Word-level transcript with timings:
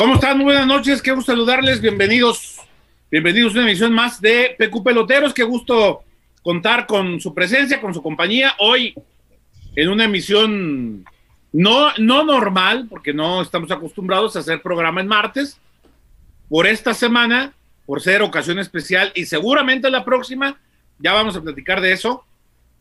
¿Cómo 0.00 0.14
están? 0.14 0.38
Muy 0.38 0.44
buenas 0.44 0.66
noches, 0.66 1.02
qué 1.02 1.12
gusto 1.12 1.32
saludarles, 1.32 1.82
bienvenidos, 1.82 2.56
bienvenidos 3.10 3.52
a 3.52 3.58
una 3.58 3.68
emisión 3.68 3.92
más 3.92 4.18
de 4.18 4.56
PQ 4.58 4.82
Peloteros, 4.82 5.34
qué 5.34 5.42
gusto 5.42 6.04
contar 6.40 6.86
con 6.86 7.20
su 7.20 7.34
presencia, 7.34 7.82
con 7.82 7.92
su 7.92 8.02
compañía, 8.02 8.54
hoy 8.60 8.94
en 9.76 9.90
una 9.90 10.04
emisión 10.04 11.04
no, 11.52 11.92
no 11.98 12.24
normal, 12.24 12.86
porque 12.88 13.12
no 13.12 13.42
estamos 13.42 13.70
acostumbrados 13.70 14.34
a 14.34 14.38
hacer 14.38 14.62
programa 14.62 15.02
en 15.02 15.06
martes, 15.06 15.60
por 16.48 16.66
esta 16.66 16.94
semana, 16.94 17.52
por 17.84 18.00
ser 18.00 18.22
ocasión 18.22 18.58
especial 18.58 19.12
y 19.14 19.26
seguramente 19.26 19.90
la 19.90 20.02
próxima, 20.02 20.58
ya 20.98 21.12
vamos 21.12 21.36
a 21.36 21.42
platicar 21.42 21.82
de 21.82 21.92
eso. 21.92 22.24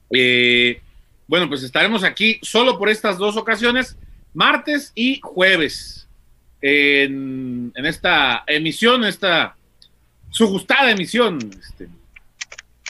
Eh, 0.09 0.81
bueno, 1.27 1.49
pues 1.49 1.63
estaremos 1.63 2.05
aquí 2.05 2.39
solo 2.43 2.79
por 2.79 2.87
estas 2.87 3.17
dos 3.17 3.35
ocasiones, 3.35 3.97
martes 4.33 4.93
y 4.95 5.19
jueves, 5.21 5.98
en, 6.61 7.71
esta 7.75 8.43
emisión, 8.47 9.05
esta 9.05 9.55
su 10.31 10.47
gustada 10.47 10.91
emisión, 10.91 11.39
este, 11.59 11.87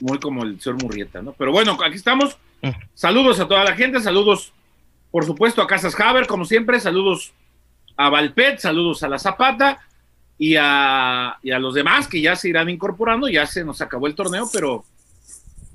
muy 0.02 0.20
como 0.20 0.44
el 0.44 0.60
señor 0.60 0.82
Murrieta, 0.82 1.22
¿no? 1.22 1.34
Pero 1.34 1.52
bueno, 1.52 1.78
aquí 1.84 1.96
estamos. 1.96 2.38
Saludos 2.94 3.40
a 3.40 3.48
toda 3.48 3.64
la 3.64 3.76
gente, 3.76 4.02
saludos, 4.02 4.52
por 5.12 5.26
supuesto, 5.26 5.62
a 5.62 5.68
Casas 5.68 5.98
Haber, 5.98 6.28
como 6.28 6.44
siempre, 6.44 6.80
saludos 6.80 7.32
a 7.96 8.10
Valpet, 8.10 8.60
saludos 8.60 9.04
a 9.04 9.08
La 9.08 9.18
Zapata 9.18 9.80
y 10.38 10.56
a, 10.58 11.38
y 11.42 11.52
a 11.52 11.60
los 11.60 11.74
demás 11.74 12.08
que 12.08 12.20
ya 12.22 12.36
se 12.36 12.50
irán 12.50 12.70
incorporando, 12.70 13.30
ya 13.30 13.46
se 13.46 13.64
nos 13.64 13.82
acabó 13.82 14.08
el 14.08 14.16
torneo, 14.16 14.50
pero 14.52 14.84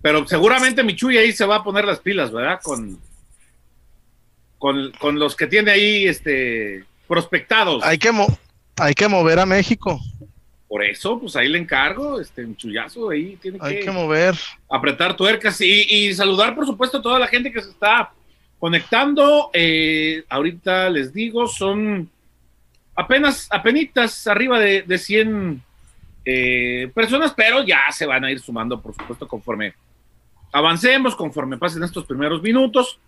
pero 0.05 0.27
seguramente 0.28 0.83
Michuy 0.83 1.17
ahí 1.17 1.33
se 1.33 1.47
va 1.47 1.56
a 1.56 1.65
poner 1.65 1.87
las 1.87 1.98
pilas, 1.98 2.31
¿verdad? 2.31 2.61
Con, 2.62 3.00
con, 4.59 5.19
los 5.19 5.34
que 5.34 5.47
tiene 5.47 5.71
ahí 5.71 6.06
este, 6.06 6.84
prospectados. 7.06 7.82
Hay 7.82 7.98
que, 7.98 8.10
hay 8.76 8.94
que 8.94 9.09
mover 9.09 9.38
a 9.38 9.47
México. 9.47 10.00
Por 10.69 10.84
eso, 10.84 11.20
pues 11.20 11.37
ahí 11.37 11.48
le 11.48 11.59
encargo, 11.59 12.20
este 12.20 12.44
Michuyazo, 12.44 13.10
ahí 13.10 13.37
tiene 13.37 13.59
hay 13.60 13.81
que, 13.81 13.91
mover. 13.91 14.34
Apretar 14.69 15.16
tuercas 15.16 15.60
y, 15.60 16.12
saludar, 16.15 16.54
por 16.54 16.66
supuesto, 16.66 16.98
a 16.98 17.03
toda 17.03 17.19
la 17.19 17.28
gente 17.28 17.53
que 17.53 17.62
se 17.62 17.70
está 17.70 18.12
conectando. 18.59 19.50
Eh, 19.53 20.25
ahorita 20.28 20.91
les 20.91 21.12
digo, 21.12 21.47
son 21.47 22.10
apenas, 22.97 23.47
apenas 23.50 24.26
arriba 24.26 24.59
de, 24.59 24.82
de 24.82 24.98
100 24.98 25.62
eh, 26.25 26.91
personas, 26.94 27.32
pero 27.36 27.62
ya 27.62 27.82
se 27.92 28.06
van 28.06 28.25
a 28.25 28.31
ir 28.32 28.41
sumando, 28.41 28.81
por 28.81 28.94
supuesto, 28.94 29.28
conforme 29.28 29.75
avancemos 30.54 31.16
conforme 31.16 31.59
pasen 31.59 31.82
estos 31.82 32.06
primeros 32.06 32.41
minutos. 32.41 32.98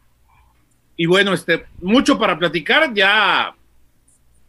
Y 0.96 1.06
bueno, 1.06 1.32
este, 1.32 1.66
mucho 1.80 2.18
para 2.18 2.36
platicar. 2.38 2.92
Ya 2.92 3.54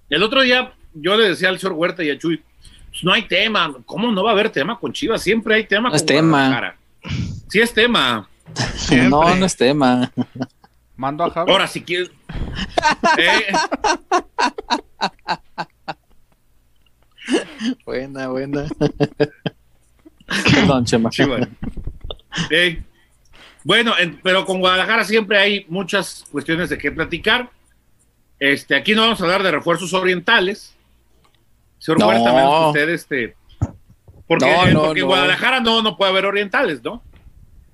el 0.09 0.23
otro 0.23 0.41
día 0.41 0.73
yo 0.93 1.15
le 1.15 1.29
decía 1.29 1.49
al 1.49 1.59
señor 1.59 1.73
Huerta 1.73 2.03
y 2.03 2.09
a 2.09 2.17
Chuy, 2.17 2.43
pues 2.89 3.03
no 3.03 3.13
hay 3.13 3.27
tema. 3.27 3.75
¿Cómo 3.85 4.11
no 4.11 4.23
va 4.23 4.31
a 4.31 4.33
haber 4.33 4.49
tema 4.49 4.79
con 4.79 4.93
Chivas? 4.93 5.21
Siempre 5.21 5.55
hay 5.55 5.65
tema. 5.65 5.89
No 5.89 5.95
es 5.95 6.05
tema. 6.05 6.75
Sí 7.49 7.59
es 7.59 7.73
tema. 7.73 8.29
No, 9.09 9.35
no 9.35 9.45
es 9.45 9.55
tema. 9.55 10.11
Mando 10.95 11.23
a 11.23 11.29
Javi. 11.29 11.51
Ahora, 11.51 11.67
si 11.67 11.81
quieres. 11.81 12.09
Eh. 13.17 13.53
Buena, 17.85 18.29
buena. 18.29 18.65
Perdón, 20.53 20.85
Chema. 20.85 21.09
Bueno, 23.63 23.93
pero 24.23 24.45
con 24.45 24.59
Guadalajara 24.59 25.03
siempre 25.03 25.37
hay 25.37 25.65
muchas 25.69 26.25
cuestiones 26.31 26.69
de 26.69 26.77
qué 26.77 26.91
platicar. 26.91 27.51
Este, 28.39 28.75
aquí 28.75 28.93
no 28.93 29.01
vamos 29.01 29.19
a 29.19 29.23
hablar 29.23 29.43
de 29.43 29.51
refuerzos 29.51 29.93
orientales. 29.93 30.75
Señor 31.79 31.99
no. 31.99 32.07
Huerta, 32.07 32.67
usted, 32.67 32.89
este. 32.89 33.35
Porque, 34.27 34.45
en 34.45 35.05
Guadalajara 35.05 35.61
no, 35.61 35.81
no 35.81 35.95
puede 35.95 36.11
haber 36.11 36.25
orientales, 36.25 36.83
¿no? 36.83 37.01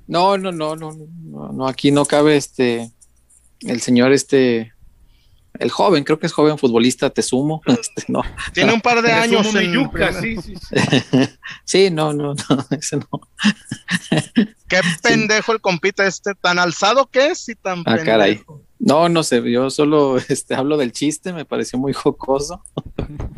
No, 0.08 0.38
no, 0.38 0.52
no, 0.52 0.76
no, 0.76 0.92
no, 0.92 1.52
no, 1.52 1.68
aquí 1.68 1.90
no 1.90 2.06
cabe 2.06 2.36
este, 2.36 2.92
el 3.62 3.82
señor 3.82 4.12
este, 4.12 4.74
el 5.60 5.72
joven, 5.72 6.04
creo 6.04 6.20
que 6.20 6.28
es 6.28 6.34
joven 6.34 6.58
futbolista, 6.58 7.10
te 7.10 7.22
sumo. 7.22 7.62
Este, 7.68 8.06
no. 8.08 8.22
Tiene 8.54 8.74
un 8.74 8.82
par 8.82 9.02
de 9.02 9.12
años. 9.12 9.48
sí, 10.22 10.38
sí, 10.42 10.56
sí. 10.56 10.76
sí, 11.66 11.90
no, 11.92 12.14
no, 12.14 12.34
no, 12.34 12.66
ese 12.72 12.98
no. 12.98 13.10
Qué 14.68 14.82
pendejo 15.02 15.54
el 15.54 15.62
compita 15.62 16.06
este, 16.06 16.34
tan 16.36 16.60
alzado 16.60 17.08
que 17.08 17.28
es 17.28 17.48
y 17.50 17.56
tan 17.56 17.84
ah, 17.86 17.98
Caray. 17.98 18.44
No, 18.86 19.08
no 19.08 19.24
sé, 19.24 19.42
yo 19.50 19.70
solo 19.70 20.18
este, 20.30 20.56
hablo 20.56 20.76
del 20.76 20.92
chiste, 20.92 21.32
me 21.32 21.46
pareció 21.46 21.80
muy 21.80 21.94
jocoso. 21.94 22.62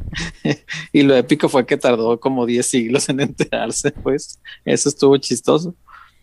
y 0.91 1.03
lo 1.03 1.15
épico 1.15 1.49
fue 1.49 1.65
que 1.67 1.77
tardó 1.77 2.19
como 2.19 2.47
10 2.47 2.65
siglos 2.65 3.09
en 3.09 3.19
enterarse, 3.19 3.91
pues. 3.91 4.39
Eso 4.63 4.89
estuvo 4.89 5.15
chistoso. 5.17 5.75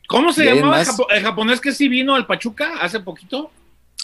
¿Cómo 0.08 0.32
se 0.32 0.44
llamaba 0.44 0.82
el 0.82 1.22
japonés 1.22 1.60
que 1.60 1.72
sí 1.72 1.88
vino 1.88 2.16
al 2.16 2.26
Pachuca 2.26 2.80
hace 2.80 2.98
poquito? 2.98 3.50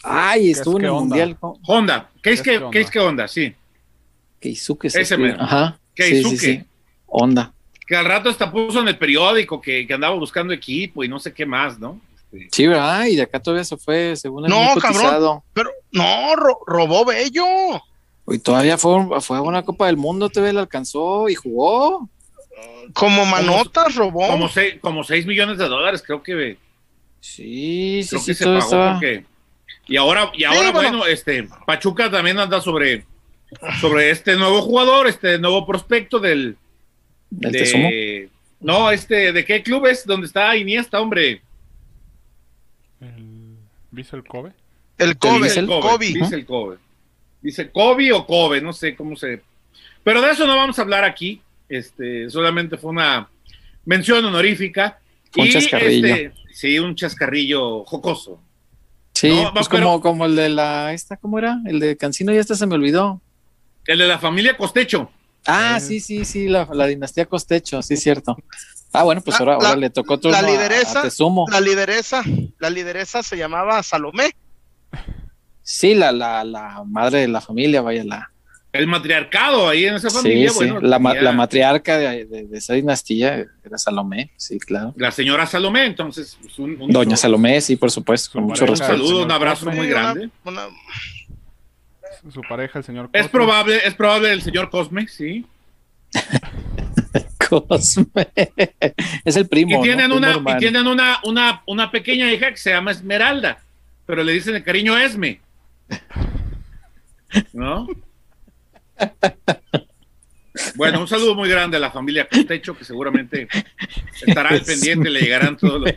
Ay, 0.04 0.50
estuvo 0.50 0.78
en 0.78 0.84
el 0.84 0.92
mundial. 0.92 1.36
Honda. 1.66 2.08
¿Qué 2.22 2.30
es 2.30 2.40
que, 2.40 2.62
¿qué 2.70 2.80
es 2.80 2.90
que 2.90 3.00
Honda? 3.00 3.26
Sí. 3.26 3.52
Keisuke. 4.38 4.84
Ese. 4.84 5.16
Ajá. 5.38 5.78
Keisuke. 5.94 6.38
Sí, 6.38 6.58
sí, 6.58 6.64
Honda. 7.06 7.52
Que 7.86 7.96
al 7.96 8.04
rato 8.04 8.30
hasta 8.30 8.50
puso 8.52 8.80
en 8.80 8.88
el 8.88 8.96
periódico 8.96 9.60
que, 9.60 9.84
que, 9.86 9.94
andaba 9.94 10.14
buscando 10.14 10.52
equipo 10.54 11.02
y 11.02 11.08
no 11.08 11.18
sé 11.18 11.34
qué 11.34 11.44
más, 11.44 11.78
¿no? 11.78 12.00
Este... 12.32 12.48
Sí, 12.52 12.66
¿verdad? 12.66 13.06
Y 13.06 13.16
de 13.16 13.22
acá 13.22 13.40
todavía 13.40 13.64
se 13.64 13.76
fue, 13.76 14.16
según 14.16 14.44
el 14.44 14.50
No, 14.50 14.74
cabrón. 14.80 15.40
Pero 15.52 15.70
no, 15.92 16.34
robó 16.66 17.04
Bello. 17.04 17.46
Y 18.26 18.38
todavía 18.38 18.76
fue, 18.76 19.20
fue 19.20 19.38
a 19.38 19.42
una 19.42 19.62
Copa 19.62 19.86
del 19.86 19.96
Mundo, 19.96 20.28
TV 20.28 20.52
le 20.52 20.60
alcanzó 20.60 21.28
y 21.28 21.34
jugó. 21.34 22.08
Como 22.92 23.24
manotas 23.24 23.94
robó. 23.94 24.26
Como 24.26 24.48
seis, 24.48 24.74
como 24.80 25.04
seis 25.04 25.26
millones 25.26 25.58
de 25.58 25.68
dólares, 25.68 26.02
creo 26.04 26.22
que. 26.22 26.58
Sí, 27.20 28.02
sí, 28.02 28.10
creo 28.10 28.20
sí. 28.20 28.26
Que 28.26 28.34
se 28.34 28.44
pagó 28.44 28.92
porque 28.92 29.24
y 29.88 29.96
ahora, 29.96 30.30
y 30.34 30.44
ahora 30.44 30.70
bueno. 30.70 31.06
este, 31.06 31.48
Pachuca 31.66 32.10
también 32.10 32.38
anda 32.38 32.60
sobre, 32.60 33.06
sobre 33.80 34.10
este 34.10 34.36
nuevo 34.36 34.60
jugador, 34.60 35.08
este 35.08 35.38
nuevo 35.38 35.66
prospecto 35.66 36.18
del... 36.18 36.56
de, 37.30 38.28
no, 38.60 38.90
este, 38.90 39.32
¿de 39.32 39.44
qué 39.46 39.62
club 39.62 39.86
es 39.86 40.04
donde 40.04 40.26
está 40.26 40.54
Iniesta, 40.56 41.00
hombre? 41.00 41.40
El 43.98 44.18
el 44.18 44.24
Kobe. 44.24 44.52
El 44.98 45.18
Kobe, 45.18 45.48
el 45.48 45.66
Kobe. 45.66 46.06
Dice 46.06 46.34
el 46.34 46.46
Kobe. 46.46 46.76
Dice 47.40 47.70
Kobe 47.70 48.12
o 48.12 48.26
Kobe, 48.26 48.60
no 48.60 48.72
sé 48.72 48.96
cómo 48.96 49.16
se. 49.16 49.42
Pero 50.02 50.20
de 50.20 50.32
eso 50.32 50.46
no 50.46 50.56
vamos 50.56 50.78
a 50.78 50.82
hablar 50.82 51.04
aquí. 51.04 51.40
Este, 51.68 52.30
solamente 52.30 52.76
fue 52.76 52.90
una 52.90 53.28
mención 53.84 54.24
honorífica. 54.24 54.98
Un 55.36 55.48
chascarrillo. 55.48 56.06
Este, 56.06 56.32
sí, 56.52 56.78
un 56.78 56.94
chascarrillo 56.94 57.84
jocoso. 57.84 58.40
Sí, 59.14 59.32
pues 59.52 59.68
como, 59.68 60.00
como 60.00 60.26
el 60.26 60.36
de 60.36 60.48
la, 60.48 60.92
esta, 60.92 61.16
¿cómo 61.16 61.38
era? 61.38 61.60
El 61.66 61.80
de 61.80 61.96
Cancino 61.96 62.32
ya 62.32 62.40
hasta 62.40 62.54
se 62.54 62.66
me 62.66 62.76
olvidó. 62.76 63.20
El 63.84 63.98
de 63.98 64.06
la 64.06 64.18
familia 64.18 64.56
Costecho. 64.56 65.10
Ah, 65.46 65.80
sí, 65.80 65.98
sí, 65.98 66.24
sí, 66.24 66.46
la, 66.46 66.66
dinastía 66.86 67.26
Costecho, 67.26 67.82
sí, 67.82 67.96
cierto. 67.96 68.36
Ah, 68.92 69.02
bueno, 69.02 69.20
pues 69.20 69.38
ahora, 69.38 69.54
ahora 69.54 69.76
le 69.76 69.90
tocó 69.90 70.18
todo 70.18 70.32
la 70.32 70.42
lideresa, 70.42 71.02
La 71.50 71.60
lideresa, 71.60 72.22
la 72.58 72.70
lideresa 72.70 73.22
se 73.22 73.36
llamaba 73.36 73.82
Salomé. 73.82 74.34
Sí, 75.62 75.94
la, 75.94 76.10
la, 76.12 76.44
la 76.44 76.82
madre 76.86 77.20
de 77.20 77.28
la 77.28 77.42
familia, 77.42 77.82
vaya, 77.82 78.02
la, 78.04 78.30
el 78.72 78.86
matriarcado 78.86 79.68
ahí 79.68 79.86
en 79.86 79.94
esa 79.94 80.10
familia. 80.10 80.50
Sí, 80.50 80.56
bueno, 80.56 80.80
La, 80.80 80.98
la, 80.98 81.32
matriarca 81.32 81.98
de, 81.98 82.48
esa 82.52 82.74
dinastía 82.74 83.46
era 83.64 83.78
Salomé, 83.78 84.30
sí, 84.36 84.58
claro. 84.58 84.92
La 84.96 85.10
señora 85.10 85.46
Salomé, 85.46 85.86
entonces. 85.86 86.38
Pues, 86.40 86.58
un, 86.58 86.76
Doña 86.88 87.16
Salomé, 87.16 87.60
sí, 87.60 87.76
por 87.76 87.90
supuesto, 87.90 88.30
con 88.32 88.44
mucho 88.44 88.66
respeto. 88.66 88.92
Un 88.92 88.98
saludo, 88.98 89.24
un 89.24 89.32
abrazo 89.32 89.70
muy 89.70 89.88
grande. 89.88 90.30
Su 92.32 92.42
pareja, 92.42 92.78
el 92.78 92.84
señor 92.84 93.06
Cosme. 93.06 93.20
Es 93.20 93.28
probable, 93.28 93.80
es 93.84 93.94
probable 93.94 94.32
el 94.32 94.42
señor 94.42 94.68
Cosme, 94.70 95.08
sí. 95.08 95.46
Es 99.24 99.36
el 99.36 99.48
primo. 99.48 99.80
Y 99.80 99.82
tienen, 99.82 100.12
una, 100.12 100.36
y 100.36 100.58
tienen 100.58 100.86
una, 100.86 101.20
una, 101.24 101.62
una 101.66 101.90
pequeña 101.90 102.32
hija 102.32 102.50
que 102.50 102.56
se 102.56 102.70
llama 102.70 102.90
Esmeralda, 102.90 103.62
pero 104.06 104.22
le 104.22 104.32
dicen 104.32 104.54
el 104.54 104.64
cariño 104.64 104.96
Esme. 104.96 105.40
¿No? 107.52 107.86
Bueno, 110.74 111.00
un 111.00 111.08
saludo 111.08 111.34
muy 111.34 111.48
grande 111.48 111.76
a 111.76 111.80
la 111.80 111.90
familia 111.90 112.28
Costecho, 112.28 112.76
que 112.76 112.84
seguramente 112.84 113.48
estará 114.26 114.50
al 114.50 114.62
pendiente, 114.62 115.10
le 115.10 115.20
llegarán 115.20 115.56
todos 115.56 115.80
los... 115.80 115.92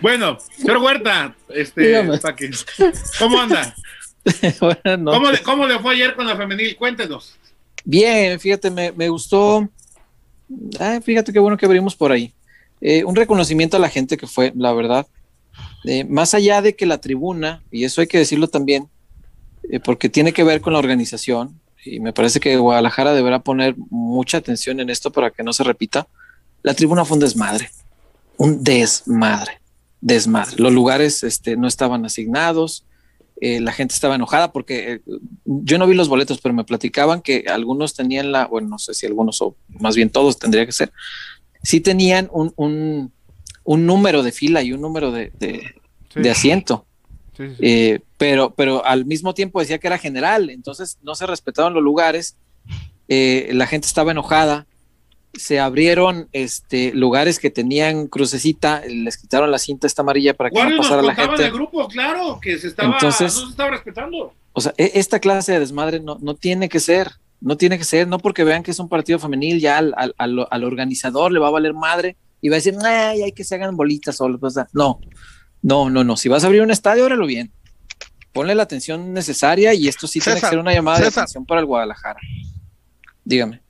Bueno, 0.00 0.38
señor 0.38 0.78
Huerta, 0.78 1.34
este, 1.48 2.04
¿cómo 3.18 3.40
anda? 3.40 3.74
¿Cómo, 5.44 5.66
le, 5.66 5.78
fue 5.78 5.94
ayer 5.94 6.14
con 6.14 6.26
la 6.26 6.36
femenil? 6.36 6.76
Cuéntenos. 6.76 7.36
Bien, 7.84 8.40
fíjate, 8.40 8.70
me, 8.70 9.08
gustó. 9.08 9.68
fíjate 11.02 11.32
qué 11.32 11.38
bueno 11.38 11.56
que 11.56 11.66
abrimos 11.66 11.94
por 11.94 12.12
ahí. 12.12 12.32
Eh, 12.80 13.04
un 13.04 13.14
reconocimiento 13.14 13.76
a 13.76 13.80
la 13.80 13.88
gente 13.88 14.16
que 14.16 14.26
fue, 14.26 14.52
la 14.56 14.72
verdad 14.72 15.06
eh, 15.84 16.04
más 16.04 16.34
allá 16.34 16.62
de 16.62 16.74
que 16.74 16.86
la 16.86 16.98
tribuna, 16.98 17.62
y 17.70 17.84
eso 17.84 18.00
hay 18.00 18.06
que 18.06 18.18
decirlo 18.18 18.48
también, 18.48 18.88
eh, 19.70 19.80
porque 19.80 20.08
tiene 20.08 20.32
que 20.32 20.44
ver 20.44 20.60
con 20.60 20.72
la 20.72 20.78
organización, 20.78 21.60
y 21.84 22.00
me 22.00 22.14
parece 22.14 22.40
que 22.40 22.56
Guadalajara 22.56 23.12
deberá 23.12 23.40
poner 23.40 23.74
mucha 23.90 24.38
atención 24.38 24.80
en 24.80 24.88
esto 24.88 25.10
para 25.10 25.30
que 25.30 25.42
no 25.42 25.52
se 25.52 25.62
repita, 25.62 26.08
la 26.62 26.72
tribuna 26.72 27.04
fue 27.04 27.16
un 27.16 27.20
desmadre, 27.20 27.70
un 28.38 28.64
desmadre, 28.64 29.60
desmadre. 30.00 30.56
Los 30.56 30.72
lugares 30.72 31.22
este, 31.22 31.56
no 31.58 31.68
estaban 31.68 32.06
asignados, 32.06 32.86
eh, 33.40 33.60
la 33.60 33.72
gente 33.72 33.94
estaba 33.94 34.14
enojada 34.14 34.52
porque 34.52 34.92
eh, 34.94 35.00
yo 35.44 35.78
no 35.78 35.86
vi 35.86 35.94
los 35.94 36.08
boletos, 36.08 36.40
pero 36.40 36.54
me 36.54 36.64
platicaban 36.64 37.20
que 37.20 37.44
algunos 37.48 37.94
tenían 37.94 38.32
la, 38.32 38.46
bueno, 38.46 38.68
no 38.68 38.78
sé 38.78 38.94
si 38.94 39.06
algunos 39.06 39.40
o 39.42 39.56
más 39.68 39.96
bien 39.96 40.10
todos 40.10 40.38
tendría 40.38 40.64
que 40.66 40.72
ser, 40.72 40.92
sí 41.62 41.80
tenían 41.80 42.28
un, 42.32 42.52
un, 42.56 43.12
un 43.64 43.86
número 43.86 44.22
de 44.22 44.32
fila 44.32 44.62
y 44.62 44.72
un 44.72 44.80
número 44.80 45.10
de, 45.10 45.32
de, 45.38 45.62
Sí. 46.12 46.20
de 46.20 46.30
asiento. 46.30 46.86
Sí, 47.36 47.48
sí, 47.48 47.54
sí. 47.56 47.62
Eh, 47.62 48.00
pero, 48.18 48.54
pero 48.54 48.84
al 48.86 49.04
mismo 49.04 49.34
tiempo 49.34 49.58
decía 49.58 49.78
que 49.78 49.88
era 49.88 49.98
general, 49.98 50.48
entonces 50.48 50.98
no 51.02 51.16
se 51.16 51.26
respetaban 51.26 51.74
los 51.74 51.82
lugares, 51.82 52.36
la 53.08 53.66
gente 53.66 53.86
estaba 53.88 54.12
enojada, 54.12 54.66
se 55.36 55.58
abrieron 55.60 56.28
este, 56.32 56.92
lugares 56.92 57.38
que 57.38 57.50
tenían 57.50 58.06
crucecita, 58.06 58.82
les 58.86 59.16
quitaron 59.18 59.50
la 59.50 59.58
cinta 59.58 59.86
esta 59.86 60.02
amarilla 60.02 60.34
para 60.34 60.50
que 60.50 60.62
no 60.62 60.70
nos 60.70 60.78
pasara 60.86 61.02
la 61.02 61.14
gente. 61.14 61.42
del 61.42 61.52
grupo, 61.52 61.88
claro, 61.88 62.38
que 62.40 62.58
se 62.58 62.68
estaba, 62.68 62.94
Entonces- 62.94 63.34
no 63.34 63.40
se 63.46 63.50
estaba 63.50 63.70
respetando. 63.70 64.32
O 64.52 64.60
sea, 64.60 64.72
e- 64.76 64.92
esta 64.94 65.18
clase 65.18 65.52
de 65.52 65.60
desmadre 65.60 66.00
no, 66.00 66.18
no 66.20 66.34
tiene 66.34 66.68
que 66.68 66.78
ser, 66.80 67.10
no 67.40 67.56
tiene 67.56 67.76
que 67.78 67.84
ser, 67.84 68.06
no 68.06 68.18
porque 68.18 68.44
vean 68.44 68.62
que 68.62 68.70
es 68.70 68.78
un 68.78 68.88
partido 68.88 69.18
femenil, 69.18 69.60
ya 69.60 69.78
al, 69.78 69.92
al- 69.96 70.14
al- 70.18 70.46
al 70.50 70.64
organizador 70.64 71.32
le 71.32 71.40
va 71.40 71.48
a 71.48 71.50
valer 71.50 71.74
madre 71.74 72.16
y 72.40 72.48
va 72.48 72.54
a 72.56 72.58
decir, 72.58 72.74
ay, 72.84 73.22
hay 73.22 73.32
que 73.32 73.42
se 73.44 73.56
hagan 73.56 73.76
bolitas 73.76 74.16
solo. 74.16 74.38
Pues, 74.38 74.54
no, 74.72 75.00
no, 75.62 75.90
no, 75.90 76.04
no. 76.04 76.16
Si 76.16 76.28
vas 76.28 76.44
a 76.44 76.46
abrir 76.46 76.62
un 76.62 76.70
estadio, 76.70 77.02
ábrelo 77.04 77.26
bien. 77.26 77.50
Ponle 78.32 78.54
la 78.54 78.62
atención 78.64 79.12
necesaria 79.12 79.74
y 79.74 79.88
esto 79.88 80.06
sí 80.06 80.20
tiene 80.20 80.40
que 80.40 80.46
ser 80.46 80.58
una 80.58 80.72
llamada 80.72 80.98
de 81.00 81.06
atención 81.08 81.44
para 81.46 81.60
el 81.60 81.66
Guadalajara. 81.66 82.20
Dígame. 83.24 83.60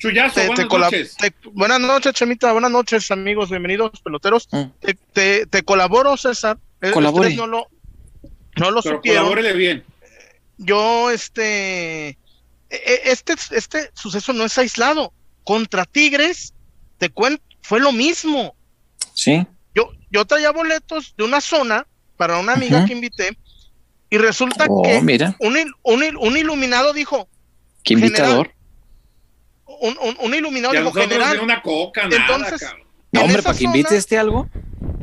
Chuyazo, 0.00 0.34
Te- 0.40 0.46
buenas 0.64 0.68
noches. 0.70 1.16
te- 1.18 1.34
buenas 1.52 1.78
noches, 1.80 2.14
Chemita. 2.14 2.52
Buenas 2.52 2.70
noches, 2.70 3.10
amigos. 3.10 3.50
Bienvenidos, 3.50 4.00
peloteros. 4.02 4.48
Mm. 4.50 4.62
Te, 4.80 4.94
te- 5.12 5.46
te 5.46 5.62
colaboro, 5.62 6.16
César. 6.16 6.58
Eh, 6.80 6.90
Colabore. 6.90 7.28
ustedes 7.28 7.36
no 7.38 7.46
lo, 7.46 7.68
no 8.56 8.70
lo 8.70 8.80
Pero 8.82 8.96
supieron. 8.96 9.24
colabórele 9.24 9.52
bien. 9.52 9.84
Yo, 10.56 11.10
este, 11.10 12.08
e- 12.08 12.16
e- 12.70 13.00
este, 13.04 13.34
este 13.50 13.90
suceso 13.94 14.32
no 14.32 14.44
es 14.46 14.56
aislado. 14.56 15.12
Contra 15.44 15.84
Tigres, 15.84 16.54
te 16.96 17.10
cuento, 17.10 17.42
fue 17.62 17.78
lo 17.80 17.92
mismo. 17.92 18.54
Sí, 19.12 19.46
Yo, 19.74 19.92
yo 20.10 20.24
traía 20.24 20.50
boletos 20.50 21.14
de 21.18 21.24
una 21.24 21.40
zona 21.42 21.86
para 22.16 22.38
una 22.38 22.54
amiga 22.54 22.84
que 22.86 22.92
invité 22.94 23.36
y 24.08 24.16
resulta 24.18 24.64
oh, 24.68 24.82
que 24.82 25.00
mira, 25.02 25.36
un, 25.40 25.56
il- 25.58 25.72
un, 25.82 26.02
il- 26.02 26.16
un 26.16 26.36
iluminado 26.38 26.92
dijo, 26.94 27.28
qué 27.84 27.92
invitador. 27.94 28.50
Un, 29.80 29.96
un- 30.00 30.16
un 30.20 30.34
iluminado 30.34 30.74
nosotros 30.74 31.04
general. 31.06 31.40
una 31.40 31.62
coca, 31.62 32.06
nada, 32.08 32.16
Entonces- 32.22 32.60
cabrón. 32.60 32.86
No, 33.12 33.22
hombre, 33.22 33.42
para 33.42 33.58
que 33.58 33.64
invite 33.64 33.96
este 33.96 34.18
algo. 34.18 34.48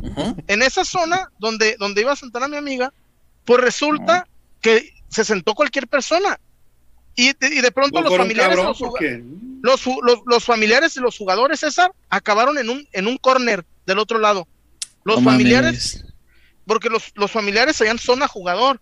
Ujú. 0.00 0.36
en 0.46 0.62
esa 0.62 0.84
zona 0.84 1.30
donde, 1.38 1.76
donde 1.78 2.00
iba 2.00 2.12
a 2.12 2.16
sentar 2.16 2.42
a 2.42 2.48
mi 2.48 2.56
amiga, 2.56 2.92
pues 3.44 3.60
resulta 3.60 4.26
que 4.60 4.94
se 5.08 5.24
sentó 5.24 5.54
cualquier 5.54 5.86
persona. 5.88 6.38
Y, 7.14 7.32
de- 7.34 7.48
y 7.54 7.60
de 7.60 7.70
pronto 7.72 8.00
Pues 8.00 8.04
los 8.04 8.16
familiares, 8.16 8.56
cabrón 8.56 8.74
los, 9.62 9.84
los, 9.86 9.96
los- 10.02 10.20
los 10.24 10.44
familiares 10.44 10.96
y 10.96 11.00
los 11.00 11.18
jugadores, 11.18 11.60
César, 11.60 11.92
acabaron 12.08 12.56
en 12.58 12.70
un, 12.70 12.88
en 12.92 13.06
un 13.08 13.16
corner 13.18 13.66
del 13.86 13.98
otro 13.98 14.18
lado. 14.18 14.46
Los 15.04 15.20
No 15.20 15.30
familiares, 15.30 15.96
mames. 16.02 16.14
porque 16.66 16.88
los, 16.88 17.10
los 17.16 17.30
familiares 17.30 17.80
allá 17.80 17.90
en 17.90 17.98
zona 17.98 18.28
jugador. 18.28 18.80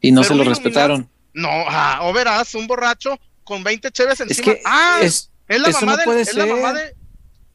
Y 0.00 0.10
no 0.12 0.22
pero 0.22 0.34
se 0.34 0.38
lo 0.38 0.44
respetaron. 0.44 1.08
No, 1.32 1.48
ah, 1.50 2.00
o 2.02 2.12
verás, 2.12 2.54
un 2.54 2.66
borracho 2.66 3.18
con 3.44 3.62
20 3.62 3.90
cheves 3.90 4.20
Es 4.20 4.28
encima. 4.38 4.44
que 4.54 4.62
ah, 4.64 4.98
es, 5.02 5.30
es 5.48 5.60
la 5.60 5.68
mamá 5.70 5.96
no 6.04 6.12
del, 6.12 6.20
es 6.20 6.34
la 6.34 6.46
mamá 6.46 6.72
de 6.72 6.94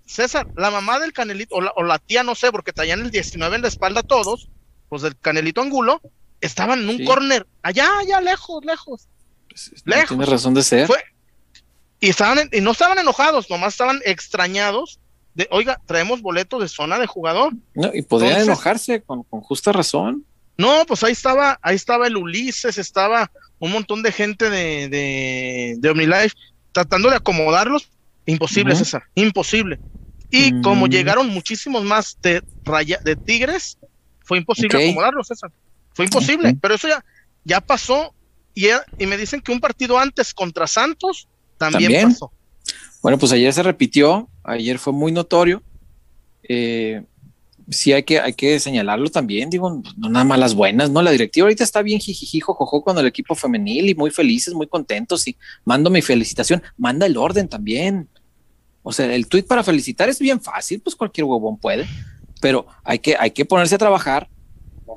César, 0.06 0.48
la 0.56 0.72
mamá 0.72 1.00
del 1.00 1.14
Canelito, 1.14 1.56
o 1.56 1.62
la, 1.62 1.72
o 1.76 1.84
la 1.84 2.00
tía, 2.00 2.24
no 2.24 2.34
sé, 2.36 2.52
porque 2.52 2.74
traían 2.74 3.02
el 3.02 3.12
19 3.12 3.56
en 3.58 3.62
la 3.62 3.68
espalda 3.68 4.02
todos, 4.04 4.50
pues 4.90 5.02
del 5.04 5.16
Canelito 5.20 5.62
Angulo, 5.62 6.02
estaban 6.42 6.80
en 6.82 6.90
un 6.90 6.98
Sí. 6.98 7.06
corner, 7.06 7.46
allá, 7.62 7.88
allá, 8.00 8.20
lejos, 8.22 8.64
lejos. 8.66 9.08
no 9.86 9.96
lejos. 9.96 10.08
tiene 10.10 10.26
razón 10.26 10.54
de 10.54 10.64
ser. 10.64 10.88
Fue- 10.88 11.04
Y 12.00 12.10
estaban, 12.10 12.40
en- 12.40 12.50
y 12.54 12.62
no 12.62 12.72
estaban 12.72 12.98
enojados, 12.98 13.50
nomás 13.50 13.74
estaban 13.74 14.00
extrañados 14.06 15.00
de, 15.36 15.48
oiga, 15.52 15.80
traemos 15.86 16.22
boletos 16.22 16.62
de 16.62 16.68
zona 16.70 16.98
de 16.98 17.06
jugador. 17.08 17.54
No, 17.76 17.92
y 17.94 18.02
podrían 18.02 18.32
Entonces- 18.34 18.48
enojarse 18.48 19.02
con, 19.02 19.24
con 19.24 19.42
justa 19.42 19.72
razón. 19.74 20.26
No, 20.58 20.86
pues 20.88 21.04
ahí 21.04 21.12
estaba, 21.12 21.60
ahí 21.62 21.76
estaba 21.76 22.08
el 22.08 22.18
Ulises, 22.18 22.78
estaba 22.78 23.30
un 23.60 23.72
montón 23.72 24.02
de 24.04 24.12
gente 24.12 24.50
de, 24.50 24.88
de, 24.90 25.76
de 25.80 25.90
OmniLife 25.90 26.36
tratando 26.72 27.10
de 27.10 27.18
acomodarlos. 27.18 27.90
Imposible, 28.26 28.74
Ujú. 28.74 28.84
César, 28.84 29.04
imposible. 29.16 29.80
Y 30.32 30.54
Mm. 30.54 30.62
como 30.62 30.88
llegaron 30.88 31.28
muchísimos 31.30 31.84
más 31.84 32.18
de, 32.22 32.44
raya, 32.64 33.00
de 33.04 33.16
Tigres, 33.16 33.78
fue 34.24 34.38
imposible 34.38 34.84
acomodarlos, 34.90 35.28
César. 35.28 35.52
Fue 35.94 36.06
imposible, 36.06 36.56
pero 36.62 36.76
eso 36.76 36.88
ya, 36.88 37.04
ya 37.44 37.60
pasó. 37.62 38.14
Y, 38.54 38.68
ya- 38.68 38.84
y 38.98 39.06
me 39.08 39.18
dicen 39.18 39.42
que 39.42 39.52
un 39.52 39.60
partido 39.60 39.98
antes 39.98 40.34
contra 40.34 40.68
Santos 40.68 41.28
también, 41.58 41.84
También. 41.92 42.10
pasó. 42.10 42.32
Bueno, 43.02 43.18
pues 43.18 43.32
ayer 43.32 43.52
se 43.54 43.64
repitió, 43.64 44.30
ayer 44.44 44.78
fue 44.78 44.94
muy 44.94 45.12
notorio. 45.12 45.64
Eh, 46.44 47.04
sí 47.70 47.94
hay 47.94 48.04
que, 48.04 48.20
hay 48.20 48.34
que 48.34 48.60
señalarlo 48.60 49.10
también, 49.10 49.50
digo, 49.50 49.82
no 49.98 50.10
nada 50.10 50.26
más 50.26 50.40
las 50.40 50.56
buenas, 50.56 50.90
¿no? 50.90 51.02
La 51.02 51.12
directiva 51.12 51.46
ahorita 51.46 51.64
está 51.64 51.82
bien 51.82 52.00
jijijijo, 52.00 52.54
jojo 52.54 52.84
con 52.84 52.98
el 52.98 53.06
equipo 53.06 53.36
femenil 53.36 53.90
y 53.90 53.96
muy 53.96 54.12
felices, 54.12 54.54
muy 54.54 54.68
contentos 54.68 55.28
y 55.28 55.38
mando 55.66 55.90
mi 55.90 56.02
felicitación, 56.02 56.62
manda 56.78 57.06
el 57.06 57.16
orden 57.18 57.48
también. 57.48 58.08
O 58.82 58.92
sea, 58.92 59.14
el 59.14 59.28
tweet 59.28 59.44
para 59.44 59.64
felicitar 59.64 60.10
es 60.10 60.20
bien 60.20 60.40
fácil, 60.42 60.80
pues 60.82 60.96
cualquier 60.96 61.26
huevón 61.26 61.58
puede, 61.58 61.86
pero 62.42 62.66
hay 62.84 63.00
que, 63.00 63.16
hay 63.20 63.32
que 63.32 63.46
ponerse 63.46 63.76
a 63.76 63.78
trabajar. 63.78 64.28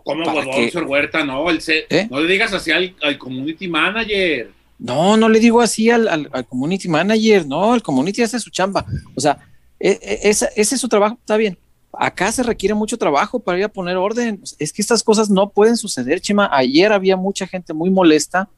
¿Cómo 0.05 0.25
¿Para 0.25 0.38
huevón, 0.41 0.55
señor 0.71 0.85
Huerta? 0.87 1.25
No, 1.25 1.50
el 1.50 1.61
¿Eh? 1.91 2.09
no 2.11 2.21
le 2.21 2.33
digas 2.33 2.52
así 2.55 2.71
al, 2.71 2.97
al 3.02 3.19
community 3.19 3.69
manager. 3.69 4.50
No, 4.79 5.17
no 5.17 5.29
le 5.29 5.38
digo 5.38 5.61
así 5.61 5.91
al, 5.91 6.09
al- 6.09 6.31
al 6.33 6.47
community 6.47 6.88
manager, 6.88 7.47
no, 7.47 7.75
el 7.75 7.83
community 7.83 8.23
hace 8.23 8.41
su 8.41 8.50
chamba. 8.50 8.85
O 9.14 9.21
sea, 9.21 9.38
e- 9.79 9.99
e- 10.02 10.29
esa- 10.31 10.49
ese 10.57 10.75
es 10.76 10.81
su 10.81 10.88
trabajo, 10.88 11.19
está 11.21 11.37
bien. 11.37 11.59
Acá 11.92 12.32
se 12.32 12.42
requiere 12.42 12.75
mucho 12.75 12.96
trabajo 12.96 13.40
para 13.40 13.58
ir 13.58 13.64
a 13.64 13.68
poner 13.68 13.96
orden. 13.96 14.40
Es 14.58 14.72
que 14.72 14.80
estas 14.82 15.02
cosas 15.02 15.28
no 15.28 15.50
pueden 15.50 15.76
suceder, 15.76 16.20
Chema. 16.20 16.49
Ayer 16.52 16.92
había 16.92 17.16
mucha 17.16 17.46
gente 17.46 17.75
muy 17.75 17.90
molesta, 17.90 18.49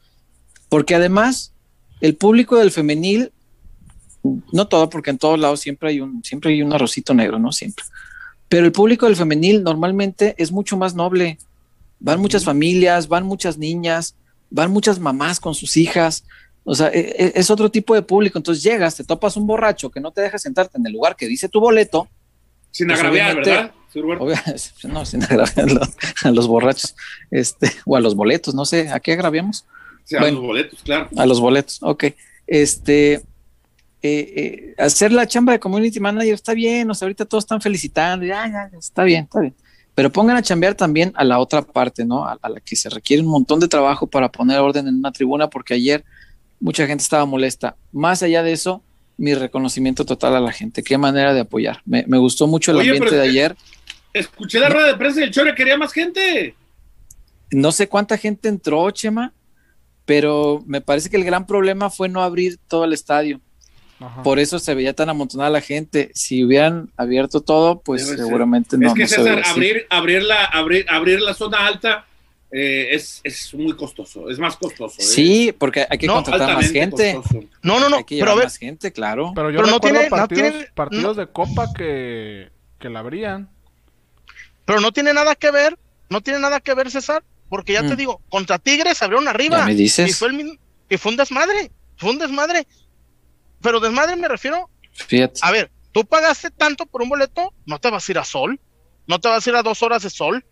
porque 0.68 0.94
además 0.94 1.52
el 2.00 2.16
público 2.16 2.56
del 2.56 2.70
femenil, 2.70 3.32
no 4.52 4.68
todo, 4.68 4.88
porque 4.88 5.10
en 5.10 5.18
todos 5.18 5.38
lados 5.38 5.60
siempre 5.60 5.90
hay 5.90 6.00
un, 6.00 6.22
siempre 6.22 6.52
hay 6.52 6.62
un 6.62 6.72
arrocito 6.72 7.12
negro, 7.12 7.38
¿no? 7.38 7.52
Siempre. 7.52 7.84
Pero 8.48 8.66
el 8.66 8.72
público 8.72 9.06
del 9.06 9.16
femenil 9.16 9.62
normalmente 9.62 10.34
es 10.38 10.52
mucho 10.52 10.76
más 10.76 10.94
noble. 10.94 11.38
Van 11.98 12.20
muchas 12.20 12.44
familias, 12.44 13.08
van 13.08 13.24
muchas 13.24 13.58
niñas, 13.58 14.14
van 14.50 14.70
muchas 14.70 14.98
mamás 14.98 15.40
con 15.40 15.54
sus 15.54 15.76
hijas. 15.76 16.24
O 16.62 16.74
sea, 16.74 16.88
e- 16.88 17.14
e- 17.18 17.32
es 17.34 17.50
otro 17.50 17.70
tipo 17.70 17.94
de 17.94 18.02
público. 18.02 18.38
Entonces 18.38 18.62
llegas, 18.62 18.94
te 18.94 19.04
topas 19.04 19.36
un 19.36 19.46
borracho 19.46 19.90
que 19.90 20.00
no 20.00 20.12
te 20.12 20.20
deja 20.20 20.38
sentarte 20.38 20.78
en 20.78 20.86
el 20.86 20.92
lugar 20.92 21.16
que 21.16 21.26
dice 21.26 21.48
tu 21.48 21.60
boleto. 21.60 22.08
Sin 22.74 22.88
Pues 22.88 22.98
agraviar, 22.98 23.36
¿verdad? 23.36 23.72
Obvio- 23.94 24.36
no, 24.92 25.06
sin 25.06 25.22
agraviar 25.22 25.68
a 25.70 25.72
los, 25.72 25.88
a 26.24 26.30
los 26.32 26.48
borrachos 26.48 26.96
este, 27.30 27.70
o 27.86 27.94
a 27.96 28.00
los 28.00 28.16
boletos. 28.16 28.52
No 28.52 28.64
sé, 28.64 28.88
¿a 28.90 28.98
qué 28.98 29.12
agraviamos? 29.12 29.64
Sí, 30.02 30.16
a 30.16 30.20
los 30.28 30.40
boletos, 30.40 30.80
claro. 30.82 31.08
A 31.16 31.24
los 31.24 31.40
boletos, 31.40 31.78
ok. 31.80 32.06
Este, 32.48 33.12
eh, 33.14 33.22
eh, 34.02 34.74
hacer 34.76 35.12
la 35.12 35.28
chamba 35.28 35.52
de 35.52 35.60
community 35.60 36.00
manager 36.00 36.34
está 36.34 36.52
bien, 36.52 36.90
o 36.90 36.94
sea, 36.94 37.06
ahorita 37.06 37.24
todos 37.24 37.44
están 37.44 37.60
felicitando, 37.60 38.26
ya, 38.26 38.44
ya, 38.48 38.68
ya, 38.72 38.78
está 38.78 39.04
bien, 39.04 39.24
está 39.24 39.40
bien. 39.40 39.54
Pero 39.94 40.10
pongan 40.10 40.36
a 40.36 40.42
chambear 40.42 40.74
también 40.74 41.12
a 41.14 41.22
la 41.22 41.38
otra 41.38 41.62
parte, 41.62 42.04
¿no? 42.04 42.26
A, 42.26 42.36
a 42.42 42.48
la 42.48 42.58
que 42.58 42.74
se 42.74 42.90
requiere 42.90 43.22
un 43.22 43.28
montón 43.28 43.60
de 43.60 43.68
trabajo 43.68 44.08
para 44.08 44.28
poner 44.32 44.58
orden 44.58 44.88
en 44.88 44.96
una 44.96 45.12
tribuna, 45.12 45.48
porque 45.48 45.74
ayer 45.74 46.04
mucha 46.58 46.84
gente 46.88 47.02
estaba 47.02 47.24
molesta. 47.26 47.76
Más 47.92 48.20
allá 48.24 48.42
de 48.42 48.52
eso, 48.52 48.82
mi 49.16 49.34
reconocimiento 49.34 50.04
total 50.04 50.36
a 50.36 50.40
la 50.40 50.52
gente. 50.52 50.82
Qué 50.82 50.98
manera 50.98 51.32
de 51.34 51.40
apoyar. 51.40 51.80
Me, 51.84 52.04
me 52.06 52.18
gustó 52.18 52.46
mucho 52.46 52.70
el 52.70 52.78
Oye, 52.78 52.90
ambiente 52.90 53.10
pero 53.10 53.22
de 53.22 53.28
ayer. 53.28 53.56
Escuché 54.12 54.58
la 54.60 54.68
rueda 54.68 54.88
de 54.88 54.96
prensa 54.96 55.20
y 55.20 55.24
el 55.24 55.30
Chore 55.30 55.54
quería 55.54 55.76
más 55.76 55.92
gente. 55.92 56.54
No 57.50 57.72
sé 57.72 57.88
cuánta 57.88 58.16
gente 58.16 58.48
entró, 58.48 58.90
Chema, 58.90 59.32
pero 60.04 60.62
me 60.66 60.80
parece 60.80 61.10
que 61.10 61.16
el 61.16 61.24
gran 61.24 61.46
problema 61.46 61.90
fue 61.90 62.08
no 62.08 62.22
abrir 62.22 62.58
todo 62.68 62.84
el 62.84 62.92
estadio. 62.92 63.40
Ajá. 64.00 64.22
Por 64.22 64.38
eso 64.38 64.58
se 64.58 64.74
veía 64.74 64.92
tan 64.92 65.08
amontonada 65.08 65.50
la 65.50 65.60
gente. 65.60 66.10
Si 66.14 66.44
hubieran 66.44 66.90
abierto 66.96 67.40
todo, 67.40 67.80
pues 67.80 68.04
Debe 68.04 68.16
ser. 68.16 68.26
seguramente 68.26 68.76
no. 68.76 68.88
es 68.88 68.94
que 68.94 69.02
no 69.02 69.08
César, 69.08 69.42
abrir, 69.46 69.86
abrir, 69.90 70.22
la, 70.24 70.44
abrir, 70.46 70.86
abrir 70.88 71.20
la 71.20 71.34
zona 71.34 71.66
alta 71.66 72.06
eh, 72.56 72.94
es, 72.94 73.20
es 73.24 73.52
muy 73.54 73.74
costoso, 73.74 74.30
es 74.30 74.38
más 74.38 74.56
costoso. 74.56 75.00
¿eh? 75.00 75.04
Sí, 75.04 75.52
porque 75.58 75.86
hay 75.90 75.98
que 75.98 76.06
No, 76.06 76.14
contratar 76.22 76.54
más 76.54 76.70
gente. 76.70 77.14
costoso. 77.14 77.44
No, 77.62 77.80
no, 77.80 77.88
no, 77.88 77.96
Hay 77.96 78.04
que 78.04 78.18
pero 78.20 78.30
a 78.30 78.34
ver, 78.36 78.44
más 78.44 78.56
gente, 78.56 78.92
claro. 78.92 79.32
Pero 79.34 79.50
yo 79.50 79.56
Pero 79.60 79.70
no 79.72 79.80
tiene- 79.80 80.04
no 80.04 80.10
partidos, 80.10 80.50
tiene- 80.52 80.66
partidos 80.74 81.16
de 81.16 81.26
Copa 81.26 81.72
que, 81.76 82.50
que 82.78 82.88
la 82.90 83.00
abrían. 83.00 83.50
Pero 84.64 84.80
no 84.80 84.92
tiene 84.92 85.12
nada 85.12 85.34
que 85.34 85.50
ver, 85.50 85.76
no 86.10 86.20
tiene 86.20 86.38
nada 86.38 86.60
que 86.60 86.74
ver, 86.74 86.90
César, 86.90 87.24
porque 87.48 87.72
ya 87.72 87.82
te 87.82 87.94
Mm. 87.94 87.96
digo, 87.96 88.20
contra 88.28 88.58
Tigres 88.58 89.02
abrieron 89.02 89.26
arriba. 89.28 89.58
Ya 89.58 89.64
me 89.66 89.74
dices. 89.74 90.08
Y 90.08 90.12
fue, 90.12 90.28
el, 90.28 90.34
mismo- 90.34 90.54
y 90.88 90.96
fue 90.96 91.10
un 91.10 91.16
desmadre, 91.16 91.70
fue 91.96 92.10
un 92.10 92.18
desmadre. 92.18 92.66
Pero 93.60 93.80
desmadre 93.80 94.14
me 94.16 94.28
refiero, 94.28 94.70
Fíjate. 94.92 95.40
a 95.42 95.50
ver, 95.50 95.70
tú 95.92 96.04
pagaste 96.04 96.50
tanto 96.50 96.86
por 96.86 97.02
un 97.02 97.08
boleto, 97.08 97.52
no 97.66 97.78
te 97.80 97.90
vas 97.90 98.08
a 98.08 98.12
ir 98.12 98.18
a 98.18 98.24
sol, 98.24 98.60
no 99.06 99.18
te 99.20 99.28
vas 99.28 99.46
a 99.46 99.50
ir 99.50 99.56
a 99.56 99.62
dos 99.62 99.82
horas 99.82 100.02
de 100.02 100.10
sol, 100.10 100.44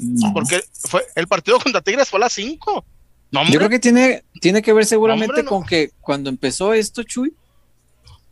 No. 0.00 0.32
porque 0.32 0.60
fue 0.72 1.06
el 1.14 1.26
partido 1.28 1.58
contra 1.62 1.80
Tigres 1.80 2.08
fue 2.08 2.18
a 2.18 2.22
las 2.22 2.32
cinco. 2.32 2.84
No, 3.30 3.40
hombre, 3.40 3.52
Yo 3.52 3.58
creo 3.58 3.70
que 3.70 3.78
tiene, 3.78 4.24
tiene 4.40 4.62
que 4.62 4.72
ver 4.72 4.86
seguramente 4.86 5.26
Hombre, 5.32 5.42
no. 5.42 5.50
con 5.50 5.64
que 5.66 5.90
cuando 6.00 6.30
empezó 6.30 6.72
esto, 6.72 7.02
Chuy, 7.02 7.34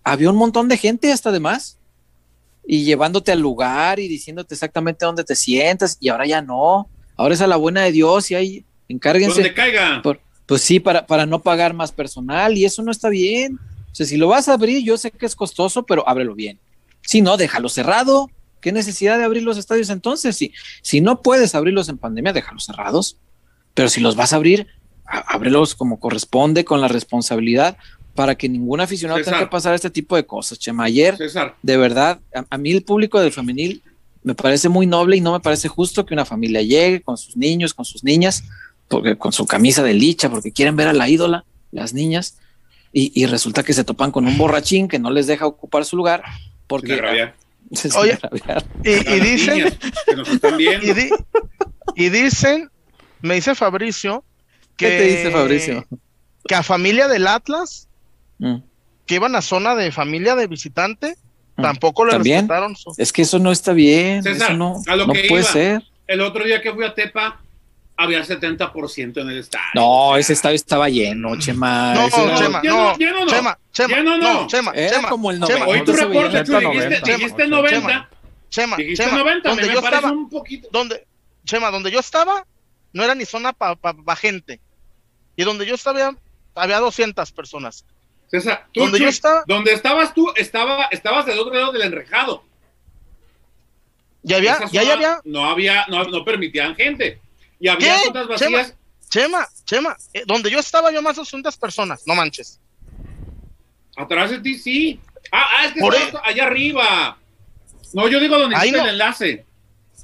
había 0.03 0.31
un 0.31 0.37
montón 0.37 0.69
de 0.69 0.79
gente 0.79 1.13
hasta 1.13 1.31
de 1.33 1.41
más. 1.41 1.79
Y 2.67 2.83
llevándote 2.85 3.31
al 3.31 3.39
lugar 3.41 4.01
y 4.01 4.09
diciéndote 4.09 4.55
exactamente 4.55 5.05
dónde 5.07 5.23
te 5.23 5.37
sientas, 5.37 5.99
y 6.01 6.09
ahora 6.09 6.27
ya 6.27 6.43
no. 6.43 6.89
Ahora 7.17 7.35
es 7.35 7.41
a 7.41 7.47
la 7.47 7.57
buena 7.57 7.83
de 7.83 7.93
Dios 7.93 8.31
y 8.31 8.35
ahí 8.35 8.65
encárguense. 8.89 9.35
Donde 9.37 9.55
caiga. 9.55 10.01
Por- 10.03 10.21
pues 10.47 10.63
sí, 10.63 10.81
para, 10.81 11.07
para 11.07 11.27
no 11.27 11.43
pagar 11.43 11.75
más 11.75 11.93
personal, 11.93 12.57
y 12.57 12.65
eso 12.65 12.83
no 12.83 12.91
está 12.91 13.09
bien. 13.09 13.59
O 13.91 13.95
sea, 13.95 14.07
si 14.07 14.17
lo 14.17 14.29
vas 14.29 14.49
a 14.49 14.55
abrir, 14.55 14.83
yo 14.85 14.97
sé 14.97 15.11
que 15.11 15.27
es 15.27 15.35
costoso, 15.37 15.85
pero 15.85 16.09
ábrelo 16.09 16.35
bien. 16.35 16.59
Si 17.03 17.21
no, 17.21 17.37
déjalo 17.37 17.69
cerrado. 17.69 18.31
¿Qué 18.61 18.73
necesidad 18.73 19.19
de 19.19 19.25
abrir 19.25 19.43
los 19.43 19.59
estadios 19.59 19.91
entonces? 19.91 20.37
Si, 20.37 20.53
si 20.83 21.01
no 21.01 21.23
puedes 21.23 21.55
abrirlos 21.55 21.89
en 21.89 21.99
pandemia, 21.99 22.33
déjalos 22.33 22.65
cerrados. 22.65 23.19
Pero 23.75 23.89
si 23.89 24.01
los 24.01 24.17
vas 24.17 24.33
a 24.33 24.37
abrir, 24.37 24.67
ábrelos 25.05 25.75
como 25.75 26.01
corresponde, 26.01 26.65
con 26.65 26.81
la 26.81 26.89
responsabilidad, 26.89 27.77
para 28.15 28.35
que 28.35 28.49
ningún 28.49 28.81
aficionado 28.81 29.23
tenga 29.23 29.41
que 29.41 29.47
pasar 29.47 29.75
este 29.75 29.91
tipo 29.91 30.17
de 30.17 30.25
cosas. 30.25 30.59
Chema, 30.59 30.85
ayer, 30.85 31.17
César, 31.17 31.57
de 31.63 31.77
verdad, 31.77 32.21
a, 32.35 32.45
a 32.49 32.59
mí 32.59 32.73
el 32.73 32.83
público 32.83 33.21
del 33.21 33.33
femenil 33.33 33.83
me 34.23 34.35
parece 34.35 34.69
muy 34.69 34.87
noble 34.87 35.17
y 35.17 35.21
no 35.21 35.33
me 35.33 35.41
parece 35.41 35.69
justo 35.69 36.05
que 36.05 36.15
una 36.15 36.25
familia 36.25 36.61
llegue 36.63 37.03
con 37.03 37.17
sus 37.17 37.37
niños, 37.37 37.75
con 37.75 37.85
sus 37.85 38.03
niñas, 38.03 38.43
porque 38.89 39.17
con 39.17 39.33
su 39.33 39.47
camisa 39.47 39.83
de 39.85 39.95
licha, 39.95 40.29
porque 40.31 40.51
quieren 40.51 40.75
ver 40.75 40.89
a 40.89 40.93
la 40.93 41.09
ídola, 41.09 41.45
las 41.71 41.93
niñas, 41.93 42.39
y, 42.93 43.13
y 43.15 43.27
resulta 43.27 43.63
que 43.63 43.73
se 43.73 43.85
topan 43.85 44.11
con 44.11 44.27
un 44.27 44.37
borrachín 44.39 44.89
que 44.89 44.99
no 44.99 45.11
les 45.11 45.27
deja 45.27 45.47
ocupar 45.47 45.85
su 45.85 45.97
lugar, 45.97 46.25
porque 46.67 46.99
Oye, 47.97 48.19
y, 48.85 49.21
dicen, 49.21 49.55
niñas 49.59 49.79
que 50.07 50.17
nos 50.17 50.29
están 50.29 50.57
viendo. 50.59 50.87
y, 50.87 50.93
di- 50.93 51.11
y 51.97 52.09
dicen, 52.11 52.71
me 53.23 53.35
dice 53.35 53.55
Fabricio, 53.55 54.25
que, 54.77 54.89
¿Qué 54.89 54.99
te 54.99 55.03
dice 55.05 55.31
Fabricio? 55.31 55.87
que 56.47 56.55
a 56.55 56.63
familia 56.63 57.09
del 57.09 57.27
Atlas, 57.27 57.89
Mm. 58.39 58.57
que 59.07 59.15
iban 59.15 59.35
a 59.35 59.41
zona 59.43 59.75
de 59.75 59.91
familia 59.91 60.35
de 60.37 60.47
visitante, 60.47 61.17
Mm. 61.57 61.63
tampoco 61.63 62.05
le 62.05 62.13
¿También? 62.13 62.41
respetaron 62.41 62.77
su... 62.77 62.93
Es 62.99 63.13
que 63.13 63.23
eso 63.23 63.39
no 63.39 63.51
está 63.51 63.73
bien, 63.73 64.23
César, 64.23 64.51
eso 64.51 64.57
no, 64.59 64.83
a 64.87 64.95
lo 64.97 65.07
no 65.07 65.13
que 65.15 65.25
puede 65.29 65.43
iba. 65.43 65.53
ser. 65.53 65.83
El 66.07 66.21
otro 66.21 66.45
día 66.45 66.61
que 66.61 66.73
fui 66.73 66.85
a 66.85 66.95
Tepa, 66.95 67.41
había 67.97 68.23
70% 68.25 69.21
en 69.23 69.31
el 69.31 69.39
estadio. 69.39 69.65
No, 69.75 70.17
ese 70.17 70.33
estadio 70.35 70.57
estaba 70.57 70.89
lleno, 70.89 71.39
Chema. 71.39 71.95
No, 71.95 72.07
ese 72.07 72.17
Chema, 72.37 72.61
lleno, 72.63 72.75
no, 72.93 72.97
lleno 72.97 73.21
no. 73.25 73.27
Chema, 73.31 73.59
Chema, 73.73 73.97
Lleno 73.97 74.17
no. 74.19 74.33
no, 74.43 74.47
Chema, 74.47 74.73
Era 74.75 74.97
Chema, 74.97 75.09
como 75.09 75.31
el 75.31 75.41
Chema, 75.41 75.65
90. 75.67 75.67
Hoy 75.71 75.85
tu 75.85 75.93
reporte, 75.93 76.45
Chuy, 76.45 76.57
dijiste, 76.57 77.01
90. 77.01 77.13
dijiste 77.17 77.47
90. 77.47 78.09
Chema, 78.51 78.77
Dijiste 78.77 79.05
Chema, 79.05 79.19
90, 79.19 79.49
donde 79.49 79.63
me, 79.63 79.69
yo 79.69 79.75
me 79.75 79.83
parece 79.83 79.97
estaba, 79.97 80.13
un 80.17 80.29
poquito. 80.31 80.69
donde, 80.73 81.07
Chema, 81.45 81.71
donde 81.71 81.91
yo 81.91 82.01
estaba, 82.01 82.47
no 82.93 83.03
era 83.05 83.15
ni 83.15 83.25
zona 83.25 83.53
para 83.53 83.75
pa, 83.77 83.95
pa 83.95 84.17
gente. 84.17 84.61
Y 85.37 85.45
donde 85.45 85.67
yo 85.67 85.75
estaba, 85.75 86.15
había 86.55 86.79
200 86.79 87.33
personas. 87.33 87.85
César, 88.31 88.67
tú, 88.73 88.81
Donde 88.81 88.99
yo 88.99 89.09
estaba- 89.09 89.45
donde 89.47 89.73
estabas 89.73 90.13
tú, 90.15 90.33
estaba, 90.37 90.87
estabas 90.91 91.27
del 91.27 91.39
otro 91.39 91.55
lado 91.55 91.73
del 91.73 91.83
enrejado. 91.83 92.45
Y 94.25 94.33
había, 94.35 94.55
Esa 94.55 94.65
y 94.73 94.79
ahí 94.79 94.87
zona 94.87 94.95
había, 94.95 95.21
No 95.25 95.45
había, 95.51 95.87
no, 95.89 96.03
no 96.05 96.25
permitían 96.25 96.75
gente. 96.75 97.21
Y 97.61 97.69
había 97.69 97.97
¿Qué? 97.99 98.05
zonas 98.07 98.29
vacías. 98.29 98.75
Chema, 99.09 99.49
Chema, 99.65 99.97
eh, 100.13 100.25
donde 100.27 100.51
yo 100.51 100.59
estaba, 100.59 100.91
yo 100.91 101.01
más 101.01 101.17
200 101.17 101.57
personas, 101.57 102.03
no 102.07 102.15
manches. 102.15 102.61
Atrás 103.97 104.31
de 104.31 104.41
ti, 104.41 104.59
sí. 104.59 105.01
Ah, 105.33 105.45
ah, 105.59 105.67
es 105.67 105.73
que 105.73 105.81
Por 105.81 105.95
estabas 105.95 106.23
allá 106.29 106.45
arriba. 106.47 107.19
No, 107.95 108.09
yo 108.09 108.21
digo 108.21 108.39
donde 108.39 108.57
Ahí 108.57 108.69
hiciste 108.69 108.79
no. 108.79 108.85
el 108.85 108.91
enlace. 108.95 109.47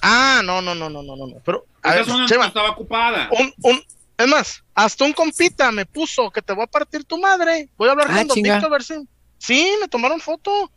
Ah, 0.00 0.40
no, 0.44 0.62
no, 0.62 0.74
no, 0.74 0.88
no, 0.88 1.02
no, 1.02 1.16
no, 1.16 1.26
no. 1.26 1.36
Pero, 1.44 1.66
a 1.82 1.88
Esa 1.90 1.96
ver, 1.96 2.04
zona 2.06 2.18
no 2.22 2.28
Chema, 2.28 2.46
estaba 2.46 2.70
ocupada. 2.70 3.28
un, 3.32 3.52
un, 3.62 3.82
es 4.16 4.26
más, 4.28 4.64
hasta 4.74 5.04
un 5.04 5.12
compita 5.12 5.70
me 5.72 5.84
puso 5.84 6.30
que 6.30 6.40
te 6.42 6.52
voy 6.52 6.64
a 6.64 6.68
partir 6.68 7.04
tu 7.04 7.18
madre. 7.18 7.68
Voy 7.76 7.88
a 7.88 7.92
hablar 7.92 8.06
Ah, 8.10 8.16
con 8.18 8.28
Don. 8.28 8.42
Víctor 8.42 8.64
a 8.64 8.68
ver 8.68 8.82
si. 8.84 8.94
Sí, 9.38 9.74
me 9.80 9.88
tomaron 9.88 10.20
foto. 10.20 10.70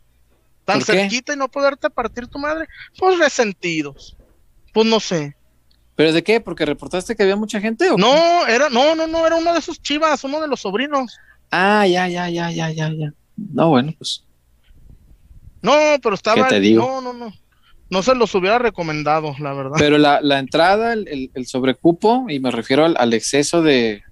Tan 0.64 0.82
cerquita 0.82 1.32
y 1.32 1.36
no 1.36 1.48
poderte 1.48 1.88
partir 1.90 2.26
tu 2.26 2.38
madre. 2.40 2.66
Pues 2.98 3.18
resentidos. 3.18 4.16
Pues 4.74 4.84
no 4.86 4.98
sé. 4.98 5.36
¿Pero 5.96 6.12
de 6.12 6.22
qué? 6.22 6.40
¿Porque 6.40 6.64
reportaste 6.66 7.16
que 7.16 7.22
había 7.22 7.36
mucha 7.36 7.60
gente? 7.60 7.90
o 7.90 7.96
qué? 7.96 8.02
No, 8.02 8.46
era, 8.46 8.68
no, 8.68 8.94
no, 8.94 9.06
no, 9.06 9.26
era 9.26 9.36
uno 9.36 9.52
de 9.52 9.58
esos 9.58 9.80
chivas, 9.82 10.22
uno 10.24 10.40
de 10.40 10.46
los 10.48 10.60
sobrinos. 10.60 11.16
Ah, 11.50 11.86
ya, 11.86 12.06
ya, 12.08 12.28
ya, 12.28 12.50
ya, 12.50 12.70
ya, 12.70 12.90
ya. 12.92 13.12
No, 13.36 13.70
bueno, 13.70 13.94
pues. 13.96 14.22
No, 15.62 15.72
pero 16.02 16.14
estaba. 16.14 16.44
¿Qué 16.44 16.54
te 16.54 16.60
digo? 16.60 16.82
No, 16.86 17.00
no, 17.00 17.12
no. 17.12 17.32
No 17.88 18.02
se 18.02 18.14
los 18.16 18.34
hubiera 18.34 18.58
recomendado, 18.58 19.34
la 19.38 19.52
verdad. 19.54 19.76
Pero 19.78 19.96
la, 19.96 20.20
la 20.20 20.38
entrada, 20.40 20.92
el, 20.92 21.06
el- 21.08 21.30
el 21.34 21.46
sobrecupo, 21.46 22.26
y 22.28 22.40
me 22.40 22.50
refiero 22.50 22.84
al, 22.84 22.96
al 22.98 23.14
exceso 23.14 23.62
de, 23.62 24.02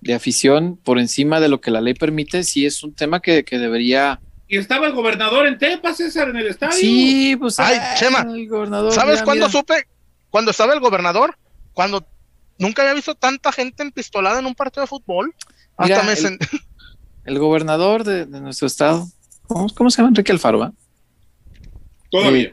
de 0.00 0.14
afición 0.14 0.76
por 0.82 0.98
encima 0.98 1.38
de 1.40 1.48
lo 1.48 1.60
que 1.60 1.70
la 1.70 1.80
ley 1.80 1.94
permite, 1.94 2.42
sí 2.42 2.66
es 2.66 2.82
un 2.82 2.92
tema 2.92 3.20
que, 3.20 3.44
que 3.44 3.58
debería. 3.58 4.20
Y 4.48 4.58
estaba 4.58 4.88
el 4.88 4.92
gobernador 4.92 5.46
en 5.46 5.58
Tepa, 5.58 5.94
César, 5.94 6.28
en 6.28 6.36
el 6.36 6.48
estadio. 6.48 6.72
Sí, 6.76 7.36
pues. 7.38 7.58
Ay, 7.60 7.78
Chema, 7.96 8.26
el 8.28 8.48
gobernador, 8.48 8.92
¿Sabes 8.92 9.22
cuándo 9.22 9.46
mira. 9.46 9.58
supe? 9.58 9.74
Cuando 10.34 10.50
estaba 10.50 10.74
el 10.74 10.80
gobernador, 10.80 11.38
cuando 11.74 12.04
nunca 12.58 12.82
había 12.82 12.94
visto 12.94 13.14
tanta 13.14 13.52
gente 13.52 13.84
empistolada 13.84 14.40
en 14.40 14.46
un 14.46 14.56
partido 14.56 14.80
de 14.80 14.88
fútbol. 14.88 15.32
Hasta 15.76 16.02
Mira, 16.02 16.02
me 16.02 16.12
el- 16.14 16.38
El 17.24 17.38
gobernador 17.38 18.02
de, 18.02 18.26
de 18.26 18.40
nuestro 18.40 18.66
estado, 18.66 19.06
¿cómo, 19.46 19.68
cómo 19.72 19.90
se 19.90 19.98
llama? 19.98 20.08
Enrique 20.08 20.32
Alfaro, 20.32 20.58
¿va? 20.58 20.72
Todavía. 22.10 22.52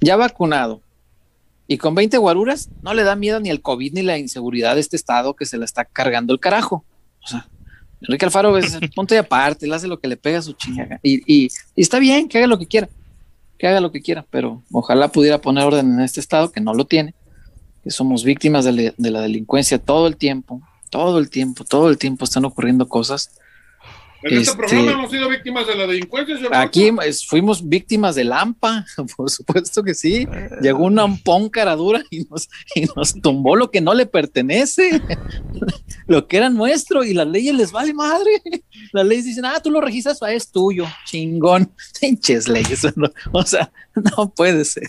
Ya 0.00 0.14
vacunado. 0.14 0.80
Y 1.66 1.76
con 1.78 1.96
20 1.96 2.18
guaruras, 2.18 2.68
no 2.82 2.94
le 2.94 3.02
da 3.02 3.16
miedo 3.16 3.40
ni 3.40 3.50
el 3.50 3.60
COVID 3.60 3.92
ni 3.92 4.02
la 4.02 4.16
inseguridad 4.16 4.76
de 4.76 4.80
este 4.80 4.94
estado 4.94 5.34
que 5.34 5.46
se 5.46 5.58
la 5.58 5.64
está 5.64 5.84
cargando 5.84 6.32
el 6.32 6.38
carajo. 6.38 6.84
O 7.24 7.26
sea, 7.26 7.48
Enrique 8.00 8.26
Alfaro 8.26 8.56
es 8.58 8.78
punto 8.94 9.12
y 9.12 9.18
aparte, 9.18 9.66
él 9.66 9.72
hace 9.72 9.88
lo 9.88 9.98
que 9.98 10.06
le 10.06 10.16
pega 10.16 10.38
a 10.38 10.42
su 10.42 10.52
chingada. 10.52 11.00
Y, 11.02 11.16
y- 11.26 11.48
y 11.74 11.82
está 11.82 11.98
bien, 11.98 12.28
que 12.28 12.38
haga 12.38 12.46
lo 12.46 12.60
que 12.60 12.66
quiera, 12.68 12.88
que 13.64 13.68
haga 13.68 13.80
lo 13.80 13.92
que 13.92 14.02
quiera, 14.02 14.26
pero 14.28 14.62
ojalá 14.70 15.08
pudiera 15.08 15.40
poner 15.40 15.64
orden 15.64 15.94
en 15.94 16.00
este 16.00 16.20
estado, 16.20 16.52
que 16.52 16.60
no 16.60 16.74
lo 16.74 16.84
tiene, 16.84 17.14
que 17.82 17.90
somos 17.90 18.22
víctimas 18.22 18.66
de, 18.66 18.92
de 18.94 19.10
la 19.10 19.22
delincuencia 19.22 19.78
todo 19.78 20.06
el 20.06 20.18
tiempo, 20.18 20.60
todo 20.90 21.18
el 21.18 21.30
tiempo, 21.30 21.64
todo 21.64 21.88
el 21.88 21.96
tiempo 21.96 22.26
están 22.26 22.44
ocurriendo 22.44 22.86
cosas. 22.86 23.30
En 24.24 24.38
este, 24.38 24.52
Este- 24.52 24.56
programa 24.56 24.92
hemos 24.92 25.10
sido 25.10 25.28
víctimas 25.28 25.66
de 25.66 25.74
la 25.74 25.86
delincuencia. 25.86 26.36
Aquí 26.52 26.90
fuimos 27.28 27.68
víctimas 27.68 28.14
del 28.14 28.32
AMPA, 28.32 28.86
por 29.16 29.30
supuesto 29.30 29.82
que 29.82 29.94
sí. 29.94 30.26
Llegó 30.62 30.84
un 30.84 30.98
ampón 30.98 31.50
cara 31.50 31.76
dura 31.76 32.02
y 32.10 32.24
nos, 32.24 32.48
y 32.74 32.86
nos 32.96 33.20
tumbó 33.20 33.54
lo 33.54 33.70
que 33.70 33.82
no 33.82 33.92
le 33.92 34.06
pertenece, 34.06 35.02
lo 36.06 36.26
que 36.26 36.38
era 36.38 36.48
nuestro, 36.48 37.04
y 37.04 37.12
las 37.12 37.28
leyes 37.28 37.54
les 37.54 37.70
vale 37.70 37.92
madre. 37.92 38.42
Las 38.92 39.06
leyes 39.06 39.26
dicen, 39.26 39.44
ah, 39.44 39.60
tú 39.62 39.70
lo 39.70 39.82
registras, 39.82 40.22
ah, 40.22 40.32
es 40.32 40.50
tuyo, 40.50 40.86
chingón. 41.04 41.70
Pinches 42.00 42.48
leyes, 42.48 42.82
no, 42.96 43.10
o 43.32 43.42
sea, 43.42 43.70
no 43.94 44.30
puede 44.30 44.64
ser. 44.64 44.88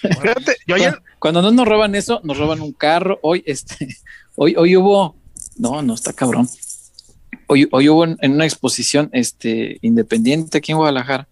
Fíjate, 0.00 0.56
yo 0.66 0.74
ayer, 0.74 1.00
Cuando 1.20 1.40
no 1.40 1.52
nos 1.52 1.68
roban 1.68 1.94
eso, 1.94 2.20
nos 2.24 2.36
roban 2.36 2.60
un 2.60 2.72
carro. 2.72 3.20
Hoy, 3.22 3.44
este, 3.46 3.96
hoy, 4.34 4.56
hoy 4.56 4.76
hubo, 4.76 5.14
no, 5.56 5.82
no 5.82 5.94
está 5.94 6.12
cabrón. 6.12 6.48
Hoy, 7.46 7.68
hoy 7.70 7.88
hubo 7.88 8.04
en, 8.04 8.16
en 8.20 8.32
una 8.32 8.44
exposición 8.44 9.08
este, 9.12 9.78
independiente 9.82 10.58
aquí 10.58 10.72
en 10.72 10.78
Guadalajara, 10.78 11.28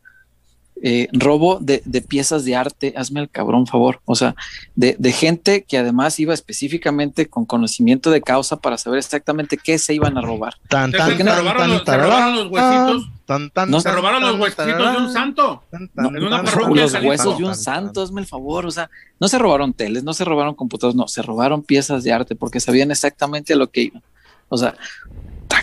eh, 0.82 1.08
robo 1.12 1.58
de, 1.60 1.82
de 1.84 2.00
piezas 2.00 2.46
de 2.46 2.56
arte, 2.56 2.94
hazme 2.96 3.20
el 3.20 3.28
cabrón 3.28 3.66
favor, 3.66 4.00
o 4.06 4.14
sea, 4.14 4.34
de, 4.74 4.96
de 4.98 5.12
gente 5.12 5.62
que 5.68 5.76
además 5.76 6.18
iba 6.18 6.32
específicamente 6.32 7.26
con 7.28 7.44
conocimiento 7.44 8.10
de 8.10 8.22
causa 8.22 8.56
para 8.60 8.78
saber 8.78 8.98
exactamente 8.98 9.58
qué 9.58 9.78
se 9.78 9.92
iban 9.92 10.16
a 10.16 10.22
robar. 10.22 10.54
tan, 10.70 10.90
tan, 10.90 11.16
se 11.18 11.22
robaron 11.22 11.56
tan, 11.58 11.70
los- 11.70 11.82
se 11.84 11.96
robaron 11.98 12.34
los 12.36 12.50
huesitos. 12.50 13.10
tan, 13.26 13.50
tan, 13.50 13.70
No, 13.70 13.80
Se 13.80 13.92
robaron 13.92 14.22
los 14.22 14.30
tan, 14.32 14.40
huesitos 14.40 14.92
de 14.92 14.98
un 15.06 15.12
santo. 15.12 15.62
tan, 15.70 15.82
No, 15.94 16.04
tan, 16.08 16.16
en 16.16 16.24
una 16.24 16.36
tan, 16.36 16.44
parroquia 16.46 16.66
tan, 16.74 16.82
los 16.82 16.92
tan, 16.92 17.04
huesos 17.06 17.26
tan, 17.26 17.36
de 17.38 17.44
un 17.44 17.52
tan, 17.52 17.60
santo, 17.62 18.02
hazme 18.02 18.20
el 18.22 18.26
favor, 18.26 18.64
o 18.64 18.70
sea, 18.70 18.88
no 19.20 19.28
se 19.28 19.38
robaron 19.38 19.74
teles, 19.74 20.02
no 20.02 20.14
se 20.14 20.24
robaron 20.24 20.54
computadores, 20.54 20.96
no, 20.96 21.08
se 21.08 21.20
robaron 21.20 21.62
piezas 21.62 22.04
de 22.04 22.12
arte 22.12 22.34
porque 22.36 22.58
sabían 22.58 22.90
exactamente 22.90 23.52
a 23.52 23.56
lo 23.56 23.68
que 23.70 23.82
iban. 23.82 24.02
O 24.48 24.56
sea, 24.56 24.74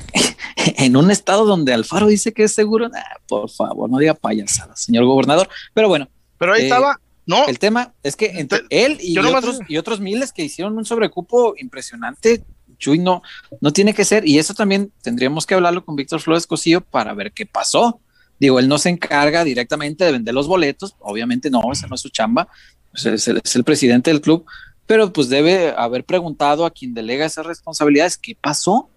en 0.77 0.95
un 0.97 1.11
estado 1.11 1.45
donde 1.45 1.73
Alfaro 1.73 2.07
dice 2.07 2.33
que 2.33 2.43
es 2.43 2.53
seguro, 2.53 2.89
nah, 2.89 3.01
por 3.27 3.49
favor, 3.49 3.89
no 3.89 3.97
diga 3.97 4.13
payasadas, 4.13 4.81
señor 4.81 5.05
gobernador. 5.05 5.49
Pero 5.73 5.87
bueno, 5.87 6.07
Pero 6.37 6.53
ahí 6.53 6.61
Eh, 6.61 6.65
estaba, 6.65 6.99
no, 7.25 7.45
el 7.47 7.59
tema 7.59 7.93
es 8.03 8.15
que 8.15 8.27
entre 8.39 8.59
Te- 8.59 8.85
él 8.85 8.97
y 9.01 9.17
otros, 9.17 9.59
y 9.67 9.77
otros 9.77 9.99
miles 9.99 10.31
que 10.31 10.43
hicieron 10.43 10.77
un 10.77 10.85
sobrecupo 10.85 11.53
impresionante, 11.57 12.43
Chuy 12.77 12.99
no, 12.99 13.21
no 13.59 13.73
tiene 13.73 13.93
que 13.93 14.05
ser, 14.05 14.27
y 14.27 14.37
eso 14.37 14.53
también 14.53 14.91
tendríamos 15.01 15.45
que 15.45 15.55
hablarlo 15.55 15.83
con 15.83 15.95
Víctor 15.95 16.21
Flores 16.21 16.45
Cosío 16.45 16.81
para 16.81 17.13
ver 17.13 17.31
qué 17.31 17.45
pasó. 17.45 17.99
Digo, 18.39 18.59
él 18.59 18.67
no 18.67 18.77
se 18.77 18.89
encarga 18.89 19.43
directamente 19.43 20.05
de 20.05 20.11
vender 20.11 20.33
los 20.35 20.47
boletos, 20.47 20.95
obviamente 20.99 21.49
no, 21.49 21.61
esa 21.71 21.87
no 21.87 21.95
es 21.95 22.01
su 22.01 22.09
chamba. 22.09 22.47
pues, 22.91 23.05
es, 23.07 23.27
el, 23.27 23.41
es 23.43 23.55
el 23.55 23.63
presidente 23.63 24.11
del 24.11 24.21
club, 24.21 24.45
pero 24.85 25.11
pues 25.11 25.27
debe 25.27 25.73
haber 25.75 26.05
preguntado 26.05 26.65
a 26.65 26.71
quien 26.71 26.93
delega 26.93 27.25
esas 27.25 27.47
responsabilidades 27.47 28.15
qué 28.17 28.37
pasó, 28.39 28.89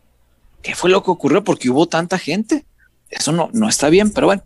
qué 0.63 0.75
fue 0.75 0.91
lo 0.91 1.03
que 1.03 1.11
ocurrió, 1.11 1.45
porque 1.45 1.71
hubo 1.71 1.87
tanta 1.87 2.19
gente. 2.19 2.67
Eso 3.09 3.33
no, 3.33 3.51
no 3.53 3.69
está 3.69 3.89
bien, 3.89 4.11
pero 4.13 4.27
bueno, 4.27 4.43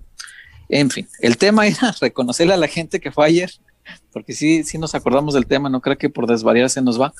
en 0.68 0.90
fin, 0.90 1.08
el 1.20 1.36
tema 1.36 1.66
era 1.66 1.94
reconocerle 2.00 2.54
a 2.54 2.58
la 2.58 2.68
gente 2.68 3.00
que 3.00 3.12
fue 3.12 3.26
ayer, 3.26 3.50
porque 4.12 4.32
sí, 4.32 4.64
sí 4.64 4.78
nos 4.78 4.94
acordamos 4.94 5.34
del 5.34 5.46
tema, 5.46 5.68
no 5.68 5.80
creo 5.80 5.98
que 5.98 6.10
por 6.10 6.26
desvariar 6.26 6.70
se 6.70 6.82
nos 6.82 7.00
va. 7.00 7.12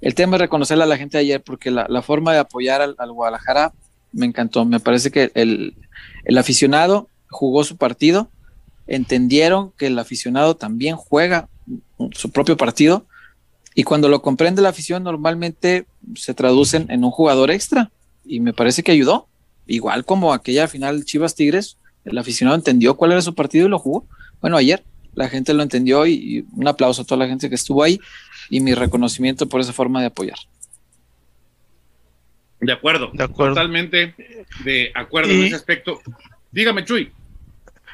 El 0.00 0.14
tema 0.14 0.36
es 0.36 0.42
reconocerle 0.42 0.84
a 0.84 0.86
la 0.86 0.96
gente 0.96 1.18
ayer, 1.18 1.42
porque 1.42 1.70
la, 1.70 1.86
la 1.88 2.02
forma 2.02 2.32
de 2.32 2.38
apoyar 2.38 2.80
al, 2.80 2.94
al, 2.98 3.12
Guadalajara 3.12 3.72
me 4.12 4.26
encantó. 4.26 4.64
Me 4.64 4.78
parece 4.78 5.10
que 5.10 5.32
el, 5.34 5.76
el 6.24 6.38
aficionado 6.38 7.08
jugó 7.30 7.64
su 7.64 7.76
partido, 7.76 8.30
entendieron 8.86 9.72
que 9.72 9.86
el 9.86 9.98
aficionado 9.98 10.56
también 10.56 10.96
juega 10.96 11.48
su 12.12 12.30
propio 12.30 12.56
partido 12.56 13.06
y 13.74 13.82
cuando 13.84 14.08
lo 14.08 14.22
comprende 14.22 14.62
la 14.62 14.70
afición 14.70 15.02
normalmente 15.02 15.86
se 16.14 16.32
traducen 16.32 16.86
en 16.90 17.04
un 17.04 17.10
jugador 17.10 17.50
extra 17.50 17.90
y 18.28 18.40
me 18.40 18.52
parece 18.52 18.82
que 18.82 18.92
ayudó. 18.92 19.26
Igual 19.66 20.04
como 20.04 20.32
aquella 20.32 20.68
final 20.68 21.04
Chivas 21.04 21.34
Tigres, 21.34 21.76
el 22.04 22.16
aficionado 22.18 22.56
entendió 22.56 22.96
cuál 22.96 23.12
era 23.12 23.22
su 23.22 23.34
partido 23.34 23.66
y 23.66 23.70
lo 23.70 23.78
jugó. 23.78 24.06
Bueno, 24.40 24.56
ayer 24.56 24.82
la 25.14 25.28
gente 25.28 25.52
lo 25.54 25.62
entendió 25.62 26.06
y, 26.06 26.12
y 26.14 26.44
un 26.52 26.68
aplauso 26.68 27.02
a 27.02 27.04
toda 27.04 27.18
la 27.24 27.28
gente 27.28 27.48
que 27.48 27.54
estuvo 27.56 27.82
ahí 27.82 28.00
y 28.50 28.60
mi 28.60 28.72
reconocimiento 28.74 29.48
por 29.48 29.60
esa 29.60 29.72
forma 29.72 30.00
de 30.00 30.06
apoyar. 30.06 30.38
De 32.60 32.72
acuerdo, 32.72 33.10
De 33.12 33.22
acuerdo. 33.24 33.54
totalmente 33.54 34.14
de 34.64 34.90
acuerdo 34.94 35.32
Y- 35.32 35.40
en 35.40 35.44
ese 35.46 35.54
aspecto. 35.56 36.00
Dígame, 36.50 36.84
Chuy. 36.84 37.12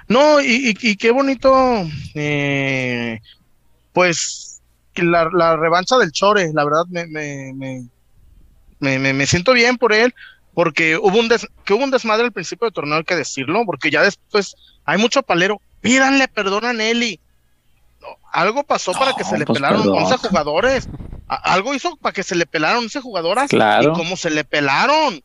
No, 0.09 0.41
y, 0.41 0.71
y- 0.71 0.91
y 0.91 0.97
qué 0.97 1.11
bonito, 1.11 1.53
eh, 2.15 3.21
pues, 3.93 4.61
la, 4.97 5.29
la 5.33 5.57
revancha 5.57 5.97
del 5.99 6.13
Chore, 6.13 6.53
la 6.55 6.65
verdad 6.65 6.85
me, 6.89 7.07
me, 7.07 7.53
me, 7.55 7.85
me, 8.85 8.99
me- 8.99 9.13
me 9.13 9.27
siento 9.27 9.53
bien 9.53 9.77
por 9.79 9.93
él, 9.93 10.15
porque 10.55 10.97
hubo 10.97 11.19
un 11.19 11.29
des- 11.29 11.49
que 11.65 11.75
hubo 11.75 11.83
un 11.83 11.91
desmadre 11.91 12.25
al 12.27 12.33
principio 12.33 12.67
del 12.67 12.73
torneo, 12.75 12.99
hay 12.99 13.05
que 13.05 13.17
decirlo, 13.17 13.63
porque 13.67 13.91
ya 13.91 14.03
después 14.03 14.55
hay 14.85 14.99
mucho 14.99 15.23
palero. 15.23 15.61
Pídanle 15.81 16.29
perdón 16.29 16.65
a 16.65 16.73
Nelly. 16.73 17.19
No, 18.01 18.09
algo 18.33 18.63
pasó 18.65 18.93
para 18.93 19.15
que 19.15 19.25
se 19.25 19.37
le 19.39 19.45
pues, 19.47 19.59
pelaron 19.59 19.83
perdón. 19.83 20.05
11 20.05 20.17
jugadores. 20.29 20.89
A- 21.27 21.55
algo 21.55 21.75
hizo 21.75 21.97
para 21.97 22.13
que 22.13 22.23
se 22.23 22.35
le 22.37 22.47
pelaron 22.47 22.85
11 22.85 23.01
jugadoras. 23.01 23.51
Claro. 23.51 23.93
Y 23.93 23.97
cómo 23.97 24.17
se 24.17 24.31
le 24.31 24.45
pelaron. 24.45 25.23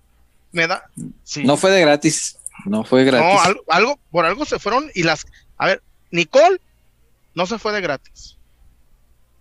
Me 0.51 0.65
da. 0.67 0.83
sí. 1.23 1.43
No 1.43 1.57
fue 1.57 1.69
de 1.71 1.81
gratis, 1.81 2.37
no 2.65 2.83
fue 2.83 3.03
gratis. 3.03 3.33
No, 3.35 3.39
algo, 3.41 3.61
algo, 3.69 3.99
por 4.09 4.25
algo 4.25 4.45
se 4.45 4.57
fueron 4.57 4.89
y 4.95 5.03
las, 5.03 5.27
a 5.57 5.67
ver, 5.67 5.83
Nicole 6.11 6.59
no 7.35 7.45
se 7.45 7.59
fue 7.59 7.71
de 7.71 7.81
gratis. 7.81 8.35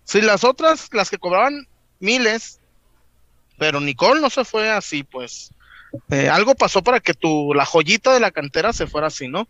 Si 0.03 0.21
las 0.21 0.43
otras, 0.43 0.87
las 0.91 1.09
que 1.09 1.17
cobraban 1.17 1.67
miles, 1.99 2.58
pero 3.59 3.79
Nicole 3.79 4.21
no 4.21 4.29
se 4.31 4.43
fue 4.45 4.69
así, 4.69 5.03
pues. 5.03 5.51
Eh, 6.09 6.29
algo 6.29 6.55
pasó 6.55 6.81
para 6.83 6.99
que 6.99 7.13
tu, 7.13 7.53
la 7.53 7.65
joyita 7.65 8.13
de 8.13 8.19
la 8.19 8.31
cantera 8.31 8.73
se 8.73 8.87
fuera 8.87 9.07
así, 9.07 9.27
¿no? 9.27 9.47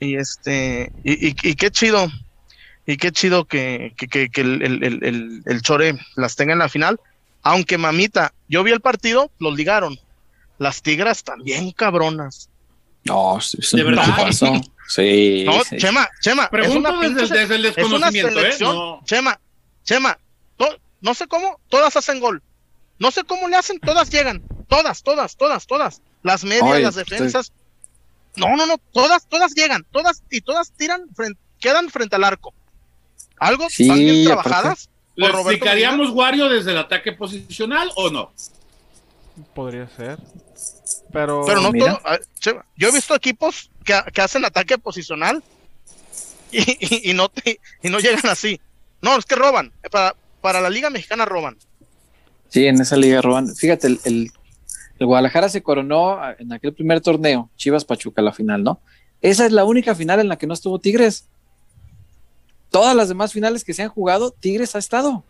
Y 0.00 0.16
este, 0.16 0.92
y, 1.02 1.28
y, 1.28 1.34
y 1.42 1.54
qué 1.54 1.70
chido, 1.70 2.06
y 2.86 2.96
qué 2.96 3.10
chido 3.12 3.44
que, 3.46 3.94
que, 3.96 4.06
que, 4.08 4.28
que 4.30 4.40
el, 4.42 4.62
el, 4.62 4.84
el, 4.84 5.04
el, 5.04 5.42
el 5.46 5.62
Chore 5.62 5.98
las 6.16 6.36
tenga 6.36 6.52
en 6.52 6.58
la 6.60 6.68
final. 6.68 7.00
Aunque 7.42 7.78
mamita, 7.78 8.32
yo 8.48 8.62
vi 8.64 8.72
el 8.72 8.80
partido, 8.80 9.30
los 9.38 9.56
ligaron. 9.56 9.98
Las 10.58 10.82
tigras 10.82 11.22
también 11.24 11.70
cabronas. 11.70 12.50
No, 13.04 13.38
es 13.38 13.54
es 13.54 13.70
¿De 13.70 13.82
verdad? 13.82 14.04
equipazo. 14.08 14.52
Sí, 14.88 15.44
No, 15.44 15.62
sí. 15.64 15.76
Chema, 15.76 16.08
Chema, 16.22 16.44
es 16.44 16.48
Pregunto 16.48 16.88
una 16.88 17.00
desde, 17.02 17.14
pinche 17.16 17.26
se- 17.28 17.34
desde 17.40 17.54
el 17.56 17.64
es 17.66 17.76
una 17.76 17.82
desconocimiento, 18.10 18.30
¿eh? 18.38 18.42
selección. 18.42 18.74
No. 18.74 19.00
Chema, 19.04 19.38
Chema, 19.84 20.18
to- 20.56 20.78
no 21.02 21.12
sé 21.12 21.26
cómo, 21.26 21.60
todas 21.68 21.94
hacen 21.94 22.20
gol. 22.20 22.42
No 22.98 23.10
sé 23.10 23.24
cómo 23.24 23.48
le 23.48 23.56
hacen, 23.56 23.78
todas 23.80 24.10
llegan. 24.10 24.42
Todas, 24.68 25.02
todas, 25.02 25.36
todas, 25.36 25.66
todas. 25.66 26.02
Las 26.22 26.44
medias, 26.44 26.80
las 26.82 26.94
defensas. 26.96 27.52
No, 28.36 28.56
no, 28.56 28.66
no, 28.66 28.76
todas, 28.92 29.26
todas 29.26 29.54
llegan. 29.54 29.84
Todas 29.90 30.22
y 30.30 30.40
todas 30.40 30.72
tiran, 30.72 31.08
frente, 31.14 31.40
quedan 31.60 31.88
frente 31.90 32.16
al 32.16 32.24
arco. 32.24 32.52
Algo 33.38 33.68
Sí, 33.70 33.84
están 33.84 33.98
bien 33.98 34.24
trabajadas. 34.26 34.88
¿Le 35.14 35.26
por 35.26 35.36
Roberto 35.36 35.50
explicaríamos 35.52 36.10
Wario 36.10 36.48
desde 36.48 36.72
el 36.72 36.78
ataque 36.78 37.12
posicional 37.12 37.90
o 37.96 38.10
no? 38.10 38.32
Podría 39.54 39.88
ser. 39.88 40.18
Pero, 41.12 41.44
Pero 41.46 41.60
no 41.60 41.72
mira. 41.72 42.00
todo. 42.42 42.60
yo 42.76 42.88
he 42.88 42.92
visto 42.92 43.14
equipos 43.14 43.70
que, 43.84 44.00
que 44.12 44.20
hacen 44.20 44.44
ataque 44.44 44.78
posicional 44.78 45.42
y, 46.50 46.60
y- 46.60 47.10
y 47.10 47.14
no 47.14 47.28
te- 47.28 47.60
y 47.82 47.88
no 47.90 47.98
llegan 48.00 48.26
así. 48.28 48.60
No, 49.00 49.16
es 49.16 49.24
que 49.24 49.36
roban. 49.36 49.72
Para, 49.90 50.14
para 50.40 50.60
la 50.60 50.70
Liga 50.70 50.90
Mexicana 50.90 51.24
roban. 51.24 51.56
Sí, 52.48 52.66
en 52.66 52.80
esa 52.80 52.96
liga 52.96 53.20
roban. 53.22 53.54
Fíjate, 53.54 53.86
el, 53.88 54.00
el- 54.04 54.30
el 54.98 55.06
Guadalajara 55.06 55.48
se 55.48 55.62
coronó 55.62 56.18
en 56.40 56.52
aquel 56.52 56.72
primer 56.72 57.00
torneo, 57.00 57.48
Chivas 57.56 57.84
Pachuca, 57.84 58.20
la 58.20 58.32
final, 58.32 58.64
¿no? 58.64 58.80
Esa 59.20 59.46
es 59.46 59.52
la 59.52 59.64
única 59.64 59.94
final 59.94 60.18
en 60.18 60.26
la 60.28 60.36
que 60.38 60.46
no 60.48 60.54
estuvo 60.54 60.80
Tigres. 60.80 61.28
Todas 62.70 62.94
las 62.96 63.08
demás 63.08 63.32
finales 63.32 63.64
que 63.64 63.72
se 63.74 63.82
han 63.82 63.88
jugado, 63.88 64.30
Tigres 64.32 64.74
ha 64.74 64.78
estado. 64.78 65.24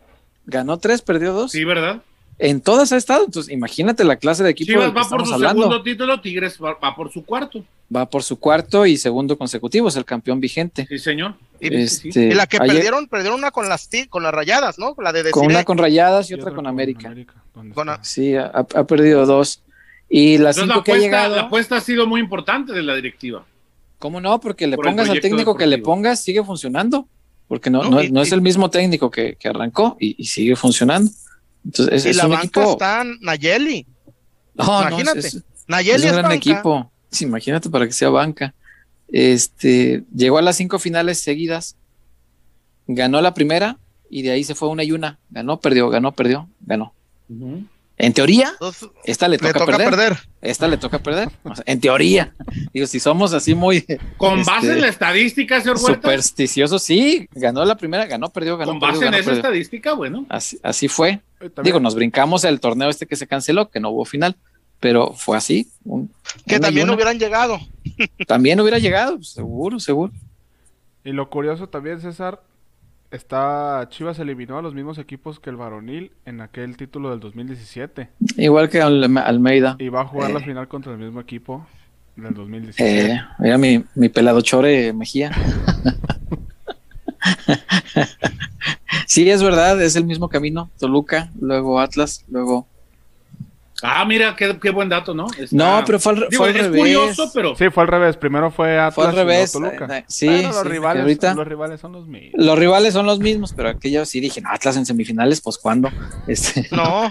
Ganó 0.47 0.79
tres, 0.79 1.03
perdió 1.03 1.33
dos. 1.33 1.53
Sí, 1.53 1.65
¿verdad? 1.65 2.03
En 2.39 2.61
todas 2.61 2.93
ha 2.93 2.97
estado. 2.97 3.25
Entonces, 3.27 3.53
imagínate 3.53 4.05
la 4.05 4.17
clase 4.17 4.43
de 4.43 4.51
equipo 4.51 4.69
Chivas 4.73 4.85
del 4.87 4.95
que 4.95 5.01
va 5.01 5.09
por 5.09 5.27
su 5.27 5.35
hablando. 5.35 5.63
segundo 5.65 5.83
título, 5.83 6.21
Tigres 6.21 6.59
va, 6.63 6.75
va 6.75 6.95
por 6.97 7.13
su 7.13 7.25
cuarto. 7.25 7.65
Va 7.95 8.09
por 8.09 8.23
su 8.23 8.39
cuarto 8.39 8.87
y 8.87 8.97
segundo 8.97 9.37
consecutivo, 9.39 9.89
es 9.89 9.97
el 9.97 10.05
campeón 10.05 10.41
vigente. 10.41 10.87
Sí, 10.89 10.99
señor. 10.99 11.35
Este, 11.61 12.27
y 12.29 12.35
la 12.35 12.47
que 12.47 12.59
ayer- 12.59 12.75
perdieron, 12.75 13.09
perdieron 13.09 13.39
una 13.41 13.51
con 13.51 13.69
las 13.69 13.89
con 14.09 14.23
las 14.23 14.33
rayadas, 14.33 14.79
¿no? 14.79 14.95
La 14.99 15.13
de 15.13 15.31
con 15.31 15.47
una 15.47 15.65
con 15.65 15.79
Rayadas 15.79 16.31
y 16.31 16.35
y 16.35 16.37
otra 16.41 16.53
con 16.55 16.67
América. 16.67 17.15
Con 17.75 17.89
a- 17.89 18.03
Sí, 18.05 18.35
ha, 18.37 18.47
ha 18.47 18.85
perdido 18.85 19.27
dos. 19.27 19.63
Y 20.09 20.39
las 20.39 20.57
Entonces, 20.57 20.69
la 20.69 20.75
cinco 20.75 20.85
que 20.85 20.93
ha 20.93 20.95
apuesta, 20.95 21.05
llegado. 21.07 21.37
la 21.37 21.43
apuesta 21.43 21.77
ha 21.77 21.81
sido 21.81 22.07
muy 22.07 22.21
importante 22.21 22.73
de 22.73 22.83
la 22.83 22.95
directiva. 22.95 23.45
¿Cómo 23.99 24.21
no? 24.21 24.41
Porque 24.41 24.67
le 24.67 24.77
Por 24.77 24.87
pongas 24.87 25.09
al 25.11 25.21
técnico 25.21 25.57
que 25.57 25.67
le 25.67 25.79
pongas, 25.79 26.23
sigue 26.23 26.43
funcionando. 26.45 27.09
Porque 27.49 27.69
no, 27.71 27.83
No, 27.83 27.91
no, 27.91 28.03
y- 28.03 28.11
no 28.11 28.23
es 28.23 28.31
y- 28.31 28.35
el 28.35 28.41
mismo 28.43 28.71
técnico 28.71 29.11
que, 29.11 29.37
que 29.37 29.49
arrancó 29.49 29.97
y, 29.99 30.15
y 30.23 30.27
sigue 30.27 30.55
funcionando. 30.55 31.11
Entonces, 31.65 31.95
es, 31.95 32.07
y 32.07 32.09
es 32.11 32.17
la 32.17 32.25
un 32.27 32.31
banca 32.33 32.45
equipo. 32.45 32.73
está 32.73 33.05
Nayeli. 33.21 33.87
No, 34.55 34.65
no, 34.65 34.79
es- 34.81 34.87
imagínate. 34.89 35.19
es, 35.21 35.35
es 35.35 35.45
Nayeli 35.67 36.03
un 36.03 36.07
es, 36.07 36.13
gran 36.13 36.23
banca. 36.23 36.35
equipo. 36.37 36.93
Sí, 37.11 37.25
imagínate 37.25 37.69
para 37.71 37.87
que 37.87 37.93
sea 37.93 38.11
banca. 38.11 38.55
Este 39.11 40.05
llegó 40.15 40.39
a 40.39 40.43
las 40.43 40.57
cinco 40.57 40.79
finales 40.79 41.19
seguidas, 41.19 41.77
ganó 42.87 43.21
la 43.21 43.35
primera 43.35 43.79
y 44.11 44.23
de 44.23 44.31
ahí 44.33 44.45
se 44.45 44.55
fue 44.55 44.69
una 44.69 44.85
y 44.85 44.93
una. 44.93 45.19
Ganó, 45.31 45.61
perdió, 45.61 45.89
ganó, 45.91 46.13
perdió, 46.13 46.49
ganó. 46.61 46.93
En 48.01 48.13
teoría, 48.13 48.51
Entonces, 48.53 48.89
esta 49.05 49.27
le 49.27 49.39
le 49.39 49.53
toca, 49.53 49.67
perder. 49.67 49.91
perder. 49.91 50.17
Esta 50.41 50.69
le 50.69 50.77
toca 50.77 51.01
perder. 51.01 51.31
O 51.43 51.53
sea, 51.55 51.65
en 51.67 51.81
teoría. 51.81 52.33
Digo, 52.73 52.87
si 52.87 53.01
somos 53.01 53.33
así 53.35 53.57
muy 53.57 53.85
Con 54.17 54.45
base 54.45 54.67
Este, 54.69 54.73
en 54.75 54.81
la 54.83 54.89
estadística, 54.89 55.61
señor 55.61 55.79
Huerta. 55.79 55.95
supersticiosos, 56.09 56.81
sí, 56.81 57.29
ganó 57.33 57.65
la 57.65 57.77
primera, 57.77 58.07
ganó, 58.07 58.31
perdió, 58.31 58.57
ganó, 58.57 58.71
Con 58.73 58.81
perdió, 58.81 58.93
base 58.95 59.05
en 59.07 59.11
ganó, 59.11 59.17
esa 59.21 59.25
perdió. 59.31 59.41
estadística, 59.41 59.93
bueno. 59.95 60.27
Así, 60.29 60.61
así 60.63 60.87
fue. 60.87 61.11
Eh, 61.11 61.21
también- 61.51 61.65
Digo, 61.65 61.81
nos 61.81 61.97
brincamos 61.97 62.45
el 62.45 62.61
torneo 62.61 62.89
este 62.89 63.07
que 63.07 63.17
se 63.17 63.27
canceló, 63.27 63.69
que 63.69 63.81
no 63.81 63.91
hubo 63.91 64.05
final, 64.05 64.37
pero 64.81 65.13
fue 65.15 65.37
así. 65.37 65.69
un- 65.85 66.11
Que 66.47 66.61
también 66.61 66.89
hubieran 66.91 67.19
llegado. 67.19 67.59
También 68.27 68.61
hubiera 68.61 68.79
llegado, 68.79 69.23
seguro, 69.23 69.81
seguro. 69.81 70.13
Y 71.05 71.13
lo 71.13 71.29
curioso 71.31 71.69
también, 71.69 72.01
César, 72.01 72.43
está 73.11 73.87
Chivas 73.91 74.19
eliminó 74.19 74.59
a 74.59 74.63
los 74.63 74.75
mismos 74.75 74.99
equipos 74.99 75.41
que 75.41 75.49
el 75.51 75.57
varonil 75.57 76.13
en 76.27 76.41
aquel 76.43 76.77
título 76.77 77.09
del 77.11 77.21
2017 77.21 78.11
Igual 78.37 78.69
que 78.69 78.83
Alme- 78.83 79.23
Almeida. 79.25 79.77
y 79.79 79.89
va 79.89 80.03
a 80.03 80.07
jugar 80.07 80.31
la 80.31 80.41
Eh. 80.41 80.45
final 80.45 80.69
contra 80.69 80.93
el 80.93 80.99
mismo 80.99 81.19
equipo 81.21 81.67
del 82.17 82.35
2017. 82.35 83.13
Eh, 83.13 83.21
mira 83.39 83.57
mi, 83.57 83.83
mi 83.95 84.09
pelado 84.11 84.43
Chore 84.43 84.93
Mejía. 84.93 85.31
sí, 89.07 89.29
es 89.31 89.43
verdad, 89.43 89.81
es 89.83 89.97
el 89.97 90.05
mismo 90.05 90.29
camino. 90.29 90.71
Toluca, 90.79 91.31
luego 91.41 91.81
Atlas, 91.81 92.25
luego. 92.29 92.67
Ah, 93.83 94.05
mira, 94.05 94.35
qué, 94.35 94.59
qué 94.61 94.71
buen 94.71 94.89
dato, 94.89 95.15
¿no? 95.15 95.27
Está- 95.39 95.55
No, 95.55 95.83
pero 95.87 96.01
fue 96.01 96.13
al, 96.13 96.29
Digo, 96.29 96.43
fue 96.43 96.49
al 96.49 96.57
es 96.57 96.63
revés. 96.63 96.79
curioso, 96.81 97.31
pero 97.33 97.55
Sí, 97.55 97.71
fue 97.71 97.83
al 97.85 97.89
revés. 97.89 98.17
Primero 98.17 98.51
fue 98.51 98.77
Atlas 98.79 98.95
Fue 98.95 99.05
al 99.05 99.11
y 99.13 99.15
luego 99.15 99.31
revés. 99.31 99.53
Toluca. 99.53 99.99
eh, 99.99 100.05
sí, 100.09 100.27
Bueno, 100.27 100.49
los 100.49 100.63
sí, 100.63 100.69
rivales, 100.69 101.03
ahorita- 101.03 101.35
los 101.35 101.47
rivales 101.47 101.81
son 101.81 101.93
los 101.93 102.07
mismos. 102.09 102.45
Los 102.45 102.59
rivales 102.59 102.93
son 102.93 103.07
los 103.07 103.21
mismos, 103.21 103.53
pero 103.57 103.69
aquello 103.69 104.05
sí 104.05 104.19
dije, 104.21 104.41
no, 104.41 104.51
Atlas 104.51 104.77
en 104.77 104.85
semifinales, 104.87 105.41
pues 105.41 105.59
cuándo. 105.59 105.91
Este, 106.27 106.67
No. 106.73 107.11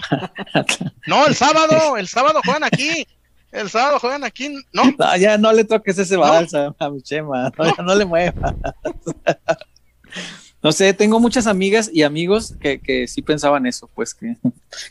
no, 1.07 1.25
el 1.27 1.35
sábado, 1.35 1.95
el 1.97 2.07
sábado 2.07 2.41
juegan 2.43 2.63
aquí. 2.65 3.07
El 3.53 3.69
sábado 3.69 3.99
juegan 3.99 4.25
aquí. 4.25 4.53
No, 4.73 4.83
no, 4.99 5.17
ya 5.17 5.37
no 5.37 5.53
le 5.53 5.63
toques 5.63 5.97
ese 5.97 6.17
balsa 6.17 6.75
a 6.77 6.89
mi 6.89 7.01
Chema, 7.01 7.49
no, 7.57 7.65
ya 7.65 7.81
no 7.83 7.95
le 7.95 8.03
mueva. 8.05 8.53
No 10.67 10.73
sé, 10.73 10.93
tengo 10.93 11.21
muchas 11.21 11.47
amigas 11.47 11.89
y 11.93 12.03
amigos 12.03 12.53
que, 12.59 12.81
que 12.81 13.07
sí 13.07 13.21
pensaban 13.21 13.65
eso, 13.65 13.89
pues 13.95 14.13
que 14.13 14.35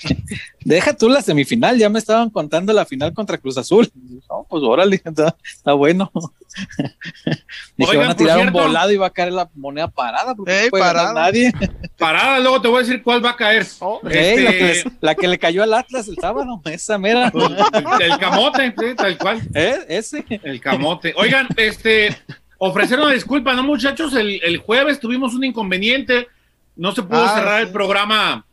deja 0.65 0.95
tú 0.97 1.11
la 1.11 1.21
semifinal, 1.21 1.77
ya 1.77 1.91
me 1.91 1.99
estaban 1.99 2.31
contando 2.31 2.73
la 2.73 2.87
final 2.87 3.13
contra 3.13 3.37
Cruz 3.37 3.59
Azul. 3.59 3.91
No, 4.31 4.47
pues 4.49 4.63
órale, 4.63 4.97
está, 5.05 5.37
está 5.45 5.75
bueno. 5.75 6.11
Dije, 7.77 7.91
Oigan, 7.91 7.99
van 8.07 8.11
a 8.13 8.17
tirar 8.17 8.37
un 8.39 8.43
cierto- 8.45 8.59
volado 8.63 8.91
y 8.91 8.97
va 8.97 9.09
a 9.09 9.11
caer 9.11 9.33
la 9.35 9.51
moneda 9.55 9.89
parada, 9.89 10.35
porque 10.35 10.59
Ey, 10.59 10.65
no 10.65 10.71
puede 10.71 10.83
parada. 10.85 11.13
nadie. 11.13 11.53
Parada, 11.99 12.39
luego 12.41 12.63
te 12.63 12.69
voy 12.69 12.79
a 12.79 12.87
decir 12.87 13.03
cuál 13.03 13.23
va 13.23 13.31
a 13.33 13.37
caer. 13.37 13.67
Oh, 13.81 14.01
Ey, 14.09 14.43
la, 14.43 14.51
que 14.53 14.71
Este, 14.71 14.85
les- 14.89 14.95
la 15.03 15.15
que 15.15 15.29
le 15.29 15.39
cayó 15.39 15.63
al 15.63 15.75
Atlas 15.75 16.09
el 16.09 16.17
sábado, 16.17 16.63
esa 16.65 16.97
mera. 16.97 17.31
el, 17.35 18.03
el 18.13 18.19
camote, 18.19 18.75
sí, 18.79 18.95
tal 18.97 19.19
cual. 19.19 19.43
¿Eh? 19.53 19.77
Ese. 19.89 20.25
El 20.43 20.59
camote. 20.59 21.13
Oigan, 21.19 21.47
este, 21.59 22.17
ofrecer 22.59 22.99
una 22.99 23.13
disculpa, 23.13 23.55
¿no, 23.55 23.63
muchachos? 23.63 24.15
El, 24.15 24.41
el 24.43 24.59
jueves 24.59 25.01
tuvimos 25.01 25.35
un 25.35 25.45
inconveniente. 25.45 26.29
No 26.77 26.93
se 26.93 27.03
pudo 27.03 27.25
Ah, 27.25 27.35
cerrar 27.37 27.61
sí. 27.63 27.67
el 27.69 27.73
programa 27.73 28.45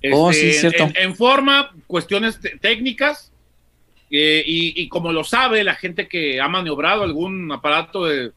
este, 0.00 0.10
Oh, 0.16 0.32
sí, 0.32 0.52
cierto. 0.52 0.84
en, 0.84 0.92
en 0.96 1.16
forma, 1.16 1.72
cuestiones 1.86 2.38
técnicas. 2.60 3.30
eh, 4.10 4.42
y, 4.46 4.74
y 4.82 4.88
como 4.88 5.10
lo 5.12 5.24
sabe 5.24 5.64
la 5.64 5.74
gente 5.74 6.06
que 6.06 6.38
ha 6.40 6.46
maniobrado 6.48 7.02
algún 7.02 7.50
aparato 7.50 8.04
de- 8.04 8.32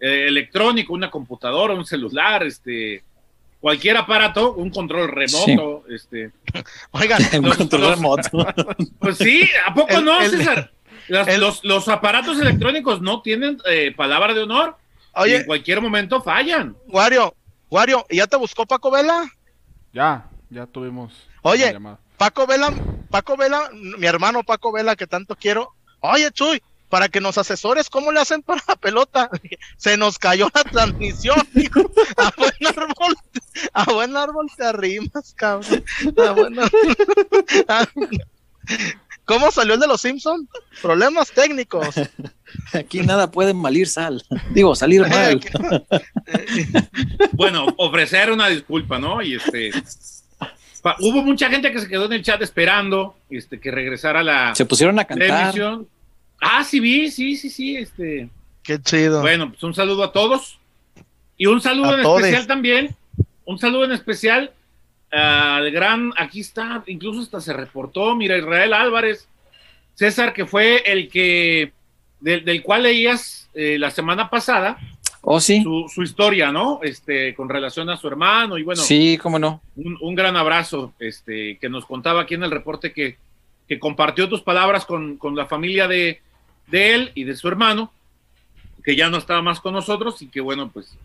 eh, 0.00 0.26
electrónico, 0.26 0.92
una 0.94 1.10
computadora, 1.10 1.74
un 1.74 1.86
celular, 1.86 2.42
este, 2.44 3.02
cualquier 3.60 3.96
aparato, 3.98 4.52
un 4.54 4.68
control 4.70 5.08
remoto, 5.08 5.84
este, 5.88 6.32
Oigan, 6.90 7.22
Los- 7.42 7.56
control 7.56 7.82
los- 7.82 7.90
remoto. 7.96 8.30
pues 8.98 9.16
sí, 9.18 9.48
¿a 9.64 9.72
poco 9.72 9.98
El- 9.98 10.04
no, 10.04 10.20
el- 10.20 10.30
César? 10.30 10.72
Las- 11.08 11.28
el- 11.28 11.40
los, 11.40 11.64
los 11.64 11.88
aparatos 11.88 12.38
electrónicos 12.40 13.00
no 13.00 13.22
tienen 13.22 13.58
eh, 13.66 13.92
palabra 13.96 14.34
de 14.34 14.42
honor. 14.42 14.76
y 15.26 15.32
en 15.32 15.44
cualquier 15.44 15.80
momento 15.80 16.20
fallan. 16.22 16.76
Wario, 16.88 17.34
Wario, 17.70 18.04
¿y 18.10 18.16
¿ya 18.16 18.26
te 18.26 18.36
buscó 18.36 18.66
Paco 18.66 18.90
Vela? 18.90 19.30
Ya, 19.92 20.26
ya 20.50 20.66
tuvimos. 20.66 21.12
Oye. 21.42 21.76
Paco 22.18 22.46
Vela, 22.46 22.72
Paco 23.10 23.36
Vela, 23.36 23.70
mi 23.72 24.06
hermano 24.06 24.42
Paco 24.42 24.72
Vela, 24.72 24.96
que 24.96 25.06
tanto 25.06 25.36
quiero. 25.36 25.74
Oye, 26.00 26.30
Chuy, 26.32 26.62
para 26.88 27.08
que 27.08 27.20
nos 27.20 27.36
asesores, 27.38 27.90
¿cómo 27.90 28.10
le 28.12 28.20
hacen 28.20 28.42
para 28.42 28.62
la 28.68 28.76
pelota? 28.76 29.28
Se 29.76 29.96
nos 29.96 30.18
cayó 30.18 30.48
la 30.54 30.64
transmisión, 30.64 31.36
hijo. 31.54 31.80
A 32.16 32.30
buen 32.36 32.52
árbol, 32.66 33.16
a 33.72 33.84
buen 33.84 34.16
árbol 34.16 34.46
te 34.56 34.64
arrimas, 34.64 35.34
cabrón. 35.36 35.84
A 36.26 36.30
buen 36.32 36.58
árbol. 36.58 38.08
¿Cómo 39.26 39.50
salió 39.50 39.74
el 39.74 39.80
de 39.80 39.88
los 39.88 40.00
Simpsons? 40.00 40.48
Problemas 40.80 41.30
técnicos. 41.32 41.96
Aquí 42.72 43.00
nada 43.00 43.30
puede 43.30 43.52
malir 43.52 43.88
sal. 43.88 44.24
Digo, 44.52 44.74
salir 44.74 45.02
mal. 45.06 45.40
Bueno, 47.32 47.66
ofrecer 47.76 48.30
una 48.32 48.48
disculpa, 48.48 48.98
¿no? 48.98 49.20
Y 49.20 49.34
este. 49.34 49.70
hubo 51.00 51.22
mucha 51.22 51.50
gente 51.50 51.70
que 51.70 51.80
se 51.80 51.88
quedó 51.88 52.06
en 52.06 52.14
el 52.14 52.22
chat 52.22 52.40
esperando 52.40 53.16
este, 53.28 53.60
que 53.60 53.70
regresara 53.70 54.22
la, 54.22 54.54
Se 54.54 54.64
pusieron 54.64 54.96
a 54.98 55.02
la 55.02 55.06
cantar. 55.06 55.42
emisión. 55.44 55.88
Ah, 56.40 56.64
sí, 56.64 56.80
vi, 56.80 57.10
sí, 57.10 57.36
sí, 57.36 57.50
sí. 57.50 57.76
Este. 57.76 58.28
Qué 58.62 58.80
chido. 58.80 59.20
Bueno, 59.20 59.50
pues 59.50 59.62
un 59.62 59.74
saludo 59.74 60.04
a 60.04 60.12
todos. 60.12 60.58
Y 61.36 61.46
un 61.46 61.60
saludo 61.60 61.90
A 61.90 61.96
en 61.96 62.02
todes. 62.02 62.24
especial 62.24 62.46
también. 62.46 62.96
Un 63.44 63.58
saludo 63.58 63.84
en 63.84 63.92
especial 63.92 64.52
al 65.10 65.70
gran, 65.70 66.12
aquí 66.16 66.40
está, 66.40 66.82
incluso 66.86 67.20
hasta 67.20 67.40
se 67.40 67.52
reportó, 67.52 68.14
mira, 68.14 68.36
Israel 68.36 68.72
Álvarez, 68.74 69.28
César, 69.94 70.32
que 70.32 70.46
fue 70.46 70.82
el 70.90 71.08
que, 71.08 71.72
del, 72.20 72.44
del 72.44 72.62
cual 72.62 72.82
leías 72.84 73.48
eh, 73.54 73.78
la 73.78 73.90
semana 73.90 74.28
pasada 74.30 74.76
Oh, 75.28 75.40
sí. 75.40 75.60
su, 75.62 75.90
su 75.92 76.04
historia, 76.04 76.52
¿no? 76.52 76.78
Este, 76.84 77.34
con 77.34 77.48
relación 77.48 77.90
a 77.90 77.96
su 77.96 78.06
hermano 78.06 78.58
y 78.58 78.62
bueno, 78.62 78.80
Sí, 78.82 79.18
cómo 79.20 79.40
no. 79.40 79.60
un, 79.74 79.98
un 80.00 80.14
gran 80.14 80.36
abrazo, 80.36 80.92
este, 81.00 81.58
que 81.58 81.68
nos 81.68 81.84
contaba 81.84 82.22
aquí 82.22 82.34
en 82.34 82.44
el 82.44 82.50
reporte 82.52 82.92
que, 82.92 83.16
que 83.66 83.80
compartió 83.80 84.28
tus 84.28 84.42
palabras 84.42 84.84
con, 84.86 85.16
con 85.16 85.34
la 85.34 85.46
familia 85.46 85.88
de, 85.88 86.20
de 86.68 86.94
él 86.94 87.10
y 87.16 87.24
de 87.24 87.34
su 87.34 87.48
hermano, 87.48 87.92
que 88.84 88.94
ya 88.94 89.08
no 89.10 89.16
estaba 89.18 89.42
más 89.42 89.58
con 89.58 89.74
nosotros 89.74 90.22
y 90.22 90.28
que 90.28 90.40
bueno, 90.40 90.70
pues 90.72 90.96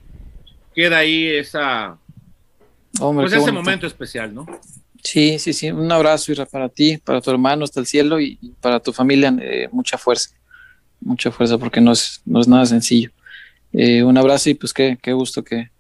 queda 0.76 1.00
ahí 1.00 1.26
esa, 1.28 1.98
Hombre, 3.00 3.24
pues 3.24 3.34
ese 3.34 3.42
bonito. 3.42 3.54
momento 3.64 3.88
especial, 3.88 4.34
¿no? 4.34 4.46
Sí, 5.04 5.40
sí, 5.40 5.54
sí. 5.54 5.72
Un 5.72 5.92
abrazo, 5.92 6.32
Ira, 6.32 6.46
para 6.46 6.70
ti, 6.70 6.98
para 6.98 7.22
tu 7.22 7.32
hermano 7.32 7.64
hasta 7.64 7.80
el 7.80 7.86
cielo 7.88 8.20
y, 8.20 8.38
y 8.42 8.50
para 8.62 8.80
tu 8.80 8.94
familia. 8.94 9.34
eh, 9.42 9.68
mucha 9.72 9.98
fuerza. 9.98 10.30
Mucha 11.00 11.32
fuerza 11.32 11.58
porque 11.58 11.82
no 11.82 11.92
es, 11.92 12.22
no 12.26 12.40
es 12.42 12.48
nada 12.48 12.66
sencillo. 12.66 13.10
Eh, 13.74 14.04
un 14.04 14.18
abrazo 14.18 14.50
y 14.50 14.54
pues 14.54 14.74
qué, 14.74 14.98
qué 15.02 15.14
gusto 15.14 15.44
que 15.44 15.72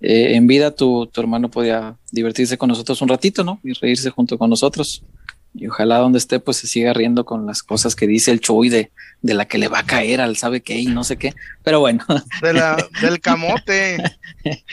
eh, 0.00 0.34
en 0.34 0.46
vida 0.46 0.70
tu, 0.70 1.06
tu 1.06 1.20
hermano 1.20 1.50
podía 1.50 1.96
divertirse 2.10 2.56
con 2.56 2.68
nosotros 2.68 3.02
un 3.02 3.08
ratito, 3.08 3.44
¿no? 3.44 3.60
Y 3.62 3.72
reírse 3.74 4.08
junto 4.10 4.38
con 4.38 4.48
nosotros. 4.48 5.02
Y 5.52 5.66
ojalá 5.66 5.98
donde 5.98 6.18
esté 6.18 6.38
pues 6.38 6.58
se 6.58 6.68
siga 6.68 6.92
riendo 6.92 7.24
con 7.24 7.44
las 7.44 7.62
cosas 7.64 7.96
que 7.96 8.06
dice 8.06 8.30
el 8.30 8.40
Chuy 8.40 8.68
de, 8.68 8.92
de 9.20 9.34
la 9.34 9.46
que 9.46 9.58
le 9.58 9.66
va 9.66 9.80
a 9.80 9.84
caer 9.86 10.20
al 10.20 10.36
sabe 10.36 10.60
qué 10.60 10.78
y 10.78 10.86
no 10.86 11.02
sé 11.02 11.16
qué. 11.16 11.34
Pero 11.64 11.80
bueno, 11.80 12.04
De 12.40 12.52
la, 12.52 12.76
del 13.02 13.20
camote. 13.20 13.96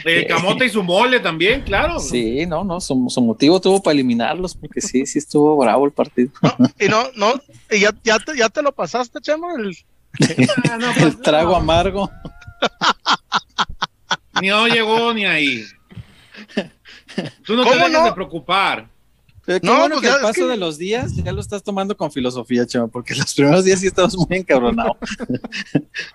El 0.06 0.28
camote 0.28 0.66
y 0.66 0.70
su 0.70 0.84
mole 0.84 1.20
también, 1.20 1.62
claro. 1.64 2.00
sí, 2.00 2.46
no, 2.46 2.64
no, 2.64 2.80
su, 2.80 3.08
su 3.10 3.22
motivo 3.22 3.60
tuvo 3.60 3.82
para 3.82 3.94
eliminarlos 3.94 4.56
porque 4.56 4.80
sí, 4.82 5.06
sí 5.08 5.18
estuvo 5.18 5.58
bravo 5.58 5.84
el 5.86 5.92
partido. 5.92 6.30
Y 6.80 6.88
no, 6.88 7.06
no, 7.16 7.34
y 7.72 7.80
ya, 7.80 7.92
ya, 8.04 8.20
te, 8.20 8.38
ya 8.38 8.48
te 8.50 8.62
lo 8.62 8.72
pasaste, 8.72 9.20
Chema. 9.20 9.48
El- 9.58 9.76
Ah, 10.72 10.78
no, 10.80 10.88
pues, 10.94 11.06
El 11.06 11.22
trago 11.22 11.52
no, 11.52 11.56
amargo. 11.58 12.10
Ni 14.42 14.48
no 14.50 14.68
llegó 14.68 15.14
ni 15.14 15.26
ahí. 15.26 15.64
Tú 17.46 17.56
no 17.56 17.64
te 17.64 17.70
¿Cómo 17.70 17.76
dejes 17.76 17.92
no? 17.92 18.04
de 18.06 18.14
preocupar. 18.14 18.88
Pero 19.48 19.62
qué 19.62 19.66
No, 19.68 19.78
bueno 19.80 19.96
pues 19.96 20.02
que 20.02 20.08
ya 20.08 20.16
al 20.16 20.22
paso 20.22 20.42
que- 20.42 20.48
de 20.52 20.58
los 20.58 20.78
días 20.78 21.16
ya 21.16 21.32
lo 21.32 21.40
estás 21.40 21.64
tomando 21.64 21.96
con 21.96 22.12
filosofía, 22.12 22.66
Chema, 22.68 22.88
porque 22.90 23.16
los 23.16 23.34
primeros 23.34 23.64
días 23.64 23.80
sí 23.80 23.88
estabas 23.88 24.16
muy 24.18 24.28
encabronado. 24.38 24.98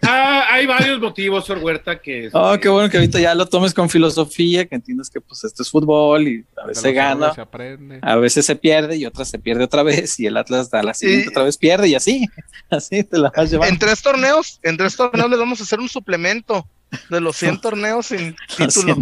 Ah, 0.03 0.47
hay 0.51 0.67
varios 0.67 1.01
motivos, 1.01 1.47
Sor 1.47 1.59
Huerta, 1.59 2.01
que... 2.01 2.29
Oh, 2.35 2.51
este, 2.53 2.61
qué 2.61 2.69
bueno 2.69 2.91
que 2.91 2.99
ahorita 2.99 3.19
ya 3.21 3.35
lo 3.35 3.47
tomes 3.47 3.73
con 3.75 3.89
filosofía, 3.89 4.67
que 4.67 4.75
entiendas 4.75 5.09
que 5.11 5.21
pues 5.21 5.45
esto 5.45 5.63
es 5.63 5.71
fútbol 5.71 6.29
y 6.29 6.45
a 6.63 6.67
veces 6.67 6.83
se 6.83 6.93
gana, 6.93 7.15
errores 7.15 7.35
Se 7.37 7.41
aprende. 7.41 7.99
a 8.03 8.17
veces 8.17 8.45
se 8.47 8.55
pierde 8.57 8.97
y 8.97 9.07
otras 9.07 9.29
se 9.29 9.39
pierde 9.39 9.65
otra 9.65 9.83
vez 9.83 10.21
y 10.21 10.27
el 10.27 10.37
Atlas 10.37 10.73
a 10.75 10.83
la 10.83 10.93
siguiente 10.95 11.27
Y- 11.27 11.29
otra 11.31 11.45
vez 11.45 11.57
pierde 11.57 11.89
y 11.89 11.95
así, 11.95 12.27
así 12.71 13.03
te 13.03 13.19
la 13.19 13.33
vas 13.35 13.51
llevando. 13.51 13.73
En 13.73 13.79
tres 13.79 14.03
torneos, 14.03 14.61
en 14.63 14.77
tres 14.77 14.95
torneos 14.97 15.31
les 15.31 15.39
vamos 15.39 15.61
a 15.61 15.63
hacer 15.65 15.81
un 15.81 15.89
suplemento 15.89 16.67
de 17.09 17.21
los 17.23 17.37
100 17.37 17.61
torneos 17.63 18.07
sin 18.07 18.37
Lo 18.59 18.67
título. 18.69 18.97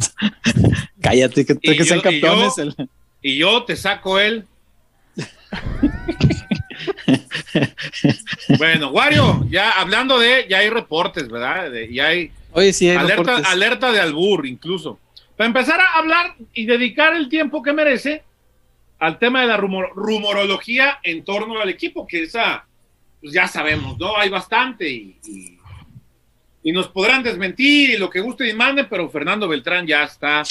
Cállate, 1.00 1.44
que, 1.44 1.56
que 1.58 1.84
sean 1.84 2.00
yo- 2.00 2.10
y 2.10 2.20
yo- 2.20 2.28
campeones. 2.28 2.58
el- 2.58 2.76
Y 3.22 3.36
yo 3.38 3.64
te 3.64 3.76
saco 3.76 4.18
él. 4.18 4.46
bueno, 8.58 8.88
Wario, 8.90 9.44
ya 9.50 9.72
hablando 9.72 10.18
de, 10.18 10.46
ya 10.48 10.58
hay 10.58 10.70
reportes, 10.70 11.28
¿verdad? 11.28 11.70
De- 11.70 11.92
ya 11.92 12.06
hay 12.08 12.30
Oye, 12.52 12.72
sí, 12.72 12.88
hay 12.88 12.96
alerta, 12.96 13.22
reportes. 13.22 13.46
alerta 13.52 13.92
de 13.92 14.00
albur 14.00 14.46
incluso. 14.46 14.98
Para 15.36 15.46
empezar 15.48 15.80
a 15.80 15.98
hablar 15.98 16.34
y 16.52 16.66
dedicar 16.66 17.14
el 17.14 17.28
tiempo 17.28 17.62
que 17.62 17.72
merece 17.72 18.22
al 18.98 19.18
tema 19.18 19.40
de 19.42 19.46
la 19.46 19.56
rumor- 19.56 19.92
rumorología 19.94 20.98
en 21.02 21.24
torno 21.24 21.60
al 21.60 21.68
equipo, 21.70 22.06
que 22.06 22.24
esa, 22.24 22.66
pues 23.20 23.32
ya 23.32 23.46
sabemos, 23.46 23.98
¿no? 23.98 24.16
Hay 24.16 24.28
bastante 24.28 24.88
y, 24.88 25.16
y- 25.26 25.58
y 26.62 26.72
nos 26.72 26.88
podrán 26.88 27.22
desmentir 27.22 27.90
y 27.90 27.96
lo 27.96 28.10
que 28.10 28.20
guste 28.20 28.46
y 28.48 28.52
mande, 28.52 28.84
pero 28.84 29.08
Fernando 29.08 29.48
Beltrán 29.48 29.86
ya 29.86 30.04
está 30.04 30.42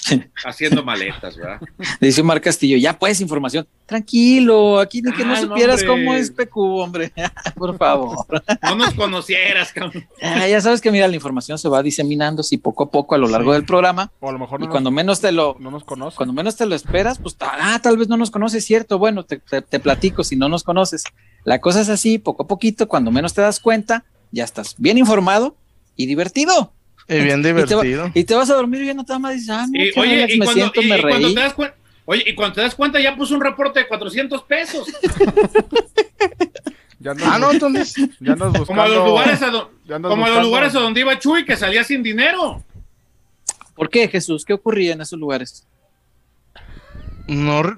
haciendo 0.43 0.83
maletas, 0.83 1.37
¿verdad? 1.37 1.59
Dice 2.01 2.21
Omar 2.21 2.41
Castillo, 2.41 2.77
ya 2.77 2.97
pues 2.97 3.21
información. 3.21 3.67
Tranquilo, 3.85 4.79
aquí 4.79 5.01
ni 5.01 5.11
que 5.13 5.23
no 5.23 5.33
Ay, 5.35 5.43
no, 5.43 5.49
supieras 5.49 5.81
hombre. 5.81 5.87
cómo 6.05 6.13
es 6.15 6.31
PQ, 6.31 6.57
hombre. 6.57 7.11
Por 7.55 7.77
favor. 7.77 8.25
No 8.63 8.75
nos 8.75 8.93
conocieras, 8.95 9.71
cabrón. 9.71 10.07
Ah, 10.21 10.47
ya 10.47 10.59
sabes 10.61 10.81
que 10.81 10.91
mira, 10.91 11.07
la 11.07 11.15
información 11.15 11.57
se 11.59 11.69
va 11.69 11.83
diseminando 11.83 12.41
así 12.41 12.57
poco 12.57 12.85
a 12.85 12.89
poco 12.91 13.13
a 13.13 13.17
lo 13.19 13.27
largo 13.27 13.53
del 13.53 13.65
programa 13.65 14.11
O 14.19 14.29
a 14.29 14.31
lo 14.31 14.39
mejor 14.39 14.61
y 14.61 14.65
no, 14.65 14.71
cuando 14.71 14.89
nos, 14.89 14.95
menos 14.95 15.21
te 15.21 15.31
lo 15.31 15.57
no 15.59 15.69
nos 15.69 15.83
conoce. 15.83 16.17
cuando 16.17 16.33
menos 16.33 16.55
te 16.55 16.65
lo 16.65 16.73
esperas, 16.75 17.19
pues 17.19 17.35
ah, 17.41 17.79
tal 17.83 17.97
vez 17.97 18.07
no 18.07 18.17
nos 18.17 18.31
conoces, 18.31 18.65
cierto. 18.65 18.97
Bueno, 18.97 19.25
te, 19.25 19.37
te- 19.37 19.61
te 19.61 19.79
platico 19.79 20.23
si 20.23 20.35
no 20.35 20.49
nos 20.49 20.63
conoces. 20.63 21.03
La 21.43 21.59
cosa 21.61 21.81
es 21.81 21.89
así, 21.89 22.17
poco 22.17 22.43
a 22.43 22.47
poquito, 22.47 22.87
cuando 22.87 23.11
menos 23.11 23.33
te 23.35 23.41
das 23.41 23.59
cuenta, 23.59 24.05
ya 24.31 24.43
estás 24.43 24.75
bien 24.77 24.97
informado 24.97 25.55
y 26.01 26.05
divertido. 26.05 26.73
Y 27.07 27.19
bien 27.21 27.39
Y 27.41 27.43
te, 27.43 27.53
va- 27.53 27.81
divertido. 27.83 28.11
y 28.13 28.23
te 28.23 28.35
vas 28.35 28.49
a 28.49 28.53
dormir 28.55 28.81
bien, 28.81 28.95
no 28.97 29.03
te 29.05 29.13
vas 29.13 29.23
a 29.25 29.29
decir, 29.29 29.51
ah, 29.51 29.65
no, 29.69 29.77
Y, 29.83 29.91
oye, 29.99 30.25
y 30.33 30.39
me 30.39 30.45
cuando, 30.45 30.61
siento, 30.63 30.81
y- 30.81 30.87
me 30.87 30.97
y 30.97 31.01
cuando 31.01 31.27
reí. 31.27 31.35
te 31.35 31.41
das 31.41 31.53
cuenta, 31.53 31.75
oye, 32.05 32.23
y 32.25 32.35
cuando 32.35 32.55
te 32.55 32.61
das 32.61 32.75
cuenta 32.75 32.99
ya 32.99 33.15
puso 33.15 33.35
un 33.35 33.41
reporte 33.41 33.79
de 33.79 33.87
400 33.87 34.43
pesos. 34.43 34.87
Ya 37.01 37.11
andas, 37.11 37.27
Ah, 37.31 37.39
no, 37.39 37.51
entonces. 37.51 37.93
ya 38.19 38.33
andas 38.33 38.51
buscando. 38.51 38.65
Como 38.67 38.81
a 38.81 38.87
los 38.89 39.07
lugares 39.07 39.41
a, 39.41 39.49
do- 39.49 39.71
ya 39.87 39.99
como 40.01 40.25
a 40.25 40.29
los 40.29 40.43
lugares 40.43 40.75
a 40.75 40.79
donde 40.81 40.99
iba 40.99 41.17
Chuy, 41.17 41.45
que 41.45 41.55
salía 41.55 41.81
sin 41.85 42.03
dinero. 42.03 42.61
¿Por 43.73 43.89
qué, 43.89 44.09
Jesús? 44.09 44.43
¿Qué 44.43 44.51
ocurría 44.51 44.91
en 44.93 44.99
esos 45.01 45.17
lugares? 45.17 45.65
No, 47.27 47.63
No, 47.63 47.75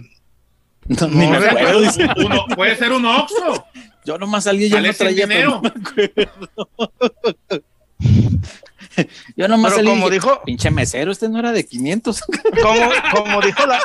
ni 0.88 1.27
No, 1.27 1.39
me 1.39 1.47
acuerdo. 1.49 1.81
Uno, 2.25 2.45
puede 2.55 2.75
ser 2.75 2.91
un 2.93 3.05
Oxxo. 3.05 3.63
Yo 4.05 4.17
nomás 4.17 4.45
salí 4.45 4.65
y 4.65 4.69
ya 4.69 4.81
no 4.81 4.88
sin 4.88 4.95
traía 4.97 5.27
dinero. 5.27 5.62
pero 5.62 6.31
no 6.39 6.51
me 6.55 7.29
acuerdo. 7.29 7.70
Yo 9.37 9.47
nomás 9.47 9.73
Pero 9.75 9.89
como 9.89 10.09
dije, 10.09 10.19
dijo- 10.27 10.41
pinche 10.43 10.69
mesero, 10.71 11.11
usted 11.11 11.29
no 11.29 11.39
era 11.39 11.51
de 11.51 11.65
500. 11.65 12.21
Como, 12.61 12.91
como 13.13 13.41
dijo 13.41 13.65
la, 13.65 13.79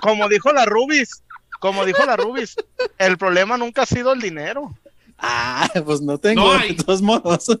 como 0.00 0.28
dijo 0.28 0.52
la 0.52 0.64
Rubis, 0.66 1.22
como 1.60 1.84
dijo 1.84 2.04
la 2.04 2.16
Rubis, 2.16 2.56
el 2.98 3.16
problema 3.16 3.56
nunca 3.56 3.82
ha 3.82 3.86
sido 3.86 4.12
el 4.12 4.20
dinero. 4.20 4.74
ah, 5.18 5.68
pues 5.84 6.00
no 6.02 6.18
tengo, 6.18 6.54
No 6.54 6.58
de 6.60 6.74
todos 6.74 7.00
modos. 7.02 7.46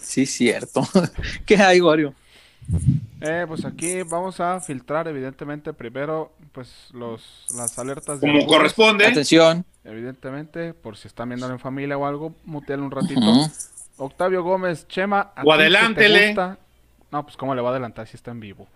sí, 0.00 0.26
cierto. 0.26 0.86
¿Qué 1.44 1.56
hay, 1.56 1.80
Wario? 1.80 2.14
Eh, 3.20 3.44
pues 3.46 3.64
aquí 3.64 4.02
vamos 4.02 4.40
a 4.40 4.60
filtrar, 4.60 5.06
evidentemente, 5.08 5.72
primero, 5.72 6.32
pues 6.52 6.68
los, 6.92 7.22
las 7.56 7.78
alertas 7.78 8.20
de 8.20 8.28
Como 8.28 8.46
corresponde. 8.46 9.06
Atención. 9.06 9.64
Evidentemente, 9.84 10.74
por 10.74 10.96
si 10.96 11.08
están 11.08 11.28
viendo 11.30 11.50
en 11.50 11.58
familia 11.58 11.98
o 11.98 12.06
algo, 12.06 12.34
mutealo 12.44 12.84
un 12.84 12.90
ratito. 12.90 13.20
Octavio 13.96 14.42
Gómez, 14.42 14.86
Chema, 14.88 15.32
a 15.34 15.42
O 15.42 15.44
ti 15.44 15.44
que 15.44 15.46
te 15.46 15.52
adelántele. 15.54 16.26
gusta- 16.28 16.58
No, 17.10 17.22
pues 17.24 17.36
cómo 17.36 17.54
le 17.54 17.60
va 17.60 17.68
a 17.68 17.72
adelantar 17.72 18.06
si 18.06 18.16
está 18.16 18.30
en 18.30 18.40
vivo. 18.40 18.66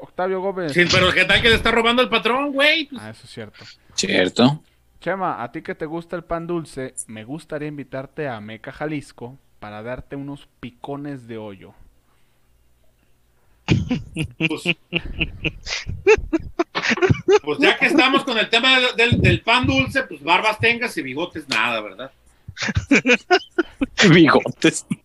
Octavio 0.00 0.40
Gómez. 0.40 0.72
Sí, 0.72 0.84
pero 0.90 1.12
¿qué 1.12 1.24
tal 1.24 1.42
que 1.42 1.48
le 1.50 1.56
está 1.56 1.70
robando 1.70 2.02
el 2.02 2.08
patrón, 2.08 2.52
güey? 2.52 2.86
Pues, 2.86 3.02
Ah, 3.02 3.10
eso 3.10 3.22
es 3.24 3.30
cierto. 3.30 3.64
Cierto. 3.94 4.62
Chema, 5.00 5.42
a 5.42 5.52
ti 5.52 5.60
que 5.62 5.74
te 5.74 5.84
gusta 5.86 6.16
el 6.16 6.24
pan 6.24 6.46
dulce, 6.46 6.94
me 7.06 7.24
gustaría 7.24 7.68
invitarte 7.68 8.28
a 8.28 8.40
Meca, 8.40 8.72
Jalisco, 8.72 9.38
para 9.60 9.82
darte 9.82 10.16
unos 10.16 10.48
picones 10.60 11.26
de 11.26 11.36
hoyo. 11.38 11.74
Pues, 14.38 14.62
pues 17.42 17.58
ya 17.58 17.78
que 17.78 17.86
estamos 17.86 18.24
con 18.24 18.38
el 18.38 18.48
tema 18.50 18.78
del, 18.78 18.96
del- 18.96 19.20
del 19.20 19.40
pan 19.40 19.66
dulce, 19.66 20.02
pues 20.04 20.22
barbas 20.22 20.58
tengas 20.58 20.96
y 20.96 21.02
bigotes 21.02 21.48
nada, 21.48 21.80
¿verdad? 21.80 22.10
Bigotes. 24.08 24.86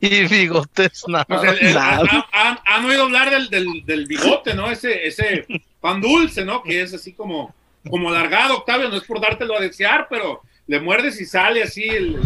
Y 0.00 0.28
bigotes, 0.28 1.02
nada. 1.08 1.26
Sea, 1.40 1.50
el- 1.50 1.74
Nada. 1.74 2.28
han, 2.32 2.58
han- 2.64 2.84
oído 2.84 3.02
hablar 3.02 3.28
del, 3.30 3.50
del- 3.50 3.84
del 3.84 4.06
bigote, 4.06 4.54
¿no? 4.54 4.70
Ese, 4.70 5.04
ese 5.04 5.46
pan 5.80 6.00
dulce, 6.00 6.44
¿no? 6.44 6.62
Que 6.62 6.80
es 6.82 6.94
así 6.94 7.12
como, 7.12 7.52
como 7.88 8.08
alargado, 8.10 8.58
Octavio, 8.58 8.88
no 8.88 8.96
es 8.96 9.02
por 9.02 9.20
dártelo 9.20 9.56
a 9.56 9.60
desear, 9.60 10.06
pero 10.08 10.42
le 10.68 10.78
muerdes 10.78 11.20
y 11.20 11.24
sale 11.26 11.60
así 11.64 11.82
el, 11.88 12.20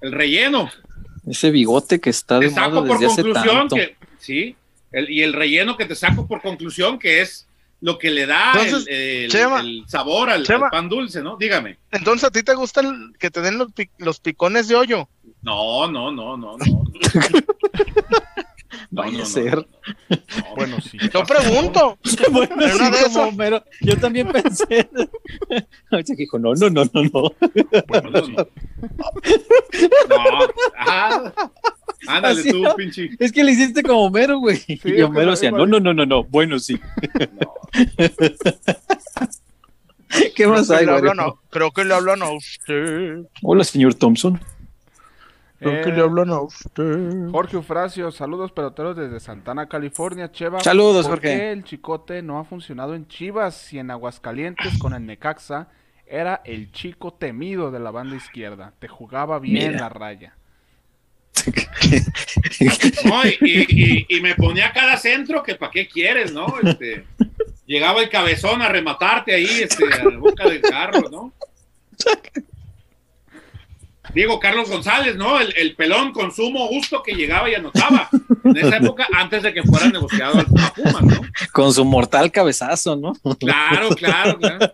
el 0.00 0.10
relleno. 0.12 0.68
Ese 1.24 1.52
bigote 1.52 2.00
que 2.00 2.10
está 2.10 2.40
de 2.40 2.48
Te 2.48 2.54
saco 2.54 2.70
moda 2.80 2.88
por 2.88 2.98
desde 2.98 3.12
hace 3.12 3.22
conclusión 3.22 3.56
tanto. 3.68 3.76
que, 3.76 3.96
sí, 4.22 4.56
el- 4.92 5.10
y 5.10 5.22
el 5.22 5.32
relleno 5.32 5.76
que 5.76 5.84
te 5.86 5.94
saco 5.94 6.26
por 6.26 6.40
conclusión 6.40 6.98
que 6.98 7.20
es 7.20 7.46
lo 7.80 7.98
que 7.98 8.10
le 8.10 8.26
da 8.26 8.52
Entonces, 8.54 8.86
el, 8.88 9.24
el- 9.24 9.30
Chema, 9.30 9.60
el 9.60 9.82
sabor 9.88 10.30
al, 10.30 10.44
pan 10.70 10.88
dulce, 10.88 11.20
¿no? 11.22 11.36
Dígame. 11.36 11.78
Entonces, 11.90 12.28
¿a 12.28 12.30
ti 12.30 12.42
te 12.44 12.54
gusta 12.54 12.80
el- 12.80 13.12
que 13.18 13.30
te 13.30 13.40
den 13.40 13.58
los, 13.58 13.68
los 13.98 14.20
picones 14.20 14.68
de 14.68 14.76
hoyo? 14.76 15.08
No, 15.42 15.90
no, 15.90 16.12
no, 16.12 16.36
no, 16.36 16.56
no. 16.56 16.84
No, 18.90 19.02
Vaya 19.02 19.12
no, 19.12 19.18
a 19.18 19.22
no, 19.22 19.26
ser. 19.26 19.56
no, 19.56 19.66
no. 20.10 20.54
Bueno, 20.54 20.80
sí. 20.80 20.98
Yo 21.12 21.24
pregunto. 21.24 21.98
Bueno, 22.30 22.54
sí, 22.56 22.62
de 22.62 22.72
como 22.78 22.96
esas. 22.96 23.16
Homero. 23.16 23.64
Yo 23.80 23.96
también 23.98 24.30
pensé. 24.30 24.88
Dijo, 26.16 26.38
no, 26.38 26.52
no, 26.54 26.68
no, 26.70 26.84
no, 26.92 27.02
no. 27.04 27.32
Bueno, 27.88 28.10
no, 28.10 28.20
no. 28.28 28.48
No, 30.08 30.46
ah, 30.78 31.32
ándale 32.08 32.40
Así, 32.40 32.50
tú, 32.50 32.62
¿no? 32.62 32.74
pinche. 32.76 33.10
Es 33.18 33.32
que 33.32 33.44
le 33.44 33.52
hiciste 33.52 33.82
como 33.82 34.04
Homero, 34.06 34.38
güey. 34.38 34.62
y 34.66 34.78
que 34.78 35.04
Homero 35.04 35.32
decía, 35.32 35.50
no, 35.50 35.66
no, 35.66 35.80
no, 35.80 35.92
no, 35.94 36.06
no. 36.06 36.24
Bueno, 36.24 36.58
sí. 36.58 36.78
No. 37.40 37.52
¿Qué 40.08 40.32
Creo 40.34 40.50
más 40.50 40.68
que, 40.68 40.74
hay, 40.74 40.84
le 40.86 40.92
Wario? 40.92 41.10
hablan 41.10 41.26
a, 41.26 41.32
creo 41.50 41.70
que 41.70 41.84
le 41.84 41.94
hablan 41.94 42.22
a 42.22 42.30
usted. 42.30 43.22
Hola, 43.42 43.64
señor 43.64 43.94
Thompson. 43.94 44.38
Creo 45.58 45.82
que 45.84 45.90
Eh, 45.90 45.92
le 45.94 46.02
hablan 46.02 46.30
a 46.30 46.40
usted. 46.42 47.30
Jorge 47.30 47.56
Eufrasio, 47.56 48.10
saludos 48.10 48.52
peloteros 48.52 48.94
desde 48.96 49.20
Santana, 49.20 49.68
California. 49.68 50.30
Cheva, 50.30 50.60
Saludos, 50.60 51.06
¿por 51.06 51.16
Jorge. 51.16 51.28
qué 51.28 51.52
el 51.52 51.64
chicote 51.64 52.20
no 52.20 52.38
ha 52.38 52.44
funcionado 52.44 52.94
en 52.94 53.06
Chivas 53.08 53.72
y 53.72 53.78
en 53.78 53.90
Aguascalientes 53.90 54.76
con 54.78 54.92
el 54.92 55.06
Necaxa? 55.06 55.68
Era 56.06 56.42
el 56.44 56.72
chico 56.72 57.14
temido 57.14 57.70
de 57.70 57.80
la 57.80 57.90
banda 57.90 58.16
izquierda. 58.16 58.74
Te 58.78 58.88
jugaba 58.88 59.38
bien 59.38 59.68
Mira. 59.72 59.80
la 59.80 59.88
raya. 59.88 60.36
No, 63.04 63.24
y, 63.26 63.36
y- 63.40 63.66
y- 63.68 64.16
y 64.16 64.20
me 64.20 64.34
ponía 64.34 64.72
cada 64.72 64.96
centro 64.96 65.42
que 65.42 65.54
para 65.54 65.70
qué 65.72 65.88
quieres, 65.88 66.32
¿no? 66.32 66.46
Este, 66.62 67.04
llegaba 67.66 68.00
el 68.02 68.08
cabezón 68.08 68.62
a 68.62 68.68
rematarte 68.68 69.34
ahí, 69.34 69.60
este, 69.62 69.84
a 69.92 70.04
la 70.04 70.18
boca 70.18 70.44
del 70.48 70.60
carro, 70.62 71.08
¿no? 71.10 71.32
Digo, 74.14 74.38
Carlos 74.38 74.68
González, 74.68 75.16
¿no? 75.16 75.40
El, 75.40 75.54
el 75.56 75.74
pelón 75.74 76.12
con 76.12 76.32
sumo 76.32 76.66
gusto 76.68 77.02
que 77.02 77.14
llegaba 77.14 77.48
y 77.48 77.54
anotaba. 77.54 78.10
En 78.44 78.56
esa 78.56 78.76
época, 78.76 79.06
antes 79.14 79.42
de 79.42 79.54
que 79.54 79.62
fuera 79.62 79.86
negociado 79.88 80.38
al 80.38 80.46
Pumas, 80.46 81.02
¿no? 81.02 81.20
Con 81.52 81.72
su 81.72 81.84
mortal 81.84 82.30
cabezazo, 82.30 82.94
¿no? 82.96 83.14
Claro, 83.38 83.88
claro, 83.90 84.38
claro. 84.38 84.72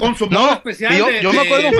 Con 0.00 0.16
su 0.16 0.26
No, 0.26 0.52
especial 0.54 0.96
yo- 0.96 1.06
de, 1.06 1.22
yo 1.22 1.32
me 1.32 1.40
acuerdo- 1.40 1.70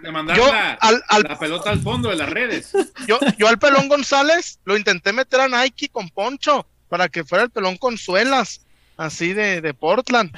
de 0.00 0.10
mandar 0.12 0.36
Yo 0.36 0.46
la, 0.46 0.72
al, 0.74 1.02
al- 1.08 1.22
la 1.22 1.38
pelota 1.38 1.70
al 1.70 1.80
fondo 1.80 2.10
de 2.10 2.16
las 2.16 2.28
redes. 2.28 2.72
yo, 3.06 3.18
yo 3.38 3.48
al 3.48 3.58
pelón 3.58 3.88
González 3.88 4.58
lo 4.64 4.76
intenté 4.76 5.12
meter 5.12 5.40
a 5.40 5.48
Nike 5.48 5.88
con 5.88 6.08
Poncho 6.10 6.66
para 6.88 7.08
que 7.08 7.24
fuera 7.24 7.44
el 7.44 7.50
pelón 7.50 7.76
con 7.78 7.96
suelas, 7.98 8.60
así 8.96 9.32
de, 9.32 9.60
de 9.60 9.74
Portland. 9.74 10.30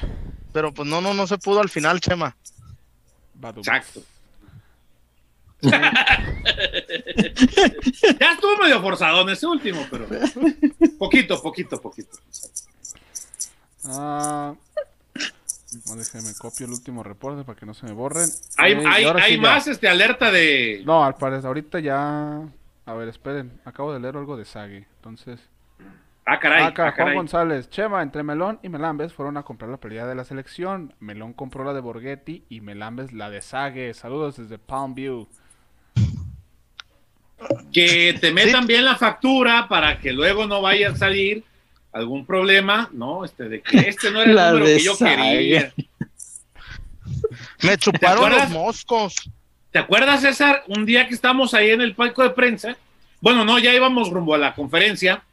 Pero 0.53 0.73
pues 0.73 0.87
no, 0.87 1.01
no, 1.01 1.13
no 1.13 1.27
se 1.27 1.37
pudo 1.37 1.59
al 1.61 1.69
final, 1.69 1.99
Chema. 1.99 2.35
Exacto. 3.57 4.01
Ya 8.19 8.31
estuvo 8.33 8.57
medio 8.61 8.81
forzado 8.81 9.21
en 9.21 9.29
ese 9.29 9.45
último, 9.47 9.85
pero 9.89 10.07
poquito, 10.97 11.41
poquito, 11.41 11.81
poquito. 11.81 12.17
Ah, 13.85 14.53
no, 15.87 15.95
déjeme 15.95 16.29
copio 16.39 16.65
el 16.65 16.73
último 16.73 17.03
reporte 17.03 17.43
para 17.43 17.57
que 17.57 17.65
no 17.65 17.73
se 17.73 17.85
me 17.85 17.93
borren. 17.93 18.27
Hay, 18.57 18.73
Eh, 18.73 18.83
hay, 18.87 19.05
hay 19.05 19.31
sí 19.31 19.35
ya. 19.35 19.41
más 19.41 19.67
este 19.67 19.87
alerta 19.87 20.31
de. 20.31 20.81
No, 20.85 21.03
al 21.03 21.15
parecer, 21.15 21.47
ahorita 21.47 21.79
ya. 21.79 22.41
A 22.85 22.93
ver, 22.93 23.07
esperen. 23.07 23.59
Acabo 23.65 23.93
de 23.93 23.99
leer 23.99 24.15
algo 24.17 24.37
de 24.37 24.45
Sage. 24.45 24.87
Entonces. 24.97 25.39
Ah, 26.27 26.39
caray. 26.39 26.63
Acá, 26.63 26.83
ah, 26.87 26.91
Juan 26.91 26.95
caray. 26.95 27.15
González. 27.15 27.69
Chema, 27.69 28.01
entre 28.01 28.23
Melón 28.23 28.59
y 28.63 28.69
Melambes 28.69 29.13
fueron 29.13 29.37
a 29.37 29.43
comprar 29.43 29.69
la 29.69 29.77
pelea 29.77 30.05
de 30.07 30.15
la 30.15 30.23
selección. 30.23 30.93
Melón 30.99 31.33
compró 31.33 31.63
la 31.63 31.73
de 31.73 31.81
Borghetti 31.81 32.43
y 32.49 32.61
Melambes 32.61 33.13
la 33.13 33.29
de 33.29 33.41
Sage. 33.41 33.93
Saludos 33.93 34.37
desde 34.37 34.57
Palm 34.57 34.95
View. 34.95 35.27
Que 37.71 38.17
te 38.19 38.31
metan 38.31 38.65
bien 38.65 38.85
la 38.85 38.95
factura 38.95 39.67
para 39.67 39.99
que 39.99 40.13
luego 40.13 40.47
no 40.47 40.61
vaya 40.61 40.89
a 40.91 40.95
salir 40.95 41.43
algún 41.95 42.25
problema, 42.25 42.89
¿no? 42.91 43.23
Este, 43.25 43.45
de 43.49 43.61
que 43.61 43.77
este 43.89 44.11
no 44.11 44.21
era 44.21 44.29
el 44.29 44.35
La 44.35 44.51
número 44.51 44.65
que 44.65 44.79
yo 44.83 44.97
quería. 44.97 45.73
Me 47.63 47.77
chuparon 47.77 48.31
los 48.31 48.49
moscos. 48.49 49.15
¿Te 49.71 49.79
acuerdas, 49.79 50.21
César? 50.21 50.63
Un 50.67 50.85
día 50.85 51.07
que 51.07 51.13
estamos 51.13 51.53
ahí 51.53 51.69
en 51.71 51.81
el 51.81 51.95
palco 51.95 52.21
de 52.23 52.29
prensa, 52.31 52.77
bueno, 53.21 53.43
no, 53.45 53.59
ya 53.59 53.73
íbamos 53.73 54.09
rumbo 54.09 54.35
a 54.35 54.37
la 54.37 54.53
conferencia 54.55 55.23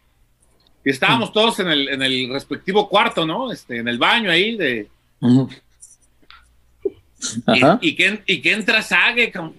y 0.84 0.90
estábamos 0.90 1.32
todos 1.32 1.58
en 1.60 1.68
el, 1.68 1.88
en 1.88 2.02
el 2.02 2.28
respectivo 2.32 2.88
cuarto, 2.88 3.26
¿no? 3.26 3.52
Este, 3.52 3.78
en 3.78 3.88
el 3.88 3.98
baño 3.98 4.30
ahí 4.30 4.56
de. 4.56 4.88
Ajá. 7.46 7.78
y, 7.82 7.88
y 7.90 7.94
que, 7.96 8.22
y 8.26 8.40
que 8.42 8.52
entra 8.52 8.82
Sague, 8.82 9.30
cabrón. 9.30 9.54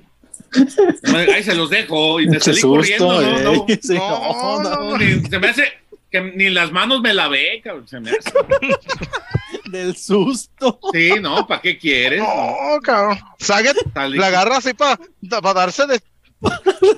Ahí 1.33 1.43
se 1.43 1.55
los 1.55 1.69
dejo 1.69 2.19
y 2.19 2.27
me 2.27 2.39
salí 2.39 2.57
susto, 2.59 2.69
corriendo, 2.75 3.21
¿no? 3.21 3.21
eh. 3.21 3.43
no, 3.43 3.65
Sí, 3.81 3.93
No, 3.95 4.61
no, 4.61 4.69
no. 4.69 4.83
no, 4.91 4.97
ni- 4.97 5.21
se 5.27 5.39
me 5.39 5.47
hace 5.47 5.63
que 6.13 6.21
ni 6.21 6.51
las 6.51 6.71
manos 6.71 7.01
me 7.01 7.11
lavé, 7.11 7.59
cabrón, 7.63 7.87
se 7.87 7.99
me 7.99 8.11
hace. 8.11 8.31
Del 9.71 9.97
susto. 9.97 10.79
Sí, 10.93 11.13
¿no? 11.19 11.47
¿Para 11.47 11.59
qué 11.59 11.75
quieres? 11.79 12.21
No, 12.21 12.79
cabrón. 12.83 13.17
Saget 13.39 13.75
la 13.95 14.27
agarra 14.27 14.57
así 14.57 14.75
para 14.75 14.99
darse 15.53 15.87
de. 15.87 15.99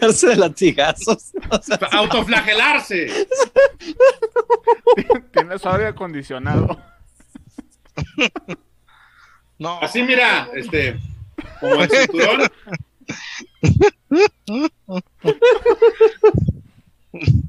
Darse 0.02 0.28
de 0.28 0.36
latigazos. 0.36 1.32
O 1.50 1.62
sea, 1.62 1.78
Autoflagelarse. 1.94 3.28
Tienes 5.32 5.66
aire 5.66 5.88
acondicionado. 5.88 6.78
No. 9.58 9.80
Así, 9.82 10.04
mira, 10.04 10.50
este, 10.56 11.00
como 11.62 11.76
el 11.84 11.90
cinturón. 11.90 12.52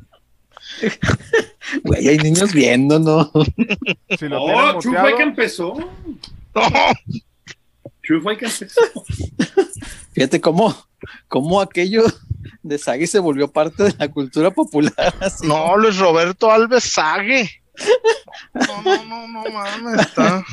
Güey, 1.84 2.08
hay 2.08 2.18
niños 2.18 2.52
viendo, 2.52 2.98
¿no? 2.98 3.30
Si 4.18 4.28
lo 4.28 4.42
Oh, 4.42 4.80
Chu 4.80 4.92
fue 4.92 5.16
que 5.16 5.22
empezó. 5.22 5.74
No. 6.54 6.62
Chu 8.02 8.20
fue 8.22 8.32
el 8.34 8.38
que 8.38 8.46
empezó. 8.46 8.80
Fíjate 10.12 10.40
cómo, 10.40 10.74
cómo 11.28 11.60
aquello 11.60 12.04
de 12.62 12.78
Sagi 12.78 13.06
se 13.06 13.18
volvió 13.18 13.50
parte 13.50 13.84
de 13.84 13.94
la 13.98 14.08
cultura 14.08 14.50
popular. 14.50 15.14
así. 15.20 15.46
No, 15.46 15.76
Luis 15.76 15.98
Roberto 15.98 16.50
Alves 16.50 16.84
Sague. 16.84 17.50
No, 18.54 18.82
no, 18.82 19.04
no, 19.06 19.28
no 19.28 19.50
mames. 19.52 20.00
Está. 20.06 20.44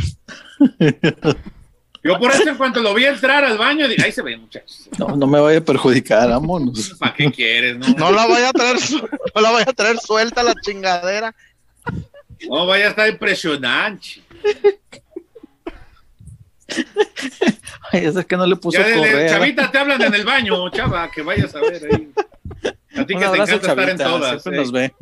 Yo 2.03 2.19
por 2.19 2.31
eso 2.31 2.49
en 2.49 2.57
cuanto 2.57 2.81
lo 2.81 2.93
vi 2.93 3.05
entrar 3.05 3.45
al 3.45 3.57
baño, 3.57 3.87
dije, 3.87 4.03
ahí 4.03 4.11
se 4.11 4.21
ve, 4.21 4.35
muchachos. 4.35 4.89
No, 4.99 5.15
no 5.15 5.25
me 5.25 5.39
vaya 5.39 5.59
a 5.59 5.61
perjudicar, 5.61 6.29
vámonos. 6.29 6.95
¿Para 6.99 7.13
qué 7.13 7.31
quieres? 7.31 7.77
No, 7.77 7.87
No 7.97 8.11
la 8.11 8.27
vaya 8.27 8.49
a 8.49 8.53
traer, 8.53 8.75
no 9.33 9.41
la 9.41 9.51
vaya 9.51 9.69
a 9.69 9.73
traer 9.73 9.97
suelta 9.99 10.43
la 10.43 10.53
chingadera. 10.61 11.33
no 12.49 12.65
vaya 12.65 12.87
a 12.87 12.89
estar 12.89 13.09
impresionante. 13.09 14.21
Ay, 17.91 18.05
es 18.05 18.25
que 18.25 18.35
no 18.35 18.45
le 18.47 18.55
puso 18.57 18.79
Ya 18.79 18.95
correa. 18.95 19.29
Chavita, 19.29 19.71
te 19.71 19.77
hablan 19.77 20.01
en 20.01 20.13
el 20.13 20.25
baño, 20.25 20.69
chava, 20.71 21.09
que 21.09 21.21
vayas 21.21 21.55
a 21.55 21.61
ver 21.61 21.83
ahí. 21.89 22.11
A 22.95 23.05
ti 23.05 23.13
Un 23.15 23.21
que 23.21 23.27
te 23.27 23.33
encanta 23.33 23.55
estar 23.55 23.89
en 23.89 23.97
todas. 23.97 24.41
siempre 24.43 24.55
eh. 24.55 24.63
nos 24.63 24.71
ve. 24.71 24.93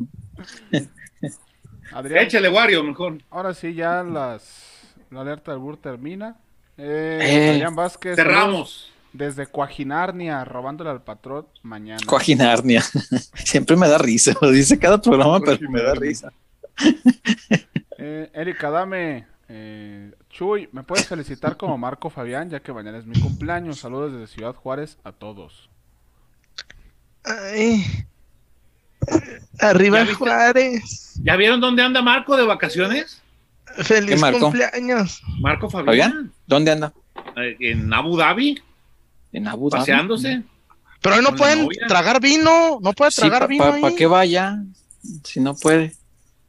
Adrián, 1.92 2.24
Échale, 2.24 2.48
Wario, 2.48 2.82
mejor. 2.84 3.18
ahora 3.30 3.54
sí 3.54 3.74
ya 3.74 4.02
las 4.02 4.94
la 5.10 5.20
alerta 5.22 5.50
del 5.50 5.60
Bur 5.60 5.76
termina. 5.76 6.36
Eh, 6.84 7.18
Eh, 7.22 7.50
Adrián 7.50 7.76
Vázquez. 7.76 8.16
Cerramos. 8.16 8.90
Desde 9.12 9.46
Coajinarnia, 9.46 10.44
robándole 10.44 10.90
al 10.90 11.02
patrón 11.02 11.46
mañana. 11.62 12.00
Coajinarnia. 12.06 12.82
Siempre 13.34 13.76
me 13.76 13.86
da 13.86 13.98
risa. 13.98 14.32
Lo 14.40 14.50
dice 14.50 14.78
cada 14.78 15.00
programa, 15.00 15.38
pero 15.40 15.70
me 15.70 15.82
da 15.82 15.94
risa. 15.94 16.32
Eh, 18.04 18.28
Erika, 18.34 18.68
dame. 18.68 19.26
Eh, 19.48 20.10
Chuy, 20.28 20.68
¿me 20.72 20.82
puedes 20.82 21.06
felicitar 21.06 21.56
como 21.56 21.78
Marco 21.78 22.10
Fabián, 22.10 22.50
ya 22.50 22.58
que 22.58 22.72
mañana 22.72 22.98
es 22.98 23.06
mi 23.06 23.20
cumpleaños? 23.20 23.78
Saludos 23.78 24.12
desde 24.12 24.26
Ciudad 24.26 24.56
Juárez 24.56 24.98
a 25.04 25.12
todos. 25.12 25.70
Ay. 27.22 27.84
Arriba. 29.60 30.04
Juárez. 30.18 31.14
¿Ya 31.22 31.36
vieron 31.36 31.60
dónde 31.60 31.84
anda 31.84 32.02
Marco 32.02 32.36
de 32.36 32.44
vacaciones? 32.44 33.21
Feliz 33.64 34.20
cumpleaños. 34.40 35.20
Marco 35.40 35.70
Fabián. 35.70 35.86
¿Fabián? 35.86 36.32
¿Dónde 36.46 36.70
anda? 36.72 36.92
Eh, 37.36 37.56
En 37.60 37.92
Abu 37.92 38.16
Dhabi, 38.16 38.60
En 39.32 39.48
Abu 39.48 39.70
Dhabi. 39.70 39.80
paseándose. 39.80 40.42
Pero 41.00 41.16
hoy 41.16 41.22
no 41.22 41.34
pueden 41.34 41.68
tragar 41.88 42.20
vino. 42.20 42.78
No 42.80 42.92
puede 42.92 43.10
Sí, 43.10 43.20
tragar 43.22 43.48
¿para 43.56 43.72
vino 43.72 43.86
ahí. 43.88 43.94
qué 43.96 44.06
vaya? 44.06 44.58
Si 45.24 45.40
no 45.40 45.54
puede. 45.56 45.94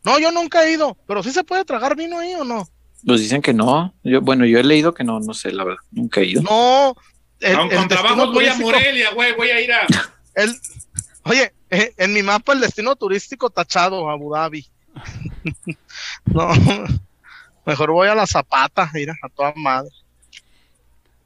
No, 0.03 0.19
yo 0.19 0.31
nunca 0.31 0.63
he 0.63 0.73
ido. 0.73 0.95
Pero 1.07 1.23
sí 1.23 1.31
se 1.31 1.43
puede 1.43 1.65
tragar 1.65 1.95
vino 1.95 2.19
ahí 2.19 2.33
o 2.35 2.43
no. 2.43 2.67
Pues 3.05 3.21
dicen 3.21 3.41
que 3.41 3.53
no. 3.53 3.93
Yo, 4.03 4.21
bueno, 4.21 4.45
yo 4.45 4.59
he 4.59 4.63
leído 4.63 4.93
que 4.93 5.03
no, 5.03 5.19
no 5.19 5.33
sé, 5.33 5.51
la 5.51 5.63
verdad. 5.63 5.79
Nunca 5.91 6.21
he 6.21 6.25
ido. 6.25 6.41
No. 6.43 6.95
el- 7.39 7.57
Con, 7.75 7.87
trabajo 7.87 8.31
voy 8.31 8.45
a 8.45 8.55
Morelia, 8.55 9.11
güey, 9.13 9.33
voy 9.35 9.49
a 9.49 9.59
ir 9.59 9.73
a... 9.73 9.87
el- 10.35 10.55
Oye, 11.25 11.53
eh, 11.69 11.93
en 11.97 12.13
mi 12.13 12.21
mapa 12.21 12.53
el 12.53 12.59
destino 12.59 12.95
turístico 12.95 13.49
tachado, 13.49 14.09
Abu 14.09 14.33
Dhabi. 14.33 14.67
No, 16.25 16.49
mejor 17.65 17.91
voy 17.91 18.07
a 18.07 18.15
la 18.15 18.27
Zapata, 18.27 18.89
mira, 18.93 19.15
a 19.21 19.29
toda 19.29 19.53
madre. 19.55 19.89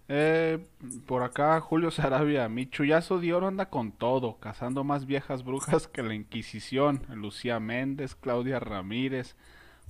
Eh, 0.10 0.60
por 1.06 1.24
acá, 1.24 1.60
Julio 1.60 1.92
Sarabia. 1.92 2.48
Mi 2.48 2.70
chullazo 2.70 3.20
de 3.20 3.34
oro 3.34 3.48
anda 3.48 3.70
con 3.70 3.92
todo, 3.92 4.38
cazando 4.40 4.84
más 4.84 5.06
viejas 5.06 5.44
brujas 5.44 5.88
que 5.88 6.02
la 6.04 6.14
Inquisición. 6.14 7.02
Lucía 7.14 7.60
Méndez, 7.60 8.16
Claudia 8.16 8.60
Ramírez. 8.60 9.36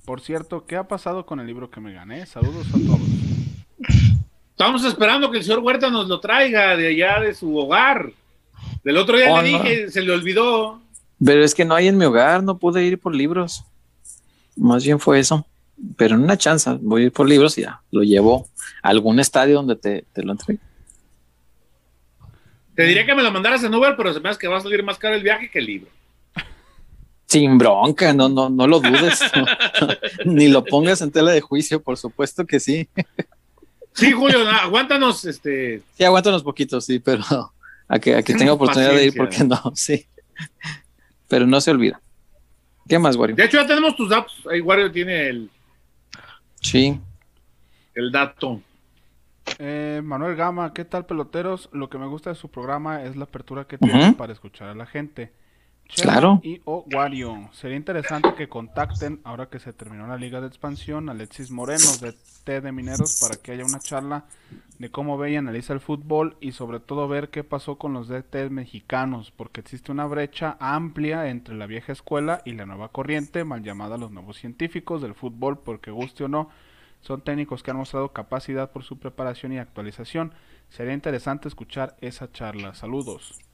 Por 0.04 0.20
cierto, 0.20 0.66
¿qué 0.66 0.76
ha 0.76 0.88
pasado 0.88 1.24
con 1.26 1.38
el 1.38 1.46
libro 1.46 1.70
que 1.70 1.80
me 1.80 1.92
gané? 1.92 2.26
Saludos 2.26 2.66
a 2.68 2.78
todos. 2.78 3.00
Estamos 4.50 4.84
esperando 4.84 5.30
que 5.30 5.38
el 5.38 5.44
señor 5.44 5.60
Huerta 5.60 5.88
nos 5.88 6.08
lo 6.08 6.18
traiga 6.18 6.76
de 6.76 6.88
allá 6.88 7.20
de 7.20 7.34
su 7.34 7.56
hogar. 7.56 8.10
Del 8.82 8.96
otro 8.96 9.16
día 9.16 9.32
Oh, 9.32 9.40
le 9.40 9.52
no. 9.52 9.62
dije, 9.62 9.90
se 9.90 10.02
le 10.02 10.12
olvidó. 10.12 10.80
Pero 11.24 11.44
es 11.44 11.54
que 11.54 11.64
no 11.64 11.74
hay 11.76 11.86
en 11.86 11.96
mi 11.96 12.04
hogar, 12.06 12.42
no 12.42 12.58
pude 12.58 12.84
ir 12.84 12.98
por 12.98 13.14
libros. 13.14 13.64
Más 14.58 14.84
bien 14.84 14.98
fue 14.98 15.18
eso. 15.18 15.46
Pero 15.96 16.16
en 16.16 16.22
una 16.22 16.36
chance, 16.36 16.70
voy 16.80 17.02
a 17.02 17.04
ir 17.06 17.12
por 17.12 17.28
libros 17.28 17.56
y 17.56 17.62
ya 17.62 17.80
lo 17.90 18.02
llevo 18.02 18.48
a 18.82 18.88
algún 18.88 19.20
estadio 19.20 19.56
donde 19.56 19.76
te, 19.76 20.04
te 20.12 20.22
lo 20.22 20.32
entregue. 20.32 20.60
Te 22.74 22.84
diría 22.84 23.06
que 23.06 23.14
me 23.14 23.22
lo 23.22 23.30
mandaras 23.30 23.62
en 23.64 23.74
Uber, 23.74 23.94
pero 23.96 24.12
se 24.12 24.20
me 24.20 24.28
hace 24.28 24.38
que 24.38 24.48
va 24.48 24.58
a 24.58 24.60
salir 24.60 24.82
más 24.82 24.98
caro 24.98 25.14
el 25.14 25.22
viaje 25.22 25.50
que 25.50 25.58
el 25.58 25.66
libro. 25.66 25.90
Sin 27.26 27.58
bronca, 27.58 28.12
no, 28.12 28.28
no, 28.28 28.48
no 28.48 28.66
lo 28.66 28.80
dudes. 28.80 29.20
Ni 30.24 30.48
lo 30.48 30.64
pongas 30.64 31.00
en 31.02 31.10
tela 31.10 31.32
de 31.32 31.40
juicio, 31.40 31.82
por 31.82 31.96
supuesto 31.98 32.46
que 32.46 32.58
sí. 32.60 32.88
Sí, 33.92 34.12
Julio, 34.12 34.48
aguántanos, 34.48 35.24
este, 35.24 35.82
Sí, 35.96 36.04
aguántanos 36.04 36.42
poquito, 36.42 36.80
sí, 36.80 37.00
pero 37.00 37.24
a 37.88 37.98
que, 37.98 38.14
a 38.14 38.22
que 38.22 38.34
tenga 38.34 38.52
oportunidad 38.52 38.92
de 38.92 39.06
ir, 39.06 39.14
porque 39.16 39.44
no, 39.44 39.60
sí. 39.74 40.06
Pero 41.26 41.46
no 41.46 41.60
se 41.60 41.70
olvida. 41.70 42.00
¿Qué 42.88 42.98
más, 42.98 43.16
Wario? 43.16 43.36
De 43.36 43.44
hecho, 43.44 43.58
ya 43.60 43.66
tenemos 43.66 43.94
tus 43.96 44.08
datos. 44.08 44.34
Ahí 44.50 44.60
Wario 44.60 44.90
tiene 44.90 45.28
el, 45.28 45.50
Sí. 46.60 46.98
el 47.94 48.10
dato. 48.10 48.60
Eh, 49.58 50.00
Manuel 50.04 50.36
Gama, 50.36 50.72
¿qué 50.74 50.84
tal 50.84 51.06
peloteros? 51.06 51.68
Lo 51.72 51.88
que 51.88 51.98
me 51.98 52.06
gusta 52.06 52.30
de 52.30 52.36
su 52.36 52.50
programa 52.50 53.02
es 53.04 53.16
la 53.16 53.24
apertura 53.24 53.66
que 53.66 53.78
tiene 53.78 54.12
para 54.12 54.32
escuchar 54.32 54.68
a 54.68 54.74
la 54.74 54.86
gente. 54.86 55.32
Claro. 55.94 56.40
Y 56.42 56.60
o 56.64 56.84
Wario, 56.92 57.48
sería 57.52 57.76
interesante 57.76 58.34
que 58.34 58.48
contacten, 58.48 59.20
ahora 59.24 59.48
que 59.48 59.58
se 59.58 59.72
terminó 59.72 60.06
la 60.06 60.16
liga 60.16 60.40
de 60.40 60.46
expansión, 60.46 61.08
a 61.08 61.12
Alexis 61.12 61.50
Moreno 61.50 61.96
de 62.00 62.14
T 62.44 62.60
de 62.60 62.72
Mineros 62.72 63.18
para 63.20 63.36
que 63.36 63.52
haya 63.52 63.64
una 63.64 63.80
charla 63.80 64.26
de 64.78 64.90
cómo 64.90 65.18
ve 65.18 65.32
y 65.32 65.36
analiza 65.36 65.72
el 65.72 65.80
fútbol 65.80 66.36
y 66.40 66.52
sobre 66.52 66.78
todo 66.78 67.08
ver 67.08 67.30
qué 67.30 67.42
pasó 67.42 67.78
con 67.78 67.94
los 67.94 68.08
DT 68.08 68.50
mexicanos, 68.50 69.32
porque 69.32 69.60
existe 69.60 69.90
una 69.90 70.06
brecha 70.06 70.56
amplia 70.60 71.28
entre 71.28 71.56
la 71.56 71.66
vieja 71.66 71.92
escuela 71.92 72.42
y 72.44 72.52
la 72.52 72.66
nueva 72.66 72.90
corriente, 72.90 73.44
mal 73.44 73.62
llamada 73.62 73.98
los 73.98 74.10
nuevos 74.10 74.36
científicos 74.36 75.02
del 75.02 75.14
fútbol, 75.14 75.58
porque 75.58 75.90
guste 75.90 76.24
o 76.24 76.28
no, 76.28 76.50
son 77.00 77.22
técnicos 77.22 77.62
que 77.62 77.70
han 77.70 77.76
mostrado 77.76 78.12
capacidad 78.12 78.70
por 78.70 78.84
su 78.84 78.98
preparación 78.98 79.52
y 79.52 79.58
actualización. 79.58 80.32
Sería 80.68 80.92
interesante 80.92 81.48
escuchar 81.48 81.96
esa 82.00 82.30
charla. 82.30 82.74
Saludos. 82.74 83.47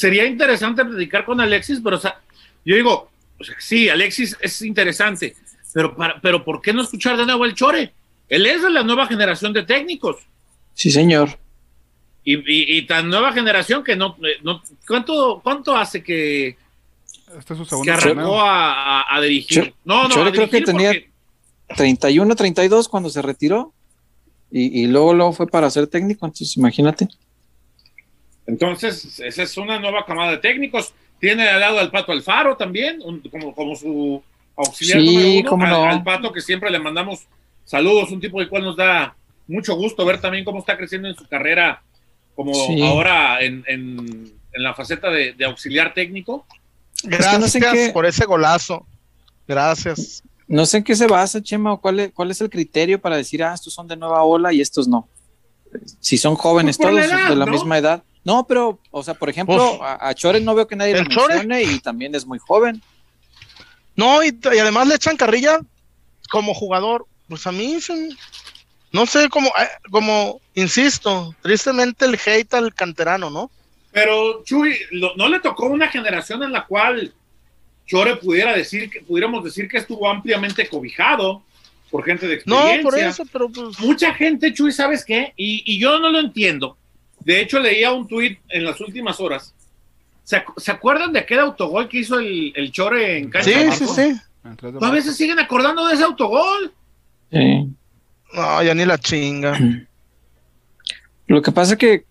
Sería 0.00 0.24
interesante 0.26 0.84
platicar 0.84 1.24
con 1.24 1.40
Alexis, 1.40 1.80
pero 1.82 1.96
o 1.96 2.00
sea, 2.00 2.18
yo 2.64 2.74
digo, 2.76 3.10
o 3.38 3.44
sea, 3.44 3.54
sí, 3.58 3.88
Alexis 3.88 4.36
es 4.40 4.62
interesante, 4.62 5.36
pero, 5.74 5.94
para, 5.94 6.20
pero 6.20 6.44
¿por 6.44 6.60
qué 6.62 6.72
no 6.72 6.82
escuchar 6.82 7.16
de 7.16 7.26
nuevo 7.26 7.44
el 7.44 7.54
Chore? 7.54 7.92
Él 8.28 8.46
es 8.46 8.62
de 8.62 8.70
la 8.70 8.82
nueva 8.82 9.06
generación 9.06 9.52
de 9.52 9.62
técnicos. 9.64 10.16
Sí, 10.74 10.90
señor. 10.90 11.38
Y, 12.24 12.34
y- 12.36 12.78
y 12.78 12.86
tan 12.86 13.08
nueva 13.08 13.32
generación 13.32 13.82
que 13.82 13.96
no, 13.96 14.16
eh, 14.24 14.38
no 14.42 14.62
¿cuánto, 14.86 15.40
¿cuánto 15.42 15.76
hace 15.76 16.02
que, 16.02 16.56
Este 17.38 17.54
es 17.54 17.58
su 17.58 17.64
que 17.64 17.68
segundo 17.70 17.92
arrancó 17.92 18.40
a, 18.40 19.00
a- 19.02 19.16
a 19.16 19.20
dirigir? 19.20 19.64
Chore- 19.64 19.74
no, 19.84 20.02
no, 20.04 20.08
Chore 20.10 20.28
a 20.30 20.32
creo 20.32 20.50
que 20.50 20.60
tenía- 20.62 20.90
porque- 20.92 21.10
31, 21.76 22.34
32 22.36 22.88
cuando 22.88 23.10
se 23.10 23.22
retiró. 23.22 23.72
Y, 24.52 24.82
y 24.82 24.86
luego, 24.88 25.14
luego 25.14 25.32
fue 25.32 25.46
para 25.46 25.70
ser 25.70 25.86
técnico, 25.86 26.26
entonces 26.26 26.56
imagínate. 26.56 27.08
Entonces, 28.50 29.20
esa 29.20 29.42
es 29.42 29.56
una 29.56 29.78
nueva 29.78 30.04
camada 30.04 30.32
de 30.32 30.38
técnicos. 30.38 30.92
Tiene 31.20 31.48
al 31.48 31.60
lado 31.60 31.78
al 31.78 31.90
Pato 31.90 32.12
Alfaro 32.12 32.56
también, 32.56 33.00
un- 33.04 33.20
como, 33.30 33.54
como 33.54 33.76
su 33.76 34.22
auxiliar 34.56 35.00
Sí, 35.00 35.42
número 35.42 35.54
uno. 35.54 35.64
al, 35.64 35.70
no. 35.70 35.84
al 35.84 36.02
Pato 36.02 36.32
que 36.32 36.40
siempre 36.40 36.70
le 36.70 36.78
mandamos 36.78 37.20
saludos, 37.64 38.10
un 38.10 38.20
tipo 38.20 38.38
del 38.40 38.48
cual 38.48 38.64
nos 38.64 38.76
da 38.76 39.14
mucho 39.46 39.74
gusto 39.76 40.04
ver 40.04 40.20
también 40.20 40.44
cómo 40.44 40.58
está 40.60 40.76
creciendo 40.76 41.08
en 41.08 41.14
su 41.16 41.26
carrera, 41.26 41.82
como 42.34 42.52
Sí. 42.54 42.82
ahora 42.82 43.40
en, 43.42 43.64
en- 43.66 44.32
en 44.52 44.62
la 44.62 44.74
faceta 44.74 45.10
de, 45.10 45.32
de 45.34 45.44
auxiliar 45.44 45.94
técnico. 45.94 46.44
que 47.02 47.08
Gracias 47.08 47.38
no 47.40 47.48
sé 47.48 47.60
qué- 47.60 47.90
por 47.92 48.04
ese 48.06 48.26
golazo. 48.26 48.86
Gracias. 49.46 50.22
No 50.48 50.66
sé 50.66 50.78
en 50.78 50.84
qué 50.84 50.96
se 50.96 51.06
basa, 51.06 51.40
Chema, 51.42 51.72
o 51.72 51.80
cuál 51.80 52.00
es, 52.00 52.12
cuál 52.12 52.30
es 52.30 52.40
el 52.40 52.50
criterio 52.50 53.00
para 53.00 53.16
decir, 53.16 53.42
ah, 53.44 53.54
estos 53.54 53.72
son 53.72 53.86
de 53.86 53.96
nueva 53.96 54.22
ola 54.24 54.52
y 54.52 54.60
estos 54.60 54.88
no. 54.88 55.08
Si 56.00 56.18
son 56.18 56.34
jóvenes 56.34 56.76
Pues 56.76 56.88
todos, 56.88 57.00
la 57.00 57.06
edad, 57.20 57.28
de 57.28 57.36
la 57.36 57.46
¿no? 57.46 57.52
misma 57.52 57.78
edad. 57.78 58.02
No, 58.24 58.46
pero, 58.46 58.78
o 58.90 59.02
sea, 59.02 59.14
por 59.14 59.30
ejemplo, 59.30 59.56
Pues, 59.56 59.80
a, 59.80 60.08
a 60.08 60.14
Chore 60.14 60.40
no 60.40 60.54
veo 60.54 60.66
que 60.66 60.76
nadie 60.76 60.94
lo 60.94 61.04
mencione 61.04 61.62
y 61.62 61.78
también 61.80 62.14
es 62.14 62.26
muy 62.26 62.38
joven. 62.38 62.82
No, 63.96 64.22
y, 64.22 64.28
y 64.52 64.58
además 64.58 64.86
le 64.88 64.94
echan 64.96 65.16
carrilla 65.16 65.58
como 66.30 66.54
jugador. 66.54 67.06
Pues 67.28 67.46
a 67.46 67.52
mí, 67.52 67.78
no 68.92 69.06
sé, 69.06 69.28
como, 69.28 69.48
eh, 69.48 69.68
como, 69.90 70.40
insisto, 70.54 71.34
tristemente 71.42 72.04
el 72.04 72.18
hate 72.24 72.54
al 72.54 72.74
canterano, 72.74 73.30
¿no? 73.30 73.50
Pero 73.92 74.42
Chuy, 74.44 74.76
lo- 74.90 75.14
no 75.16 75.28
le 75.28 75.40
tocó 75.40 75.66
una 75.66 75.88
generación 75.88 76.42
en 76.42 76.52
la 76.52 76.66
cual 76.66 77.12
Chore 77.86 78.16
pudiera 78.16 78.52
decir 78.56 78.90
que 78.90 79.00
pudiéramos 79.00 79.44
decir 79.44 79.68
que 79.68 79.78
estuvo 79.78 80.08
ampliamente 80.08 80.68
cobijado 80.68 81.42
por 81.90 82.04
gente 82.04 82.26
de 82.28 82.42
No, 82.46 82.56
experiencia. 82.58 82.82
por 82.82 82.98
eso, 82.98 83.24
pero 83.32 83.48
pues, 83.48 83.78
Mucha 83.80 84.12
gente, 84.14 84.52
Chuy, 84.52 84.72
¿sabes 84.72 85.04
qué? 85.04 85.32
Y, 85.36 85.62
y 85.66 85.78
yo 85.80 85.98
no 85.98 86.08
lo 86.10 86.18
entiendo. 86.20 86.76
De 87.20 87.40
hecho, 87.40 87.58
leía 87.60 87.92
un 87.92 88.06
tuit 88.08 88.38
en 88.48 88.64
las 88.64 88.80
últimas 88.80 89.20
horas. 89.20 89.54
¿Se, 90.24 90.36
ac- 90.38 90.52
¿se 90.56 90.70
acuerdan 90.70 91.12
de 91.12 91.18
aquel 91.20 91.40
autogol 91.40 91.88
que 91.88 91.98
hizo 91.98 92.18
el, 92.18 92.52
el 92.54 92.70
Chore 92.72 93.18
en 93.18 93.30
cancha? 93.30 93.72
sí, 93.72 93.86
sí, 93.86 93.92
sí. 93.94 94.20
De 94.42 94.86
A 94.86 94.90
veces 94.90 95.16
siguen 95.16 95.38
acordando 95.38 95.86
de 95.86 95.94
ese 95.94 96.04
autogol. 96.04 96.72
Sí. 97.30 97.68
No, 98.32 98.62
ya 98.62 98.74
ni 98.74 98.84
la 98.86 98.96
chinga. 98.98 99.58
Lo 101.26 101.42
que 101.42 101.52
pasa 101.52 101.76
que, 101.76 102.04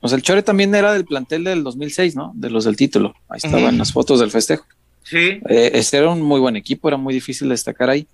o 0.00 0.08
sea, 0.08 0.16
el 0.16 0.22
Chore 0.22 0.42
también 0.42 0.74
era 0.74 0.92
del 0.92 1.04
plantel 1.04 1.44
del 1.44 1.62
2006, 1.64 2.16
¿no? 2.16 2.32
De 2.34 2.50
los 2.50 2.64
del 2.64 2.76
título. 2.76 3.14
Ahí 3.28 3.38
estaban 3.42 3.78
las 3.78 3.92
fotos 3.92 4.20
del 4.20 4.30
festejo. 4.30 4.66
Sí. 5.02 5.40
Eh, 5.48 5.70
este 5.74 5.96
era 5.98 6.10
un 6.10 6.20
muy 6.20 6.40
buen 6.40 6.56
equipo, 6.56 6.88
era 6.88 6.96
muy 6.96 7.14
difícil 7.14 7.48
destacar 7.48 7.88
ahí. 7.90 8.06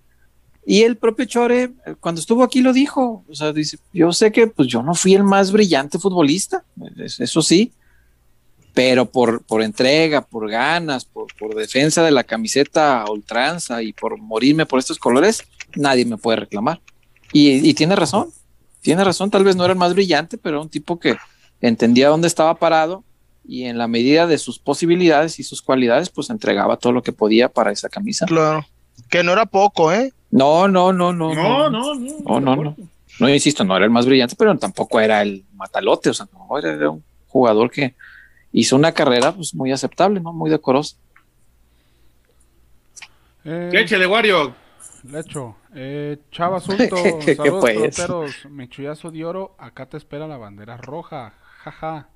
Y 0.65 0.83
el 0.83 0.97
propio 0.97 1.25
Chore, 1.25 1.63
eh, 1.63 1.95
cuando 1.99 2.21
estuvo 2.21 2.43
aquí, 2.43 2.63
lo 2.63 2.73
dijo. 2.73 3.25
O 3.29 3.35
sea, 3.35 3.53
dice: 3.53 3.79
Yo 3.93 4.13
sé 4.13 4.31
que 4.31 4.47
pues, 4.47 4.69
yo 4.69 4.83
no 4.83 4.95
fui 4.95 5.15
el 5.15 5.25
más 5.25 5.51
brillante 5.51 5.99
futbolista, 5.99 6.65
eso 7.19 7.43
sí, 7.43 7.73
pero 8.75 9.07
por, 9.07 9.43
por 9.45 9.63
entrega, 9.63 10.23
por 10.23 10.49
ganas, 10.49 11.05
por, 11.05 11.27
por 11.39 11.55
defensa 11.55 12.03
de 12.03 12.11
la 12.11 12.25
camiseta 12.25 13.05
ultranza 13.11 13.83
y 13.83 13.93
por 13.93 14.19
morirme 14.19 14.67
por 14.67 14.79
estos 14.79 14.99
colores, 14.99 15.43
nadie 15.75 16.05
me 16.05 16.17
puede 16.17 16.39
reclamar. 16.41 16.81
Y, 17.33 17.73
tiene 17.75 17.97
razón, 17.97 18.29
tiene 18.81 19.05
razón, 19.05 19.31
tal 19.31 19.45
vez 19.45 19.57
no 19.57 19.65
era 19.65 19.73
el 19.73 19.79
más 19.79 19.95
brillante, 19.95 20.37
pero 20.37 20.61
un 20.61 20.69
tipo 20.69 20.99
que 20.99 21.17
entendía 21.61 22.09
dónde 22.09 22.29
estaba 22.29 22.55
parado 22.57 23.05
y 23.45 23.65
en 23.65 23.79
la 23.79 23.89
medida 23.89 24.27
de 24.27 24.39
sus 24.39 24.59
posibilidades 24.59 25.39
y 25.39 25.43
sus 25.43 25.63
cualidades, 25.63 26.11
pues 26.11 26.31
entregaba 26.31 26.77
todo 26.77 26.93
lo 26.93 27.03
que 27.03 27.13
podía 27.13 27.49
para 27.49 27.73
esa 27.73 27.89
camisa. 27.89 28.27
Claro, 28.27 28.67
que 29.09 29.23
no 29.23 29.33
era 29.33 29.47
poco, 29.47 29.93
¿eh? 29.93 30.13
No, 30.33 30.67
no, 30.67 30.93
no, 30.93 31.13
no. 31.13 31.33
No, 31.35 31.71
no, 31.71 31.95
no. 31.95 32.19
No, 32.25 32.41
no, 32.41 32.57
no. 32.57 32.77
No, 33.21 33.29
insisto, 33.29 33.63
no 33.65 33.77
era 33.77 33.85
el 33.85 33.91
más 33.91 34.07
brillante, 34.07 34.35
pero 34.37 34.57
tampoco 34.59 34.99
era 34.99 35.23
el 35.23 35.45
matalote, 35.55 36.11
o 36.11 36.15
sea, 36.15 36.27
no, 36.33 36.59
era, 36.59 36.73
era 36.73 36.91
un 36.91 37.05
jugador 37.29 37.71
que, 37.71 37.95
hizo 38.53 38.77
una 38.77 38.93
carrera 38.93 39.33
pues 39.33 39.55
muy 39.55 39.73
aceptable, 39.73 40.21
¿no? 40.21 40.33
Muy 40.33 40.51
decorosa. 40.51 40.97
Eh, 43.45 43.71
Échale, 43.73 44.07
Wario. 44.07 44.55
Lecho, 45.05 45.57
eh, 45.75 46.17
Chava 46.31 46.61
¿Qué 46.79 47.35
saludos 47.35 48.37
pues? 48.41 48.71
chullazo 48.71 49.11
de 49.11 49.25
oro, 49.25 49.57
acá 49.59 49.87
te 49.87 49.97
espera 49.97 50.29
la 50.29 50.37
bandera 50.37 50.77
roja, 50.77 51.35
jaja. 51.65 52.09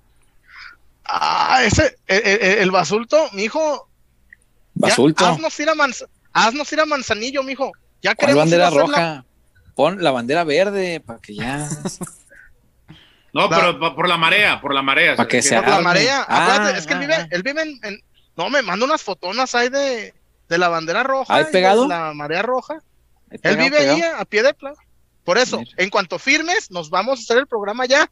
Ah, 1.04 1.62
ese, 1.64 1.96
el, 2.06 2.22
el, 2.24 2.58
el 2.58 2.70
basulto, 2.70 3.16
mijo. 3.32 3.88
ya, 4.74 4.88
Basulto. 4.88 5.26
haznos 5.26 5.58
ir 5.58 5.68
a 5.68 5.74
Manz- 5.74 6.06
haznos 6.32 6.72
ir 6.72 6.80
a 6.80 6.86
Manzanillo, 6.86 7.42
mijo. 7.42 7.72
Ya 8.02 8.14
¿Cuál 8.14 8.16
queremos 8.32 8.46
ir 8.52 8.58
bandera 8.58 8.70
la- 8.70 8.80
roja? 8.80 9.24
Pon 9.74 10.02
la 10.02 10.10
bandera 10.10 10.44
verde 10.44 11.00
para 11.00 11.18
que 11.20 11.34
ya. 11.34 11.68
No, 13.32 13.48
No. 13.48 13.48
pero 13.50 13.94
por 13.94 14.08
la 14.08 14.16
marea, 14.16 14.60
por 14.60 14.72
la 14.74 14.82
marea. 14.82 15.16
Pa' 15.16 15.28
que 15.28 15.42
se 15.42 15.50
sea- 15.50 15.62
Por 15.62 15.70
la 15.74 15.80
marea. 15.80 16.24
Ah, 16.26 16.46
Acuérdate, 16.54 16.78
es 16.78 16.86
que 16.86 16.92
él 16.94 16.98
ah, 16.98 17.00
vive, 17.02 17.14
ah. 17.14 17.28
él 17.30 17.42
vive 17.42 17.62
en, 17.62 17.80
en- 17.82 18.00
No, 18.36 18.48
me 18.50 18.62
manda 18.62 18.86
unas 18.86 19.02
fotonas 19.02 19.54
ahí 19.54 19.68
de, 19.68 20.14
de 20.48 20.58
la 20.58 20.68
bandera 20.68 21.02
roja. 21.02 21.34
¿Ahí 21.34 21.44
de 21.44 21.50
pegado? 21.50 21.86
La 21.86 22.12
marea 22.14 22.42
roja. 22.42 22.78
Él 23.30 23.56
vive 23.56 23.76
ahí 23.78 24.00
pegado. 24.00 24.16
a, 24.16 24.20
a 24.20 24.24
pie 24.24 24.42
de 24.42 24.54
plaza. 24.54 24.80
Por 25.24 25.36
eso, 25.38 25.58
Mira. 25.58 25.70
en 25.76 25.90
cuanto 25.90 26.18
firmes, 26.18 26.70
nos 26.70 26.88
vamos 26.88 27.18
a 27.18 27.22
hacer 27.22 27.38
el 27.38 27.46
programa 27.46 27.84
ya. 27.86 28.10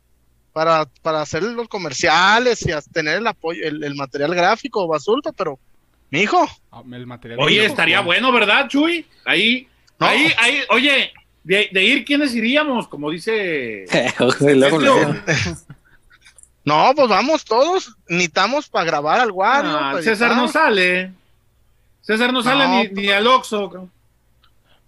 Para, 0.52 0.86
para 1.02 1.20
hacer 1.22 1.42
los 1.42 1.66
comerciales 1.68 2.64
y 2.66 2.70
a 2.70 2.80
tener 2.80 3.16
el 3.18 3.26
apoyo, 3.26 3.64
el, 3.66 3.82
el 3.82 3.94
material 3.96 4.34
gráfico, 4.36 4.86
basulto, 4.86 5.32
pero, 5.32 5.58
mi 6.10 6.20
hijo, 6.20 6.46
Ah, 6.70 6.82
el 6.92 7.06
material 7.08 7.40
Oye, 7.40 7.64
estaría 7.64 8.00
bueno, 8.00 8.30
¿verdad, 8.30 8.68
Chuy? 8.68 9.04
Ahí, 9.24 9.68
No. 10.04 10.10
ahí, 10.10 10.32
ahí, 10.38 10.60
oye, 10.70 11.12
de, 11.42 11.68
de 11.72 11.84
ir, 11.84 12.04
¿quiénes 12.04 12.34
iríamos? 12.34 12.88
Como 12.88 13.10
dice. 13.10 13.84
No, 16.64 16.92
pues 16.96 17.08
vamos 17.08 17.44
todos, 17.44 17.94
necesitamos 18.08 18.68
para 18.70 18.86
grabar 18.86 19.20
al 19.20 19.30
Wario. 19.30 19.70
Ah, 19.70 19.92
pa' 19.92 20.02
César 20.02 20.34
no 20.34 20.48
sale. 20.48 21.12
César 22.00 22.32
no 22.32 22.42
sale 22.42 22.88
ni, 22.90 23.02
ni 23.02 23.10
al 23.10 23.26
Oxxo. 23.26 23.90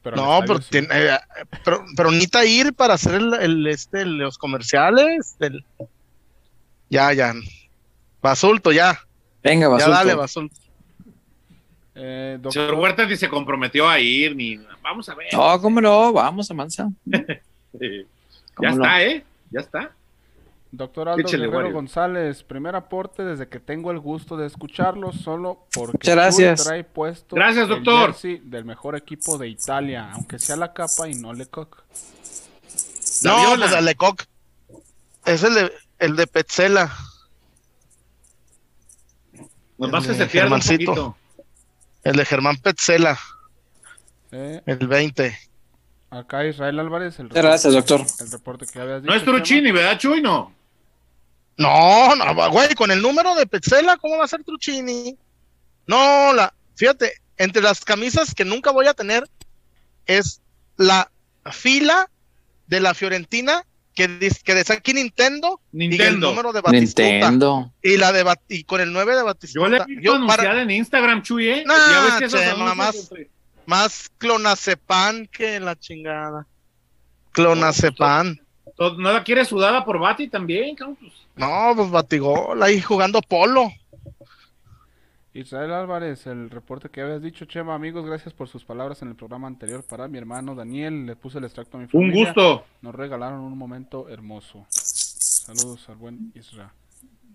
pero 0.03 0.17
No, 0.17 0.41
pero, 0.47 0.61
sí. 0.63 0.69
tiene- 0.71 0.89
eh, 0.91 1.19
pero, 1.65 1.85
pero 1.95 2.11
necesita 2.11 2.45
ir 2.47 2.73
para 2.73 2.95
hacer 2.95 3.17
el, 3.17 3.35
el, 3.35 3.67
este, 3.67 4.07
los 4.07 4.39
comerciales. 4.39 5.37
el- 5.41 5.65
Ya, 6.89 7.13
ya. 7.13 7.35
Basulto, 8.23 8.73
ya. 8.73 8.99
Venga, 9.43 9.67
Ya 9.67 9.69
basulto. 9.69 9.91
dale, 9.93 10.15
Basulto. 10.15 10.57
Eh, 11.95 12.39
doc- 12.41 12.53
Señor 12.55 12.75
Huerta 12.75 13.05
ni 13.07 13.17
se 13.17 13.29
comprometió 13.29 13.87
a 13.89 13.99
ir, 14.01 14.35
ni. 14.35 14.59
Vamos 14.89 15.09
a 15.09 15.15
ver. 15.17 15.27
No, 15.33 15.61
cómo 15.61 15.81
no, 15.81 16.13
vamos 16.13 16.49
a 16.49 16.55
Mansa. 16.55 16.89
Eh, 17.81 18.07
¿Cómo 18.55 18.69
Ya 18.69 18.75
no? 18.77 18.85
está, 18.85 19.03
¿eh? 19.03 19.25
Ya 19.51 19.61
está. 19.61 19.91
Doctor 20.71 21.09
Aldo 21.09 21.23
Échale, 21.23 21.49
Guerrero. 21.49 21.73
González, 21.73 22.45
primer 22.45 22.77
aporte 22.77 23.25
desde 23.25 23.49
que 23.49 23.59
tengo 23.59 23.91
el 23.91 23.99
gusto 23.99 24.37
de 24.37 24.47
escucharlo, 24.47 25.13
solo 25.13 25.67
porque 25.75 25.93
Muchas 25.99 26.15
gracias. 26.15 26.65
Trae 26.65 26.85
puesto 26.85 27.35
Gracias, 27.35 27.65
el 27.65 27.69
doctor. 27.71 28.11
jersey 28.13 28.39
del 28.45 28.65
mejor 28.65 28.95
equipo 28.95 29.39
de 29.39 29.49
Italia, 29.49 30.09
aunque 30.13 30.39
sea 30.39 30.55
la 30.55 30.73
capa 30.73 31.09
y 31.09 31.15
no 31.15 31.33
Lecoq. 31.33 31.83
No, 33.25 33.55
el 33.55 33.85
Lecoq. 33.85 34.23
Es 35.25 35.43
el 35.43 35.55
de, 35.55 35.73
el 35.99 36.15
de 36.15 36.27
Petzela. 36.29 36.93
Nomás 39.79 40.05
que 40.07 40.13
El 40.13 40.19
se 40.19 40.27
pierda 40.27 40.55
un 40.55 40.61
poquito. 40.61 41.17
El 42.05 42.17
de 42.17 42.25
Germán 42.25 42.57
Petzela. 42.59 43.19
Eh, 44.33 44.61
El 44.67 44.87
20. 44.87 45.39
acá 46.11 46.45
Israel 46.47 46.79
Álvarez, 46.81 47.19
el 47.19 47.29
Muchas 47.29 47.43
gracias, 47.45 47.73
doctor. 47.75 48.03
el 48.21 48.31
reporte 48.31 48.67
que 48.67 48.79
habías 48.81 49.03
dicho. 49.03 49.11
No 49.13 49.19
es. 49.19 49.25
Truchini, 49.25 49.71
¿verdad, 49.73 49.99
Chuy? 49.99 50.21
No. 50.23 50.53
No, 51.59 52.15
no, 52.17 52.51
güey, 52.51 52.75
con 52.75 52.91
el 52.91 53.01
número 53.01 53.35
de 53.35 53.47
Petzela, 53.47 53.97
¿cómo 53.97 54.19
va 54.19 54.25
a 54.25 54.29
ser 54.29 54.45
Truchini? 54.45 55.17
No, 55.87 56.33
la, 56.35 56.53
fíjate, 56.75 57.13
entre 57.39 57.63
las 57.63 57.83
camisas 57.85 58.35
que 58.35 58.45
nunca 58.45 58.71
voy 58.73 58.87
a 58.89 58.95
tener 58.95 59.25
es 60.07 60.43
la 60.77 61.11
fila 61.51 62.11
de 62.67 62.81
la 62.81 62.93
Fiorentina 62.93 63.65
que 63.95 64.09
dice 64.09 64.41
que 64.45 64.55
dice 64.55 64.75
aquí 64.75 64.93
Nintendo, 64.93 65.59
y 65.73 65.85
el 65.85 65.89
Nintendo. 65.91 66.29
número 66.31 66.53
de 66.53 66.61
Batistuta 66.61 67.09
Nintendo. 67.09 67.73
y 67.83 67.97
la 67.97 68.13
de 68.13 68.25
Bat- 68.25 68.43
y 68.49 68.65
con 68.65 68.83
el 68.83 68.93
9 68.93 69.17
de 69.17 69.23
Batistuta. 69.23 69.65
Yo 69.65 69.71
le 69.71 69.77
he 69.79 69.85
visto 69.87 70.03
Yo 70.03 70.13
para- 70.13 70.43
anunciada 70.43 70.63
en 70.63 70.71
Instagram, 70.71 71.23
Chuy, 71.23 71.49
¿eh? 71.49 71.65
Nah, 71.67 71.75
ya 71.75 72.01
ves 72.03 72.15
que 72.19 72.29
siempre- 72.29 73.31
más 73.67 74.09
clonazepam 74.19 75.27
que 75.27 75.61
la 75.61 75.77
chingada. 75.77 76.47
Clonazepam. 77.33 78.37
Todo- 78.77 78.97
¿No 78.99 79.13
la 79.13 79.23
quiere 79.25 79.45
sudada 79.45 79.85
por 79.85 79.99
Bati 79.99 80.29
también? 80.29 80.77
Pues, 80.77 81.13
No, 81.37 81.73
pues 81.77 81.91
batigol 81.91 82.63
ahí 82.63 82.81
jugando 82.81 83.21
polo. 83.23 83.71
Israel 85.33 85.73
Álvarez, 85.73 86.27
el 86.27 86.49
reporte 86.49 86.89
que 86.89 87.03
habías 87.03 87.21
dicho, 87.21 87.45
Chema, 87.45 87.75
amigos, 87.75 88.07
gracias 88.07 88.33
por 88.33 88.49
sus 88.49 88.65
palabras 88.65 89.03
en 89.03 89.09
el 89.09 89.17
programa 89.17 89.47
anterior 89.47 89.85
para 89.85 90.09
mi 90.09 90.17
hermano 90.17 90.55
Daniel, 90.55 91.05
le 91.05 91.15
puse 91.15 91.37
el 91.39 91.45
extracto 91.45 91.77
a 91.77 91.81
mi 91.81 91.85
Un 91.85 91.91
familia. 91.91 92.25
gusto. 92.33 92.65
Nos 92.81 92.95
regalaron 92.95 93.41
un 93.41 93.57
momento 93.59 94.09
hermoso. 94.09 94.65
Saludos 94.71 95.87
al 95.91 95.97
buen 95.97 96.33
Israel. 96.35 96.71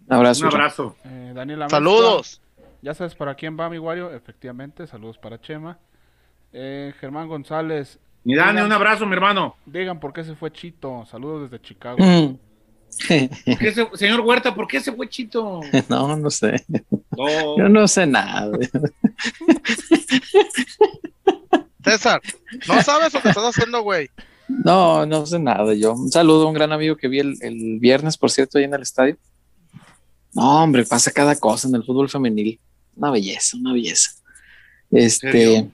Un 0.08 0.14
abrazo. 0.16 0.48
Un 0.48 0.52
abrazo. 0.54 0.96
Eh, 1.06 1.32
Daniel 1.36 1.62
Amezcua, 1.62 1.78
Saludos. 1.78 2.42
Ya 2.82 2.96
sabes 2.96 3.14
para 3.14 3.36
quién 3.36 3.56
va 3.60 3.70
mi 3.70 3.78
Wario, 3.78 4.12
efectivamente, 4.12 4.88
saludos 4.88 5.20
para 5.20 5.40
Chema. 5.40 5.78
Eh, 6.54 6.94
Germán 7.00 7.28
González, 7.28 8.00
Mi 8.24 8.36
Dani, 8.36 8.52
Digan- 8.60 8.66
un 8.66 8.72
abrazo, 8.72 9.06
mi 9.06 9.14
hermano. 9.14 9.56
digan 9.66 10.00
por 10.00 10.14
qué 10.14 10.24
se 10.24 10.36
fue 10.36 10.52
Chito, 10.52 11.06
saludos 11.10 11.50
desde 11.50 11.64
Chicago. 11.64 11.98
Mm. 12.00 12.38
¿Por 13.46 13.58
qué 13.58 13.72
se- 13.74 13.88
señor 13.96 14.20
Huerta, 14.20 14.54
¿por 14.54 14.68
qué 14.68 14.80
se 14.82 14.92
fue 14.92 15.08
Chito? 15.10 15.62
no, 15.90 16.16
no 16.18 16.30
sé. 16.30 16.64
No. 17.18 17.58
Yo 17.58 17.70
no 17.70 17.88
sé 17.88 18.06
nada. 18.06 18.52
César, 21.84 22.22
¿no 22.68 22.82
sabes 22.84 23.14
lo 23.14 23.22
que 23.22 23.30
estás 23.30 23.44
haciendo, 23.46 23.82
güey? 23.82 24.10
No, 24.48 25.06
no 25.06 25.26
sé 25.26 25.40
nada. 25.40 25.74
Yo 25.74 25.94
un 25.94 26.12
saludo 26.12 26.44
a 26.46 26.48
un 26.50 26.54
gran 26.54 26.72
amigo 26.74 26.96
que 26.96 27.08
vi 27.08 27.20
el, 27.20 27.38
el 27.42 27.80
viernes, 27.80 28.18
por 28.18 28.30
cierto, 28.30 28.58
ahí 28.58 28.66
en 28.66 28.74
el 28.74 28.82
estadio. 28.82 29.18
No, 30.34 30.64
hombre, 30.64 30.86
pasa 30.86 31.12
cada 31.12 31.36
cosa 31.38 31.68
en 31.68 31.76
el 31.76 31.84
fútbol 31.84 32.10
femenil. 32.10 32.60
Una 32.96 33.10
belleza, 33.12 33.58
una 33.58 33.74
belleza. 33.74 34.12
Este. 34.92 35.70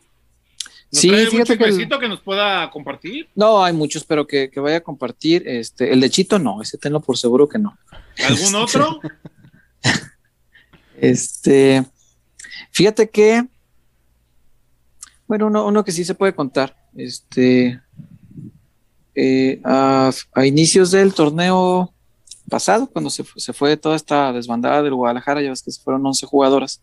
¿Nos 0.92 1.02
Sí, 1.02 1.10
trae 1.10 1.26
un 1.26 1.32
fíjate 1.32 1.58
que. 1.58 1.64
el- 1.66 1.70
chismecito 1.72 2.00
que 2.00 2.08
nos 2.08 2.22
pueda 2.22 2.70
compartir? 2.72 3.28
no, 3.36 3.64
hay 3.64 3.74
muchos, 3.74 4.04
pero 4.06 4.26
que, 4.26 4.50
que 4.50 4.60
vaya 4.60 4.78
a 4.78 4.82
compartir. 4.82 5.44
Este, 5.48 5.92
el 5.92 6.00
de 6.00 6.10
Chito 6.10 6.40
no, 6.40 6.62
ese 6.62 6.78
tenlo 6.78 7.00
por 7.02 7.18
seguro 7.18 7.48
que 7.50 7.60
no. 7.60 7.78
¿Algún 8.28 8.56
otro? 8.56 9.00
Este, 11.00 11.86
fíjate 12.72 13.10
que, 13.10 13.46
bueno, 15.28 15.48
uno, 15.48 15.68
uno 15.68 15.84
que 15.84 15.92
sí 15.92 16.04
se 16.04 16.16
puede 16.16 16.34
contar, 16.34 16.76
este, 16.96 17.80
eh, 19.14 19.62
a, 19.64 20.10
a 20.34 20.46
inicios 20.46 20.90
del 20.92 21.14
torneo 21.14 21.94
pasado, 22.50 22.88
cuando 22.88 23.10
se, 23.12 23.24
se 23.36 23.54
fue 23.54 23.78
toda 23.78 23.96
esta 23.96 24.34
desbandada 24.34 24.82
del 24.82 24.96
Guadalajara, 24.96 25.42
ya 25.42 25.50
ves 25.52 25.62
que 25.62 25.72
se 25.72 25.82
fueron 25.82 26.06
11 26.06 26.26
jugadoras. 26.26 26.82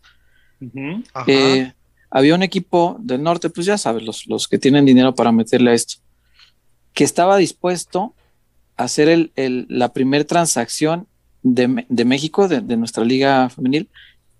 Ajá. 1.13 1.25
eh, 1.27 1.73
había 2.09 2.35
un 2.35 2.43
equipo 2.43 2.97
del 2.99 3.21
norte, 3.23 3.49
pues 3.49 3.65
ya 3.65 3.77
sabes, 3.77 4.03
los, 4.03 4.27
los 4.27 4.47
que 4.47 4.57
tienen 4.57 4.85
dinero 4.85 5.15
para 5.15 5.31
meterle 5.31 5.71
a 5.71 5.73
esto, 5.73 5.95
que 6.93 7.03
estaba 7.03 7.37
dispuesto 7.37 8.13
a 8.77 8.83
hacer 8.85 9.09
el, 9.09 9.31
el- 9.35 9.65
la 9.69 9.91
primera 9.93 10.23
transacción 10.23 11.07
de, 11.43 11.85
de 11.89 12.05
México, 12.05 12.47
de, 12.47 12.61
de 12.61 12.77
nuestra 12.77 13.03
liga 13.03 13.49
femenil, 13.49 13.89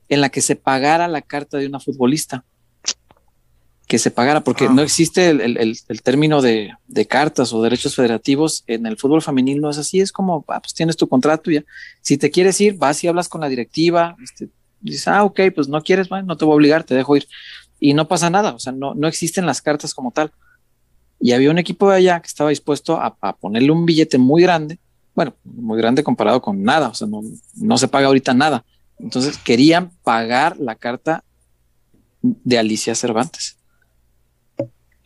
en 0.09 0.22
la 0.22 0.30
que 0.30 0.41
se 0.41 0.55
pagara 0.55 1.07
la 1.07 1.22
carta 1.22 1.57
de 1.57 1.68
una 1.68 1.80
futbolista. 1.80 2.43
Que 3.88 3.99
se 3.99 4.09
pagara, 4.09 4.41
porque 4.41 4.66
Ah. 4.66 4.74
no 4.74 4.82
existe 4.82 5.30
el, 5.30 5.41
el- 5.57 6.01
término 6.01 6.41
de, 6.41 6.72
de 6.88 7.05
cartas 7.05 7.53
o 7.53 7.61
derechos 7.61 7.95
federativos 7.95 8.63
en 8.66 8.88
el 8.88 8.97
fútbol 8.97 9.22
femenil, 9.22 9.61
no 9.61 9.70
es 9.70 9.78
así, 9.78 9.99
es 9.99 10.11
como, 10.11 10.43
ah, 10.47 10.59
pues 10.59 10.74
tienes 10.74 10.97
tu 10.97 11.07
contrato 11.07 11.51
y 11.51 11.55
ya. 11.55 11.63
Si 12.01 12.18
te 12.18 12.32
quieres 12.32 12.59
ir, 12.61 12.74
vas 12.78 13.03
y 13.03 13.07
hablas 13.07 13.30
con 13.30 13.41
la 13.41 13.47
directiva, 13.49 14.16
este, 14.24 14.49
dices, 14.91 15.07
ah, 15.07 15.23
ok, 15.23 15.41
pues 15.53 15.67
no 15.67 15.81
quieres, 15.81 16.09
bueno, 16.09 16.25
no 16.27 16.38
te 16.38 16.45
voy 16.45 16.53
a 16.53 16.55
obligar, 16.55 16.83
te 16.83 16.95
dejo 16.95 17.15
ir. 17.17 17.27
Y 17.79 17.93
no 17.93 18.07
pasa 18.07 18.29
nada, 18.29 18.53
o 18.53 18.59
sea, 18.59 18.71
no, 18.71 18.93
no 18.95 19.07
existen 19.07 19.45
las 19.45 19.61
cartas 19.61 19.93
como 19.93 20.11
tal. 20.11 20.31
y 21.19 21.31
había 21.31 21.51
un 21.51 21.57
equipo 21.57 21.89
de 21.89 21.97
allá 21.97 22.19
que 22.19 22.27
estaba 22.27 22.49
dispuesto 22.49 22.97
a, 22.99 23.15
a 23.21 23.36
ponerle 23.36 23.71
un 23.71 23.86
billete 23.86 24.17
muy 24.17 24.41
grande, 24.41 24.79
bueno, 25.15 25.33
muy 25.43 25.77
grande 25.77 26.03
comparado 26.03 26.41
con 26.41 26.61
nada, 26.63 26.89
o 26.89 26.93
sea, 26.93 27.07
no, 27.07 27.21
no 27.55 27.77
se 27.77 27.88
paga 27.88 28.07
ahorita 28.07 28.33
nada. 28.33 28.65
Entonces 28.99 29.38
querían 29.38 29.91
pagar 30.03 30.57
la 30.57 30.75
carta 30.75 31.23
de 32.21 32.57
Alicia 32.57 32.95
Cervantes. 32.95 33.57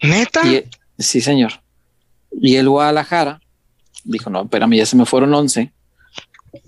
¿Neta? 0.01 0.45
Y, 0.47 0.63
sí, 0.97 1.21
señor. 1.21 1.53
Y 2.31 2.55
el 2.55 2.69
Guadalajara 2.69 3.41
dijo, 4.03 4.29
no, 4.29 4.43
espérame, 4.43 4.77
ya 4.77 4.85
se 4.85 4.95
me 4.95 5.05
fueron 5.05 5.33
11, 5.33 5.71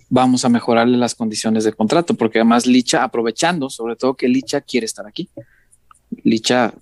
vamos 0.09 0.45
a 0.45 0.49
mejorarle 0.49 0.97
las 0.97 1.15
condiciones 1.15 1.63
de 1.63 1.73
contrato, 1.73 2.13
porque 2.13 2.39
además 2.39 2.65
Licha, 2.65 3.03
aprovechando, 3.03 3.69
sobre 3.69 3.95
todo 3.95 4.13
que 4.15 4.27
Licha 4.27 4.61
quiere 4.61 4.85
estar 4.85 5.05
aquí. 5.07 5.29
Licha 6.23 6.73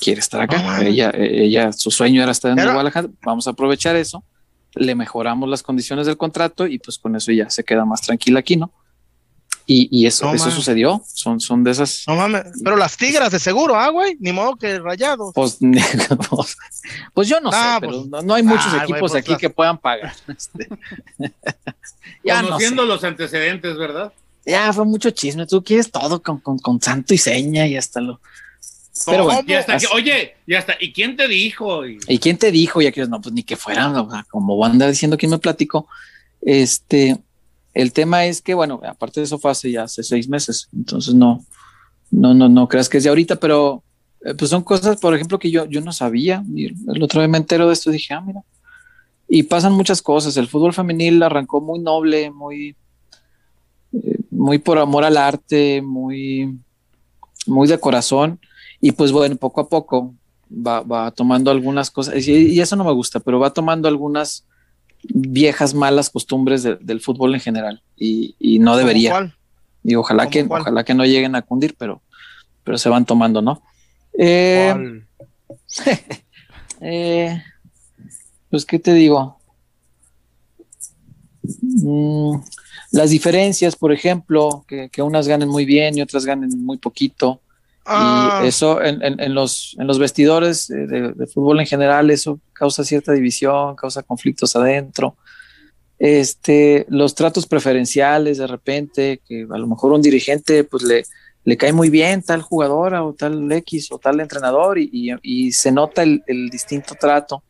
quiere 0.00 0.20
estar 0.20 0.40
acá. 0.40 0.76
Ah. 0.76 0.82
ella, 0.84 1.10
ella, 1.14 1.72
su 1.72 1.90
sueño 1.90 2.22
era 2.22 2.32
estar 2.32 2.52
en 2.52 2.58
Era- 2.58 2.72
Guadalajara. 2.72 3.08
Vamos 3.24 3.46
a 3.46 3.50
aprovechar 3.50 3.96
eso. 3.96 4.22
Le 4.74 4.94
mejoramos 4.94 5.48
las 5.48 5.62
condiciones 5.62 6.06
del 6.06 6.16
contrato 6.16 6.66
y 6.66 6.78
pues 6.78 6.98
con 6.98 7.16
eso 7.16 7.32
ya 7.32 7.50
se 7.50 7.64
queda 7.64 7.84
más 7.84 8.02
tranquila 8.02 8.40
aquí, 8.40 8.56
¿no? 8.56 8.72
Y, 9.70 9.86
y 9.92 10.06
eso, 10.06 10.24
No, 10.24 10.32
eso 10.34 10.46
man. 10.46 10.54
sucedió. 10.54 11.02
Son, 11.12 11.38
son 11.40 11.62
de 11.62 11.72
esas. 11.72 12.04
No 12.06 12.16
mames. 12.16 12.44
Pero 12.64 12.74
las 12.76 12.96
tigras 12.96 13.30
de 13.30 13.38
seguro, 13.38 13.76
ah, 13.76 13.90
güey. 13.90 14.16
Ni 14.18 14.32
modo 14.32 14.56
que 14.56 14.78
rayados. 14.78 15.32
Pues, 15.34 15.58
pues, 16.30 16.56
pues 17.12 17.28
yo 17.28 17.38
no 17.40 17.50
Ah, 17.52 17.78
sé, 17.78 17.86
pues- 17.86 17.96
pero 17.98 18.08
no, 18.10 18.22
no 18.26 18.34
hay 18.34 18.42
muchos 18.42 18.70
güey, 18.70 18.82
equipos 18.84 19.12
pues 19.12 19.14
aquí 19.16 19.32
las- 19.32 19.40
que 19.40 19.50
puedan 19.50 19.76
pagar. 19.76 20.14
Este, 20.26 20.68
ya 22.24 22.36
no 22.40 22.40
sé. 22.40 22.44
Conociendo 22.48 22.86
los 22.86 23.04
antecedentes, 23.04 23.76
¿verdad? 23.76 24.10
Ya 24.46 24.72
fue 24.72 24.86
mucho 24.86 25.10
chisme. 25.10 25.46
Tú 25.46 25.62
quieres 25.62 25.90
todo 25.90 26.22
con, 26.22 26.40
con, 26.40 26.58
con 26.58 26.80
santo 26.80 27.12
y 27.12 27.18
seña 27.18 27.66
y 27.66 27.76
hasta 27.76 28.00
lo. 28.00 28.20
Pero 29.06 29.24
bueno, 29.24 29.42
Y 29.46 29.52
hasta 29.52 29.76
que- 29.76 29.86
oye, 29.92 30.34
y 30.46 30.54
hasta, 30.54 30.76
¿y 30.80 30.92
quién 30.94 31.14
te 31.14 31.28
dijo? 31.28 31.86
Y- 31.86 31.98
¿Y 32.08 32.18
quién 32.18 32.38
te 32.38 32.50
dijo? 32.50 32.80
Ya 32.80 32.90
que 32.90 33.06
no, 33.06 33.20
pues 33.20 33.34
ni 33.34 33.42
que 33.42 33.56
fueran, 33.56 33.94
o 33.96 34.10
sea, 34.10 34.24
como 34.30 34.56
voy 34.56 34.66
a 34.66 34.72
andar 34.72 34.88
diciendo 34.90 35.18
quién 35.18 35.30
me 35.30 35.38
platicó. 35.38 35.86
Este, 36.40 37.18
el 37.78 37.92
tema 37.92 38.26
es 38.26 38.42
que, 38.42 38.54
bueno, 38.54 38.80
aparte 38.84 39.20
de 39.20 39.24
eso 39.24 39.38
fue 39.38 39.52
hace 39.52 39.70
ya 39.70 39.84
hace 39.84 40.02
seis 40.02 40.28
meses, 40.28 40.68
entonces 40.74 41.14
no, 41.14 41.44
no, 42.10 42.34
no, 42.34 42.48
no 42.48 42.66
creas 42.66 42.88
que 42.88 42.98
es 42.98 43.04
de 43.04 43.08
ahorita, 43.08 43.36
pero 43.36 43.84
eh, 44.24 44.34
pues 44.34 44.50
son 44.50 44.64
cosas, 44.64 44.98
por 44.98 45.14
ejemplo, 45.14 45.38
que 45.38 45.52
yo, 45.52 45.64
yo 45.66 45.80
no 45.80 45.92
sabía. 45.92 46.44
El 46.56 47.00
otro 47.00 47.20
día 47.20 47.28
me 47.28 47.38
entero 47.38 47.68
de 47.68 47.74
esto 47.74 47.90
y 47.90 47.92
dije, 47.92 48.14
ah, 48.14 48.20
mira. 48.20 48.42
Y 49.28 49.44
pasan 49.44 49.74
muchas 49.74 50.02
cosas. 50.02 50.36
El 50.36 50.48
fútbol 50.48 50.74
femenil 50.74 51.22
arrancó 51.22 51.60
muy 51.60 51.78
noble, 51.78 52.32
muy, 52.32 52.74
eh, 53.92 54.18
muy 54.32 54.58
por 54.58 54.78
amor 54.78 55.04
al 55.04 55.16
arte, 55.16 55.80
muy, 55.80 56.58
muy 57.46 57.68
de 57.68 57.78
corazón. 57.78 58.40
Y 58.80 58.90
pues 58.90 59.12
bueno, 59.12 59.36
poco 59.36 59.60
a 59.60 59.68
poco 59.68 60.16
va, 60.50 60.80
va 60.80 61.12
tomando 61.12 61.52
algunas 61.52 61.92
cosas, 61.92 62.26
y 62.26 62.60
eso 62.60 62.74
no 62.74 62.82
me 62.82 62.92
gusta, 62.92 63.20
pero 63.20 63.38
va 63.38 63.52
tomando 63.52 63.86
algunas 63.86 64.48
viejas 65.02 65.74
malas 65.74 66.10
costumbres 66.10 66.62
de- 66.62 66.76
del 66.76 67.00
fútbol 67.00 67.34
en 67.34 67.40
general. 67.40 67.82
Y, 67.96 68.34
y 68.38 68.58
no 68.58 68.76
debería. 68.76 69.10
¿Cuál? 69.10 69.34
Y 69.84 69.94
ojalá 69.94 70.24
¿Cómo 70.24 70.30
que, 70.32 70.46
cuál? 70.46 70.62
ojalá 70.62 70.84
que 70.84 70.94
no 70.94 71.04
lleguen 71.04 71.34
a 71.34 71.42
cundir, 71.42 71.74
pero, 71.78 72.02
pero 72.64 72.78
se 72.78 72.88
van 72.88 73.04
tomando, 73.06 73.40
¿no? 73.40 73.62
Eh, 74.18 74.74
eh, 76.80 77.42
pues, 78.50 78.64
¿qué 78.64 78.78
te 78.78 78.92
digo? 78.94 79.38
Mm, 81.42 82.36
las 82.92 83.10
diferencias, 83.10 83.76
por 83.76 83.92
ejemplo, 83.92 84.64
que, 84.66 84.88
que 84.90 85.02
unas 85.02 85.28
ganen 85.28 85.48
muy 85.48 85.64
bien 85.64 85.96
y 85.96 86.02
otras 86.02 86.24
ganen 86.24 86.50
muy 86.64 86.78
poquito. 86.78 87.40
Ah, 87.90 88.42
Y 88.44 88.48
eso 88.48 88.82
en, 88.82 89.02
en- 89.02 89.18
en 89.20 89.34
los, 89.34 89.74
en 89.78 89.86
los 89.86 89.98
vestidores 89.98 90.68
eh, 90.70 90.86
de, 90.86 91.12
de 91.12 91.26
fútbol 91.26 91.60
en 91.60 91.66
general, 91.66 92.10
eso 92.10 92.38
causa 92.52 92.84
cierta 92.84 93.12
división, 93.12 93.74
causa 93.76 94.02
conflictos 94.02 94.54
adentro. 94.56 95.16
Este, 95.98 96.86
los 96.88 97.14
tratos 97.14 97.46
preferenciales 97.46 98.38
de 98.38 98.46
repente, 98.46 99.20
que 99.26 99.46
a 99.50 99.58
lo 99.58 99.66
mejor 99.66 99.92
un 99.92 100.02
dirigente 100.02 100.62
pues 100.64 100.82
le, 100.84 101.04
le 101.44 101.56
cae 101.56 101.72
muy 101.72 101.90
bien 101.90 102.22
tal 102.22 102.42
jugadora 102.42 103.02
o 103.04 103.14
tal 103.14 103.50
X 103.50 103.90
o 103.90 103.98
tal 103.98 104.20
entrenador 104.20 104.78
y, 104.78 104.88
y- 104.92 105.10
y 105.22 105.52
se 105.52 105.72
nota 105.72 106.02
el, 106.02 106.22
el 106.26 106.50
distinto 106.50 106.94
trato. 106.94 107.42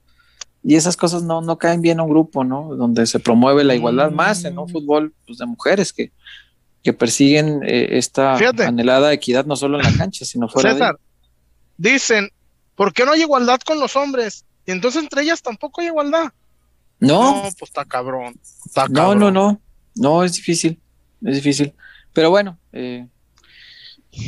Y 0.65 0.75
esas 0.77 0.97
cosas 0.97 1.23
no, 1.23 1.41
no 1.41 1.57
caen 1.59 1.83
bien 1.83 2.01
a 2.01 2.03
un 2.03 2.11
grupo, 2.11 2.43
¿no? 2.43 2.75
Donde 2.75 3.07
se 3.07 3.21
promueve 3.21 3.65
la 3.65 3.75
igualdad 3.75 4.11
más 4.11 4.45
en 4.45 4.59
un 4.59 4.69
fútbol 4.69 5.13
pues, 5.27 5.39
de 5.39 5.47
mujeres 5.47 5.93
que, 5.93 6.11
que 6.89 6.95
persiguen 6.95 7.61
eh, 7.67 7.99
esta 7.99 8.35
Fíjate. 8.39 8.65
anhelada 8.65 9.13
equidad 9.13 9.45
no 9.45 9.57
solo 9.57 9.79
en 9.79 9.85
la 9.85 9.93
cancha, 9.93 10.25
sino 10.25 10.49
fuera 10.49 10.71
de 10.71 10.77
César, 10.77 10.97
dicen, 11.77 12.31
¿por 12.77 12.95
qué 12.95 13.05
no 13.05 13.13
hay 13.13 13.21
igualdad 13.21 13.61
con 13.61 13.79
los 13.79 13.95
hombres? 13.95 14.47
Y 14.65 14.71
entonces 14.71 15.03
entre 15.03 15.21
ellas 15.21 15.43
tampoco 15.43 15.83
hay 15.83 15.89
igualdad. 15.89 16.33
No, 16.99 17.35
No, 17.37 17.43
pues 17.43 17.69
está 17.71 17.85
cabrón. 17.85 18.41
Está 18.65 18.87
no, 18.89 18.95
cabrón. 18.95 19.19
no, 19.19 19.31
no, 19.31 19.61
no, 19.97 20.25
es 20.25 20.33
difícil, 20.37 20.81
es 21.23 21.35
difícil. 21.37 21.75
Pero 22.15 22.31
bueno, 22.31 22.59
eh, 22.73 23.07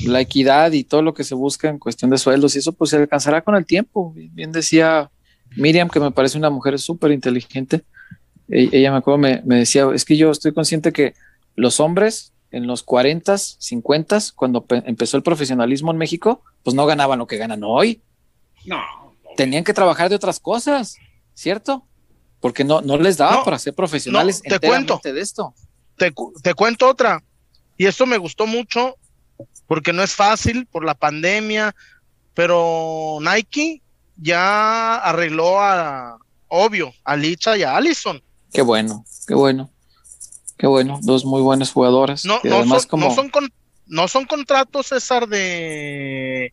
la 0.04 0.20
equidad 0.20 0.70
y 0.72 0.84
todo 0.84 1.00
lo 1.00 1.14
que 1.14 1.24
se 1.24 1.34
busca 1.34 1.70
en 1.70 1.78
cuestión 1.78 2.10
de 2.10 2.18
sueldos 2.18 2.54
y 2.56 2.58
eso 2.58 2.72
pues 2.72 2.90
se 2.90 2.96
alcanzará 2.98 3.40
con 3.40 3.54
el 3.54 3.64
tiempo. 3.64 4.12
Bien 4.14 4.52
decía 4.52 5.10
Miriam, 5.56 5.88
que 5.88 5.98
me 5.98 6.10
parece 6.10 6.36
una 6.36 6.50
mujer 6.50 6.78
súper 6.78 7.10
inteligente. 7.12 7.84
E- 8.50 8.68
Ella 8.70 8.90
me 8.92 8.98
acuerdo, 8.98 9.16
me, 9.16 9.40
me 9.46 9.56
decía, 9.56 9.86
es 9.94 10.04
que 10.04 10.18
yo 10.18 10.30
estoy 10.30 10.52
consciente 10.52 10.92
que 10.92 11.14
los 11.56 11.80
hombres 11.80 12.32
en 12.50 12.66
los 12.66 12.82
40, 12.82 13.36
50, 13.38 14.18
cuando 14.34 14.64
pe- 14.64 14.82
empezó 14.86 15.16
el 15.16 15.22
profesionalismo 15.22 15.90
en 15.92 15.98
México, 15.98 16.42
pues 16.62 16.74
no 16.74 16.86
ganaban 16.86 17.18
lo 17.18 17.26
que 17.26 17.36
ganan 17.36 17.62
hoy. 17.64 18.02
No. 18.64 18.80
Tenían 19.36 19.64
que 19.64 19.72
trabajar 19.74 20.08
de 20.08 20.16
otras 20.16 20.40
cosas, 20.40 20.96
¿cierto? 21.34 21.86
Porque 22.40 22.64
no, 22.64 22.80
no 22.80 22.96
les 22.98 23.16
daba 23.16 23.36
No, 23.36 23.44
para 23.44 23.58
ser 23.58 23.74
profesionales 23.74 24.42
no, 24.44 24.58
te 24.58 24.66
cuento. 24.66 25.00
de 25.02 25.20
esto. 25.20 25.54
Te, 25.96 26.12
te 26.42 26.54
cuento 26.54 26.88
otra. 26.88 27.22
Y 27.76 27.86
esto 27.86 28.04
me 28.06 28.18
gustó 28.18 28.46
mucho 28.46 28.96
porque 29.66 29.92
no 29.92 30.02
es 30.02 30.14
fácil 30.14 30.66
por 30.66 30.84
la 30.84 30.94
pandemia, 30.94 31.74
pero 32.34 33.18
Nike 33.20 33.82
ya 34.16 34.96
arregló 34.96 35.60
a, 35.60 36.18
obvio, 36.48 36.92
a 37.04 37.16
Licha 37.16 37.56
y 37.56 37.62
a 37.62 37.76
Allison. 37.76 38.20
Qué 38.52 38.62
bueno, 38.62 39.04
qué 39.26 39.34
bueno, 39.34 39.70
qué 40.60 40.66
bueno. 40.66 40.98
Dos 41.02 41.24
muy 41.24 41.40
buenas 41.40 41.72
jugadoras. 41.72 42.24
No, 42.26 42.38
no, 42.44 42.56
además 42.56 42.82
son, 42.82 42.90
como 42.90 43.08
no, 43.08 43.14
son 43.14 43.30
con- 43.30 43.52
no 43.86 44.06
son 44.08 44.26
contratos, 44.26 44.88
César, 44.88 45.26
de, 45.26 46.52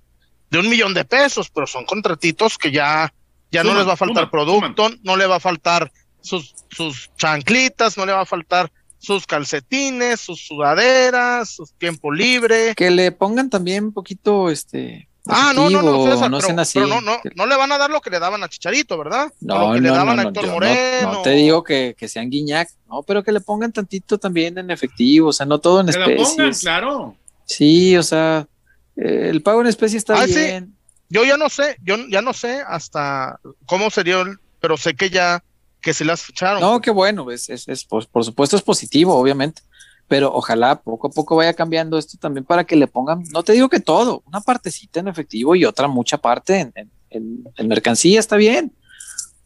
de 0.49 0.59
un 0.59 0.69
millón 0.69 0.93
de 0.93 1.05
pesos, 1.05 1.49
pero 1.53 1.67
son 1.67 1.85
contratitos 1.85 2.57
que 2.57 2.71
ya, 2.71 3.13
ya 3.51 3.63
no 3.63 3.75
les 3.75 3.87
va 3.87 3.93
a 3.93 3.97
faltar 3.97 4.29
suman, 4.31 4.73
producto, 4.75 4.89
no 5.03 5.17
le 5.17 5.27
va 5.27 5.35
a 5.35 5.39
faltar 5.39 5.91
sus, 6.21 6.55
sus 6.71 7.09
chanclitas, 7.17 7.97
no 7.97 8.05
le 8.05 8.13
va 8.13 8.21
a 8.21 8.25
faltar 8.25 8.71
sus 8.97 9.27
calcetines, 9.27 10.19
sus 10.19 10.47
sudaderas, 10.47 11.49
su 11.49 11.65
tiempo 11.77 12.11
libre. 12.11 12.73
que 12.75 12.89
le 12.89 13.11
pongan 13.11 13.49
también 13.49 13.85
un 13.85 13.93
poquito 13.93 14.49
este 14.49 15.07
Ah, 15.29 15.51
no, 15.55 15.69
no, 15.69 15.81
no, 15.81 16.03
César, 16.05 16.29
no 16.31 16.37
pero, 16.37 16.47
sean 16.47 16.59
así. 16.59 16.79
pero 16.79 16.87
no, 16.87 17.01
no, 17.01 17.17
no 17.35 17.45
le 17.45 17.55
van 17.57 17.71
a 17.71 17.77
dar 17.77 17.89
lo 17.89 18.01
que 18.01 18.09
le 18.09 18.19
daban 18.19 18.43
a 18.43 18.49
Chicharito, 18.49 18.97
¿verdad? 18.97 19.27
O 19.27 19.31
No, 19.41 19.67
lo 19.69 19.73
que 19.75 19.81
le 19.81 19.89
no, 19.89 19.95
daban 19.95 20.15
no, 20.15 20.21
a 20.21 20.23
no, 20.25 20.29
Héctor 20.29 20.47
Moreno. 20.51 21.11
no 21.13 21.21
te 21.21 21.31
digo 21.31 21.63
que, 21.63 21.95
que 21.97 22.07
sean 22.07 22.29
guiñac, 22.29 22.69
no, 22.87 23.03
pero 23.03 23.23
que 23.23 23.31
le 23.31 23.41
pongan 23.41 23.71
tantito 23.71 24.17
también 24.17 24.57
en 24.57 24.71
efectivo, 24.71 25.29
o 25.29 25.33
sea, 25.33 25.45
no 25.45 25.59
todo 25.59 25.81
en 25.81 25.87
Que 25.87 25.97
la 25.99 26.15
pongan, 26.15 26.53
claro. 26.53 27.15
Sí, 27.45 27.95
o 27.97 28.03
sea, 28.03 28.47
eh, 28.95 29.27
el 29.29 29.41
pago 29.41 29.61
en 29.61 29.67
especie 29.67 29.97
está 29.97 30.19
Ah, 30.21 30.27
sí. 30.27 30.33
bien. 30.35 30.73
Yo 31.09 31.23
ya 31.23 31.37
no 31.37 31.47
sé, 31.49 31.77
yo 31.83 31.95
ya 32.09 32.21
no 32.21 32.33
sé 32.33 32.61
hasta 32.67 33.39
cómo 33.65 33.89
sería, 33.89 34.19
el- 34.21 34.37
pero 34.59 34.75
sé 34.75 34.93
que 34.95 35.09
ya, 35.09 35.41
que 35.81 35.93
se 35.93 36.03
las 36.03 36.21
ficharon. 36.23 36.59
No, 36.59 36.81
qué 36.81 36.91
bueno, 36.91 37.31
es, 37.31 37.49
es, 37.49 37.67
es, 37.69 37.85
por, 37.85 38.05
por 38.07 38.25
supuesto 38.25 38.57
es 38.57 38.61
positivo, 38.61 39.15
obviamente, 39.15 39.61
pero 40.07 40.33
ojalá 40.33 40.81
poco 40.81 41.07
a 41.07 41.11
poco 41.11 41.35
vaya 41.35 41.53
cambiando 41.53 41.97
esto 41.97 42.17
también 42.17 42.45
para 42.45 42.63
que 42.63 42.75
le 42.75 42.87
pongan, 42.87 43.23
no 43.33 43.43
te 43.43 43.53
digo 43.53 43.67
que 43.69 43.79
todo, 43.79 44.23
una 44.25 44.41
partecita 44.41 44.99
en 44.99 45.07
efectivo 45.09 45.55
y 45.55 45.65
otra 45.65 45.87
mucha 45.87 46.17
parte 46.17 46.59
en, 46.59 46.71
en, 46.75 46.91
en- 47.09 47.43
en 47.55 47.67
mercancía, 47.67 48.19
está 48.19 48.35
bien, 48.37 48.71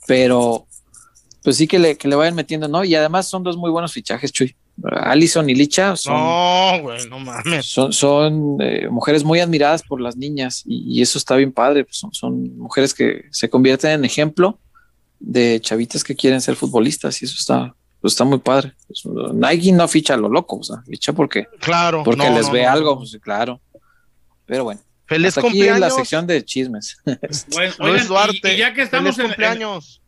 pero 0.08 0.68
pues 1.44 1.58
sí 1.58 1.68
que 1.68 1.80
le, 1.80 1.98
que 1.98 2.08
le 2.08 2.16
vayan 2.16 2.36
metiendo, 2.36 2.68
¿no? 2.68 2.84
Y 2.84 2.94
además 2.96 3.28
son 3.28 3.44
dos 3.44 3.58
muy 3.58 3.72
buenos 3.72 3.92
fichajes, 3.94 4.32
Chuy. 4.32 4.56
Allison 4.84 5.48
y 5.50 5.54
Licha 5.54 5.96
son, 5.96 6.14
No, 6.14 6.82
güey, 6.82 7.08
no 7.10 7.20
mames. 7.20 7.66
son, 7.66 7.92
son 7.94 8.58
eh, 8.62 8.88
mujeres 8.90 9.24
muy 9.24 9.40
admiradas 9.40 9.84
por 9.84 10.00
las 10.02 10.16
niñas 10.16 10.64
y, 10.66 10.98
y 10.98 11.02
eso 11.02 11.18
está 11.18 11.36
bien 11.36 11.52
padre. 11.52 11.84
pues 11.84 11.98
son, 11.98 12.14
son 12.14 12.58
mujeres 12.58 12.94
que 12.94 13.26
se 13.32 13.50
convierten 13.50 13.92
en 13.92 14.06
ejemplo 14.06 14.60
de 15.20 15.60
chavitas 15.62 16.04
que 16.04 16.16
quieren 16.16 16.42
ser 16.42 16.56
futbolistas 16.56 17.22
y 17.22 17.26
eso 17.26 17.36
está, 17.38 17.76
pues 18.02 18.14
está 18.14 18.24
muy 18.24 18.40
padre. 18.40 18.74
Pues, 18.88 19.04
Nike 19.34 19.72
no 19.72 19.88
ficha 19.88 20.16
a 20.16 20.18
lo 20.18 20.28
loco, 20.30 20.58
o 20.58 20.64
sea, 20.64 20.78
ficha 20.88 21.14
porque, 21.14 21.48
Claro. 21.60 22.04
porque 22.04 22.28
no, 22.30 22.36
les 22.36 22.48
no, 22.48 22.54
ve 22.54 22.64
no. 22.64 22.70
algo, 22.72 22.98
pues, 22.98 23.18
claro. 23.22 23.62
Pero 24.46 24.64
bueno, 24.66 24.82
Feliz 25.06 25.30
hasta 25.30 25.42
aquí 25.42 25.48
es 25.48 25.54
cumpleaños. 25.54 25.80
la 25.80 25.90
sección 25.92 26.28
de 26.28 26.44
chismes. 26.44 26.98
Bueno, 27.06 27.74
Luis 27.80 27.80
oigan, 27.80 28.08
Duarte. 28.08 28.54
y, 28.54 28.58
ya 28.58 28.74
que 28.74 28.82
estamos 28.82 29.16
Feliz 29.16 29.20
en, 29.20 29.26
en- 29.26 29.32
cumpleaños. 29.32 30.02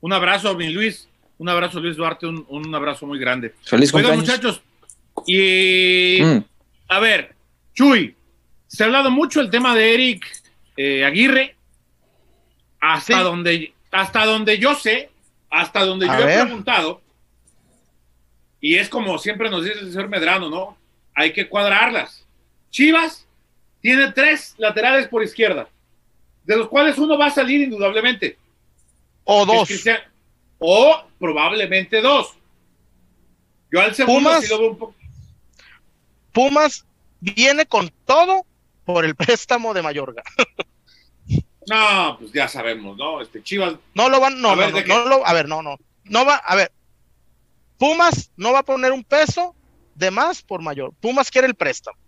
un 0.00 0.12
abrazo, 0.12 0.54
mi 0.56 0.70
Luis, 0.70 1.08
un 1.38 1.48
abrazo, 1.48 1.78
Luis 1.80 1.96
Duarte, 1.96 2.26
un, 2.26 2.44
un 2.48 2.74
abrazo 2.74 3.06
muy 3.06 3.18
grande. 3.18 3.54
Feliz 3.64 3.92
Oigan, 3.94 4.12
cumpleaños. 4.16 4.40
muchachos, 4.40 4.62
y 5.26 6.20
Mm, 6.22 6.44
a 6.88 7.00
ver, 7.00 7.34
Chuy, 7.74 8.14
se 8.66 8.82
ha 8.82 8.86
hablado 8.86 9.10
mucho 9.10 9.40
el 9.40 9.50
tema 9.50 9.74
de 9.74 9.94
Eric 9.94 10.26
eh, 10.76 11.04
Aguirre. 11.04 11.56
hasta 12.80 13.18
Sí. 13.18 13.22
donde 13.22 13.72
hasta 13.90 14.24
donde 14.24 14.58
yo 14.58 14.74
sé, 14.76 15.10
hasta 15.50 15.84
donde 15.84 16.08
A 16.08 16.18
yo 16.20 16.28
he 16.28 16.42
preguntado, 16.44 17.00
y 18.60 18.76
es 18.76 18.88
como 18.88 19.18
siempre 19.18 19.48
nos 19.50 19.64
dice 19.64 19.78
el 19.80 19.90
señor 19.92 20.08
Medrano, 20.08 20.48
¿no? 20.50 20.76
Hay 21.14 21.32
que 21.32 21.48
cuadrarlas. 21.48 22.26
Chivas 22.70 23.26
tiene 23.80 24.12
tres 24.12 24.54
laterales 24.58 25.08
por 25.08 25.22
izquierda, 25.22 25.68
de 26.44 26.56
los 26.56 26.68
cuales 26.68 26.98
uno 26.98 27.16
va 27.18 27.26
a 27.26 27.30
salir 27.30 27.60
indudablemente. 27.62 28.38
O 29.24 29.44
dos. 29.46 29.68
Cristian- 29.68 30.02
o 30.58 31.02
probablemente 31.18 32.00
dos. 32.00 32.34
Yo 33.72 33.80
al 33.80 33.94
segundo 33.94 34.28
Pumas. 34.30 34.44
sí 34.44 34.50
lo 34.50 34.58
veo 34.58 34.70
un 34.70 34.78
poco. 34.78 34.94
Pumas 36.32 36.84
viene 37.20 37.66
con 37.66 37.90
todo 38.04 38.44
por 38.84 39.04
el 39.04 39.14
préstamo 39.14 39.74
de 39.74 39.82
Mayorga. 39.82 40.22
No, 41.66 42.16
pues 42.18 42.32
ya 42.32 42.48
sabemos, 42.48 42.96
¿no? 42.96 43.20
Este 43.20 43.42
Chivas 43.42 43.74
No 43.94 44.08
lo 44.08 44.18
van, 44.18 44.40
no, 44.40 44.50
A 44.50 44.54
ver, 44.56 44.72
no, 44.72 44.80
¿de 44.80 44.86
no, 44.86 45.04
no 45.04 45.20
a 45.24 45.32
ver, 45.34 45.46
no, 45.46 45.62
no. 45.62 45.76
No 46.04 46.24
va, 46.24 46.36
a 46.36 46.56
ver. 46.56 46.72
Pumas 47.80 48.30
no 48.36 48.52
va 48.52 48.58
a 48.58 48.62
poner 48.62 48.92
un 48.92 49.02
peso 49.02 49.56
de 49.94 50.10
más 50.10 50.42
por 50.42 50.60
mayor. 50.60 50.92
Pumas 51.00 51.30
quiere 51.30 51.46
el 51.48 51.54
préstamo. 51.54 51.98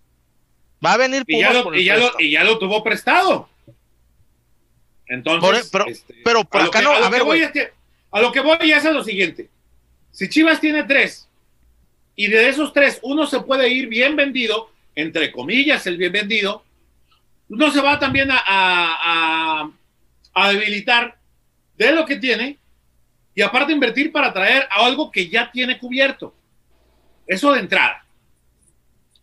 Va 0.85 0.93
a 0.93 0.97
venir 0.99 1.25
y 1.27 1.33
Pumas 1.35 1.49
ya, 1.51 1.59
lo, 1.59 1.65
por 1.65 1.75
el 1.75 1.81
y, 1.81 1.85
ya 1.87 1.95
lo, 1.95 2.01
préstamo. 2.03 2.21
y 2.21 2.31
ya 2.31 2.45
lo 2.45 2.59
tuvo 2.59 2.85
prestado. 2.85 3.49
Entonces, 5.07 5.41
Por- 5.41 5.55
e, 5.57 5.63
pero- 5.85 5.87
este, 5.91 6.15
pero 6.25 6.45
por 6.45 6.63
lo 6.63 6.69
acá 6.69 6.79
que- 6.81 6.85
no, 6.85 6.93
a 6.93 7.09
ver, 7.09 7.21
que 7.21 7.27
voy 7.27 7.39
güey. 7.39 7.43
es 7.43 7.51
que- 7.53 7.73
a 8.11 8.21
lo 8.21 8.33
que 8.33 8.41
voy 8.41 8.71
es 8.71 8.85
a 8.85 8.91
lo 8.93 9.03
siguiente. 9.03 9.49
Si 10.11 10.29
Chivas 10.29 10.61
tiene 10.61 10.83
tres 10.85 11.27
y 12.17 12.27
de 12.29 12.49
esos 12.51 12.73
tres 12.75 12.99
uno 13.03 13.27
se 13.27 13.41
puede 13.41 13.69
ir 13.71 13.89
bien 13.89 14.15
vendido, 14.17 14.71
entre 14.95 15.33
comillas, 15.33 15.87
el 15.87 15.97
bien 15.97 16.13
vendido, 16.13 16.63
no 17.49 17.71
se 17.71 17.81
va 17.81 17.99
también 17.99 18.31
a, 18.31 18.39
a, 18.39 19.63
a- 19.63 19.71
a 20.35 20.49
debilitar 20.53 21.17
de 21.79 21.93
lo 21.93 22.05
que 22.05 22.17
tiene 22.17 22.59
y 23.35 23.43
aparte 23.43 23.73
invertir 23.73 24.13
para 24.13 24.33
traer 24.33 24.69
a 24.71 24.85
algo 24.85 25.11
que 25.11 25.29
ya 25.29 25.51
tiene 25.51 25.79
cubierto. 25.79 26.35
Eso 27.27 27.53
de 27.53 27.61
entrada. 27.61 28.05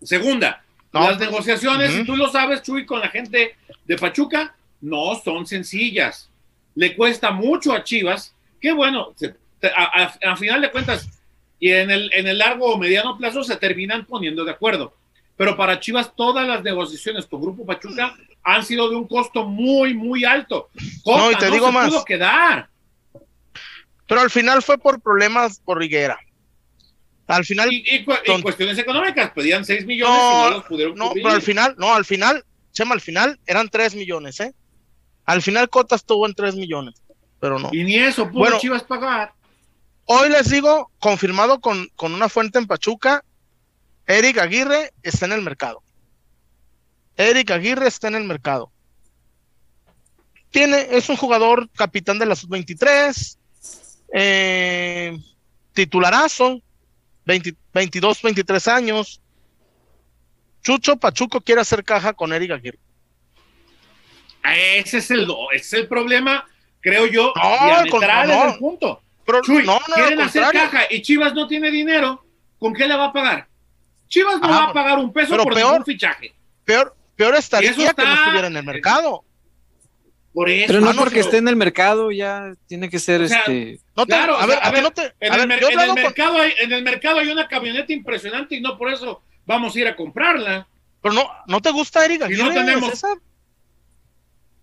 Segunda, 0.02 0.64
No, 0.94 1.02
las 1.10 1.20
negociaciones, 1.20 1.92
ujú. 1.92 2.00
y 2.02 2.06
tú 2.06 2.16
lo 2.16 2.30
sabes, 2.30 2.64
Chuy, 2.64 2.86
con 2.86 3.00
la 3.00 3.10
gente 3.10 3.56
de 3.86 3.96
Pachuca, 3.98 4.56
no 4.82 5.14
son 5.24 5.46
sencillas. 5.46 6.30
Le 6.76 6.96
cuesta 6.96 7.32
mucho 7.32 7.74
a 7.74 7.84
Chivas, 7.84 8.34
que 8.60 8.72
bueno, 8.72 9.14
a, 9.76 10.04
a- 10.04 10.32
a 10.32 10.36
final 10.38 10.62
de 10.62 10.72
cuentas, 10.72 11.08
y 11.60 11.72
en 11.72 11.92
el, 11.92 12.10
en 12.14 12.28
el 12.28 12.38
largo 12.38 12.74
o 12.74 12.78
mediano 12.78 13.18
plazo 13.18 13.44
se 13.44 13.58
terminan 13.58 14.06
poniendo 14.06 14.46
de 14.46 14.52
acuerdo. 14.52 14.96
Pero 15.36 15.56
para 15.56 15.80
Chivas 15.80 16.16
todas 16.16 16.48
las 16.48 16.64
negociaciones 16.64 17.26
con 17.26 17.42
Grupo 17.42 17.66
Pachuca 17.66 18.16
han 18.44 18.64
sido 18.66 18.90
de 18.90 18.96
un 18.96 19.08
costo 19.08 19.46
muy, 19.46 19.94
muy 19.94 20.24
alto. 20.26 20.70
Cota 21.04 21.20
No, 21.20 21.32
y 21.32 21.36
te 21.36 21.52
digo 21.52 21.68
se 21.68 21.72
más. 21.74 21.90
pudo 21.90 22.06
quedar. 22.06 22.70
Pero 24.10 24.20
al 24.22 24.30
final 24.30 24.62
fue 24.62 24.78
por 24.78 25.00
problemas 25.02 25.60
por 25.64 25.78
Riguera. 25.78 26.20
Al 27.28 27.46
final, 27.46 27.72
Y, 27.72 27.84
y 27.96 28.04
cu- 28.04 28.14
y 28.14 28.26
Ton- 28.26 28.42
cuestiones 28.42 28.78
económicas, 28.80 29.32
pedían 29.32 29.64
6 29.64 29.86
millones 29.86 30.14
No, 30.18 30.30
y 30.48 30.50
no 30.52 30.58
los 30.58 30.66
pudieron 30.66 30.96
no, 30.98 31.10
cubrir. 31.10 31.24
pero 31.24 31.36
al 31.36 31.42
final, 31.44 31.76
no, 31.78 31.94
al 31.94 32.04
final, 32.04 32.44
Chema, 32.74 32.96
al 32.96 33.02
final 33.02 33.40
eran 33.46 33.70
3 33.70 33.94
millones, 33.96 34.40
¿eh? 34.40 34.52
Al 35.26 35.42
final 35.44 35.70
Cota 35.70 35.96
estuvo 35.96 36.26
en 36.26 36.34
3 36.34 36.56
millones, 36.56 37.04
pero 37.40 37.60
no. 37.60 37.70
Y 37.72 37.84
ni 37.84 37.96
eso 37.98 38.28
pudo 38.30 38.40
Bueno. 38.40 38.60
Chivas 38.60 38.84
pagar. 38.84 39.34
Hoy 40.06 40.30
les 40.30 40.50
digo, 40.50 40.92
confirmado 40.98 41.62
con, 41.62 41.88
con 41.96 42.16
una 42.16 42.30
fuente 42.30 42.58
en 42.58 42.66
Pachuca, 42.66 43.24
Eric 44.08 44.40
Aguirre 44.40 44.92
está 45.04 45.28
en 45.28 45.34
el 45.34 45.44
mercado. 45.44 45.84
Eric 47.16 47.52
Aguirre 47.52 47.88
está 47.88 48.08
en 48.08 48.16
el 48.16 48.24
mercado. 48.24 48.72
Tiene, 50.50 50.88
es 50.98 51.10
un 51.10 51.16
jugador 51.18 51.70
capitán 51.76 52.18
de 52.18 52.26
la 52.26 52.36
sub-23, 52.36 53.38
eh, 54.14 55.18
titularazo, 55.74 56.62
20 57.26 57.56
22, 57.74 58.22
23 58.22 58.68
años. 58.68 59.22
Chucho 60.62 60.98
Pachuco 60.98 61.40
quiere 61.42 61.62
hacer 61.62 61.84
caja 61.84 62.14
con 62.14 62.34
Eric 62.34 62.52
Aguirre. 62.52 62.80
Ese 64.44 64.98
es 64.98 65.12
el, 65.12 65.28
es 65.54 65.72
el 65.74 65.88
problema, 65.88 66.46
creo 66.82 67.06
yo, 67.08 67.34
No, 67.36 67.66
diametral 67.66 67.90
con- 68.30 68.38
no. 68.38 68.54
el 68.54 68.58
punto. 68.60 69.02
Pero 69.26 69.42
Chuy, 69.42 69.58
no, 69.66 69.74
no, 69.74 69.80
al 69.80 69.94
quieren 69.94 70.22
hacer 70.22 70.44
contrario. 70.44 70.72
caja 70.72 70.86
y 70.90 71.02
Chivas 71.02 71.34
no 71.36 71.48
tiene 71.48 71.70
dinero, 71.70 72.26
¿con 72.58 72.74
qué 72.74 72.88
le 72.88 72.96
va 72.96 73.06
a 73.06 73.14
pagar? 73.14 73.48
Chivas 74.08 74.40
no 74.42 74.48
Ah, 74.48 74.50
va 74.50 74.64
a 74.70 74.74
pagar 74.74 74.98
un 74.98 75.14
peso 75.14 75.38
por 75.38 75.54
peor- 75.54 75.72
ningún 75.72 75.86
fichaje. 75.86 76.34
Peor, 76.66 76.96
peor 77.16 77.36
estaría 77.36 77.70
eso 77.70 77.78
que 77.80 77.84
no 77.86 77.90
está- 77.92 78.14
estuviera 78.14 78.48
en 78.48 78.58
el 78.58 78.64
mercado. 78.64 79.24
Por 80.34 80.50
eso. 80.50 80.66
Pero 80.68 80.82
no 80.82 80.90
Ah, 80.90 80.94
no, 80.94 81.00
porque 81.00 81.16
pero- 81.16 81.26
esté 81.26 81.38
en 81.38 81.48
el 81.48 81.56
mercado, 81.56 82.12
ya 82.12 82.54
tiene 82.68 82.90
que 82.90 83.00
ser 83.00 83.22
O 83.24 83.28
sea, 83.28 83.40
este. 83.40 83.80
No 83.96 84.06
te- 84.06 84.14
Claro, 84.14 84.36
a 84.36 84.44
o 84.44 84.48
ver, 84.48 84.58
sea, 84.58 84.66
a 84.66 84.68
a 84.68 84.70
ti 84.70 84.76
ver, 84.76 84.84
no 84.84 84.92
te- 84.92 85.02
En, 85.20 85.32
a 85.34 85.36
el, 85.36 85.48
ver, 85.48 85.64
en 85.64 85.94
mercado 85.96 86.38
hay, 86.40 86.54
en 86.62 86.72
el 86.72 86.84
mercado 86.84 87.20
hay 87.20 87.30
una 87.30 87.48
camioneta 87.48 87.92
impresionante 87.92 88.56
y 88.56 88.62
no 88.62 88.78
por 88.78 88.92
eso 88.92 89.22
vamos 89.46 89.76
a 89.76 89.80
ir 89.80 89.88
a 89.88 89.96
comprarla. 89.96 90.68
Pero 91.02 91.14
no, 91.16 91.30
¿no 91.48 91.62
te 91.62 91.72
gusta 91.72 92.06
Eric 92.06 92.28
Si 92.28 92.36
no 92.42 92.50
tenemos-? 92.52 93.02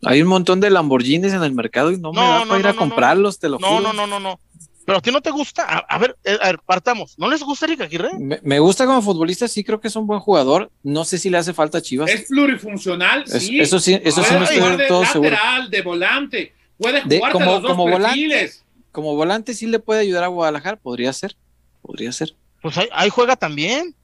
Hay 0.05 0.23
un 0.23 0.29
montón 0.29 0.61
de 0.61 0.71
Lamborghinis 0.71 1.33
en 1.33 1.43
el 1.43 1.53
mercado 1.53 1.91
y 1.91 1.99
no, 1.99 2.13
me 2.13 2.21
da 2.21 2.41
no, 2.41 2.47
para 2.47 2.59
ir 2.61 2.65
no, 2.67 2.71
a 2.71 2.73
no, 2.75 2.79
comprarlos, 2.79 3.39
te 3.39 3.49
lo 3.49 3.59
No, 3.59 3.67
juro. 3.69 3.81
no, 3.81 3.93
no, 3.93 4.07
no, 4.07 4.21
no. 4.21 4.41
Pero 4.87 4.99
a 4.99 5.01
ti 5.03 5.11
no 5.11 5.21
te 5.21 5.31
gusta. 5.31 5.65
A, 5.65 5.79
a 5.81 5.99
ver, 5.99 6.17
eh, 6.25 6.39
a 6.41 6.47
ver, 6.47 6.61
partamos. 6.65 7.19
¿No 7.19 7.29
les 7.29 7.43
gusta 7.43 7.67
Eric 7.67 7.83
Aguirre? 7.83 8.11
Me, 8.19 8.39
me 8.43 8.59
gusta 8.61 8.87
como 8.87 9.03
futbolista, 9.03 9.47
sí 9.49 9.63
creo 9.65 9.81
que 9.81 9.89
es 9.89 9.97
un 9.97 10.07
buen 10.07 10.21
jugador. 10.21 10.71
No 10.83 11.05
sé 11.05 11.19
si 11.19 11.29
le 11.29 11.37
hace 11.39 11.53
falta 11.53 11.79
a 11.79 11.83
Chivas. 11.83 12.09
Es 12.11 12.29
plurifuncional, 12.29 13.25
Es- 13.27 13.43
sí. 13.47 13.61
eso 13.61 13.79
sí, 13.81 14.01
eso 14.03 14.23
sí 14.23 14.35
no 14.35 14.45
estoy 14.45 14.77
de 14.79 14.87
todo 14.87 15.05
seguro. 15.05 15.31
lateral, 15.31 15.71
de 15.71 15.83
volante. 15.83 16.53
Puede 16.79 17.03
De- 17.05 17.19
jugar 17.19 17.33
de, 17.33 17.39
como- 17.39 17.53
los 17.53 17.63
dos 17.63 17.71
como 17.73 17.89
volante. 17.91 18.51
Como 18.93 19.15
volante 19.17 19.53
sí 19.55 19.67
le 19.67 19.79
puede 19.81 20.01
ayudar 20.01 20.25
a 20.25 20.29
Guadalajara, 20.29 20.77
podría 20.77 21.13
ser. 21.13 21.37
Podría 21.83 22.13
ser. 22.13 22.35
Pues 22.63 22.79
ahí, 22.79 22.89
ahí 22.93 23.11
juega 23.11 23.37
también. 23.37 23.95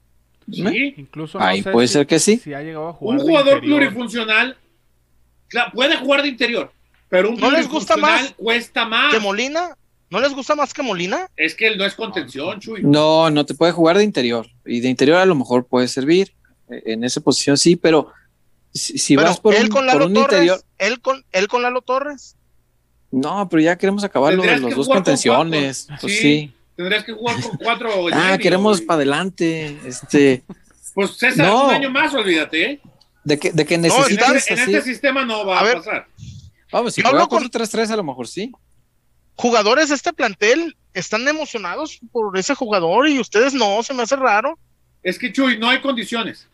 Sí. 0.51 0.93
Incluso 0.97 1.39
no 1.39 1.45
Ahí 1.45 1.63
sé 1.63 1.71
puede 1.71 1.87
si- 1.87 1.93
ser 1.93 2.05
que 2.05 2.19
sí. 2.19 2.37
Si 2.37 2.53
ha 2.53 2.61
llegado 2.61 2.89
a 2.89 2.93
jugar 2.93 3.19
Un 3.19 3.25
jugador 3.25 3.53
interior. 3.55 3.79
plurifuncional 3.79 4.57
claro, 5.47 5.71
puede 5.73 5.95
jugar 5.95 6.21
de 6.23 6.27
interior, 6.27 6.71
pero 7.07 7.29
un 7.29 7.39
¿No 7.39 7.49
les 7.51 7.69
gusta 7.69 7.95
más 7.95 8.33
cuesta 8.35 8.85
más. 8.85 9.13
¿Que 9.13 9.19
Molina? 9.21 9.77
¿No 10.13 10.19
les 10.19 10.31
gusta 10.33 10.53
más 10.53 10.73
que 10.75 10.83
Molina? 10.83 11.27
Es 11.35 11.55
que 11.55 11.65
él 11.67 11.75
no 11.77 11.85
es 11.85 11.95
contención, 11.95 12.59
Chuy. 12.59 12.81
No, 12.83 13.31
no 13.31 13.47
te 13.47 13.55
puede 13.55 13.71
jugar 13.71 13.97
de 13.97 14.03
interior. 14.03 14.47
Y 14.63 14.79
de 14.79 14.87
interior 14.89 15.17
a 15.17 15.25
lo 15.25 15.33
mejor 15.33 15.65
puede 15.65 15.87
servir. 15.87 16.35
Eh, 16.69 16.83
En 16.85 17.03
esa 17.03 17.19
posición 17.19 17.57
sí, 17.57 17.75
pero 17.75 18.11
si, 18.71 18.99
si 18.99 19.15
Pero 19.15 19.29
vas 19.29 19.39
por 19.39 19.55
él 19.55 19.63
un, 19.63 19.69
con 19.69 19.77
por 19.79 19.85
Lalo 19.85 20.05
un 20.05 20.13
Torres. 20.13 20.31
interior. 20.33 20.61
Él 20.77 21.01
con, 21.01 21.25
él 21.31 21.47
con 21.47 21.63
Lalo 21.63 21.81
Torres. 21.81 22.35
No, 23.09 23.49
pero 23.49 23.63
ya 23.63 23.75
queremos 23.75 24.03
acabar 24.03 24.33
lo 24.35 24.43
de 24.43 24.49
Tendrías 24.49 24.61
los 24.61 24.69
que 24.69 24.75
dos 24.75 24.87
con 24.87 24.95
contenciones. 24.97 25.87
Pues 25.99 26.13
Sí. 26.13 26.19
sí. 26.21 26.53
Tendrías 26.75 27.03
que 27.03 27.13
jugar 27.13 27.41
con 27.41 27.57
cuatro. 27.57 27.89
Ah, 28.13 28.27
Jenny, 28.33 28.37
queremos 28.43 28.81
para 28.81 28.97
adelante. 28.97 29.77
Este, 29.83 30.43
Pues 30.93 31.17
César, 31.17 31.47
No. 31.47 31.69
un 31.69 31.73
año 31.73 31.89
más, 31.89 32.13
olvídate. 32.13 32.71
¿eh? 32.71 32.81
de 33.23 33.39
que, 33.39 33.51
de 33.51 33.77
necesitas 33.79 34.35
este, 34.35 34.53
en 34.53 34.59
así. 34.59 34.75
este 34.75 34.89
sistema 34.91 35.25
no 35.25 35.43
va 35.43 35.57
A 35.57 35.61
a, 35.61 35.63
ver. 35.63 35.77
pasar. 35.77 36.07
Vamos, 36.71 36.93
si 36.93 37.01
juega 37.01 37.25
con- 37.27 37.43
4-3-3 37.43 37.89
a 37.91 37.95
lo 37.95 38.03
mejor 38.03 38.27
sí. 38.27 38.51
Jugadores 39.35 39.89
de 39.89 39.95
este 39.95 40.13
plantel 40.13 40.75
están 40.93 41.27
emocionados 41.27 41.99
por 42.11 42.37
ese 42.37 42.55
jugador 42.55 43.07
y 43.07 43.19
ustedes 43.19 43.53
no, 43.53 43.81
se 43.83 43.93
me 43.93 44.03
hace 44.03 44.15
raro. 44.15 44.57
Es 45.01 45.17
que 45.17 45.31
Chuy, 45.31 45.57
no 45.57 45.69
hay 45.69 45.81
condiciones. 45.81 46.47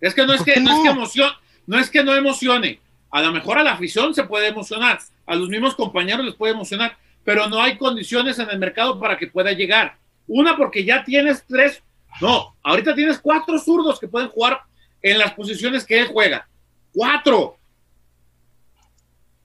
Es 0.00 0.14
que 0.14 0.26
no 0.26 0.32
es 0.32 0.42
¿Por 0.42 0.52
que 0.52 0.60
no, 0.60 0.76
es 0.76 0.82
que 0.82 0.88
emocione, 0.88 1.32
no 1.66 1.78
es 1.78 1.90
que 1.90 2.04
no 2.04 2.14
emocione. 2.14 2.80
A 3.10 3.22
lo 3.22 3.32
mejor 3.32 3.58
a 3.58 3.62
la 3.62 3.72
afición 3.72 4.14
se 4.14 4.24
puede 4.24 4.48
emocionar, 4.48 5.00
a 5.26 5.34
los 5.34 5.48
mismos 5.48 5.74
compañeros 5.74 6.24
les 6.24 6.34
puede 6.34 6.54
emocionar, 6.54 6.96
pero 7.24 7.48
no 7.48 7.60
hay 7.60 7.76
condiciones 7.76 8.38
en 8.38 8.50
el 8.50 8.58
mercado 8.58 8.98
para 8.98 9.16
que 9.16 9.26
pueda 9.26 9.52
llegar. 9.52 9.96
Una 10.26 10.56
porque 10.56 10.84
ya 10.84 11.04
tienes 11.04 11.44
tres, 11.46 11.82
no, 12.20 12.54
ahorita 12.62 12.94
tienes 12.94 13.18
cuatro 13.18 13.58
zurdos 13.58 14.00
que 14.00 14.08
pueden 14.08 14.28
jugar 14.28 14.62
en 15.02 15.18
las 15.18 15.32
posiciones 15.34 15.84
que 15.84 16.00
él 16.00 16.08
juega. 16.08 16.48
Cuatro. 16.92 17.56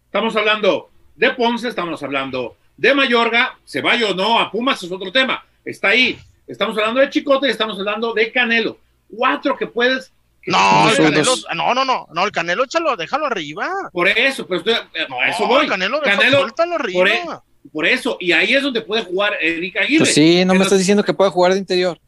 Estamos 0.05 0.35
hablando 0.35 0.89
de 1.17 1.31
Ponce, 1.31 1.67
estamos 1.67 2.01
hablando 2.03 2.55
de 2.77 2.93
Mayorga, 2.93 3.57
se 3.65 3.81
vaya 3.81 4.07
o 4.09 4.13
no 4.13 4.39
a 4.39 4.49
Pumas 4.51 4.81
es 4.83 4.91
otro 4.91 5.11
tema, 5.11 5.43
está 5.65 5.89
ahí. 5.89 6.17
Estamos 6.47 6.77
hablando 6.77 7.01
de 7.01 7.09
Chicote 7.09 7.47
y 7.47 7.51
estamos 7.51 7.77
hablando 7.77 8.13
de 8.13 8.31
Canelo. 8.31 8.77
Cuatro 9.13 9.57
que 9.57 9.67
puedes. 9.67 10.13
que 10.41 10.51
No, 10.51 10.89
el. 10.89 10.95
Canelo, 10.95 11.33
no, 11.55 11.73
no, 11.73 11.83
no, 11.83 12.07
no, 12.13 12.25
el 12.25 12.31
Canelo 12.31 12.63
échalo, 12.63 12.95
déjalo 12.95 13.25
arriba. 13.25 13.69
Por 13.91 14.07
eso, 14.07 14.47
pero 14.47 14.59
estoy- 14.59 14.73
eh, 14.93 15.05
No, 15.09 15.21
eso 15.23 15.45
voy. 15.45 15.65
el 15.65 15.69
Canelo, 15.69 15.99
déjalo, 15.99 16.47
Canelo, 16.55 16.75
arriba. 16.75 16.99
por, 16.99 17.09
e- 17.09 17.69
por 17.73 17.85
eso, 17.85 18.17
y 18.21 18.31
ahí 18.31 18.53
es 18.53 18.63
donde 18.63 18.81
puede 18.81 19.03
jugar 19.03 19.33
Eric 19.41 19.75
Aguirre. 19.77 19.99
Pues 20.05 20.13
sí, 20.13 20.45
no 20.45 20.53
me 20.53 20.63
estás 20.63 20.77
diciendo 20.79 21.03
que 21.03 21.13
puede 21.13 21.31
jugar 21.31 21.51
de 21.53 21.59
interior. 21.59 21.99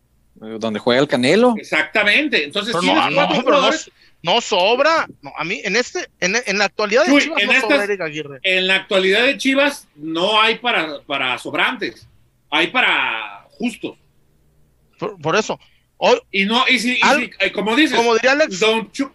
Eh, 0.41 0.55
Donde 0.57 0.80
juega 0.80 1.01
el 1.01 1.07
Canelo. 1.07 1.55
Exactamente. 1.57 2.45
Entonces, 2.45 2.72
Pero 2.74 2.82
tienes 2.82 3.12
no, 3.14 3.28
no, 3.28 3.43
pero 3.43 3.62
no. 3.62 3.70
No 4.24 4.42
sobra. 4.42 5.08
No, 5.22 5.32
a 5.38 5.44
mí, 5.44 5.62
en 5.64 5.76
este, 5.76 6.08
en, 6.20 6.36
en 6.46 6.58
la 6.58 6.66
actualidad 6.66 7.06
de 7.06 7.20
Chivas 7.20 7.42
en 7.42 7.48
no 7.48 7.54
sobra 7.54 7.76
estas- 7.76 7.90
Eric 7.90 8.02
Aguirre. 8.02 8.40
En 8.44 8.68
la 8.68 8.76
actualidad 8.76 9.24
de 9.26 9.38
Chivas 9.38 9.88
no 9.96 10.42
hay 10.42 10.58
para, 10.60 11.02
para 11.02 11.38
sobrantes, 11.38 12.08
hay 12.50 12.68
para 12.68 13.46
justos. 13.52 13.98
Por, 14.98 15.20
por 15.22 15.36
eso. 15.36 15.60
Hoy, 15.98 16.18
Y 16.32 16.46
no, 16.46 16.64
y 16.68 16.80
si, 16.80 16.94
y 16.94 17.00
Al- 17.02 17.20
si, 17.22 17.32
eh, 17.40 17.52
como 17.52 17.76
dices, 17.76 17.98
como 17.98 18.14
diría 18.14 18.32
Alex, 18.32 18.60
Don 18.60 18.92
Chu, 18.92 19.12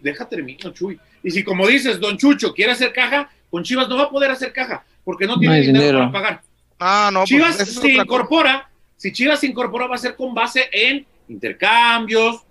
deja 0.00 0.28
termino, 0.28 0.70
Chuy. 0.72 0.98
Y 1.22 1.30
si 1.30 1.44
como 1.44 1.66
dices, 1.66 2.00
Don 2.00 2.16
Chucho 2.18 2.52
quiere 2.52 2.72
hacer 2.72 2.92
caja, 2.92 3.30
con 3.50 3.62
Chivas 3.62 3.88
no 3.88 3.96
va 3.96 4.04
a 4.04 4.10
poder 4.10 4.30
hacer 4.30 4.52
caja 4.52 4.84
porque 5.04 5.26
no 5.26 5.38
tiene 5.38 5.60
dinero, 5.60 5.78
dinero. 5.84 5.98
para 5.98 6.12
pagar. 6.12 6.42
Ah, 6.78 7.10
no, 7.12 7.20
pues 7.20 7.28
Chivas 7.28 7.56
se 7.56 7.74
cosa. 7.74 7.88
incorpora, 7.88 8.70
si 8.96 9.12
Chivas 9.12 9.40
se 9.40 9.46
incorpora 9.46 9.86
va 9.86 9.94
a 9.96 9.98
ser 9.98 10.16
con 10.16 10.34
base 10.34 10.68
en 10.72 11.06
intercambios. 11.28 12.42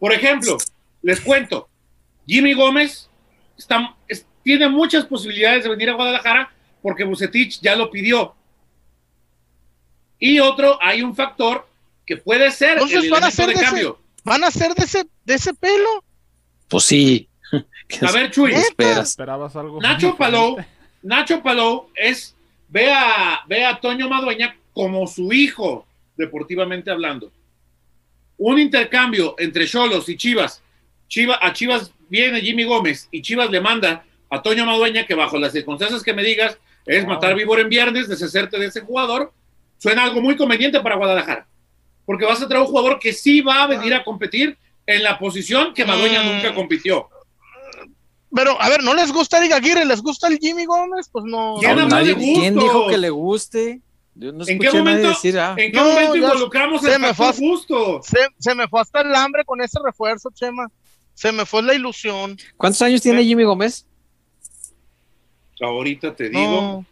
Por 0.00 0.12
ejemplo, 0.12 0.56
les 1.02 1.20
cuento, 1.20 1.68
Jimmy 2.26 2.54
Gómez 2.54 3.08
está, 3.58 3.94
es- 4.08 4.26
tiene 4.42 4.68
muchas 4.68 5.04
posibilidades 5.04 5.64
de 5.64 5.70
venir 5.70 5.90
a 5.90 5.94
Guadalajara 5.94 6.52
porque 6.82 7.04
Bucetich 7.04 7.60
ya 7.60 7.76
lo 7.76 7.90
pidió. 7.90 8.34
Y 10.18 10.38
otro, 10.38 10.78
hay 10.80 11.02
un 11.02 11.14
factor 11.14 11.66
que 12.06 12.16
puede 12.16 12.50
ser 12.50 12.72
Entonces 12.74 13.04
el 13.04 13.10
van 13.10 13.24
a 13.24 13.28
elemento 13.28 13.36
ser 13.36 13.46
de 13.46 13.52
de 13.54 13.60
ese- 13.60 13.64
cambio. 13.70 13.98
¿Van 14.24 14.44
a 14.44 14.50
ser 14.50 14.74
de 14.74 14.84
ese, 14.84 15.04
de 15.24 15.34
ese 15.34 15.54
pelo? 15.54 16.04
Pues 16.68 16.84
sí. 16.84 17.28
¿Qué 17.88 18.06
A 18.06 18.12
ver, 18.12 18.30
Chuy. 18.30 18.52
¿Esperabas 18.52 19.56
algo? 19.56 19.80
Nacho? 19.80 20.16
Palou, 20.16 20.56
Nacho 21.02 21.42
Palou 21.42 21.88
es, 21.94 22.34
ve 22.68 22.92
a, 22.92 23.40
ve 23.48 23.64
a 23.64 23.80
Toño 23.80 24.08
Madueña 24.08 24.56
como 24.72 25.06
su 25.08 25.32
hijo, 25.32 25.86
deportivamente 26.16 26.90
hablando. 26.90 27.32
Un 28.38 28.58
intercambio 28.58 29.34
entre 29.38 29.66
Cholos 29.66 30.08
y 30.08 30.16
Chivas. 30.16 30.62
Chivas, 31.12 31.38
a 31.42 31.52
Chivas 31.52 31.92
viene 32.08 32.40
Jimmy 32.40 32.64
Gómez 32.64 33.06
y 33.10 33.20
Chivas 33.20 33.50
le 33.50 33.60
manda 33.60 34.02
a 34.30 34.40
Toño 34.40 34.64
Madueña 34.64 35.04
que 35.06 35.14
bajo 35.14 35.38
las 35.38 35.52
circunstancias 35.52 36.02
que 36.02 36.14
me 36.14 36.22
digas 36.22 36.56
es 36.86 37.04
Wow. 37.04 37.12
matar 37.14 37.34
víbora 37.34 37.60
en 37.60 37.68
viernes, 37.68 38.08
deshacerte 38.08 38.58
de 38.58 38.66
ese 38.68 38.80
jugador. 38.80 39.30
Suena 39.76 40.04
algo 40.04 40.22
muy 40.22 40.36
conveniente 40.38 40.80
para 40.80 40.96
Guadalajara. 40.96 41.46
Porque 42.06 42.24
vas 42.24 42.40
a 42.40 42.48
traer 42.48 42.62
un 42.62 42.68
jugador 42.68 42.98
que 42.98 43.12
sí 43.12 43.42
va 43.42 43.62
a 43.64 43.66
venir 43.66 43.92
a 43.92 44.02
competir 44.04 44.56
en 44.86 45.02
la 45.02 45.18
posición 45.18 45.74
que 45.74 45.84
Madueña 45.84 46.22
Mm. 46.22 46.26
nunca 46.32 46.54
compitió. 46.54 47.10
Pero, 48.34 48.58
a 48.58 48.70
ver, 48.70 48.82
¿no 48.82 48.94
les 48.94 49.12
gusta 49.12 49.36
Eric 49.36 49.52
Aguirre? 49.52 49.84
¿Les 49.84 50.00
gusta 50.00 50.28
el 50.28 50.38
Jimmy 50.38 50.64
Gómez? 50.64 51.10
Pues 51.12 51.26
no. 51.26 51.56
¿Quién 51.60 51.76
No, 51.76 51.88
nadie- 51.88 52.14
¿Quién 52.16 52.58
dijo 52.58 52.86
que 52.88 52.96
le 52.96 53.10
guste? 53.10 53.82
Yo 54.14 54.32
no 54.32 54.46
¿En 54.46 54.58
qué 54.58 54.70
momento- 54.72 55.08
decir, 55.08 55.38
ah, 55.38 55.54
¿En 55.58 55.72
qué 55.72 55.78
No, 55.78 55.84
momento 55.84 56.16
involucramos 56.16 56.80
se 56.80 56.94
el 56.94 57.00
me 57.00 57.08
factor 57.08 57.34
fue- 57.34 57.48
justo? 57.48 58.00
Se, 58.02 58.18
se 58.38 58.54
me 58.54 58.66
fue 58.68 58.80
hasta 58.80 59.02
el 59.02 59.14
hambre 59.14 59.44
con 59.44 59.60
ese 59.60 59.78
refuerzo, 59.84 60.30
Chema. 60.34 60.66
Se 61.14 61.30
me 61.32 61.44
fue 61.46 61.62
la 61.62 61.74
ilusión. 61.74 62.36
¿Cuántos 62.56 62.82
años 62.82 63.00
tiene 63.02 63.24
Jimmy 63.24 63.44
Gómez? 63.44 63.86
Ahorita 65.60 66.14
te 66.14 66.28
digo, 66.28 66.84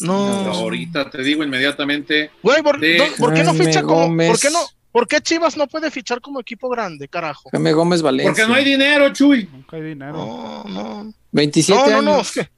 No. 0.00 0.42
No. 0.44 0.50
ahorita 0.52 1.10
te 1.10 1.22
digo 1.22 1.42
inmediatamente. 1.44 2.30
Güey, 2.42 2.62
¿por, 2.62 2.78
De- 2.80 2.98
no- 2.98 3.04
¿por 3.18 3.34
qué 3.34 3.42
no 3.44 3.54
ficha 3.54 3.82
como. 3.82 4.02
Gómez. 4.02 4.28
¿Por 4.30 4.40
qué 4.40 4.50
no? 4.50 4.58
¿Por 4.90 5.08
qué 5.08 5.20
Chivas 5.22 5.56
no 5.56 5.66
puede 5.66 5.90
fichar 5.90 6.20
como 6.20 6.38
equipo 6.40 6.68
grande, 6.68 7.08
carajo? 7.08 7.48
Jaime 7.50 7.72
Gómez 7.72 8.02
Valencia. 8.02 8.30
Porque 8.32 8.46
no 8.46 8.54
hay 8.54 8.64
dinero, 8.64 9.10
Chuy. 9.12 9.48
Nunca 9.50 9.76
hay 9.76 9.82
dinero. 9.82 10.12
No, 10.12 10.64
no. 10.64 11.14
27 11.30 11.78
No, 11.80 11.86
no, 11.86 11.96
años. 11.98 12.04
no, 12.04 12.20
es 12.20 12.32
que. 12.32 12.48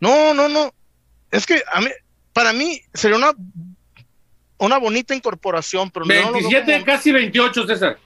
No, 0.00 0.32
no, 0.34 0.48
no. 0.48 0.72
Es 1.30 1.44
que 1.44 1.62
a 1.70 1.80
mí, 1.82 1.88
para 2.32 2.54
mí 2.54 2.80
sería 2.94 3.18
una, 3.18 3.32
una 4.58 4.78
bonita 4.78 5.14
incorporación, 5.14 5.90
pero 5.90 6.06
no 6.06 6.14
lo 6.14 6.20
veo 6.20 6.32
27, 6.32 6.72
como- 6.72 6.84
casi 6.86 7.12
28, 7.12 7.66
César. 7.66 7.98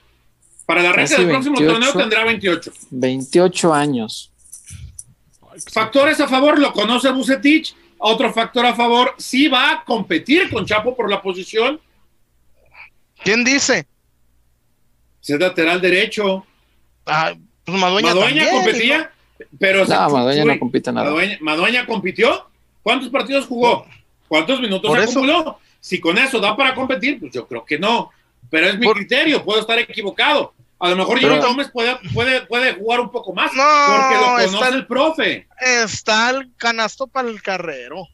Para 0.65 0.81
la 0.81 0.93
Casi 0.93 1.15
del 1.17 1.29
próximo 1.29 1.57
28. 1.57 1.73
torneo 1.79 1.93
tendrá 2.01 2.23
28. 2.25 2.71
28 2.91 3.73
años. 3.73 4.31
Factores 5.71 6.19
a 6.19 6.27
favor, 6.27 6.57
lo 6.59 6.71
conoce 6.73 7.09
Bucetich. 7.11 7.75
Otro 7.97 8.33
factor 8.33 8.65
a 8.65 8.73
favor, 8.75 9.13
sí 9.17 9.47
va 9.47 9.71
a 9.71 9.83
competir 9.85 10.49
con 10.51 10.65
Chapo 10.65 10.95
por 10.95 11.09
la 11.09 11.21
posición. 11.21 11.79
¿Quién 13.23 13.43
dice? 13.45 13.87
Es 15.25 15.39
lateral 15.39 15.79
derecho. 15.79 16.45
Ah, 17.05 17.33
pues 17.63 17.77
Madueña, 17.79 18.09
Madueña 18.09 18.43
también, 18.45 18.63
competía, 18.63 19.11
pero... 19.57 19.85
No, 19.85 20.09
Madueña 20.09 20.43
no 20.43 20.59
compite 20.59 20.91
nada. 20.91 21.05
Madueña, 21.09 21.37
Madueña 21.39 21.85
compitió. 21.85 22.49
¿Cuántos 22.81 23.09
partidos 23.09 23.45
jugó? 23.45 23.85
¿Cuántos 24.27 24.59
minutos 24.59 24.89
Por 24.89 24.99
eso- 24.99 25.11
acumuló? 25.19 25.59
Si 25.79 25.99
con 26.01 26.17
eso 26.17 26.39
da 26.39 26.55
para 26.57 26.75
competir, 26.75 27.19
pues 27.19 27.31
yo 27.33 27.47
creo 27.47 27.63
que 27.63 27.77
no. 27.79 28.09
Pero 28.49 28.67
es 28.67 28.77
mi 28.79 28.85
Por- 28.85 28.97
criterio, 28.97 29.43
puedo 29.43 29.59
estar 29.61 29.77
equivocado. 29.79 30.53
A 30.79 30.89
lo 30.89 30.95
mejor 30.97 31.19
Pero- 31.21 31.41
Gómez 31.41 31.69
puede, 31.71 31.97
puede, 32.13 32.41
puede 32.45 32.73
jugar 32.73 32.99
un 32.99 33.09
poco 33.11 33.33
más, 33.33 33.53
No, 33.53 33.63
porque 33.63 34.15
lo 34.15 34.39
está- 34.39 34.57
conoce 34.57 34.75
el 34.75 34.87
profe. 34.87 35.47
Está 35.59 36.29
el 36.31 36.51
canasto 36.57 37.07
para 37.07 37.29
el 37.29 37.41
carrero. 37.41 38.07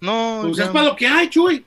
No, 0.00 0.40
Pues 0.42 0.56
ya- 0.58 0.64
es 0.64 0.70
para 0.70 0.84
lo 0.86 0.96
que 0.96 1.06
hay, 1.06 1.28
Chuy. 1.28 1.64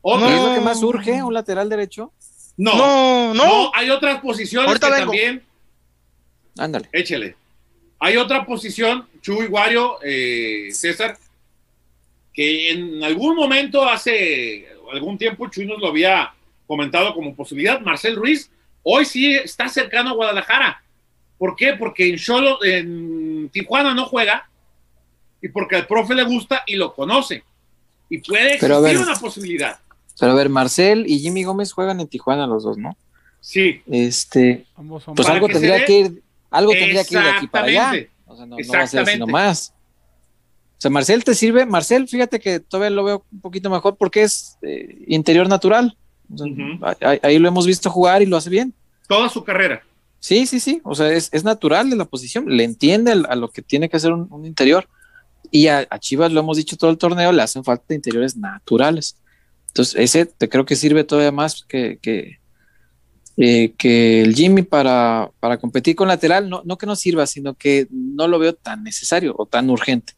Otro- 0.00 0.28
¿Y 0.30 0.32
es 0.32 0.40
lo 0.42 0.54
que 0.54 0.60
más 0.60 0.82
urge? 0.82 1.22
¿Un 1.22 1.34
lateral 1.34 1.68
derecho? 1.68 2.12
no, 2.56 2.74
no, 2.76 3.34
no, 3.34 3.44
no. 3.44 3.70
hay 3.74 3.88
otras 3.90 4.20
posiciones 4.20 4.66
Ahorita 4.68 4.86
que 4.88 4.92
vengo. 4.94 5.06
también, 5.12 5.44
Ándale. 6.58 6.88
échele. 6.92 7.36
Hay 8.00 8.16
otra 8.16 8.44
posición, 8.46 9.08
Chuy, 9.20 9.46
Wario, 9.46 9.98
eh, 10.04 10.68
César, 10.72 11.18
que 12.32 12.70
en 12.70 13.02
algún 13.04 13.34
momento, 13.36 13.84
hace 13.88 14.68
algún 14.92 15.18
tiempo, 15.18 15.48
Chuy 15.48 15.66
nos 15.66 15.78
lo 15.80 15.88
había 15.88 16.32
comentado 16.66 17.14
como 17.14 17.34
posibilidad. 17.34 17.80
Marcel 17.80 18.16
Ruiz, 18.16 18.50
hoy 18.82 19.04
sí 19.04 19.34
está 19.34 19.68
cercano 19.68 20.10
a 20.10 20.14
Guadalajara. 20.14 20.82
¿Por 21.38 21.54
qué? 21.56 21.74
Porque 21.74 22.08
en, 22.10 22.16
Xolo- 22.16 22.58
en 22.64 23.48
Tijuana 23.50 23.94
no 23.94 24.06
juega 24.06 24.48
y 25.40 25.48
porque 25.48 25.76
al 25.76 25.86
profe 25.86 26.14
le 26.14 26.24
gusta 26.24 26.62
y 26.66 26.74
lo 26.76 26.94
conoce. 26.94 27.44
Y 28.10 28.18
puede 28.18 28.54
existir 28.54 28.80
ver. 28.82 28.98
una 28.98 29.14
posibilidad. 29.16 29.78
Pero 30.18 30.32
a 30.32 30.34
ver, 30.34 30.48
Marcel 30.48 31.04
y 31.06 31.20
Jimmy 31.20 31.44
Gómez 31.44 31.72
juegan 31.72 32.00
en 32.00 32.08
Tijuana 32.08 32.46
los 32.46 32.64
dos, 32.64 32.76
¿no? 32.76 32.96
Sí, 33.40 33.82
Este, 33.90 34.66
pues 35.14 35.28
algo 35.28 35.46
que 35.46 35.52
tendría 35.54 35.84
que 35.84 35.98
ir, 36.00 36.22
algo 36.50 36.72
tendría 36.72 37.04
que 37.04 37.14
ir 37.14 37.22
de 37.22 37.30
aquí 37.30 37.46
para 37.46 37.66
allá. 37.66 37.94
Exactamente. 37.94 38.10
O 38.26 38.36
sea, 38.36 38.46
no, 38.46 38.56
no 38.58 38.72
va 38.72 38.80
a 38.80 38.86
ser 38.86 39.06
sino 39.06 39.26
más. 39.28 39.72
O 40.78 40.80
sea, 40.80 40.90
Marcel 40.92 41.24
te 41.24 41.34
sirve. 41.34 41.66
Marcel, 41.66 42.06
fíjate 42.06 42.38
que 42.38 42.60
todavía 42.60 42.90
lo 42.90 43.02
veo 43.04 43.24
un 43.32 43.40
poquito 43.40 43.68
mejor 43.68 43.96
porque 43.96 44.22
es 44.22 44.56
eh, 44.62 45.04
interior 45.08 45.48
natural. 45.48 45.96
O 46.32 46.38
sea, 46.38 46.46
Ujú. 46.46 46.84
ahí, 47.00 47.18
ahí 47.22 47.38
lo 47.38 47.48
hemos 47.48 47.66
visto 47.66 47.90
jugar 47.90 48.22
y 48.22 48.26
lo 48.26 48.36
hace 48.36 48.50
bien. 48.50 48.72
toda 49.08 49.28
su 49.28 49.42
carrera. 49.42 49.82
Sí, 50.20 50.46
sí, 50.46 50.60
sí. 50.60 50.80
O 50.84 50.94
sea, 50.94 51.10
es, 51.12 51.30
es 51.32 51.42
natural 51.44 51.90
de 51.90 51.96
la 51.96 52.04
posición. 52.04 52.44
Le 52.48 52.64
entiende 52.64 53.12
a 53.12 53.34
lo 53.36 53.50
que 53.50 53.62
tiene 53.62 53.88
que 53.88 53.96
hacer 53.96 54.12
un, 54.12 54.28
un 54.30 54.44
interior. 54.46 54.88
Y 55.50 55.68
a, 55.68 55.86
a 55.90 55.98
Chivas 55.98 56.30
lo 56.32 56.40
hemos 56.40 56.56
dicho 56.56 56.76
todo 56.76 56.90
el 56.90 56.98
torneo, 56.98 57.32
le 57.32 57.42
hacen 57.42 57.64
falta 57.64 57.94
interiores 57.94 58.36
naturales. 58.36 59.16
Entonces, 59.68 59.94
ese 59.98 60.26
te 60.26 60.48
creo 60.48 60.64
que 60.64 60.76
sirve 60.76 61.04
todavía 61.04 61.32
más 61.32 61.64
que, 61.66 61.98
que, 62.02 62.38
eh, 63.36 63.72
que 63.78 64.22
el 64.22 64.34
Jimmy 64.34 64.62
para, 64.62 65.30
para 65.40 65.56
competir 65.58 65.96
con 65.96 66.08
lateral. 66.08 66.48
No, 66.50 66.62
no 66.64 66.76
que 66.76 66.86
no 66.86 66.94
sirva, 66.96 67.26
sino 67.26 67.54
que 67.54 67.86
no 67.90 68.28
lo 68.28 68.38
veo 68.38 68.54
tan 68.54 68.82
necesario 68.84 69.34
o 69.38 69.46
tan 69.46 69.70
urgente. 69.70 70.12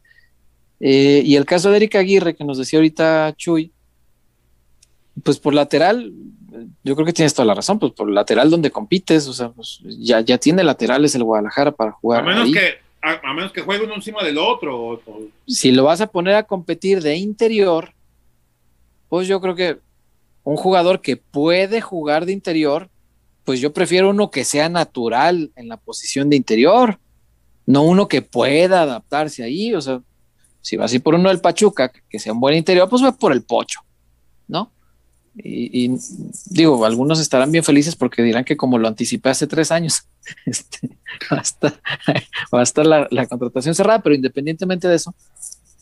Eh, 0.81 1.21
y 1.23 1.35
el 1.35 1.45
caso 1.45 1.69
de 1.69 1.77
Erika 1.77 1.99
Aguirre, 1.99 2.35
que 2.35 2.43
nos 2.43 2.57
decía 2.57 2.79
ahorita 2.79 3.33
Chuy, 3.37 3.71
pues 5.23 5.37
por 5.39 5.53
lateral, 5.53 6.11
yo 6.83 6.95
creo 6.95 7.05
que 7.05 7.13
tienes 7.13 7.33
toda 7.33 7.45
la 7.45 7.53
razón, 7.53 7.77
pues 7.79 7.91
por 7.93 8.09
lateral 8.09 8.49
donde 8.49 8.71
compites, 8.71 9.27
o 9.27 9.33
sea, 9.33 9.49
pues 9.49 9.79
ya, 9.99 10.21
ya 10.21 10.37
tiene 10.37 10.63
laterales 10.63 11.13
el 11.15 11.23
Guadalajara 11.23 11.71
para 11.71 11.91
A 11.91 11.93
jugar. 11.93 12.23
menos, 12.25 12.45
ahí. 12.45 12.53
que, 12.53 12.73
a, 13.01 13.19
a 13.29 13.33
menos 13.33 13.51
que 13.51 13.61
juegue 13.61 13.83
uno 13.85 13.95
encima 13.95 14.23
del 14.23 14.37
otro. 14.37 14.79
o- 14.79 14.93
o- 15.05 15.27
Si 15.47 15.71
lo 15.71 15.83
vas 15.83 16.01
a 16.01 16.07
poner 16.07 16.33
a 16.35 16.43
competir 16.43 17.01
de 17.01 17.15
interior, 17.17 17.93
pues 19.09 19.27
yo 19.27 19.39
creo 19.41 19.53
que 19.55 19.77
un 20.43 20.55
jugador 20.57 21.01
que 21.01 21.17
puede 21.17 21.81
jugar 21.81 22.25
de 22.25 22.31
interior, 22.31 22.89
pues 23.43 23.59
yo 23.59 23.73
prefiero 23.73 24.09
uno 24.09 24.31
que 24.31 24.43
sea 24.45 24.69
natural 24.69 25.51
en 25.55 25.67
la 25.67 25.77
posición 25.77 26.29
de 26.29 26.37
interior, 26.37 26.97
no 27.67 27.83
uno 27.83 28.07
que 28.07 28.21
pueda 28.23 28.81
adaptarse 28.81 29.43
ahí, 29.43 29.73
o 29.75 29.81
sea, 29.81 30.01
si 30.61 30.77
vas 30.77 30.95
a 30.95 30.99
por 30.99 31.15
uno 31.15 31.29
del 31.29 31.41
Pachuca, 31.41 31.91
que 32.09 32.19
sea 32.19 32.33
un 32.33 32.39
buen 32.39 32.55
interior, 32.55 32.87
pues 32.89 33.03
va 33.03 33.11
por 33.11 33.31
el 33.31 33.43
Pocho, 33.43 33.79
¿no? 34.47 34.71
Y, 35.35 35.89
digo, 36.47 36.83
algunos 36.85 37.19
estarán 37.19 37.51
bien 37.51 37.63
felices 37.63 37.95
porque 37.95 38.21
dirán 38.21 38.43
que 38.43 38.57
como 38.57 38.77
lo 38.77 38.87
anticipé 38.87 39.29
hace 39.29 39.47
tres 39.47 39.71
años, 39.71 40.03
este, 40.45 40.97
va 41.31 42.59
a 42.59 42.63
estar, 42.63 42.85
la, 43.11 43.25
contratación 43.27 43.73
cerrada, 43.73 44.01
pero 44.01 44.13
independientemente 44.13 44.87
de 44.87 44.95
eso, 44.95 45.15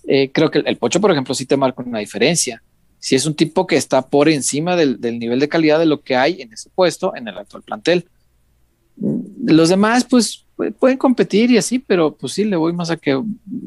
eh, 0.08 0.32
creo 0.32 0.52
que 0.52 0.60
el, 0.60 0.78
Pocho, 0.78 1.02
por 1.02 1.12
ejemplo, 1.12 1.34
sí 1.34 1.46
te 1.46 1.58
marca 1.58 1.84
una 1.84 2.00
diferencia. 2.00 2.62
Si 3.00 3.16
es 3.16 3.26
un 3.26 3.34
tipo 3.34 3.66
que 3.66 3.78
está 3.78 4.02
por 4.02 4.28
encima 4.28 4.76
del, 4.76 5.00
del 5.00 5.20
nivel 5.20 5.40
de 5.40 5.50
calidad 5.50 5.80
de 5.80 5.86
lo 5.86 6.02
que 6.02 6.16
hay 6.16 6.42
en 6.42 6.52
ese 6.54 6.70
puesto 6.70 7.16
en 7.16 7.28
el 7.28 7.38
actual 7.38 7.64
plantel. 7.64 8.06
Los 8.98 9.70
demás, 9.70 10.06
pues, 10.10 10.40
pu- 10.40 10.44
pueden 10.80 10.98
competir 10.98 11.52
y 11.52 11.58
así, 11.58 11.80
pero 11.80 12.14
pues 12.16 12.34
sí, 12.34 12.44
le 12.46 12.56
voy 12.58 12.74
más 12.74 12.90
a 12.90 12.98
que 12.98 13.22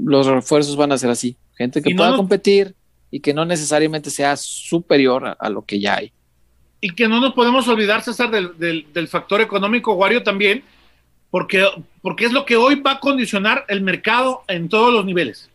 los 0.04 0.26
refuerzos 0.26 0.76
van 0.76 0.92
a 0.92 0.98
ser 0.98 1.10
así. 1.10 1.36
Gente 1.56 1.82
que 1.82 1.90
no 1.90 1.96
pueda 1.96 2.10
nos- 2.10 2.18
competir 2.18 2.74
y 3.10 3.20
que 3.20 3.32
no 3.34 3.44
necesariamente 3.44 4.10
sea 4.10 4.36
superior 4.36 5.26
a, 5.26 5.32
a 5.32 5.48
lo 5.50 5.62
que 5.64 5.80
ya 5.80 5.96
hay. 5.96 6.12
Y 6.80 6.90
que 6.94 7.08
no 7.08 7.20
nos 7.20 7.32
podemos 7.34 7.66
olvidar, 7.68 8.02
César, 8.02 8.30
del, 8.30 8.58
del- 8.58 8.86
del 8.92 9.08
factor 9.08 9.40
económico, 9.40 9.92
Wario, 9.94 10.22
también, 10.22 10.62
porque, 11.30 11.64
porque 12.02 12.24
es 12.26 12.32
lo 12.32 12.44
que 12.44 12.56
hoy 12.56 12.76
va 12.80 12.92
a 12.92 13.00
condicionar 13.00 13.64
el 13.68 13.80
mercado 13.82 14.42
en 14.48 14.68
todos 14.68 14.92
los 14.92 15.04
niveles. 15.04 15.48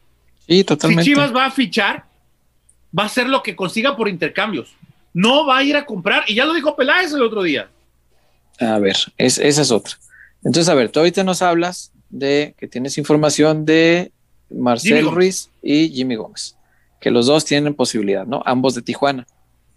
Sí, 0.48 0.64
totalmente. 0.64 1.04
Si 1.04 1.10
Chivas 1.12 1.36
va 1.36 1.46
a 1.46 1.52
fichar, 1.52 2.06
va 2.98 3.04
a 3.04 3.10
ser 3.10 3.28
lo 3.28 3.44
que 3.44 3.56
consiga 3.56 3.96
por 3.98 4.08
intercambios. 4.08 4.74
No 5.14 5.46
va 5.46 5.58
a 5.58 5.64
ir 5.64 5.76
a 5.76 5.86
comprar, 5.86 6.24
y 6.28 6.36
ya 6.36 6.46
lo 6.46 6.54
dijo 6.54 6.76
Peláez 6.76 7.12
el 7.14 7.22
otro 7.22 7.44
día. 7.44 7.68
A 8.60 8.80
ver, 8.80 8.96
es, 9.18 9.38
esa 9.38 9.62
es 9.62 9.72
otra. 9.72 9.96
Entonces, 10.44 10.70
a 10.70 10.76
ver, 10.76 10.90
tú 10.92 11.00
ahorita 11.00 11.24
nos 11.24 11.42
hablas 11.42 11.92
de 12.10 12.56
que 12.58 12.68
tienes 12.68 12.98
información 12.98 13.66
de 13.66 14.12
Marcel 14.50 14.98
Jimmy 15.00 15.10
Ruiz 15.10 15.50
y 15.62 15.90
Jimmy 15.90 16.16
Gómez, 16.16 16.56
que 17.02 17.12
los 17.12 17.26
dos 17.26 17.44
tienen 17.46 17.74
posibilidad, 17.74 18.26
¿no? 18.26 18.42
Ambos 18.46 18.76
de 18.76 18.82
Tijuana. 18.82 19.28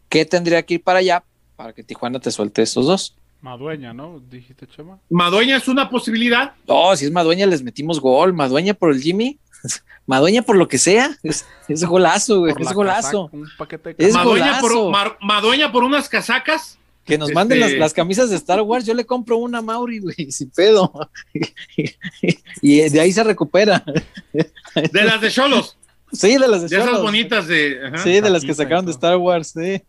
¿Qué 0.09 0.25
tendría 0.25 0.63
que 0.63 0.75
ir 0.75 0.83
para 0.83 0.99
allá 1.01 1.25
para 1.57 1.73
que 1.73 1.83
Tijuana 1.83 2.21
te 2.21 2.31
suelte 2.31 2.63
estos 2.63 2.87
dos? 2.87 3.17
Madueña, 3.41 3.95
¿no? 3.95 4.21
Dijiste, 4.31 4.67
Chema. 4.67 4.99
Madueña 5.09 5.57
es 5.57 5.67
una 5.67 5.89
posibilidad. 5.89 6.53
No, 6.69 6.95
si 6.95 7.07
es 7.07 7.11
Madueña 7.11 7.47
les 7.47 7.63
metimos 7.63 7.99
gol, 8.01 8.33
Madueña 8.35 8.75
por 8.75 8.93
el 8.93 9.01
Jimmy, 9.01 9.39
Madueña 10.07 10.43
por 10.43 10.57
lo 10.57 10.69
que 10.69 10.79
sea, 10.79 11.17
es, 11.23 11.47
es 11.69 11.85
golazo, 11.85 12.41
güey, 12.41 12.53
Por 12.53 12.63
es 12.63 12.67
la 12.69 12.73
golazo. 12.75 13.27
casaca, 13.27 13.37
un 13.37 13.49
paquete 13.57 13.95
de 13.95 14.07
Es. 14.09 14.15
Madueña 14.15 14.61
por, 14.61 14.73
golazo. 14.73 14.91
Mar- 14.91 15.19
Madueña 15.23 15.73
por 15.73 15.85
unas 15.85 16.09
casacas. 16.09 16.79
Que 17.11 17.19
nos 17.19 17.33
manden 17.33 17.59
Este- 17.63 17.73
las, 17.73 17.79
las 17.81 17.93
camisas 17.95 18.31
de 18.31 18.37
Star 18.37 18.63
Wars, 18.63 18.87
yo 18.87 18.95
le 18.95 19.05
compro 19.05 19.37
una 19.37 19.59
a 19.59 19.63
Mauri, 19.63 19.99
güey, 19.99 20.31
sin 20.33 20.51
pedo. 20.51 20.93
y 22.63 22.81
de 22.89 23.01
ahí 23.01 23.13
se 23.13 23.23
recupera. 23.25 23.85
De 24.33 25.05
las 25.05 25.21
de 25.21 25.31
Cholos. 25.31 25.77
Sí, 26.13 26.39
de 26.39 26.49
las 26.49 26.63
de 26.63 26.69
De 26.77 26.83
esas 26.83 27.01
bonitas 27.03 27.47
de. 27.47 27.79
ajá. 27.87 27.99
Sí, 27.99 28.21
de 28.21 28.31
las 28.31 28.45
que 28.45 28.55
sacaron 28.55 28.85
de. 28.87 28.93
Star 28.93 29.17
Wars, 29.17 29.53
sí. 29.55 29.81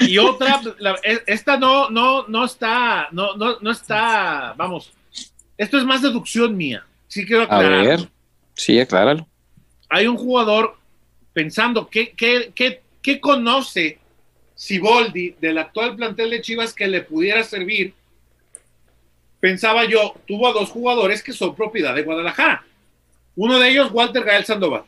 Y 0.00 0.18
otra, 0.18 0.60
la- 0.78 0.96
e- 1.04 1.22
esta 1.26 1.58
no, 1.58 1.90
no, 1.90 2.26
no 2.26 2.44
está, 2.44 3.08
no, 3.12 3.36
no, 3.36 3.58
no 3.60 3.70
está, 3.70 4.54
vamos. 4.56 4.92
Esto 5.56 5.76
es 5.78 5.84
más 5.84 6.00
deducción 6.02 6.56
mía. 6.56 6.84
Sí 7.06 7.24
quiero 7.26 7.42
A 7.42 7.44
aclarar. 7.44 7.86
ver, 7.86 8.08
sí, 8.54 8.80
acláralo. 8.80 9.26
Hay 9.90 10.06
un 10.06 10.16
jugador 10.16 10.76
pensando 11.32 11.88
qué, 11.88 12.12
qué, 12.16 12.50
qué, 12.54 12.82
qué 13.02 13.20
conoce 13.20 13.98
Siboldi 14.58 15.36
del 15.40 15.56
actual 15.56 15.94
plantel 15.94 16.30
de 16.30 16.40
Chivas 16.40 16.74
que 16.74 16.88
le 16.88 17.02
pudiera 17.02 17.44
servir. 17.44 17.94
Pensaba 19.38 19.84
yo, 19.84 20.16
tuvo 20.26 20.48
a 20.48 20.52
dos 20.52 20.70
jugadores 20.70 21.22
que 21.22 21.32
son 21.32 21.54
propiedad 21.54 21.94
de 21.94 22.02
Guadalajara. 22.02 22.66
Uno 23.36 23.60
de 23.60 23.70
ellos, 23.70 23.90
Walter 23.92 24.24
Gael 24.24 24.44
Sandoval. 24.44 24.82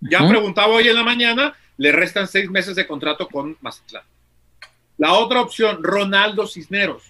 Ya 0.00 0.26
preguntaba 0.26 0.74
hoy 0.74 0.88
en 0.88 0.94
la 0.94 1.02
mañana, 1.02 1.54
le 1.76 1.92
restan 1.92 2.26
seis 2.26 2.48
meses 2.48 2.74
de 2.74 2.86
contrato 2.86 3.28
con 3.28 3.58
Mazatlán. 3.60 4.02
La 4.96 5.12
otra 5.12 5.42
opción, 5.42 5.84
Ronaldo 5.84 6.46
Cisneros. 6.46 7.02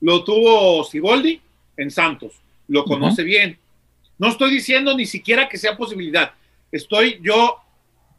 Lo 0.00 0.24
tuvo 0.24 0.82
Siboldi 0.82 1.40
en 1.76 1.88
Santos. 1.92 2.32
Lo 2.66 2.82
conoce 2.84 3.22
bien. 3.22 3.56
No 4.18 4.26
estoy 4.26 4.50
diciendo 4.50 4.96
ni 4.96 5.06
siquiera 5.06 5.48
que 5.48 5.56
sea 5.56 5.76
posibilidad. 5.76 6.32
Estoy 6.72 7.20
yo 7.22 7.60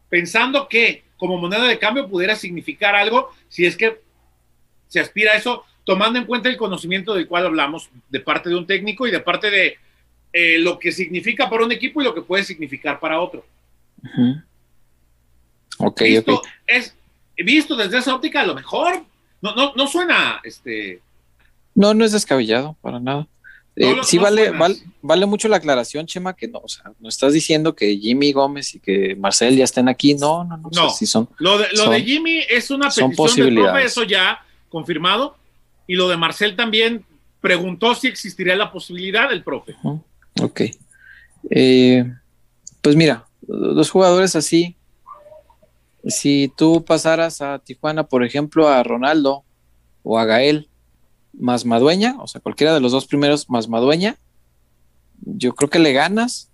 pensando 0.08 0.66
que 0.68 1.04
como 1.22 1.38
moneda 1.38 1.68
de 1.68 1.78
cambio 1.78 2.08
pudiera 2.08 2.34
significar 2.34 2.96
algo 2.96 3.30
si 3.48 3.64
es 3.64 3.76
que 3.76 4.00
se 4.88 4.98
aspira 4.98 5.30
a 5.30 5.36
eso, 5.36 5.64
tomando 5.84 6.18
en 6.18 6.24
cuenta 6.24 6.48
el 6.48 6.56
conocimiento 6.56 7.14
del 7.14 7.28
cual 7.28 7.46
hablamos 7.46 7.90
de 8.08 8.18
parte 8.18 8.48
de 8.48 8.56
un 8.56 8.66
técnico 8.66 9.06
y 9.06 9.12
de 9.12 9.20
parte 9.20 9.48
de 9.48 9.76
eh, 10.32 10.58
lo 10.58 10.80
que 10.80 10.90
significa 10.90 11.48
para 11.48 11.64
un 11.64 11.70
equipo 11.70 12.00
y 12.00 12.04
lo 12.04 12.12
que 12.12 12.22
puede 12.22 12.42
significar 12.42 12.98
para 12.98 13.20
otro. 13.20 13.46
Ujú. 14.02 14.42
Ok, 15.78 16.00
Visto, 16.00 16.42
es, 16.66 16.96
visto 17.36 17.76
desde 17.76 17.98
esa 17.98 18.16
óptica, 18.16 18.40
a 18.40 18.46
lo 18.46 18.56
mejor 18.56 19.04
no, 19.40 19.54
no, 19.54 19.74
no 19.76 19.86
suena 19.86 20.40
este, 20.42 21.00
No, 21.72 21.94
no 21.94 22.04
es 22.04 22.10
descabellado, 22.10 22.76
para 22.80 22.98
nada. 22.98 23.28
Eh, 23.74 23.96
sí 24.02 24.18
vale, 24.18 24.48
suena 24.50 24.74
vale, 25.00 25.24
mucho 25.26 25.48
la 25.48 25.56
aclaración, 25.56 26.06
Chema, 26.06 26.34
que 26.36 26.46
no, 26.46 26.58
o 26.62 26.68
sea, 26.68 26.92
no 27.00 27.08
estás 27.08 27.32
diciendo 27.32 27.74
que 27.74 27.96
Jimmy 27.96 28.32
Gómez 28.32 28.74
y 28.74 28.80
que 28.80 29.16
Marcel 29.16 29.56
ya 29.56 29.64
estén 29.64 29.88
aquí, 29.88 30.14
no, 30.14 30.44
no, 30.44 30.58
no, 30.58 30.68
o 30.68 30.72
sea, 30.74 30.82
No. 30.84 30.90
sí 30.90 31.06
son, 31.06 31.28
Lo 31.38 31.56
de, 31.56 31.68
lo 31.72 31.84
Son- 31.84 31.92
de 31.92 32.02
Jimmy 32.02 32.40
es 32.50 32.70
una 32.70 32.90
petición 32.90 33.46
del 33.46 33.54
profe, 33.54 33.84
eso 33.84 34.02
ya 34.04 34.44
confirmado. 34.68 35.36
Y 35.86 35.94
lo 35.96 36.08
de 36.08 36.16
Marcel 36.18 36.54
también 36.54 37.04
preguntó 37.40 37.94
si 37.94 38.08
existiría 38.08 38.54
la 38.56 38.70
posibilidad 38.70 39.28
del 39.28 39.42
profe. 39.42 39.74
Ujú, 39.82 40.02
Ok. 40.42 40.60
Eh, 41.50 42.04
pues 42.82 42.94
mira, 42.94 43.26
dos 43.40 43.90
jugadores 43.90 44.36
así. 44.36 44.76
Si 46.06 46.52
tú 46.56 46.84
pasaras 46.84 47.40
a 47.40 47.58
Tijuana, 47.58 48.04
por 48.04 48.24
ejemplo, 48.24 48.68
a 48.68 48.82
Ronaldo 48.82 49.44
o 50.02 50.18
a 50.18 50.24
Gael, 50.24 50.68
más 51.32 51.64
Madueña, 51.64 52.16
o 52.18 52.26
sea, 52.26 52.40
cualquiera 52.40 52.74
de 52.74 52.80
los 52.80 52.92
dos 52.92 53.06
primeros 53.06 53.48
más 53.48 53.68
Madueña, 53.68 54.16
yo 55.20 55.54
creo 55.54 55.70
que 55.70 55.78
le 55.78 55.92
ganas 55.92 56.50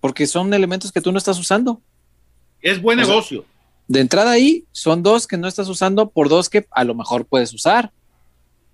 porque 0.00 0.26
son 0.26 0.52
elementos 0.52 0.92
que 0.92 1.00
tú 1.00 1.12
no 1.12 1.18
estás 1.18 1.38
usando. 1.38 1.80
Es 2.60 2.80
buen 2.80 2.98
O 2.98 3.04
sea, 3.04 3.12
negocio. 3.12 3.44
De 3.88 4.00
entrada 4.00 4.30
ahí, 4.30 4.64
son 4.72 5.02
dos 5.02 5.26
que 5.26 5.36
no 5.36 5.46
estás 5.46 5.68
usando 5.68 6.10
por 6.10 6.28
dos 6.28 6.48
que 6.48 6.66
a 6.70 6.84
lo 6.84 6.94
mejor 6.94 7.26
puedes 7.26 7.52
usar. 7.52 7.92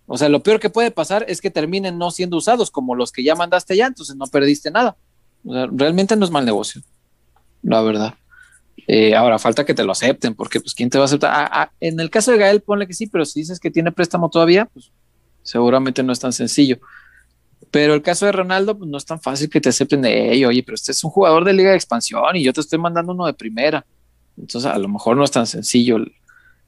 O 0.07 0.17
sea, 0.17 0.29
lo 0.29 0.43
peor 0.43 0.59
que 0.59 0.71
puede 0.71 0.91
pasar 0.91 1.27
es 1.29 1.41
que 1.41 1.51
terminen 1.51 1.99
no 1.99 2.11
siendo 2.11 2.37
usados 2.39 2.71
como 2.71 2.95
los 2.95 3.13
que 3.13 3.23
ya 3.23 3.35
mandaste 3.35 3.77
ya, 3.77 3.87
entonces 3.87 4.17
no 4.17 4.27
perdiste 4.27 4.71
nada. 4.71 4.97
O 5.45 5.53
sea, 5.53 5.69
realmente 5.71 6.17
no 6.17 6.25
es 6.25 6.31
mal 6.31 6.47
negocio, 6.47 6.83
la 7.63 7.83
verdad. 7.83 8.15
Eh, 8.87 9.15
ahora 9.15 9.39
falta 9.39 9.67
que 9.67 9.75
te 9.75 9.85
lo 9.85 9.93
acepten, 9.93 10.35
porque 10.35 10.61
pues 10.61 10.73
quién 10.73 10.89
te 10.89 10.97
va 10.97 11.05
a 11.05 11.07
aceptar. 11.07 11.31
Ah, 11.35 11.51
ah, 11.53 11.73
en 11.79 12.01
el 12.01 12.09
caso 12.09 12.33
de 12.33 12.39
Gael, 12.39 12.63
ponle 12.63 12.87
que 12.87 12.95
sí, 12.95 13.07
pero 13.07 13.27
si 13.27 13.41
dices 13.41 13.61
que 13.61 13.71
tiene 13.71 13.93
préstamo 13.93 14.31
todavía, 14.31 14.65
pues 14.65 14.91
seguramente 15.49 16.03
no 16.03 16.13
es 16.13 16.21
tan 16.21 16.33
sencillo. 16.33 16.79
Pero 17.71 17.95
el 17.95 18.03
caso 18.03 18.27
de 18.27 18.33
Ronaldo, 18.33 18.77
pues 18.79 18.89
no 18.91 18.97
es 18.99 19.05
tan 19.05 19.21
fácil 19.21 19.49
que 19.51 19.61
te 19.61 19.69
acepten 19.71 20.03
de 20.03 20.33
ello, 20.33 20.49
oye, 20.49 20.63
pero 20.63 20.75
este 20.75 20.93
es 20.93 21.03
un 21.05 21.11
jugador 21.11 21.45
de 21.45 21.53
liga 21.53 21.71
de 21.71 21.77
expansión 21.77 22.37
y 22.37 22.43
yo 22.45 22.53
te 22.53 22.61
estoy 22.61 22.79
mandando 22.79 23.13
uno 23.13 23.27
de 23.27 23.35
primera. 23.35 23.85
Entonces, 24.39 24.71
a 24.71 24.79
lo 24.79 24.89
mejor 24.89 25.17
no 25.17 25.25
es 25.25 25.31
tan 25.31 25.47
sencillo 25.47 25.97
el, 25.97 26.13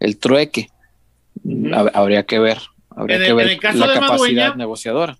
el 0.00 0.16
trueque. 0.18 0.68
Habría 1.94 2.24
que 2.24 2.38
ver, 2.38 2.58
habría 2.90 3.16
En 3.16 3.22
que 3.22 3.28
el- 3.28 3.34
ver 3.36 3.48
el 3.48 3.60
caso 3.60 3.78
la 3.78 3.86
de 3.88 3.94
capacidad 3.94 4.16
Madueña- 4.18 4.54
negociadora. 4.56 5.16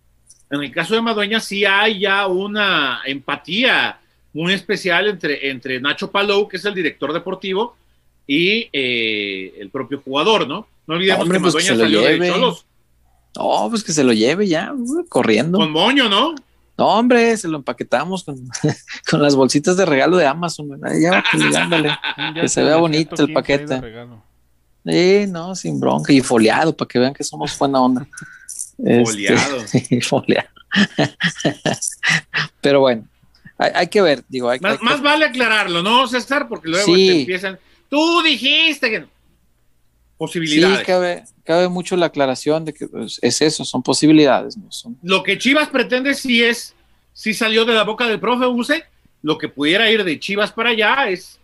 En 0.51 0.63
el 0.63 0.73
caso 0.73 0.95
de 0.95 1.01
Madueña 1.03 1.39
sí 1.41 1.65
hay 1.65 2.01
ya 2.01 2.27
una 2.27 3.01
empatía 3.07 4.01
muy 4.33 4.53
especial 4.53 5.07
entre, 5.09 5.49
entre 5.51 5.81
Nacho 5.81 6.11
Palou, 6.11 6.49
que 6.49 6.57
es 6.57 6.65
el 6.65 6.75
director 6.75 7.13
deportivo, 7.13 7.77
y 8.27 8.69
eh, 8.73 9.55
el 9.59 9.71
propio 9.71 10.01
jugador, 10.05 10.47
¿no? 10.47 10.67
No 10.87 10.95
olvidemos 10.95 11.23
Hombre, 11.23 11.39
que 11.39 11.43
pues 11.43 11.55
que 11.55 11.73
Madueña 11.73 11.85
salió 11.85 12.01
de. 12.03 12.29
Cholos 12.29 12.67
No, 13.37 13.66
pues 13.70 13.85
que 13.85 13.93
se 13.93 14.05
lo 14.05 14.12
lleve 14.12 14.49
ya, 14.49 14.72
corriendo. 15.09 15.59
con 15.59 15.70
moño, 15.72 16.09
¿no? 16.09 16.35
No, 16.76 16.87
hombre, 16.87 17.37
se 17.37 17.47
lo 17.47 17.59
empaquetamos 17.59 18.24
con, 18.24 18.37
con 19.11 19.22
las 19.22 19.35
bolsitas 19.37 19.76
de 19.76 19.85
regalo 19.85 20.16
de 20.16 20.26
Amazon. 20.26 20.68
Ya, 21.01 21.22
pues, 21.31 21.55
ándale. 21.55 21.91
Un 22.16 22.35
Que 22.35 22.49
se 22.49 22.62
vea 22.62 22.76
bonito 22.76 23.11
el 23.22 23.28
115 23.28 23.53
ahí 23.53 23.68
de 23.81 23.87
paquete. 23.87 24.20
Sí, 24.87 25.26
no, 25.31 25.55
sin 25.55 25.78
bronca 25.78 26.11
y 26.12 26.22
foliado 26.22 26.74
para 26.74 26.89
que 26.89 26.99
vean 26.99 27.12
que 27.12 27.22
somos 27.22 27.57
buena 27.59 27.81
onda. 27.83 28.07
Este, 28.78 29.05
Foliado. 29.05 29.61
sí, 29.66 30.01
foliado. 30.01 30.49
Pero 32.61 32.81
bueno, 32.81 33.05
hay, 33.59 33.70
hay 33.74 33.87
que 33.89 34.01
ver, 34.03 34.24
digo, 34.28 34.49
hay, 34.49 34.57
hay 34.57 34.61
Más, 34.62 34.78
que- 34.78 34.85
más 34.85 35.03
vale 35.03 35.24
aclararlo, 35.26 35.83
¿no, 35.83 36.07
César? 36.07 36.49
Porque 36.49 36.68
luego 36.68 36.87
Sí. 36.87 37.07
te 37.09 37.20
empiezan. 37.20 37.59
Tú 37.89 38.22
dijiste 38.22 38.91
que. 38.91 39.07
Sí, 40.21 40.39
Posibilidades. 40.39 40.87
cabe, 40.87 41.25
cabe 41.45 41.68
mucho 41.68 41.97
la 41.97 42.07
aclaración 42.07 42.64
de 42.64 42.75
que 42.75 42.87
pues, 42.89 43.18
es 43.23 43.41
eso, 43.41 43.64
son 43.64 43.83
posibilidades, 43.83 44.57
no 44.57 44.71
son. 44.71 44.99
Lo 45.03 45.23
que 45.23 45.39
Chivas 45.39 45.68
pretende 45.68 46.14
sí 46.14 46.43
es. 46.43 46.75
Sí 47.12 47.35
salió 47.35 47.64
de 47.64 47.75
la 47.75 47.85
boca 47.85 48.07
del 48.07 48.21
profe 48.21 48.47
Use. 48.47 48.85
Lo 49.23 49.37
que 49.39 49.49
pudiera 49.49 49.91
ir 49.91 50.05
de 50.05 50.18
Chivas 50.21 50.53
para 50.53 50.71
allá 50.71 51.09
es, 51.09 51.39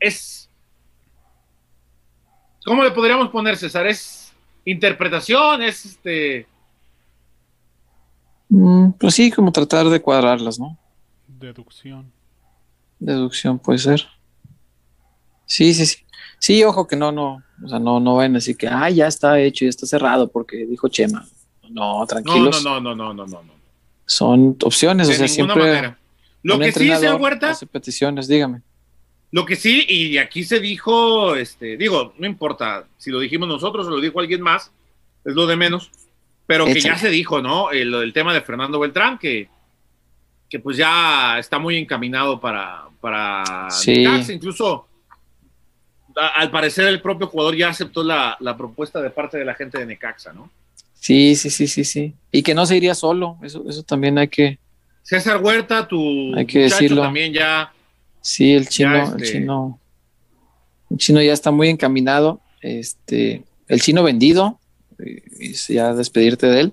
es- 0.00 0.48
¿cómo 2.64 2.82
le 2.84 2.90
podríamos 2.90 3.28
poner, 3.30 3.56
César? 3.56 3.86
Es 3.86 4.32
interpretación, 4.64 5.62
es 5.62 5.84
este 5.86 6.46
Mm, 8.52 8.90
pues 8.98 9.14
sí, 9.14 9.30
como 9.30 9.52
tratar 9.52 9.88
de 9.88 10.00
cuadrarlas, 10.02 10.58
¿no? 10.58 10.76
Deducción. 11.28 12.10
Deducción 12.98 13.60
puede 13.60 13.78
ser. 13.78 14.04
Sí, 15.46 15.72
sí, 15.72 15.86
sí. 15.86 15.98
Sí, 16.40 16.64
ojo 16.64 16.86
que 16.88 16.96
no, 16.96 17.12
no, 17.12 17.42
o 17.62 17.68
sea, 17.68 17.78
no, 17.78 18.00
no 18.00 18.16
ven 18.16 18.34
así 18.34 18.54
que, 18.54 18.66
ah, 18.66 18.88
ya 18.90 19.06
está 19.06 19.38
hecho, 19.38 19.64
ya 19.66 19.68
está 19.68 19.86
cerrado 19.86 20.26
porque 20.28 20.64
dijo 20.66 20.88
Chema. 20.88 21.24
No, 21.68 22.04
tranquilos. 22.08 22.64
no, 22.64 22.80
no, 22.80 22.94
no, 22.94 23.14
no, 23.14 23.14
no, 23.14 23.26
no, 23.26 23.42
no. 23.44 23.52
Son 24.06 24.56
opciones, 24.64 25.06
De 25.08 25.14
o 25.14 25.16
sea, 25.18 25.26
ninguna 25.26 25.54
siempre 25.54 25.62
manera. 25.72 25.98
Lo 26.42 26.58
que 26.58 26.72
sí, 26.72 26.88
entrenador 26.88 27.20
Huerta, 27.20 27.50
hace 27.50 27.66
peticiones, 27.66 28.26
dígame. 28.26 28.62
lo 29.30 29.44
que 29.44 29.54
sí, 29.56 29.84
y 29.88 30.16
aquí 30.18 30.42
se 30.42 30.58
dijo, 30.58 31.36
este, 31.36 31.76
digo, 31.76 32.14
no 32.18 32.26
importa 32.26 32.86
si 32.96 33.10
lo 33.10 33.20
dijimos 33.20 33.46
nosotros 33.46 33.86
o 33.86 33.90
lo 33.90 34.00
dijo 34.00 34.18
alguien 34.18 34.40
más, 34.40 34.72
es 35.24 35.34
lo 35.34 35.46
de 35.46 35.54
menos, 35.56 35.90
pero 36.46 36.64
que 36.64 36.80
ya 36.80 36.96
se 36.96 37.10
dijo, 37.10 37.40
¿no? 37.42 37.70
El, 37.70 37.94
el 37.94 38.12
tema 38.14 38.32
de 38.34 38.40
Fernando 38.40 38.80
Beltrán, 38.80 39.18
que, 39.18 39.48
que 40.48 40.58
pues 40.58 40.76
ya 40.78 41.38
está 41.38 41.58
muy 41.60 41.76
encaminado 41.76 42.40
para, 42.40 42.84
para 43.00 43.68
Sí. 43.70 43.98
Necaxa, 44.02 44.32
incluso 44.32 44.66
a- 44.76 44.89
al 46.16 46.50
parecer 46.50 46.86
el 46.88 47.00
propio 47.00 47.26
jugador 47.26 47.56
ya 47.56 47.68
aceptó 47.68 48.02
la, 48.02 48.36
la 48.40 48.56
propuesta 48.56 49.00
de 49.00 49.10
parte 49.10 49.38
de 49.38 49.44
la 49.44 49.54
gente 49.54 49.78
de 49.78 49.86
Necaxa, 49.86 50.32
¿no? 50.32 50.50
Sí, 50.94 51.34
sí, 51.36 51.48
sí, 51.50 51.66
sí, 51.66 51.84
sí. 51.84 52.14
Y 52.30 52.42
que 52.42 52.54
no 52.54 52.66
se 52.66 52.76
iría 52.76 52.94
solo, 52.94 53.38
eso, 53.42 53.64
eso 53.68 53.82
también 53.82 54.18
hay 54.18 54.28
que, 54.28 54.58
César 55.02 55.42
Huerta, 55.42 55.88
tu 55.88 56.34
Hay 56.36 56.44
que 56.46 56.64
muchacho 56.64 56.74
decirlo. 56.82 57.02
también 57.02 57.32
ya 57.32 57.72
sí, 58.20 58.52
el 58.52 58.68
chino, 58.68 58.94
el 59.16 59.22
este- 59.22 59.32
chino, 59.38 59.80
el 60.90 60.96
chino 60.98 61.22
ya 61.22 61.32
está 61.32 61.50
muy 61.50 61.68
encaminado. 61.68 62.40
Este, 62.60 63.42
el 63.68 63.80
chino 63.80 64.02
vendido, 64.02 64.60
eh, 64.98 65.22
es 65.40 65.68
ya 65.68 65.94
despedirte 65.94 66.46
de 66.48 66.60
él. 66.60 66.72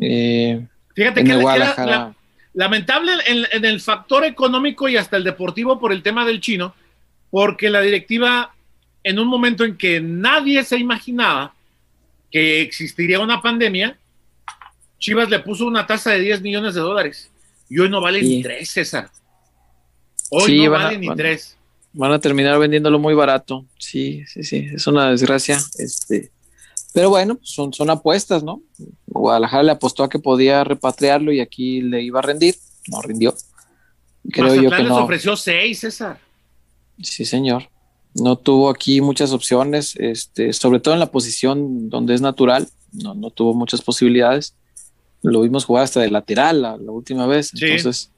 Eh, 0.00 0.66
Fíjate 0.94 1.20
en 1.20 1.26
que 1.26 1.32
el 1.32 1.40
Guadalajara. 1.40 1.90
la- 1.90 2.14
lamentable 2.52 3.12
en, 3.26 3.44
en 3.52 3.64
el 3.64 3.80
factor 3.80 4.24
económico 4.24 4.88
y 4.88 4.96
hasta 4.96 5.16
el 5.16 5.24
deportivo 5.24 5.80
por 5.80 5.92
el 5.92 6.02
tema 6.02 6.24
del 6.24 6.40
chino, 6.40 6.74
porque 7.34 7.68
la 7.68 7.80
directiva, 7.80 8.54
en 9.02 9.18
un 9.18 9.26
momento 9.26 9.64
en 9.64 9.76
que 9.76 10.00
nadie 10.00 10.62
se 10.62 10.78
imaginaba 10.78 11.52
que 12.30 12.60
existiría 12.62 13.18
una 13.18 13.42
pandemia, 13.42 13.98
Chivas 15.00 15.28
le 15.28 15.40
puso 15.40 15.66
una 15.66 15.84
tasa 15.84 16.12
de 16.12 16.20
10 16.20 16.42
millones 16.42 16.74
de 16.76 16.80
dólares 16.80 17.32
y 17.68 17.80
hoy 17.80 17.88
no 17.90 18.00
vale 18.00 18.20
Sí. 18.20 18.36
ni 18.36 18.42
3, 18.44 18.70
César. 18.70 19.10
Hoy 20.30 20.42
Sí, 20.46 20.58
no 20.64 20.76
a- 20.76 20.78
vale 20.84 20.96
ni 20.98 21.08
van 21.08 21.14
a- 21.14 21.16
3. 21.16 21.56
Van 21.92 22.12
a 22.12 22.20
terminar 22.20 22.56
vendiéndolo 22.60 23.00
muy 23.00 23.14
barato. 23.14 23.66
Sí, 23.80 24.22
sí, 24.28 24.44
sí. 24.44 24.68
Es 24.72 24.86
una 24.86 25.10
desgracia. 25.10 25.58
Este, 25.78 26.30
pero 26.92 27.10
bueno, 27.10 27.40
son, 27.42 27.72
son 27.72 27.90
apuestas, 27.90 28.44
¿no? 28.44 28.62
Guadalajara 29.08 29.64
le 29.64 29.72
apostó 29.72 30.04
a 30.04 30.08
que 30.08 30.20
podía 30.20 30.62
repatriarlo 30.62 31.32
y 31.32 31.40
aquí 31.40 31.82
le 31.82 32.00
iba 32.00 32.20
a 32.20 32.22
rendir. 32.22 32.54
No 32.86 33.02
rindió. 33.02 33.34
Creo 34.30 34.54
yo 34.54 34.70
Mazatlán 34.70 34.76
que 34.78 34.82
les 34.84 34.88
no. 34.92 35.04
ofreció 35.04 35.36
6, 35.36 35.80
César. 35.80 36.20
Sí, 37.02 37.24
señor. 37.24 37.68
No 38.14 38.36
tuvo 38.36 38.70
aquí 38.70 39.00
muchas 39.00 39.32
opciones, 39.32 39.96
este, 39.96 40.52
sobre 40.52 40.78
todo 40.80 40.94
en 40.94 41.00
la 41.00 41.10
posición 41.10 41.90
donde 41.90 42.14
es 42.14 42.20
natural. 42.20 42.68
No, 42.92 43.14
no 43.14 43.30
tuvo 43.30 43.54
muchas 43.54 43.82
posibilidades. 43.82 44.54
Lo 45.22 45.40
vimos 45.40 45.64
jugar 45.64 45.84
hasta 45.84 46.00
de 46.00 46.10
lateral 46.10 46.62
la, 46.62 46.76
la 46.76 46.92
última 46.92 47.26
vez. 47.26 47.48
Sí. 47.48 47.64
Entonces, 47.64 48.10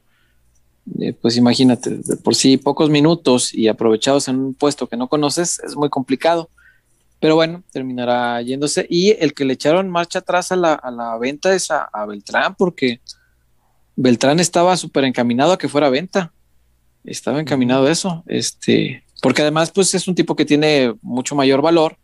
eh, 1.01 1.14
pues 1.14 1.37
imagínate, 1.37 1.91
de 1.97 2.16
por 2.16 2.35
sí 2.35 2.59
pocos 2.59 2.91
minutos 2.91 3.55
y 3.55 3.68
aprovechados 3.68 4.29
en 4.29 4.37
un 4.39 4.55
puesto 4.55 4.87
que 4.87 4.97
no 4.97 5.09
conoces 5.09 5.61
es 5.61 5.77
muy 5.77 5.89
complicado. 5.89 6.51
Pero 7.18 7.35
bueno, 7.35 7.62
terminará 7.72 8.43
yéndose. 8.43 8.87
Y 8.91 9.12
el 9.12 9.33
que 9.33 9.47
le 9.47 9.55
echaron 9.55 9.89
marcha 9.89 10.18
atrás 10.18 10.53
a 10.53 10.57
la, 10.57 10.74
a 10.74 10.91
la 10.91 11.16
venta 11.16 11.55
es 11.55 11.70
a, 11.70 11.85
a 11.85 12.05
Beltrán, 12.05 12.55
porque 12.55 13.01
Beltrán 13.97 14.39
estaba 14.41 14.77
súper 14.77 15.05
encaminado 15.05 15.53
a 15.53 15.59
que 15.59 15.68
fuera 15.68 15.89
venta. 15.89 16.33
Estaba 17.07 17.40
encaminado 17.40 17.86
a 17.86 17.90
eso. 17.92 18.22
Este, 18.26 19.02
porque 19.22 19.42
además, 19.42 19.70
pues 19.70 19.94
es 19.94 20.07
un 20.09 20.14
tipo 20.14 20.36
que 20.36 20.44
tiene 20.44 20.94
mucho 21.02 21.34
mayor 21.34 21.62
valor 21.62 21.96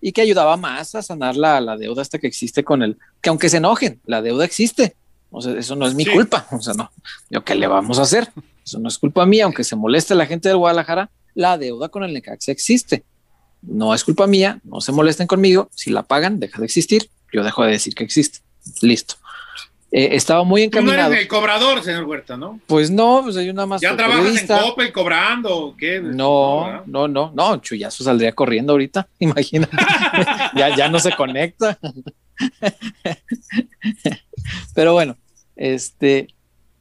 y 0.00 0.12
que 0.12 0.20
ayudaba 0.22 0.56
más 0.56 0.94
a 0.94 1.02
sanar 1.02 1.36
la, 1.36 1.60
la 1.60 1.76
deuda 1.76 2.02
hasta 2.02 2.18
que 2.18 2.26
existe 2.26 2.64
con 2.64 2.82
él. 2.82 2.96
Que 3.20 3.28
aunque 3.30 3.48
se 3.48 3.58
enojen, 3.58 4.00
la 4.06 4.22
deuda 4.22 4.44
existe. 4.44 4.96
O 5.30 5.40
sea, 5.42 5.52
eso 5.58 5.74
no 5.76 5.86
es 5.86 5.94
mi 5.94 6.04
Sí. 6.04 6.10
culpa. 6.12 6.46
O 6.52 6.60
sea, 6.60 6.74
no. 6.74 6.90
Yo, 7.30 7.44
¿qué 7.44 7.54
le 7.54 7.66
vamos 7.66 7.98
a 7.98 8.02
hacer? 8.02 8.30
Eso 8.64 8.78
no 8.78 8.88
es 8.88 8.98
culpa 8.98 9.26
mía, 9.26 9.44
aunque 9.44 9.64
se 9.64 9.76
moleste 9.76 10.14
la 10.14 10.26
gente 10.26 10.48
del 10.48 10.56
Guadalajara, 10.58 11.10
la 11.34 11.58
deuda 11.58 11.88
con 11.88 12.04
el 12.04 12.14
Necaxa 12.14 12.52
existe. 12.52 13.04
No 13.62 13.94
es 13.94 14.04
culpa 14.04 14.26
mía, 14.26 14.60
no 14.62 14.80
se 14.80 14.92
molesten 14.92 15.26
conmigo. 15.26 15.68
Si 15.74 15.90
la 15.90 16.02
pagan, 16.02 16.38
deja 16.38 16.58
de 16.58 16.66
existir. 16.66 17.10
Yo 17.32 17.42
dejo 17.42 17.64
de 17.64 17.72
decir 17.72 17.94
que 17.94 18.04
existe. 18.04 18.38
Listo. 18.82 19.14
Eh, 19.96 20.16
estaba 20.16 20.42
muy 20.42 20.68
Tú 20.68 20.78
no 20.78 20.80
encaminado. 20.80 21.12
eres 21.12 21.22
el 21.22 21.28
cobrador, 21.28 21.80
señor 21.84 22.02
Huerta, 22.02 22.36
¿no? 22.36 22.58
Pues 22.66 22.90
no, 22.90 23.20
pues 23.22 23.36
hay 23.36 23.48
una 23.48 23.64
más. 23.64 23.80
¿Ya 23.80 23.96
trabajas 23.96 24.42
en. 24.42 24.48
Coppel 24.48 24.92
cobrando 24.92 25.56
o 25.56 25.76
qué? 25.76 26.00
No, 26.00 26.64
¿verdad? 26.64 26.82
no, 26.86 27.06
no, 27.06 27.30
no, 27.32 27.56
Chuyazo 27.58 28.02
saldría 28.02 28.32
corriendo 28.32 28.72
ahorita, 28.72 29.06
imagínate. 29.20 29.76
ya, 30.56 30.74
ya 30.74 30.88
no 30.88 30.98
se 30.98 31.12
conecta. 31.12 31.78
pero 34.74 34.94
bueno, 34.94 35.16
este, 35.54 36.26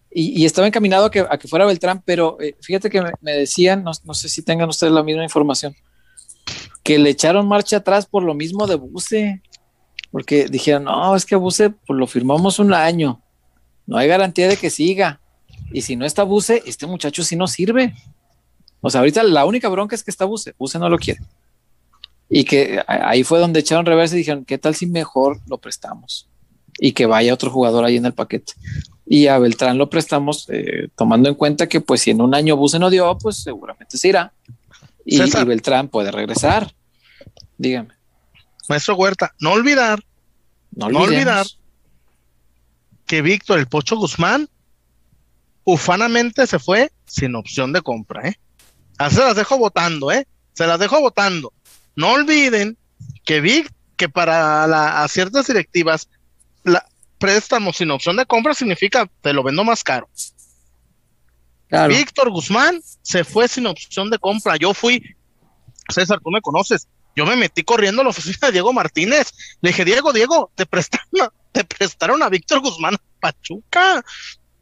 y, 0.10 0.42
y 0.42 0.46
estaba 0.46 0.66
encaminado 0.66 1.06
a 1.06 1.12
que, 1.12 1.20
a 1.20 1.38
que 1.38 1.48
fuera 1.48 1.68
Beltrán, 1.68 2.02
pero 2.04 2.42
eh, 2.42 2.56
fíjate 2.62 2.90
que 2.90 3.00
me, 3.00 3.12
me 3.22 3.34
decían, 3.34 3.84
no, 3.84 3.92
no 4.06 4.16
sé 4.16 4.28
si 4.28 4.42
tengan 4.42 4.70
ustedes 4.70 4.92
la 4.92 5.04
misma 5.04 5.22
información, 5.22 5.76
que 6.82 6.98
le 6.98 7.12
echaron 7.12 7.48
marcha 7.48 7.78
atrás 7.78 8.08
por 8.08 8.24
lo 8.24 8.34
mismo 8.34 8.66
de 8.66 8.74
Buse, 8.74 9.43
porque 10.14 10.46
dijeron, 10.48 10.84
no, 10.84 11.16
es 11.16 11.26
que 11.26 11.36
Buse 11.36 11.72
pues, 11.72 11.98
lo 11.98 12.06
firmamos 12.06 12.60
un 12.60 12.72
año, 12.72 13.20
no 13.88 13.98
hay 13.98 14.08
garantía 14.08 14.48
de 14.48 14.58
que 14.58 14.70
siga, 14.70 15.20
y 15.72 15.82
si 15.82 15.96
no 15.96 16.06
está 16.06 16.22
Buse, 16.22 16.62
este 16.68 16.86
muchacho 16.86 17.24
sí 17.24 17.36
no 17.36 17.48
sirve. 17.48 17.96
O 18.80 18.92
sea, 18.92 19.00
ahorita 19.00 19.24
la 19.24 19.44
única 19.46 19.70
bronca 19.70 19.96
es 19.96 20.04
que 20.04 20.12
está 20.12 20.26
Buse, 20.26 20.54
Buse 20.60 20.78
no 20.78 20.88
lo 20.88 21.00
quiere. 21.00 21.20
Y 22.30 22.44
que 22.44 22.80
ahí 22.86 23.24
fue 23.24 23.40
donde 23.40 23.62
echaron 23.62 23.88
reversa 23.88 24.14
y 24.14 24.20
dijeron, 24.20 24.46
¿qué 24.46 24.60
tal 24.60 24.76
si 24.76 24.86
mejor 24.86 25.42
lo 25.48 25.58
prestamos? 25.58 26.30
Y 26.78 26.92
que 26.92 27.08
vaya 27.08 27.34
otro 27.34 27.50
jugador 27.50 27.84
ahí 27.84 27.98
en 27.98 28.06
el 28.06 28.14
paquete. 28.14 28.54
Y 29.08 29.26
a 29.26 29.40
Beltrán 29.40 29.80
lo 29.80 29.90
prestamos, 29.90 30.48
eh, 30.52 30.90
tomando 30.96 31.28
en 31.28 31.34
cuenta 31.34 31.68
que 31.68 31.82
pues 31.82 32.02
si 32.02 32.12
en 32.12 32.22
un 32.22 32.36
año 32.36 32.56
Buse 32.56 32.78
no 32.78 32.92
dio, 32.92 33.18
pues 33.18 33.38
seguramente 33.38 33.98
se 33.98 34.10
irá. 34.10 34.32
Y 35.06 35.18
Beltrán 35.44 35.88
puede 35.88 36.12
regresar. 36.12 36.72
Dígame. 37.58 38.03
Maestro 38.70 38.96
Huerta, 38.96 39.34
no 39.40 39.52
olvidar 39.52 40.04
No, 40.72 40.88
olvidar. 40.88 41.46
que 43.06 43.22
Víctor 43.22 43.60
el 43.60 43.68
Pocho 43.68 43.96
Guzmán 43.98 44.50
ufanamente 45.64 46.46
se 46.48 46.60
fue 46.60 46.92
sin 47.06 47.36
opción 47.36 47.74
de 47.74 47.82
compra, 47.82 48.28
¿eh? 48.30 48.40
Así 48.98 49.16
se 49.16 49.22
las 49.22 49.36
dejo 49.36 49.58
votando, 49.58 50.12
¿eh? 50.12 50.28
Se 50.54 50.68
las 50.68 50.80
dejo 50.80 51.00
votando. 51.00 51.54
No 51.96 52.12
olviden 52.14 52.78
que 53.26 53.40
Vic, 53.42 53.72
que 53.98 54.10
para 54.10 54.68
la- 54.68 55.04
a 55.04 55.08
ciertas 55.08 55.48
directivas, 55.48 56.10
la 56.64 56.86
préstamo 57.18 57.72
sin 57.74 57.92
opción 57.92 58.18
de 58.18 58.26
compra 58.26 58.54
significa 58.54 59.10
te 59.22 59.34
lo 59.34 59.44
vendo 59.44 59.64
más 59.64 59.84
caro. 59.84 60.10
Claro. 61.70 61.94
Víctor 61.94 62.30
Guzmán 62.30 62.82
se 63.02 63.24
fue 63.24 63.48
sin 63.48 63.66
opción 63.66 64.10
de 64.10 64.20
compra. 64.20 64.58
Yo 64.58 64.74
fui, 64.74 65.16
César, 65.90 66.20
tú 66.24 66.30
me 66.30 66.42
conoces. 66.42 66.88
Yo 67.16 67.26
me 67.26 67.36
metí 67.36 67.64
corriendo 67.64 68.02
a 68.02 68.06
la 68.06 68.10
oficina 68.10 68.48
de 68.48 68.52
Diego 68.54 68.74
Martínez. 68.74 69.32
Le 69.62 69.70
dije, 69.70 69.86
Diego, 69.86 70.12
Diego, 70.14 70.52
te 70.56 70.66
prestaron 70.66 71.22
a, 71.22 71.32
te 71.52 71.64
prestaron 71.64 72.24
a 72.24 72.30
Víctor 72.30 72.60
Guzmán 72.62 72.96
a 72.96 73.02
Pachuca. 73.20 74.04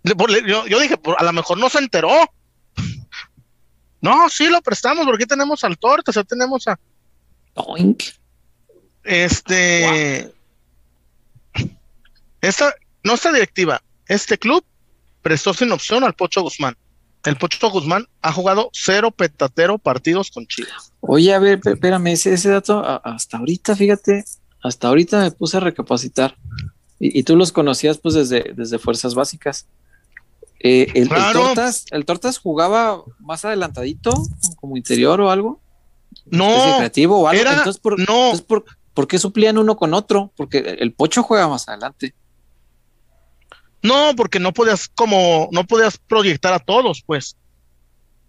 Le- 0.04 0.16
yo, 0.50 0.68
yo 0.68 0.80
dije, 0.80 0.98
por- 0.98 1.16
a 1.20 1.24
lo 1.24 1.32
mejor 1.34 1.58
no 1.58 1.70
se 1.70 1.80
enteró. 1.80 2.10
No, 4.04 4.28
sí 4.30 4.48
lo 4.48 4.60
prestamos, 4.64 5.06
porque 5.06 5.28
tenemos 5.28 5.64
al 5.64 5.78
Tortes, 5.78 6.16
ya 6.16 6.24
tenemos 6.24 6.68
a 6.68 6.80
Oink. 7.54 8.02
este. 9.04 10.34
Esta, 12.42 12.74
no 13.04 13.14
esta 13.14 13.32
directiva, 13.32 13.84
este 14.08 14.40
club 14.40 14.66
prestó 15.22 15.54
sin 15.54 15.72
opción 15.72 16.04
al 16.04 16.16
Pocho 16.16 16.42
Guzmán. 16.42 16.76
El 17.24 17.38
Pocho 17.38 17.70
Guzmán 17.70 18.08
ha 18.22 18.32
jugado 18.32 18.70
cero 18.74 19.12
petatero 19.12 19.78
partidos 19.78 20.32
con 20.32 20.48
Chivas. 20.48 20.92
Oye, 21.02 21.34
a 21.34 21.40
ver, 21.40 21.60
espérame, 21.64 22.08
ese, 22.08 22.34
ese 22.34 22.50
dato, 22.50 22.80
a- 22.80 22.98
hasta 22.98 23.38
ahorita, 23.38 23.76
fíjate, 23.76 24.26
hasta 24.64 24.88
ahorita 24.88 25.20
me 25.22 25.32
puse 25.32 25.58
a 25.58 25.60
recapacitar. 25.60 26.36
Y, 27.00 27.20
y 27.20 27.24
tú 27.24 27.36
los 27.36 27.52
conocías 27.52 27.98
pues 27.98 28.16
desde, 28.16 28.54
desde 28.56 28.80
Fuerzas 28.80 29.14
Básicas. 29.16 29.66
Eh, 30.60 30.88
el. 30.94 31.10
Tortas, 31.10 31.86
¿El 31.92 32.06
Tortas 32.06 32.38
jugaba 32.38 33.04
más 33.20 33.44
adelantadito, 33.46 34.14
como 34.60 34.78
interior 34.78 35.20
o 35.22 35.32
algo? 35.32 35.60
No, 36.26 36.46
creativo 36.78 37.20
o 37.22 37.28
algo. 37.28 37.42
era- 37.42 37.54
entonces, 37.58 37.80
¿por, 37.82 37.98
no. 37.98 38.04
entonces 38.04 38.42
¿por, 38.42 38.66
por 38.94 39.08
qué 39.08 39.18
suplían 39.18 39.58
uno 39.58 39.76
con 39.78 39.94
otro? 39.94 40.32
Porque 40.36 40.58
el 40.80 40.94
Pocho 40.94 41.24
juega 41.24 41.48
más 41.48 41.68
adelante. 41.68 42.14
No, 43.84 44.16
porque 44.16 44.40
no 44.40 44.54
podías 44.54 44.88
como, 44.90 45.50
no 45.52 45.66
podías 45.66 45.98
proyectar 45.98 46.54
a 46.54 46.60
todos, 46.60 47.04
pues. 47.06 47.36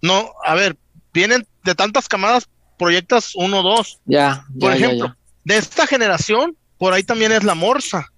No, 0.00 0.32
a 0.44 0.54
ver, 0.54 0.76
vienen 1.12 1.46
de 1.64 1.74
tantas 1.74 2.08
camadas, 2.08 2.48
proyectas 2.78 3.32
uno, 3.34 3.62
dos. 3.62 4.00
Ya, 4.06 4.46
ya, 4.54 4.60
Por 4.60 4.72
ejemplo, 4.72 5.06
ya. 5.08 5.16
de 5.44 5.56
esta 5.58 5.86
generación, 5.86 6.56
por 6.78 6.92
ahí 6.92 7.02
también 7.02 7.32
es 7.32 7.44
la 7.44 7.54
Morsa. 7.54 8.08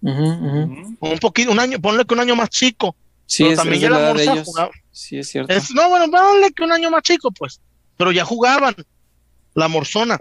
Un 0.00 1.18
poquito, 1.20 1.52
un 1.52 1.60
año, 1.60 1.78
ponle 1.80 2.04
que 2.04 2.14
un 2.14 2.20
año 2.20 2.36
más 2.36 2.50
chico. 2.50 2.96
Sí, 3.26 3.42
pero 3.42 3.50
es, 3.52 3.56
también 3.58 3.84
es 3.84 3.90
la 3.90 3.98
Morsa 3.98 4.44
jugaba. 4.44 4.70
Sí, 4.90 5.18
es 5.18 5.28
cierto. 5.28 5.52
Es, 5.52 5.70
no, 5.72 5.88
bueno, 5.88 6.10
ponle 6.10 6.50
que 6.52 6.62
un 6.62 6.72
año 6.72 6.90
más 6.90 7.02
chico, 7.02 7.30
pues. 7.30 7.60
Pero 7.96 8.12
ya 8.12 8.24
jugaban. 8.24 8.74
La 9.54 9.66
Morzona. 9.68 10.20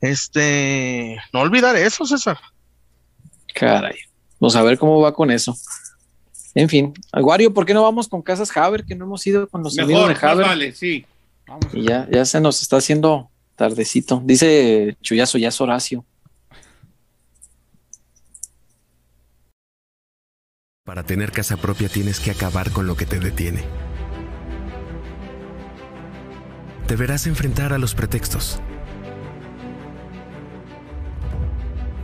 Este, 0.00 1.16
no 1.32 1.40
olvidar 1.40 1.76
eso, 1.76 2.04
César. 2.06 2.38
Caray. 3.54 3.98
Vamos 4.42 4.56
a 4.56 4.62
ver 4.64 4.76
cómo 4.76 5.00
va 5.00 5.14
con 5.14 5.30
eso. 5.30 5.56
En 6.52 6.68
fin, 6.68 6.92
Aguario, 7.12 7.54
¿por 7.54 7.64
qué 7.64 7.74
no 7.74 7.82
vamos 7.84 8.08
con 8.08 8.22
Casas 8.22 8.54
Haber? 8.56 8.84
Que 8.84 8.96
no 8.96 9.04
hemos 9.04 9.24
ido 9.24 9.48
con 9.48 9.62
los 9.62 9.78
amigos 9.78 10.08
Mejor, 10.08 10.08
de 10.08 10.14
más 10.14 10.24
Haber. 10.24 10.46
vale, 10.48 10.72
sí. 10.72 11.06
Vamos. 11.46 11.68
Y 11.72 11.84
ya, 11.84 12.08
ya 12.10 12.24
se 12.24 12.40
nos 12.40 12.60
está 12.60 12.78
haciendo 12.78 13.30
tardecito. 13.54 14.20
Dice 14.24 14.96
Chuyazo, 15.00 15.38
ya 15.38 15.46
es 15.46 15.60
Horacio. 15.60 16.04
Para 20.82 21.04
tener 21.04 21.30
casa 21.30 21.56
propia 21.56 21.88
tienes 21.88 22.18
que 22.18 22.32
acabar 22.32 22.72
con 22.72 22.88
lo 22.88 22.96
que 22.96 23.06
te 23.06 23.20
detiene. 23.20 23.62
Deberás 26.88 27.28
enfrentar 27.28 27.72
a 27.72 27.78
los 27.78 27.94
pretextos. 27.94 28.58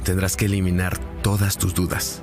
Tendrás 0.05 0.36
que 0.36 0.45
eliminar 0.45 0.97
todas 1.22 1.59
tus 1.59 1.74
dudas. 1.74 2.22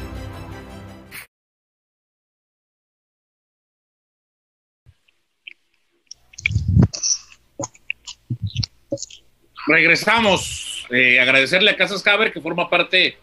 Regresamos. 9.71 10.85
Eh, 10.89 11.21
agradecerle 11.21 11.71
a 11.71 11.77
Casas 11.77 12.05
Haber 12.05 12.33
que 12.33 12.41
forma 12.41 12.69
parte 12.69 13.17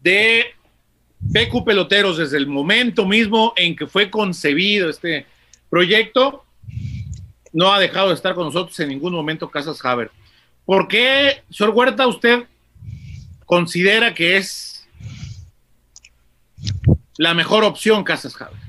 de 0.00 0.44
PQ 1.32 1.64
Peloteros 1.64 2.18
desde 2.18 2.36
el 2.36 2.46
momento 2.46 3.06
mismo 3.06 3.54
en 3.56 3.74
que 3.74 3.86
fue 3.86 4.10
concebido 4.10 4.90
este 4.90 5.24
proyecto. 5.70 6.44
No 7.54 7.72
ha 7.72 7.80
dejado 7.80 8.08
de 8.08 8.14
estar 8.14 8.34
con 8.34 8.44
nosotros 8.44 8.78
en 8.80 8.90
ningún 8.90 9.14
momento 9.14 9.50
Casas 9.50 9.82
Haber. 9.82 10.10
¿Por 10.66 10.86
qué, 10.86 11.42
señor 11.48 11.72
Huerta, 11.74 12.06
usted 12.06 12.44
considera 13.46 14.12
que 14.12 14.36
es 14.36 14.86
la 17.16 17.32
mejor 17.32 17.64
opción 17.64 18.04
Casas 18.04 18.36
Haber? 18.38 18.60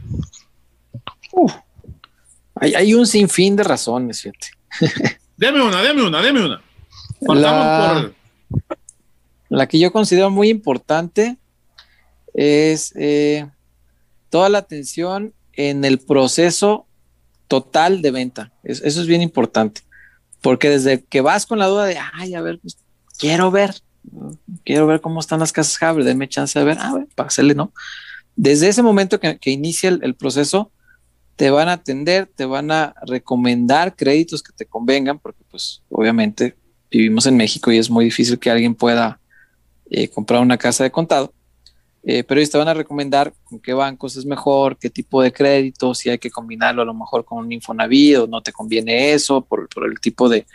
Hay, 2.55 2.73
hay 2.73 2.93
un 2.93 3.05
sinfín 3.05 3.57
de 3.57 3.65
razones, 3.65 4.21
fíjate. 4.21 4.47
Deme 5.35 5.61
una, 5.61 5.83
deme 5.83 6.03
una, 6.03 6.21
deme 6.21 6.45
una. 6.45 6.61
La, 7.21 7.93
por- 7.93 8.15
la 9.49 9.67
que 9.67 9.79
yo 9.79 9.91
considero 9.91 10.29
muy 10.29 10.49
importante 10.49 11.37
es 12.33 12.93
eh, 12.95 13.47
toda 14.29 14.49
la 14.49 14.59
atención 14.59 15.33
en 15.53 15.85
el 15.85 15.99
proceso 15.99 16.85
total 17.47 18.01
de 18.01 18.11
venta. 18.11 18.51
Es- 18.63 18.81
eso 18.83 19.01
es 19.01 19.07
bien 19.07 19.21
importante, 19.21 19.81
porque 20.41 20.69
desde 20.69 21.03
que 21.03 21.21
vas 21.21 21.45
con 21.45 21.59
la 21.59 21.67
duda 21.67 21.85
de, 21.85 21.97
ay, 22.13 22.35
a 22.35 22.41
ver, 22.41 22.59
pues, 22.59 22.77
quiero 23.17 23.49
ver, 23.51 23.73
quiero 24.63 24.85
ver 24.85 25.01
cómo 25.01 25.19
están 25.19 25.39
las 25.39 25.51
casas 25.53 25.81
Haber, 25.81 26.03
denme 26.03 26.27
chance 26.29 26.57
de 26.59 26.65
ver, 26.65 26.77
a 26.79 26.93
ver, 26.93 27.07
para 27.15 27.27
hacerle, 27.27 27.55
¿no? 27.55 27.71
Desde 28.35 28.67
ese 28.67 28.83
momento 28.83 29.19
que, 29.19 29.39
que 29.39 29.49
inicia 29.49 29.89
el, 29.89 29.99
el 30.03 30.13
proceso, 30.13 30.71
te 31.35 31.49
van 31.49 31.69
a 31.69 31.73
atender, 31.73 32.27
te 32.35 32.45
van 32.45 32.69
a 32.71 32.93
recomendar 33.05 33.95
créditos 33.95 34.43
que 34.43 34.51
te 34.53 34.65
convengan, 34.65 35.19
porque 35.19 35.43
pues 35.49 35.81
obviamente 35.89 36.55
vivimos 36.89 37.25
en 37.25 37.37
México 37.37 37.71
y 37.71 37.77
es 37.77 37.89
muy 37.89 38.05
difícil 38.05 38.39
que 38.39 38.49
alguien 38.49 38.75
pueda 38.75 39.19
eh, 39.89 40.07
comprar 40.09 40.41
una 40.41 40.57
casa 40.57 40.83
de 40.83 40.91
contado. 40.91 41.33
Eh, 42.03 42.23
pero 42.23 42.39
ellos 42.39 42.51
te 42.51 42.57
van 42.57 42.69
a 42.69 42.73
recomendar 42.73 43.33
con 43.43 43.59
qué 43.59 43.73
bancos 43.73 44.15
es 44.15 44.25
mejor, 44.25 44.77
qué 44.77 44.89
tipo 44.89 45.21
de 45.21 45.33
crédito, 45.33 45.93
si 45.93 46.09
hay 46.09 46.17
que 46.17 46.31
combinarlo 46.31 46.81
a 46.81 46.85
lo 46.85 46.93
mejor 46.93 47.25
con 47.25 47.39
un 47.39 47.51
Infonavit 47.51 48.17
o 48.17 48.27
no 48.27 48.41
te 48.41 48.53
conviene 48.53 49.11
eso 49.11 49.41
por, 49.41 49.67
por 49.67 49.85
el 49.85 49.99
tipo 49.99 50.29
de, 50.29 50.45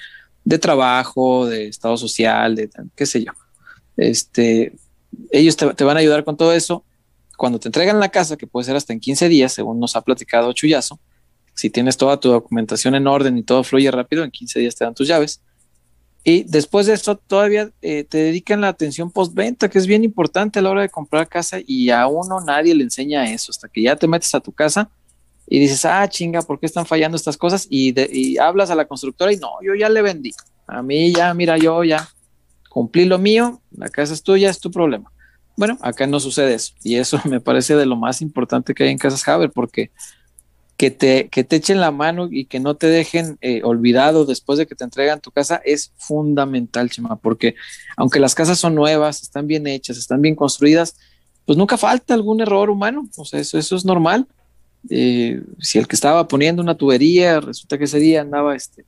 de 0.45 0.59
trabajo, 0.59 1.47
de 1.47 1.69
estado 1.69 1.97
social, 1.97 2.57
de 2.57 2.71
qué 2.97 3.05
sé 3.05 3.25
yo. 3.25 3.33
Este, 3.99 4.75
ellos 5.31 5.57
te, 5.57 5.75
te 5.75 5.85
van 5.85 5.99
a 5.99 6.01
ayudar 6.01 6.25
con 6.25 6.37
todo 6.37 6.55
eso. 6.55 6.85
Cuando 7.37 7.59
te 7.59 7.69
entregan 7.69 8.01
la 8.01 8.09
casa, 8.09 8.37
que 8.37 8.47
puede 8.47 8.65
ser 8.65 8.77
hasta 8.77 8.93
en 8.93 9.01
15 9.01 9.29
días, 9.29 9.53
según 9.53 9.79
nos 9.79 9.97
ha 9.97 10.01
platicado 10.01 10.53
Chuyazo, 10.53 11.01
si 11.55 11.69
tienes 11.71 11.97
toda 11.97 12.19
tu 12.19 12.31
documentación 12.31 12.95
en 12.95 13.07
orden 13.07 13.37
y 13.37 13.43
todo 13.43 13.63
fluye 13.63 13.91
rápido, 13.91 14.25
en 14.25 14.31
15 14.31 14.59
días 14.61 14.75
te 14.75 14.85
dan 14.85 14.95
tus 14.95 15.09
llaves. 15.09 15.43
Y 16.25 16.45
después 16.45 16.87
de 16.87 16.93
esto, 16.95 17.17
todavía 17.17 17.71
eh, 17.83 18.05
te 18.05 18.19
dedican 18.19 18.61
la 18.61 18.69
atención 18.69 19.11
postventa, 19.11 19.69
que 19.69 19.79
es 19.79 19.87
bien 19.89 20.05
importante 20.05 20.59
a 20.61 20.63
la 20.63 20.71
hora 20.71 20.83
de 20.83 20.89
comprar 20.89 21.29
casa 21.29 21.59
y 21.67 21.91
a 21.91 22.07
uno 22.07 22.41
nadie 22.41 22.75
le 22.75 22.85
enseña 22.85 23.31
eso, 23.33 23.51
hasta 23.51 23.69
que 23.69 23.83
ya 23.83 23.97
te 23.97 24.07
metes 24.07 24.33
a 24.35 24.41
tu 24.41 24.53
casa 24.53 24.89
y 25.49 25.59
dices, 25.59 25.85
ah, 25.85 26.09
chinga, 26.09 26.43
¿por 26.43 26.61
qué 26.61 26.67
están 26.67 26.87
fallando 26.87 27.17
estas 27.17 27.37
cosas? 27.37 27.67
Y, 27.69 27.91
de- 27.93 28.09
y 28.13 28.39
hablas 28.39 28.71
a 28.71 28.77
la 28.77 28.87
constructora 28.87 29.33
y 29.33 29.37
no, 29.37 29.51
yo 29.63 29.75
ya 29.75 29.89
le 29.89 30.01
vendí. 30.01 30.31
A 30.69 30.81
mí 30.81 31.13
ya, 31.13 31.35
mira, 31.35 31.59
yo 31.59 31.83
ya 31.83 32.09
cumplí 32.71 33.05
lo 33.05 33.19
mío, 33.19 33.61
la 33.73 33.89
casa 33.89 34.15
es 34.15 34.23
tuya, 34.23 34.49
es 34.49 34.61
tu 34.61 34.71
problema. 34.71 35.11
Bueno, 35.57 35.77
acá 35.83 36.07
no 36.07 36.21
sucede 36.21 36.55
eso. 36.55 36.73
Y 36.85 36.95
eso 36.97 37.21
me 37.29 37.41
parece 37.41 37.75
de 37.75 37.85
lo 37.85 37.97
más 37.97 38.23
importante 38.23 38.75
que 38.75 38.85
hay 38.85 38.91
en 38.91 38.99
Casas 38.99 39.27
Haber, 39.27 39.51
porque 39.51 39.91
que 40.83 40.91
te, 40.91 41.29
que 41.29 41.45
te 41.45 41.55
echen 41.55 41.79
la 41.81 41.93
mano 41.93 42.27
y 42.29 42.47
que 42.47 42.59
no 42.59 42.75
te 42.75 42.89
dejen 42.89 43.39
eh, 43.41 43.61
olvidado 43.63 44.25
después 44.27 44.59
de 44.59 44.67
que 44.67 44.75
te 44.75 44.83
entregan 44.83 45.21
tu 45.21 45.31
casa 45.31 45.61
es 45.65 45.93
fundamental, 45.97 46.91
Chema, 46.91 47.15
porque 47.15 47.55
aunque 47.97 48.19
las 48.19 48.35
casas 48.35 48.59
son 48.59 48.75
nuevas, 48.75 49.23
están 49.23 49.47
bien 49.47 49.69
hechas, 49.69 49.97
están 49.97 50.21
bien 50.21 50.35
construidas, 50.35 50.97
pues 51.45 51.57
nunca 51.57 51.77
falta 51.77 52.15
algún 52.15 52.41
error 52.41 52.69
humano, 52.69 53.09
o 53.17 53.25
sea, 53.25 53.39
eso, 53.39 53.59
eso 53.59 53.77
es 53.77 53.85
normal. 53.85 54.27
Eh, 54.91 55.41
si 55.61 55.79
el 55.79 55.87
que 55.87 55.95
estaba 55.95 56.27
poniendo 56.27 56.61
una 56.61 56.77
tubería, 56.77 57.39
resulta 57.39 57.79
que 57.79 57.85
ese 57.85 58.01
día 58.01 58.21
andaba 58.23 58.57
este 58.57 58.85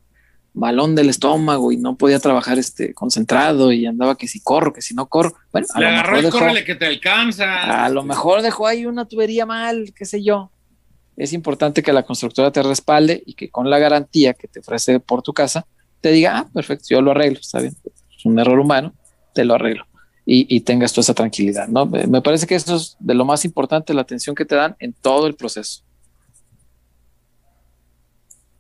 malón 0.53 0.97
del 0.97 1.11
estómago 1.11 1.71
y 1.71 1.77
no 1.77 1.95
podía 1.97 2.19
trabajar 2.19 2.59
este 2.59 2.93
concentrado 2.93 3.71
y 3.71 3.87
andaba 3.87 4.17
que 4.17 4.27
si 4.27 4.41
corro, 4.41 4.73
que 4.73 4.83
si 4.83 4.95
no 4.95 5.07
corro, 5.07 5.33
bueno, 5.53 5.69
a 5.75 5.79
Le 5.79 5.87
lo 5.87 5.93
agarró 5.93 6.11
mejor 6.13 6.19
el 6.19 6.25
dejó- 6.25 6.39
córrele 6.41 6.65
que 6.65 6.75
te 6.75 6.87
alcanza. 6.87 7.85
a 7.85 7.89
lo 7.89 8.03
mejor 8.03 8.43
dejó 8.43 8.67
ahí 8.67 8.85
una 8.85 9.05
tubería 9.05 9.47
mal, 9.47 9.93
qué 9.97 10.05
sé 10.07 10.25
yo. 10.25 10.51
Es 11.17 11.33
importante 11.33 11.83
que 11.83 11.93
la 11.93 12.03
constructora 12.03 12.51
te 12.51 12.63
respalde 12.63 13.23
y 13.25 13.35
que 13.35 13.49
con 13.51 13.71
la 13.71 13.79
garantía 13.79 14.35
que 14.35 14.49
te 14.49 14.61
ofrece 14.61 14.99
por 15.01 15.23
tu 15.23 15.33
casa, 15.33 15.67
te 16.01 16.11
diga, 16.11 16.39
ah, 16.39 16.49
perfecto, 16.53 16.87
yo 16.91 17.01
lo 17.01 17.13
arreglo, 17.13 17.39
está 17.41 17.61
bien. 17.61 17.75
Es 18.17 18.25
un 18.25 18.39
error 18.39 18.59
humano, 18.59 18.93
te 19.33 19.45
lo 19.45 19.55
arreglo. 19.55 19.87
Y, 20.27 20.47
y 20.55 20.61
tengas 20.61 20.93
tú 20.93 21.01
esa 21.03 21.15
tranquilidad, 21.15 21.69
¿no? 21.69 21.87
Me 21.87 22.23
parece 22.23 22.47
que 22.47 22.55
eso 22.55 22.77
es 22.77 22.97
de 22.99 23.15
lo 23.15 23.25
más 23.25 23.45
importante, 23.45 23.93
la 23.95 24.01
atención 24.03 24.35
que 24.35 24.45
te 24.45 24.55
dan 24.55 24.75
en 24.79 24.93
todo 24.93 25.27
el 25.27 25.35
proceso. 25.35 25.83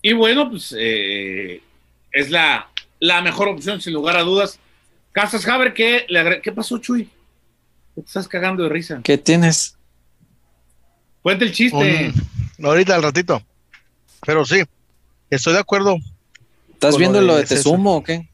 Y 0.02 0.12
bueno, 0.12 0.50
pues 0.50 0.74
eh, 0.78 1.62
es 2.12 2.30
la, 2.30 2.68
la 3.00 3.22
mejor 3.22 3.48
opción, 3.48 3.80
sin 3.80 3.94
lugar 3.94 4.16
a 4.16 4.22
dudas. 4.22 4.58
Casas 5.12 5.46
Haber, 5.48 5.72
¿qué, 5.72 6.04
le 6.08 6.42
¿qué 6.42 6.52
pasó, 6.52 6.78
Chuy? 6.78 7.04
¿Qué 7.94 8.02
Te 8.02 8.06
estás 8.06 8.28
cagando 8.28 8.62
de 8.64 8.68
risa. 8.68 9.00
¿Qué 9.02 9.16
tienes? 9.16 9.76
Cuenta 11.22 11.44
el 11.44 11.52
chiste. 11.52 12.12
Un- 12.14 12.43
ahorita 12.62 12.94
al 12.94 13.02
ratito. 13.02 13.42
Pero 14.26 14.44
sí, 14.44 14.62
estoy 15.30 15.52
de 15.52 15.58
acudo. 15.60 15.96
¿Estás 16.72 16.96
viendo 16.96 17.20
lo 17.20 17.34
de 17.34 17.42
de. 17.42 17.46
Tesumo 17.46 17.96
o 17.96 18.02
qué? 18.04 18.28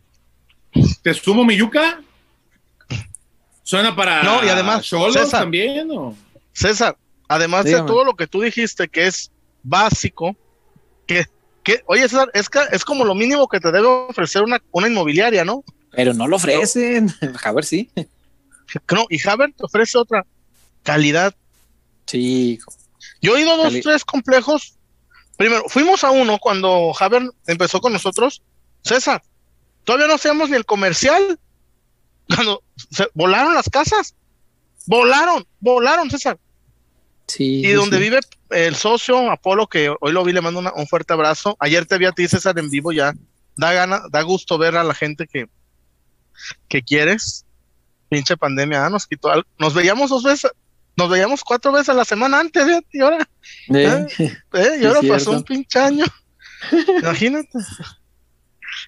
¿Te 1.02 1.14
sumo 1.14 1.44
mi 1.44 1.56
yuca? 1.56 2.00
¿Suena 3.62 3.94
para 3.94 4.22
No, 4.22 4.44
y 4.44 4.48
además, 4.48 4.84
Cholos 4.84 5.14
César. 5.14 5.42
también? 5.42 5.88
¿o? 5.92 6.16
César, 6.52 6.96
además 7.28 7.64
Dígame. 7.64 7.82
de 7.82 7.88
todo 7.88 8.04
lo 8.04 8.14
que 8.14 8.26
tú 8.26 8.40
dijiste 8.40 8.88
que 8.88 9.06
es 9.06 9.30
básico, 9.62 10.36
que, 11.06 11.26
que 11.62 11.82
oye 11.86 12.08
César, 12.08 12.28
es, 12.34 12.48
que, 12.48 12.60
es 12.72 12.84
como 12.84 13.04
lo 13.04 13.14
mínimo 13.14 13.46
que 13.48 13.60
te 13.60 13.70
debe 13.70 13.86
ofrecer 13.86 14.42
una, 14.42 14.60
una 14.72 14.88
inmobiliaria, 14.88 15.44
¿no? 15.44 15.64
Pero 15.92 16.14
no 16.14 16.26
lo 16.26 16.36
ofrecen. 16.36 17.12
A 17.44 17.52
ver 17.52 17.64
si. 17.64 17.90
No, 18.92 19.06
y 19.08 19.28
Haber 19.28 19.52
te 19.52 19.64
ofrece 19.64 19.98
otra 19.98 20.24
calidad. 20.82 21.34
Sí, 22.06 22.58
Yo 23.20 23.36
he 23.36 23.42
ido 23.42 23.52
a 23.52 23.56
dos, 23.56 23.66
Cali- 23.66 23.82
tres 23.82 24.04
complejos. 24.04 24.76
Primero, 25.36 25.64
fuimos 25.68 26.04
a 26.04 26.10
uno 26.10 26.38
cuando 26.38 26.92
Haber 26.98 27.30
empezó 27.46 27.80
con 27.80 27.92
nosotros. 27.92 28.42
César, 28.82 29.22
todavía 29.84 30.06
no 30.06 30.14
hacíamos 30.14 30.50
ni 30.50 30.56
el 30.56 30.64
comercial. 30.66 31.38
Cuando 32.34 32.62
se 32.90 33.08
volaron 33.14 33.54
las 33.54 33.68
casas. 33.68 34.14
Volaron, 34.86 35.46
volaron, 35.60 36.10
César. 36.10 36.38
sí. 37.26 37.62
Y 37.64 37.72
donde 37.72 37.96
sí. 37.98 38.02
vive 38.04 38.20
el 38.50 38.74
socio 38.76 39.30
Apolo, 39.30 39.66
que 39.68 39.94
hoy 40.00 40.12
lo 40.12 40.24
vi, 40.24 40.32
le 40.32 40.40
mando 40.40 40.60
una- 40.60 40.72
un 40.74 40.86
fuerte 40.86 41.12
abrazo. 41.12 41.56
Ayer 41.60 41.86
te 41.86 41.98
vi 41.98 42.06
a 42.06 42.12
ti, 42.12 42.26
César, 42.28 42.58
en 42.58 42.70
vivo 42.70 42.92
ya. 42.92 43.12
Da 43.56 43.72
gana, 43.72 44.02
da 44.10 44.22
gusto 44.22 44.56
ver 44.58 44.76
a 44.76 44.84
la 44.84 44.94
gente 44.94 45.26
que, 45.26 45.48
que 46.68 46.82
quieres. 46.82 47.44
Pinche 48.08 48.36
pandemia, 48.36 48.86
ah, 48.86 48.90
nos 48.90 49.06
quitó 49.06 49.30
algo. 49.30 49.46
Nos 49.58 49.74
veíamos 49.74 50.10
dos 50.10 50.22
veces, 50.24 50.50
nos 50.96 51.08
veíamos 51.10 51.42
cuatro 51.42 51.72
veces 51.72 51.88
a 51.90 51.94
la 51.94 52.04
semana 52.04 52.40
antes, 52.40 52.64
fíjate, 52.64 52.86
y 52.92 53.00
ahora, 53.00 53.28
Eh, 53.74 54.06
eh, 54.18 54.78
y 54.80 54.84
ahora 54.84 55.00
Sí, 55.00 55.08
pasó 55.08 55.24
cierto. 55.24 55.30
un 55.32 55.42
pinche 55.44 55.78
año. 55.78 56.04
Imagínate. 57.02 57.58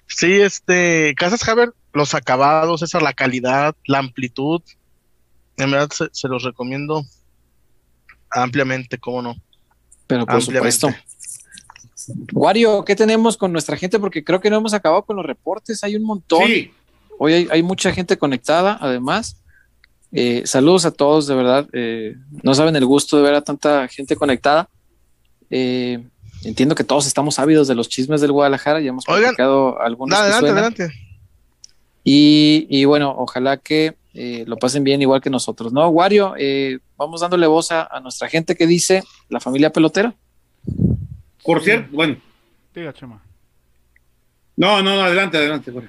Sí, 0.07 0.33
este, 0.33 1.13
Casas 1.17 1.47
Haber, 1.47 1.73
los 1.93 2.13
acabados, 2.13 2.81
esa 2.81 2.99
la 2.99 3.13
calidad, 3.13 3.75
la 3.85 3.99
amplitud. 3.99 4.61
En 5.57 5.71
verdad 5.71 5.89
se, 5.91 6.09
se 6.11 6.27
los 6.27 6.43
recomiendo 6.43 7.03
ampliamente, 8.31 8.97
cómo 8.97 9.21
no. 9.21 9.35
Pero 10.07 10.25
por 10.25 10.35
Ampliamente. 10.35 10.71
supuesto. 10.77 11.03
Wario, 12.33 12.83
¿qué 12.83 12.95
tenemos 12.95 13.37
con 13.37 13.51
nuestra 13.53 13.77
gente? 13.77 13.99
Porque 13.99 14.23
creo 14.23 14.41
que 14.41 14.49
no 14.49 14.57
hemos 14.57 14.73
acabado 14.73 15.03
con 15.03 15.15
los 15.15 15.25
reportes. 15.25 15.83
Hay 15.83 15.95
un 15.95 16.03
montón. 16.03 16.45
Sí, 16.47 16.71
Hoy 17.19 17.33
hay, 17.33 17.47
hay 17.51 17.63
mucha 17.63 17.93
gente 17.93 18.17
conectada, 18.17 18.77
además. 18.81 19.37
Eh, 20.13 20.43
saludos 20.45 20.85
a 20.85 20.91
todos, 20.91 21.27
de 21.27 21.35
verdad. 21.35 21.67
Eh, 21.73 22.15
no 22.43 22.53
saben 22.53 22.75
el 22.75 22.85
gusto 22.85 23.17
de 23.17 23.23
ver 23.23 23.33
a 23.33 23.41
tanta 23.41 23.87
gente 23.87 24.15
conectada. 24.15 24.69
Eh, 25.49 26.03
entiendo 26.43 26.75
que 26.75 26.83
todos 26.83 27.07
estamos 27.07 27.39
ávidos 27.39 27.67
de 27.67 27.75
los 27.75 27.89
chismes 27.89 28.21
del 28.21 28.31
Guadalajara. 28.31 28.79
Ya 28.79 28.89
hemos 28.89 29.05
platicado 29.05 29.81
algunos. 29.81 30.17
adelante, 30.17 30.49
adelante. 30.49 30.91
Y, 32.03 32.67
y 32.69 32.85
bueno, 32.85 33.15
ojalá 33.17 33.57
que 33.57 33.95
eh, 34.13 34.43
lo 34.45 34.57
pasen 34.57 34.83
bien 34.83 35.01
igual 35.01 35.21
que 35.21 35.29
nosotros, 35.29 35.73
¿no? 35.73 35.87
Wario, 35.89 36.35
eh, 36.37 36.79
vamos 36.97 37.21
dándole 37.21 37.47
voz 37.47 37.71
a, 37.71 37.83
a 37.83 37.99
nuestra 37.99 38.29
gente 38.29 38.55
que 38.55 38.67
dice 38.67 39.03
la 39.29 39.39
familia 39.39 39.71
pelotera. 39.71 40.13
Por 41.43 41.61
cierto, 41.63 41.89
bueno. 41.91 42.17
Diga, 42.75 42.93
Chema. 42.93 43.21
No, 44.55 44.81
no, 44.83 44.95
no, 44.95 45.01
adelante, 45.01 45.37
adelante. 45.37 45.71
güey. 45.71 45.87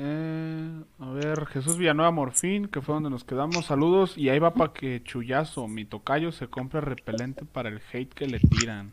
Eh, 0.00 0.82
a 1.00 1.10
ver, 1.10 1.46
Jesús 1.46 1.76
Villanueva 1.76 2.12
Morfín, 2.12 2.68
que 2.68 2.80
fue 2.80 2.94
donde 2.94 3.10
nos 3.10 3.24
quedamos. 3.24 3.66
Saludos. 3.66 4.16
Y 4.16 4.28
ahí 4.28 4.38
va 4.38 4.54
para 4.54 4.72
que 4.72 5.02
Chuyazo, 5.02 5.66
mi 5.66 5.84
tocayo, 5.84 6.30
se 6.30 6.46
compre 6.46 6.80
repelente 6.80 7.44
para 7.44 7.68
el 7.68 7.80
hate 7.92 8.12
que 8.14 8.26
le 8.26 8.38
tiran. 8.40 8.92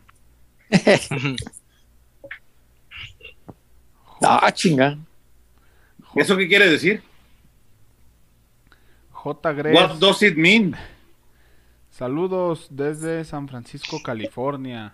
Ah, 4.22 4.50
chinga. 4.52 4.96
¿Eso 6.14 6.36
qué 6.36 6.48
quiere 6.48 6.70
decir? 6.70 7.02
J. 9.10 9.52
Gres, 9.52 9.74
What 9.74 9.98
does 9.98 10.22
it 10.22 10.36
mean? 10.36 10.74
saludos 11.90 12.66
desde 12.70 13.24
San 13.24 13.48
Francisco, 13.48 14.02
California. 14.02 14.92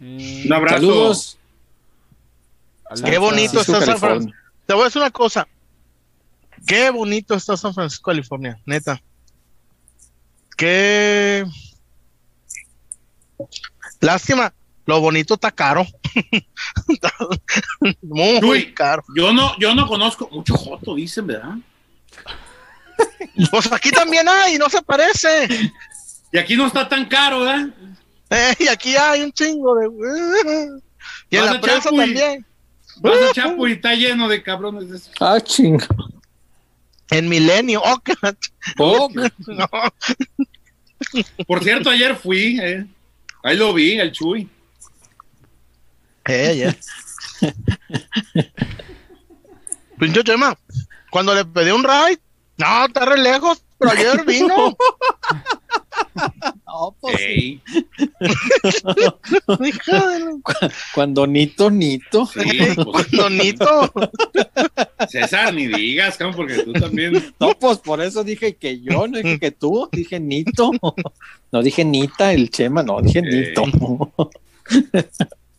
Eh, 0.00 0.44
Un 0.46 0.52
abrazo. 0.52 0.76
Saludos. 0.76 1.38
Alexa, 2.90 3.10
Qué 3.10 3.18
bonito 3.18 3.60
está 3.60 3.80
San. 3.80 3.98
Francisco. 3.98 4.36
Te 4.68 4.74
voy 4.74 4.82
a 4.82 4.84
decir 4.84 5.00
una 5.00 5.10
cosa. 5.10 5.48
Qué 6.66 6.90
bonito 6.90 7.34
está 7.34 7.56
San 7.56 7.72
Francisco, 7.72 8.10
California, 8.10 8.60
neta. 8.66 9.00
Qué 10.58 11.42
lástima. 14.00 14.52
Lo 14.84 15.00
bonito 15.00 15.34
está 15.34 15.50
caro. 15.50 15.86
Está 16.88 17.12
Muy 18.02 18.40
Uy. 18.42 18.74
caro. 18.74 19.02
Yo 19.16 19.32
no, 19.32 19.58
yo 19.58 19.74
no 19.74 19.86
conozco 19.86 20.28
mucho 20.30 20.54
Joto, 20.54 20.94
dicen, 20.94 21.26
¿verdad? 21.26 21.56
Pues 23.50 23.72
aquí 23.72 23.90
también 23.90 24.28
hay, 24.28 24.58
no 24.58 24.68
se 24.68 24.82
parece. 24.82 25.48
Y 26.32 26.38
aquí 26.38 26.56
no 26.56 26.66
está 26.66 26.86
tan 26.88 27.06
caro, 27.06 27.40
¿verdad? 27.40 27.68
Eh, 28.30 28.54
y 28.58 28.68
aquí 28.68 28.96
hay 28.96 29.22
un 29.22 29.32
chingo 29.32 29.74
de. 29.76 29.88
Y 31.30 31.36
en 31.36 31.46
la 31.46 31.60
prensa 31.60 31.90
también. 31.90 32.47
Vas 33.00 33.30
a 33.30 33.32
Chapo 33.34 33.66
y 33.68 33.72
está 33.72 33.94
lleno 33.94 34.28
de 34.28 34.42
cabrones 34.42 34.90
de 34.90 34.96
esos. 34.96 35.12
Ah, 35.20 35.40
chinga. 35.40 35.86
En 37.10 37.28
Milenio. 37.28 37.82
Oh, 37.84 37.98
Oh, 38.78 39.08
no. 39.46 39.68
Por 41.46 41.62
cierto, 41.62 41.90
ayer 41.90 42.16
fui, 42.16 42.58
eh. 42.60 42.86
Ahí 43.42 43.56
lo 43.56 43.72
vi, 43.72 43.98
el 43.98 44.12
Chuy. 44.12 44.48
Eh, 46.26 46.56
ya. 46.58 47.50
Pinche 49.98 50.22
Chema, 50.22 50.56
cuando 51.10 51.34
le 51.34 51.44
pedí 51.44 51.70
un 51.70 51.82
ride, 51.82 52.20
no, 52.58 52.86
está 52.86 53.04
re 53.04 53.18
lejos, 53.18 53.64
pero 53.78 53.92
ayer 53.92 54.24
vino. 54.24 54.76
no, 56.78 56.94
pues 57.00 57.16
Cuando 60.94 61.26
Nito, 61.26 61.70
Nito. 61.70 62.26
sí, 62.26 62.40
pues, 62.76 63.10
Donito. 63.10 63.92
César, 65.08 65.54
ni 65.54 65.66
digas, 65.66 66.16
cabrón, 66.16 66.36
porque 66.36 66.62
tú 66.62 66.72
también. 66.72 67.34
No, 67.40 67.50
pues 67.58 67.78
por 67.78 68.00
eso 68.00 68.22
dije 68.22 68.54
que 68.54 68.80
yo, 68.80 69.06
no 69.08 69.18
dije 69.18 69.38
que 69.38 69.50
tú, 69.50 69.88
dije 69.92 70.20
Nito. 70.20 70.70
No 71.50 71.62
dije 71.62 71.84
Nita, 71.84 72.32
el 72.32 72.50
Chema, 72.50 72.82
no, 72.82 73.00
dije. 73.00 73.22
Nito. 73.22 73.64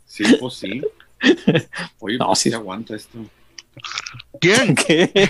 Sí, 0.05 0.23
pues 0.39 0.53
sí. 0.53 0.81
Oye, 1.99 2.17
No, 2.17 2.27
pues 2.27 2.39
sí 2.39 2.53
aguanta 2.53 2.95
esto. 2.95 3.19
¿Quién? 4.39 4.75
¿Qué? 4.75 5.29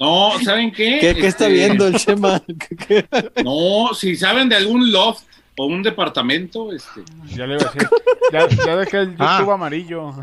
No, 0.00 0.32
¿saben 0.42 0.72
qué? 0.72 0.98
¿Qué, 1.00 1.14
qué 1.14 1.26
está 1.26 1.46
Este, 1.46 1.52
viendo 1.52 1.86
el 1.86 1.94
Chema? 1.96 2.42
No, 3.44 3.92
si 3.94 4.16
saben 4.16 4.48
de 4.48 4.56
algún 4.56 4.90
loft 4.90 5.24
o 5.58 5.66
un 5.66 5.82
departamento, 5.82 6.72
este. 6.72 7.02
Ya 7.36 7.46
le 7.46 7.54
iba 7.56 7.68
a 7.68 7.72
decir. 7.72 7.88
Ya, 8.32 8.48
ya 8.66 8.76
dejé 8.76 8.96
el 8.98 9.10
YouTube 9.10 9.20
Ah. 9.20 9.52
amarillo. 9.54 10.14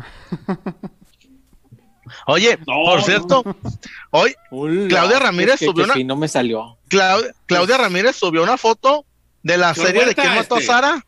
Oye, 2.26 2.58
No, 2.66 2.84
por 2.84 2.98
no. 3.00 3.04
cierto, 3.04 3.44
hoy 4.10 4.34
Ula, 4.50 4.88
Claudia 4.88 5.18
Ramírez 5.18 5.58
que- 5.58 5.66
subió 5.66 5.84
que 5.84 5.90
una- 5.90 5.94
fino 5.94 6.16
me 6.16 6.26
salió. 6.28 6.76
Clau- 6.88 7.34
Claudia 7.46 7.76
Ramírez 7.76 8.16
subió 8.16 8.42
una 8.42 8.56
foto 8.56 9.04
de 9.42 9.58
la 9.58 9.74
serie 9.74 10.06
de 10.06 10.14
quién 10.14 10.34
mató 10.34 10.56
a 10.56 10.58
este. 10.58 10.72
Sara. 10.72 11.04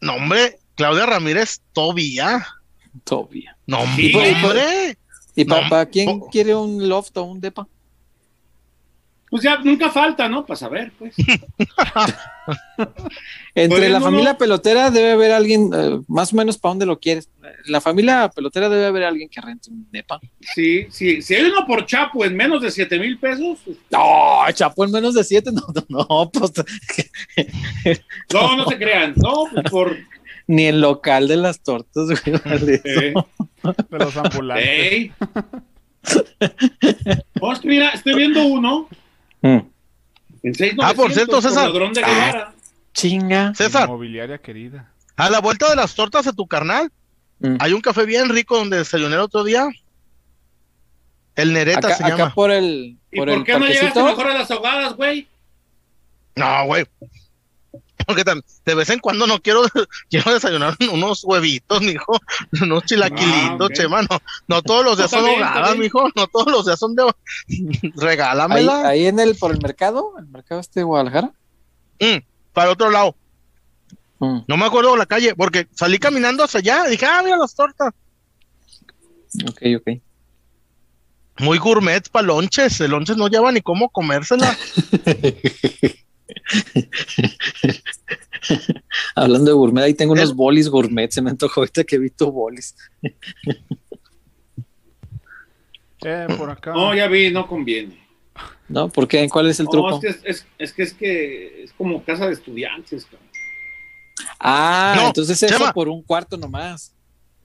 No, 0.00 0.14
hombre, 0.14 0.58
Claudia 0.74 1.06
Ramírez 1.06 1.60
todavía. 1.72 2.46
Todavía. 3.04 3.56
No, 3.66 3.80
hombre. 3.80 4.96
¿Y 5.36 5.44
No, 5.44 5.56
para 5.68 5.86
quién 5.86 6.20
quiere 6.32 6.54
un 6.54 6.88
loft 6.88 7.16
o 7.16 7.22
un 7.24 7.40
depa? 7.40 7.66
Pues 9.32 9.44
ya 9.44 9.56
nunca 9.64 9.88
falta, 9.90 10.28
¿no? 10.28 10.44
Para 10.44 10.58
saber, 10.58 10.92
pues. 10.98 11.14
Entre 13.54 13.78
Pues, 13.78 13.90
la 13.90 13.98
no, 13.98 14.04
familia 14.04 14.32
no. 14.32 14.38
pelotera 14.38 14.90
debe 14.90 15.12
haber 15.12 15.32
alguien, 15.32 15.70
eh, 15.74 16.00
más 16.06 16.34
o 16.34 16.36
menos 16.36 16.58
para 16.58 16.72
dónde 16.72 16.84
lo 16.84 17.00
quieres. 17.00 17.30
La 17.64 17.80
familia 17.80 18.28
pelotera 18.28 18.68
debe 18.68 18.84
haber 18.84 19.04
alguien 19.04 19.30
que 19.30 19.40
rente 19.40 19.70
un 19.70 19.88
depa. 19.90 20.20
Sí, 20.54 20.86
sí. 20.90 21.22
Si 21.22 21.34
hay 21.34 21.46
uno 21.46 21.66
por 21.66 21.86
Chapo 21.86 22.26
en 22.26 22.36
menos 22.36 22.60
de 22.60 22.70
7 22.70 22.98
mil 22.98 23.18
pesos, 23.18 23.58
pues, 23.64 23.78
No, 23.90 24.42
Chapo, 24.52 24.84
en 24.84 24.90
menos 24.92 25.14
de 25.14 25.24
siete, 25.24 25.50
no, 25.52 25.62
no, 25.88 26.06
no, 26.08 26.30
pues 26.30 26.52
no, 28.34 28.54
no 28.56 28.66
se 28.66 28.76
crean. 28.76 29.14
No, 29.16 29.46
pues 29.50 29.64
por. 29.70 29.96
ni 30.46 30.66
el 30.66 30.82
local 30.82 31.26
de 31.26 31.36
las 31.36 31.62
tortas, 31.62 32.08
güey. 32.22 32.38
vale 32.44 32.82
eh, 32.84 33.14
De 33.88 33.98
los 33.98 34.14
ambulantes. 34.14 34.68
ey. 34.68 35.10
No, 37.40 37.52
es 37.52 37.60
que 37.60 37.68
mira, 37.68 37.90
estoy 37.90 38.14
viendo 38.14 38.44
uno 38.44 38.88
Mm. 39.42 39.58
en 40.44 40.54
6 40.54 40.74
Ah, 40.80 40.92
por 40.94 41.12
cierto, 41.12 41.40
César. 41.42 41.68
Ladrón 41.68 41.92
de 41.92 42.00
Guevara. 42.02 42.54
Chinga. 42.94 43.54
César, 43.54 43.84
Inmobiliaria 43.88 44.38
querida. 44.38 44.90
a 45.16 45.30
la 45.30 45.40
vuelta 45.40 45.68
de 45.70 45.76
las 45.76 45.94
tortas 45.94 46.24
de 46.24 46.32
tu 46.32 46.46
carnal, 46.46 46.90
Mm. 47.40 47.56
hay 47.58 47.72
un 47.72 47.80
café 47.80 48.04
bien 48.06 48.28
rico 48.28 48.56
donde 48.56 48.78
desayuné 48.78 49.14
el 49.16 49.20
otro 49.20 49.42
día. 49.44 49.68
El 51.34 51.52
Nereta 51.54 51.88
Acá, 51.88 51.96
se 51.96 52.04
acá 52.04 52.16
llama. 52.16 52.34
por 52.34 52.50
el, 52.50 52.98
¿Y 53.10 53.16
por 53.16 53.26
por, 53.28 53.38
el 53.38 53.44
qué 53.44 53.58
no 53.58 53.66
llegaste 53.66 54.02
mejor 54.02 54.26
a 54.28 54.34
las 54.34 54.50
ahogadas, 54.50 54.94
güey? 54.94 55.26
No, 56.36 56.66
güey. 56.66 56.84
Porque 58.06 58.24
de 58.64 58.74
vez 58.74 58.90
en 58.90 58.98
cuando 59.00 59.26
no 59.26 59.40
quiero, 59.40 59.62
quiero 60.10 60.32
desayunar 60.32 60.76
unos 60.92 61.24
huevitos, 61.24 61.80
mijo, 61.82 62.18
unos 62.62 62.84
chilaquilitos, 62.84 63.60
Ah, 63.60 63.64
ok. 63.66 63.72
chema, 63.72 64.02
no, 64.02 64.18
no 64.48 64.62
todos 64.62 64.84
los 64.84 64.96
días 64.98 65.10
son 65.10 65.24
bien. 65.24 65.78
mijo, 65.78 66.08
no 66.14 66.26
todos 66.26 66.50
los 66.52 66.66
días 66.66 66.78
son 66.78 66.94
de 66.94 67.02
Ahí, 67.48 67.92
regálamela 67.96 68.88
ahí 68.88 69.06
en 69.06 69.18
el, 69.20 69.36
por 69.36 69.50
el 69.52 69.60
mercado, 69.60 70.12
el 70.18 70.26
mercado 70.28 70.60
este 70.60 70.80
de 70.80 70.84
Guadalajara. 70.84 71.32
Mm, 72.00 72.18
para 72.52 72.66
el 72.68 72.72
otro 72.72 72.90
lado. 72.90 73.16
Mm, 74.18 74.38
No 74.46 74.56
me 74.56 74.64
acuerdo 74.66 74.96
la 74.96 75.06
calle, 75.06 75.34
porque 75.34 75.66
salí 75.72 75.98
caminando 75.98 76.44
hacia 76.44 76.60
allá, 76.60 76.84
dije, 76.84 77.06
ah, 77.06 77.22
mira 77.24 77.36
las 77.36 77.54
tortas. 77.54 77.92
ok, 79.48 79.62
ok. 79.78 80.00
Muy 81.38 81.58
gourmet 81.58 82.06
para 82.10 82.26
lonches, 82.26 82.80
el 82.82 82.90
lonches 82.90 83.16
no 83.16 83.26
lleva 83.28 83.50
ni 83.52 83.60
cómo 83.62 83.88
comérsela. 83.90 84.54
Hablando 89.14 89.50
de 89.50 89.56
gourmet, 89.56 89.84
ahí 89.84 89.94
tengo 89.94 90.12
unos 90.12 90.34
bolis 90.34 90.68
gourmet. 90.68 91.10
Se 91.10 91.22
me 91.22 91.30
antojó 91.30 91.60
ahorita 91.60 91.84
que 91.84 91.96
he 91.96 91.98
visto 91.98 92.30
bolis. 92.30 92.74
Eh, 96.04 96.26
por 96.36 96.50
acá. 96.50 96.72
No, 96.72 96.92
ya 96.96 97.06
vi, 97.06 97.30
no 97.30 97.46
conviene. 97.46 98.04
¿No? 98.68 98.88
¿Por 98.88 99.06
qué? 99.06 99.28
¿Cuál 99.28 99.50
es 99.50 99.60
el 99.60 99.66
No, 99.66 99.70
truco? 99.70 99.94
es 99.94 100.00
que 100.00 100.08
es, 100.08 100.18
es- 100.24 100.46
es 100.58 100.72
que 100.72 100.82
es 100.82 100.94
que 100.94 101.62
es 101.62 101.72
como 101.74 102.02
casa 102.02 102.26
de 102.26 102.32
estudiantes, 102.32 103.04
cabrón. 103.04 103.28
Ah, 104.40 104.94
No, 104.96 105.06
entonces 105.06 105.40
eso 105.40 105.58
Chema. 105.58 105.72
por 105.72 105.88
un 105.88 106.02
cuarto 106.02 106.36
nomás. 106.36 106.92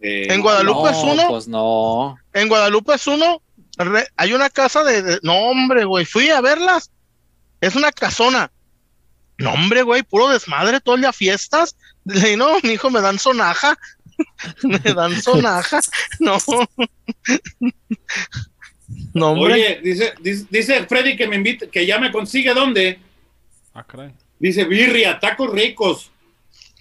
Eh, 0.02 0.26
En 0.34 0.42
Guadalupe 0.42 0.80
no, 0.82 0.90
es 0.90 0.98
uno. 1.04 1.24
Pues 1.30 1.48
no. 1.48 2.18
En 2.34 2.50
Guadalupe 2.50 2.96
es 2.96 3.06
uno, 3.06 3.44
re- 3.78 4.08
hay 4.16 4.34
una 4.34 4.50
casa 4.50 4.84
de, 4.84 5.04
de- 5.04 5.20
no 5.22 5.36
hombre, 5.36 5.86
güey, 5.86 6.06
fui 6.06 6.32
a 6.32 6.42
verlas, 6.42 6.90
es 7.62 7.76
una 7.76 7.92
casona. 7.92 8.52
No 9.38 9.54
hombre, 9.54 9.84
güey, 9.84 10.04
puro 10.04 10.30
desmadre, 10.30 10.80
todo 10.80 10.96
el 10.96 11.02
día 11.02 11.14
fiestas. 11.14 11.76
Le 12.06 12.36
no, 12.38 12.58
mi 12.64 12.72
hijo, 12.72 12.90
me 12.90 13.02
dan 13.02 13.20
sonaja. 13.20 13.78
me 14.64 14.80
dan 14.80 15.22
sonaja. 15.22 15.80
No. 16.20 16.38
no, 19.14 19.32
hombre. 19.32 19.54
Oye, 19.54 19.82
dice, 19.84 20.14
dice, 20.20 20.46
dice 20.50 20.86
Freddy 20.88 21.16
que 21.16 21.28
me 21.28 21.36
invite, 21.36 21.70
que 21.70 21.86
ya 21.86 22.00
me 22.00 22.12
consigue 22.12 22.54
dónde. 22.54 23.00
Ah, 23.74 23.84
caray. 23.84 24.12
Dice 24.40 24.66
birria, 24.66 25.20
tacos 25.20 25.52
ricos. 25.52 26.12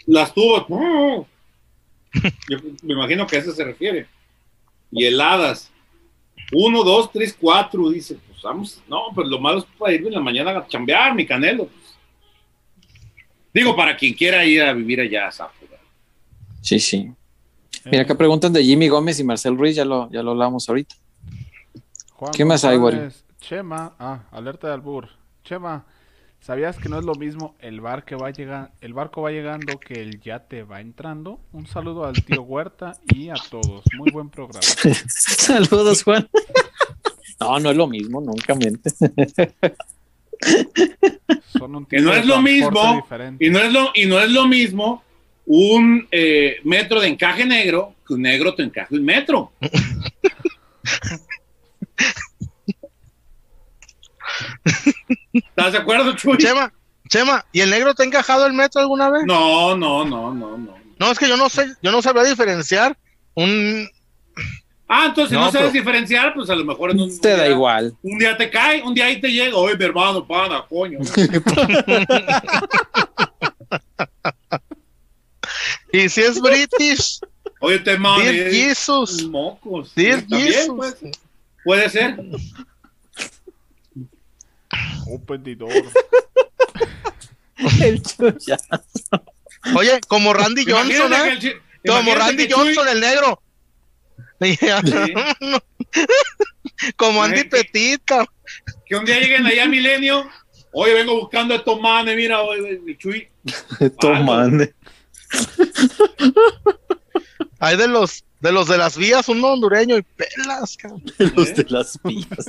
Las 0.07 0.33
tuvo. 0.33 1.27
Yo 2.49 2.59
me 2.83 2.93
imagino 2.95 3.27
que 3.27 3.37
a 3.37 3.41
eso 3.41 3.53
se 3.53 3.65
refiere. 3.65 4.07
Y 4.91 5.05
heladas. 5.05 5.71
Uno, 6.53 6.85
dos, 6.85 7.11
tres, 7.13 7.37
cuatro. 7.39 7.91
Dice, 7.91 8.17
pues 8.27 8.41
vamos. 8.43 8.83
No, 8.89 9.07
pues 9.15 9.29
lo 9.29 9.41
malo 9.41 9.59
es 9.59 9.65
para 9.79 9.93
ir 9.93 10.07
en 10.07 10.15
la 10.15 10.21
mañana 10.21 10.53
a 10.53 10.67
chambear, 10.67 11.15
mi 11.15 11.27
canelo. 11.27 11.67
pues. 11.67 11.86
Digo, 13.57 13.75
para 13.75 13.97
quien 13.97 14.13
quiera 14.13 14.45
ir 14.45 14.63
a 14.63 14.75
vivir 14.75 15.01
allá, 15.01 15.33
Zafo, 15.33 15.55
¿verdad? 15.63 15.79
Sí, 16.61 16.79
sí. 16.79 17.11
Mira, 17.87 17.99
Eh, 17.99 18.01
acá 18.03 18.15
preguntan 18.15 18.53
de 18.53 18.63
Jimmy 18.63 18.89
Gómez 18.89 19.19
y 19.19 19.25
Marcel 19.25 19.57
Ruiz, 19.57 19.75
ya 19.75 19.87
lo, 19.87 20.11
ya 20.11 20.23
lo 20.23 20.33
hablamos 20.33 20.69
ahorita. 20.69 20.95
Juan 22.13 22.33
¿Qué 22.33 22.45
más 22.45 22.67
hay? 22.67 22.77
González, 22.77 23.25
Chema, 23.41 23.95
ah, 23.99 24.25
alerta 24.31 24.67
de 24.67 24.75
albur. 24.75 25.09
Chema, 25.43 25.87
¿sabías 26.39 26.77
que 26.77 26.91
no 26.91 26.99
es 26.99 27.07
lo 27.07 27.15
mismo 27.15 27.55
el 27.61 27.81
bar 27.81 28.05
que 28.05 28.15
va 28.15 28.31
llegar, 28.31 28.73
el 28.83 28.93
barco 28.93 29.23
va 29.23 29.31
llegando 29.31 29.81
que 29.81 30.03
el 30.03 30.21
yate 30.21 30.63
va 30.63 30.83
entrando? 30.83 31.41
Un 31.55 31.67
saludo 31.67 32.05
al 32.05 32.23
tío 32.27 32.43
Huerta 32.43 32.99
y 33.07 33.31
a 33.31 33.37
todos. 33.49 33.85
Muy 33.97 34.11
buen 34.11 34.29
programa. 34.29 34.61
Saludos, 35.09 36.03
Juan. 36.05 36.29
No, 37.39 37.61
no 37.61 37.71
es 37.71 37.77
lo 37.77 37.87
mismo, 37.87 38.19
nunca 38.23 38.55
miente. 38.55 38.91
Son 41.53 41.75
un 41.77 41.87
Que 41.91 42.01
no 42.01 42.13
de 42.13 42.21
es 42.21 42.27
lo 42.27 42.41
mismo, 42.43 42.97
diferente. 42.97 43.45
y 43.45 43.51
no 43.51 43.59
es 43.61 43.73
lo, 43.73 43.91
y 43.95 44.07
no 44.07 44.19
es 44.21 44.31
lo 44.31 44.47
mismo 44.47 45.03
un 45.47 46.07
eh, 46.11 46.57
metro 46.65 47.01
de 47.01 47.09
encaje 47.09 47.45
negro 47.45 47.95
que 48.07 48.15
un 48.15 48.23
negro 48.23 48.55
te 48.55 48.63
encaje 48.65 48.95
un 48.95 49.05
metro. 49.05 49.53
¿Estás 55.33 55.73
de 55.73 55.79
acuerdo, 55.79 56.15
Chuy? 56.17 56.37
Chema, 56.39 56.73
Chema, 57.09 57.45
¿y 57.53 57.61
el 57.61 57.71
negro 57.71 57.95
te 57.95 58.03
ha 58.03 58.07
encajado 58.07 58.47
el 58.47 58.53
metro 58.53 58.81
alguna 58.81 59.11
vez? 59.11 59.23
No, 59.27 59.77
no, 59.77 60.05
no, 60.05 60.35
no, 60.35 60.57
no. 60.59 60.77
No, 60.99 61.11
es 61.11 61.19
que 61.19 61.29
yo 61.29 61.37
no 61.37 61.49
sé, 61.49 61.67
yo 61.83 61.93
no 61.93 62.01
sabía 62.03 62.25
diferenciar 62.25 62.97
un 63.35 63.89
Ah, 64.89 65.07
entonces 65.07 65.31
si 65.31 65.35
no, 65.35 65.41
No, 65.47 65.51
sabes 65.53 65.71
pero- 65.71 65.85
diferenciar, 65.85 66.33
pues 66.35 66.49
a 66.49 66.55
lo 66.55 66.65
mejor 66.65 66.93
en 66.93 67.01
un, 67.01 67.09
Te 67.21 67.33
un 67.33 67.37
da 67.39 67.45
día- 67.45 67.53
igual. 67.53 67.97
Un 68.03 68.19
día 68.19 68.37
te 68.37 68.49
cae, 68.51 68.83
un 68.83 68.95
día 68.95 69.07
ahí 69.07 69.21
te 69.21 69.29
llega, 69.33 69.57
oye, 69.57 69.77
mi 69.77 69.85
hermano, 69.85 70.25
pana, 70.27 70.65
coño. 70.69 70.99
y 75.93 76.09
si 76.09 76.21
es 76.21 76.41
British, 76.41 77.21
Oye, 77.61 77.79
te 77.79 77.97
mames. 77.99 78.53
Jesus. 78.53 79.23
Mocos. 79.29 79.91
Jesus. 79.95 80.27
puede 80.69 80.93
ser. 80.93 81.11
Puede 81.65 81.89
ser. 81.91 82.21
Open 85.11 85.43
the 85.43 85.55
door. 85.57 85.73
El 87.81 88.03
chuya. 88.03 88.59
Oye, 89.75 90.01
como 90.07 90.35
Randy 90.35 90.65
Johnson, 90.71 91.13
¿eh? 91.15 91.57
Como 91.87 92.15
Randy 92.15 92.47
Johnson, 92.51 92.87
el 92.89 93.01
negro. 93.01 93.41
como 96.97 97.23
Andy 97.23 97.39
Ay, 97.39 97.45
Petit, 97.45 98.03
cabrón. 98.05 98.29
que 98.85 98.97
un 98.97 99.05
día 99.05 99.21
lleguen 99.21 99.47
allá 99.47 99.65
a 99.65 99.69
Milenio. 99.69 100.29
Oye, 100.73 100.95
vengo 100.95 101.19
buscando 101.19 101.55
a 101.55 101.59
estos 101.59 101.81
manes, 101.81 102.17
mira, 102.17 102.43
oye, 102.43 102.81
el 102.87 102.99
Chuy. 102.99 103.29
Tomando. 103.99 104.67
Hay 107.59 107.77
de 107.77 107.89
los 107.89 108.25
de 108.41 108.53
los 108.53 108.69
de 108.69 108.77
las 108.77 108.97
vías, 108.97 109.29
un 109.29 109.43
hondureño 109.43 109.97
y 109.97 110.03
pelas, 110.03 110.77
cabrón. 110.77 111.03
Los 111.35 111.55
de 111.55 111.65
las 111.69 111.99
vías. 112.05 112.47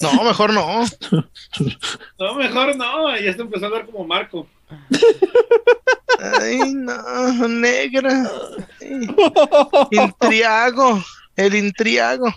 No, 0.00 0.24
mejor 0.24 0.52
no. 0.52 0.84
No, 2.18 2.34
mejor 2.34 2.76
no, 2.76 3.16
ya 3.18 3.30
está 3.30 3.42
empezando 3.42 3.76
a 3.76 3.80
ver 3.80 3.90
como 3.90 4.06
Marco. 4.06 4.46
Ay, 6.40 6.74
no, 6.74 7.48
negra. 7.48 8.30
Ay. 8.80 9.08
Intriago, 9.90 11.02
el 11.36 11.54
intriago. 11.54 12.32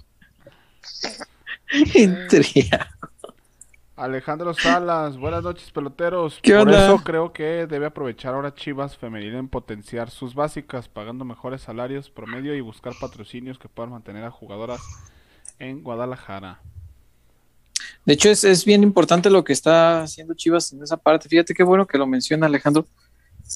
Intriga. 1.94 2.90
Alejandro 3.96 4.54
Salas, 4.54 5.18
buenas 5.18 5.44
noches 5.44 5.72
peloteros. 5.72 6.40
¿Qué 6.42 6.52
Por 6.52 6.68
onda? 6.68 6.86
eso 6.86 7.04
creo 7.04 7.32
que 7.32 7.66
debe 7.66 7.86
aprovechar 7.86 8.34
ahora 8.34 8.54
Chivas 8.54 8.98
Femenil 8.98 9.36
en 9.36 9.48
potenciar 9.48 10.10
sus 10.10 10.36
básicas, 10.36 10.90
pagando 10.90 11.24
mejores 11.24 11.62
salarios 11.62 12.10
promedio 12.10 12.54
y 12.56 12.62
buscar 12.62 12.94
patrocinios 13.00 13.58
que 13.58 13.70
puedan 13.70 13.92
mantener 13.92 14.26
a 14.26 14.32
jugadoras 14.32 14.82
en 15.60 15.82
Guadalajara. 15.82 16.60
De 18.06 18.14
hecho, 18.14 18.30
es, 18.30 18.44
es 18.44 18.66
bien 18.66 18.84
importante 18.84 19.30
lo 19.30 19.44
que 19.44 19.54
está 19.54 20.04
haciendo 20.04 20.36
Chivas 20.36 20.72
en 20.72 20.84
esa 20.84 20.98
parte. 20.98 21.28
Fíjate 21.28 21.54
qué 21.54 21.64
bueno 21.64 21.88
que 21.88 21.98
lo 21.98 22.06
menciona 22.06 22.46
Alejandro. 22.46 22.86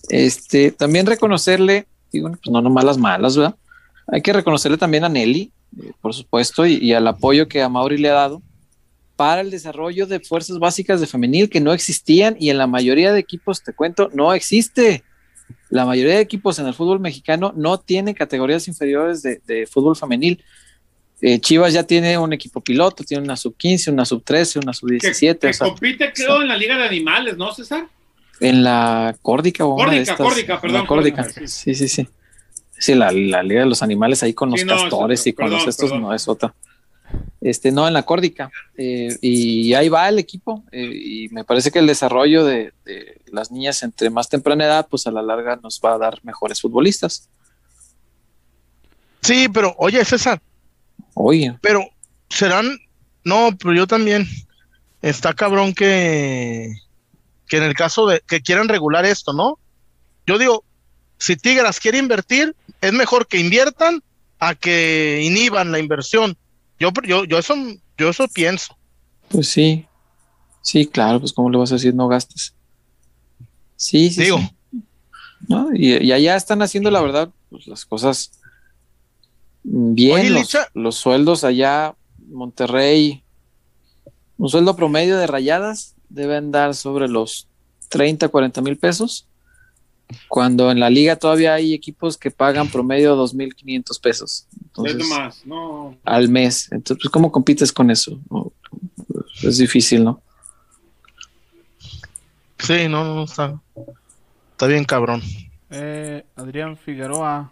Este, 0.09 0.71
también 0.71 1.05
reconocerle, 1.05 1.87
digo, 2.11 2.29
pues 2.29 2.51
no 2.51 2.61
nomás 2.61 2.83
las 2.83 2.97
malas, 2.97 3.37
¿verdad? 3.37 3.55
Hay 4.07 4.21
que 4.21 4.33
reconocerle 4.33 4.77
también 4.77 5.03
a 5.03 5.09
Nelly, 5.09 5.51
eh, 5.81 5.91
por 6.01 6.13
supuesto, 6.13 6.65
y, 6.65 6.93
al 6.93 7.07
apoyo 7.07 7.47
que 7.47 7.61
a 7.61 7.69
Mauri 7.69 7.97
le 7.97 8.09
ha 8.09 8.13
dado 8.13 8.41
para 9.15 9.41
el 9.41 9.51
desarrollo 9.51 10.07
de 10.07 10.19
fuerzas 10.19 10.59
básicas 10.59 11.01
de 11.01 11.07
femenil 11.07 11.49
que 11.49 11.59
no 11.59 11.73
existían 11.73 12.37
y 12.39 12.49
en 12.49 12.57
la 12.57 12.67
mayoría 12.67 13.11
de 13.11 13.19
equipos, 13.19 13.63
te 13.63 13.73
cuento, 13.73 14.09
no 14.13 14.33
existe. 14.33 15.03
La 15.69 15.85
mayoría 15.85 16.15
de 16.15 16.21
equipos 16.21 16.57
en 16.57 16.67
el 16.67 16.73
fútbol 16.73 16.99
mexicano 16.99 17.53
no 17.55 17.79
tienen 17.79 18.13
categorías 18.13 18.67
inferiores 18.67 19.21
de, 19.21 19.41
de 19.45 19.67
fútbol 19.67 19.95
femenil. 19.95 20.43
Eh, 21.21 21.39
Chivas 21.39 21.73
ya 21.73 21.83
tiene 21.83 22.17
un 22.17 22.31
equipo 22.31 22.61
piloto, 22.61 23.03
tiene 23.03 23.23
una 23.23 23.35
sub 23.35 23.55
15, 23.57 23.91
una 23.91 24.05
sub 24.05 24.23
13, 24.23 24.59
una 24.59 24.73
sub 24.73 24.87
Que, 24.89 24.93
17, 24.95 25.39
que 25.39 25.47
o 25.47 25.53
sea, 25.53 25.67
compite, 25.67 26.13
creo, 26.13 26.41
en 26.41 26.47
la 26.47 26.55
Liga 26.55 26.77
de 26.77 26.85
Animales, 26.85 27.37
¿no, 27.37 27.51
César? 27.53 27.87
en 28.41 28.63
la 28.63 29.17
córdica 29.21 29.65
o 29.65 29.73
una 29.75 29.83
de 29.83 29.89
Córdica, 29.97 30.11
estas, 30.13 30.17
córdica, 30.27 30.61
perdón, 30.61 30.81
la 30.81 30.87
córdica. 30.87 31.23
córdica, 31.23 31.47
Sí, 31.47 31.75
sí, 31.75 31.87
sí. 31.89 32.07
Sí, 32.77 32.95
la, 32.95 33.11
la 33.11 33.43
Liga 33.43 33.59
de 33.61 33.65
los 33.67 33.83
Animales 33.83 34.23
ahí 34.23 34.33
con 34.33 34.49
los 34.49 34.61
Sí, 34.61 34.65
no, 34.65 34.77
castores 34.77 35.19
eso- 35.19 35.29
y 35.29 35.33
con 35.33 35.49
los 35.49 35.67
estos 35.67 35.89
perdón. 35.89 36.01
no 36.03 36.13
es 36.13 36.25
otra. 36.29 36.53
Este, 37.41 37.71
no, 37.73 37.85
en 37.85 37.93
la 37.93 38.03
córdica. 38.03 38.49
Eh, 38.77 39.17
y 39.19 39.73
ahí 39.73 39.89
va 39.89 40.07
el 40.07 40.19
equipo. 40.19 40.63
eh, 40.71 40.89
y 40.93 41.27
me 41.29 41.43
parece 41.43 41.69
que 41.71 41.79
el 41.79 41.87
desarrollo 41.87 42.45
de, 42.45 42.71
de 42.85 43.19
las 43.33 43.51
niñas 43.51 43.83
entre 43.83 44.09
más 44.09 44.29
temprana 44.29 44.63
edad, 44.63 44.87
pues 44.89 45.05
a 45.07 45.11
la 45.11 45.21
larga 45.21 45.59
nos 45.61 45.81
va 45.83 45.95
a 45.95 45.97
dar 45.97 46.19
mejores 46.23 46.61
futbolistas. 46.61 47.27
Sí, 49.21 49.47
pero 49.53 49.75
oye, 49.77 50.03
César, 50.05 50.41
Oye, 51.13 51.57
pero 51.61 51.89
serán. 52.29 52.77
No, 53.23 53.55
pero 53.57 53.73
yo 53.73 53.87
también. 53.87 54.27
Está 55.01 55.33
cabrón 55.33 55.73
que. 55.73 56.73
Que 57.47 57.57
en 57.57 57.63
el 57.63 57.73
caso 57.73 58.05
de 58.05 58.21
que 58.27 58.41
quieran 58.41 58.69
regular 58.69 59.05
esto, 59.05 59.33
¿no? 59.33 59.57
Yo 60.27 60.37
digo, 60.37 60.63
si 61.17 61.35
Tigras 61.35 61.79
quiere 61.79 61.97
invertir, 61.97 62.55
es 62.81 62.93
mejor 62.93 63.27
que 63.27 63.39
inviertan 63.39 64.03
a 64.39 64.55
que 64.55 65.21
inhiban 65.23 65.71
la 65.71 65.79
inversión. 65.79 66.37
Yo, 66.79 66.91
yo, 67.05 67.25
yo 67.25 67.37
eso, 67.39 67.55
yo 67.97 68.09
eso 68.09 68.27
pienso. 68.27 68.77
pues 69.29 69.47
sí. 69.49 69.85
Sí, 70.61 70.85
claro, 70.85 71.19
pues 71.19 71.33
cómo 71.33 71.49
le 71.49 71.57
vas 71.57 71.71
a 71.71 71.75
decir 71.75 71.95
no 71.95 72.07
gastes. 72.07 72.53
Sí, 73.75 74.11
sí. 74.11 74.23
Digo. 74.23 74.37
sí. 74.37 74.83
¿No? 75.47 75.69
Y, 75.73 76.05
y 76.05 76.11
allá 76.11 76.35
están 76.35 76.61
haciendo, 76.61 76.91
la 76.91 77.01
verdad, 77.01 77.29
pues, 77.49 77.65
las 77.67 77.85
cosas 77.85 78.38
bien. 79.63 80.35
Oye, 80.35 80.45
los, 80.73 80.95
sueldos 80.95 81.43
allá, 81.43 81.95
Monterrey, 82.27 83.23
un 84.37 84.49
sueldo 84.49 84.75
promedio 84.75 85.17
de 85.17 85.27
rayadas 85.27 85.95
deben 86.09 86.51
dar 86.51 86.75
sobre 86.75 87.07
los 87.07 87.47
30, 87.89 88.29
40 88.29 88.61
mil 88.61 88.77
pesos. 88.77 89.25
Cuando 90.27 90.71
en 90.71 90.79
la 90.79 90.89
liga 90.89 91.17
todavía 91.17 91.53
hay 91.53 91.73
equipos 91.73 92.17
que 92.17 92.31
pagan 92.31 92.67
promedio 92.67 93.15
2.500 93.15 94.01
pesos. 94.01 94.47
es 94.51 94.61
Entonces, 94.63 95.07
más, 95.07 95.45
no. 95.45 95.95
al 96.03 96.29
mes. 96.29 96.71
Entonces, 96.71 97.03
pues, 97.03 97.11
¿cómo 97.11 97.31
compites 97.31 97.71
con 97.71 97.91
eso? 97.91 98.19
Es 99.43 99.59
difícil, 99.59 100.03
¿no? 100.03 100.21
Sí, 102.57 102.87
no, 102.89 103.03
no, 103.03 103.23
está. 103.23 103.59
Está 104.51 104.67
bien 104.67 104.83
cabrón. 104.83 105.21
Eh, 105.69 106.25
Adrián 106.35 106.75
Figueroa, 106.75 107.51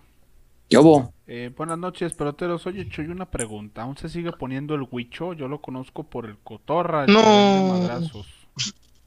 ¿Qué 0.69 0.77
hubo? 0.77 1.14
eh, 1.27 1.52
buenas 1.56 1.77
noches 1.77 2.14
peloteros. 2.14 2.65
Oye, 2.68 2.88
Choy, 2.89 3.06
una 3.07 3.26
pregunta. 3.30 3.81
¿Aún 3.84 3.98
se 3.98 4.10
sigue 4.10 4.31
poniendo 4.34 4.76
el 4.76 4.85
huicho? 4.89 5.34
Yo 5.34 5.48
lo 5.48 5.61
conozco 5.61 6.03
por 6.03 6.26
el 6.26 6.38
cotorra. 6.44 7.06
el 7.06 7.14
No. 7.14 7.80
madrazos. 7.80 8.27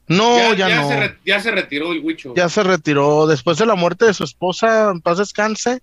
No, 0.07 0.53
ya, 0.55 0.67
no. 0.75 0.87
Se 0.89 0.99
re- 0.99 1.17
ya 1.25 1.39
se 1.39 1.51
retiró 1.51 1.93
el 1.93 2.03
Huicho. 2.03 2.33
ya 2.35 2.49
se 2.49 2.63
retiró 2.63 3.27
después 3.27 3.57
de 3.57 3.65
la 3.65 3.75
muerte 3.75 4.05
de 4.05 4.13
su 4.13 4.23
esposa, 4.25 4.89
en 4.91 4.99
paz 5.01 5.19
descanse. 5.19 5.81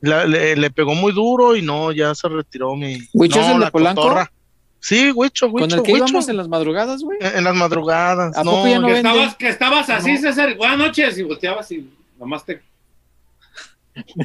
la- 0.00 0.24
le, 0.24 0.54
le 0.56 0.70
pegó 0.70 0.94
muy 0.94 1.12
duro 1.12 1.54
y 1.56 1.60
no, 1.62 1.90
ya 1.92 2.14
se 2.14 2.28
retiró 2.28 2.74
mi. 2.76 2.98
¿Huicho 3.12 3.40
no, 3.40 3.44
es 3.44 3.48
el 3.50 3.58
de 3.58 3.64
la 3.64 3.70
Polanco? 3.72 4.02
cotorra. 4.02 4.32
Sí, 4.80 5.10
Huicho, 5.10 5.50
¿Con 5.50 5.62
Huicho. 5.62 5.76
el 5.76 5.82
que 5.82 5.92
Huicho. 5.92 6.04
íbamos 6.06 6.28
en 6.28 6.36
las 6.36 6.48
madrugadas, 6.48 7.02
güey? 7.02 7.18
En, 7.20 7.38
en 7.38 7.44
las 7.44 7.54
madrugadas. 7.56 8.36
¿A 8.38 8.44
no, 8.44 8.52
poco 8.52 8.68
ya 8.68 8.78
no 8.78 8.86
que, 8.86 8.96
estabas, 8.96 9.34
que 9.36 9.48
estabas 9.48 9.90
así, 9.90 10.12
No. 10.12 10.20
César. 10.20 10.56
Buenas 10.56 10.78
noches. 10.78 11.18
Y 11.18 11.24
volteabas 11.24 11.70
y 11.72 11.90
nomás 12.18 12.44
te. 12.46 12.62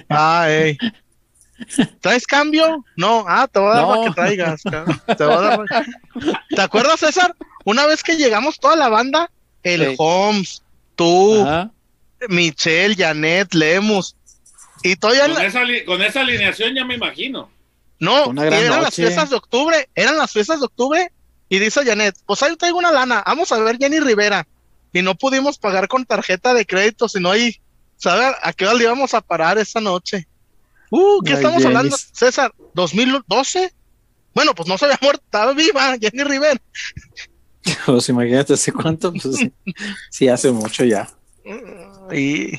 Ah, 0.10 0.46
ey. 0.50 0.78
¿Traes 2.02 2.26
cambio? 2.26 2.84
No, 2.98 3.26
ah, 3.28 3.48
te 3.52 3.60
voy 3.60 3.72
a 3.72 3.76
dar 3.76 3.84
No. 3.84 3.90
para 3.90 4.04
que 4.04 4.12
traigas. 4.16 4.62
Te, 4.64 5.24
voy 5.26 5.34
a 5.36 5.40
dar 5.40 5.60
para- 5.66 5.86
¿Te 6.50 6.62
acuerdas, 6.62 7.00
César? 7.00 7.36
Una 7.64 7.86
vez 7.86 8.04
que 8.04 8.16
llegamos 8.18 8.60
toda 8.60 8.76
la 8.76 8.90
banda, 8.90 9.30
el 9.64 9.90
Sí. 9.90 9.96
Holmes, 9.98 10.64
tú, 10.96 11.42
Ajá. 11.44 11.72
Michelle, 12.28 12.96
Janet, 12.96 13.54
Lemus, 13.54 14.16
y 14.82 14.96
todavía 14.96 15.26
Con 15.26 15.36
la- 15.36 15.46
esa, 15.46 15.62
con 15.86 16.02
esa 16.02 16.22
alineación 16.22 16.74
ya 16.76 16.84
me 16.86 16.96
imagino. 16.96 17.50
No, 18.00 18.32
eran 18.44 18.82
las 18.82 18.96
fiestas 18.96 19.30
de 19.30 19.38
octubre, 19.38 19.88
eran 19.96 20.18
las 20.18 20.32
fiestas 20.32 20.60
de 20.60 20.66
octubre, 20.66 21.12
y 21.48 21.60
dice 21.60 21.86
Janet, 21.86 22.16
pues 22.26 22.42
ahí 22.44 22.56
traigo 22.58 22.80
una 22.80 22.92
lana, 22.92 23.24
vamos 23.26 23.52
a 23.54 23.60
ver 23.60 23.78
Jenny 23.78 24.00
Rivera, 24.00 24.46
y 24.92 25.02
no 25.02 25.16
pudimos 25.16 25.58
pagar 25.58 25.88
con 25.88 26.06
tarjeta 26.06 26.54
de 26.54 26.66
crédito, 26.66 27.08
sino 27.08 27.32
ahí, 27.32 27.62
¿sabes 28.04 28.36
a 28.42 28.54
qué 28.54 28.66
hora 28.66 28.76
le 28.76 28.84
íbamos 28.84 29.14
a 29.14 29.22
parar 29.22 29.58
esa 29.58 29.80
noche? 29.82 30.28
Uh, 30.92 31.22
¿qué 31.24 31.32
Ay, 31.32 31.38
estamos 31.38 31.62
Jenny. 31.64 31.76
hablando, 31.76 31.98
César? 31.98 32.54
¿2012? 32.76 33.72
Bueno, 34.36 34.54
pues 34.56 34.68
no 34.70 34.78
se 34.78 34.86
había 34.86 35.00
muerto, 35.02 35.24
estaba 35.26 35.54
viva, 35.54 35.96
Jenny 36.02 36.24
Rivera. 36.24 36.60
Pues 37.86 38.10
imagínate 38.10 38.54
hace 38.56 38.74
cuánto, 38.74 39.14
pues 39.14 39.38
sí, 40.12 40.28
hace 40.28 40.52
mucho 40.52 40.84
ya. 40.84 41.10
Y. 42.12 42.52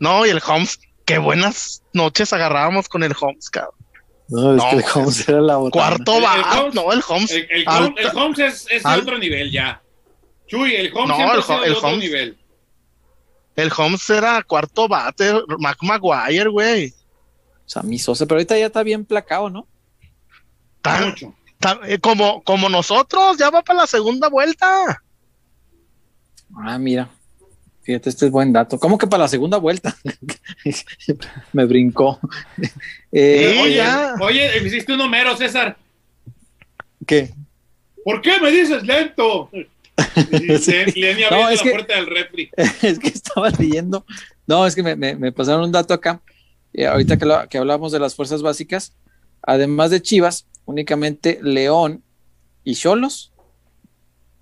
No, 0.00 0.24
y 0.24 0.30
el 0.30 0.40
Holmes, 0.46 0.78
qué 1.04 1.18
buenas 1.18 1.82
noches 1.92 2.32
agarrábamos 2.32 2.88
con 2.88 3.02
el 3.02 3.14
Holmes, 3.20 3.50
cabrón. 3.50 3.74
No, 4.28 4.52
es 4.52 4.56
No, 4.56 4.70
que 4.70 4.76
el 4.76 4.84
Holmes 4.94 5.28
era 5.28 5.40
la 5.42 5.56
botana. 5.56 5.86
Cuarto 5.96 6.12
El- 6.12 6.18
el 6.18 6.24
va, 6.24 6.60
Holmes- 6.60 6.74
no, 6.74 6.92
el 6.92 7.02
Holmes. 7.06 7.30
El, 7.30 7.46
el, 7.50 7.68
Holmes, 7.68 7.92
el 8.06 8.16
Holmes 8.16 8.38
es, 8.38 8.66
es 8.70 8.82
de 8.82 8.88
otro 8.90 9.18
nivel 9.18 9.50
ya. 9.50 9.82
Chuy, 10.46 10.74
el 10.74 10.90
Holmes 10.94 11.08
No, 11.08 11.16
siempre 11.16 11.34
el 11.36 11.40
ha 11.40 11.46
sido 11.46 11.60
de 11.60 11.66
el 11.66 11.74
otro 11.74 11.96
nivel. 11.96 12.37
El 13.58 13.72
Holmes 13.76 14.08
era 14.08 14.42
cuarto 14.44 14.86
bate, 14.86 15.32
Mac 15.58 15.78
Maguire, 15.82 16.48
güey. 16.48 16.94
O 17.66 17.68
sea, 17.68 17.82
mi 17.82 17.98
Sosa, 17.98 18.24
pero 18.24 18.36
ahorita 18.36 18.56
ya 18.56 18.66
está 18.66 18.84
bien 18.84 19.04
placado, 19.04 19.50
¿no? 19.50 19.66
Tan- 20.80 21.08
Mucho. 21.08 21.34
tan- 21.58 21.80
eh, 21.84 21.98
como, 21.98 22.42
como 22.44 22.68
nosotros, 22.68 23.36
ya 23.36 23.50
va 23.50 23.62
para 23.62 23.80
la 23.80 23.86
segunda 23.88 24.28
vuelta. 24.28 25.02
Ah, 26.56 26.78
mira. 26.78 27.10
Fíjate, 27.82 28.10
este 28.10 28.26
es 28.26 28.30
buen 28.32 28.52
dato. 28.52 28.78
¿Cómo 28.78 28.96
que 28.96 29.06
para 29.06 29.24
la 29.24 29.28
segunda 29.28 29.56
vuelta? 29.58 29.96
Me 31.52 31.64
brincó. 31.64 32.20
Eh, 33.10 33.50
Sí, 33.54 33.60
oye, 33.60 33.74
ya. 33.76 34.14
oye, 34.20 34.60
me 34.60 34.68
hiciste 34.68 34.92
un 34.92 35.00
Homero, 35.00 35.36
César. 35.36 35.76
¿Qué? 37.06 37.34
¿Por 38.04 38.20
qué 38.20 38.38
me 38.40 38.50
dices 38.50 38.82
lento? 38.84 39.50
Y 40.32 40.58
Sí. 40.58 40.72
Le- 40.72 40.92
Lenny 40.92 41.22
No, 41.30 41.48
es 41.48 41.58
la 41.58 41.62
que- 41.64 41.70
puerta 41.70 41.94
del 41.96 42.06
refri. 42.06 42.50
es 42.82 42.98
que 42.98 43.08
estaba 43.08 43.50
leyendo. 43.50 44.04
No, 44.46 44.66
es 44.66 44.74
que 44.74 44.82
me, 44.82 44.96
me- 44.96 45.16
me 45.16 45.32
pasaron 45.32 45.64
un 45.64 45.72
dato 45.72 45.94
acá. 45.94 46.20
Eh, 46.72 46.86
ahorita 46.86 47.16
que, 47.16 47.24
lo- 47.26 47.48
que 47.48 47.58
hablamos 47.58 47.92
de 47.92 47.98
las 47.98 48.14
fuerzas 48.14 48.42
básicas, 48.42 48.94
además 49.42 49.90
de 49.90 50.02
Chivas, 50.02 50.46
únicamente 50.66 51.38
León 51.42 52.02
y 52.64 52.74
Cholos 52.74 53.32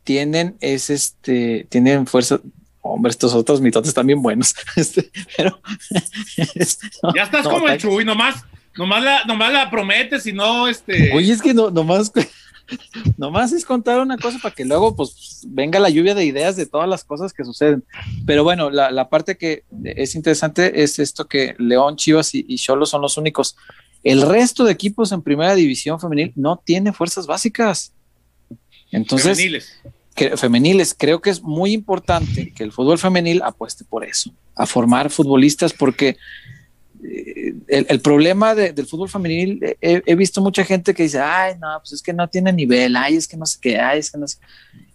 tienen 0.05 0.57
es 0.61 0.91
este 0.91 1.67
tienen 1.69 2.07
fuerza. 2.07 2.41
Hombre, 2.81 3.11
estos 3.11 3.35
otros 3.35 3.61
mitotes 3.61 3.89
están 3.89 4.07
bien 4.07 4.23
buenos. 4.23 4.55
Este, 4.77 5.11
pero 5.37 5.61
es- 6.55 6.79
no, 7.03 7.13
Ya 7.15 7.25
estás 7.25 7.45
no, 7.45 7.51
como 7.51 7.69
el 7.69 7.79
Chuy, 7.81 8.05
nomás, 8.05 8.45
nomás, 8.77 9.03
la, 9.03 9.25
nomás 9.25 9.53
la 9.53 9.71
prometes 9.71 10.25
y 10.27 10.33
no, 10.33 10.69
este... 10.69 11.13
Oye, 11.13 11.33
es 11.33 11.43
que 11.43 11.53
no, 11.53 11.71
nomás, 11.71 12.13
nomás 13.17 13.53
es 13.53 13.65
contar 13.65 14.01
una 14.01 14.17
cosa 14.19 14.39
para 14.43 14.55
que 14.55 14.65
luego 14.65 14.95
pues 14.97 15.43
venga 15.47 15.79
la 15.79 15.91
lluvia 15.91 16.15
de 16.15 16.25
ideas 16.25 16.57
de 16.57 16.67
todas 16.67 16.89
las 16.89 17.05
cosas 17.05 17.33
que 17.33 17.45
suceden. 17.45 17.85
Pero 18.27 18.45
bueno, 18.45 18.71
la, 18.71 18.91
la 18.91 19.09
parte 19.09 19.37
que 19.37 19.65
es 19.85 20.15
interesante 20.15 20.83
es 20.83 20.99
esto 20.99 21.27
que 21.27 21.55
León, 21.59 21.97
Chivas 21.97 22.35
y, 22.35 22.57
Cholos 22.57 22.91
son 22.91 23.03
los 23.03 23.17
únicos. 23.17 23.57
El 24.03 24.23
resto 24.23 24.65
de 24.65 24.73
equipos 24.73 25.13
en 25.13 25.23
primera 25.23 25.55
división 25.55 25.99
femenil 26.01 26.33
no 26.37 26.61
tiene 26.65 26.93
fuerzas 26.93 27.27
básicas. 27.27 27.93
Entonces, 28.93 29.37
femeniles. 29.37 29.73
que- 30.15 30.37
femeniles, 30.37 30.95
creo 30.97 31.21
que 31.21 31.31
es 31.31 31.43
muy 31.43 31.73
importante 31.73 32.53
que 32.53 32.63
el 32.63 32.73
fútbol 32.73 32.99
femenil 32.99 33.43
apueste 33.43 33.85
por 33.85 34.05
eso, 34.05 34.33
a 34.55 34.65
formar 34.67 35.11
futbolistas, 35.11 35.73
porque 35.73 36.17
el, 37.69 37.87
el 37.89 38.01
problema 38.01 38.55
de- 38.55 38.73
del 38.73 38.87
fútbol 38.87 39.09
femenil, 39.09 39.61
he, 39.81 40.03
he 40.05 40.15
visto 40.15 40.41
mucha 40.41 40.65
gente 40.65 40.95
que 40.95 41.05
dice, 41.05 41.21
ay, 41.21 41.55
no, 41.61 41.69
pues 41.81 41.93
es 41.93 42.03
que 42.03 42.13
no 42.13 42.29
tiene 42.29 42.53
nivel, 42.53 42.97
ay, 42.97 43.17
es 43.17 43.29
que 43.29 43.37
no 43.37 43.47
sé 43.47 43.59
qué, 43.61 43.79
ay, 43.79 44.01
es 44.01 44.11
que 44.11 44.19
no 44.19 44.27
sé. 44.27 44.39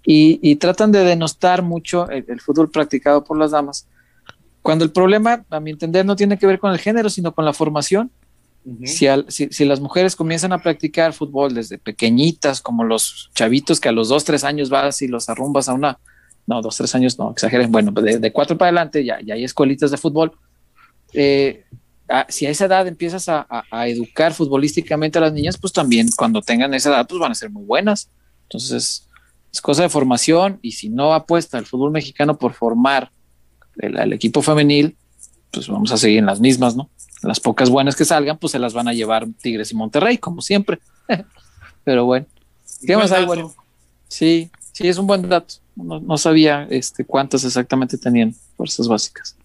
Y, 0.06 0.40
y 0.42 0.56
tratan 0.56 0.92
de 0.92 1.04
denostar 1.04 1.62
mucho 1.62 2.10
el, 2.10 2.26
el 2.28 2.42
fútbol 2.42 2.70
practicado 2.70 3.24
por 3.24 3.38
las 3.38 3.52
damas, 3.52 3.88
cuando 4.62 4.86
el 4.86 4.92
problema, 4.92 5.44
a 5.50 5.60
mi 5.60 5.72
entender, 5.72 6.06
no 6.06 6.16
tiene 6.16 6.38
que 6.38 6.46
ver 6.46 6.60
con 6.60 6.72
el 6.72 6.78
género, 6.80 7.10
sino 7.10 7.34
con 7.34 7.46
la 7.46 7.54
formación. 7.54 8.12
Ujú. 8.64 8.86
Si, 8.86 9.08
al- 9.08 9.26
si, 9.28 9.48
si 9.50 9.66
las 9.66 9.80
mujeres 9.80 10.16
comienzan 10.16 10.54
a 10.54 10.62
practicar 10.62 11.14
fútbol 11.14 11.54
desde 11.56 11.80
pequeñitas, 11.80 12.62
como 12.62 12.84
los 12.84 13.32
chavitos 13.34 13.80
que 13.80 13.90
a 13.90 13.92
los 13.92 14.10
dos, 14.10 14.24
tres 14.24 14.44
años 14.44 14.70
vas 14.70 15.02
y 15.02 15.08
los 15.08 15.30
arrumbas 15.30 15.68
a 15.68 15.74
una, 15.74 15.98
no, 16.46 16.62
dos, 16.62 16.78
tres 16.78 16.94
años, 16.94 17.18
no, 17.18 17.32
exageren, 17.32 17.72
bueno, 17.72 17.92
de, 17.92 18.20
de 18.20 18.32
cuatro 18.32 18.56
para 18.58 18.70
adelante 18.70 19.04
ya, 19.04 19.20
ya 19.22 19.34
hay 19.34 19.44
escuelitas 19.46 19.90
de 19.90 19.98
fútbol. 19.98 20.32
Eh, 21.14 21.66
a- 22.12 22.26
si 22.30 22.46
a 22.46 22.50
esa 22.50 22.66
edad 22.66 22.88
empiezas 22.88 23.28
a, 23.30 23.46
a- 23.50 23.64
a 23.72 23.88
educar 23.88 24.34
futbolísticamente 24.34 25.18
a 25.18 25.22
las 25.22 25.34
niñas, 25.34 25.58
pues 25.58 25.74
también 25.74 26.10
cuando 26.16 26.42
tengan 26.42 26.74
esa 26.74 26.90
edad, 26.90 27.08
pues 27.08 27.20
van 27.20 27.32
a 27.32 27.36
ser 27.36 27.50
muy 27.50 27.64
buenas. 27.64 28.10
Entonces, 28.44 29.08
es 29.52 29.62
cosa 29.62 29.84
de 29.84 29.90
formación 29.90 30.60
y 30.62 30.74
si 30.74 30.90
no 30.90 31.14
apuesta 31.14 31.58
el 31.58 31.66
fútbol 31.66 31.92
mexicano 31.92 32.38
por 32.38 32.54
formar 32.54 33.12
el, 33.78 33.98
el 33.98 34.14
equipo 34.14 34.42
femenil, 34.42 34.96
pues 35.52 35.68
vamos 35.68 35.92
a 35.92 35.98
seguir 35.98 36.20
en 36.20 36.26
las 36.26 36.40
mismas, 36.40 36.76
¿no? 36.76 36.90
Las 37.24 37.40
pocas 37.40 37.70
buenas 37.70 37.96
que 37.96 38.06
salgan, 38.06 38.38
pues 38.38 38.52
se 38.52 38.60
las 38.60 38.74
van 38.74 38.88
a 38.88 38.94
llevar 38.94 39.28
Tigres 39.42 39.72
y 39.72 39.76
Monterrey, 39.76 40.18
como 40.18 40.42
siempre. 40.42 40.80
Pero 41.84 42.06
bueno, 42.06 42.26
¿qué 42.86 42.96
más 42.98 43.12
hay, 43.12 43.26
bueno? 43.26 43.54
Sí, 44.08 44.50
sí, 44.72 44.88
es 44.88 44.98
un 44.98 45.08
buen 45.08 45.28
dato. 45.30 45.56
No, 45.76 46.00
no 46.00 46.18
sabía 46.18 46.68
este, 46.70 47.06
cuántas 47.06 47.44
exactamente 47.44 47.98
tenían 47.98 48.34
fuerzas 48.58 48.88
básicas. 48.88 49.36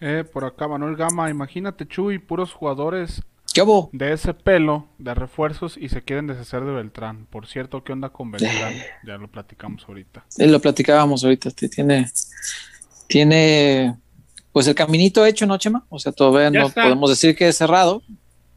Eh, 0.00 0.24
por 0.30 0.44
acá 0.44 0.68
Manuel 0.68 0.96
Gama, 0.96 1.30
imagínate 1.30 1.86
Chuy, 1.86 2.18
puros 2.18 2.52
jugadores 2.52 3.22
¿Qué 3.54 3.62
hubo? 3.62 3.88
de 3.92 4.12
ese 4.12 4.34
pelo 4.34 4.88
de 4.98 5.14
refuerzos 5.14 5.78
y 5.78 5.88
se 5.88 6.02
quieren 6.02 6.26
deshacer 6.26 6.64
de 6.64 6.72
Beltrán. 6.72 7.26
Por 7.30 7.46
cierto, 7.46 7.82
¿qué 7.82 7.92
onda 7.92 8.10
con 8.10 8.30
Beltrán? 8.30 8.74
Ya 9.06 9.16
lo 9.16 9.28
platicamos 9.28 9.84
ahorita. 9.88 10.24
Eh, 10.36 10.46
lo 10.48 10.60
platicábamos 10.60 11.24
ahorita, 11.24 11.48
este, 11.48 11.68
tiene, 11.70 12.10
tiene 13.06 13.96
pues 14.52 14.66
el 14.66 14.74
caminito 14.74 15.24
hecho, 15.24 15.46
¿no, 15.46 15.56
Chema? 15.58 15.86
O 15.88 15.98
sea, 15.98 16.12
todavía 16.12 16.50
Ya 16.50 16.60
no 16.60 16.66
está. 16.68 16.82
podemos 16.82 17.08
decir 17.10 17.34
que 17.34 17.48
es 17.48 17.56
cerrado, 17.56 18.02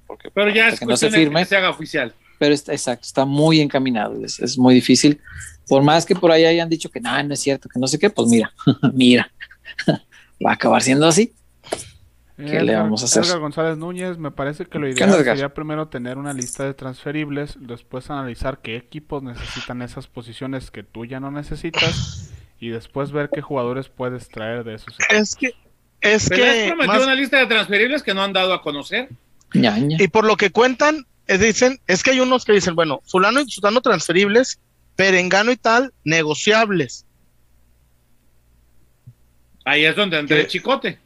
porque 0.07 0.29
Pero 0.31 0.49
ya 0.49 0.69
es 0.69 0.79
que 0.79 0.85
no 0.85 0.97
se 0.97 1.05
de 1.05 1.11
que 1.11 1.17
firme, 1.19 1.45
se 1.45 1.55
haga 1.55 1.69
oficial. 1.69 2.13
pero 2.37 2.53
está 2.53 2.73
exacto, 2.73 3.05
está 3.05 3.25
muy 3.25 3.61
encaminado, 3.61 4.25
es, 4.25 4.39
es 4.39 4.57
muy 4.57 4.73
difícil. 4.75 5.21
Por 5.67 5.83
más 5.83 6.05
que 6.05 6.15
por 6.15 6.31
ahí 6.31 6.45
hayan 6.45 6.67
dicho 6.67 6.89
que 6.89 6.99
nada, 6.99 7.21
no 7.23 7.33
es 7.33 7.39
cierto, 7.41 7.69
que 7.69 7.79
no 7.79 7.87
sé 7.87 7.99
qué, 7.99 8.09
pues 8.09 8.27
mira, 8.27 8.51
mira, 8.93 9.31
va 10.45 10.51
a 10.51 10.53
acabar 10.53 10.81
siendo 10.81 11.07
así. 11.07 11.33
¿Qué 12.37 12.61
le 12.61 12.73
vamos 12.75 13.01
a 13.01 13.05
hacer? 13.05 13.25
Edgar 13.25 13.39
González 13.39 13.77
Núñez, 13.77 14.17
me 14.17 14.31
parece 14.31 14.65
que 14.65 14.79
lo 14.79 14.85
¿Qué 14.85 14.91
ideal 15.03 15.23
sería 15.25 15.53
primero 15.53 15.89
tener 15.89 16.17
una 16.17 16.31
lista 16.31 16.63
de 16.63 16.73
transferibles, 16.73 17.57
después 17.59 18.09
analizar 18.09 18.59
qué 18.61 18.77
equipos 18.77 19.21
necesitan 19.23 19.81
esas 19.81 20.07
posiciones 20.07 20.71
que 20.71 20.83
tú 20.83 21.03
ya 21.05 21.19
no 21.19 21.31
necesitas 21.31 22.31
y 22.57 22.69
después 22.69 23.11
ver 23.11 23.29
qué 23.33 23.41
jugadores 23.41 23.89
puedes 23.89 24.29
traer 24.29 24.63
de 24.63 24.75
esos 24.75 24.93
equipos. 24.93 25.17
Es 25.17 25.35
que, 25.35 25.51
es 25.99 26.29
Pero 26.29 26.43
que, 26.45 26.67
prometido 26.67 26.93
más- 26.93 27.03
una 27.03 27.15
lista 27.15 27.37
de 27.39 27.47
transferibles 27.47 28.03
que 28.03 28.13
no 28.13 28.23
han 28.23 28.31
dado 28.31 28.53
a 28.53 28.61
conocer. 28.61 29.09
Ñaña. 29.53 29.97
y 29.99 30.07
por 30.07 30.25
lo 30.25 30.37
que 30.37 30.51
cuentan, 30.51 31.07
eh, 31.27 31.37
dicen, 31.37 31.81
es 31.87 32.03
que 32.03 32.11
hay 32.11 32.19
unos 32.21 32.45
que 32.45 32.53
dicen, 32.53 32.73
bueno, 32.75 33.01
fulano 33.05 33.41
y 33.41 33.49
sultano 33.49 33.81
transferibles, 33.81 34.59
perengano 34.95 35.51
y 35.51 35.57
tal, 35.57 35.91
negociables. 36.05 37.05
Ahí 39.69 39.85
es 39.85 39.95
donde 39.95 40.19
el 40.19 40.47
chicote. 40.47 40.97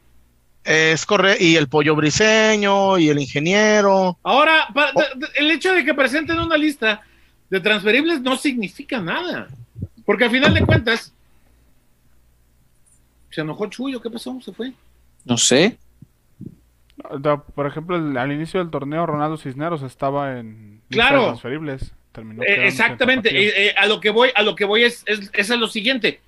Es 0.64 1.04
correcto, 1.04 1.44
y 1.44 1.56
el 1.56 1.68
pollo 1.68 1.94
briseño, 1.94 2.96
y 2.98 3.10
el 3.10 3.18
ingeniero. 3.18 4.16
Ahora, 4.22 4.66
Oh. 4.74 5.02
el 5.34 5.50
hecho 5.50 5.72
de 5.74 5.84
que 5.84 5.92
presenten 5.92 6.38
una 6.40 6.56
lista 6.56 7.02
de 7.50 7.60
transferibles 7.60 8.22
no 8.22 8.36
significa 8.36 8.98
nada. 9.00 9.48
Porque 10.06 10.24
al 10.24 10.30
final 10.30 10.54
de 10.54 10.64
cuentas, 10.64 11.12
se 13.30 13.40
enojó 13.42 13.66
Chuyo, 13.66 14.00
¿qué 14.00 14.08
pasó? 14.10 14.38
Se 14.40 14.52
fue. 14.52 14.72
No 15.24 15.36
sé, 15.36 15.78
Por 17.54 17.66
ejemplo, 17.66 17.96
el- 17.96 18.16
al 18.16 18.32
inicio 18.32 18.60
del 18.60 18.70
torneo 18.70 19.04
Ronaldo 19.04 19.36
Cisneros 19.36 19.82
estaba 19.82 20.38
en 20.38 20.80
lista 20.88 21.08
Claro. 21.08 21.20
de 21.20 21.26
transferibles. 21.26 21.92
Terminó 22.12 22.42
Eh, 22.44 22.66
exactamente. 22.68 23.28
Eh, 23.36 23.66
eh, 23.66 23.74
a 23.76 23.86
lo 23.86 24.00
que 24.00 24.10
voy, 24.10 24.30
a 24.34 24.42
lo 24.42 24.54
que 24.54 24.64
voy 24.64 24.84
es, 24.84 25.02
es, 25.06 25.28
es 25.34 25.50
a 25.50 25.56
lo 25.56 25.66
siguiente. 25.66 26.20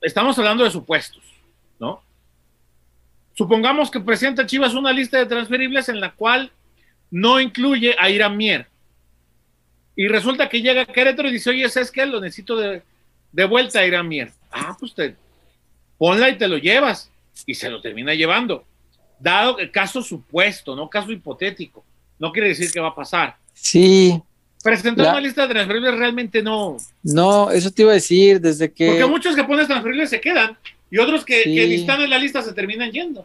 Estamos 0.00 0.38
hablando 0.38 0.64
de 0.64 0.70
supuestos, 0.70 1.22
¿no? 1.78 2.02
Supongamos 3.34 3.90
que 3.90 4.00
presenta 4.00 4.46
Chivas 4.46 4.74
una 4.74 4.92
lista 4.92 5.18
de 5.18 5.26
transferibles 5.26 5.88
en 5.88 6.00
la 6.00 6.12
cual 6.14 6.52
no 7.10 7.40
incluye 7.40 7.94
a 7.98 8.08
Irán 8.08 8.36
Mier. 8.36 8.66
Y 9.94 10.08
resulta 10.08 10.48
que 10.48 10.62
llega 10.62 10.86
Querétaro 10.86 11.28
y 11.28 11.32
dice, 11.32 11.50
oye, 11.50 11.68
¿sabes 11.68 11.90
qué? 11.90 12.04
Lo 12.06 12.20
necesito 12.20 12.56
de, 12.56 12.82
de 13.32 13.44
vuelta 13.44 13.80
a 13.80 13.86
Irán 13.86 14.08
Mier. 14.08 14.32
Ah, 14.50 14.76
pues 14.78 14.94
te 14.94 15.16
ponla 15.98 16.30
y 16.30 16.38
te 16.38 16.48
lo 16.48 16.58
llevas. 16.58 17.10
Y 17.46 17.54
se 17.54 17.70
lo 17.70 17.80
termina 17.80 18.14
llevando. 18.14 18.64
Dado 19.18 19.58
el 19.58 19.70
caso 19.70 20.02
supuesto, 20.02 20.74
no 20.76 20.88
caso 20.88 21.12
hipotético. 21.12 21.84
No 22.18 22.32
quiere 22.32 22.48
decir 22.48 22.70
que 22.72 22.80
va 22.80 22.88
a 22.88 22.94
pasar. 22.94 23.36
sí, 23.52 24.22
Presentar 24.66 25.04
La- 25.06 25.12
una 25.12 25.20
lista 25.20 25.42
de 25.46 25.54
transferibles 25.54 25.94
realmente 25.96 26.42
no. 26.42 26.76
no, 27.04 27.50
eso 27.52 27.70
te 27.70 27.82
iba 27.82 27.92
a 27.92 27.94
decir 27.94 28.40
desde 28.40 28.72
que... 28.72 28.88
Porque 28.88 29.06
muchos 29.06 29.36
que 29.36 29.44
pones 29.44 29.68
transferibles 29.68 30.10
se 30.10 30.20
quedan 30.20 30.58
y 30.90 30.98
otros 30.98 31.24
que, 31.24 31.42
Sí. 31.44 31.54
que 31.54 31.74
están 31.76 32.00
en 32.00 32.10
la 32.10 32.18
lista 32.18 32.42
se 32.42 32.52
terminan 32.52 32.90
yendo. 32.90 33.24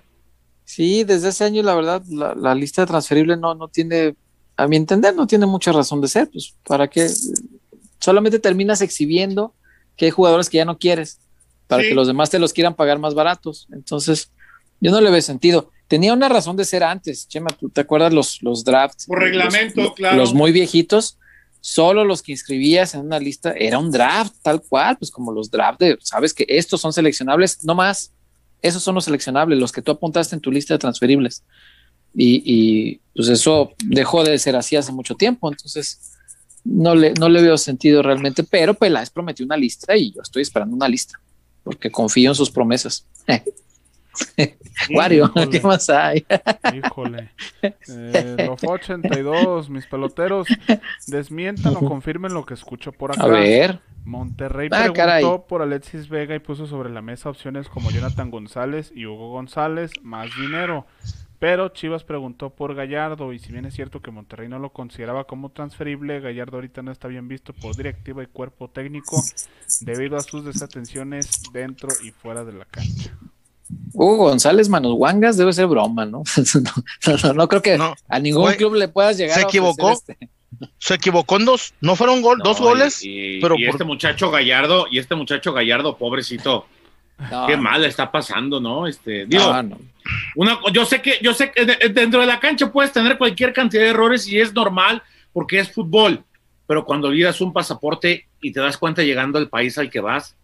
Sí, 0.65 1.03
desde 1.03 1.29
ese 1.29 1.43
año, 1.43 1.63
la 1.63 1.73
verdad, 1.73 2.03
la, 2.09 2.35
la 2.35 2.53
lista 2.53 2.85
transferible 2.85 3.37
no, 3.37 3.55
no 3.55 3.67
tiene, 3.67 4.13
a 4.55 4.67
mi 4.67 4.75
entender, 4.75 5.15
no 5.15 5.25
tiene 5.25 5.45
mucha 5.47 5.71
razón 5.71 5.99
de 5.99 6.07
ser. 6.07 6.29
Pues, 6.31 6.53
¿para 6.65 6.87
qué? 6.87 7.09
Solamente 7.99 8.39
terminas 8.39 8.81
exhibiendo 8.81 9.53
que 9.97 10.05
hay 10.05 10.11
jugadores 10.11 10.49
que 10.49 10.57
ya 10.57 10.65
no 10.65 10.77
quieres, 10.77 11.19
para 11.67 11.81
Sí. 11.83 11.89
que 11.89 11.95
los 11.95 12.07
demás 12.07 12.29
te 12.29 12.39
los 12.39 12.53
quieran 12.53 12.75
pagar 12.75 12.99
más 12.99 13.13
baratos. 13.13 13.67
Entonces, 13.73 14.29
yo 14.79 14.91
no 14.91 15.01
le 15.01 15.09
veo 15.09 15.21
sentido. 15.21 15.71
tenía 15.87 16.13
una 16.13 16.29
razón 16.29 16.55
de 16.55 16.63
ser 16.63 16.85
antes. 16.85 17.27
Chema, 17.27 17.49
¿tú 17.49 17.67
te 17.67 17.81
acuerdas 17.81 18.13
los, 18.13 18.41
los 18.41 18.63
drafts? 18.63 19.07
Por 19.07 19.19
reglamento, 19.19 19.81
los, 19.81 19.93
claro. 19.93 20.15
Los 20.15 20.33
muy 20.33 20.53
viejitos, 20.53 21.17
solo 21.61 22.03
los 22.03 22.21
que 22.21 22.33
inscribías 22.33 22.93
en 22.93 23.01
una 23.01 23.19
lista 23.19 23.53
era 23.53 23.79
un 23.79 23.91
draft, 23.91 24.35
tal 24.41 24.61
cual, 24.61 24.97
pues 24.97 25.11
como 25.11 25.31
los 25.31 25.49
drafts 25.49 25.79
de, 25.79 25.97
sabes 26.01 26.33
que 26.33 26.45
estos 26.49 26.81
son 26.81 26.91
seleccionables, 26.91 27.63
no 27.63 27.75
más. 27.75 28.11
Esos 28.61 28.83
son 28.83 28.95
los 28.95 29.05
seleccionables, 29.05 29.57
los 29.57 29.71
que 29.71 29.81
tú 29.81 29.91
apuntaste 29.91 30.35
en 30.35 30.41
tu 30.41 30.51
lista 30.51 30.73
de 30.73 30.79
transferibles. 30.79 31.43
Y, 32.13 32.43
y 32.45 32.99
pues 33.15 33.29
eso 33.29 33.71
dejó 33.85 34.23
de 34.23 34.37
ser 34.37 34.55
así 34.55 34.75
hace 34.75 34.91
mucho 34.91 35.15
tiempo. 35.15 35.49
Entonces, 35.49 36.11
no 36.63 36.93
le, 36.93 37.13
no 37.13 37.29
le 37.29 37.41
veo 37.41 37.57
sentido 37.57 38.03
realmente, 38.03 38.43
pero 38.43 38.73
Peláez 38.73 39.09
prometió 39.09 39.45
una 39.45 39.57
lista 39.57 39.95
y 39.95 40.11
yo 40.11 40.21
estoy 40.21 40.43
esperando 40.43 40.75
una 40.75 40.87
lista 40.87 41.19
porque 41.63 41.91
confío 41.91 42.31
en 42.31 42.35
sus 42.35 42.51
promesas. 42.51 43.05
Wario. 44.95 45.31
¿qué 45.51 45.61
más 45.61 45.89
hay? 45.89 46.25
Híjole. 46.73 47.29
Eh, 47.63 48.35
Lofo 48.47 48.71
82, 48.71 49.69
mis 49.69 49.85
peloteros, 49.85 50.47
desmientan 51.07 51.75
o 51.75 51.79
confirmen 51.79 52.33
lo 52.33 52.45
que 52.45 52.55
escucho 52.55 52.91
por 52.91 53.11
acá. 53.11 53.23
A 53.23 53.27
ver, 53.27 53.79
Monterrey 54.03 54.67
Ah, 54.71 54.79
preguntó 54.79 54.93
caray. 54.95 55.23
por 55.47 55.61
Alexis 55.61 56.09
Vega 56.09 56.33
y 56.35 56.39
puso 56.39 56.65
sobre 56.65 56.89
la 56.89 57.01
mesa 57.03 57.29
opciones 57.29 57.67
como 57.67 57.91
Jonathan 57.91 58.31
González 58.31 58.91
y 58.95 59.05
Hugo 59.05 59.29
González, 59.31 59.91
más 60.01 60.29
dinero. 60.35 60.87
Pero 61.37 61.69
Chivas 61.69 62.03
preguntó 62.03 62.51
por 62.51 62.73
Gallardo 62.75 63.33
y 63.33 63.39
si 63.39 63.51
bien 63.51 63.65
es 63.65 63.73
cierto 63.75 64.01
que 64.01 64.11
Monterrey 64.11 64.47
no 64.47 64.59
lo 64.59 64.71
consideraba 64.71 65.25
como 65.25 65.49
transferible, 65.49 66.19
Gallardo 66.19 66.57
ahorita 66.57 66.81
no 66.83 66.91
está 66.91 67.07
bien 67.07 67.27
visto 67.27 67.53
por 67.53 67.75
directiva 67.75 68.23
y 68.23 68.27
cuerpo 68.27 68.69
técnico 68.69 69.21
debido 69.81 70.17
a 70.17 70.21
sus 70.21 70.45
desatenciones 70.45 71.43
dentro 71.51 71.89
y 72.03 72.11
fuera 72.11 72.43
de 72.43 72.53
la 72.53 72.65
cancha. 72.65 73.15
Hugo 73.93 74.17
González 74.17 74.69
Manos 74.69 74.93
Wangas 74.97 75.37
debe 75.37 75.53
ser 75.53 75.67
broma, 75.67 76.05
¿no? 76.05 76.23
no, 77.07 77.17
no, 77.23 77.33
no 77.33 77.47
creo 77.47 77.61
que 77.61 77.77
No. 77.77 77.93
a 78.07 78.19
ningún 78.19 78.43
Güey, 78.43 78.57
club 78.57 78.75
le 78.75 78.87
puedas 78.87 79.17
llegar 79.17 79.35
¿se 79.37 79.41
a 79.45 79.47
equivocó? 79.47 79.91
este. 79.91 80.17
Se 80.77 80.93
equivocó 80.95 81.37
en 81.37 81.45
dos, 81.45 81.73
no 81.81 81.95
fueron 81.95 82.21
gol, 82.21 82.39
dos 82.43 82.59
goles. 82.59 83.03
Y, 83.03 83.37
y- 83.37 83.41
pero 83.41 83.55
y 83.57 83.65
por- 83.65 83.75
este 83.75 83.83
muchacho 83.83 84.29
Gallardo, 84.29 84.85
y 84.91 84.99
este 84.99 85.15
muchacho 85.15 85.53
Gallardo, 85.53 85.97
pobrecito, 85.97 86.67
No, 87.31 87.47
qué 87.47 87.57
mal 87.57 87.81
le 87.81 87.87
está 87.87 88.11
pasando, 88.11 88.59
¿no? 88.59 88.85
Este, 88.87 89.25
digo, 89.25 89.51
no, 89.51 89.63
no. 89.63 89.77
una, 90.35 90.59
yo 90.73 90.85
sé 90.85 91.01
que, 91.01 91.17
yo 91.21 91.33
sé 91.33 91.51
que 91.51 91.65
de- 91.65 91.89
dentro 91.89 92.19
de 92.21 92.27
la 92.27 92.39
cancha 92.39 92.71
puedes 92.71 92.91
tener 92.91 93.17
cualquier 93.17 93.53
cantidad 93.53 93.83
de 93.83 93.89
errores 93.89 94.27
y 94.27 94.39
es 94.39 94.53
normal 94.53 95.01
porque 95.33 95.59
es 95.59 95.71
fútbol, 95.71 96.23
pero 96.67 96.85
cuando 96.85 97.07
olvidas 97.07 97.41
un 97.41 97.53
pasaporte 97.53 98.27
y 98.41 98.51
te 98.51 98.59
das 98.59 98.77
cuenta 98.77 99.01
llegando 99.03 99.37
al 99.39 99.49
país 99.49 99.77
al 99.77 99.89
que 99.89 99.99
vas, 99.99 100.35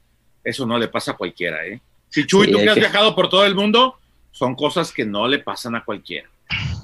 eso 0.43 0.65
no 0.65 0.77
le 0.79 0.87
pasa 0.87 1.11
a 1.11 1.15
cualquiera, 1.17 1.65
¿eh? 1.65 1.79
Si 2.09 2.25
Chuy, 2.25 2.45
Sí, 2.47 2.51
tú 2.51 2.57
que 2.59 2.69
has 2.69 2.73
que- 2.75 2.79
viajado 2.81 3.15
por 3.15 3.29
todo 3.29 3.45
el 3.45 3.55
mundo, 3.55 3.95
son 4.31 4.55
cosas 4.55 4.91
que 4.91 5.05
no 5.05 5.27
le 5.27 5.39
pasan 5.39 5.75
a 5.75 5.83
cualquiera. 5.83 6.29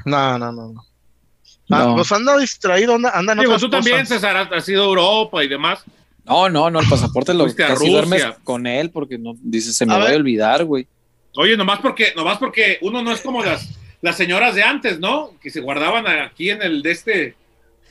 No, 0.05 0.37
no, 0.37 0.51
no. 0.51 0.67
no. 0.73 0.85
Ah, 1.69 1.85
No. 1.85 1.95
pues 1.95 2.11
anda 2.11 2.37
distraído, 2.37 2.95
anda, 2.95 3.11
anda 3.11 3.33
Digo, 3.35 3.45
otras 3.53 3.61
tú 3.61 3.69
también. 3.69 4.05
César, 4.05 4.35
has, 4.35 4.51
has 4.51 4.67
ido 4.69 4.83
a 4.83 4.85
Europa 4.87 5.43
y 5.43 5.47
demás. 5.47 5.83
No, 6.25 6.49
no, 6.49 6.69
no, 6.69 6.79
el 6.79 6.87
pasaporte 6.89 7.33
lo 7.33 7.45
Rusia. 7.45 7.73
duermes 7.75 8.25
con 8.43 8.67
él 8.67 8.89
porque 8.89 9.17
no 9.17 9.35
dices 9.41 9.75
se 9.75 9.85
me 9.85 9.93
A 9.93 9.97
va 9.97 10.05
ver. 10.05 10.13
a 10.13 10.17
olvidar, 10.17 10.63
güey. 10.65 10.87
Oye, 11.35 11.57
nomás 11.57 11.79
porque, 11.79 12.13
nomás 12.15 12.37
porque 12.37 12.77
uno 12.81 13.01
no 13.01 13.11
es 13.11 13.21
como 13.21 13.43
las, 13.43 13.69
las 14.01 14.15
señoras 14.17 14.55
de 14.55 14.63
antes, 14.63 14.99
¿no? 14.99 15.31
Que 15.41 15.49
se 15.49 15.61
guardaban 15.61 16.05
aquí 16.07 16.49
en 16.49 16.61
el 16.61 16.81
de 16.83 16.91
este, 16.91 17.35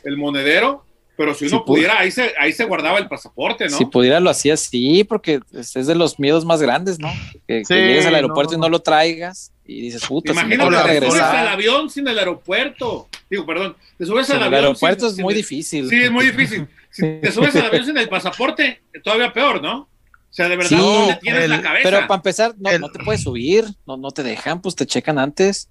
el 0.04 0.16
monedero, 0.16 0.84
pero 1.22 1.34
si 1.36 1.46
uno 1.46 1.64
pudiera, 1.64 2.00
ahí 2.00 2.10
se, 2.10 2.32
ahí 2.36 2.52
se 2.52 2.64
guardaba 2.64 2.98
el 2.98 3.06
pasaporte, 3.06 3.66
¿no? 3.68 3.78
Si 3.78 3.84
pudiera 3.84 4.18
lo 4.18 4.28
hacía 4.28 4.56
sí, 4.56 5.04
porque 5.04 5.38
es 5.52 5.76
es 5.76 5.86
de 5.86 5.94
los 5.94 6.18
miedos 6.18 6.44
más 6.44 6.60
grandes, 6.60 6.98
¿no? 6.98 7.12
Que, 7.46 7.62
llegues 7.68 8.06
al 8.06 8.16
aeropuerto 8.16 8.52
no, 8.54 8.58
y 8.58 8.60
no 8.62 8.68
lo 8.68 8.80
traigas 8.80 9.52
y 9.64 9.82
dices, 9.82 10.04
puta, 10.04 10.32
me 10.32 10.40
Imagínate, 10.40 10.70
toca 10.70 10.86
te 10.88 11.00
subes 11.10 11.22
al 11.22 11.46
avión 11.48 11.90
sin 11.90 12.08
el 12.08 12.18
aeropuerto. 12.18 13.08
Digo, 13.30 13.46
perdón, 13.46 13.76
te 13.96 14.04
subes 14.04 14.28
al 14.30 14.38
el 14.38 14.42
avión. 14.42 14.64
aeropuerto 14.64 15.00
sin- 15.02 15.08
es 15.10 15.14
sin 15.14 15.22
muy 15.22 15.34
el- 15.34 15.36
difícil. 15.36 15.88
Sí, 15.88 16.02
es 16.02 16.10
muy 16.10 16.26
difícil. 16.26 16.66
Si 16.90 17.02
te 17.20 17.30
subes 17.30 17.54
al 17.54 17.66
avión 17.66 17.86
sin 17.86 17.96
el 17.96 18.08
pasaporte, 18.08 18.82
todavía 19.04 19.32
peor, 19.32 19.62
¿no? 19.62 19.82
O 19.82 19.88
sea, 20.34 20.48
de 20.48 20.56
verdad, 20.56 20.70
Sí, 20.70 20.76
¿dónde 20.76 21.18
tienes 21.22 21.44
el- 21.44 21.50
la 21.50 21.62
cabeza? 21.62 21.82
Pero 21.84 22.06
para 22.08 22.16
empezar, 22.16 22.54
no, 22.58 22.68
El- 22.70 22.80
no 22.80 22.90
te 22.90 22.98
puedes 23.04 23.22
subir, 23.22 23.64
no, 23.86 23.96
no 23.96 24.10
te 24.10 24.22
dejan, 24.24 24.60
pues 24.60 24.74
te 24.74 24.86
checan 24.86 25.18
antes. 25.20 25.68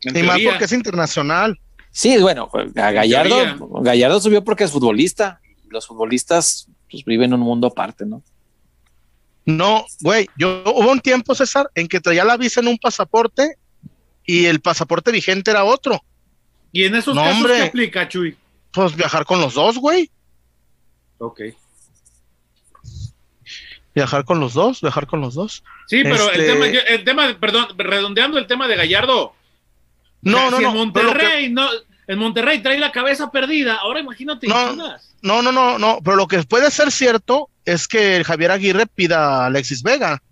Y 0.00 0.22
más 0.22 0.38
porque 0.44 0.64
es 0.66 0.72
internacional. 0.72 1.58
Sí, 1.98 2.18
bueno, 2.18 2.50
a 2.76 2.90
Gallardo. 2.90 3.56
Gallardo 3.80 4.20
subió 4.20 4.44
porque 4.44 4.64
es 4.64 4.70
futbolista. 4.70 5.40
Los 5.70 5.86
futbolistas 5.86 6.68
pues, 6.90 7.02
viven 7.06 7.32
un 7.32 7.40
mundo 7.40 7.68
aparte, 7.68 8.04
¿no? 8.04 8.22
No, 9.46 9.86
güey, 10.02 10.28
yo 10.36 10.62
hubo 10.66 10.90
un 10.92 11.00
tiempo, 11.00 11.34
César, 11.34 11.70
en 11.74 11.88
que 11.88 11.98
traía 12.00 12.22
la 12.22 12.36
visa 12.36 12.60
en 12.60 12.68
un 12.68 12.76
pasaporte 12.76 13.56
y 14.26 14.44
el 14.44 14.60
pasaporte 14.60 15.10
vigente 15.10 15.50
era 15.50 15.64
otro. 15.64 16.04
¿Y 16.70 16.84
en 16.84 16.96
esos 16.96 17.14
No, 17.14 17.22
casos 17.22 17.36
hombre. 17.38 17.54
qué 17.56 17.62
aplica, 17.62 18.06
Chuy? 18.08 18.36
Pues 18.74 18.94
viajar 18.94 19.24
con 19.24 19.40
los 19.40 19.54
dos, 19.54 19.78
güey. 19.78 20.10
Ok. 21.16 21.40
Viajar 23.94 24.26
con 24.26 24.38
los 24.38 24.52
dos, 24.52 24.82
viajar 24.82 25.06
con 25.06 25.22
los 25.22 25.32
dos. 25.34 25.64
Sí, 25.86 26.02
pero 26.02 26.30
el 26.30 26.40
Este- 26.42 26.52
tema, 26.52 26.66
yo- 26.68 26.80
el 26.86 27.04
tema, 27.04 27.36
perdón, 27.40 27.68
redondeando 27.78 28.36
el 28.36 28.46
tema 28.46 28.68
de 28.68 28.76
Gallardo. 28.76 29.32
No, 30.22 30.46
o 30.46 30.50
sea, 30.50 30.50
no, 30.50 30.56
si 30.58 30.62
no. 30.62 30.68
En 30.68 30.74
que- 30.74 30.78
Monterrey, 31.02 31.48
no, 31.50 31.68
en 32.08 32.18
Monterrey 32.18 32.62
trae 32.62 32.78
la 32.78 32.92
cabeza 32.92 33.30
perdida. 33.30 33.76
Ahora 33.76 34.00
imagínate, 34.00 34.46
No. 34.48 34.74
No, 35.22 35.42
no, 35.42 35.50
no, 35.52 35.78
no. 35.78 35.98
Pero 36.04 36.16
lo 36.16 36.26
que 36.28 36.42
puede 36.44 36.70
ser 36.70 36.92
cierto 36.92 37.48
es 37.64 37.88
que 37.88 38.22
Javier 38.24 38.50
Aguirre 38.52 38.86
pida 38.86 39.42
a 39.42 39.46
Alexis 39.46 39.82
Vega. 39.82 40.22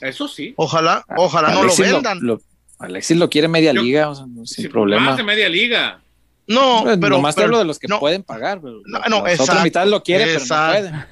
Eso 0.00 0.26
sí. 0.28 0.52
Ojalá, 0.56 1.04
ojalá 1.16 1.48
no 1.48 1.54
lo 1.54 1.60
Alexis 1.62 1.92
vendan. 1.92 2.18
lo- 2.22 2.40
Alexis 2.78 3.16
lo 3.16 3.30
quiere 3.30 3.46
media 3.48 3.72
Yo- 3.72 3.82
liga, 3.82 4.10
o 4.10 4.14
sea, 4.14 4.26
no, 4.26 4.44
sin 4.44 4.64
Sí, 4.64 4.68
problema. 4.68 5.02
Más 5.06 5.16
de 5.16 5.22
media 5.22 5.48
liga. 5.48 6.00
No, 6.48 6.82
Bueno, 6.82 7.00
pero. 7.00 7.16
nomás 7.16 7.34
te 7.36 7.40
pero- 7.42 7.46
hablo 7.46 7.58
de 7.60 7.64
los 7.66 7.78
que 7.78 7.86
no, 7.86 8.00
pueden 8.00 8.24
pagar. 8.24 8.60
Pero 8.60 8.80
No, 8.84 8.98
la- 8.98 9.06
no, 9.08 9.16
la 9.16 9.20
otra 9.22 9.32
exacto, 9.32 9.62
mitad 9.62 9.86
lo 9.86 10.02
quiere, 10.02 10.24
pero 10.24 10.40
no 10.40 10.72
pueden. 10.72 11.04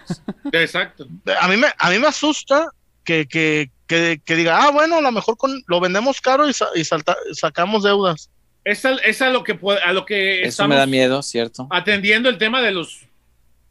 Exacto. 0.53 1.07
A 1.41 1.47
mí 1.49 1.57
me, 1.57 1.69
a 1.79 1.91
mí 1.91 1.99
me 2.01 2.09
asusta 2.09 2.67
que, 3.05 3.27
que, 3.29 3.71
que, 3.91 4.21
que 4.25 4.37
diga, 4.37 4.63
ah, 4.65 4.71
bueno, 4.71 4.99
a 4.99 5.01
lo 5.01 5.11
mejor 5.11 5.37
con, 5.37 5.63
lo 5.67 5.81
vendemos 5.81 6.21
caro 6.21 6.49
y, 6.49 6.53
sa- 6.53 6.69
y 6.77 6.85
salta- 6.85 7.17
sacamos 7.33 7.83
deudas. 7.83 8.31
Es 8.65 8.85
a, 8.85 8.93
es 9.05 9.21
a 9.21 9.31
lo 9.31 9.43
que 9.43 9.57
puede- 9.57 9.81
a 9.83 9.93
lo 9.93 10.07
que 10.07 10.43
Eso 10.43 10.49
estamos 10.51 10.69
me 10.71 10.77
da 10.77 10.87
miedo, 10.87 11.23
¿cierto? 11.23 11.67
atendiendo 11.71 12.29
el 12.29 12.39
tema 12.39 12.63
de 12.63 12.71
los 12.71 13.01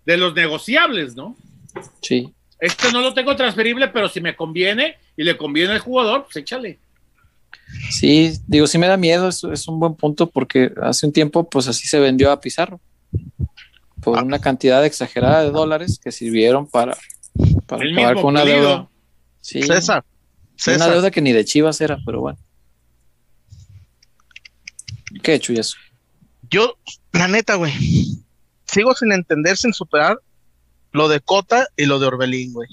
de 0.06 0.18
los 0.18 0.34
negociables, 0.34 1.16
¿no? 1.16 1.38
Sí. 2.02 2.34
Este 2.60 2.92
no 2.92 3.00
lo 3.02 3.14
tengo 3.14 3.36
transferible, 3.38 3.88
pero 3.88 4.10
si 4.10 4.20
me 4.20 4.36
conviene 4.36 4.98
y 5.16 5.24
le 5.24 5.38
conviene 5.38 5.72
al 5.74 5.80
jugador, 5.80 6.24
pues 6.26 6.36
échale. 6.38 6.80
Sí, 7.92 8.34
digo, 8.48 8.68
sí 8.68 8.78
me 8.78 8.88
da 8.88 8.98
miedo, 8.98 9.30
es, 9.30 9.44
es 9.44 9.68
un 9.68 9.80
buen 9.80 9.96
punto 9.96 10.28
porque 10.30 10.72
hace 10.82 11.06
un 11.06 11.14
tiempo 11.14 11.48
pues 11.50 11.68
así 11.68 11.88
se 11.88 12.00
vendió 12.00 12.32
a 12.32 12.42
Pizarro 12.42 12.80
por 14.02 14.18
Ah. 14.18 14.24
una 14.24 14.40
cantidad 14.40 14.84
exagerada 14.86 15.44
de 15.44 15.52
dólares 15.52 16.00
que 16.04 16.12
sirvieron 16.12 16.68
para, 16.68 16.98
para 17.68 17.84
El 17.84 17.94
mismo 17.94 18.16
con 18.22 18.26
una 18.34 18.44
deuda. 18.46 18.88
Sí, 19.42 19.62
César, 19.64 20.04
una 20.68 20.88
deuda 20.88 21.12
que 21.12 21.22
ni 21.22 21.32
de 21.32 21.46
Chivas 21.46 21.80
era, 21.82 21.98
pero 22.06 22.22
bueno. 22.22 22.40
¿Qué 25.24 25.34
hecho 25.34 25.54
y 25.54 25.58
eso? 25.60 25.78
yo, 26.50 26.78
la 27.12 27.28
neta, 27.28 27.56
güey, 27.56 27.74
sigo 28.66 28.94
sin 28.96 29.12
entender, 29.12 29.58
sin 29.58 29.74
superar 29.74 30.20
lo 30.92 31.08
de 31.08 31.20
Cota 31.20 31.68
y 31.78 31.86
lo 31.86 32.00
de 32.00 32.08
Orbelín, 32.08 32.54
güey. 32.54 32.70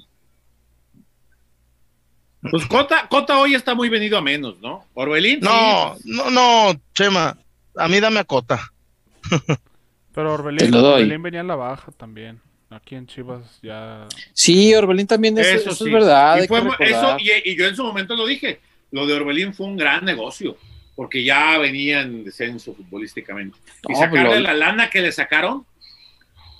Pues 2.50 2.64
Cota, 2.66 3.08
Cota 3.08 3.38
hoy 3.38 3.54
está 3.54 3.74
muy 3.74 3.88
venido 3.88 4.16
a 4.16 4.22
menos, 4.22 4.60
¿no? 4.60 4.86
Orbelín. 4.94 5.40
No, 5.40 5.96
sí. 5.96 6.10
no, 6.10 6.30
no, 6.30 6.80
Chema, 6.94 7.36
a 7.76 7.88
mí 7.88 8.00
dame 8.00 8.20
a 8.20 8.24
Cota. 8.24 8.72
Pero 10.14 10.32
Orbelín, 10.32 10.70
lo 10.70 10.80
doy. 10.80 11.02
Orbelín 11.02 11.22
venía 11.22 11.40
a 11.40 11.44
la 11.44 11.56
baja 11.56 11.92
también. 11.92 12.40
Aquí 12.68 12.96
en 12.96 13.06
Chivas 13.06 13.42
ya. 13.62 14.06
Sí, 14.32 14.74
Orbelín 14.74 15.06
también 15.06 15.38
es, 15.38 15.46
Eso 15.46 15.70
eso 15.70 15.84
sí. 15.84 15.90
es 15.90 15.92
verdad. 15.92 16.42
Y, 16.42 16.46
fue- 16.48 16.62
eso, 16.80 17.16
y, 17.18 17.50
y 17.50 17.56
yo 17.56 17.66
en 17.66 17.76
su 17.76 17.84
momento 17.84 18.16
lo 18.16 18.26
dije. 18.26 18.60
Lo 18.90 19.06
de 19.06 19.14
Orbelín 19.14 19.52
fue 19.54 19.66
un 19.66 19.76
gran 19.76 20.04
negocio, 20.04 20.56
porque 20.96 21.22
ya 21.24 21.58
venía 21.58 22.00
en 22.02 22.24
descenso 22.24 22.74
futbolísticamente. 22.74 23.56
y 23.88 23.94
sacarle 23.94 24.24
pues 24.26 24.36
lo- 24.38 24.40
la 24.40 24.54
lana 24.54 24.90
que 24.90 25.00
le 25.00 25.12
sacaron, 25.12 25.64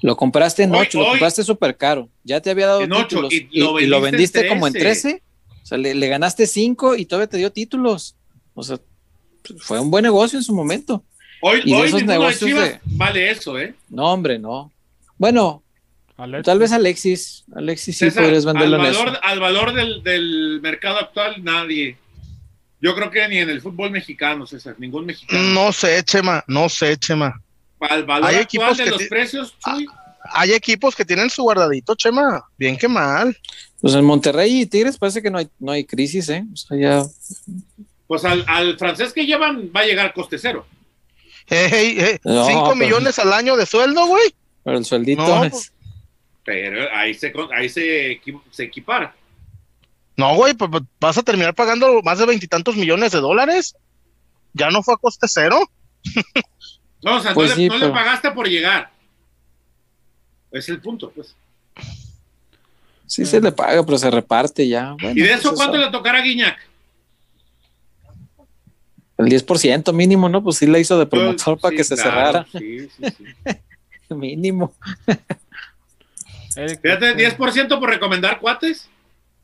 Lo 0.03 0.15
compraste 0.17 0.63
en 0.65 0.75
Hoy- 0.75 0.87
8, 0.87 1.01
lo 1.01 1.07
compraste 1.09 1.43
súper 1.43 1.77
caro. 1.77 2.09
Ya 2.23 2.41
te 2.41 2.51
había 2.51 2.67
dado 2.67 2.83
En 2.83 2.91
títulos. 2.91 3.33
y 3.33 3.49
Y, 3.51 3.61
lo 3.61 3.81
y 3.81 3.87
lo 3.87 4.01
vendiste 4.01 4.41
vendiste 4.41 4.41
en 4.43 4.49
como 4.49 4.67
en 4.67 4.73
13. 4.75 5.09
13. 5.09 5.23
O 5.63 5.67
sea, 5.67 5.79
le, 5.79 5.95
le 5.95 6.09
ganaste 6.09 6.47
5 6.47 6.95
y 6.97 7.07
todavía 7.07 7.29
te 7.29 7.39
dio 7.39 7.51
títulos. 7.51 8.15
O 8.55 8.63
sea, 8.63 8.79
pues, 9.43 9.63
fue 9.63 9.81
un 9.81 9.91
buen 9.91 10.03
negocio 10.05 10.39
en 10.39 10.45
su 10.45 10.55
momento. 10.55 11.03
hoy, 11.41 11.63
Y 11.65 11.71
de 11.73 11.77
hoy 11.77 11.89
esos 11.89 12.01
ninguno 12.03 12.13
de 12.13 12.19
negocios 12.19 12.49
Chivas 12.51 12.69
de- 12.69 12.81
vale 12.85 13.31
eso, 13.31 13.59
¿eh? 13.59 13.75
No, 13.89 14.13
hombre, 14.13 14.39
no. 14.39 14.71
Bueno, 15.19 15.63
Alexis. 16.19 16.45
tal 16.47 16.59
vez 16.59 16.73
Alexis. 16.73 17.45
Alexis 17.55 17.99
sí 17.99 18.05
César, 18.07 18.23
podrías 18.25 18.45
venderlo 18.45 18.77
al 18.77 18.87
en 18.87 18.91
eso. 18.93 18.99
valor, 19.05 19.21
al 19.23 19.41
valor 19.41 19.73
del, 19.75 20.03
del 20.03 20.61
mercado 20.63 20.99
actual, 20.99 21.43
nadie. 21.45 21.97
Yo 22.81 22.95
creo 22.95 23.11
que 23.11 23.27
ni 23.29 23.39
en 23.39 23.51
el 23.51 23.61
fútbol 23.61 23.91
mexicano, 23.91 24.47
César, 24.47 24.75
ningún 24.79 25.07
mexicano. 25.07 25.43
No 25.43 25.73
sé, 25.73 26.03
Chema, 26.05 26.45
no 26.47 26.69
sé, 26.69 26.97
Chema. 26.97 27.41
Al 27.81 28.05
valor 28.05 28.29
Hay 28.31 28.37
actual 28.37 28.43
equipos 28.73 28.79
de 28.79 28.85
que 28.85 28.91
los 28.91 29.03
precios, 29.05 29.55
Chuy, 29.59 29.87
Hay 30.33 30.53
equipos 30.53 30.95
que 30.97 31.05
tienen 31.05 31.29
su 31.31 31.43
guardadito, 31.43 31.95
Chema. 31.95 32.43
Bien 32.57 32.77
que 32.77 32.89
mal. 32.89 33.37
Pues 33.81 33.95
en 33.95 34.05
Monterrey 34.05 34.63
y 34.63 34.67
Tigres 34.67 34.97
parece 34.99 35.21
que 35.23 35.31
no 35.31 35.39
hay, 35.39 35.49
no 35.59 35.73
hay 35.73 35.85
crisis, 35.85 36.29
¿eh? 36.31 36.45
O 36.53 36.57
sea, 36.57 36.79
ya 36.79 37.03
Pues 38.07 38.25
al, 38.25 38.43
al 38.49 38.79
francés 38.79 39.13
que 39.13 39.27
llevan 39.27 39.71
va 39.75 39.81
a 39.81 39.85
llegar 39.87 40.15
coste 40.15 40.39
cero. 40.39 40.67
Ey, 41.49 41.99
ey, 42.01 42.19
No, 42.25 42.47
cinco 42.47 42.65
pero- 42.73 42.77
millones 42.77 43.19
al 43.19 43.33
año 43.33 43.57
de 43.57 43.67
sueldo, 43.67 44.07
güey. 44.07 44.35
Pero 44.65 44.79
el 44.79 44.85
sueldito 44.85 45.23
No, 45.27 45.45
es- 45.45 45.51
pues- 45.53 45.73
Pero 46.47 46.89
ahí 46.95 47.13
se, 47.13 47.33
ahí 47.53 47.69
se, 47.69 48.21
se 48.51 48.63
equipara. 48.63 49.15
No, 50.17 50.35
güey, 50.37 50.55
pues 50.55 50.71
pues, 50.71 50.85
vas 51.01 51.19
a 51.19 51.23
terminar 51.23 51.55
pagando 51.55 52.01
más 52.03 52.19
de 52.19 52.27
veintitantos 52.27 52.77
millones 52.77 53.13
de 53.13 53.19
dólares. 53.19 53.77
Ya 54.55 54.71
no 54.71 54.83
fue 54.83 54.95
a 54.95 54.97
coste 54.97 55.27
cero. 55.29 55.59
No, 57.03 57.19
o 57.19 57.21
sea, 57.21 57.35
Pues 57.35 57.57
no, 57.57 57.77
le, 57.77 57.91
pagaste 57.91 58.33
por 58.33 58.49
llegar. 58.49 58.91
Es 60.51 60.69
el 60.69 60.81
punto, 60.81 61.13
pues. 61.15 61.37
sí 63.07 63.25
se 63.25 63.41
le 63.41 63.53
paga, 63.53 63.85
pero 63.85 63.97
se 63.97 64.11
reparte 64.11 64.67
ya. 64.67 64.97
Bueno, 65.01 65.17
¿Y 65.17 65.23
de 65.23 65.29
pues 65.29 65.41
eso 65.41 65.55
cuánto 65.55 65.77
le 65.77 65.89
tocará 65.91 66.19
a 66.19 66.23
Guiñac? 66.23 66.59
El 69.19 69.27
10% 69.27 69.93
mínimo, 69.93 70.29
¿no? 70.29 70.43
Pues 70.43 70.57
sí 70.57 70.67
le 70.67 70.81
hizo 70.81 70.99
de 70.99 71.07
promotor 71.07 71.61
para 71.61 71.71
Sí, 71.71 71.77
que 71.77 71.85
se 71.85 71.95
claro, 71.95 72.11
cerrara. 72.11 72.47
Sí, 72.51 72.89
sí, 72.89 73.05
sí. 73.17 73.25
Mínimo. 74.15 74.75
Fíjate, 76.57 77.15
Tejeda- 77.15 77.37
10% 77.37 77.79
por 77.79 77.89
recomendar 77.91 78.41
cuates. 78.41 78.89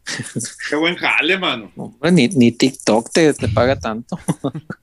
Qué 0.68 0.74
buen 0.76 0.96
jale, 0.96 1.38
mano. 1.38 1.70
Hombre, 1.76 2.10
ni, 2.10 2.28
ni 2.28 2.50
TikTok 2.52 3.10
te, 3.12 3.32
te 3.34 3.48
paga 3.48 3.78
tanto. 3.78 4.18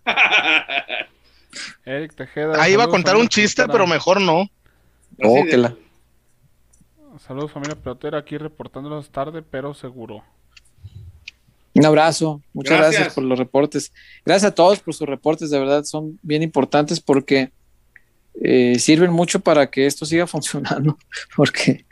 Eric 1.85 2.13
Tejeda. 2.15 2.61
Ahí 2.61 2.73
iba 2.73 2.83
a 2.83 2.87
contar 2.89 3.15
un 3.17 3.27
chiste, 3.27 3.63
pelotera. 3.63 3.73
pero 3.73 3.87
mejor 3.87 4.21
no. 4.21 4.49
Oh, 5.23 5.43
que 5.49 5.57
la- 5.57 5.75
Saludos 7.25 7.51
familia 7.51 7.75
pelotera, 7.75 8.19
aquí 8.19 8.37
reportándolos 8.37 9.09
tarde, 9.09 9.41
pero 9.41 9.73
seguro. 9.73 10.23
Un 11.73 11.85
abrazo. 11.85 12.41
Muchas 12.53 12.77
Gracias. 12.77 12.93
gracias. 12.95 13.13
por 13.15 13.23
los 13.25 13.37
reportes. 13.37 13.91
Gracias 14.25 14.51
a 14.51 14.55
todos 14.55 14.79
por 14.79 14.93
sus 14.93 15.07
reportes. 15.07 15.49
De 15.49 15.59
verdad 15.59 15.83
son 15.83 16.17
bien 16.21 16.43
importantes 16.43 16.99
porque 17.01 17.51
eh, 18.41 18.77
sirven 18.79 19.11
mucho 19.11 19.39
para 19.41 19.69
que 19.69 19.85
esto 19.85 20.05
siga 20.05 20.27
funcionando. 20.27 20.97
Porque 21.35 21.85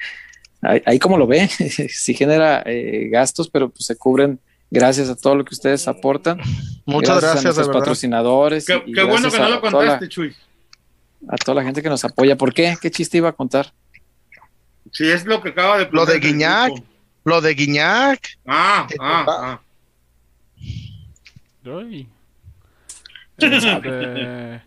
ahí, 0.62 0.82
ahí 0.86 1.00
como 1.00 1.18
lo 1.18 1.28
ve, 1.28 1.48
sí 1.90 2.14
genera 2.14 2.64
eh, 2.66 3.08
gastos, 3.12 3.50
pero 3.50 3.70
pues 3.70 3.86
se 3.86 3.96
cubren 3.98 4.40
gracias 4.70 5.10
a 5.10 5.16
todo 5.16 5.36
lo 5.36 5.46
que 5.46 5.54
ustedes 5.56 5.88
aportan. 5.88 6.40
Muchas 6.86 7.18
a 7.18 7.22
gracias, 7.22 7.44
nuestros 7.44 7.68
verdad. 7.68 7.80
patrocinadores. 7.80 8.66
Qué, 8.66 8.84
y- 8.86 8.92
y 8.92 8.94
qué 8.94 9.04
bueno 9.04 9.30
que 9.32 9.38
no 9.40 9.44
a 9.46 9.50
lo 9.50 9.60
toda 9.62 9.72
la- 9.72 9.80
contaste, 10.00 10.10
Chuy. 10.10 10.36
a 11.30 11.36
toda 11.38 11.56
la 11.56 11.64
gente 11.64 11.82
que 11.82 11.90
nos 11.90 12.04
apoya. 12.04 12.36
¿Por 12.36 12.54
qué? 12.54 12.76
¿Qué 12.82 12.92
chiste 12.92 13.18
iba 13.18 13.30
a 13.30 13.34
contar? 13.34 13.72
Sí, 14.92 15.10
es 15.10 15.26
lo 15.26 15.42
que 15.42 15.50
acaba 15.50 15.78
de 15.78 15.88
Lo 15.92 16.06
de 16.06 16.20
Guiñac. 16.20 16.72
Lo 17.26 17.42
de 17.42 17.54
Guiñac. 17.54 18.38
Ah, 18.46 18.88
ah, 19.00 19.26
ah. 19.28 19.62
Este, 23.40 24.62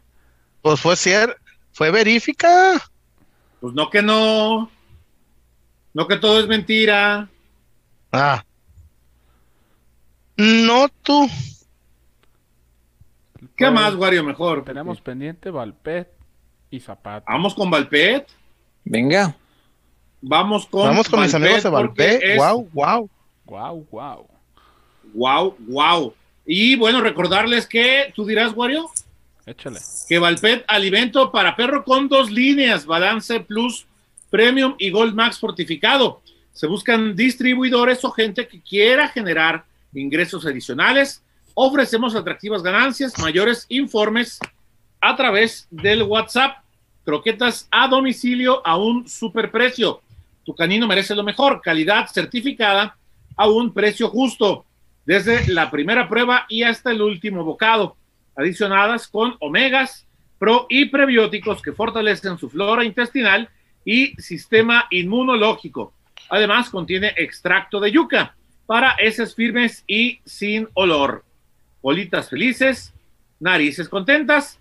Pues 0.62 0.80
fue 0.80 0.94
cierto. 0.96 1.34
Fue 1.72 1.90
verifica. 1.90 2.80
Pues 3.60 3.74
no 3.74 3.88
que 3.90 4.02
no. 4.02 4.70
No 5.92 6.06
que 6.06 6.16
todo 6.16 6.38
es 6.40 6.46
mentira. 6.46 7.28
Ah. 8.12 8.44
No 10.36 10.88
tú. 11.02 11.28
¿Qué 13.56 13.66
pues, 13.66 13.72
más, 13.72 13.94
Wario? 13.94 14.24
Mejor. 14.24 14.64
Tenemos 14.64 15.00
pendiente 15.00 15.50
Valpet 15.50 16.08
y 16.70 16.80
Zapata. 16.80 17.30
Vamos 17.30 17.54
con 17.54 17.70
Valpet. 17.70 18.26
Venga. 18.84 19.36
Vamos 20.22 20.66
con. 20.66 20.86
Vamos 20.86 21.08
con 21.08 21.20
mis 21.20 21.34
amigos 21.34 21.62
de 21.62 21.70
Valpé. 21.70 22.32
es- 22.34 22.38
Wow, 22.38 22.68
wow. 22.72 23.10
Wow, 23.46 23.86
wow. 23.90 24.28
Wow, 25.12 25.56
wow. 25.66 26.14
Y 26.46 26.76
bueno, 26.76 27.00
recordarles 27.00 27.66
que 27.66 28.12
tú 28.14 28.24
dirás, 28.24 28.52
Wario, 28.54 28.88
Échale. 29.44 29.80
que 30.08 30.18
Valpet 30.18 30.64
alimento 30.68 31.32
para 31.32 31.56
perro 31.56 31.84
con 31.84 32.08
dos 32.08 32.30
líneas, 32.30 32.86
Balance 32.86 33.40
Plus 33.40 33.86
Premium 34.30 34.74
y 34.78 34.90
Gold 34.90 35.14
Max 35.14 35.38
fortificado. 35.38 36.22
Se 36.52 36.66
buscan 36.66 37.14
distribuidores 37.16 38.04
o 38.04 38.10
gente 38.10 38.46
que 38.46 38.60
quiera 38.60 39.08
generar 39.08 39.64
ingresos 39.92 40.46
adicionales. 40.46 41.22
Ofrecemos 41.54 42.14
atractivas 42.14 42.62
ganancias, 42.62 43.18
mayores 43.18 43.66
informes 43.68 44.38
a 45.00 45.16
través 45.16 45.66
del 45.70 46.02
WhatsApp. 46.04 46.58
Croquetas 47.04 47.66
a 47.70 47.88
domicilio 47.88 48.64
a 48.66 48.76
un 48.76 49.08
superprecio. 49.08 50.00
Tu 50.44 50.54
canino 50.54 50.86
merece 50.86 51.14
lo 51.14 51.24
mejor, 51.24 51.60
calidad 51.60 52.06
certificada 52.08 52.96
a 53.36 53.48
un 53.48 53.72
precio 53.72 54.08
justo, 54.08 54.64
desde 55.06 55.52
la 55.52 55.70
primera 55.70 56.08
prueba 56.08 56.46
y 56.48 56.62
hasta 56.62 56.90
el 56.90 57.02
último 57.02 57.42
bocado, 57.44 57.96
adicionadas 58.36 59.08
con 59.08 59.34
omegas, 59.40 60.06
pro 60.38 60.66
y 60.68 60.86
prebióticos 60.86 61.62
que 61.62 61.72
fortalecen 61.72 62.38
su 62.38 62.48
flora 62.48 62.84
intestinal 62.84 63.48
y 63.84 64.14
sistema 64.20 64.86
inmunológico. 64.90 65.92
Además, 66.28 66.70
contiene 66.70 67.12
extracto 67.16 67.80
de 67.80 67.92
yuca 67.92 68.34
para 68.66 68.92
heces 68.92 69.34
firmes 69.34 69.84
y 69.86 70.20
sin 70.24 70.68
olor. 70.74 71.24
Bolitas 71.82 72.30
felices, 72.30 72.92
narices 73.40 73.88
contentas, 73.88 74.60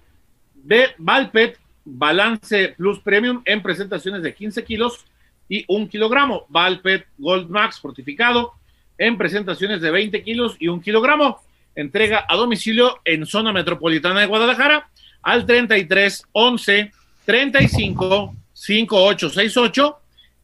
de 0.55 0.87
Valpet 0.97 1.59
Balance 1.85 2.75
Plus 2.77 2.99
Premium 2.99 3.41
en 3.45 3.61
presentaciones 3.61 4.23
de 4.23 4.33
15 4.33 4.63
kilos 4.63 5.05
y 5.47 5.65
1 5.67 5.89
kilogramo. 5.89 6.45
Valpet 6.49 7.07
Gold 7.17 7.49
Max 7.49 7.79
fortificado 7.79 8.53
en 8.97 9.17
presentaciones 9.17 9.81
de 9.81 9.91
20 9.91 10.23
kilos 10.23 10.55
y 10.59 10.67
1 10.67 10.81
kilogramo. 10.81 11.41
Entrega 11.75 12.25
a 12.27 12.35
domicilio 12.35 12.99
en 13.05 13.25
zona 13.25 13.53
metropolitana 13.53 14.21
de 14.21 14.25
Guadalajara 14.25 14.89
al 15.21 15.45
33 15.45 16.23
11 16.31 16.91
35 17.25 18.35
5868 18.59 19.97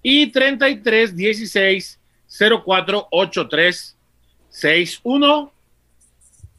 y 0.03 0.27
33 0.27 1.15
16 1.15 1.99
04 2.63 3.07
83 3.11 3.97
61. 4.49 5.51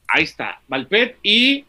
Ahí 0.08 0.24
está, 0.24 0.60
Valpet. 0.68 1.16
Y 1.22 1.64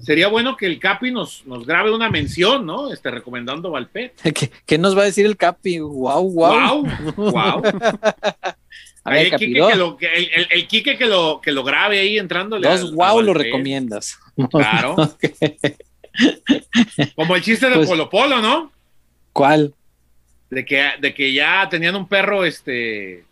sería 0.00 0.28
bueno 0.28 0.56
que 0.56 0.66
el 0.66 0.78
Capi 0.78 1.10
nos, 1.10 1.44
nos 1.46 1.66
grabe 1.66 1.92
una 1.94 2.08
mención, 2.10 2.64
¿no? 2.66 2.92
Este, 2.92 3.10
recomendando 3.10 3.70
Valpet. 3.70 4.14
¿Qué, 4.34 4.50
qué 4.64 4.78
nos 4.78 4.96
va 4.96 5.02
a 5.02 5.06
decir 5.06 5.26
el 5.26 5.36
Capi? 5.36 5.78
Wow, 5.80 6.30
wow. 6.30 6.82
Wow, 6.82 6.86
wow. 7.16 7.62
A 9.04 9.10
ver, 9.10 9.26
el, 9.26 9.38
Quique 9.38 9.52
que 9.54 9.76
lo, 9.76 9.96
que- 9.96 10.12
el, 10.16 10.28
el- 10.34 10.48
el 10.50 10.66
Quique 10.66 10.96
que 10.98 11.06
lo, 11.06 11.40
que 11.42 11.52
lo 11.52 11.62
grabe 11.62 12.00
ahí 12.00 12.18
entrándole. 12.18 12.66
dos 12.68 12.92
wow 12.94 13.18
a 13.20 13.22
lo 13.22 13.34
recomiendas. 13.34 14.18
Claro. 14.50 14.96
Como 17.14 17.36
el 17.36 17.42
chiste 17.42 17.68
de 17.68 17.76
Pues- 17.76 17.88
Polo 17.88 18.08
Polo, 18.10 18.40
¿no? 18.40 18.72
¿Cuál? 19.36 19.74
De 20.48 20.64
que, 20.64 20.92
de 20.98 21.12
que 21.12 21.30
ya 21.30 21.68
tenían 21.68 21.94
un 21.94 22.08
perro 22.08 22.46
este 22.46 23.22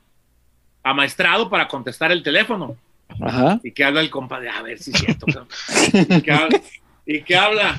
amaestrado 0.83 1.49
para 1.49 1.67
contestar 1.67 2.13
el 2.13 2.23
teléfono. 2.23 2.77
Ajá. 3.23 3.59
Y 3.63 3.73
que 3.73 3.85
habla 3.85 4.03
el 4.03 4.11
compadre, 4.11 4.51
a 4.51 4.61
ver 4.61 4.79
si 4.79 4.91
es 4.91 4.99
cierto. 4.99 5.25
y, 5.95 6.21
que 6.21 6.31
habla, 6.31 6.61
y 7.07 7.23
que 7.23 7.35
habla. 7.35 7.79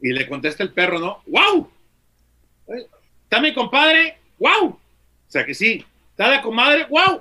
Y 0.00 0.12
le 0.12 0.28
contesta 0.28 0.62
el 0.62 0.70
perro, 0.70 1.00
¿no? 1.00 1.22
¡Wow! 1.26 1.68
¿Está 3.24 3.40
mi 3.40 3.52
compadre? 3.52 4.18
¡Wow! 4.38 4.68
O 4.68 4.80
sea 5.26 5.44
que 5.44 5.54
sí. 5.54 5.84
¿Está 6.12 6.28
la 6.28 6.40
comadre? 6.40 6.86
¡Wow! 6.88 7.20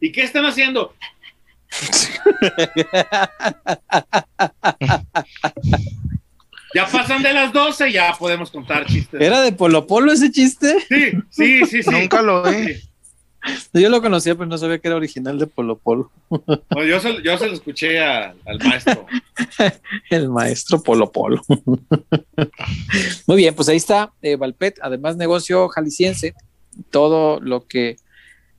¿Y 0.00 0.10
qué 0.12 0.22
están 0.22 0.46
haciendo? 0.46 0.94
ya 6.76 6.86
pasan 6.86 7.22
de 7.22 7.32
las 7.32 7.52
12, 7.52 7.90
ya 7.92 8.14
podemos 8.18 8.50
contar 8.50 8.84
chistes. 8.86 9.20
¿Era 9.20 9.40
de 9.42 9.52
Polo 9.52 9.86
Polo 9.86 10.12
ese 10.12 10.30
chiste? 10.30 10.76
Sí, 10.88 11.10
sí, 11.30 11.64
sí, 11.66 11.82
sí. 11.82 11.90
Nunca 11.90 12.22
lo 12.22 12.42
vi. 12.42 12.74
Sí. 12.74 12.80
Yo 13.74 13.88
lo 13.90 14.02
conocía, 14.02 14.34
pero 14.34 14.46
no 14.46 14.58
sabía 14.58 14.78
que 14.78 14.88
era 14.88 14.96
original 14.96 15.38
de 15.38 15.46
Polo 15.46 15.78
Polo. 15.78 16.10
No, 16.30 16.84
yo, 16.84 16.98
se, 16.98 17.22
yo 17.22 17.38
se 17.38 17.46
lo 17.46 17.52
escuché 17.54 18.00
a- 18.00 18.34
al 18.44 18.58
maestro. 18.58 19.06
El 20.10 20.28
maestro 20.28 20.82
Polo 20.82 21.12
Polo. 21.12 21.40
Muy 23.26 23.36
bien, 23.36 23.54
pues 23.54 23.68
ahí 23.68 23.76
está 23.76 24.12
eh, 24.22 24.36
Valpet, 24.36 24.78
además 24.82 25.16
negocio 25.16 25.68
jalisciense. 25.68 26.34
Todo 26.90 27.40
lo 27.40 27.66
que 27.66 27.96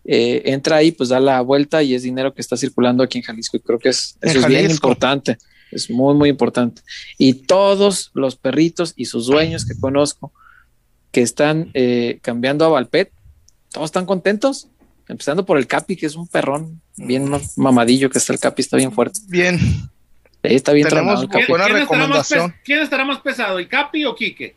eh, 0.05 0.41
entra 0.45 0.77
ahí, 0.77 0.91
pues 0.91 1.09
da 1.09 1.19
la 1.19 1.41
vuelta 1.41 1.83
y 1.83 1.93
es 1.93 2.03
dinero 2.03 2.33
que 2.33 2.41
está 2.41 2.57
circulando 2.57 3.03
aquí 3.03 3.17
en 3.19 3.23
Jalisco. 3.25 3.57
Y 3.57 3.59
creo 3.59 3.79
que 3.79 3.89
es, 3.89 4.17
En 4.21 4.29
eso 4.29 4.39
es 4.39 4.47
bien 4.47 4.71
importante. 4.71 5.37
Es 5.71 5.89
muy, 5.89 6.15
muy 6.15 6.29
importante. 6.29 6.81
Y 7.17 7.33
todos 7.33 8.11
los 8.13 8.35
perritos 8.35 8.93
y 8.95 9.05
sus 9.05 9.27
dueños 9.27 9.65
que 9.65 9.79
conozco 9.79 10.31
que 11.11 11.21
están 11.21 11.71
eh, 11.73 12.19
cambiando 12.21 12.65
a 12.65 12.69
Valpet, 12.69 13.11
todos 13.71 13.85
están 13.85 14.05
contentos. 14.05 14.67
Empezando 15.09 15.45
por 15.45 15.57
el 15.57 15.67
Capi, 15.67 15.95
que 15.95 16.05
es 16.05 16.15
un 16.15 16.27
perrón 16.27 16.81
bien 16.97 17.29
ma- 17.29 17.39
mamadillo, 17.55 18.09
que 18.09 18.17
está 18.17 18.33
el 18.33 18.39
Capi, 18.39 18.61
está 18.61 18.75
bien 18.77 18.91
fuerte. 18.91 19.19
Bien. 19.29 19.57
Ahí 20.43 20.55
está 20.55 20.73
bien 20.73 20.87
Tenemos 20.87 21.21
el 21.21 21.29
Capi. 21.29 21.45
Buena 21.47 21.65
estará 21.65 21.79
más 21.79 21.89
recomendación. 21.89 22.55
¿Quién 22.63 22.79
estará 22.79 23.05
más 23.05 23.19
pesado, 23.21 23.57
el 23.57 23.67
Capi 23.69 24.03
o 24.05 24.13
Quique? 24.15 24.55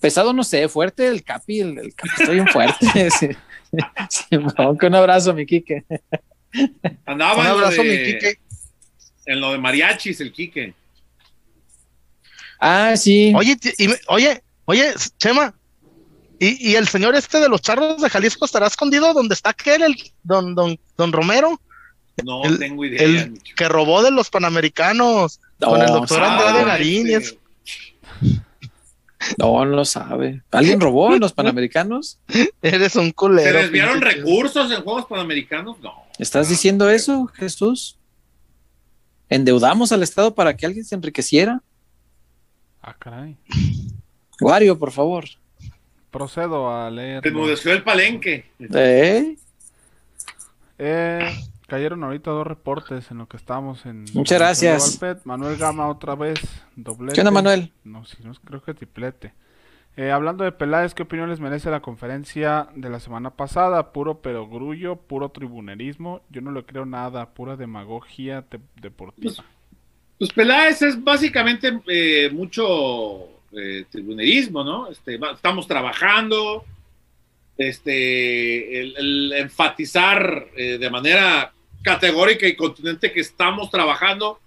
Pesado, 0.00 0.32
no 0.32 0.42
sé, 0.44 0.68
fuerte 0.68 1.06
el 1.06 1.22
Capi, 1.22 1.60
el, 1.60 1.78
el 1.78 1.94
Capi 1.94 2.10
está 2.18 2.32
bien 2.32 2.46
fuerte. 2.48 3.10
sí. 4.10 4.36
Un 4.36 4.94
abrazo, 4.94 5.32
mi 5.34 5.46
Quique. 5.46 5.84
Andaba 7.06 7.40
Un 7.40 7.46
abrazo, 7.46 7.82
mi 7.84 7.96
Quique. 8.04 8.38
En 9.28 9.40
lo 9.40 9.52
de 9.52 9.58
mariachis, 9.58 10.20
el 10.20 10.32
Quique. 10.32 10.74
Ah, 12.60 12.94
sí. 12.96 13.32
Oye, 13.36 13.56
y 13.78 13.88
oye, 14.08 14.42
oye, 14.64 14.92
Chema, 15.18 15.54
¿y, 16.40 16.70
y 16.70 16.74
el 16.74 16.88
señor 16.88 17.14
este 17.14 17.38
de 17.38 17.48
los 17.48 17.62
charros 17.62 18.00
de 18.02 18.10
Jalisco 18.10 18.44
estará 18.46 18.66
escondido 18.66 19.12
donde 19.14 19.34
está 19.34 19.50
aquel, 19.50 19.82
el 19.82 19.96
don, 20.24 20.54
don, 20.54 20.78
don 20.96 21.12
Romero, 21.12 21.60
No 22.24 22.42
El- 22.44 22.58
tengo 22.58 22.84
idea. 22.84 23.00
el 23.02 23.30
Micho. 23.32 23.54
que 23.56 23.68
robó 23.68 24.02
de 24.02 24.10
los 24.10 24.28
Panamericanos 24.30 25.40
con 25.60 25.80
el 25.80 25.86
doctor. 25.88 26.20
Andrade 26.22 26.64
Garín? 26.64 27.10
este, 27.10 27.38
No, 29.36 29.64
no 29.64 29.76
lo 29.76 29.84
sabe. 29.84 30.42
¿Alguien 30.50 30.80
robó 30.80 31.12
en 31.14 31.20
los 31.20 31.32
Panamericanos? 31.32 32.18
Eres 32.62 32.96
un 32.96 33.06
¿Se 33.06 33.12
culero. 33.12 33.58
desviaron 33.58 34.00
pinche 34.00 34.16
recursos 34.16 34.72
en 34.72 34.82
Juegos 34.82 35.06
Panamericanos? 35.06 35.76
No. 35.80 35.92
¿Estás 36.18 36.48
diciendo 36.48 36.88
eso, 36.90 37.26
Jesús? 37.34 37.97
¿Endeudamos 39.28 39.92
al 39.92 40.02
Estado 40.02 40.34
para 40.34 40.56
que 40.56 40.66
alguien 40.66 40.84
se 40.84 40.94
enriqueciera? 40.94 41.62
Ah, 42.80 42.96
caray. 42.98 43.36
Wario, 44.40 44.78
por 44.78 44.92
favor. 44.92 45.24
Procedo 46.10 46.70
a 46.70 46.90
leer. 46.90 47.22
Se 47.22 47.28
enmudeció 47.28 47.72
el 47.72 47.82
palenque. 47.82 48.50
¿Eh? 48.58 49.36
Eh, 50.78 51.28
cayeron 51.66 52.02
ahorita 52.04 52.30
dos 52.30 52.46
reportes 52.46 53.10
en 53.10 53.18
lo 53.18 53.28
que 53.28 53.36
estamos 53.36 53.84
en. 53.84 54.04
Muchas 54.14 54.36
en 54.36 54.38
gracias. 54.38 55.00
Manuel 55.24 55.56
Gama 55.58 55.88
otra 55.88 56.14
vez, 56.14 56.40
doblete. 56.76 57.14
¿Qué 57.14 57.20
onda, 57.20 57.30
Manuel? 57.30 57.72
No, 57.84 58.06
sí, 58.06 58.16
no, 58.22 58.32
creo 58.44 58.62
que 58.62 58.74
triplete. 58.74 59.34
Eh, 59.98 60.12
hablando 60.12 60.44
de 60.44 60.52
Peláez, 60.52 60.94
¿qué 60.94 61.02
opinión 61.02 61.28
les 61.28 61.40
merece 61.40 61.70
la 61.70 61.80
conferencia 61.80 62.68
de 62.76 62.88
la 62.88 63.00
semana 63.00 63.30
pasada? 63.30 63.92
Puro 63.92 64.20
perogrullo, 64.22 64.94
puro 64.94 65.30
tribunerismo. 65.30 66.22
Yo 66.30 66.40
no 66.40 66.52
le 66.52 66.64
creo 66.64 66.86
nada, 66.86 67.30
pura 67.34 67.56
demagogia 67.56 68.42
te- 68.42 68.60
deportiva. 68.80 69.44
Pues 70.16 70.32
Peláez 70.32 70.82
es 70.82 71.02
básicamente 71.02 71.80
eh, 71.88 72.30
mucho 72.32 73.24
eh, 73.50 73.86
tribunerismo, 73.90 74.62
¿no? 74.62 74.88
Este, 74.88 75.18
estamos 75.34 75.66
trabajando, 75.66 76.64
este, 77.56 78.80
el, 78.80 78.94
el 78.98 79.32
enfatizar 79.32 80.46
de 80.54 80.90
manera 80.90 81.52
categórica 81.82 82.46
y 82.46 82.54
contundente 82.54 83.10
que 83.12 83.20
estamos 83.20 83.68
trabajando, 83.68 84.38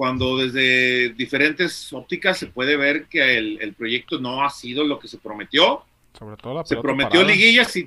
cuando 0.00 0.38
desde 0.38 1.10
diferentes 1.10 1.92
ópticas 1.92 2.38
se 2.38 2.46
puede 2.46 2.74
ver 2.78 3.04
que 3.04 3.36
el, 3.36 3.58
el 3.60 3.74
proyecto 3.74 4.18
no 4.18 4.42
ha 4.42 4.48
sido 4.48 4.82
lo 4.82 4.98
que 4.98 5.08
se 5.08 5.18
prometió. 5.18 5.84
Sobre 6.18 6.38
todo 6.38 6.54
la 6.54 6.64
Se 6.64 6.76
prometió 6.78 7.20
parada. 7.20 7.30
liguillas 7.34 7.76
y 7.76 7.86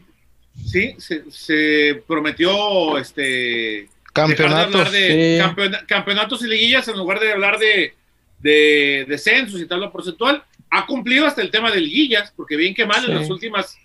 sí, 0.63 0.93
se, 0.99 1.23
se 1.31 2.03
prometió 2.07 2.99
este 2.99 3.89
Campeonatos. 4.13 4.71
de 4.73 4.77
hablar 4.77 4.91
de 4.91 5.07
Sí. 5.09 5.41
campeona- 5.43 5.85
campeonatos 5.87 6.43
y 6.43 6.47
liguillas 6.49 6.87
en 6.87 6.97
lugar 6.99 7.19
de 7.19 7.31
hablar 7.31 7.57
de, 7.57 7.95
de 8.37 9.05
descensos 9.09 9.59
y 9.59 9.65
tabla 9.65 9.91
porcentual. 9.91 10.43
Ha 10.69 10.85
cumplido 10.85 11.25
hasta 11.25 11.41
el 11.41 11.49
tema 11.49 11.71
de 11.71 11.81
liguillas, 11.81 12.31
porque 12.35 12.55
bien 12.57 12.75
que 12.75 12.85
mal 12.85 13.03
Sí. 13.03 13.09
en 13.09 13.17
las 13.17 13.29
últimas, 13.31 13.75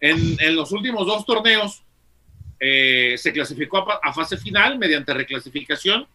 en, 0.00 0.36
en 0.40 0.56
los 0.56 0.72
últimos 0.72 1.06
dos 1.06 1.24
torneos 1.24 1.84
eh, 2.58 3.14
se 3.16 3.32
clasificó 3.32 3.86
a 4.02 4.12
fase 4.12 4.36
final 4.38 4.76
mediante 4.76 5.14
reclasificación. 5.14 6.08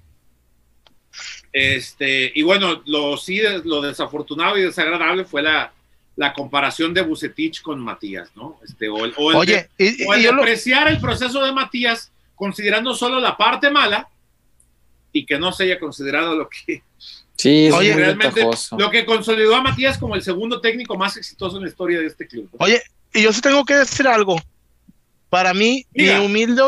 Este, 1.54 2.32
y 2.34 2.42
bueno, 2.44 2.82
lo 2.86 3.18
sí, 3.18 3.42
lo 3.66 3.82
desafortunado 3.82 4.58
y 4.58 4.62
desagradable 4.64 5.26
fue 5.26 5.42
la, 5.42 5.74
la 6.16 6.34
comparación 6.34 6.94
de 6.94 7.02
Bucetich 7.02 7.62
con 7.62 7.80
Matías, 7.80 8.30
¿no? 8.36 8.60
Este, 8.64 8.88
o 8.90 9.04
el, 9.06 9.14
o 9.18 9.32
el 9.32 9.38
Oye, 9.38 9.70
y, 9.78 10.04
y- 10.04 10.06
o 10.06 10.14
el 10.14 10.22
y 10.22 10.24
yo 10.24 10.32
lo- 10.34 10.42
apreciar 10.42 10.88
el 10.88 11.00
proceso 11.00 11.44
de 11.44 11.52
Matías 11.52 12.12
considerando 12.36 12.94
solo 12.96 13.20
la 13.20 13.36
parte 13.38 13.70
mala 13.70 14.08
y 15.12 15.26
que 15.26 15.38
no 15.38 15.52
se 15.52 15.64
haya 15.66 15.80
considerado 15.80 16.36
lo 16.36 16.48
que 16.50 16.84
Sí, 17.36 17.66
es 17.68 17.74
Oye, 17.74 17.94
muy 17.94 18.02
realmente 18.04 18.36
ventajoso. 18.42 18.78
lo 18.78 18.92
que 18.92 19.04
consolidó 19.06 19.56
a 19.56 19.62
Matías 19.64 19.98
como 19.98 20.16
el 20.16 20.22
segundo 20.22 20.62
técnico 20.62 20.96
más 20.96 21.18
exitoso 21.18 21.58
en 21.58 21.64
la 21.64 21.70
historia 21.70 22.00
de 22.00 22.06
este 22.06 22.28
club. 22.28 22.48
Oye, 22.60 22.82
y 23.14 23.24
yo 23.24 23.34
sí 23.34 23.42
tengo 23.42 23.66
que 23.66 23.74
decir 23.74 24.08
algo. 24.08 24.40
Para 25.30 25.54
mí, 25.54 25.86
mi 25.94 26.10
humilde 26.12 26.62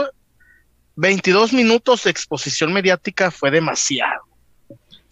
22 0.96 1.54
minutos 1.54 2.04
de 2.04 2.12
exposición 2.12 2.74
mediática 2.74 3.30
fue 3.32 3.52
demasiado. 3.52 4.24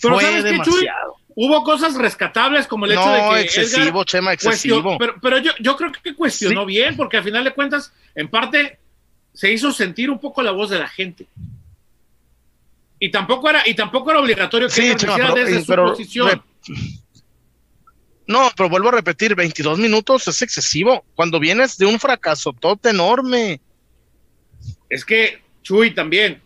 Pero 0.01 0.15
fue 0.15 0.23
¿sabes 0.23 0.43
qué, 0.43 0.51
demasiado. 0.51 1.15
Hubo 1.33 1.63
cosas 1.63 1.95
rescatables 1.95 2.67
como 2.67 2.85
el 2.85 2.91
hecho 2.91 3.09
de 3.09 3.21
que 3.35 3.41
excesivo, 3.41 4.01
Edgar 4.01 4.05
Chema, 4.05 4.31
cuestionó- 4.35 4.51
excesivo. 4.53 4.97
pero, 4.97 5.15
pero 5.21 5.37
yo, 5.37 5.51
yo 5.59 5.77
creo 5.77 5.91
que 6.03 6.13
cuestionó 6.13 6.61
Sí. 6.61 6.67
bien, 6.67 6.97
porque 6.97 7.17
al 7.17 7.23
final 7.23 7.43
de 7.45 7.53
cuentas, 7.53 7.93
en 8.15 8.27
parte, 8.27 8.79
se 9.33 9.51
hizo 9.51 9.71
sentir 9.71 10.09
un 10.11 10.19
poco 10.19 10.41
la 10.41 10.51
voz 10.51 10.69
de 10.69 10.79
la 10.79 10.89
gente. 10.89 11.27
Y 12.99 13.09
tampoco 13.09 13.49
era, 13.49 13.67
y 13.67 13.73
tampoco 13.73 14.11
era 14.11 14.19
obligatorio 14.19 14.67
que 14.67 14.73
Sí, 14.73 14.95
Chema, 14.95 15.15
pero- 15.15 15.33
desde 15.35 15.59
y- 15.59 15.63
su 15.63 15.73
posición. 15.73 16.43
No, 18.27 18.49
pero 18.55 18.69
vuelvo 18.69 18.89
a 18.89 18.93
repetir, 18.93 19.35
22 19.35 19.79
minutos 19.79 20.27
es 20.27 20.41
excesivo. 20.41 21.03
Cuando 21.15 21.39
vienes 21.39 21.77
de 21.77 21.85
un 21.85 21.99
fracaso 21.99 22.53
tote 22.53 22.89
enorme. 22.89 23.59
Es 24.89 25.03
que, 25.03 25.41
Chuy, 25.63 25.93
también, 25.93 26.41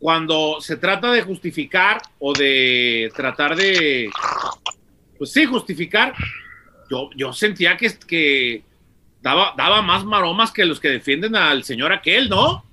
cuando 0.00 0.60
se 0.60 0.76
trata 0.76 1.12
de 1.12 1.22
justificar 1.22 2.00
o 2.18 2.32
de 2.32 3.12
tratar 3.14 3.54
de, 3.54 4.10
pues 5.18 5.30
sí, 5.32 5.44
justificar, 5.44 6.14
yo, 6.90 7.10
yo 7.14 7.32
sentía 7.32 7.76
que, 7.76 7.96
que 8.06 8.64
daba, 9.20 9.54
daba 9.56 9.82
más 9.82 10.04
maromas 10.04 10.50
que 10.50 10.64
los 10.64 10.80
que 10.80 10.88
defienden 10.88 11.36
al 11.36 11.62
señor 11.64 11.92
aquel, 11.92 12.28
¿no? 12.28 12.64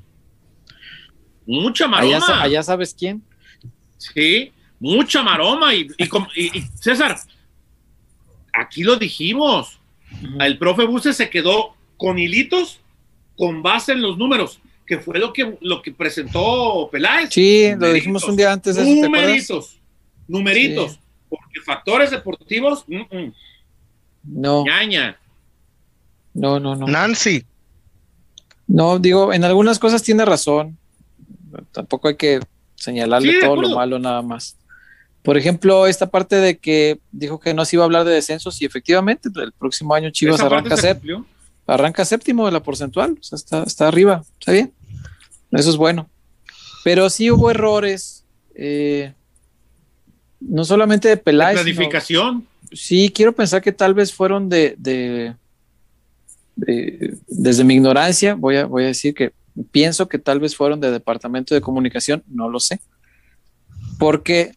Mucha 1.46 1.88
maroma. 1.88 2.16
Allá, 2.18 2.42
allá 2.42 2.64
sabes 2.64 2.96
quién. 2.98 3.22
Sí, 3.98 4.52
mucha 4.80 5.22
maroma. 5.24 5.74
Y, 5.76 5.88
y 5.98 6.08
com- 6.08 6.28
y- 6.36 6.58
y, 6.58 6.62
César, 6.80 7.18
aquí 8.54 8.84
lo 8.84 8.96
dijimos. 8.96 9.80
El 10.40 10.58
profe 10.58 10.86
Buse 10.86 11.14
se 11.14 11.30
quedó 11.30 11.76
con 11.98 12.18
hilitos 12.18 12.80
con 13.36 13.62
base 13.62 13.92
en 13.92 14.02
los 14.02 14.18
números, 14.18 14.60
que 14.88 14.98
fue 15.00 15.20
lo 15.20 15.34
que, 15.34 15.58
lo 15.62 15.82
que 15.82 15.92
presentó 15.92 16.90
Peláez. 16.92 17.30
Sí, 17.32 17.72
lo 17.78 17.92
dijimos 17.94 18.24
un 18.24 18.36
día 18.38 18.52
antes 18.54 18.76
de 18.78 18.82
eso. 18.84 19.02
Numeritos, 19.02 19.80
numeritos. 20.28 20.94
Sí. 20.94 21.00
Porque 21.30 21.60
factores 21.66 22.10
deportivos, 22.12 22.86
mm, 22.88 22.96
mm, 23.18 23.34
No, 24.24 24.64
ñaña. 24.66 25.18
no, 26.34 26.60
no, 26.60 26.76
no. 26.76 26.88
Nancy, 26.88 27.44
No, 28.66 29.00
digo, 29.00 29.34
en 29.34 29.44
algunas 29.44 29.78
cosas 29.80 30.04
tiene 30.04 30.26
razón. 30.26 30.78
Tampoco 31.72 32.08
hay 32.10 32.16
que 32.16 32.40
señalarle 32.76 33.34
Sí, 33.34 33.40
todo 33.42 33.56
lo 33.62 33.70
malo 33.76 33.98
nada 34.00 34.22
más. 34.22 34.58
Por 35.24 35.38
ejemplo, 35.38 35.88
esta 35.88 36.08
parte 36.10 36.36
de 36.38 36.58
que 36.58 37.00
dijo 37.12 37.40
que 37.40 37.54
no 37.54 37.66
se 37.66 37.76
iba 37.76 37.84
a 37.84 37.86
hablar 37.86 38.06
de 38.06 38.14
descensos 38.14 38.62
y 38.62 38.66
efectivamente 38.66 39.30
el 39.36 39.52
próximo 39.54 39.94
año 39.94 40.10
Chivas 40.12 40.36
Esa 40.36 40.46
arranca, 40.46 40.78
se 40.78 40.90
sép- 40.90 40.94
cumplió. 40.96 41.26
arranca 41.66 42.06
séptimo 42.06 42.46
de 42.46 42.52
la 42.54 42.62
porcentual, 42.64 43.18
o 43.20 43.24
sea, 43.24 43.36
está, 43.38 43.64
está 43.64 43.88
arriba, 43.90 44.24
está 44.40 44.52
bien. 44.54 44.74
Eso 45.52 45.70
es 45.70 45.78
bueno. 45.78 46.10
Pero 46.84 47.10
sí 47.10 47.30
hubo 47.32 47.50
errores, 47.52 48.24
eh, 48.56 49.14
no 50.40 50.64
solamente 50.66 51.08
de 51.10 51.18
Peláez, 51.18 51.60
sino- 51.60 51.76
planificación. 51.76 52.48
sí, 52.72 53.12
quiero 53.14 53.34
pensar 53.34 53.62
que 53.62 53.72
tal 53.72 53.94
vez 53.94 54.14
fueron 54.14 54.50
de, 54.50 54.76
de- 54.78 55.36
de- 56.56 57.18
desde 57.28 57.64
mi 57.64 57.76
ignorancia, 57.76 58.36
voy 58.36 58.58
a, 58.58 58.66
voy 58.66 58.84
a 58.84 58.88
decir 58.88 59.14
que 59.14 59.32
pienso 59.72 60.08
que 60.08 60.20
tal 60.20 60.40
vez 60.40 60.56
fueron 60.56 60.80
de 60.80 60.92
departamento 60.92 61.56
de 61.56 61.62
comunicación, 61.62 62.24
no 62.28 62.50
lo 62.50 62.60
sé. 62.60 62.80
Porque 64.00 64.54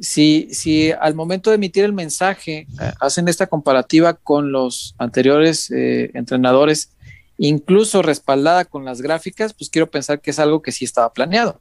si, 0.00 0.48
si 0.52 0.90
al 0.92 1.14
momento 1.14 1.50
de 1.50 1.56
emitir 1.56 1.84
el 1.84 1.92
mensaje 1.92 2.66
eh, 2.80 2.92
hacen 3.00 3.28
esta 3.28 3.46
comparativa 3.46 4.14
con 4.14 4.52
los 4.52 4.94
anteriores 4.98 5.70
eh, 5.70 6.10
entrenadores, 6.14 6.90
incluso 7.38 8.02
respaldada 8.02 8.64
con 8.64 8.84
las 8.84 9.00
gráficas, 9.00 9.54
pues 9.54 9.70
quiero 9.70 9.90
pensar 9.90 10.20
que 10.20 10.30
es 10.30 10.38
algo 10.38 10.60
que 10.60 10.72
sí 10.72 10.84
estaba 10.84 11.12
planeado. 11.12 11.60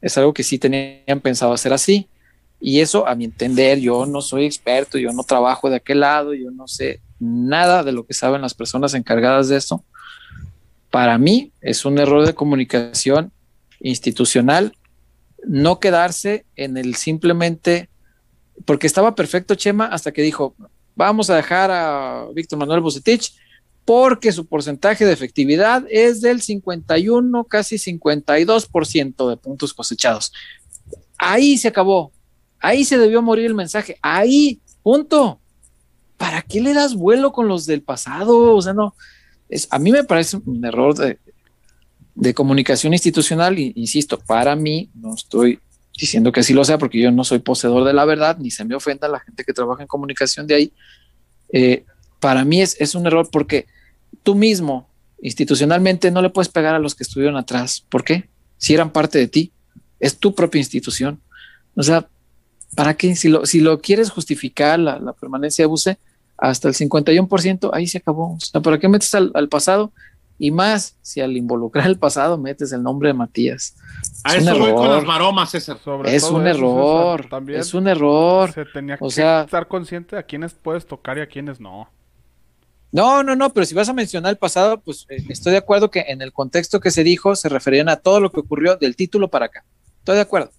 Es 0.00 0.16
algo 0.18 0.34
que 0.34 0.42
sí 0.42 0.58
tenían 0.58 1.20
pensado 1.20 1.52
hacer 1.52 1.72
así. 1.72 2.08
Y 2.60 2.80
eso, 2.80 3.06
a 3.06 3.14
mi 3.14 3.24
entender, 3.24 3.80
yo 3.80 4.06
no 4.06 4.20
soy 4.20 4.44
experto, 4.46 4.98
yo 4.98 5.12
no 5.12 5.24
trabajo 5.24 5.68
de 5.68 5.76
aquel 5.76 6.00
lado, 6.00 6.34
yo 6.34 6.50
no 6.50 6.68
sé 6.68 7.00
nada 7.18 7.82
de 7.82 7.92
lo 7.92 8.06
que 8.06 8.14
saben 8.14 8.42
las 8.42 8.54
personas 8.54 8.94
encargadas 8.94 9.48
de 9.48 9.56
esto. 9.56 9.82
Para 10.90 11.18
mí 11.18 11.52
es 11.60 11.84
un 11.84 11.98
error 11.98 12.26
de 12.26 12.34
comunicación 12.34 13.32
institucional 13.80 14.74
no 15.46 15.78
quedarse 15.80 16.44
en 16.56 16.76
el 16.76 16.96
simplemente, 16.96 17.88
porque 18.64 18.86
estaba 18.86 19.14
perfecto 19.14 19.54
Chema 19.54 19.86
hasta 19.86 20.12
que 20.12 20.22
dijo, 20.22 20.54
vamos 20.94 21.30
a 21.30 21.36
dejar 21.36 21.70
a 21.70 22.26
Víctor 22.34 22.58
Manuel 22.58 22.80
Bucetich 22.80 23.34
porque 23.86 24.32
su 24.32 24.46
porcentaje 24.46 25.06
de 25.06 25.12
efectividad 25.12 25.84
es 25.88 26.20
del 26.20 26.42
51, 26.42 27.44
casi 27.44 27.76
52% 27.76 29.30
de 29.30 29.36
puntos 29.36 29.72
cosechados. 29.72 30.32
Ahí 31.16 31.56
se 31.56 31.68
acabó. 31.68 32.12
Ahí 32.58 32.84
se 32.84 32.98
debió 32.98 33.22
morir 33.22 33.46
el 33.46 33.54
mensaje. 33.54 33.96
Ahí, 34.02 34.60
punto. 34.82 35.38
¿Para 36.16 36.42
qué 36.42 36.60
le 36.60 36.74
das 36.74 36.96
vuelo 36.96 37.30
con 37.30 37.46
los 37.46 37.64
del 37.64 37.80
pasado? 37.80 38.56
O 38.56 38.60
sea, 38.60 38.72
no. 38.72 38.96
Es, 39.48 39.68
a 39.70 39.78
mí 39.78 39.92
me 39.92 40.02
parece 40.02 40.38
un 40.44 40.64
error 40.64 40.92
de, 40.96 41.20
de 42.16 42.34
comunicación 42.34 42.92
institucional, 42.92 43.56
insisto, 43.56 44.18
para 44.18 44.56
mí, 44.56 44.90
no 44.94 45.14
estoy 45.14 45.60
diciendo 45.96 46.32
que 46.32 46.40
así 46.40 46.52
lo 46.52 46.64
sea, 46.64 46.76
porque 46.76 46.98
yo 46.98 47.12
no 47.12 47.22
soy 47.22 47.38
poseedor 47.38 47.84
de 47.84 47.92
la 47.92 48.04
verdad, 48.04 48.36
ni 48.38 48.50
se 48.50 48.64
me 48.64 48.74
ofenda 48.74 49.06
la 49.06 49.20
gente 49.20 49.44
que 49.44 49.52
trabaja 49.52 49.82
en 49.82 49.88
comunicación 49.88 50.48
de 50.48 50.54
ahí. 50.56 50.72
Eh, 51.52 51.84
para 52.18 52.44
mí 52.44 52.60
es, 52.60 52.76
es 52.80 52.96
un 52.96 53.06
error 53.06 53.28
porque 53.30 53.66
tú 54.26 54.34
mismo, 54.34 54.88
institucionalmente, 55.22 56.10
no 56.10 56.20
le 56.20 56.30
puedes 56.30 56.48
pegar 56.48 56.74
a 56.74 56.78
los 56.80 56.94
que 56.96 57.04
estuvieron 57.04 57.36
atrás. 57.36 57.84
¿Por 57.88 58.02
qué? 58.04 58.28
Si 58.58 58.74
eran 58.74 58.90
parte 58.90 59.18
de 59.18 59.28
ti, 59.28 59.52
es 60.00 60.18
tu 60.18 60.34
propia 60.34 60.58
institución. 60.58 61.20
O 61.76 61.82
sea, 61.84 62.08
¿para 62.74 62.94
qué? 62.94 63.14
Si 63.14 63.28
lo, 63.28 63.46
si 63.46 63.60
lo 63.60 63.80
quieres 63.80 64.10
justificar, 64.10 64.78
la, 64.80 64.98
la 64.98 65.12
permanencia 65.12 65.62
de 65.62 65.66
Buse, 65.66 65.98
hasta 66.38 66.68
el 66.68 66.74
51%, 66.74 67.70
ahí 67.72 67.86
se 67.86 67.98
acabó. 67.98 68.34
O 68.34 68.40
sea, 68.40 68.60
¿para 68.60 68.78
qué 68.78 68.88
metes 68.88 69.14
al, 69.14 69.30
al 69.34 69.48
pasado? 69.48 69.92
Y 70.38 70.50
más 70.50 70.96
si 71.00 71.20
al 71.22 71.34
involucrar 71.36 71.86
el 71.86 71.98
pasado 71.98 72.36
metes 72.36 72.70
el 72.72 72.82
nombre 72.82 73.08
de 73.08 73.14
Matías. 73.14 73.74
A 74.24 74.34
Es 74.36 74.42
un 74.42 74.48
eso 74.48 74.58
voy 74.58 74.72
con 74.74 74.84
error. 74.84 74.96
las 74.96 75.04
maromas, 75.06 75.50
César. 75.50 75.78
Sobre 75.82 76.14
Es 76.14 76.22
todo 76.24 76.36
un 76.36 76.46
eso, 76.46 76.58
error. 76.58 77.16
César, 77.20 77.30
también 77.30 77.60
Es 77.60 77.72
un 77.72 77.88
error. 77.88 78.52
se 78.52 78.64
tenía 78.66 78.96
O 79.00 79.06
que 79.08 79.14
sea- 79.14 79.42
estar 79.44 79.66
consciente 79.68 80.16
de 80.16 80.20
a 80.20 80.24
quiénes 80.24 80.52
puedes 80.52 80.84
tocar 80.86 81.16
y 81.16 81.20
a 81.22 81.26
quiénes 81.26 81.58
no. 81.60 81.88
No, 82.96 83.22
no, 83.22 83.36
no, 83.36 83.52
pero 83.52 83.66
si 83.66 83.74
vas 83.74 83.90
a 83.90 83.92
mencionar 83.92 84.30
el 84.30 84.38
pasado, 84.38 84.80
pues 84.80 85.04
eh, 85.10 85.22
estoy 85.28 85.52
de 85.52 85.58
acuerdo 85.58 85.90
que 85.90 86.06
en 86.08 86.22
el 86.22 86.32
contexto 86.32 86.80
que 86.80 86.90
se 86.90 87.04
dijo 87.04 87.36
se 87.36 87.50
referían 87.50 87.90
a 87.90 87.96
todo 87.96 88.20
lo 88.20 88.32
que 88.32 88.40
ocurrió 88.40 88.76
del 88.76 88.96
título 88.96 89.28
para 89.28 89.44
acá. 89.46 89.66
Estoy 89.98 90.14
de 90.14 90.22
acuerdo. 90.22 90.50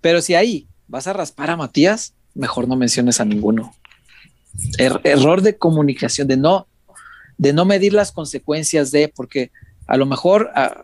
Pero 0.00 0.20
si 0.20 0.34
ahí 0.34 0.66
vas 0.88 1.06
a 1.06 1.12
raspar 1.12 1.48
a 1.48 1.56
Matías, 1.56 2.14
mejor 2.34 2.66
no 2.66 2.74
menciones 2.74 3.20
a 3.20 3.24
ninguno. 3.24 3.72
Er- 4.78 5.00
error 5.04 5.42
de 5.42 5.58
comunicación, 5.58 6.26
de 6.26 6.36
no, 6.36 6.66
de 7.38 7.52
no 7.52 7.64
medir 7.64 7.92
las 7.92 8.10
consecuencias 8.10 8.90
de, 8.90 9.06
porque 9.06 9.52
a 9.86 9.96
lo 9.96 10.06
mejor, 10.06 10.50
ah, 10.56 10.82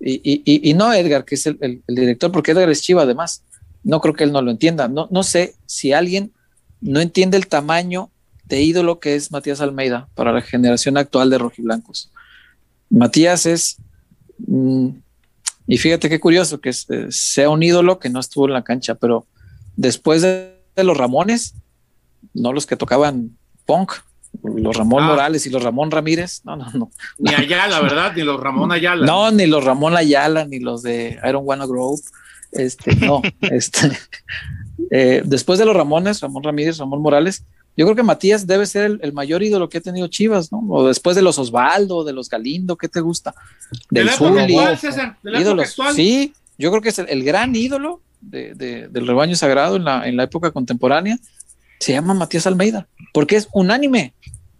y, 0.00 0.72
no 0.72 0.94
Edgar, 0.94 1.26
que 1.26 1.34
es 1.34 1.44
el, 1.44 1.82
director, 1.86 2.32
porque 2.32 2.52
Edgar 2.52 2.70
es 2.70 2.80
chiva 2.80 3.02
además, 3.02 3.44
no 3.84 4.00
creo 4.00 4.14
que 4.14 4.24
él 4.24 4.32
no 4.32 4.40
lo 4.40 4.50
entienda. 4.50 4.88
No, 4.88 5.08
no 5.10 5.24
sé 5.24 5.56
si 5.66 5.92
alguien 5.92 6.32
no 6.80 7.00
entiende 7.00 7.36
el 7.36 7.48
tamaño 7.48 8.10
de 8.52 8.60
ídolo 8.60 9.00
que 9.00 9.14
es 9.14 9.32
Matías 9.32 9.62
Almeida 9.62 10.08
para 10.14 10.30
la 10.30 10.42
generación 10.42 10.98
actual 10.98 11.30
de 11.30 11.38
rojiblancos. 11.38 12.10
Matías 12.90 13.46
es, 13.46 13.78
mm, 14.46 14.88
y 15.66 15.78
fíjate 15.78 16.10
qué 16.10 16.20
curioso 16.20 16.60
que 16.60 16.68
es, 16.68 16.84
eh, 16.90 17.06
sea 17.08 17.48
un 17.48 17.62
ídolo 17.62 17.98
que 17.98 18.10
no 18.10 18.20
estuvo 18.20 18.46
en 18.46 18.52
la 18.52 18.62
cancha, 18.62 18.94
pero 18.94 19.24
después 19.76 20.20
de, 20.20 20.54
de 20.76 20.84
los 20.84 20.98
Ramones, 20.98 21.54
no 22.34 22.52
los 22.52 22.66
que 22.66 22.76
tocaban 22.76 23.30
punk, 23.64 23.92
los 24.42 24.76
Ramón 24.76 25.04
Ah. 25.04 25.06
Morales 25.08 25.46
y 25.46 25.50
los 25.50 25.62
Ramón 25.62 25.90
Ramírez, 25.90 26.42
no, 26.44 26.54
no, 26.56 26.70
no. 26.74 26.90
Ni 27.18 27.32
Ayala, 27.34 27.80
¿verdad? 27.80 28.12
Ni 28.14 28.20
los 28.22 28.38
Ramón 28.38 28.70
Ayala. 28.76 29.06
No, 29.06 29.30
ni 29.30 29.46
los 29.46 29.64
Ramón 29.64 29.96
Ayala, 29.96 30.44
ni 30.44 30.58
los 30.58 30.82
de 30.82 31.18
Iron 31.26 31.42
Wanna 31.46 31.64
Grow. 31.64 31.98
Este, 32.52 32.94
no, 32.96 33.22
este. 33.40 33.92
eh, 34.90 35.22
después 35.24 35.58
de 35.58 35.64
los 35.64 35.74
Ramones, 35.74 36.20
Ramón 36.20 36.42
Ramírez, 36.42 36.76
Ramón 36.76 37.00
Morales, 37.00 37.44
yo 37.76 37.86
creo 37.86 37.96
que 37.96 38.02
Matías 38.02 38.46
debe 38.46 38.66
ser 38.66 38.84
el, 38.84 38.98
el 39.02 39.12
mayor 39.12 39.42
ídolo 39.42 39.68
que 39.68 39.78
ha 39.78 39.80
tenido 39.80 40.06
Chivas, 40.08 40.52
¿no? 40.52 40.62
O 40.68 40.86
después 40.86 41.16
de 41.16 41.22
los 41.22 41.38
Osvaldo, 41.38 42.04
de 42.04 42.12
los 42.12 42.28
Galindo, 42.28 42.76
¿qué 42.76 42.88
te 42.88 43.00
gusta? 43.00 43.34
de 43.90 44.00
Del 44.00 44.08
época 44.10 44.28
Zuli. 44.42 44.56
actual, 44.56 44.78
César. 44.78 45.16
De 45.22 45.40
ídolos. 45.40 45.68
actual. 45.70 45.94
Sí, 45.94 46.34
yo 46.58 46.70
creo 46.70 46.82
que 46.82 46.90
es 46.90 46.98
el, 46.98 47.08
el 47.08 47.24
gran 47.24 47.54
ídolo 47.56 48.00
de- 48.20 48.54
de- 48.54 48.88
del 48.88 49.06
rebaño 49.06 49.34
sagrado 49.36 49.76
en 49.76 49.84
la, 49.84 50.06
en 50.06 50.16
la 50.16 50.24
época 50.24 50.50
contemporánea. 50.50 51.18
Se 51.80 51.92
llama 51.92 52.14
Matías 52.14 52.46
Almeida, 52.46 52.86
porque 53.12 53.36
es 53.36 53.48
unánime. 53.52 54.12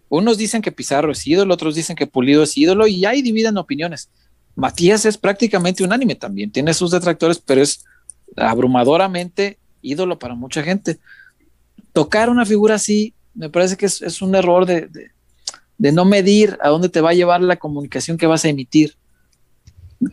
Unos 0.09 0.37
dicen 0.37 0.61
que 0.61 0.71
Pizarro 0.71 1.11
es 1.11 1.25
ídolo, 1.25 1.53
otros 1.53 1.73
dicen 1.75 1.95
que 1.95 2.05
Pulido 2.07 2.43
es 2.43 2.57
ídolo 2.57 2.85
y 2.87 3.05
ahí 3.05 3.21
dividen 3.21 3.57
opiniones. 3.57 4.09
Matías 4.55 5.05
es 5.05 5.17
prácticamente 5.17 5.83
unánime 5.83 6.15
también, 6.15 6.51
tiene 6.51 6.73
sus 6.73 6.91
detractores, 6.91 7.39
pero 7.39 7.61
es 7.61 7.83
abrumadoramente 8.35 9.57
ídolo 9.81 10.19
para 10.19 10.35
mucha 10.35 10.63
gente. 10.63 10.99
Tocar 11.93 12.29
una 12.29 12.45
figura 12.45 12.75
así, 12.75 13.13
me 13.35 13.49
parece 13.49 13.77
que 13.77 13.85
es, 13.85 14.01
es 14.01 14.21
un 14.21 14.35
error 14.35 14.65
de, 14.65 14.81
de- 14.87 15.11
de 15.77 15.91
no 15.91 16.05
medir 16.05 16.57
a 16.61 16.69
dónde 16.69 16.87
te 16.89 17.01
va 17.01 17.09
a 17.09 17.13
llevar 17.13 17.41
la 17.41 17.55
comunicación 17.57 18.17
que 18.17 18.27
vas 18.27 18.45
a 18.45 18.49
emitir. 18.49 18.95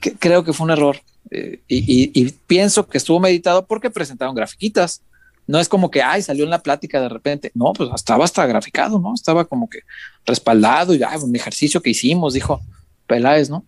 Que- 0.00 0.14
creo 0.14 0.44
que 0.44 0.52
fue 0.52 0.64
un 0.64 0.70
error. 0.70 0.96
eh, 1.32 1.60
y, 1.68 1.76
y- 1.78 2.10
y 2.14 2.30
pienso 2.46 2.88
que 2.88 2.98
estuvo 2.98 3.20
meditado 3.20 3.64
porque 3.66 3.88
presentaron 3.90 4.34
grafiquitas. 4.34 5.02
No 5.46 5.58
es 5.60 5.68
como 5.68 5.90
que, 5.90 6.02
ay, 6.02 6.22
salió 6.22 6.44
en 6.44 6.50
la 6.50 6.62
plática 6.62 7.00
de 7.00 7.08
repente. 7.08 7.50
No, 7.54 7.72
pues 7.72 7.88
estaba 7.94 8.24
hasta 8.24 8.46
graficado, 8.46 8.98
¿no? 8.98 9.14
Estaba 9.14 9.44
como 9.44 9.68
que 9.68 9.80
respaldado 10.26 10.94
y, 10.94 11.02
ah, 11.02 11.16
un 11.22 11.34
ejercicio 11.36 11.80
que 11.82 11.90
hicimos, 11.90 12.34
dijo 12.34 12.60
Peláez, 13.06 13.48
¿no? 13.50 13.64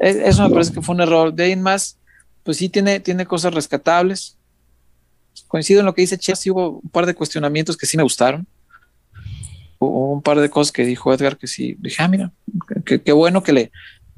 E- 0.00 0.22
Eso 0.26 0.42
me 0.48 0.50
parece 0.54 0.72
que 0.72 0.82
fue 0.82 0.94
un 0.94 1.02
error. 1.02 1.32
De 1.32 1.44
ahí 1.44 1.52
en 1.52 1.62
más, 1.62 1.98
pues 2.42 2.56
sí 2.56 2.68
tiene, 2.68 2.98
tiene 3.00 3.26
cosas 3.26 3.52
rescatables. 3.54 4.36
Coincido 5.48 5.80
en 5.80 5.86
lo 5.86 5.94
que 5.94 6.02
dice 6.02 6.18
Chess, 6.18 6.40
sí 6.40 6.50
hubo 6.50 6.80
un 6.80 6.90
par 6.90 7.06
de 7.06 7.14
cuestionamientos 7.14 7.76
que 7.76 7.86
sí 7.86 7.96
me 7.96 8.02
gustaron. 8.02 8.46
Hubo 9.78 10.12
un 10.12 10.22
par 10.22 10.40
de 10.40 10.50
cosas 10.50 10.72
que 10.72 10.84
dijo 10.84 11.12
Edgar 11.12 11.36
que 11.36 11.46
sí, 11.46 11.76
dije, 11.78 12.02
ah, 12.02 12.08
mira, 12.08 12.32
qué 12.84 13.12
bueno 13.12 13.42
que 13.42 13.52
le, 13.52 13.72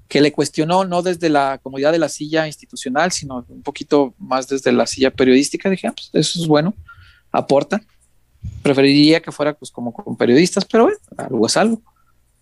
que 0.09 0.21
le 0.21 0.33
cuestionó, 0.33 0.85
no 0.85 1.03
desde 1.03 1.29
la 1.29 1.59
comodidad 1.63 1.93
de 1.93 1.99
la 1.99 2.09
silla 2.09 2.47
institucional, 2.47 3.11
sino 3.13 3.45
un 3.49 3.63
poquito 3.63 4.15
más 4.19 4.47
desde 4.49 4.73
la 4.73 4.87
silla 4.87 5.11
periodística. 5.11 5.69
Dije, 5.69 5.89
ah, 5.89 5.95
pues 5.95 6.11
eso 6.15 6.41
es 6.41 6.47
bueno, 6.47 6.75
aporta. 7.33 7.81
Preferiría 8.63 9.21
que 9.21 9.33
fuera 9.33 9.55
pues 9.55 9.71
como 9.71 9.93
con 9.93 10.17
periodistas, 10.17 10.65
pero 10.65 10.85
bueno, 10.85 10.99
algo 11.17 11.47
es 11.47 11.57
algo. 11.57 11.83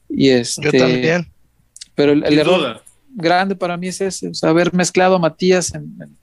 Y 0.08 0.28
este, 0.28 0.62
Yo 0.62 0.72
también. 0.72 1.32
Pero 1.94 2.12
el, 2.12 2.24
el 2.24 2.38
error 2.38 2.58
duda. 2.58 2.82
grande 3.14 3.56
para 3.56 3.76
mí 3.76 3.88
es 3.88 4.00
ese, 4.00 4.28
o 4.28 4.34
sea, 4.34 4.50
haber 4.50 4.74
mezclado 4.74 5.14
a 5.16 5.18
Matías 5.18 5.74
en, 5.74 5.96
en, 6.00 6.16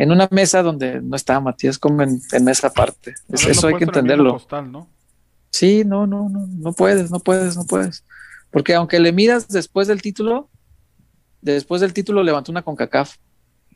en 0.00 0.12
una 0.12 0.28
mesa 0.30 0.62
donde 0.62 1.00
no 1.02 1.16
estaba 1.16 1.40
Matías 1.40 1.76
como 1.78 2.02
en, 2.02 2.20
en 2.32 2.44
mesa 2.44 2.68
aparte. 2.68 3.10
Es- 3.28 3.42
Haberlo 3.42 3.50
eso 3.52 3.66
hay 3.66 3.74
que 3.74 3.84
entenderlo. 3.84 4.40
Sí, 5.50 5.82
no, 5.84 6.06
no, 6.06 6.28
no, 6.28 6.46
no 6.46 6.72
puedes, 6.72 7.10
no 7.10 7.18
puedes, 7.20 7.56
no 7.56 7.64
puedes. 7.66 8.04
Porque 8.50 8.74
aunque 8.74 9.00
le 9.00 9.12
midas 9.12 9.48
después 9.48 9.88
del 9.88 10.00
título, 10.02 10.48
después 11.42 11.80
del 11.80 11.92
título 11.92 12.22
levantó 12.22 12.52
una 12.52 12.62
CONCACAF 12.62 13.16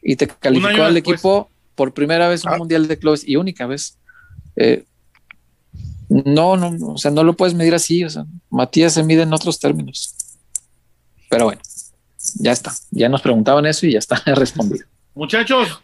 y 0.02 0.16
te 0.16 0.28
calificó 0.28 0.82
al 0.84 0.94
después. 0.94 1.14
equipo 1.16 1.50
por 1.74 1.92
primera 1.92 2.28
vez 2.28 2.44
un 2.44 2.52
Ah. 2.52 2.58
mundial 2.58 2.86
de 2.88 2.98
clubes 2.98 3.26
y 3.26 3.36
única 3.36 3.66
vez. 3.66 3.98
Eh, 4.56 4.84
no, 6.08 6.56
no, 6.56 6.70
no, 6.70 6.88
o 6.88 6.98
sea, 6.98 7.10
no 7.10 7.24
lo 7.24 7.34
puedes 7.34 7.54
medir 7.54 7.74
así. 7.74 8.04
O 8.04 8.10
sea, 8.10 8.26
Matías 8.50 8.92
se 8.92 9.02
mide 9.02 9.22
en 9.22 9.32
otros 9.32 9.58
términos. 9.58 10.14
Pero 11.30 11.46
bueno, 11.46 11.62
ya 12.34 12.52
está. 12.52 12.72
Ya 12.90 13.08
nos 13.08 13.22
preguntaban 13.22 13.64
eso 13.66 13.86
y 13.86 13.92
ya 13.92 13.98
está 13.98 14.22
respondido. 14.26 14.84
Muchachos, 15.14 15.80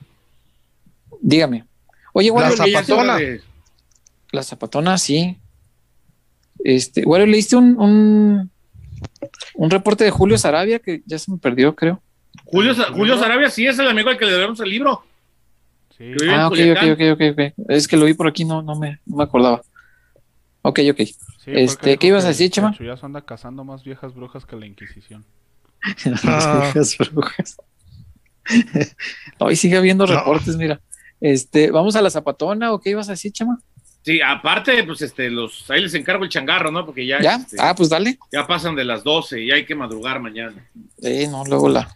Dígame. 1.21 1.65
Oye, 2.13 2.31
bueno, 2.31 2.51
La 2.57 2.65
que 2.65 2.71
ya 2.73 2.81
se 2.81 2.87
zapatona. 2.87 3.17
de- 3.17 3.41
La 4.33 4.43
zapatona, 4.43 4.99
sí. 4.99 5.39
Este, 6.65 7.05
bueno, 7.05 7.25
leíste 7.27 7.57
un, 7.57 7.79
un, 7.81 8.51
un 9.55 9.71
reporte 9.71 10.05
de 10.05 10.11
Julio 10.11 10.37
Sarabia 10.39 10.79
que 10.81 11.03
ya 11.07 11.19
se 11.19 11.31
me 11.31 11.39
perdió, 11.39 11.75
creo. 11.75 12.03
Julio, 12.45 12.75
Julio 12.93 13.19
Sarabia 13.19 13.51
sí 13.51 13.67
es 13.67 13.79
el 13.79 13.89
amigo 13.89 14.11
al 14.11 14.19
que 14.19 14.25
le 14.25 14.33
debemos 14.33 14.59
el 14.61 14.71
libro. 14.71 15.05
Sí. 15.97 16.13
Ah, 16.31 16.47
ok, 16.49 16.53
ok, 16.53 16.57
Culiacán. 16.59 16.91
ok, 16.93 17.01
ok, 17.13 17.21
ok. 17.33 17.71
Es 17.71 17.89
que 17.89 17.97
lo 17.97 18.05
vi 18.07 18.15
por 18.15 18.29
aquí, 18.29 18.45
no, 18.45 18.63
no 18.63 18.77
me, 18.79 19.01
no 19.07 19.17
me 19.17 19.25
acordaba. 19.25 19.63
Ok, 20.63 20.81
ok. 20.91 20.99
Sí, 20.99 21.15
Este, 21.47 21.97
¿qué 21.97 22.09
ibas 22.09 22.25
a 22.25 22.29
decir, 22.29 22.51
Chema? 22.51 22.71
el 22.71 22.77
Chuyazo 22.77 23.07
anda 23.07 23.21
cazando 23.23 23.65
más 23.65 23.85
viejas 23.85 24.15
brujas 24.15 24.45
que 24.45 24.57
la 24.57 24.67
Inquisición. 24.67 25.25
Ah. 25.83 25.95
Las 26.75 26.95
viejas 26.95 27.13
brujas. 27.13 27.57
Hoy 29.39 29.57
sigue 29.57 29.77
habiendo 29.77 30.07
No. 30.07 30.15
reportes, 30.19 30.57
mira. 30.57 30.81
Este, 31.21 31.71
¿vamos 31.71 31.97
a 31.97 32.03
la 32.03 32.11
zapatona 32.11 32.73
o 32.73 32.81
qué 32.81 32.91
ibas 32.91 33.09
a 33.09 33.13
decir, 33.13 33.33
Chema? 33.33 33.59
Sí, 34.05 34.21
aparte, 34.25 34.85
pues 34.85 35.03
este, 35.03 35.29
los, 35.29 35.69
ahí 35.71 35.83
les 35.83 35.93
encargo 35.95 36.25
el 36.25 36.31
changarro, 36.31 36.71
¿no? 36.71 36.87
Porque 36.87 37.05
ya, 37.07 37.21
¿Ya? 37.21 37.35
este, 37.37 37.57
Ah, 37.59 37.75
pues 37.75 37.89
dale. 37.89 38.19
ya 38.33 38.47
pasan 38.47 38.75
de 38.77 38.85
las 38.85 39.03
12 39.05 39.43
y 39.43 39.51
hay 39.51 39.67
que 39.67 39.75
madrugar 39.75 40.21
mañana. 40.21 40.67
Sí, 41.03 41.27
no, 41.27 41.45
luego 41.45 41.69
la, 41.69 41.95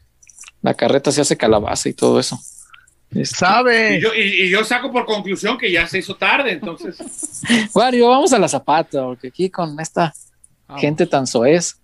la 0.60 0.74
carreta 0.74 1.10
se 1.12 1.20
hace 1.22 1.36
calabaza 1.36 1.88
y 1.88 1.94
todo 1.94 2.18
eso. 2.20 2.38
Este, 3.12 3.36
¿Sabe? 3.36 3.96
Y 3.98 4.00
yo, 4.02 4.14
y, 4.14 4.20
y 4.44 4.50
yo 4.50 4.64
saco 4.64 4.90
por 4.90 5.04
conclusión 5.06 5.56
que 5.58 5.70
ya 5.70 5.86
se 5.86 5.98
hizo 5.98 6.16
tarde, 6.16 6.52
entonces. 6.52 6.96
Wario, 7.74 8.08
vamos 8.08 8.32
a 8.32 8.38
la 8.38 8.48
zapata, 8.48 9.04
porque 9.04 9.28
aquí 9.28 9.48
con 9.48 9.78
esta 9.80 10.12
Vamos. 10.66 10.80
gente 10.80 11.06
tan 11.06 11.26
soez, 11.26 11.78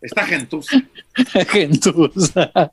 Esta 0.00 0.24
gentuza. 0.26 0.76
gentuza. 1.48 2.72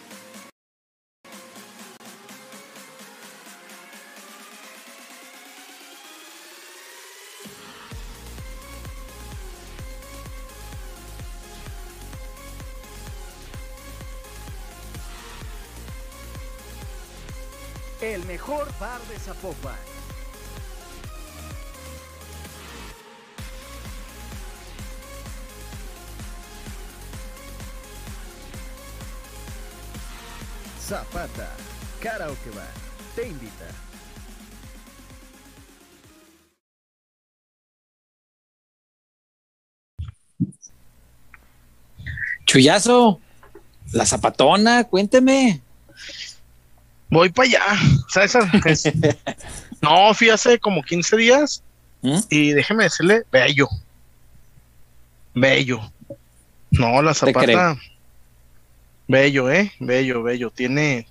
El 18.01 18.25
mejor 18.25 18.67
bar 18.79 18.99
de 19.01 19.19
Zapopan. 19.19 19.75
Zapata, 30.79 31.47
Karaoke 32.01 32.49
Bar, 32.55 32.65
te 33.15 33.27
invita. 33.27 33.67
Chuyazo, 42.45 43.19
la 43.93 44.05
zapatona, 44.07 44.85
cuénteme. 44.85 45.61
Voy 47.11 47.29
para 47.29 47.47
allá. 47.47 47.65
Es- 48.65 48.91
no, 49.81 50.13
fui 50.15 50.29
hace 50.29 50.57
como 50.57 50.81
15 50.81 51.17
días 51.17 51.61
¿Mm? 52.01 52.19
y 52.29 52.51
déjeme 52.53 52.85
decirle, 52.85 53.23
bello. 53.31 53.67
Bello. 55.35 55.79
No, 56.71 57.01
la 57.01 57.13
zapata. 57.13 57.77
Bello, 59.07 59.51
eh. 59.51 59.71
Bello, 59.79 60.23
bello. 60.23 60.49
Tiene. 60.51 61.05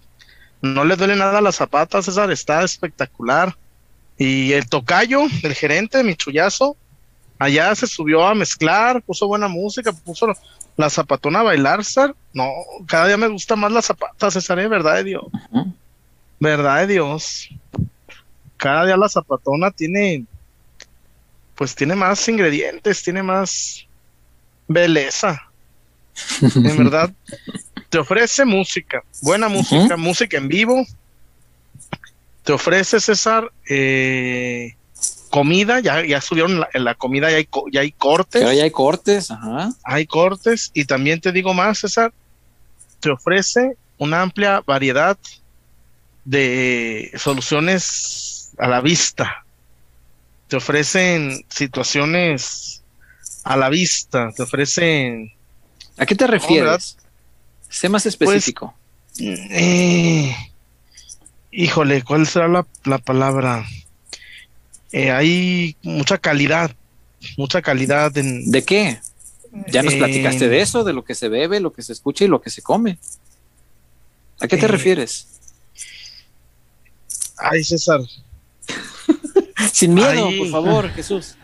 No 0.63 0.85
le 0.85 0.97
duele 0.97 1.17
nada 1.17 1.39
a 1.39 1.43
la 1.43 1.53
zapata, 1.53 2.03
César. 2.03 2.31
Está 2.31 2.63
espectacular. 2.65 3.55
Y 4.19 4.53
el 4.53 4.69
tocayo, 4.69 5.23
el 5.43 5.55
gerente, 5.55 6.05
mi 6.05 6.15
chullazo, 6.15 6.77
allá 7.39 7.75
se 7.75 7.87
subió 7.87 8.27
a 8.27 8.35
mezclar, 8.35 9.01
puso 9.01 9.27
buena 9.27 9.49
música, 9.49 9.93
puso 9.93 10.27
la 10.77 10.91
zapatona 10.91 11.41
a 11.41 11.45
bailar, 11.45 11.83
César. 11.85 12.15
No, 12.35 12.51
cada 12.87 13.07
día 13.07 13.17
me 13.17 13.29
gusta 13.29 13.57
más 13.57 13.73
la 13.73 13.81
zapata, 13.81 14.31
César, 14.31 14.59
¿eh? 14.59 14.69
¿verdad 14.69 14.97
de 14.97 15.05
Dios? 15.05 15.25
¿Verdad 16.41 16.81
de 16.81 16.95
Dios? 16.95 17.51
Cada 18.57 18.87
día 18.87 18.97
la 18.97 19.09
zapatona 19.09 19.71
tiene, 19.71 20.25
pues 21.55 21.75
tiene 21.75 21.95
más 21.95 22.27
ingredientes, 22.29 23.03
tiene 23.03 23.23
más 23.23 23.87
belleza. 24.67 25.41
En 26.43 26.77
verdad, 26.77 27.11
te 27.89 27.99
ofrece 27.99 28.45
música, 28.45 29.03
buena 29.23 29.49
música, 29.49 29.97
música 29.97 30.37
en 30.37 30.49
vivo. 30.49 30.87
Te 32.43 32.53
ofrece, 32.53 33.01
César, 33.01 33.51
eh, 33.69 34.75
comida, 35.31 35.81
ya, 35.81 36.05
ya 36.05 36.21
subieron 36.21 36.61
la, 36.61 36.69
en 36.73 36.85
la 36.85 36.95
comida, 36.95 37.31
ya 37.31 37.37
hay, 37.37 37.49
ya 37.73 37.81
hay 37.83 37.93
cortes 37.93 38.41
Pero 38.41 38.53
ya 38.53 38.65
hay 38.65 38.71
cortes, 38.71 39.31
ajá. 39.31 39.73
hay 39.85 40.07
cortes 40.07 40.71
y 40.75 40.85
también 40.85 41.21
te 41.21 41.33
digo 41.33 41.55
más, 41.55 41.79
César, 41.79 42.13
te 42.99 43.11
ofrece 43.11 43.77
una 43.99 44.23
amplia 44.23 44.63
variedad 44.67 45.17
de 46.25 47.11
soluciones 47.17 48.51
a 48.59 48.69
la 48.69 48.81
vista. 48.81 49.45
Te 50.49 50.57
ofrecen 50.57 51.45
situaciones 51.49 52.83
a 53.45 53.57
la 53.57 53.69
vista, 53.69 54.31
te 54.37 54.43
ofrecen 54.43 55.33
¿A 55.97 56.07
qué 56.07 56.15
te 56.15 56.27
refieres? 56.27 56.97
sé 57.69 57.89
más 57.89 58.07
específico. 58.07 58.75
eh, 59.19 60.35
híjole, 61.51 62.03
¿cuál 62.03 62.27
será 62.27 62.49
la, 62.49 62.67
la 62.85 62.99
palabra? 62.99 63.65
Eh, 64.93 65.11
hay 65.11 65.77
mucha 65.83 66.19
calidad, 66.19 66.75
mucha 67.37 67.63
calidad 67.63 68.17
en, 68.19 68.51
¿De 68.51 68.65
qué? 68.65 69.01
Ya 69.69 69.83
nos 69.83 69.95
Eh, 69.95 69.99
platicaste 69.99 70.49
de 70.49 70.61
eso, 70.61 70.85
de 70.85 70.93
lo 70.93 71.05
que 71.05 71.15
se 71.15 71.29
bebe, 71.29 71.61
lo 71.61 71.73
que 71.73 71.83
se 71.83 71.93
escucha 71.93 72.25
y 72.25 72.29
lo 72.29 72.41
que 72.41 72.51
se 72.51 72.63
come. 72.63 72.99
¿A 74.41 74.49
qué 74.49 74.57
te 74.57 74.67
refieres? 74.69 75.27
Ay, 77.41 77.65
César, 77.65 78.01
Sin 79.73 79.95
miedo, 79.95 80.29
por 80.39 80.49
favor, 80.49 80.91
Jesús. 80.91 81.37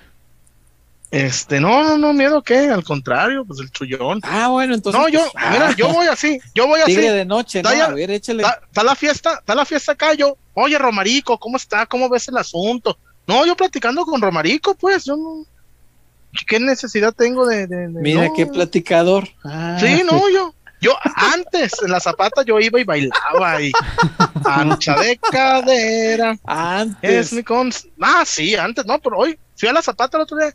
Este, 1.10 1.60
no, 1.60 1.82
no, 1.84 1.96
no, 1.96 2.12
miedo 2.12 2.42
qué, 2.42 2.68
al 2.68 2.82
contrario, 2.82 3.44
pues 3.44 3.60
el 3.60 3.70
chullón. 3.70 4.20
Ah, 4.24 4.48
bueno, 4.48 4.74
entonces. 4.74 5.00
no, 5.00 5.08
yo, 5.08 5.20
pues, 5.20 5.32
ah, 5.36 5.50
mira, 5.52 5.72
yo 5.76 5.88
voy 5.92 6.06
así, 6.08 6.38
yo 6.54 6.66
voy 6.66 6.80
así. 6.80 6.94
Tigre 6.96 7.12
de 7.12 7.24
noche, 7.24 7.62
¿no? 7.62 7.68
Vaya, 7.70 7.86
A 7.86 7.90
ver, 7.94 8.10
échale. 8.10 8.42
Está, 8.42 8.60
está 8.66 8.82
la 8.82 8.94
fiesta, 8.96 9.34
está 9.38 9.54
la 9.54 9.64
fiesta 9.64 9.92
acá, 9.92 10.14
yo, 10.14 10.36
oye, 10.54 10.76
Romarico, 10.78 11.38
¿cómo 11.38 11.56
está? 11.56 11.86
¿Cómo 11.86 12.08
ves 12.08 12.26
el 12.28 12.36
asunto? 12.36 12.98
No, 13.26 13.46
yo 13.46 13.56
platicando 13.56 14.04
con 14.04 14.20
Romarico, 14.20 14.74
pues, 14.74 15.04
yo 15.04 15.16
no, 15.16 15.46
¿qué 16.46 16.58
necesidad 16.58 17.14
tengo 17.14 17.46
de, 17.46 17.66
de- 17.68 17.88
de- 17.88 18.00
Mira 18.02 18.26
no? 18.26 18.34
qué 18.34 18.46
platicador. 18.46 19.28
Ah, 19.44 19.78
Sí, 19.80 20.02
no, 20.04 20.28
yo, 20.28 20.54
yo 20.80 20.94
antes, 21.14 21.72
en 21.82 21.90
la 21.90 22.00
zapata, 22.00 22.42
yo 22.44 22.58
iba 22.60 22.78
y 22.80 22.84
bailaba 22.84 23.62
y 23.62 23.72
ancha 24.44 24.94
de 24.98 25.16
cadera, 25.18 26.36
Antes. 26.44 27.10
es 27.28 27.32
mi 27.32 27.42
con... 27.42 27.72
Ah, 28.00 28.24
sí, 28.26 28.54
antes, 28.56 28.84
no, 28.86 28.98
pero 28.98 29.18
hoy 29.18 29.38
fui 29.56 29.68
a 29.68 29.72
la 29.72 29.82
zapata 29.82 30.16
el 30.18 30.24
otro 30.24 30.36
día 30.36 30.52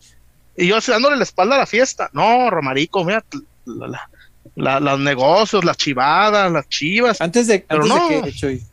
y 0.55 0.67
yo 0.67 0.77
dándole 0.79 1.15
la 1.17 1.23
espalda 1.23 1.55
a 1.55 1.59
la 1.59 1.65
fiesta. 1.65 2.09
No, 2.13 2.49
Romarico, 2.49 3.03
mira, 3.03 3.23
la, 3.65 3.87
la- 3.87 4.09
la- 4.55 4.79
los 4.79 4.99
negocios, 4.99 5.63
las 5.65 5.77
chivadas, 5.77 6.51
las 6.51 6.67
chivas. 6.69 7.19
Antes 7.21 7.47
de, 7.47 7.65
Pero 7.67 7.83
antes 7.83 7.97
no. 8.19 8.21
de 8.21 8.33
Chuy? 8.33 8.63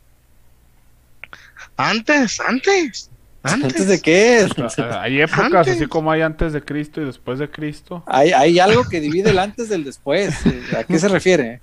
Antes, 1.77 2.41
antes, 2.41 3.11
antes. 3.43 3.65
¿Antes 3.71 3.89
de 3.89 4.01
qué? 4.01 4.49
Ah, 4.79 5.03
Hay 5.03 5.21
épocas, 5.21 5.45
Antes. 5.55 5.77
así 5.77 5.87
como 5.87 6.11
hay 6.11 6.23
antes 6.23 6.53
de 6.53 6.63
Cristo 6.63 7.01
y 7.01 7.05
después 7.07 7.39
de 7.39 7.51
Cristo. 7.51 8.03
Hay, 8.07 8.33
hay 8.33 8.59
algo 8.59 8.85
que 8.89 9.01
divide 9.01 9.31
el 9.31 9.39
antes 9.39 9.69
del 9.69 9.85
después. 9.85 10.35
¿A 10.77 10.85
qué 10.85 10.99
se 10.99 11.09
refiere? 11.09 11.61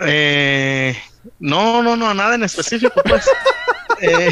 Eh, 0.00 0.96
no, 1.38 1.82
no, 1.82 1.96
no, 1.96 2.08
a 2.08 2.14
nada 2.14 2.34
en 2.34 2.44
específico, 2.44 3.00
pues. 3.04 3.28
Eh, 4.02 4.30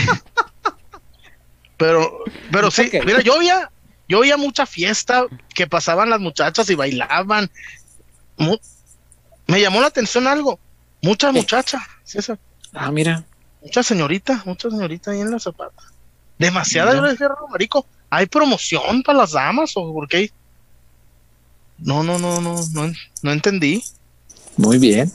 pero, 1.77 2.25
pero 2.51 2.70
sí, 2.70 2.91
mira, 3.05 3.20
yo 3.20 3.35
oía, 3.35 3.70
yo 4.09 4.20
oía 4.20 4.39
mucha 4.39 4.65
fiesta 4.65 5.25
que 5.55 5.66
pasaban 5.66 6.09
las 6.09 6.20
muchachas 6.20 6.70
y 6.70 6.75
bailaban. 6.75 7.51
Mu- 8.39 8.57
me 9.47 9.61
llamó 9.61 9.81
la 9.83 9.89
atención 9.89 10.27
algo. 10.27 10.59
Mucha 11.03 11.33
muchacha, 11.33 11.81
César, 12.03 12.39
Ah, 12.73 12.91
mira. 12.91 13.25
Mucha 13.62 13.82
señorita, 13.82 14.43
mucha 14.44 14.70
señorita 14.70 15.10
ahí 15.10 15.20
en 15.20 15.30
la 15.30 15.39
zapata. 15.39 15.82
Demasiada, 16.39 16.93
yo 16.93 16.98
Mira. 16.98 17.09
le 17.09 17.12
dije, 17.12 17.26
marico, 17.51 17.86
¿hay 18.10 18.26
promoción 18.26 19.02
para 19.02 19.18
las 19.18 19.32
damas 19.32 19.72
o 19.76 19.93
por 19.93 20.09
qué? 20.09 20.30
No, 21.78 22.02
no, 22.02 22.18
no, 22.18 22.40
no, 22.40 22.56
no, 22.72 22.93
no 23.22 23.32
entendí. 23.32 23.82
Muy 24.56 24.78
bien. 24.78 25.12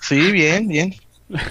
Sí, 0.00 0.32
bien, 0.32 0.66
bien. 0.68 0.94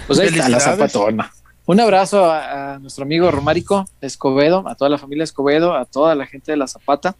Pues 0.08 0.20
ahí 0.20 0.28
está 0.28 0.50
la 0.50 0.60
zapatona. 0.60 1.34
Un 1.66 1.80
abrazo 1.80 2.26
a, 2.26 2.74
a 2.74 2.80
nuestro 2.80 3.04
amigo 3.04 3.30
Romárico 3.32 3.86
Escobedo, 4.02 4.68
a 4.68 4.76
toda 4.76 4.90
la 4.90 4.98
familia 4.98 5.24
Escobedo, 5.24 5.76
a 5.76 5.86
toda 5.86 6.16
la 6.16 6.26
gente 6.26 6.52
de 6.52 6.58
la 6.58 6.68
Zapata 6.68 7.16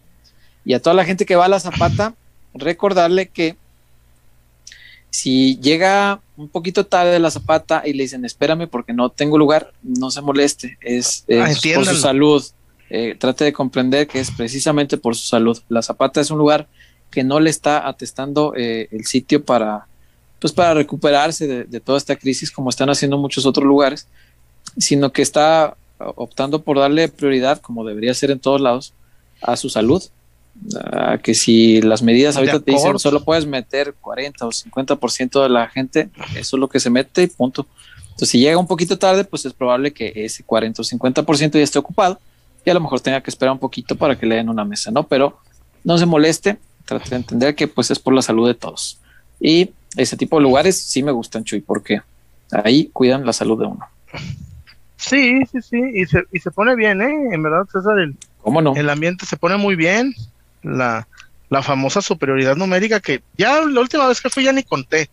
y 0.64 0.74
a 0.74 0.82
toda 0.82 0.94
la 0.94 1.04
gente 1.04 1.24
que 1.24 1.36
va 1.36 1.44
a 1.44 1.48
la 1.48 1.60
Zapata. 1.60 2.14
Recordarle 2.52 3.28
que 3.28 3.56
si 5.10 5.58
llega 5.60 6.20
un 6.36 6.48
poquito 6.48 6.86
tarde 6.86 7.12
de 7.12 7.18
la 7.18 7.30
Zapata 7.30 7.82
y 7.84 7.92
le 7.92 8.04
dicen 8.04 8.24
espérame 8.24 8.68
porque 8.68 8.92
no 8.92 9.10
tengo 9.10 9.38
lugar, 9.38 9.72
no 9.82 10.10
se 10.10 10.20
moleste, 10.20 10.78
es, 10.80 11.24
es 11.26 11.40
Ah, 11.40 11.74
por 11.74 11.86
su 11.86 11.96
salud. 11.96 12.44
Eh, 12.88 13.14
trate 13.16 13.44
de 13.44 13.52
comprender 13.52 14.08
que 14.08 14.18
es 14.18 14.30
precisamente 14.32 14.96
por 14.96 15.14
su 15.14 15.26
salud. 15.26 15.60
La 15.68 15.82
Zapata 15.82 16.20
es 16.20 16.30
un 16.30 16.38
lugar 16.38 16.68
que 17.10 17.22
no 17.22 17.38
le 17.38 17.50
está 17.50 17.86
atestando 17.86 18.54
eh, 18.56 18.88
el 18.90 19.04
sitio 19.04 19.44
para, 19.44 19.86
pues 20.40 20.52
para 20.52 20.74
recuperarse 20.74 21.46
de, 21.46 21.64
de 21.64 21.80
toda 21.80 21.98
esta 21.98 22.16
crisis 22.16 22.50
como 22.50 22.70
están 22.70 22.90
haciendo 22.90 23.18
muchos 23.18 23.46
otros 23.46 23.64
lugares, 23.64 24.08
sino 24.76 25.12
que 25.12 25.22
está 25.22 25.76
optando 25.98 26.62
por 26.62 26.78
darle 26.78 27.08
prioridad, 27.08 27.60
como 27.60 27.84
debería 27.84 28.14
ser 28.14 28.30
en 28.30 28.40
todos 28.40 28.60
lados, 28.60 28.92
a 29.42 29.56
su 29.56 29.68
salud. 29.68 30.02
A 30.92 31.18
que 31.18 31.34
si 31.34 31.80
las 31.80 32.02
medidas 32.02 32.36
ahorita 32.36 32.60
te 32.60 32.72
dicen 32.72 32.98
solo 32.98 33.24
puedes 33.24 33.46
meter 33.46 33.94
40 34.00 34.46
o 34.46 34.50
50% 34.50 35.42
de 35.42 35.48
la 35.48 35.68
gente, 35.68 36.10
eso 36.34 36.56
es 36.56 36.60
lo 36.60 36.68
que 36.68 36.80
se 36.80 36.90
mete 36.90 37.22
y 37.22 37.26
punto. 37.28 37.66
Entonces, 38.10 38.28
si 38.28 38.40
llega 38.40 38.58
un 38.58 38.66
poquito 38.66 38.98
tarde, 38.98 39.24
pues 39.24 39.46
es 39.46 39.54
probable 39.54 39.92
que 39.92 40.12
ese 40.14 40.44
40 40.44 40.82
o 40.82 40.84
50% 40.84 41.52
ya 41.52 41.60
esté 41.60 41.78
ocupado 41.78 42.20
y 42.64 42.70
a 42.70 42.74
lo 42.74 42.80
mejor 42.80 43.00
tenga 43.00 43.22
que 43.22 43.30
esperar 43.30 43.52
un 43.52 43.58
poquito 43.58 43.96
para 43.96 44.18
que 44.18 44.26
le 44.26 44.36
den 44.36 44.48
una 44.48 44.64
mesa, 44.64 44.90
¿no? 44.90 45.06
Pero 45.06 45.38
no 45.84 45.96
se 45.96 46.04
moleste, 46.04 46.58
trate 46.84 47.10
de 47.10 47.16
entender 47.16 47.54
que 47.54 47.66
pues 47.66 47.90
es 47.90 47.98
por 47.98 48.12
la 48.12 48.22
salud 48.22 48.46
de 48.46 48.54
todos. 48.54 48.98
Y 49.40 49.70
ese 49.96 50.16
tipo 50.16 50.36
de 50.36 50.42
lugares 50.42 50.78
sí 50.80 51.02
me 51.02 51.12
gustan, 51.12 51.44
Chuy, 51.44 51.60
porque 51.60 52.02
ahí 52.50 52.90
cuidan 52.92 53.24
la 53.24 53.32
salud 53.32 53.58
de 53.58 53.66
uno. 53.66 53.86
Sí, 54.96 55.40
sí, 55.50 55.62
sí, 55.62 55.80
y 55.94 56.04
se, 56.04 56.24
y 56.30 56.40
se 56.40 56.50
pone 56.50 56.76
bien, 56.76 57.00
¿eh? 57.00 57.30
En 57.32 57.42
verdad, 57.42 57.64
César, 57.72 57.98
el, 57.98 58.16
¿Cómo 58.42 58.60
no? 58.60 58.74
el 58.76 58.90
ambiente 58.90 59.24
se 59.24 59.38
pone 59.38 59.56
muy 59.56 59.74
bien, 59.74 60.14
la, 60.62 61.06
la 61.48 61.62
famosa 61.62 62.00
superioridad 62.00 62.56
numérica 62.56 63.00
que 63.00 63.22
ya 63.36 63.60
la 63.64 63.80
última 63.80 64.06
vez 64.08 64.20
que 64.20 64.30
fui 64.30 64.44
ya 64.44 64.52
ni 64.52 64.62
conté. 64.62 65.08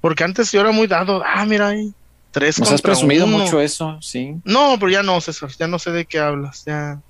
Porque 0.00 0.24
antes 0.24 0.52
yo 0.52 0.60
era 0.60 0.70
muy 0.72 0.86
dado, 0.86 1.22
ah, 1.24 1.44
mira 1.46 1.68
ahí, 1.68 1.92
tres 2.30 2.58
Nos 2.58 2.70
has 2.70 2.82
presumido 2.82 3.24
uno. 3.26 3.38
mucho 3.38 3.60
eso, 3.60 3.98
sí. 4.00 4.34
No, 4.44 4.76
pero 4.78 4.92
ya 4.92 5.02
no, 5.02 5.20
César, 5.20 5.50
ya 5.58 5.66
no 5.66 5.78
sé 5.78 5.90
de 5.90 6.04
qué 6.04 6.18
hablas. 6.18 6.64
Ya. 6.64 7.00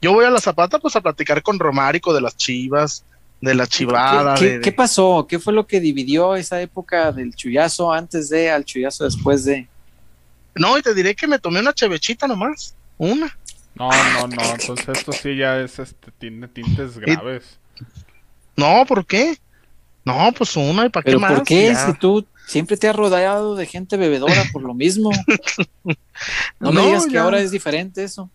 Yo 0.00 0.12
voy 0.12 0.24
a 0.24 0.30
la 0.30 0.40
Zapata 0.40 0.78
pues 0.78 0.96
a 0.96 1.00
platicar 1.00 1.42
con 1.42 1.58
Romárico 1.58 2.12
de 2.12 2.20
las 2.20 2.36
chivas, 2.36 3.04
de 3.40 3.54
la 3.54 3.66
chivada. 3.66 4.34
¿Qué, 4.34 4.44
de- 4.44 4.50
qué- 4.50 4.54
de- 4.58 4.60
qué 4.64 4.72
pasó? 4.72 5.26
¿Qué 5.28 5.38
fue 5.38 5.52
lo 5.52 5.66
que 5.66 5.80
dividió 5.80 6.34
esa 6.36 6.60
época 6.60 7.10
del 7.12 7.34
chullazo 7.34 7.92
antes 7.92 8.28
de 8.28 8.50
al 8.50 8.64
chullazo 8.64 9.04
después 9.04 9.44
de? 9.44 9.66
No, 10.54 10.76
y 10.76 10.82
te 10.82 10.92
diré 10.94 11.14
que 11.14 11.26
me 11.26 11.38
tomé 11.38 11.60
una 11.60 11.72
chevechita 11.72 12.26
nomás. 12.26 12.74
Una. 12.98 13.34
No, 13.74 13.90
no, 13.90 14.28
no, 14.28 14.42
entonces 14.52 14.88
esto 14.88 15.12
sí 15.12 15.36
ya 15.36 15.60
es, 15.60 15.78
este, 15.78 16.10
tiene 16.12 16.48
tintes 16.48 16.98
graves. 16.98 17.58
No, 18.56 18.84
¿por 18.86 19.06
qué? 19.06 19.38
No, 20.04 20.32
pues 20.36 20.56
una 20.56 20.86
y 20.86 20.88
para 20.88 21.04
qué 21.04 21.16
más. 21.16 21.32
¿Por 21.32 21.44
qué? 21.44 21.68
Ya. 21.68 21.86
Si 21.86 21.92
tú 21.94 22.26
siempre 22.46 22.76
te 22.76 22.88
has 22.88 22.96
rodeado 22.96 23.54
de 23.54 23.66
gente 23.66 23.96
bebedora 23.96 24.44
por 24.52 24.62
lo 24.62 24.74
mismo. 24.74 25.10
No, 26.60 26.70
me 26.70 26.82
digas 26.82 27.06
que 27.06 27.18
ahora 27.18 27.40
es 27.40 27.50
diferente 27.50 28.04
eso. 28.04 28.30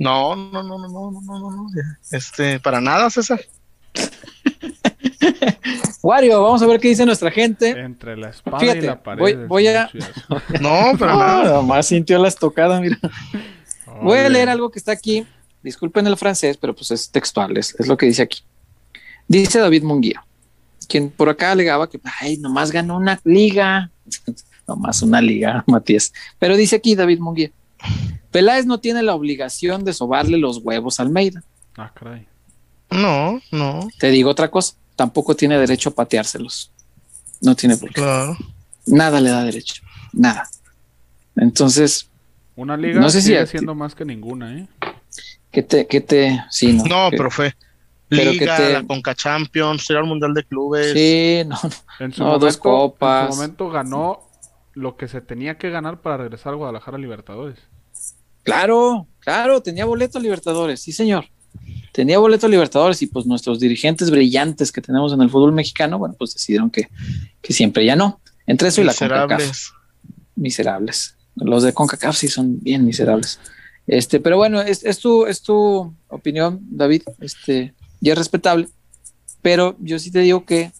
No, 0.00 0.34
no, 0.34 0.64
no, 0.64 0.78
no, 0.78 0.88
no, 0.88 1.10
no, 1.12 1.20
no, 1.20 1.38
no. 1.38 1.50
no. 1.50 1.66
Este, 2.10 2.58
para 2.58 2.80
nada, 2.80 3.08
César. 3.10 3.40
Wario, 6.02 6.42
vamos 6.42 6.62
a 6.62 6.66
ver 6.66 6.80
qué 6.80 6.88
dice 6.88 7.06
nuestra 7.06 7.30
gente. 7.30 7.70
Entre 7.70 8.16
la 8.16 8.30
espada 8.30 8.74
y 8.74 8.80
la 8.80 9.00
pared. 9.02 9.20
Voy, 9.20 9.34
voy 9.46 9.68
a. 9.68 9.88
No, 10.60 10.92
pero 10.98 11.12
ah, 11.12 11.16
nada. 11.16 11.52
Nomás 11.52 11.86
sintió 11.86 12.18
la 12.18 12.26
estocada, 12.28 12.80
mira. 12.80 12.98
Voy 14.02 14.18
a 14.18 14.28
leer 14.28 14.48
algo 14.48 14.70
que 14.70 14.78
está 14.78 14.92
aquí. 14.92 15.26
Disculpen 15.62 16.06
el 16.06 16.16
francés, 16.16 16.56
pero 16.56 16.74
pues 16.74 16.90
es 16.90 17.10
textual, 17.10 17.56
es, 17.56 17.74
es 17.78 17.86
lo 17.86 17.96
que 17.96 18.06
dice 18.06 18.22
aquí. 18.22 18.40
Dice 19.28 19.58
David 19.60 19.82
Munguía, 19.82 20.24
quien 20.88 21.10
por 21.10 21.28
acá 21.28 21.52
alegaba 21.52 21.88
que, 21.88 22.00
ay, 22.20 22.38
nomás 22.38 22.70
ganó 22.70 22.96
una 22.96 23.20
liga. 23.24 23.90
nomás 24.66 25.02
una 25.02 25.20
liga, 25.20 25.64
Matías. 25.66 26.12
Pero 26.38 26.56
dice 26.56 26.76
aquí 26.76 26.94
David 26.94 27.18
Munguía, 27.18 27.50
Peláez 28.30 28.66
no 28.66 28.78
tiene 28.78 29.02
la 29.02 29.14
obligación 29.14 29.84
de 29.84 29.92
sobarle 29.92 30.38
los 30.38 30.58
huevos 30.58 31.00
a 31.00 31.02
Almeida. 31.02 31.42
Ah, 31.76 31.92
caray. 31.92 32.26
No, 32.90 33.40
no, 33.52 33.88
Te 33.98 34.10
digo 34.10 34.30
otra 34.30 34.50
cosa, 34.50 34.74
tampoco 34.96 35.36
tiene 35.36 35.58
derecho 35.58 35.90
a 35.90 35.94
pateárselos. 35.94 36.72
No 37.40 37.54
tiene 37.54 37.76
por 37.76 37.88
qué. 37.90 38.00
claro. 38.00 38.36
Nada 38.86 39.20
le 39.20 39.30
da 39.30 39.44
derecho. 39.44 39.82
Nada. 40.12 40.48
Entonces, 41.36 42.09
Una 42.60 42.76
liga 42.76 43.00
No 43.00 43.08
sé 43.08 43.20
si 43.22 43.28
sigue 43.28 43.42
ti- 43.44 43.50
siendo 43.52 43.74
más 43.74 43.94
que 43.94 44.04
ninguna, 44.04 44.54
¿eh? 44.58 44.68
¿qué 45.50 45.62
te, 45.62 45.86
qué 45.86 46.00
te, 46.00 46.40
sí, 46.50 46.74
no? 46.74 46.84
No, 46.84 47.10
que- 47.10 47.16
pero 47.16 47.30
fue 47.30 47.54
pero 48.08 48.32
Liga, 48.32 48.56
que 48.56 48.62
te- 48.62 48.72
la 48.72 48.82
Conca 48.82 49.14
Champions, 49.14 49.88
era 49.88 50.00
el 50.00 50.06
Mundial 50.06 50.34
de 50.34 50.44
Clubes. 50.44 50.92
Sí, 50.92 51.42
no, 51.46 51.56
no. 51.62 51.70
En 52.04 52.12
su, 52.12 52.20
No, 52.20 52.26
momento, 52.26 52.46
dos 52.46 52.56
copas. 52.56 53.26
en 53.26 53.32
su 53.32 53.36
momento 53.40 53.68
ganó 53.70 54.20
lo 54.74 54.96
que 54.96 55.08
se 55.08 55.20
tenía 55.20 55.56
que 55.58 55.70
ganar 55.70 56.00
para 56.02 56.16
regresar 56.18 56.52
a 56.52 56.56
Guadalajara 56.56 56.96
a 56.96 57.00
Libertadores. 57.00 57.58
Claro, 58.42 59.06
claro, 59.20 59.62
tenía 59.62 59.84
boleto 59.84 60.18
a 60.18 60.20
Libertadores, 60.20 60.80
sí, 60.80 60.92
señor. 60.92 61.26
Tenía 61.92 62.18
boleto 62.18 62.46
a 62.46 62.48
Libertadores 62.50 63.00
y 63.02 63.06
pues 63.06 63.26
nuestros 63.26 63.58
dirigentes 63.60 64.10
brillantes 64.10 64.70
que 64.72 64.80
tenemos 64.80 65.12
en 65.12 65.20
el 65.22 65.30
fútbol 65.30 65.52
mexicano, 65.52 65.98
bueno, 65.98 66.14
pues 66.18 66.34
decidieron 66.34 66.70
que, 66.70 66.88
que 67.40 67.52
siempre 67.52 67.84
ya 67.84 67.96
no. 67.96 68.20
Entre 68.46 68.68
eso 68.68 68.80
y 68.80 68.84
la 68.84 68.94
CONCACAF. 68.94 69.70
Miserables. 70.36 71.16
Los 71.40 71.62
de 71.62 71.72
CONCACAF 71.72 72.16
sí 72.16 72.28
son 72.28 72.60
bien 72.60 72.84
miserables. 72.84 73.38
Este, 73.86 74.20
pero 74.20 74.36
bueno, 74.36 74.60
es, 74.60 74.84
es 74.84 74.98
tu, 74.98 75.26
es 75.26 75.42
tu 75.42 75.92
opinión, 76.08 76.60
David, 76.70 77.02
este, 77.20 77.74
ya 78.00 78.12
es 78.12 78.18
respetable, 78.18 78.68
pero 79.42 79.76
yo 79.80 79.98
sí 79.98 80.10
te 80.10 80.20
digo 80.20 80.44
que 80.44 80.70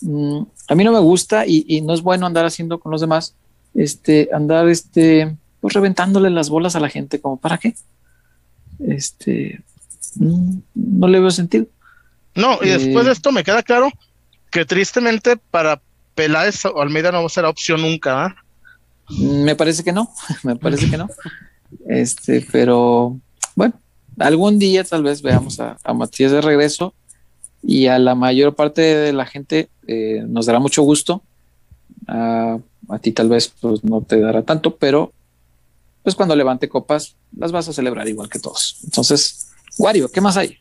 mm, 0.00 0.42
a 0.68 0.74
mí 0.74 0.84
no 0.84 0.92
me 0.92 1.00
gusta 1.00 1.46
y, 1.46 1.64
y 1.68 1.80
no 1.82 1.92
es 1.92 2.02
bueno 2.02 2.24
andar 2.26 2.46
haciendo 2.46 2.78
con 2.78 2.92
los 2.92 3.00
demás, 3.00 3.34
este, 3.74 4.30
andar, 4.32 4.68
este, 4.68 5.36
pues 5.60 5.74
reventándole 5.74 6.30
las 6.30 6.48
bolas 6.48 6.76
a 6.76 6.80
la 6.80 6.88
gente, 6.88 7.20
como 7.20 7.36
para 7.36 7.58
qué. 7.58 7.74
Este, 8.78 9.62
mm, 10.14 10.58
no 10.74 11.08
le 11.08 11.20
veo 11.20 11.30
sentido. 11.30 11.66
No, 12.34 12.58
y 12.62 12.68
Eh, 12.68 12.78
después 12.78 13.06
de 13.06 13.12
esto 13.12 13.32
me 13.32 13.44
queda 13.44 13.62
claro 13.62 13.90
que 14.50 14.64
tristemente 14.64 15.36
para 15.36 15.80
Peláez 16.14 16.64
o 16.64 16.80
Almeida 16.80 17.12
no 17.12 17.28
será 17.28 17.48
opción 17.48 17.82
nunca. 17.82 18.24
¿ah? 18.26 18.36
Me 19.10 19.54
parece 19.56 19.84
que 19.84 19.92
no, 19.92 20.12
me 20.42 20.56
parece 20.56 20.90
que 20.90 20.96
no. 20.96 21.08
Este, 21.88 22.46
pero 22.52 23.18
bueno, 23.56 23.74
algún 24.18 24.58
día 24.58 24.84
tal 24.84 25.02
vez 25.02 25.20
veamos 25.20 25.58
a, 25.58 25.76
a 25.82 25.94
Matías 25.94 26.30
de 26.30 26.40
regreso 26.40 26.94
y 27.62 27.88
a 27.88 27.98
la 27.98 28.14
mayor 28.14 28.54
parte 28.54 28.82
de 28.82 29.12
la 29.12 29.26
gente 29.26 29.68
eh, 29.88 30.24
nos 30.26 30.46
dará 30.46 30.60
mucho 30.60 30.82
gusto. 30.82 31.22
A, 32.06 32.58
a 32.88 32.98
ti 33.00 33.10
tal 33.10 33.28
vez 33.28 33.52
pues 33.60 33.82
no 33.82 34.00
te 34.02 34.20
dará 34.20 34.42
tanto, 34.42 34.76
pero 34.76 35.12
pues 36.04 36.14
cuando 36.14 36.36
levante 36.36 36.68
copas 36.68 37.16
las 37.36 37.50
vas 37.50 37.68
a 37.68 37.72
celebrar 37.72 38.06
igual 38.08 38.28
que 38.28 38.38
todos. 38.38 38.78
Entonces, 38.84 39.48
Wario, 39.76 40.08
¿qué 40.08 40.20
más 40.20 40.36
hay? 40.36 40.58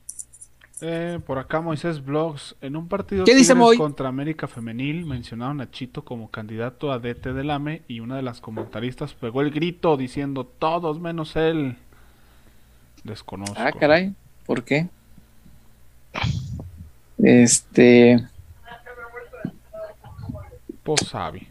Eh, 0.87 1.19
por 1.25 1.39
acá 1.39 1.61
Moisés 1.61 2.05
Blogs, 2.05 2.55
en 2.61 2.75
un 2.75 2.87
partido 2.87 3.25
¿Qué 3.25 3.33
dice 3.33 3.55
contra 3.75 4.07
América 4.07 4.47
Femenil 4.47 5.03
mencionaron 5.03 5.59
a 5.59 5.71
Chito 5.71 6.05
como 6.05 6.29
candidato 6.29 6.91
a 6.91 6.99
DT 6.99 7.33
del 7.33 7.49
AME 7.49 7.81
y 7.87 8.01
una 8.01 8.17
de 8.17 8.21
las 8.21 8.39
comentaristas 8.39 9.15
pegó 9.15 9.41
el 9.41 9.49
grito 9.49 9.97
diciendo 9.97 10.45
todos 10.45 10.99
menos 10.99 11.35
él. 11.37 11.75
Desconozco. 13.03 13.55
Ah, 13.57 13.71
caray, 13.71 14.13
¿por 14.45 14.63
qué? 14.63 14.87
Este, 17.17 18.23
Pues 20.83 21.01
sabe. 21.09 21.47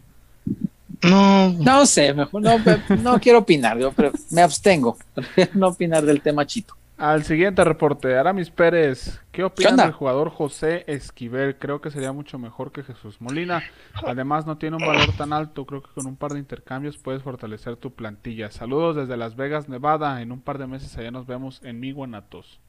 No, 1.03 1.51
No 1.51 1.85
sé, 1.85 2.13
mejor 2.13 2.41
no, 2.41 2.55
no 3.01 3.19
quiero 3.19 3.39
opinar, 3.39 3.77
yo 3.79 3.91
pero 3.91 4.13
me 4.31 4.41
abstengo. 4.41 4.97
No 5.55 5.67
opinar 5.67 6.05
del 6.05 6.21
tema 6.21 6.45
chito. 6.45 6.73
Al 6.97 7.25
siguiente 7.25 7.63
reporte, 7.65 8.15
Aramis 8.15 8.49
Pérez, 8.49 9.19
¿qué 9.33 9.43
opinan 9.43 9.73
onda? 9.73 9.83
del 9.83 9.93
jugador 9.93 10.29
José 10.29 10.85
Esquivel? 10.87 11.57
Creo 11.57 11.81
que 11.81 11.91
sería 11.91 12.13
mucho 12.13 12.39
mejor 12.39 12.71
que 12.71 12.83
Jesús 12.83 13.19
Molina. 13.19 13.63
Además, 14.05 14.45
no 14.45 14.57
tiene 14.57 14.77
un 14.77 14.85
valor 14.85 15.11
tan 15.17 15.33
alto. 15.33 15.65
Creo 15.65 15.83
que 15.83 15.89
con 15.93 16.05
un 16.05 16.15
par 16.15 16.31
de 16.31 16.39
intercambios 16.39 16.97
puedes 16.97 17.21
fortalecer 17.21 17.75
tu 17.75 17.93
plantilla. 17.93 18.49
Saludos 18.49 18.95
desde 18.95 19.17
Las 19.17 19.35
Vegas, 19.35 19.67
Nevada. 19.67 20.21
En 20.21 20.31
un 20.31 20.39
par 20.39 20.57
de 20.57 20.67
meses 20.67 20.95
allá 20.97 21.11
nos 21.11 21.27
vemos 21.27 21.59
en 21.63 21.81
Mi 21.81 21.91
Guanatos. 21.91 22.59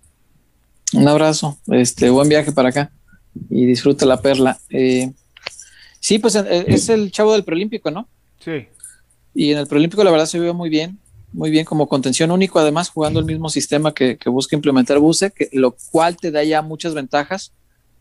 Un 0.92 1.06
abrazo, 1.06 1.58
este, 1.68 2.10
buen 2.10 2.28
viaje 2.28 2.52
para 2.52 2.70
acá 2.70 2.90
y 3.50 3.66
disfruta 3.66 4.06
la 4.06 4.20
perla. 4.20 4.58
Eh, 4.70 5.12
sí, 6.00 6.18
pues 6.18 6.34
eh, 6.36 6.64
es 6.68 6.88
el 6.88 7.10
chavo 7.10 7.32
del 7.32 7.44
preolímpico, 7.44 7.90
¿no? 7.90 8.08
Sí, 8.40 8.66
Y 9.34 9.52
en 9.52 9.58
el 9.58 9.66
preolímpico 9.66 10.04
la 10.04 10.10
verdad 10.10 10.26
se 10.26 10.38
vio 10.38 10.54
muy 10.54 10.68
bien, 10.68 10.98
muy 11.32 11.50
bien 11.50 11.64
como 11.64 11.88
contención 11.88 12.30
único, 12.30 12.58
además 12.58 12.88
jugando 12.88 13.20
el 13.20 13.26
mismo 13.26 13.48
sistema 13.48 13.92
que, 13.92 14.18
busca 14.26 14.56
implementar 14.56 14.98
Buse, 14.98 15.30
que, 15.30 15.48
lo 15.52 15.76
cual 15.90 16.16
te 16.16 16.30
da 16.30 16.42
ya 16.44 16.62
muchas 16.62 16.94
ventajas. 16.94 17.52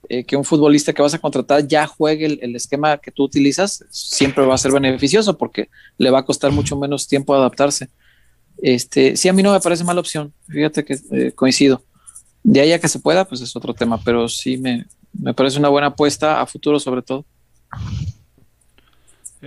eh, 0.08 0.24
que 0.24 0.36
un 0.38 0.46
futbolista 0.46 0.94
que 0.94 1.02
vas 1.02 1.16
a 1.16 1.20
contratar 1.20 1.68
ya 1.68 1.88
juegue 1.88 2.28
el, 2.28 2.40
el 2.44 2.56
esquema 2.56 2.98
que 2.98 3.12
tú 3.12 3.24
utilizas, 3.24 3.84
siempre 3.90 4.46
va 4.46 4.54
a 4.54 4.58
ser 4.60 4.72
beneficioso 4.72 5.36
porque 5.36 5.70
le 5.98 6.12
va 6.12 6.20
a 6.20 6.26
costar 6.26 6.52
mucho 6.52 6.78
menos 6.78 7.08
tiempo 7.08 7.34
adaptarse. 7.34 7.90
Este, 8.58 9.18
sí, 9.18 9.28
a 9.28 9.34
mí 9.34 9.44
no 9.44 9.52
me 9.52 9.60
parece 9.60 9.84
mala 9.84 10.00
opción, 10.00 10.34
fíjate 10.48 10.86
que 10.86 10.98
eh, 11.12 11.32
coincido. 11.34 11.84
De 12.44 12.62
ahí 12.62 12.72
a 12.72 12.80
que 12.80 12.88
se 12.88 13.00
pueda, 13.00 13.26
pues 13.26 13.42
es 13.42 13.56
otro 13.56 13.74
tema, 13.74 14.00
pero 14.04 14.30
sí 14.30 14.58
me, 14.58 14.86
me 15.14 15.34
parece 15.34 15.58
una 15.60 15.70
buena 15.70 15.88
apuesta 15.88 16.42
a 16.42 16.46
futuro 16.46 16.80
sobre 16.80 17.02
todo. 17.02 17.26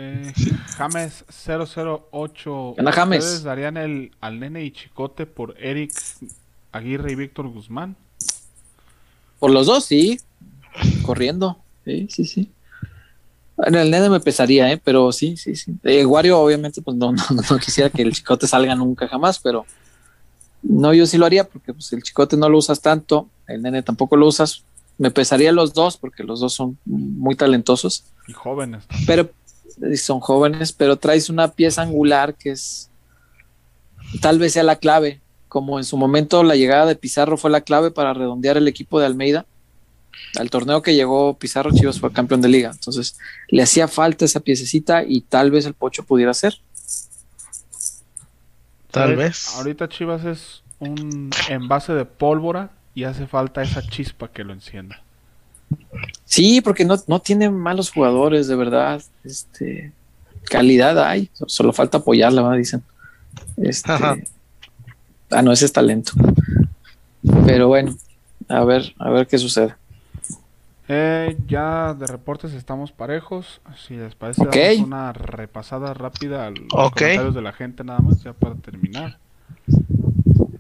Eh, 0.01 0.33
James 0.77 1.25
008. 1.45 2.75
onda, 2.79 2.93
James? 2.93 3.25
¿Ustedes 3.25 3.43
darían 3.43 3.77
el, 3.77 4.13
al 4.21 4.39
nene 4.39 4.63
y 4.65 4.71
chicote 4.71 5.27
por 5.27 5.57
Eric 5.59 5.91
Aguirre 6.71 7.11
y 7.11 7.15
Víctor 7.17 7.49
Guzmán? 7.49 7.97
Por 9.41 9.51
los 9.51 9.67
dos, 9.67 9.85
sí. 9.85 10.21
Corriendo. 11.03 11.59
Sí, 11.85 12.07
sí, 12.11 12.25
sí. 12.27 12.53
Bueno, 13.57 13.81
el 13.81 13.91
nene 13.91 14.09
me 14.09 14.21
pesaría, 14.21 14.71
¿eh? 14.71 14.81
Pero 14.83 15.11
sí, 15.11 15.37
sí, 15.37 15.57
sí. 15.57 15.75
Eh, 15.83 16.07
Wario, 16.07 16.39
obviamente, 16.39 16.81
pues 16.81 16.97
no, 16.97 17.11
no, 17.11 17.25
no 17.51 17.59
quisiera 17.59 17.91
que 17.91 18.03
el 18.03 18.13
chicote 18.13 18.47
salga 18.47 18.77
nunca 18.77 19.09
jamás, 19.09 19.41
pero 19.41 19.67
no, 20.63 20.95
yo 20.95 21.07
sí 21.07 21.19
lo 21.19 21.27
haría 21.27 21.43
porque 21.43 21.75
pues, 21.75 21.93
el 21.93 22.05
chicote 22.05 22.37
no 22.37 22.49
lo 22.49 22.59
usas 22.59 22.81
tanto, 22.81 23.29
el 23.49 23.63
nene 23.63 23.83
tampoco 23.83 24.17
lo 24.17 24.29
usas. 24.29 24.63
Me 24.97 25.11
pesaría 25.11 25.51
los 25.51 25.75
dos 25.75 25.97
porque 25.97 26.23
los 26.23 26.39
dos 26.39 26.55
son 26.55 26.79
muy 26.85 27.35
talentosos, 27.35 28.05
Y 28.29 28.33
jóvenes. 28.33 28.85
pero 29.05 29.29
son 29.97 30.21
jóvenes, 30.21 30.73
pero 30.73 30.97
traes 30.97 31.29
una 31.31 31.49
pieza 31.49 31.83
angular 31.83 32.35
que 32.35 32.51
es 32.51 32.91
tal 34.21 34.39
vez 34.39 34.55
sea 34.55 34.63
la 34.63 34.77
clave, 34.77 35.21
como 35.49 35.79
en 35.79 35.85
su 35.85 35.97
momento 35.97 36.43
la 36.43 36.57
llegada 36.57 36.87
de 36.87 36.97
Pizarro 36.97 37.37
fue 37.37 37.51
la 37.51 37.63
clave 37.63 37.91
para 37.91 38.15
redondear 38.15 38.57
el 38.57 38.69
equipo 38.69 39.01
de 39.01 39.07
Almeida. 39.07 39.47
Al 40.37 40.51
torneo 40.51 40.83
que 40.83 40.95
llegó 40.95 41.39
Pizarro, 41.39 41.71
Chivas 41.73 42.01
fue 42.01 42.13
campeón 42.13 42.41
de 42.41 42.49
liga. 42.49 42.71
Entonces, 42.73 43.19
le 43.49 43.63
hacía 43.63 43.89
falta 43.89 44.25
esa 44.25 44.41
piececita 44.41 45.05
y 45.05 45.21
tal 45.23 45.51
vez 45.51 45.65
el 45.65 45.75
Pocho 45.75 46.03
pudiera 46.03 46.35
ser. 46.35 46.55
tal 48.91 49.17
vez. 49.17 49.55
Ahorita 49.57 49.89
Chivas 49.89 50.25
es 50.25 50.63
un 50.81 51.31
envase 51.49 51.93
de 51.93 52.05
pólvora 52.05 52.71
y 52.95 53.05
hace 53.05 53.27
falta 53.27 53.63
esa 53.63 53.83
chispa 53.83 54.29
que 54.29 54.45
lo 54.45 54.53
encienda. 54.53 55.03
Sí, 56.25 56.61
porque 56.61 56.85
no, 56.85 56.97
no 57.07 57.21
tiene 57.21 57.51
malos 57.51 57.91
jugadores, 57.91 58.49
de 58.49 58.57
verdad. 58.57 59.03
Este, 59.25 59.93
calidad 60.45 60.99
hay, 61.03 61.31
solo 61.47 61.73
falta 61.73 61.99
apoyarla, 61.99 62.43
¿verdad? 62.43 62.59
dicen. 62.59 62.83
Este, 63.57 63.91
ah, 65.31 65.43
no, 65.43 65.53
ese 65.53 65.65
es 65.65 65.73
talento. 65.73 66.13
Pero 67.47 67.69
bueno, 67.69 67.97
a 68.49 68.65
ver, 68.65 68.95
a 68.99 69.11
ver 69.11 69.27
qué 69.27 69.39
sucede. 69.39 69.75
Eh, 70.91 71.37
ya 71.47 71.93
de 71.95 72.07
reportes 72.07 72.55
estamos 72.55 72.93
parejos. 72.93 73.61
Si 73.87 73.95
les 73.95 74.15
parece, 74.15 74.47
Ok. 74.47 74.55
damos 74.55 74.79
una 74.79 75.13
repasada 75.13 75.93
rápida 75.93 76.47
a 76.47 76.51
los 76.51 76.61
Ok. 76.71 76.97
comentarios 76.97 77.35
de 77.35 77.43
la 77.43 77.53
gente, 77.53 77.85
nada 77.85 78.01
más, 78.01 78.23
ya 78.23 78.33
para 78.33 78.55
terminar. 78.55 79.19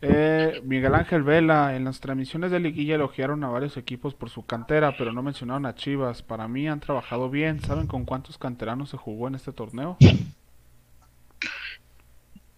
Eh, 0.00 0.60
Miguel 0.64 0.94
Ángel 0.94 1.22
Vela, 1.22 1.74
en 1.74 1.84
las 1.84 1.98
transmisiones 2.00 2.50
de 2.50 2.60
Liguilla 2.60 2.94
elogiaron 2.94 3.42
a 3.42 3.48
varios 3.48 3.76
equipos 3.76 4.14
por 4.14 4.30
su 4.30 4.46
cantera, 4.46 4.96
pero 4.96 5.12
no 5.12 5.22
mencionaron 5.22 5.66
a 5.66 5.74
Chivas. 5.74 6.22
Para 6.22 6.46
mí 6.46 6.68
han 6.68 6.80
trabajado 6.80 7.30
bien. 7.30 7.60
¿Saben 7.60 7.86
con 7.86 8.04
cuántos 8.04 8.38
canteranos 8.38 8.90
se 8.90 8.96
jugó 8.96 9.28
en 9.28 9.34
este 9.34 9.52
torneo? 9.52 9.96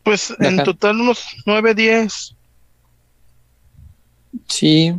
Pues 0.02 0.34
en 0.38 0.54
Ajá. 0.54 0.64
total 0.64 1.00
unos 1.00 1.24
9, 1.46 1.74
10. 1.74 2.36
Sí, 4.46 4.94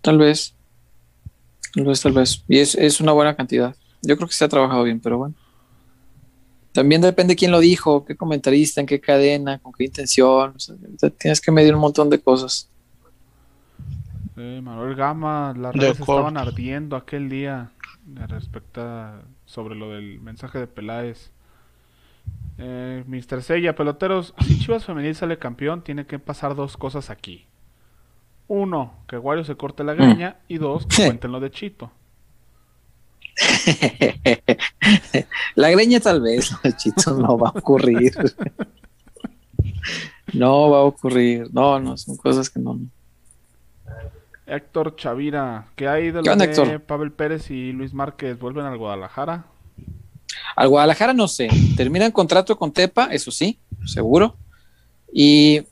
tal 0.00 0.18
vez. 0.18 0.54
Tal 1.74 1.84
vez, 1.84 2.00
tal 2.02 2.12
vez. 2.12 2.42
Y 2.48 2.58
es, 2.58 2.74
es 2.74 3.00
una 3.00 3.12
buena 3.12 3.34
cantidad. 3.36 3.74
Yo 4.02 4.16
creo 4.16 4.28
que 4.28 4.34
se 4.34 4.44
ha 4.44 4.48
trabajado 4.48 4.84
bien, 4.84 5.00
pero 5.00 5.18
bueno. 5.18 5.34
También 6.74 7.00
depende 7.00 7.36
quién 7.36 7.52
lo 7.52 7.60
dijo, 7.60 8.04
qué 8.04 8.16
comentarista, 8.16 8.80
en 8.80 8.86
qué 8.88 9.00
cadena, 9.00 9.60
con 9.60 9.72
qué 9.72 9.84
intención. 9.84 10.52
O 10.56 10.58
sea, 10.58 10.74
te- 10.98 11.10
tienes 11.10 11.40
que 11.40 11.52
medir 11.52 11.72
un 11.74 11.80
montón 11.80 12.10
de 12.10 12.20
cosas. 12.20 12.68
Eh, 14.36 14.60
Manuel 14.62 14.96
Gama, 14.96 15.54
las 15.56 15.72
De 15.72 15.78
redes 15.80 16.00
acuerdo. 16.00 16.26
estaban 16.28 16.36
ardiendo 16.36 16.96
aquel 16.96 17.28
día 17.28 17.70
respecto 18.28 18.80
a- 18.82 19.22
sobre 19.46 19.76
lo 19.76 19.90
del 19.90 20.20
mensaje 20.20 20.58
de 20.58 20.66
Peláez. 20.66 21.30
Eh, 22.58 23.04
Mr. 23.06 23.42
Sella, 23.42 23.76
peloteros, 23.76 24.34
si 24.44 24.58
Chivas 24.58 24.84
Femenil 24.84 25.14
sale 25.14 25.38
campeón, 25.38 25.82
tiene 25.84 26.06
que 26.06 26.18
pasar 26.18 26.56
dos 26.56 26.76
cosas 26.76 27.08
aquí. 27.10 27.46
Uno, 28.48 28.94
que 29.06 29.16
Wario 29.16 29.44
se 29.44 29.54
corte 29.54 29.84
la 29.84 29.94
greña. 29.94 30.38
Y 30.48 30.58
dos, 30.58 30.86
que 30.86 30.96
cuenten 31.06 31.30
lo 31.32 31.38
de 31.38 31.50
Chito. 31.52 31.92
La 35.54 35.70
greña 35.70 36.00
tal 36.00 36.20
vez, 36.20 36.50
Chito, 36.76 37.14
no 37.14 37.38
va 37.38 37.48
a 37.48 37.58
ocurrir. 37.58 38.12
No 40.32 40.70
va 40.70 40.78
a 40.78 40.82
ocurrir. 40.82 41.48
No, 41.52 41.78
no, 41.80 41.96
son 41.96 42.16
cosas 42.16 42.50
que 42.50 42.60
no. 42.60 42.78
Héctor 44.46 44.96
Chavira, 44.96 45.68
¿qué 45.74 45.88
hay 45.88 46.10
de 46.10 46.22
¿Qué 46.22 46.30
lo 46.30 46.66
de? 46.66 46.78
Pavel 46.78 47.12
Pérez 47.12 47.50
y 47.50 47.72
Luis 47.72 47.94
Márquez? 47.94 48.38
¿Vuelven 48.38 48.66
al 48.66 48.76
Guadalajara? 48.76 49.46
Al 50.56 50.68
Guadalajara 50.68 51.14
no 51.14 51.28
sé. 51.28 51.48
Terminan 51.76 52.12
contrato 52.12 52.56
con 52.56 52.72
Tepa, 52.72 53.06
eso 53.06 53.30
sí, 53.30 53.58
seguro. 53.86 54.36
Y 55.12 55.62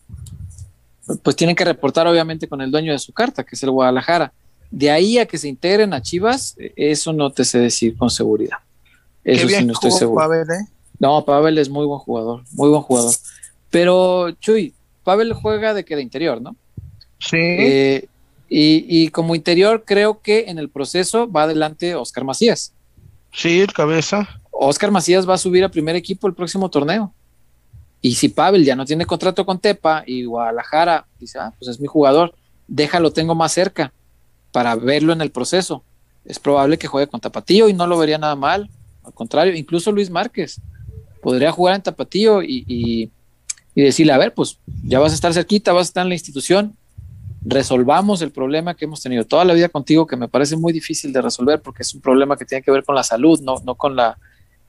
pues 1.22 1.36
tienen 1.36 1.56
que 1.56 1.64
reportar 1.64 2.06
obviamente 2.06 2.48
con 2.48 2.60
el 2.62 2.70
dueño 2.70 2.92
de 2.92 2.98
su 2.98 3.12
carta, 3.12 3.44
que 3.44 3.56
es 3.56 3.62
el 3.62 3.70
Guadalajara. 3.70 4.32
De 4.72 4.90
ahí 4.90 5.18
a 5.18 5.26
que 5.26 5.36
se 5.36 5.48
integren 5.48 5.92
a 5.92 6.00
Chivas, 6.00 6.56
eh, 6.58 6.72
eso 6.76 7.12
no 7.12 7.30
te 7.30 7.44
sé 7.44 7.58
decir 7.58 7.94
con 7.94 8.08
seguridad. 8.08 8.56
Eso 9.22 9.46
sí 9.46 9.64
no 9.66 9.74
estoy 9.74 9.90
seguro. 9.90 10.22
Pavel, 10.22 10.48
¿eh? 10.50 10.66
No, 10.98 11.22
Pavel 11.26 11.58
es 11.58 11.68
muy 11.68 11.84
buen 11.84 11.98
jugador, 11.98 12.42
muy 12.52 12.70
buen 12.70 12.80
jugador. 12.80 13.14
Pero, 13.68 14.30
Chuy, 14.40 14.72
Pavel 15.04 15.34
juega 15.34 15.74
de 15.74 15.84
que 15.84 15.94
de 15.94 16.00
interior, 16.00 16.40
¿no? 16.40 16.56
Sí. 17.18 17.36
Eh, 17.36 18.08
y, 18.48 18.86
y 18.88 19.08
como 19.08 19.34
interior, 19.34 19.84
creo 19.86 20.22
que 20.22 20.46
en 20.48 20.58
el 20.58 20.70
proceso 20.70 21.30
va 21.30 21.42
adelante 21.42 21.94
Oscar 21.94 22.24
Macías. 22.24 22.72
sí, 23.30 23.60
el 23.60 23.72
cabeza. 23.74 24.26
Oscar 24.50 24.90
Macías 24.90 25.28
va 25.28 25.34
a 25.34 25.38
subir 25.38 25.64
a 25.64 25.70
primer 25.70 25.96
equipo 25.96 26.26
el 26.26 26.34
próximo 26.34 26.70
torneo. 26.70 27.12
Y 28.00 28.14
si 28.14 28.30
Pavel 28.30 28.64
ya 28.64 28.74
no 28.74 28.86
tiene 28.86 29.04
contrato 29.04 29.44
con 29.44 29.58
Tepa 29.58 30.02
y 30.06 30.24
Guadalajara 30.24 31.06
dice, 31.20 31.38
ah, 31.38 31.52
pues 31.58 31.68
es 31.68 31.78
mi 31.78 31.86
jugador, 31.86 32.34
déjalo, 32.66 33.12
tengo 33.12 33.34
más 33.34 33.52
cerca 33.52 33.92
para 34.52 34.76
verlo 34.76 35.12
en 35.12 35.20
el 35.20 35.30
proceso. 35.30 35.82
Es 36.24 36.38
probable 36.38 36.78
que 36.78 36.86
juegue 36.86 37.08
con 37.08 37.20
Tapatío 37.20 37.68
y 37.68 37.72
no 37.72 37.86
lo 37.86 37.98
vería 37.98 38.18
nada 38.18 38.36
mal. 38.36 38.70
Al 39.02 39.12
contrario, 39.12 39.54
incluso 39.54 39.90
Luis 39.90 40.10
Márquez 40.10 40.60
podría 41.20 41.50
jugar 41.50 41.74
en 41.74 41.82
Tapatío 41.82 42.42
y, 42.42 43.10
decirle, 43.74 44.12
a 44.12 44.18
ver, 44.18 44.34
pues 44.34 44.58
ya 44.84 45.00
vas 45.00 45.12
a 45.12 45.14
estar 45.14 45.32
cerquita, 45.32 45.72
vas 45.72 45.86
a 45.86 45.90
estar 45.90 46.02
en 46.02 46.10
la 46.10 46.14
institución, 46.14 46.76
resolvamos 47.44 48.22
el 48.22 48.30
problema 48.30 48.74
que 48.74 48.84
hemos 48.84 49.02
tenido 49.02 49.24
toda 49.24 49.44
la 49.44 49.54
vida 49.54 49.68
contigo, 49.68 50.06
que 50.06 50.16
me 50.16 50.28
parece 50.28 50.56
muy 50.56 50.72
difícil 50.72 51.12
de 51.12 51.22
resolver 51.22 51.60
porque 51.60 51.82
es 51.82 51.94
un 51.94 52.00
problema 52.00 52.36
que 52.36 52.44
tiene 52.44 52.62
que 52.62 52.70
ver 52.70 52.84
con 52.84 52.94
la 52.94 53.02
salud, 53.02 53.40
no, 53.40 53.56
no 53.64 53.74
con 53.74 53.96
la 53.96 54.18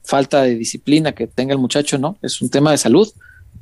falta 0.03 0.43
de 0.43 0.55
disciplina 0.55 1.13
que 1.13 1.27
tenga 1.27 1.53
el 1.53 1.59
muchacho, 1.59 1.97
¿no? 1.97 2.17
Es 2.21 2.41
un 2.41 2.49
tema 2.49 2.71
de 2.71 2.77
salud. 2.77 3.09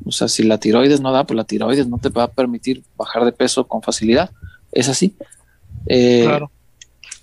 O 0.05 0.11
sea, 0.11 0.27
si 0.27 0.43
la 0.43 0.57
tiroides 0.57 1.01
no 1.01 1.11
da, 1.11 1.25
pues 1.25 1.35
la 1.37 1.43
tiroides 1.43 1.87
no 1.87 1.97
te 1.97 2.09
va 2.09 2.23
a 2.23 2.31
permitir 2.31 2.83
bajar 2.97 3.25
de 3.25 3.31
peso 3.31 3.67
con 3.67 3.81
facilidad. 3.81 4.31
Es 4.71 4.89
así. 4.89 5.15
Eh, 5.85 6.23
Claro. 6.25 6.51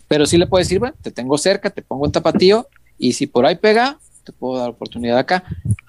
Pero 0.08 0.24
sí 0.24 0.38
le 0.38 0.46
puedes 0.46 0.66
decir, 0.66 0.78
bueno, 0.78 0.96
te 1.02 1.10
tengo 1.10 1.36
cerca, 1.36 1.68
te 1.68 1.82
pongo 1.82 2.06
en 2.06 2.12
tapatío 2.12 2.66
y 2.98 3.12
si 3.12 3.26
por 3.26 3.44
ahí 3.44 3.56
pega, 3.56 3.98
te 4.24 4.32
puedo 4.32 4.58
dar 4.58 4.70
oportunidad 4.70 5.18
acá. 5.18 5.44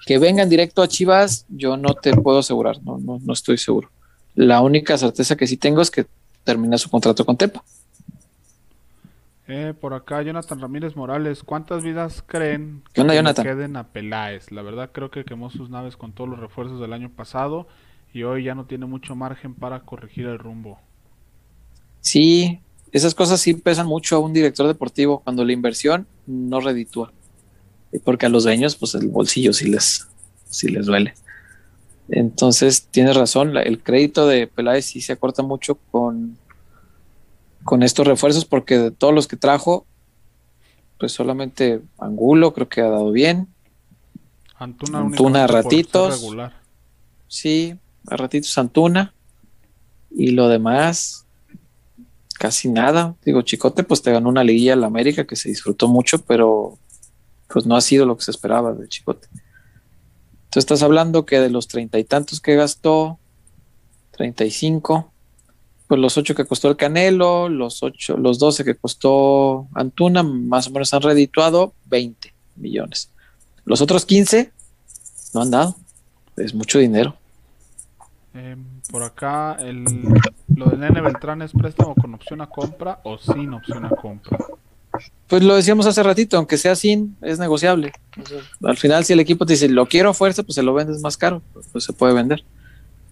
Que 0.06 0.18
vengan 0.18 0.48
directo 0.48 0.82
a 0.82 0.88
Chivas, 0.88 1.46
yo 1.48 1.78
no 1.78 1.94
te 1.94 2.14
puedo 2.14 2.40
asegurar, 2.40 2.82
no, 2.82 2.98
no, 2.98 3.18
no 3.22 3.32
estoy 3.32 3.56
seguro. 3.56 3.90
La 4.34 4.60
única 4.60 4.96
certeza 4.98 5.36
que 5.36 5.46
sí 5.46 5.56
tengo 5.56 5.80
es 5.80 5.90
que 5.90 6.06
termina 6.44 6.76
su 6.76 6.90
contrato 6.90 7.24
con 7.24 7.36
Tepa. 7.36 7.64
Eh, 9.48 9.74
por 9.78 9.94
acá, 9.94 10.22
Jonathan 10.22 10.60
Ramírez 10.60 10.94
Morales, 10.94 11.42
¿cuántas 11.42 11.82
vidas 11.82 12.22
creen 12.24 12.82
¿Qué 12.92 13.00
onda, 13.00 13.34
que 13.34 13.42
queden 13.42 13.76
a 13.76 13.88
Peláez? 13.88 14.52
La 14.52 14.62
verdad 14.62 14.90
creo 14.92 15.10
que 15.10 15.24
quemó 15.24 15.50
sus 15.50 15.70
naves 15.70 15.96
con 15.96 16.12
todos 16.12 16.30
los 16.30 16.38
refuerzos 16.38 16.80
del 16.80 16.92
año 16.92 17.10
pasado 17.10 17.66
y 18.12 18.22
hoy 18.22 18.44
ya 18.44 18.54
no 18.54 18.66
tiene 18.66 18.86
mucho 18.86 19.16
margen 19.16 19.54
para 19.54 19.80
corregir 19.80 20.26
el 20.26 20.38
rumbo. 20.38 20.78
Sí, 22.00 22.60
esas 22.92 23.14
cosas 23.14 23.40
sí 23.40 23.54
pesan 23.54 23.86
mucho 23.86 24.16
a 24.16 24.18
un 24.20 24.32
director 24.32 24.66
deportivo 24.66 25.20
cuando 25.20 25.44
la 25.44 25.52
inversión 25.52 26.06
no 26.26 26.60
reditúa. 26.60 27.12
Porque 28.04 28.26
a 28.26 28.28
los 28.28 28.44
dueños, 28.44 28.76
pues 28.76 28.94
el 28.94 29.08
bolsillo 29.08 29.52
sí 29.52 29.68
les, 29.68 30.06
sí 30.48 30.68
les 30.68 30.86
duele. 30.86 31.14
Entonces, 32.08 32.86
tienes 32.90 33.16
razón, 33.16 33.54
la- 33.54 33.62
el 33.62 33.82
crédito 33.82 34.26
de 34.26 34.46
Peláez 34.46 34.84
sí 34.86 35.00
se 35.00 35.12
acorta 35.12 35.42
mucho 35.42 35.76
con, 35.90 36.36
con 37.64 37.82
estos 37.82 38.06
refuerzos, 38.06 38.44
porque 38.44 38.78
de 38.78 38.90
todos 38.90 39.14
los 39.14 39.28
que 39.28 39.36
trajo, 39.36 39.86
pues 40.98 41.12
solamente 41.12 41.80
Angulo 41.98 42.52
creo 42.52 42.68
que 42.68 42.80
ha 42.80 42.88
dado 42.88 43.12
bien. 43.12 43.48
Antuna, 44.56 44.98
Antuna, 45.00 45.46
ser 45.46 45.50
ratitos. 45.54 46.20
regular. 46.20 46.60
Sí, 47.28 47.76
a 48.08 48.16
ratitos 48.16 48.56
Antuna. 48.58 49.14
Y 50.10 50.32
lo 50.32 50.48
demás, 50.48 51.26
casi 52.40 52.70
nada. 52.70 53.14
Digo, 53.22 53.42
Chicote, 53.42 53.84
pues 53.84 54.00
te 54.00 54.10
ganó 54.10 54.30
una 54.30 54.42
liguilla 54.42 54.72
en 54.72 54.80
la 54.80 54.86
América 54.86 55.26
que 55.26 55.36
se 55.36 55.50
disfrutó 55.50 55.88
mucho, 55.88 56.22
pero 56.22 56.78
pues 57.48 57.66
no 57.66 57.76
ha 57.76 57.82
sido 57.82 58.06
lo 58.06 58.16
que 58.16 58.24
se 58.24 58.30
esperaba 58.30 58.72
de 58.72 58.88
Chicote. 58.88 59.28
Entonces 59.30 60.62
estás 60.62 60.82
hablando 60.82 61.26
que 61.26 61.38
de 61.38 61.50
los 61.50 61.68
treinta 61.68 61.98
y 61.98 62.04
tantos 62.04 62.40
que 62.40 62.56
gastó, 62.56 63.18
35, 64.12 65.12
pues 65.86 66.00
los 66.00 66.16
ocho 66.16 66.34
que 66.34 66.46
costó 66.46 66.70
el 66.70 66.78
Canelo, 66.78 67.50
los 67.50 67.82
ocho, 67.82 68.16
los 68.16 68.38
12 68.38 68.64
que 68.64 68.74
costó 68.74 69.68
Antuna, 69.74 70.22
más 70.22 70.66
o 70.66 70.70
menos 70.70 70.94
han 70.94 71.02
redituado 71.02 71.74
20 71.88 72.32
millones. 72.56 73.10
Los 73.66 73.82
otros 73.82 74.06
15 74.06 74.50
no 75.34 75.42
han 75.42 75.50
dado. 75.50 75.76
Es 76.38 76.54
mucho 76.54 76.78
dinero. 76.78 77.14
Eh, 78.32 78.56
por 78.90 79.02
acá, 79.02 79.56
el, 79.60 79.84
lo 80.54 80.66
del 80.66 80.80
Nene 80.80 81.00
Beltrán 81.00 81.42
es 81.42 81.52
préstamo 81.52 81.94
con 81.94 82.14
opción 82.14 82.40
a 82.40 82.46
compra 82.48 83.00
o 83.04 83.18
sin 83.18 83.52
opción 83.54 83.84
a 83.84 83.90
compra. 83.90 84.38
Pues 85.28 85.42
lo 85.44 85.54
decíamos 85.54 85.86
hace 85.86 86.02
ratito, 86.02 86.36
aunque 86.36 86.58
sea 86.58 86.74
sin, 86.74 87.16
es 87.22 87.38
negociable. 87.38 87.92
O 88.20 88.26
sea, 88.26 88.40
al 88.64 88.76
final, 88.76 89.04
si 89.04 89.12
el 89.12 89.20
equipo 89.20 89.46
te 89.46 89.52
dice, 89.52 89.68
lo 89.68 89.86
quiero 89.86 90.10
a 90.10 90.14
fuerza, 90.14 90.42
pues 90.42 90.56
se 90.56 90.62
lo 90.62 90.74
vendes 90.74 91.00
más 91.00 91.16
caro, 91.16 91.42
pues 91.72 91.84
se 91.84 91.92
puede 91.92 92.12
vender. 92.14 92.44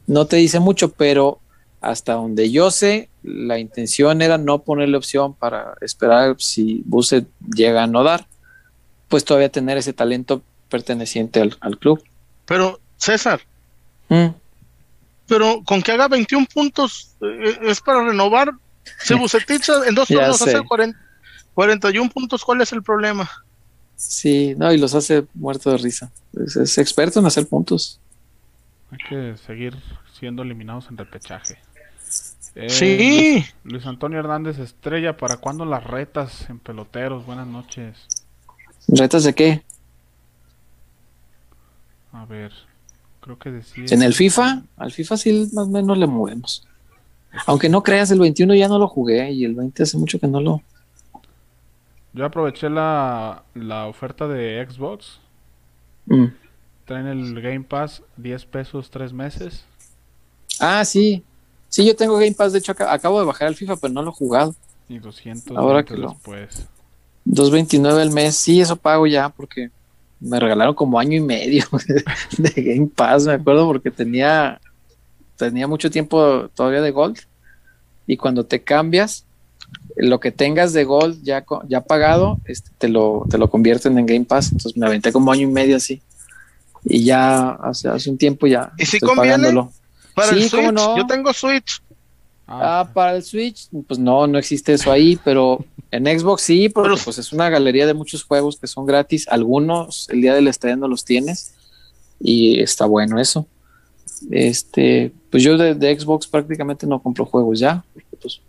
No 0.06 0.26
te 0.26 0.36
dice 0.36 0.58
mucho, 0.58 0.90
pero 0.90 1.38
hasta 1.80 2.14
donde 2.14 2.50
yo 2.50 2.70
sé, 2.72 3.08
la 3.22 3.58
intención 3.58 4.20
era 4.20 4.36
no 4.36 4.60
ponerle 4.60 4.96
opción 4.96 5.34
para 5.34 5.74
esperar 5.80 6.36
si 6.38 6.82
Buse 6.86 7.26
llega 7.54 7.84
a 7.84 7.86
no 7.86 8.02
dar, 8.02 8.26
pues 9.06 9.24
todavía 9.24 9.48
tener 9.48 9.78
ese 9.78 9.92
talento 9.92 10.42
perteneciente 10.68 11.40
al, 11.40 11.56
al 11.60 11.78
club. 11.78 12.02
Pero, 12.46 12.80
César, 12.96 13.40
Mm, 14.08 14.28
pero 15.28 15.62
con 15.64 15.82
que 15.82 15.92
haga 15.92 16.08
21 16.08 16.46
puntos 16.52 17.14
eh, 17.20 17.58
es 17.62 17.80
para 17.80 18.04
renovar. 18.04 18.52
Si 19.00 19.14
Bucetich 19.14 19.68
en 19.86 19.94
dos 19.94 20.08
sé. 20.08 20.20
hace 20.20 20.64
40 20.64 20.98
41 21.54 22.10
puntos, 22.10 22.44
¿cuál 22.44 22.60
es 22.60 22.72
el 22.72 22.82
problema? 22.82 23.28
sí, 23.96 24.54
no, 24.56 24.72
y 24.72 24.78
los 24.78 24.94
hace 24.94 25.26
muerto 25.34 25.72
de 25.72 25.78
risa. 25.78 26.10
Es, 26.32 26.54
es 26.56 26.78
experto 26.78 27.18
en 27.18 27.26
hacer 27.26 27.48
puntos. 27.48 28.00
Hay 28.92 28.98
que 29.08 29.36
seguir 29.44 29.76
siendo 30.18 30.42
eliminados 30.42 30.86
en 30.88 30.96
repechaje. 30.96 31.58
Eh, 32.54 32.70
Sí. 32.70 33.32
Luis, 33.34 33.54
Luis 33.64 33.86
Antonio 33.86 34.20
Hernández 34.20 34.58
Estrella, 34.58 35.16
¿para 35.16 35.36
cuándo 35.36 35.64
las 35.64 35.82
retas 35.84 36.48
en 36.48 36.58
peloteros? 36.60 37.26
Buenas 37.26 37.46
noches. 37.46 37.96
¿Retas 38.86 39.24
de 39.24 39.34
qué? 39.34 39.62
A 42.12 42.24
ver, 42.24 42.52
creo 43.36 43.38
que 43.38 43.50
decía. 43.50 43.84
En 43.90 44.02
el 44.02 44.14
FIFA, 44.14 44.62
al 44.78 44.90
FIFA 44.92 45.16
sí 45.18 45.50
más 45.52 45.66
o 45.66 45.70
menos 45.70 45.98
le 45.98 46.06
movemos. 46.06 46.66
Aunque 47.46 47.68
no 47.68 47.82
creas, 47.82 48.10
el 48.10 48.20
21 48.20 48.54
ya 48.54 48.68
no 48.68 48.78
lo 48.78 48.88
jugué 48.88 49.30
y 49.32 49.44
el 49.44 49.54
20 49.54 49.82
hace 49.82 49.98
mucho 49.98 50.18
que 50.18 50.26
no 50.26 50.40
lo... 50.40 50.62
Yo 52.14 52.24
aproveché 52.24 52.70
la, 52.70 53.42
la 53.54 53.86
oferta 53.86 54.26
de 54.26 54.66
Xbox. 54.68 55.20
Mm. 56.06 56.24
Traen 56.86 57.06
el 57.06 57.40
Game 57.42 57.60
Pass 57.60 58.02
10 58.16 58.44
pesos 58.46 58.90
3 58.90 59.12
meses. 59.12 59.64
Ah, 60.58 60.84
sí. 60.86 61.22
Sí, 61.68 61.84
yo 61.86 61.94
tengo 61.94 62.14
Game 62.16 62.32
Pass, 62.32 62.54
de 62.54 62.60
hecho 62.60 62.72
acabo 62.78 63.20
de 63.20 63.26
bajar 63.26 63.48
el 63.48 63.54
FIFA, 63.56 63.76
pero 63.76 63.92
no 63.92 64.02
lo 64.02 64.10
he 64.10 64.14
jugado. 64.14 64.54
Y 64.88 64.98
200 64.98 65.54
Ahora 65.56 65.84
que 65.84 65.94
lo- 65.96 66.08
después. 66.12 66.66
2.29 67.26 68.00
al 68.00 68.10
mes, 68.10 68.36
sí, 68.36 68.58
eso 68.62 68.74
pago 68.76 69.06
ya 69.06 69.28
porque 69.28 69.70
me 70.20 70.40
regalaron 70.40 70.74
como 70.74 70.98
año 70.98 71.16
y 71.16 71.20
medio 71.20 71.64
de 72.38 72.50
Game 72.62 72.88
Pass, 72.94 73.26
me 73.26 73.32
acuerdo, 73.34 73.66
porque 73.66 73.90
tenía, 73.90 74.60
tenía 75.36 75.66
mucho 75.66 75.90
tiempo 75.90 76.48
todavía 76.54 76.80
de 76.80 76.90
Gold. 76.90 77.18
Y 78.06 78.16
cuando 78.16 78.44
te 78.46 78.62
cambias, 78.62 79.24
lo 79.96 80.18
que 80.18 80.32
tengas 80.32 80.72
de 80.72 80.84
Gold 80.84 81.22
ya, 81.22 81.44
ya 81.68 81.82
pagado, 81.82 82.38
este, 82.46 82.70
te, 82.78 82.88
lo, 82.88 83.26
te 83.28 83.38
lo 83.38 83.50
convierten 83.50 83.98
en 83.98 84.06
Game 84.06 84.24
Pass. 84.24 84.46
Entonces 84.52 84.76
me 84.76 84.86
aventé 84.86 85.12
como 85.12 85.30
año 85.30 85.42
y 85.42 85.52
medio 85.52 85.76
así. 85.76 86.02
Y 86.84 87.04
ya 87.04 87.50
hace, 87.50 87.88
hace 87.88 88.08
un 88.08 88.16
tiempo 88.18 88.46
ya 88.46 88.72
¿Y 88.78 88.86
si 88.86 88.96
estoy 88.96 89.08
conviene? 89.14 89.36
pagándolo. 89.36 89.72
Para 90.14 90.32
Sí, 90.32 90.44
el 90.44 90.50
¿cómo 90.50 90.62
Switch, 90.68 90.74
no? 90.74 90.96
yo 90.96 91.06
tengo 91.06 91.32
Switch. 91.32 91.82
Ah, 92.50 92.88
para 92.94 93.14
el 93.14 93.22
Switch, 93.22 93.68
pues 93.86 93.98
no, 94.00 94.26
no 94.26 94.38
existe 94.38 94.72
eso 94.72 94.90
ahí, 94.90 95.18
pero 95.22 95.64
en 95.90 96.06
Xbox 96.06 96.42
sí, 96.42 96.68
porque 96.70 96.98
pues 97.04 97.18
es 97.18 97.32
una 97.32 97.50
galería 97.50 97.86
de 97.86 97.92
muchos 97.94 98.24
juegos 98.24 98.58
que 98.58 98.66
son 98.66 98.86
gratis. 98.86 99.28
Algunos 99.28 100.08
el 100.08 100.22
día 100.22 100.34
del 100.34 100.48
estreno 100.48 100.88
los 100.88 101.04
tienes 101.04 101.54
y 102.18 102.60
está 102.60 102.86
bueno 102.86 103.20
eso. 103.20 103.46
Este, 104.30 105.12
pues 105.30 105.42
yo 105.42 105.58
de, 105.58 105.74
de 105.74 105.98
Xbox 106.00 106.26
prácticamente 106.26 106.86
no 106.86 107.00
compro 107.02 107.26
juegos 107.26 107.58
ya, 107.60 107.84
porque 107.92 108.16
pues 108.20 108.40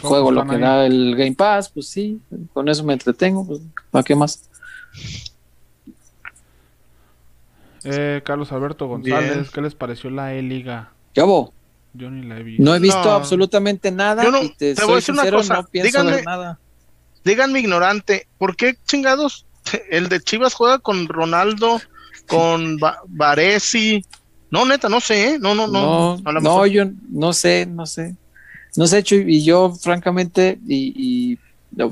¿Cómo 0.00 0.08
juego 0.08 0.30
lo 0.30 0.46
que 0.46 0.56
ahí? 0.56 0.60
da 0.60 0.86
el 0.86 1.16
Game 1.16 1.34
Pass, 1.34 1.70
pues 1.70 1.88
sí, 1.88 2.20
con 2.52 2.68
eso 2.68 2.84
me 2.84 2.92
entretengo, 2.92 3.46
pues 3.46 3.60
¿para 3.90 4.02
qué 4.04 4.14
más? 4.14 4.48
Eh, 7.84 8.22
Carlos 8.24 8.50
Alberto 8.52 8.86
González, 8.86 9.32
Bien. 9.34 9.46
¿qué 9.52 9.60
les 9.60 9.74
pareció 9.74 10.10
la 10.10 10.34
E-Liga? 10.34 10.92
¿Qué 11.12 11.20
hago? 11.20 11.52
Yo 11.94 12.10
ni 12.10 12.26
la 12.26 12.38
he 12.38 12.42
visto. 12.42 12.62
No 12.62 12.74
he 12.74 12.78
visto 12.80 13.04
No. 13.04 13.10
absolutamente 13.12 13.90
nada 13.90 14.24
Yo 14.24 14.30
no- 14.30 14.42
y 14.42 14.50
te, 14.54 14.74
te 14.74 14.84
voy 14.84 14.94
a 14.94 14.96
decir 14.96 15.14
una 15.14 15.30
cosa, 15.30 15.54
no 15.54 15.66
pienso 15.66 15.88
díganme- 15.98 16.10
ver 16.16 16.24
nada. 16.24 16.58
Díganme 17.24 17.60
ignorante, 17.60 18.26
¿por 18.36 18.54
qué 18.56 18.76
chingados 18.86 19.46
el 19.90 20.08
de 20.08 20.20
Chivas 20.20 20.54
juega 20.54 20.78
con 20.78 21.08
Ronaldo, 21.08 21.80
con 22.26 22.76
Va- 22.78 22.98
Varesi? 23.06 24.04
No, 24.50 24.64
neta, 24.66 24.88
no 24.88 25.00
sé, 25.00 25.30
¿eh? 25.34 25.38
No, 25.40 25.54
no, 25.54 25.66
no. 25.66 26.16
No, 26.18 26.32
no, 26.40 26.66
yo 26.66 26.84
no 27.10 27.32
sé, 27.32 27.66
no 27.66 27.86
sé. 27.86 28.14
No 28.76 28.86
sé, 28.86 29.02
Chuy, 29.02 29.24
y 29.26 29.44
yo 29.44 29.70
francamente, 29.80 30.58
y, 30.68 31.38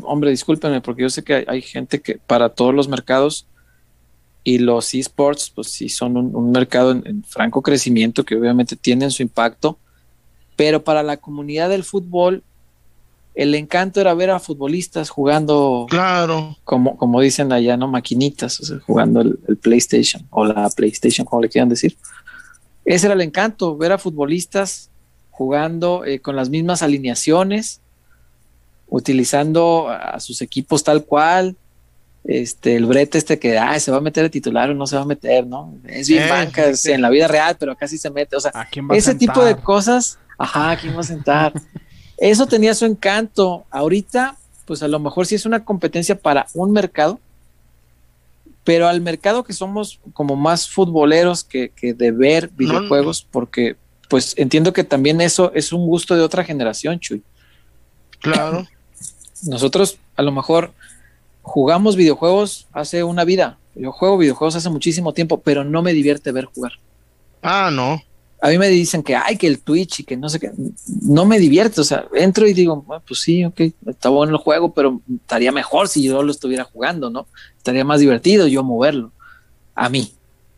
hombre, 0.02 0.30
discúlpenme, 0.30 0.80
porque 0.80 1.02
yo 1.02 1.10
sé 1.10 1.22
que 1.24 1.34
hay, 1.34 1.44
hay 1.48 1.62
gente 1.62 2.00
que 2.00 2.18
para 2.18 2.48
todos 2.50 2.74
los 2.74 2.88
mercados 2.88 3.46
y 4.44 4.58
los 4.58 4.92
esports, 4.94 5.50
pues 5.50 5.68
sí 5.70 5.88
son 5.88 6.16
un, 6.16 6.34
un 6.34 6.50
mercado 6.50 6.90
en, 6.92 7.02
en 7.06 7.24
franco 7.24 7.62
crecimiento 7.62 8.24
que 8.24 8.34
obviamente 8.36 8.74
tienen 8.76 9.10
su 9.12 9.22
impacto, 9.22 9.78
pero 10.56 10.82
para 10.84 11.02
la 11.02 11.16
comunidad 11.16 11.68
del 11.68 11.84
fútbol, 11.84 12.42
el 13.34 13.54
encanto 13.54 14.00
era 14.00 14.12
ver 14.14 14.30
a 14.30 14.38
futbolistas 14.38 15.08
jugando 15.08 15.86
Claro. 15.88 16.56
como, 16.64 16.96
como 16.98 17.20
dicen 17.20 17.50
allá, 17.52 17.76
¿no? 17.76 17.88
Maquinitas, 17.88 18.60
o 18.60 18.64
sea, 18.64 18.78
jugando 18.86 19.22
el, 19.22 19.38
el 19.48 19.56
PlayStation 19.56 20.26
o 20.30 20.44
la 20.44 20.68
PlayStation, 20.70 21.24
como 21.24 21.42
le 21.42 21.48
quieran 21.48 21.68
decir. 21.70 21.96
Ese 22.84 23.06
era 23.06 23.14
el 23.14 23.20
encanto, 23.22 23.76
ver 23.76 23.92
a 23.92 23.98
futbolistas 23.98 24.90
jugando 25.30 26.04
eh, 26.04 26.20
con 26.20 26.36
las 26.36 26.50
mismas 26.50 26.82
alineaciones, 26.82 27.80
utilizando 28.88 29.88
a 29.88 30.20
sus 30.20 30.42
equipos 30.42 30.84
tal 30.84 31.04
cual. 31.04 31.56
Este, 32.24 32.76
el 32.76 32.86
brete 32.86 33.18
este 33.18 33.40
que 33.40 33.58
ay, 33.58 33.80
se 33.80 33.90
va 33.90 33.96
a 33.96 34.00
meter 34.00 34.22
de 34.22 34.30
titular 34.30 34.70
o 34.70 34.74
no 34.74 34.86
se 34.86 34.94
va 34.94 35.02
a 35.02 35.06
meter, 35.06 35.44
¿no? 35.44 35.74
Es 35.88 36.06
bien 36.08 36.22
Eh, 36.22 36.28
banca 36.28 36.66
es 36.66 36.86
en 36.86 37.02
la 37.02 37.10
vida 37.10 37.26
real, 37.26 37.56
pero 37.58 37.76
sí 37.88 37.98
se 37.98 38.10
mete. 38.10 38.36
O 38.36 38.40
sea, 38.40 38.52
¿A 38.54 38.66
quién 38.66 38.88
va 38.88 38.94
a 38.94 38.98
ese 38.98 39.16
tipo 39.16 39.44
de 39.44 39.56
cosas, 39.56 40.18
ajá, 40.42 40.76
¿quién 40.76 40.96
va 40.96 41.00
a 41.00 41.04
sentar? 41.04 41.52
Eso 42.18 42.46
tenía 42.46 42.74
su 42.74 42.84
encanto. 42.84 43.64
Ahorita, 43.70 44.36
pues 44.66 44.82
a 44.82 44.88
lo 44.88 44.98
mejor 44.98 45.26
sí 45.26 45.36
es 45.36 45.46
una 45.46 45.64
competencia 45.64 46.18
para 46.18 46.46
un 46.54 46.72
mercado, 46.72 47.20
pero 48.64 48.88
al 48.88 49.00
mercado 49.00 49.44
que 49.44 49.52
somos 49.52 50.00
como 50.12 50.36
más 50.36 50.68
futboleros 50.68 51.44
que, 51.44 51.70
que 51.70 51.94
de 51.94 52.10
ver 52.10 52.50
videojuegos, 52.56 53.26
porque 53.30 53.76
pues 54.08 54.34
entiendo 54.36 54.72
que 54.72 54.84
también 54.84 55.20
eso 55.20 55.52
es 55.54 55.72
un 55.72 55.86
gusto 55.86 56.14
de 56.14 56.22
otra 56.22 56.44
generación, 56.44 56.98
Chuy. 57.00 57.22
Claro. 58.20 58.66
Nosotros 59.42 59.98
a 60.16 60.22
lo 60.22 60.32
mejor 60.32 60.72
jugamos 61.42 61.96
videojuegos 61.96 62.66
hace 62.72 63.04
una 63.04 63.24
vida. 63.24 63.58
Yo 63.74 63.90
juego 63.90 64.18
videojuegos 64.18 64.56
hace 64.56 64.70
muchísimo 64.70 65.12
tiempo, 65.12 65.40
pero 65.40 65.64
no 65.64 65.82
me 65.82 65.92
divierte 65.92 66.30
ver 66.30 66.44
jugar. 66.44 66.72
Ah, 67.42 67.70
no. 67.72 68.02
A 68.44 68.48
mí 68.48 68.58
me 68.58 68.68
dicen 68.68 69.04
que 69.04 69.14
hay 69.14 69.36
que 69.36 69.46
el 69.46 69.60
Twitch 69.60 70.00
y 70.00 70.04
que 70.04 70.16
no 70.16 70.28
sé 70.28 70.40
qué, 70.40 70.50
no 71.00 71.24
me 71.24 71.38
divierte, 71.38 71.80
o 71.80 71.84
sea, 71.84 72.06
entro 72.12 72.44
y 72.48 72.52
digo, 72.52 72.84
"Ah, 72.90 73.00
pues 73.06 73.20
sí, 73.20 73.44
ok, 73.44 73.60
está 73.86 74.08
bueno 74.08 74.32
el 74.32 74.38
juego, 74.38 74.74
pero 74.74 75.00
estaría 75.14 75.52
mejor 75.52 75.86
si 75.86 76.02
yo 76.02 76.24
lo 76.24 76.32
estuviera 76.32 76.64
jugando, 76.64 77.08
¿no? 77.08 77.28
Estaría 77.56 77.84
más 77.84 78.00
divertido 78.00 78.48
yo 78.48 78.64
moverlo, 78.64 79.12
a 79.76 79.88
mí. 79.88 80.12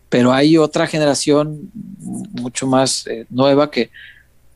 Pero 0.09 0.33
hay 0.33 0.57
otra 0.57 0.87
generación 0.87 1.71
mucho 2.01 2.67
más 2.67 3.07
eh, 3.07 3.27
nueva 3.29 3.71
que, 3.71 3.91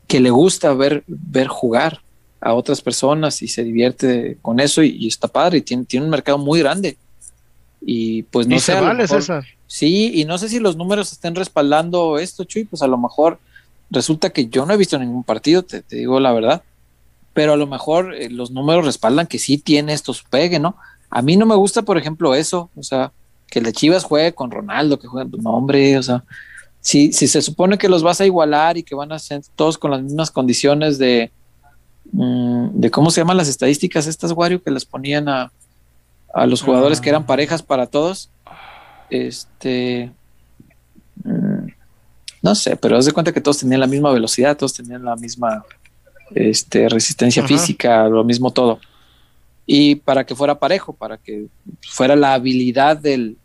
que 0.07 0.19
le 0.19 0.31
gusta 0.31 0.73
ver, 0.73 1.03
ver 1.05 1.47
jugar 1.47 2.01
a 2.41 2.55
otras 2.55 2.81
personas 2.81 3.43
y 3.43 3.47
se 3.47 3.63
divierte 3.63 4.39
con 4.41 4.59
eso 4.59 4.81
y, 4.81 4.89
y 4.89 5.07
está 5.07 5.27
padre 5.27 5.59
y 5.59 5.61
tiene, 5.61 5.85
tiene 5.85 6.05
un 6.05 6.11
mercado 6.11 6.39
muy 6.39 6.61
grande. 6.61 6.97
Y 7.81 8.23
pues 8.23 8.47
no 8.47 8.55
y 8.55 8.59
sé, 8.59 8.65
se 8.67 8.71
a 8.73 8.81
lo 8.81 8.87
vale, 8.87 9.03
mejor- 9.03 9.21
César. 9.21 9.45
Sí, 9.67 10.11
y 10.19 10.25
no 10.25 10.37
sé 10.37 10.49
si 10.49 10.59
los 10.59 10.75
números 10.75 11.11
estén 11.11 11.35
respaldando 11.35 12.17
esto, 12.17 12.43
Chuy, 12.43 12.65
pues 12.65 12.81
a 12.81 12.87
lo 12.87 12.97
mejor 12.97 13.39
resulta 13.91 14.29
que 14.31 14.47
yo 14.47 14.65
no 14.65 14.73
he 14.73 14.77
visto 14.77 14.97
ningún 14.99 15.23
partido, 15.23 15.63
te, 15.63 15.81
te 15.81 15.97
digo 15.97 16.19
la 16.19 16.31
verdad, 16.33 16.63
pero 17.33 17.53
a 17.53 17.57
lo 17.57 17.67
mejor 17.67 18.13
eh, 18.15 18.29
los 18.29 18.51
números 18.51 18.85
respaldan 18.85 19.27
que 19.27 19.39
sí 19.39 19.57
tiene 19.59 19.93
estos 19.93 20.23
pegue, 20.23 20.59
¿no? 20.59 20.75
A 21.09 21.21
mí 21.21 21.37
no 21.37 21.45
me 21.45 21.55
gusta, 21.55 21.83
por 21.83 21.97
ejemplo, 21.97 22.33
eso, 22.35 22.69
o 22.75 22.83
sea, 22.83 23.11
que 23.47 23.59
el 23.59 23.71
Chivas 23.73 24.03
juegue 24.03 24.33
con 24.33 24.51
Ronaldo, 24.51 24.99
que 24.99 25.07
juegue, 25.07 25.29
no, 25.41 25.51
hombre, 25.51 25.97
o 25.97 26.03
sea, 26.03 26.23
si, 26.81 27.13
si 27.13 27.27
se 27.27 27.41
supone 27.41 27.77
que 27.77 27.89
los 27.89 28.03
vas 28.03 28.19
a 28.21 28.25
igualar 28.25 28.77
y 28.77 28.83
que 28.83 28.95
van 28.95 29.11
a 29.11 29.19
ser 29.19 29.41
todos 29.55 29.77
con 29.77 29.91
las 29.91 30.01
mismas 30.01 30.31
condiciones 30.31 30.97
de, 30.97 31.31
mm, 32.11 32.69
de 32.73 32.91
cómo 32.91 33.11
se 33.11 33.21
llaman 33.21 33.37
las 33.37 33.47
estadísticas 33.47 34.07
estas, 34.07 34.31
Wario, 34.31 34.61
que 34.63 34.71
les 34.71 34.85
ponían 34.85 35.29
a, 35.29 35.51
a 36.33 36.45
los 36.45 36.61
jugadores 36.61 37.01
que 37.01 37.09
eran 37.09 37.25
parejas 37.25 37.63
para 37.63 37.87
todos, 37.87 38.29
este, 39.09 40.11
mm, 41.23 41.67
no 42.41 42.55
sé, 42.55 42.75
pero 42.77 42.97
haz 42.97 43.05
de 43.05 43.11
cuenta 43.11 43.31
que 43.33 43.41
todos 43.41 43.57
tenían 43.59 43.79
la 43.81 43.87
misma 43.87 44.11
velocidad, 44.11 44.55
todos 44.57 44.73
tenían 44.73 45.03
la 45.03 45.15
misma 45.15 45.63
este, 46.35 46.87
resistencia 46.89 47.41
Ajá. 47.43 47.47
física, 47.47 48.07
lo 48.07 48.23
mismo 48.23 48.51
todo. 48.51 48.79
Y 49.65 49.95
para 49.95 50.25
que 50.25 50.35
fuera 50.35 50.57
parejo, 50.59 50.93
para 50.93 51.17
que 51.17 51.47
fuera 51.81 52.15
la 52.15 52.33
habilidad 52.33 52.97
del, 52.97 53.37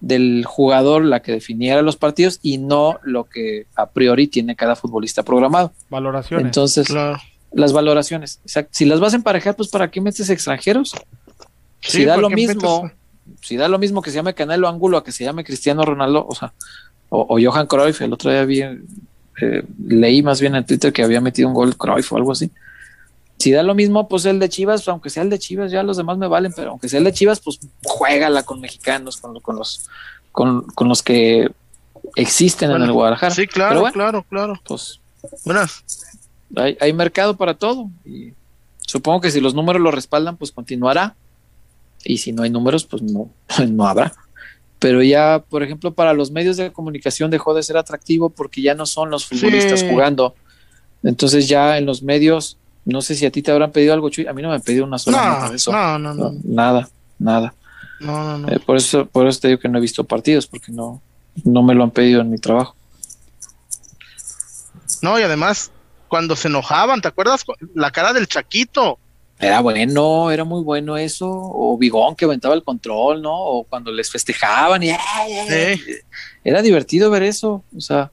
del 0.00 0.44
jugador 0.46 1.04
la 1.04 1.20
que 1.20 1.32
definiera 1.32 1.82
los 1.82 1.96
partidos 1.96 2.38
y 2.42 2.58
no 2.58 2.98
lo 3.02 3.24
que 3.24 3.66
a 3.76 3.86
priori 3.90 4.26
tiene 4.26 4.56
cada 4.56 4.76
futbolista 4.76 5.22
programado. 5.22 5.72
Valoraciones. 5.88 6.46
Entonces, 6.46 6.86
Claro. 6.88 7.18
las 7.52 7.72
valoraciones, 7.72 8.40
exacto. 8.44 8.70
Si 8.72 8.84
las 8.84 9.00
vas 9.00 9.12
a 9.12 9.16
emparejar, 9.16 9.56
pues 9.56 9.68
¿para 9.68 9.90
qué 9.90 10.00
metes 10.00 10.28
extranjeros? 10.28 10.94
Sí, 11.80 11.98
si 11.98 12.04
da 12.04 12.14
¿por 12.14 12.22
lo 12.22 12.30
mismo, 12.30 12.90
si 13.40 13.56
da 13.56 13.68
lo 13.68 13.78
mismo 13.78 14.02
que 14.02 14.10
se 14.10 14.16
llame 14.16 14.34
Canelo 14.34 14.68
Ángulo 14.68 14.98
a 14.98 15.04
que 15.04 15.12
se 15.12 15.24
llame 15.24 15.44
Cristiano 15.44 15.84
Ronaldo, 15.84 16.26
o 16.26 16.34
sea, 16.34 16.52
o, 17.08 17.26
o 17.28 17.38
Johan 17.42 17.66
Cruyff, 17.66 18.00
el 18.02 18.12
otro 18.12 18.30
día 18.30 18.44
vi, 18.44 18.62
eh, 18.62 19.64
leí 19.86 20.22
más 20.22 20.40
bien 20.40 20.54
en 20.54 20.66
Twitter 20.66 20.92
que 20.92 21.02
había 21.02 21.20
metido 21.20 21.48
un 21.48 21.54
gol 21.54 21.76
Cruyff 21.76 22.12
o 22.12 22.16
algo 22.16 22.32
así. 22.32 22.50
Si 23.38 23.52
da 23.52 23.62
lo 23.62 23.74
mismo, 23.74 24.06
pues 24.06 24.26
el 24.26 24.38
de 24.38 24.50
Chivas, 24.50 24.86
aunque 24.88 25.08
sea 25.08 25.22
el 25.22 25.30
de 25.30 25.38
Chivas, 25.38 25.72
ya 25.72 25.82
los 25.82 25.96
demás 25.96 26.18
me 26.18 26.28
valen, 26.28 26.52
pero 26.54 26.72
aunque 26.72 26.90
sea 26.90 26.98
el 26.98 27.04
de 27.04 27.12
Chivas, 27.12 27.40
pues 27.40 27.58
juégala 27.82 28.42
con 28.42 28.60
mexicanos, 28.60 29.16
con, 29.16 29.40
con 29.40 29.56
los 29.56 29.88
con, 30.30 30.62
con 30.62 30.88
los 30.88 31.02
que 31.02 31.50
existen 32.16 32.70
en 32.70 32.82
el 32.82 32.92
Guadalajara. 32.92 33.34
Sí, 33.34 33.46
claro, 33.46 33.80
bueno, 33.80 33.94
claro, 33.94 34.26
claro. 34.28 34.60
pues 34.64 35.00
hay, 36.56 36.76
hay 36.80 36.92
mercado 36.92 37.36
para 37.36 37.54
todo. 37.54 37.88
Y 38.04 38.34
supongo 38.80 39.22
que 39.22 39.30
si 39.30 39.40
los 39.40 39.54
números 39.54 39.80
lo 39.80 39.90
respaldan, 39.90 40.36
pues 40.36 40.52
continuará. 40.52 41.14
Y 42.04 42.18
si 42.18 42.32
no 42.32 42.42
hay 42.42 42.50
números, 42.50 42.84
pues 42.84 43.02
no, 43.02 43.30
no 43.68 43.86
habrá. 43.86 44.12
Pero 44.78 45.02
ya, 45.02 45.44
por 45.48 45.62
ejemplo, 45.62 45.92
para 45.92 46.14
los 46.14 46.30
medios 46.30 46.56
de 46.56 46.72
comunicación 46.72 47.30
dejó 47.30 47.52
de 47.52 47.62
ser 47.62 47.76
atractivo 47.76 48.30
porque 48.30 48.62
ya 48.62 48.74
no 48.74 48.86
son 48.86 49.10
los 49.10 49.26
futbolistas 49.26 49.80
Sí. 49.80 49.88
jugando. 49.90 50.34
Entonces 51.02 51.48
ya 51.48 51.76
en 51.78 51.84
los 51.86 52.02
medios, 52.02 52.56
no 52.86 53.02
sé 53.02 53.14
si 53.14 53.26
a 53.26 53.30
ti 53.30 53.42
te 53.42 53.50
habrán 53.50 53.72
pedido 53.72 53.92
algo, 53.92 54.08
Chuy. 54.08 54.26
A 54.26 54.32
mí 54.32 54.40
no 54.42 54.48
me 54.48 54.54
han 54.54 54.62
pedido 54.62 54.84
una 54.86 54.98
sola 54.98 55.18
nota 55.28 55.44
No, 55.44 55.50
de 55.50 55.56
eso. 55.56 55.72
no, 55.72 55.98
no, 55.98 56.14
no, 56.14 56.32
Nada, 56.44 56.88
nada. 57.18 57.54
no, 58.00 58.24
no, 58.24 58.38
no. 58.38 58.48
Eh, 58.50 58.58
por 58.60 58.76
eso, 58.76 59.04
por 59.06 59.26
eso 59.26 59.40
te 59.40 59.48
digo 59.48 59.60
que 59.60 59.68
no 59.68 59.76
he 59.78 59.80
visto 59.82 60.04
partidos, 60.04 60.46
porque 60.46 60.72
no, 60.72 61.02
no 61.44 61.62
me 61.62 61.74
lo 61.74 61.84
han 61.84 61.90
pedido 61.90 62.22
en 62.22 62.30
mi 62.30 62.38
trabajo. 62.38 62.74
No, 65.02 65.18
y 65.18 65.22
además, 65.22 65.70
cuando 66.08 66.36
se 66.36 66.48
enojaban, 66.48 67.00
¿te 67.00 67.08
acuerdas? 67.08 67.44
La 67.74 67.90
cara 67.90 68.12
del 68.12 68.26
Chaquito. 68.28 68.98
Era 69.40 69.60
bueno, 69.60 70.30
era 70.30 70.44
muy 70.44 70.62
bueno 70.62 70.96
eso. 70.98 71.26
O 71.30 71.78
Bigón 71.78 72.14
que 72.14 72.26
aventaba 72.26 72.54
el 72.54 72.62
control, 72.62 73.22
¿no? 73.22 73.34
O 73.34 73.64
cuando 73.64 73.90
les 73.90 74.10
festejaban 74.10 74.82
y 74.82 74.90
era 76.44 76.62
divertido 76.62 77.10
ver 77.10 77.22
eso. 77.22 77.64
O 77.76 77.80
sea, 77.80 78.12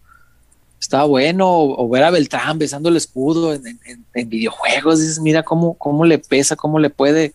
estaba 0.79 1.03
bueno. 1.05 1.49
O, 1.49 1.83
o 1.85 1.89
ver 1.89 2.03
a 2.03 2.11
Beltrán 2.11 2.57
besando 2.57 2.89
el 2.89 2.95
escudo 2.97 3.53
en, 3.53 3.67
en- 3.67 3.79
en- 3.85 4.05
en 4.13 4.29
videojuegos. 4.29 4.99
Dices, 4.99 5.19
mira 5.19 5.43
cómo, 5.43 5.73
cómo 5.73 6.05
le 6.05 6.17
pesa, 6.19 6.55
cómo 6.55 6.79
le 6.79 6.89
puede 6.89 7.33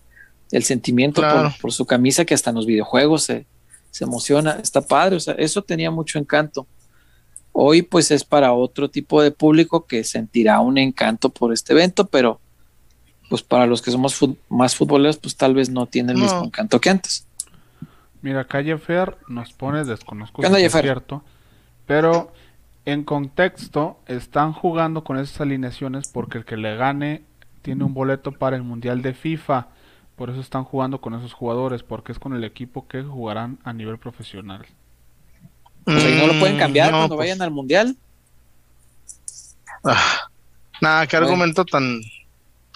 el 0.50 0.64
sentimiento 0.64 1.20
Claro. 1.20 1.50
por, 1.50 1.60
por 1.60 1.72
su 1.72 1.84
camisa 1.86 2.24
que 2.24 2.34
hasta 2.34 2.50
en 2.50 2.56
los 2.56 2.66
videojuegos 2.66 3.24
se, 3.24 3.46
se 3.90 4.04
emociona. 4.04 4.58
Está 4.62 4.80
padre. 4.80 5.16
O 5.16 5.20
sea, 5.20 5.34
eso 5.34 5.62
tenía 5.62 5.90
mucho 5.90 6.18
encanto. 6.18 6.66
Hoy 7.52 7.82
pues 7.82 8.10
es 8.10 8.24
para 8.24 8.54
otro 8.54 8.88
tipo 8.88 9.20
de 9.22 9.30
público 9.30 9.84
que 9.86 10.04
sentirá 10.04 10.60
un 10.60 10.78
encanto 10.78 11.28
por 11.28 11.52
este 11.52 11.74
evento, 11.74 12.06
pero 12.06 12.40
pues 13.32 13.42
para 13.42 13.64
los 13.66 13.80
que 13.80 13.90
somos 13.90 14.14
fut- 14.20 14.36
más 14.50 14.76
futboleros 14.76 15.16
pues 15.16 15.34
tal 15.38 15.54
vez 15.54 15.70
no 15.70 15.86
tiene 15.86 16.12
el 16.12 16.18
No. 16.18 16.24
mismo 16.24 16.44
encanto 16.44 16.78
que 16.78 16.90
antes. 16.90 17.26
Mira, 18.20 18.40
acá 18.42 18.62
Jeffer 18.62 19.16
nos 19.26 19.54
pone, 19.54 19.84
desconozco 19.84 20.42
¿Qué 20.42 20.48
onda, 20.48 20.58
si 20.58 20.66
es 20.66 20.72
cierto, 20.74 21.24
pero 21.86 22.30
en 22.84 23.04
contexto 23.04 23.98
están 24.06 24.52
jugando 24.52 25.02
con 25.02 25.18
esas 25.18 25.40
alineaciones 25.40 26.08
porque 26.08 26.36
el 26.36 26.44
que 26.44 26.58
le 26.58 26.76
gane 26.76 27.22
tiene 27.62 27.84
un 27.84 27.94
boleto 27.94 28.32
para 28.32 28.54
el 28.54 28.64
Mundial 28.64 29.00
de 29.00 29.14
FIFA. 29.14 29.68
Por 30.14 30.28
eso 30.28 30.42
están 30.42 30.64
jugando 30.64 31.00
con 31.00 31.14
esos 31.14 31.32
jugadores, 31.32 31.82
porque 31.82 32.12
es 32.12 32.18
con 32.18 32.34
el 32.34 32.44
equipo 32.44 32.86
que 32.86 33.02
jugarán 33.02 33.58
a 33.64 33.72
nivel 33.72 33.96
profesional. 33.96 34.66
O 35.86 35.98
sea, 35.98 36.10
y 36.10 36.16
no 36.16 36.26
lo 36.26 36.38
pueden 36.38 36.56
Mm, 36.56 36.58
cambiar 36.58 36.90
no, 36.92 36.98
cuando 36.98 37.16
pues, 37.16 37.28
vayan 37.30 37.40
al 37.40 37.50
mundial. 37.50 37.96
ah, 39.84 40.28
nada, 40.82 41.06
qué 41.06 41.16
Bueno. 41.16 41.28
argumento 41.28 41.64
tan. 41.64 42.00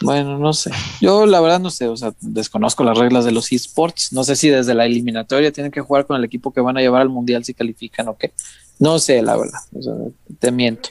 Bueno, 0.03 0.39
no 0.39 0.53
sé. 0.53 0.71
Yo 1.01 1.25
la 1.27 1.41
verdad 1.41 1.59
no 1.61 1.71
sé, 1.71 1.89
o 1.89 1.97
sea, 1.97 2.13
desconozco 2.21 2.85
las 2.85 2.99
reglas 2.99 3.25
de 3.25 3.33
los 3.33 3.51
esports. 3.53 4.13
No 4.13 4.25
sé 4.25 4.37
si 4.37 4.49
desde 4.49 4.75
la 4.75 4.85
eliminatoria 4.85 5.53
tienen 5.53 5.73
que 5.73 5.81
jugar 5.81 6.07
con 6.07 6.17
el 6.17 6.25
equipo 6.25 6.53
que 6.53 6.61
van 6.61 6.77
a 6.77 6.81
llevar 6.81 7.03
al 7.03 7.09
mundial 7.09 7.45
si 7.45 7.55
califican 7.55 8.09
o 8.09 8.17
qué. 8.17 8.33
No 8.79 8.99
sé, 8.99 9.23
la 9.23 9.37
verdad. 9.37 9.61
O 9.73 9.83
sea, 9.83 9.95
te 10.39 10.51
miento. 10.51 10.91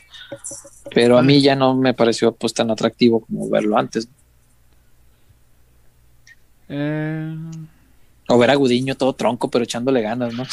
Pero 0.94 1.18
a 1.18 1.22
mí 1.22 1.42
ya 1.42 1.56
no 1.56 1.76
me 1.76 1.94
pareció 1.94 2.34
pues 2.34 2.54
tan 2.54 2.72
atractivo 2.72 3.20
como 3.22 3.48
verlo 3.50 3.78
antes. 3.78 4.08
Eh, 6.68 7.36
O 8.28 8.38
ver 8.40 8.50
a 8.50 8.56
Gudiño 8.56 8.96
todo 8.96 9.14
tronco, 9.14 9.52
pero 9.52 9.64
echándole 9.64 10.02
ganas, 10.02 10.34
¿no? 10.34 10.46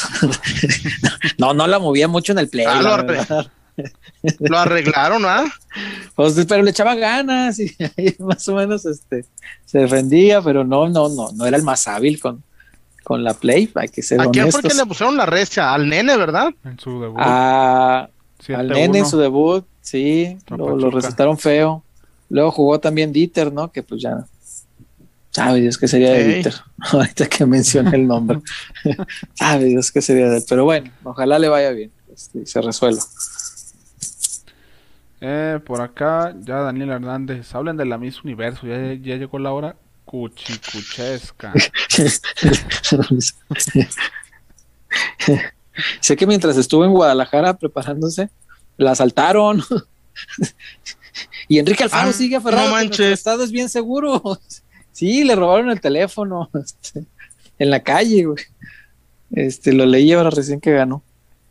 no, 1.39 1.55
no 1.55 1.67
la 1.67 1.79
movía 1.79 2.07
mucho 2.07 2.33
en 2.33 2.39
el 2.39 2.49
play. 2.49 2.67
Ah, 2.69 3.47
lo 4.41 4.59
arreglaron, 4.59 5.25
¿ah? 5.25 5.45
Pues, 6.15 6.35
pero 6.49 6.63
le 6.63 6.71
echaba 6.71 6.95
ganas 6.95 7.59
y 7.59 7.75
ahí 7.97 8.15
más 8.19 8.47
o 8.49 8.55
menos 8.55 8.85
este, 8.87 9.25
se 9.65 9.79
defendía, 9.79 10.43
pero 10.43 10.65
no, 10.65 10.89
no, 10.89 11.09
no, 11.09 11.33
no 11.33 11.47
era 11.47 11.57
el 11.57 11.63
más 11.63 11.89
hábil 11.89 12.21
con, 12.21 12.43
con 13.05 13.25
la 13.25 13.35
play, 13.35 13.71
hay 13.75 13.89
que 13.89 14.03
ser 14.03 14.21
¿A 14.21 14.25
quién 14.27 14.51
fue 14.51 14.61
honestos. 14.61 14.73
que 14.73 14.77
le 14.79 14.87
pusieron 14.87 15.17
la 15.17 15.27
recha? 15.27 15.73
Al 15.75 15.89
nene, 15.89 16.17
¿verdad? 16.17 16.51
en 16.65 16.79
su 16.79 17.01
debut, 17.01 17.19
A- 17.21 18.09
7-1. 18.47 18.55
al 18.59 18.69
nene 18.69 18.99
en 18.99 19.07
su 19.07 19.19
debut, 19.19 19.65
sí, 19.81 20.37
lo, 20.49 20.77
lo 20.77 20.91
recetaron 20.91 21.39
feo. 21.39 21.83
Luego 22.29 22.51
jugó 22.51 22.81
también 22.81 23.13
Dieter, 23.13 23.53
¿no? 23.53 23.71
Que 23.71 23.83
pues 23.83 24.01
ya. 24.03 24.25
Sabe 25.31 25.61
Dios 25.61 25.79
qué 25.79 25.87
sería 25.89 26.13
de 26.13 26.25
Sí. 26.25 26.31
Dieter. 26.35 26.55
Ahorita 26.93 27.27
que 27.27 27.45
mencioné 27.47 27.97
el 27.97 28.07
nombre. 28.07 28.41
Sabe 29.35 29.65
Dios 29.67 29.91
qué 29.93 30.01
sería 30.03 30.29
de 30.29 30.39
él. 30.39 30.45
Pero 30.49 30.65
bueno, 30.65 30.91
ojalá 31.05 31.39
le 31.39 31.49
vaya 31.49 31.71
bien. 31.71 31.91
este, 32.15 32.41
y 32.41 32.47
se 32.47 32.61
resuelva. 32.61 33.03
Eh, 35.25 35.61
por 35.65 35.81
acá, 35.81 36.35
ya 36.41 36.57
Daniel 36.57 36.91
Hernández, 36.91 37.55
hablen 37.55 37.77
de 37.77 37.85
la 37.85 37.97
Miss 37.97 38.25
Universo, 38.25 38.67
ya, 38.67 38.77
ya 38.95 39.17
llegó 39.17 39.39
la 39.39 39.53
hora 39.53 39.77
cuchicuchesca. 40.05 41.53
sé 46.01 46.17
que 46.17 46.27
mientras 46.27 46.57
estuvo 46.57 46.85
en 46.85 46.91
Guadalajara 46.91 47.57
preparándose, 47.57 48.31
la 48.77 48.91
asaltaron. 48.91 49.63
y 51.49 51.61
Enrique 51.61 51.85
Alfaro 51.85 52.11
Ah, 52.11 52.13
sigue 52.13 52.35
aferrado. 52.37 52.67
no 52.67 52.73
manches. 52.73 52.99
nuestro 52.99 53.15
estado 53.15 53.45
es 53.45 53.53
bien 53.53 53.69
seguro. 53.69 54.41
sí, 54.93 55.23
le 55.23 55.37
robaron 55.37 55.71
el 55.71 55.81
teléfono 55.81 56.51
este, 56.55 57.05
en 57.61 57.71
la 57.71 57.81
calle, 57.81 58.25
güey. 58.25 58.45
Este, 59.31 59.73
lo 59.73 59.87
leí 59.87 60.13
ahora 60.13 60.31
recién 60.31 60.61
que 60.61 60.73
ganó. 60.73 61.05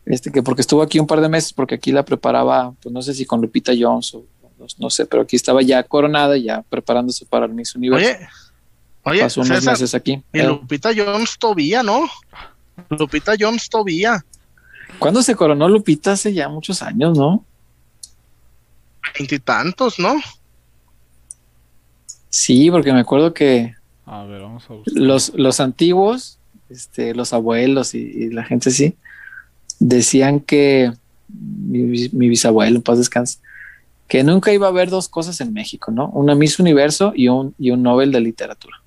Este, 0.06 0.32
que 0.32 0.41
porque 0.44 0.61
estuvo 0.61 0.82
aquí 0.82 0.99
un 0.99 1.07
par 1.07 1.22
de 1.22 1.30
meses, 1.30 1.53
porque 1.53 1.76
aquí 1.76 1.91
la 1.91 2.03
preparaba, 2.03 2.73
pues 2.82 2.91
no 2.91 3.02
sé 3.02 3.14
si 3.14 3.26
con 3.26 3.40
Lupita 3.41 3.72
Jones 3.78 4.14
o 4.15 4.26
no, 4.60 4.65
no 4.80 4.90
sé, 4.90 5.06
pero 5.06 5.23
aquí 5.23 5.36
estaba 5.36 5.61
ya 5.61 5.84
coronada, 5.84 6.38
ya 6.38 6.64
preparándose 6.64 7.26
para 7.26 7.45
el 7.45 7.53
Miss 7.53 7.76
Universo. 7.76 8.07
Oye, 8.10 8.28
oye, 9.03 9.22
Pasó 9.22 9.41
unos 9.41 9.57
César, 9.60 9.73
meses 9.73 9.94
aquí. 9.95 10.23
y 10.34 10.40
Eh, 10.40 10.44
Lupita 10.48 10.90
Jones 10.95 11.38
todavía, 11.40 11.84
¿no? 11.84 12.07
Lupita 12.90 13.34
Jones 13.40 13.69
todavía. 13.69 14.23
¿Cuándo 14.99 15.22
se 15.23 15.36
coronó 15.36 15.68
Lupita? 15.69 16.14
Hace 16.14 16.34
ya 16.34 16.49
muchos 16.49 16.82
años, 16.82 17.18
¿no? 17.18 17.45
Veintitantos, 19.18 19.99
¿no? 19.99 20.15
Sí, 22.30 22.72
porque 22.72 22.94
me 22.94 22.99
acuerdo 23.02 23.34
que 23.34 23.76
A 24.06 24.23
ver, 24.23 24.41
vamos 24.41 24.64
a 24.69 24.73
buscar. 24.73 24.94
los, 24.95 25.34
los 25.36 25.60
antiguos, 25.60 26.40
este, 26.69 27.14
los 27.14 27.34
abuelos 27.34 27.94
y, 27.94 27.99
y 27.99 28.30
la 28.30 28.44
gente 28.44 28.69
así, 28.69 28.95
decían 29.82 30.40
que 30.40 30.94
mi, 31.28 31.82
bis- 31.84 32.14
mi 32.14 32.30
bisabuelo, 32.30 32.78
en 32.78 32.82
paz 32.84 32.98
descanse, 32.99 33.40
que 34.08 34.24
nunca 34.24 34.53
iba 34.53 34.68
a 34.68 34.70
haber 34.70 34.90
dos 34.90 35.08
cosas 35.10 35.41
en 35.41 35.53
México, 35.53 35.91
¿no? 35.91 36.08
Una 36.10 36.36
Miss 36.36 36.60
Universo 36.60 37.14
y 37.16 37.28
un, 37.30 37.56
y 37.58 37.72
un 37.72 37.82
Nobel 37.82 38.12
de 38.12 38.20
Literatura. 38.22 38.78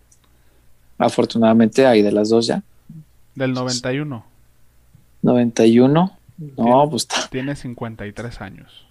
Afortunadamente 0.98 1.86
hay 1.86 2.02
de 2.02 2.12
las 2.12 2.28
dos 2.28 2.46
ya. 2.46 2.62
Del 3.34 3.52
91, 3.52 4.24
91. 5.22 6.18
No, 6.56 6.90
pues 6.90 7.06
tiene 7.30 7.56
53 7.56 8.40
años. 8.40 8.86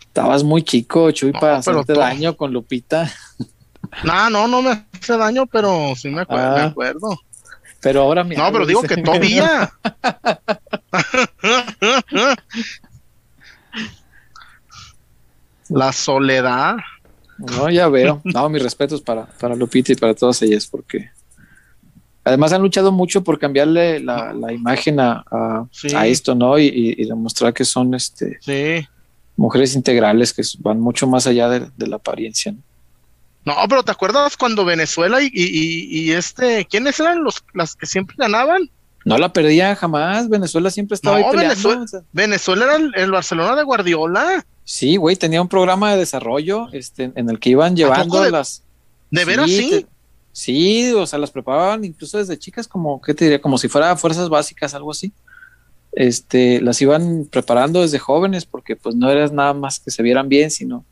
estabas 0.00 0.42
muy 0.44 0.62
chico, 0.62 1.10
Chuy, 1.10 1.32
No, 1.32 1.40
para 1.40 1.56
hacerte 1.58 1.92
daño 1.94 2.36
con 2.36 2.52
Lupita. 2.52 3.10
No, 4.04 4.28
no, 4.30 4.46
no 4.48 4.62
me 4.62 4.84
hace 4.92 5.16
daño, 5.16 5.46
pero 5.46 5.94
sí 5.96 6.08
me 6.10 6.20
acuerdo. 6.22 6.46
Ah. 6.46 6.54
me 6.56 6.62
acuerdo. 6.62 7.18
Pero 7.80 8.02
ahora 8.02 8.24
mira, 8.24 8.44
No, 8.44 8.52
pero 8.52 8.66
digo 8.66 8.82
que 8.82 8.96
todavía. 8.96 9.70
La 15.68 15.92
soledad. 15.92 16.76
No, 17.38 17.70
ya 17.70 17.88
veo. 17.88 18.20
No, 18.24 18.48
mis 18.48 18.62
respetos 18.62 19.00
para, 19.02 19.26
para 19.26 19.54
Lupita 19.54 19.92
y 19.92 19.96
para 19.96 20.14
todas 20.14 20.40
ellas, 20.42 20.66
porque 20.66 21.10
además 22.24 22.52
han 22.52 22.62
luchado 22.62 22.90
mucho 22.90 23.22
por 23.22 23.38
cambiarle 23.38 24.00
la, 24.00 24.32
la 24.32 24.52
imagen 24.52 24.98
a, 25.00 25.24
a, 25.30 25.66
Sí. 25.70 25.94
a 25.94 26.06
esto, 26.06 26.34
¿no? 26.34 26.58
Y, 26.58 26.66
y- 26.66 27.02
y 27.02 27.06
demostrar 27.06 27.52
que 27.54 27.64
son 27.64 27.94
este, 27.94 28.38
Sí. 28.40 28.86
mujeres 29.36 29.74
integrales 29.76 30.32
que 30.32 30.42
van 30.58 30.80
mucho 30.80 31.06
más 31.06 31.26
allá 31.26 31.48
de, 31.48 31.68
de 31.76 31.86
la 31.86 31.96
apariencia. 31.96 32.52
¿no? 32.52 32.58
No, 33.54 33.68
pero 33.68 33.82
¿te 33.82 33.92
acuerdas 33.92 34.36
cuando 34.36 34.64
Venezuela 34.64 35.22
y, 35.22 35.26
y, 35.32 35.88
y- 35.90 36.12
este, 36.12 36.64
¿quiénes 36.66 36.98
eran 37.00 37.22
los 37.24 37.42
las 37.54 37.74
que 37.76 37.86
siempre 37.86 38.16
ganaban? 38.18 38.70
No 39.04 39.16
la 39.16 39.32
perdía 39.32 39.74
jamás. 39.76 40.28
Venezuela 40.28 40.70
siempre 40.70 40.94
estaba 40.96 41.18
No, 41.18 41.26
ahí 41.26 41.30
peleando. 41.30 41.54
Venezuela- 41.54 41.82
o 41.84 41.88
sea, 41.88 42.00
Venezuela 42.12 42.64
era 42.64 42.76
el, 42.76 42.92
el 42.96 43.10
Barcelona 43.10 43.56
de 43.56 43.62
Guardiola. 43.62 44.44
sí, 44.64 44.96
güey, 44.96 45.16
tenía 45.16 45.40
un 45.40 45.48
programa 45.48 45.92
de 45.92 45.98
desarrollo 45.98 46.66
este, 46.72 47.10
en 47.14 47.30
el 47.30 47.38
que 47.38 47.50
iban 47.50 47.74
llevando 47.76 48.20
de- 48.22 48.30
las. 48.30 48.62
¿De 49.10 49.24
veras 49.24 49.48
sí? 49.50 49.70
te- 49.70 49.86
sí, 50.32 50.92
o 50.92 51.06
sea, 51.06 51.18
las 51.18 51.30
preparaban 51.30 51.84
incluso 51.84 52.18
desde 52.18 52.38
chicas, 52.38 52.68
como, 52.68 53.00
¿qué 53.00 53.14
te 53.14 53.24
diría? 53.24 53.40
Como 53.40 53.56
si 53.56 53.68
fuera 53.68 53.96
fuerzas 53.96 54.28
básicas, 54.28 54.74
algo 54.74 54.90
así. 54.90 55.12
Este, 55.92 56.60
las 56.60 56.80
iban 56.82 57.26
preparando 57.30 57.80
desde 57.80 57.98
jóvenes, 57.98 58.44
porque 58.44 58.76
pues 58.76 58.94
no 58.94 59.10
era 59.10 59.26
nada 59.28 59.54
más 59.54 59.80
que 59.80 59.90
se 59.90 60.02
vieran 60.02 60.28
bien, 60.28 60.50
sino 60.50 60.84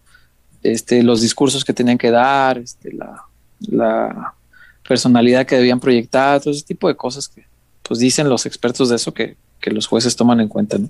este, 0.63 1.03
los 1.03 1.21
discursos 1.21 1.65
que 1.65 1.73
tenían 1.73 1.99
que 1.99 2.11
dar, 2.11 2.59
este, 2.59 2.93
la, 2.93 3.25
la 3.61 4.35
personalidad 4.87 5.47
que 5.47 5.57
debían 5.57 5.81
proyectar, 5.81 6.41
todo 6.41 6.53
ese 6.53 6.65
tipo 6.65 6.89
de 6.89 6.97
cosas 6.97 7.29
que 7.29 7.47
pues 7.83 8.01
dicen 8.01 8.29
los 8.29 8.47
expertos 8.47 8.89
de 8.89 8.97
eso 8.97 9.15
que, 9.15 9.37
que 9.61 9.71
los 9.71 9.87
jueces 9.87 10.17
toman 10.17 10.41
en 10.41 10.49
cuenta, 10.49 10.79
¿no? 10.79 10.89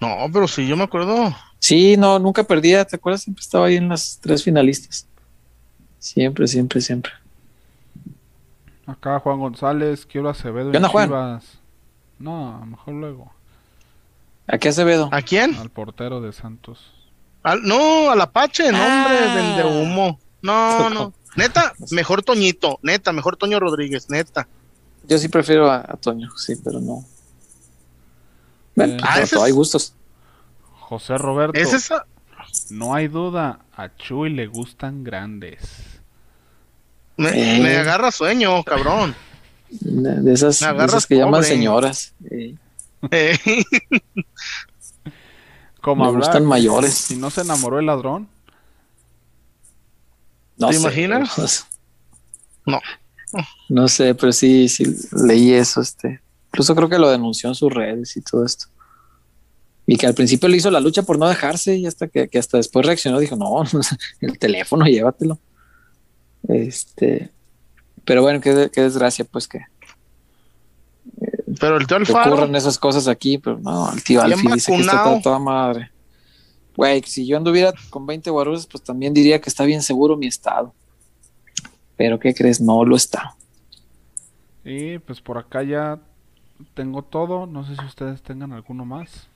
No, 0.00 0.16
pero 0.32 0.46
sí, 0.46 0.66
yo 0.66 0.76
me 0.76 0.84
acuerdo. 0.84 1.34
Sí, 1.58 1.96
no, 1.96 2.18
nunca 2.18 2.42
perdía, 2.44 2.84
¿te 2.84 2.96
acuerdas? 2.96 3.22
Siempre 3.22 3.40
estaba 3.40 3.66
ahí 3.66 3.76
en 3.76 3.88
las 3.88 4.18
tres 4.20 4.42
finalistas. 4.42 5.06
Siempre, 5.98 6.46
siempre, 6.46 6.80
siempre. 6.80 7.12
Acá 8.86 9.18
Juan 9.20 9.40
González, 9.40 10.06
quiero 10.06 10.28
Acevedo 10.28 10.70
¿Qué 10.70 10.76
onda, 10.76 10.88
Juan? 10.88 11.08
Chivas. 11.08 11.58
No, 12.18 12.64
mejor 12.66 12.94
luego. 12.94 13.32
¿A 14.46 14.58
qué 14.58 14.68
Acevedo? 14.68 15.08
¿A 15.12 15.22
quién? 15.22 15.54
Al 15.56 15.70
portero 15.70 16.20
de 16.20 16.32
Santos. 16.32 16.92
Al- 17.46 17.62
no, 17.62 18.10
al 18.10 18.20
Apache, 18.20 18.72
no, 18.72 18.78
hombre, 18.78 19.18
Ah. 19.20 19.34
del 19.36 19.56
de 19.56 19.64
humo. 19.82 20.18
No, 20.42 20.90
no. 20.90 21.12
Neta, 21.36 21.74
mejor 21.90 22.22
Toñito, 22.22 22.78
neta, 22.82 23.12
mejor 23.12 23.36
Toño 23.36 23.60
Rodríguez, 23.60 24.10
neta. 24.10 24.48
Yo 25.06 25.16
sí 25.18 25.28
prefiero 25.28 25.70
a, 25.70 25.76
a 25.76 25.96
Toño, 25.96 26.28
sí, 26.36 26.54
pero 26.64 26.80
no. 26.80 27.04
Bueno, 28.74 28.94
Eh, 28.94 28.96
pero 29.00 29.08
Ah, 29.08 29.20
es- 29.20 29.32
hay 29.34 29.52
gustos. 29.52 29.94
José 30.80 31.18
Roberto, 31.18 31.58
Es 31.58 31.72
esa. 31.72 32.06
no 32.70 32.94
hay 32.94 33.06
duda, 33.08 33.60
a 33.76 33.94
Chuy 33.96 34.30
le 34.30 34.46
gustan 34.48 35.04
grandes. 35.04 35.60
Me, 37.16 37.28
Eh. 37.30 37.60
me 37.62 37.76
agarra 37.76 38.10
sueño, 38.10 38.62
cabrón. 38.64 39.14
De 39.70 40.32
esas, 40.32 40.60
Me 40.62 40.66
de 40.68 40.70
agarras 40.72 40.90
esas 40.92 41.06
que 41.06 41.16
llaman 41.16 41.44
señoras. 41.44 42.12
eh, 42.30 42.54
Eh, 43.10 43.38
Como 45.86 46.02
me 46.02 46.08
hablar, 46.08 46.24
gustan 46.24 46.44
mayores. 46.44 46.94
Si 46.94 47.14
no 47.14 47.30
se 47.30 47.42
enamoró 47.42 47.78
el 47.78 47.86
ladrón, 47.86 48.28
No 50.56 50.66
¿Te 50.66 50.74
sé, 50.74 50.80
imaginas? 50.80 51.64
No. 52.66 52.80
No 53.68 53.86
sé, 53.86 54.12
pero 54.16 54.32
sí, 54.32 54.68
sí 54.68 54.84
leí 55.12 55.52
eso, 55.52 55.80
este. 55.80 56.20
Incluso 56.48 56.74
creo 56.74 56.88
que 56.88 56.98
lo 56.98 57.08
denunció 57.08 57.48
en 57.48 57.54
sus 57.54 57.72
redes 57.72 58.16
y 58.16 58.20
todo 58.20 58.44
esto. 58.44 58.66
Y 59.86 59.96
que 59.96 60.08
al 60.08 60.14
principio 60.14 60.48
le 60.48 60.56
hizo 60.56 60.72
la 60.72 60.80
lucha 60.80 61.04
por 61.04 61.20
no 61.20 61.28
dejarse 61.28 61.76
y 61.76 61.86
hasta 61.86 62.08
que, 62.08 62.26
que 62.26 62.40
hasta 62.40 62.56
después 62.56 62.84
reaccionó, 62.84 63.20
dijo, 63.20 63.36
no, 63.36 63.62
el 64.20 64.38
teléfono, 64.40 64.86
llévatelo. 64.86 65.38
Este, 66.48 67.30
pero 68.04 68.22
bueno, 68.22 68.40
qué, 68.40 68.72
qué 68.72 68.80
desgracia, 68.80 69.24
pues 69.24 69.46
que, 69.46 69.60
pero 71.60 71.76
el 71.76 71.86
tío 71.86 71.96
que 71.98 72.02
Alfaro, 72.02 72.32
ocurran 72.34 72.54
esas 72.54 72.78
cosas 72.78 73.08
aquí, 73.08 73.38
pero 73.38 73.58
no, 73.58 73.92
el 73.92 74.02
tío 74.02 74.22
Alfie 74.22 74.52
dice 74.52 74.72
que 74.72 74.80
está 74.80 74.96
vacunado. 74.96 75.20
toda 75.22 75.38
madre. 75.38 75.90
Güey, 76.76 77.02
si 77.04 77.26
yo 77.26 77.36
anduviera 77.36 77.72
con 77.90 78.06
20 78.06 78.28
guaruras, 78.30 78.66
pues 78.66 78.82
también 78.84 79.14
diría 79.14 79.40
que 79.40 79.48
está 79.48 79.64
bien 79.64 79.82
seguro 79.82 80.16
mi 80.16 80.26
estado. 80.26 80.74
Pero 81.96 82.18
¿qué 82.18 82.34
crees? 82.34 82.60
No 82.60 82.84
lo 82.84 82.96
está. 82.96 83.34
y 84.64 84.98
pues 84.98 85.20
por 85.20 85.38
acá 85.38 85.62
ya 85.62 85.98
tengo 86.74 87.02
todo. 87.02 87.46
No 87.46 87.64
sé 87.64 87.76
si 87.76 87.84
ustedes 87.84 88.22
tengan 88.22 88.52
alguno 88.52 88.84
más. 88.84 89.28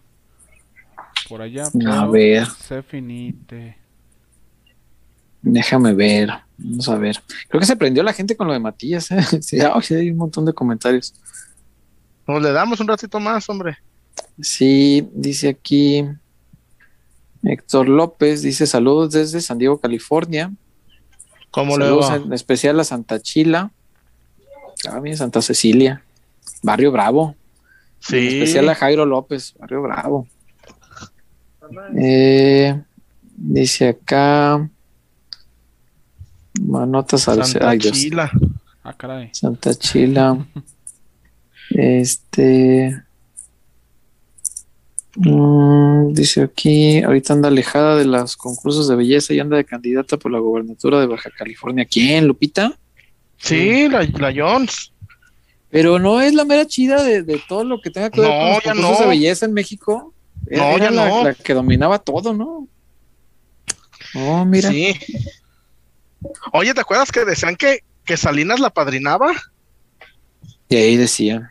Por 1.28 1.42
allá, 1.42 1.64
A 1.86 2.06
ver. 2.06 2.46
se 2.46 2.82
finite. 2.82 3.78
Déjame 5.42 5.94
ver, 5.94 6.28
vamos 6.58 6.88
a 6.88 6.96
ver. 6.96 7.16
Creo 7.48 7.60
que 7.60 7.66
se 7.66 7.76
prendió 7.76 8.02
la 8.02 8.12
gente 8.12 8.36
con 8.36 8.46
lo 8.46 8.52
de 8.52 8.60
Matías. 8.60 9.10
¿eh? 9.10 9.22
Sí, 9.40 9.58
sí, 9.82 9.94
hay 9.94 10.10
un 10.10 10.18
montón 10.18 10.44
de 10.44 10.52
comentarios. 10.52 11.14
Nos 12.32 12.42
le 12.42 12.52
damos 12.52 12.80
un 12.80 12.88
ratito 12.88 13.18
más, 13.20 13.48
hombre. 13.48 13.78
Sí, 14.40 15.08
dice 15.12 15.48
aquí 15.50 16.04
Héctor 17.42 17.88
López, 17.88 18.42
dice 18.42 18.66
saludos 18.66 19.12
desde 19.12 19.40
San 19.40 19.58
Diego, 19.58 19.78
California. 19.78 20.52
¿Cómo 21.50 21.76
le 21.78 21.86
Saludos 21.86 22.10
va? 22.10 22.16
en 22.16 22.32
especial 22.32 22.78
a 22.80 22.84
Santa 22.84 23.20
Chila. 23.20 23.70
Ah, 24.88 25.00
mira, 25.00 25.16
Santa 25.16 25.42
Cecilia. 25.42 26.02
Barrio 26.62 26.92
Bravo. 26.92 27.30
En 27.30 27.36
Sí. 28.00 28.16
especial 28.28 28.68
a 28.68 28.74
Jairo 28.74 29.04
López, 29.04 29.54
Barrio 29.58 29.82
Bravo. 29.82 30.26
Eh, 31.96 32.80
dice 33.36 33.88
acá. 33.88 34.68
Manotas 36.60 37.28
al 37.28 37.44
Santa. 37.44 37.78
Chila. 37.78 38.30
Ah, 38.82 38.92
caray. 38.96 39.30
Santa 39.32 39.74
Chila. 39.74 40.46
Este. 41.70 43.02
mm, 45.16 46.12
dice 46.12 46.42
aquí, 46.42 47.02
ahorita 47.02 47.32
anda 47.32 47.48
alejada 47.48 47.96
de 47.96 48.04
los 48.04 48.36
concursos 48.36 48.88
de 48.88 48.96
belleza 48.96 49.32
y 49.34 49.40
anda 49.40 49.56
de 49.56 49.64
candidata 49.64 50.16
por 50.16 50.32
la 50.32 50.38
gobernatura 50.38 51.00
de 51.00 51.06
Baja 51.06 51.30
California. 51.36 51.84
¿Quién, 51.84 52.26
Lupita? 52.26 52.78
Sí, 53.38 53.88
la, 53.88 54.02
la 54.02 54.32
Jones. 54.34 54.92
Pero 55.70 55.98
no 55.98 56.20
es 56.20 56.34
la 56.34 56.44
mera 56.44 56.66
chida 56.66 57.02
de, 57.02 57.22
de 57.22 57.40
todo 57.48 57.62
lo 57.64 57.80
que 57.80 57.90
tenga 57.90 58.10
que 58.10 58.20
ver 58.20 58.28
No, 58.28 58.36
con 58.36 58.48
los 58.50 58.62
concursos 58.62 58.98
no. 58.98 59.04
de 59.04 59.06
belleza 59.08 59.46
en 59.46 59.52
México. 59.52 60.12
Era, 60.48 60.62
No, 60.64 60.76
era 60.76 60.84
ya 60.86 60.90
la, 60.90 61.08
no. 61.08 61.24
la 61.24 61.34
que 61.34 61.54
dominaba 61.54 61.98
todo, 62.00 62.32
¿no? 62.34 62.66
Oh, 64.16 64.44
mira. 64.44 64.68
Sí. 64.70 64.94
Oye, 66.52 66.74
¿te 66.74 66.80
acuerdas 66.80 67.12
que 67.12 67.24
decían 67.24 67.54
que, 67.56 67.84
que 68.04 68.16
Salinas 68.16 68.58
la 68.58 68.70
padrinaba? 68.70 69.32
Y 70.68 70.76
ahí 70.76 70.96
decían. 70.96 71.48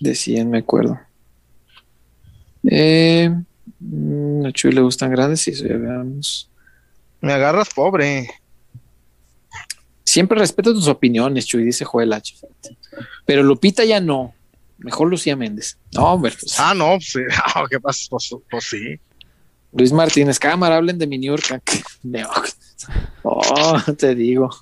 Decían, 0.00 0.50
me 0.50 0.58
acuerdo. 0.58 0.98
Eh, 2.64 3.30
mm, 3.78 4.46
a 4.46 4.52
Chuy 4.52 4.72
le 4.72 4.80
gustan 4.80 5.10
grandes, 5.10 5.46
y 5.46 5.50
eso 5.52 5.66
ya 5.66 5.76
veamos. 5.76 6.50
Me 7.20 7.32
agarras 7.32 7.68
pobre. 7.74 8.28
Siempre 10.04 10.38
respeto 10.38 10.72
tus 10.74 10.88
opiniones, 10.88 11.46
Chuy, 11.46 11.64
dice 11.64 11.84
Joel 11.84 12.12
H. 12.12 12.34
Pero 13.26 13.42
Lupita 13.42 13.84
ya 13.84 14.00
no. 14.00 14.34
Mejor 14.78 15.08
Lucía 15.08 15.36
Méndez. 15.36 15.78
No, 15.94 16.14
hombre. 16.14 16.32
pues, 16.40 16.58
Ah, 16.58 16.72
no, 16.74 16.92
pues, 16.96 17.12
sí. 17.12 17.20
Ah, 17.54 17.64
¿qué 17.70 17.78
pasa? 17.78 18.06
Pues, 18.10 18.30
pues 18.50 18.64
sí. 18.64 18.98
Luis 19.72 19.92
Martínez, 19.92 20.38
cámara, 20.38 20.76
hablen 20.76 20.98
de 20.98 21.06
mi 21.06 21.18
Niurka. 21.18 21.60
No. 22.02 22.28
Oh, 23.22 23.78
te 23.98 24.14
digo. 24.14 24.48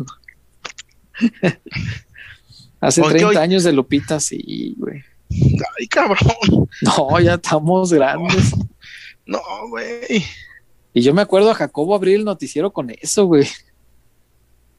Hace 2.80 3.00
Porque 3.00 3.18
30 3.18 3.28
hoy- 3.28 3.36
años 3.36 3.64
de 3.64 3.72
Lupita, 3.72 4.20
sí, 4.20 4.74
güey. 4.76 5.02
Ay, 5.30 5.86
cabrón. 5.88 6.68
No, 6.82 7.20
ya 7.20 7.34
estamos 7.34 7.92
grandes. 7.92 8.54
No, 9.26 9.40
güey. 9.68 10.24
Y 10.94 11.02
yo 11.02 11.12
me 11.14 11.22
acuerdo 11.22 11.50
a 11.50 11.54
Jacobo 11.54 11.94
abrir 11.94 12.16
el 12.16 12.24
noticiero 12.24 12.72
con 12.72 12.90
eso, 12.90 13.26
güey. 13.26 13.46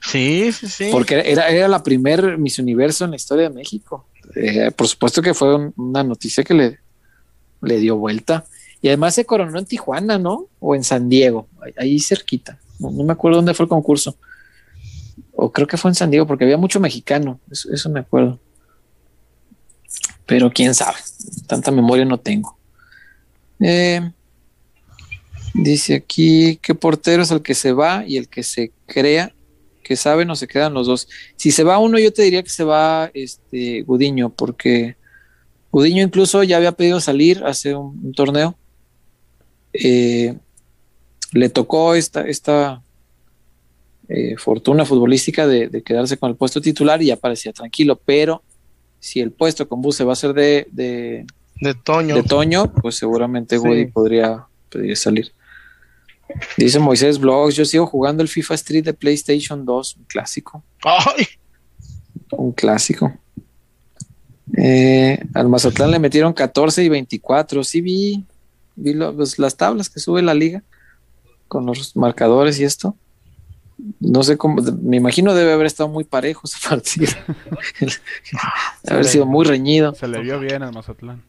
Sí, 0.02 0.52
sí, 0.52 0.68
sí. 0.68 0.90
Porque 0.92 1.22
era, 1.26 1.50
era 1.50 1.68
la 1.68 1.84
primer 1.84 2.38
Miss 2.38 2.58
Universo 2.60 3.06
en 3.06 3.12
la 3.12 3.18
historia 3.18 3.50
de 3.50 3.56
México. 3.56 4.08
Eh, 4.36 4.72
por 4.76 4.88
supuesto 4.88 5.22
que 5.22 5.34
fue 5.34 5.56
un- 5.56 5.74
una 5.78 6.04
noticia 6.04 6.44
que 6.44 6.54
le, 6.54 6.80
le 7.62 7.78
dio 7.78 7.98
vuelta. 7.98 8.46
Y 8.82 8.88
además 8.88 9.16
se 9.16 9.26
coronó 9.26 9.60
en 9.60 9.66
Tijuana, 9.66 10.18
¿no? 10.18 10.48
O 10.60 10.74
en 10.74 10.84
San 10.84 11.10
Diego, 11.10 11.48
ahí, 11.78 12.00
cerquita. 12.00 12.58
No, 12.80 12.92
no 12.92 13.04
me 13.04 13.12
acuerdo 13.14 13.38
dónde 13.38 13.54
fue 13.54 13.66
el 13.66 13.70
concurso. 13.70 14.16
O 15.34 15.52
creo 15.52 15.68
que 15.68 15.78
fue 15.78 15.92
en 15.92 15.96
San 15.96 16.10
Diego, 16.10 16.26
porque 16.26 16.46
había 16.46 16.58
mucho 16.58 16.80
mexicano. 16.80 17.40
Eso, 17.52 17.70
eso 17.74 17.90
me 17.90 18.00
acuerdo. 18.00 18.40
Pero 20.30 20.51
quién 20.51 20.76
sabe. 20.76 20.97
Tanta 21.47 21.72
memoria 21.72 22.06
no 22.06 22.19
tengo. 22.19 22.56
Eh, 23.60 24.11
dice 25.56 25.95
aquí 25.95 26.60
qué 26.61 26.76
portero 26.76 27.23
es 27.23 27.31
el 27.31 27.41
que 27.41 27.56
se 27.56 27.73
va 27.73 28.06
y 28.06 28.15
el 28.15 28.30
que 28.30 28.43
se 28.43 28.72
crea 28.85 29.34
que 29.84 29.95
saben 29.95 30.30
o 30.30 30.35
se 30.35 30.47
quedan 30.47 30.76
los 30.76 30.85
dos. 30.85 31.07
Si 31.35 31.49
se 31.49 31.64
va 31.64 31.80
uno, 31.80 31.97
yo 31.97 32.14
te 32.14 32.22
diría 32.22 32.43
que 32.43 32.51
se 32.51 32.64
va 32.64 33.10
este 33.15 33.81
Gudiño, 33.81 34.30
porque 34.30 34.97
Gudiño 35.72 36.03
incluso 36.03 36.43
ya 36.43 36.57
había 36.57 36.73
pedido 36.73 36.99
salir 36.99 37.43
hace 37.43 37.73
un, 37.73 37.99
un 38.03 38.14
torneo. 38.14 38.56
Eh, 39.73 40.38
le 41.31 41.49
tocó 41.49 41.95
esta, 41.95 42.22
esta 42.22 42.84
eh, 44.10 44.35
fortuna 44.38 44.85
futbolística 44.85 45.47
de, 45.47 45.69
de 45.69 45.81
quedarse 45.81 46.18
con 46.18 46.30
el 46.30 46.35
puesto 46.35 46.61
titular 46.61 47.01
y 47.01 47.07
ya 47.07 47.15
parecía 47.15 47.51
tranquilo, 47.51 47.99
pero 48.06 48.43
si 49.00 49.20
el 49.22 49.32
puesto 49.32 49.68
con 49.68 49.82
Buse 49.82 50.04
va 50.04 50.14
a 50.14 50.16
ser 50.16 50.34
de, 50.34 50.68
de, 50.72 51.26
De 51.62 51.74
Toño. 51.74 52.16
de 52.16 52.24
Toño, 52.24 52.72
pues 52.74 52.96
seguramente 52.96 53.58
Sí. 53.58 53.66
Woody 53.68 53.86
podría 53.88 54.46
pedir 54.70 54.96
salir. 54.98 55.32
Dice 56.58 56.78
Moisés 56.80 57.18
Vlogs, 57.20 57.56
yo 57.56 57.66
sigo 57.66 57.88
jugando 57.88 58.22
el 58.22 58.30
FIFA 58.30 58.54
Street 58.56 58.84
de 58.84 58.94
PlayStation 58.94 59.66
2, 59.66 59.96
un 59.98 60.04
clásico, 60.06 60.64
Ay, 60.84 61.26
un 62.32 62.52
clásico. 62.52 63.12
Eh, 64.58 65.20
al 65.34 65.48
Mazatlán 65.48 65.92
le 65.92 66.00
metieron 66.00 66.34
14 66.34 66.84
y 66.84 66.90
24, 66.90 67.64
sí 67.64 67.82
vi, 67.82 68.26
vi 68.76 68.94
lo- 68.94 69.16
pues, 69.16 69.38
las 69.40 69.56
tablas 69.56 69.90
que 69.90 70.00
sube 70.00 70.22
la 70.22 70.34
liga 70.34 70.64
con 71.48 71.66
los 71.66 71.96
marcadores 71.96 72.60
y 72.60 72.64
esto. 72.64 72.96
No 73.99 74.23
sé 74.23 74.38
cómo, 74.38 74.61
me 74.81 74.97
imagino 74.97 75.34
debe 75.34 75.53
haber 75.53 75.65
estado 75.65 75.89
muy 75.89 76.03
parejo 76.03 76.41
ese 76.45 76.57
partido. 76.69 77.11
debe 77.80 77.93
haber 78.89 79.06
sido 79.06 79.26
muy 79.26 79.45
reñido. 79.45 79.93
Se 79.95 80.07
le 80.07 80.22
vio 80.22 80.39
bien 80.39 80.64
al 80.64 80.73
Mazatlán. 80.73 81.23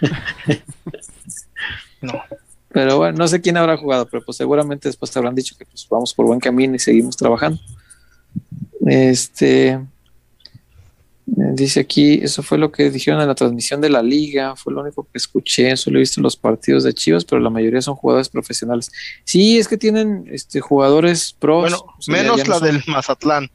no. 2.02 2.12
Pero 2.70 2.98
bueno, 2.98 3.16
no 3.16 3.28
sé 3.28 3.40
quién 3.40 3.56
habrá 3.56 3.76
jugado, 3.76 4.06
pero 4.06 4.24
pues 4.24 4.36
seguramente 4.36 4.88
después 4.88 5.10
te 5.10 5.18
habrán 5.18 5.34
dicho 5.34 5.56
que 5.58 5.64
pues 5.64 5.86
vamos 5.88 6.12
por 6.12 6.26
buen 6.26 6.40
camino 6.40 6.74
y 6.74 6.78
seguimos 6.78 7.16
trabajando. 7.16 7.58
Este 8.86 9.80
dice 11.30 11.80
aquí, 11.80 12.14
eso 12.22 12.42
fue 12.42 12.58
lo 12.58 12.72
que 12.72 12.90
dijeron 12.90 13.20
en 13.20 13.28
la 13.28 13.34
transmisión 13.34 13.80
de 13.80 13.90
la 13.90 14.02
liga, 14.02 14.56
fue 14.56 14.72
lo 14.72 14.80
único 14.80 15.04
que 15.04 15.18
escuché, 15.18 15.76
solo 15.76 15.98
he 15.98 16.00
visto 16.00 16.20
los 16.20 16.36
partidos 16.36 16.84
de 16.84 16.94
Chivas, 16.94 17.24
pero 17.24 17.40
la 17.40 17.50
mayoría 17.50 17.82
son 17.82 17.94
jugadores 17.96 18.28
profesionales. 18.28 18.90
Sí, 19.24 19.58
es 19.58 19.68
que 19.68 19.76
tienen 19.76 20.24
este 20.30 20.60
jugadores 20.60 21.34
pros. 21.38 21.62
Bueno, 21.62 21.78
o 21.98 22.02
sea, 22.02 22.16
ya- 22.16 22.22
menos 22.22 22.36
ya 22.38 22.44
no 22.44 22.50
la 22.50 22.58
son- 22.58 22.66
del 22.68 22.82
Mazatlán. 22.86 23.50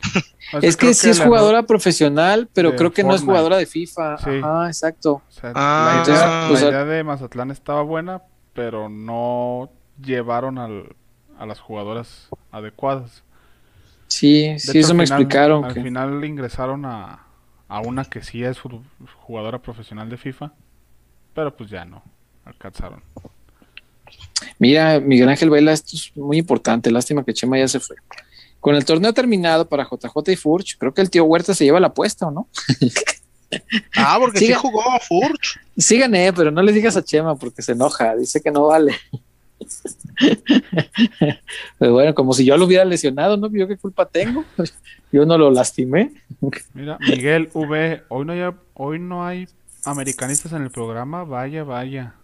O 0.54 0.60
sea, 0.60 0.68
Es 0.70 0.76
que 0.78 0.86
creo 0.86 0.94
sí 0.94 1.10
es 1.10 1.20
jugadora 1.20 1.64
profesional, 1.64 2.48
pero 2.54 2.70
de 2.70 2.76
creo 2.78 2.90
que 2.90 3.04
no 3.04 3.14
es 3.14 3.20
jugadora 3.20 3.58
de 3.58 3.66
FIFA. 3.66 4.16
Sí. 4.16 4.30
Ajá, 4.42 4.66
exacto. 4.68 5.12
o 5.16 5.22
sea, 5.30 5.52
Ah, 5.54 5.84
la, 5.84 5.90
idea, 5.92 5.98
entonces, 6.00 6.22
la 6.24 6.50
o 6.52 6.56
sea- 6.56 6.68
idea 6.70 6.84
de 6.86 7.04
Mazatlán 7.04 7.50
estaba 7.50 7.82
buena, 7.82 8.22
pero 8.54 8.88
no 8.88 9.68
llevaron 10.02 10.56
al, 10.56 10.96
a 11.38 11.44
las 11.44 11.60
jugadoras 11.60 12.28
adecuadas. 12.50 13.24
Sí, 14.08 14.48
De 14.48 14.58
sí, 14.58 14.70
hecho, 14.70 14.78
eso 14.80 14.94
me 14.94 15.04
final- 15.04 15.20
explicaron. 15.20 15.64
Al 15.64 15.74
que- 15.74 15.82
final 15.82 16.24
ingresaron 16.24 16.84
a, 16.86 17.26
a 17.68 17.80
una 17.80 18.04
que 18.04 18.22
sí 18.22 18.42
es 18.42 18.58
jugadora 19.20 19.60
profesional 19.60 20.08
de 20.08 20.16
FIFA, 20.16 20.52
pero 21.34 21.54
pues 21.56 21.70
ya 21.70 21.84
no 21.84 22.02
alcanzaron. 22.44 23.02
Mira, 24.58 24.98
Miguel 25.00 25.28
Ángel 25.28 25.50
Vela, 25.50 25.72
esto 25.72 25.94
es 25.94 26.16
muy 26.16 26.38
importante. 26.38 26.90
Lástima 26.90 27.24
que 27.24 27.34
Chema 27.34 27.58
ya 27.58 27.68
se 27.68 27.80
fue. 27.80 27.96
Con 28.60 28.74
el 28.74 28.84
torneo 28.84 29.12
terminado 29.12 29.68
para 29.68 29.84
JJ 29.84 30.32
y 30.32 30.36
Furch, 30.36 30.78
creo 30.78 30.92
que 30.94 31.00
el 31.02 31.10
tío 31.10 31.24
Huerta 31.24 31.54
se 31.54 31.64
lleva 31.64 31.78
la 31.78 31.88
apuesta, 31.88 32.26
¿o 32.26 32.30
no? 32.30 32.48
Ah, 33.96 34.18
porque 34.20 34.40
sí 34.40 34.46
Siga. 34.48 34.58
jugó 34.58 34.82
a 34.90 35.00
Furch. 35.00 35.58
Sí 35.74 35.98
gané, 35.98 36.34
pero 36.34 36.50
no 36.50 36.60
le 36.60 36.70
digas 36.70 36.98
a 36.98 37.02
Chema 37.02 37.34
porque 37.34 37.62
se 37.62 37.72
enoja, 37.72 38.14
dice 38.14 38.42
que 38.42 38.50
no 38.50 38.66
vale. 38.66 38.94
pero 41.78 41.92
bueno, 41.92 42.14
como 42.14 42.32
si 42.32 42.44
yo 42.44 42.56
lo 42.56 42.66
hubiera 42.66 42.84
lesionado, 42.84 43.36
¿no? 43.36 43.50
Yo 43.50 43.68
qué 43.68 43.76
culpa 43.76 44.06
tengo. 44.06 44.44
Yo 45.12 45.24
no 45.24 45.38
lo 45.38 45.50
lastimé. 45.50 46.12
Mira, 46.74 46.98
Miguel 47.00 47.48
V, 47.52 48.02
hoy 48.08 48.24
no 48.26 48.32
hay, 48.32 48.54
hoy 48.74 48.98
no 48.98 49.26
hay 49.26 49.48
americanistas 49.84 50.52
en 50.52 50.62
el 50.62 50.70
programa, 50.70 51.24
vaya, 51.24 51.64
vaya. 51.64 52.14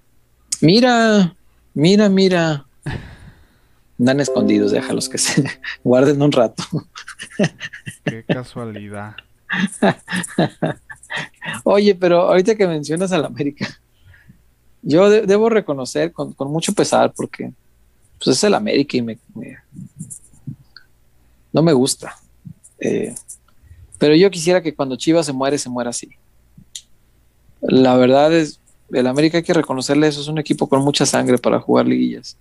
Mira, 0.60 1.34
mira, 1.72 2.08
mira. 2.10 2.66
Andan 3.98 4.20
escondidos, 4.20 4.72
déjalos 4.72 5.08
que 5.08 5.16
se 5.18 5.44
guarden 5.82 6.20
un 6.20 6.32
rato. 6.32 6.62
Qué 8.04 8.24
casualidad. 8.24 9.14
Oye, 11.64 11.94
pero 11.94 12.22
ahorita 12.22 12.54
que 12.54 12.66
mencionas 12.66 13.12
al 13.12 13.24
América, 13.24 13.66
yo 14.84 15.08
de- 15.08 15.22
debo 15.22 15.48
reconocer 15.48 16.12
con, 16.12 16.34
mucho 16.46 16.72
pesar 16.72 17.12
porque 17.12 17.52
pues 18.22 18.36
es 18.36 18.44
el 18.44 18.54
América 18.54 18.96
y 18.96 19.02
no 21.52 21.62
me 21.62 21.72
gusta. 21.72 22.16
Eh, 22.78 23.14
pero 23.98 24.14
yo 24.14 24.30
quisiera 24.30 24.62
que 24.62 24.74
cuando 24.74 24.96
Chivas 24.96 25.26
se 25.26 25.32
muere, 25.32 25.58
se 25.58 25.70
muera 25.70 25.90
así. 25.90 26.10
La 27.60 27.96
verdad 27.96 28.32
es, 28.32 28.60
el 28.92 29.06
América 29.06 29.38
hay 29.38 29.44
que 29.44 29.54
reconocerle 29.54 30.08
eso, 30.08 30.20
es 30.20 30.28
un 30.28 30.38
equipo 30.38 30.68
con 30.68 30.82
mucha 30.82 31.06
sangre 31.06 31.38
para 31.38 31.60
jugar 31.60 31.86
liguillas. 31.86 32.36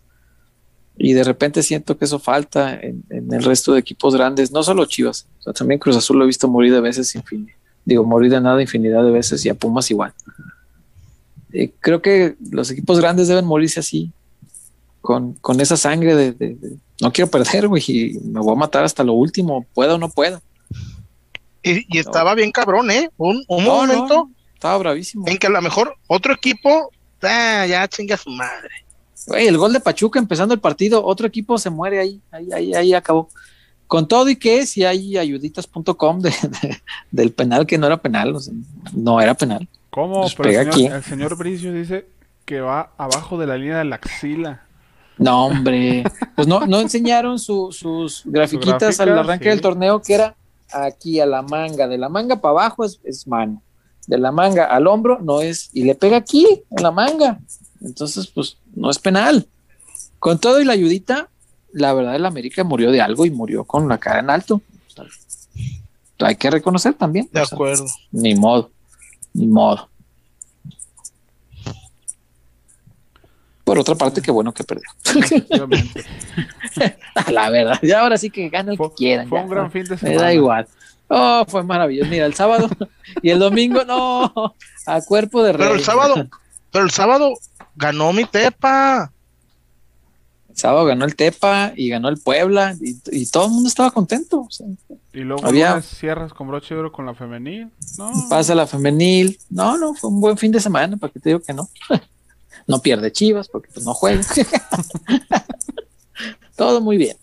Y 0.98 1.14
de 1.14 1.24
repente 1.24 1.64
siento 1.64 1.98
que 1.98 2.06
eso 2.06 2.20
falta 2.20 2.80
en, 2.80 3.04
el 3.10 3.44
resto 3.44 3.74
de 3.74 3.80
equipos 3.80 4.16
grandes, 4.16 4.52
no 4.52 4.64
solo 4.64 4.86
Chivas, 4.86 5.28
también 5.56 5.80
Cruz 5.80 5.96
Azul 5.96 6.18
lo 6.18 6.24
he 6.24 6.28
visto 6.28 6.48
morir 6.48 6.74
de 6.74 6.82
veces 6.82 7.14
fin 7.26 7.50
digo, 7.86 8.04
morir 8.04 8.32
de 8.32 8.42
nada 8.42 8.62
infinidad 8.62 9.04
de 9.04 9.12
veces 9.12 9.46
y 9.46 9.50
a 9.50 9.54
Pumas 9.54 9.90
igual. 9.92 10.14
Eh, 11.54 11.72
creo 11.80 12.02
que 12.02 12.36
los 12.52 12.70
equipos 12.72 13.00
grandes 13.00 13.28
deben 13.28 13.46
morirse 13.46 13.80
así, 13.80 14.12
con, 15.02 15.34
con 15.34 15.62
esa 15.62 15.78
sangre 15.78 16.16
de, 16.16 16.32
de- 16.34 16.56
de, 16.56 16.78
no 17.02 17.12
quiero 17.12 17.30
perder, 17.30 17.68
güey, 17.68 17.84
y 17.88 18.20
me 18.24 18.40
voy 18.40 18.54
a 18.54 18.60
matar 18.60 18.84
hasta 18.84 19.04
lo 19.04 19.14
último, 19.14 19.66
pueda 19.74 19.96
o 19.96 19.98
no 19.98 20.10
pueda. 20.10 20.42
Y, 21.62 21.86
y 21.96 22.00
estaba 22.00 22.36
bien 22.36 22.52
cabrón, 22.52 22.92
¿eh? 22.92 23.10
Un, 23.18 23.44
un 23.48 23.64
No, 23.64 23.76
momento 23.76 24.16
no, 24.16 24.32
estaba 24.54 24.78
bravísimo. 24.78 25.28
en 25.28 25.38
que 25.38 25.48
a 25.48 25.52
lo 25.52 25.62
mejor 25.62 25.96
otro 26.08 26.34
equipo, 26.34 26.92
ah, 27.22 27.66
ya 27.68 27.88
chinga 27.88 28.18
su 28.18 28.30
madre. 28.32 28.70
Güey, 29.28 29.48
el 29.48 29.58
gol 29.58 29.72
de 29.72 29.80
Pachuca 29.80 30.20
empezando 30.20 30.54
el 30.54 30.60
partido, 30.60 31.06
otro 31.06 31.26
equipo 31.28 31.58
se 31.58 31.70
muere 31.70 32.00
ahí, 32.00 32.20
ahí, 32.32 32.52
ahí, 32.52 32.74
ahí 32.74 32.94
acabó. 32.94 33.30
Con 33.88 34.08
todo 34.08 34.28
y 34.30 34.36
que 34.36 34.66
si 34.66 34.84
hay 34.84 35.18
ayuditas.com 35.18 36.20
de, 36.20 36.30
de- 36.30 36.82
del 37.12 37.32
penal 37.32 37.66
que 37.66 37.78
no 37.78 37.86
era 37.88 38.02
penal, 38.02 38.36
o 38.36 38.40
sea, 38.40 38.54
no 38.94 39.22
era 39.22 39.34
penal. 39.34 39.68
¿Cómo? 39.94 40.22
Pues 40.22 40.34
Pero 40.36 40.50
el 40.50 40.56
pega 40.56 40.72
señor, 40.74 40.88
aquí. 40.92 40.96
el 40.98 41.04
señor 41.04 41.38
Bricio 41.38 41.72
dice 41.72 42.08
que 42.46 42.62
va 42.62 42.92
abajo 42.98 43.38
de 43.38 43.46
la 43.46 43.58
línea 43.58 43.78
de 43.78 43.86
la 43.86 43.96
axila. 43.98 44.64
No, 45.20 45.46
hombre, 45.46 46.04
pues 46.36 46.48
no, 46.48 46.66
no 46.66 46.80
enseñaron 46.80 47.38
su- 47.38 47.72
sus 47.72 48.24
grafiquitas 48.26 48.98
gráfica, 48.98 49.04
al 49.04 49.20
arranque 49.20 49.46
sí. 49.46 49.50
del 49.52 49.62
torneo 49.62 50.02
que 50.02 50.16
era 50.16 50.36
aquí 50.72 51.20
a 51.20 51.28
la 51.28 51.44
manga, 51.44 51.88
de 51.88 52.00
la 52.00 52.10
manga 52.10 52.42
para 52.42 52.52
abajo 52.54 52.84
es, 52.84 53.00
es 53.04 53.28
mano, 53.28 53.62
de 54.08 54.18
la 54.18 54.32
manga 54.32 54.66
al 54.66 54.88
hombro 54.88 55.20
no 55.22 55.42
es, 55.42 55.70
y 55.74 55.84
le 55.84 55.94
pega 55.94 56.18
aquí, 56.18 56.64
en 56.72 56.82
la 56.84 56.90
manga, 56.90 57.40
entonces 57.82 58.26
pues 58.26 58.58
no 58.76 58.90
es 58.90 58.98
penal. 58.98 59.48
Con 60.18 60.40
todo 60.40 60.60
y 60.60 60.66
la 60.66 60.74
ayudita, 60.74 61.30
la 61.72 61.94
verdad 61.94 62.16
el 62.16 62.26
América 62.26 62.64
murió 62.64 62.92
de 62.92 63.00
algo 63.02 63.28
y 63.28 63.30
murió 63.30 63.66
con 63.66 63.88
la 63.88 64.00
cara 64.00 64.22
en 64.22 64.32
alto. 64.32 64.56
O 64.88 64.90
sea, 64.90 65.06
hay 66.28 66.36
que 66.38 66.50
reconocer 66.50 66.96
también. 66.96 67.30
De 67.32 67.42
o 67.42 67.46
sea, 67.46 67.56
acuerdo. 67.56 67.86
ni 68.12 68.34
modo, 68.34 68.72
ni 69.34 69.48
modo. 69.48 69.90
Por 73.64 73.80
otra 73.80 73.96
parte, 73.96 74.22
qué 74.22 74.30
bueno 74.32 74.54
que 74.54 74.64
perdió. 74.64 74.84
Efectivamente. 75.06 76.04
la 77.32 77.50
verdad, 77.50 77.80
ya 77.82 78.02
ahora 78.02 78.18
sí 78.18 78.30
que 78.30 78.50
gana 78.50 78.72
el 78.72 78.78
Fue, 78.78 78.90
que 78.90 78.96
quieran. 78.96 79.30
fue 79.30 79.40
ya, 79.40 79.44
un 79.46 79.50
gran 79.50 79.64
¿no? 79.66 79.72
fin 79.72 79.84
de 79.86 79.90
Me 79.92 79.98
semana. 79.98 80.22
da 80.22 80.34
igual. 80.34 80.68
Oh, 81.08 81.46
fue 81.48 81.64
maravilloso. 81.64 82.10
Mira, 82.10 82.26
el 82.26 82.34
sábado 82.34 82.70
y 83.22 83.30
el 83.30 83.40
domingo, 83.40 83.86
no, 83.86 84.56
a 84.86 85.02
cuerpo 85.02 85.44
de 85.44 85.54
rey. 85.54 85.62
Pero 85.68 85.76
el 85.76 85.84
sábado, 85.84 86.28
pero 86.72 86.84
el 86.86 86.92
sábado 86.92 87.34
ganó 87.76 88.12
mi 88.12 88.26
tepa. 88.26 89.12
El 90.50 90.58
sábado 90.58 90.86
ganó 90.86 91.06
el 91.06 91.16
Tepa 91.16 91.74
y 91.76 91.90
ganó 91.90 92.10
el 92.10 92.20
Puebla 92.20 92.76
y, 92.80 92.96
y 93.12 93.26
todo 93.26 93.46
el 93.46 93.52
mundo 93.54 93.70
estaba 93.70 93.90
contento. 93.90 94.42
o 94.42 94.52
sea, 94.52 94.68
Y 95.14 95.20
luego 95.22 95.46
Había- 95.46 95.82
cierras 95.82 96.34
con 96.34 96.48
broche 96.48 96.74
de 96.74 96.80
oro 96.80 96.92
con 96.92 97.06
la 97.06 97.14
femenil. 97.14 97.72
No, 97.98 98.12
pasa 98.30 98.56
la 98.56 98.66
femenil. 98.66 99.38
No, 99.50 99.78
no, 99.78 99.94
fue 99.94 100.10
un 100.10 100.20
buen 100.20 100.38
fin 100.38 100.52
de 100.52 100.60
semana, 100.60 100.98
para 100.98 101.14
que 101.14 101.20
te 101.20 101.30
digo 101.30 101.42
que 101.42 101.54
no. 101.54 101.70
No 102.66 102.80
pierde 102.80 103.12
Chivas 103.12 103.50
porque 103.50 103.70
pues, 103.74 103.86
no 103.86 103.94
juega. 103.94 104.22
todo 106.56 106.80
muy 106.80 106.96
bien. 106.98 107.18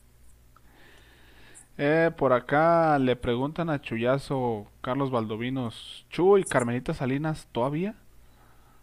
Eh, 1.79 2.11
por 2.15 2.35
acá 2.35 2.99
le 2.99 3.17
preguntan 3.17 3.71
a 3.71 3.81
Chuyazo 3.81 4.67
Carlos 4.83 5.11
Valdovinos, 5.11 6.05
Chu 6.11 6.37
y 6.37 6.45
Carmelita 6.45 6.93
Salinas, 6.93 7.47
¿todavía? 7.53 7.95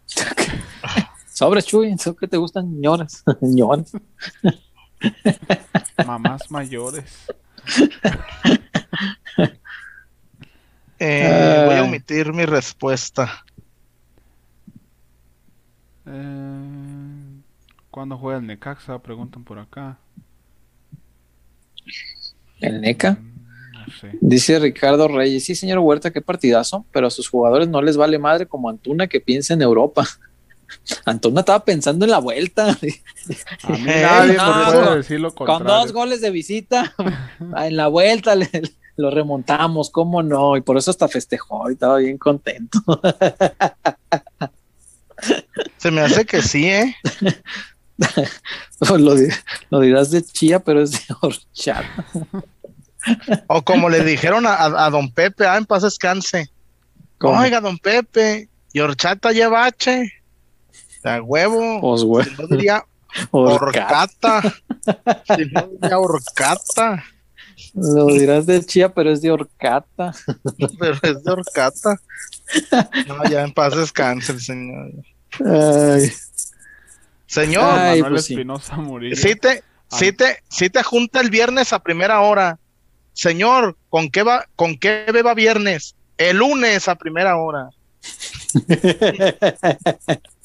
Sobres, 1.31 1.67
Chuy, 1.67 1.91
¿eso 1.91 2.15
que 2.15 2.27
te 2.27 2.37
gustan? 2.37 2.81
ñoras, 2.81 3.23
ñoras. 3.41 3.91
Mamás 6.07 6.49
mayores. 6.49 7.27
Eh, 10.99 11.63
voy 11.67 11.75
a 11.75 11.83
omitir 11.83 12.33
mi 12.33 12.45
respuesta. 12.45 13.45
Eh, 16.05 17.41
¿Cuándo 17.91 18.17
juega 18.17 18.39
el 18.39 18.47
Necaxa? 18.47 18.97
Preguntan 18.99 19.43
por 19.43 19.59
acá. 19.59 19.97
El 22.59 22.81
NECA. 22.81 23.11
Mm, 23.13 23.45
No 23.73 23.93
sé. 24.01 24.11
Dice 24.21 24.59
Ricardo 24.59 25.07
Reyes, 25.07 25.45
sí, 25.45 25.55
señor 25.55 25.79
Huerta, 25.79 26.11
qué 26.11 26.21
partidazo, 26.21 26.85
pero 26.91 27.07
a 27.07 27.11
sus 27.11 27.29
jugadores 27.29 27.67
no 27.69 27.81
les 27.81 27.95
vale 27.97 28.17
madre 28.17 28.47
como 28.47 28.69
Antuna 28.69 29.07
que 29.07 29.19
piensa 29.21 29.53
en 29.53 29.61
Europa. 29.61 30.05
Antuna 31.05 31.41
estaba 31.41 31.63
pensando 31.65 32.05
en 32.05 32.11
la 32.11 32.19
vuelta, 32.19 32.69
A 33.63 33.71
mí 33.71 33.79
nadie 33.85 34.33
no, 34.37 34.55
me 34.57 34.65
puede 34.71 34.85
con- 34.85 34.97
decir 34.97 35.19
lo 35.19 35.33
con 35.33 35.47
contrario. 35.47 35.81
dos 35.83 35.91
goles 35.93 36.21
de 36.21 36.29
visita, 36.31 36.93
en 37.57 37.75
la 37.77 37.87
vuelta 37.87 38.35
le- 38.35 38.49
lo 38.95 39.11
remontamos, 39.11 39.89
cómo 39.91 40.23
no, 40.23 40.57
y 40.57 40.61
por 40.61 40.77
eso 40.77 40.89
hasta 40.91 41.07
festejó 41.07 41.69
y 41.69 41.73
estaba 41.73 41.97
bien 41.97 42.17
contento. 42.17 42.79
Se 45.77 45.91
me 45.91 46.01
hace 46.01 46.25
que 46.25 46.41
sí, 46.41 46.67
¿eh? 46.67 46.95
lo, 48.97 49.15
lo 49.69 49.79
dirás 49.79 50.11
de 50.11 50.23
chía, 50.23 50.59
pero 50.59 50.81
es 50.81 50.91
de 50.91 50.99
horchata. 51.21 52.05
O 53.47 53.61
como 53.63 53.89
le 53.89 54.03
dijeron 54.03 54.45
a, 54.45 54.53
a- 54.53 54.85
a 54.85 54.89
don 54.89 55.11
Pepe, 55.11 55.45
ah, 55.47 55.57
en 55.57 55.65
paz 55.65 55.83
descanse. 55.83 56.51
¿Cómo? 57.17 57.39
Oiga, 57.39 57.61
don 57.61 57.77
Pepe, 57.79 58.49
y 58.73 58.79
horchata 58.79 59.31
lleva 59.31 59.65
H. 59.65 60.11
A 61.07 61.21
huevo. 61.21 61.81
Pues, 61.81 62.03
güey, 62.03 62.25
Si 62.25 62.35
no 62.41 62.47
diría 62.47 62.85
horcata. 63.31 64.41
si 64.43 65.45
no 65.51 65.67
diría 65.67 65.99
horcata. 65.99 67.03
Lo 67.73 68.05
dirás 68.07 68.45
de 68.45 68.63
chía, 68.65 68.93
pero 68.93 69.11
es 69.11 69.21
de 69.21 69.31
horcata. 69.31 70.13
Pero 70.79 70.97
es 71.01 71.23
de 71.23 71.31
horcata. 71.31 71.95
No, 73.07 73.23
ya 73.29 73.43
en 73.43 73.51
paz 73.53 73.75
descanse 73.75 74.31
el 74.31 74.41
señor. 74.41 74.91
Ay, 75.45 76.11
Señor, 77.25 77.63
Ay, 77.77 78.01
Manuel 78.01 78.13
pues 78.13 78.25
sí. 78.25 78.33
Espinosa 78.33 78.77
Murillo. 78.77 79.15
si 79.15 79.35
te, 79.35 79.63
si 79.89 80.11
te, 80.11 80.43
si 80.49 80.69
te 80.69 80.81
junta 80.83 81.19
el 81.19 81.29
viernes 81.29 81.73
a 81.73 81.79
primera 81.79 82.21
hora. 82.21 82.57
Señor, 83.13 83.75
¿con 83.89 84.09
qué 84.09 84.23
va, 84.23 84.45
con 84.55 84.77
qué 84.77 85.05
beba 85.11 85.33
viernes? 85.33 85.95
El 86.17 86.37
lunes 86.37 86.87
a 86.87 86.95
primera 86.95 87.37
hora. 87.37 87.69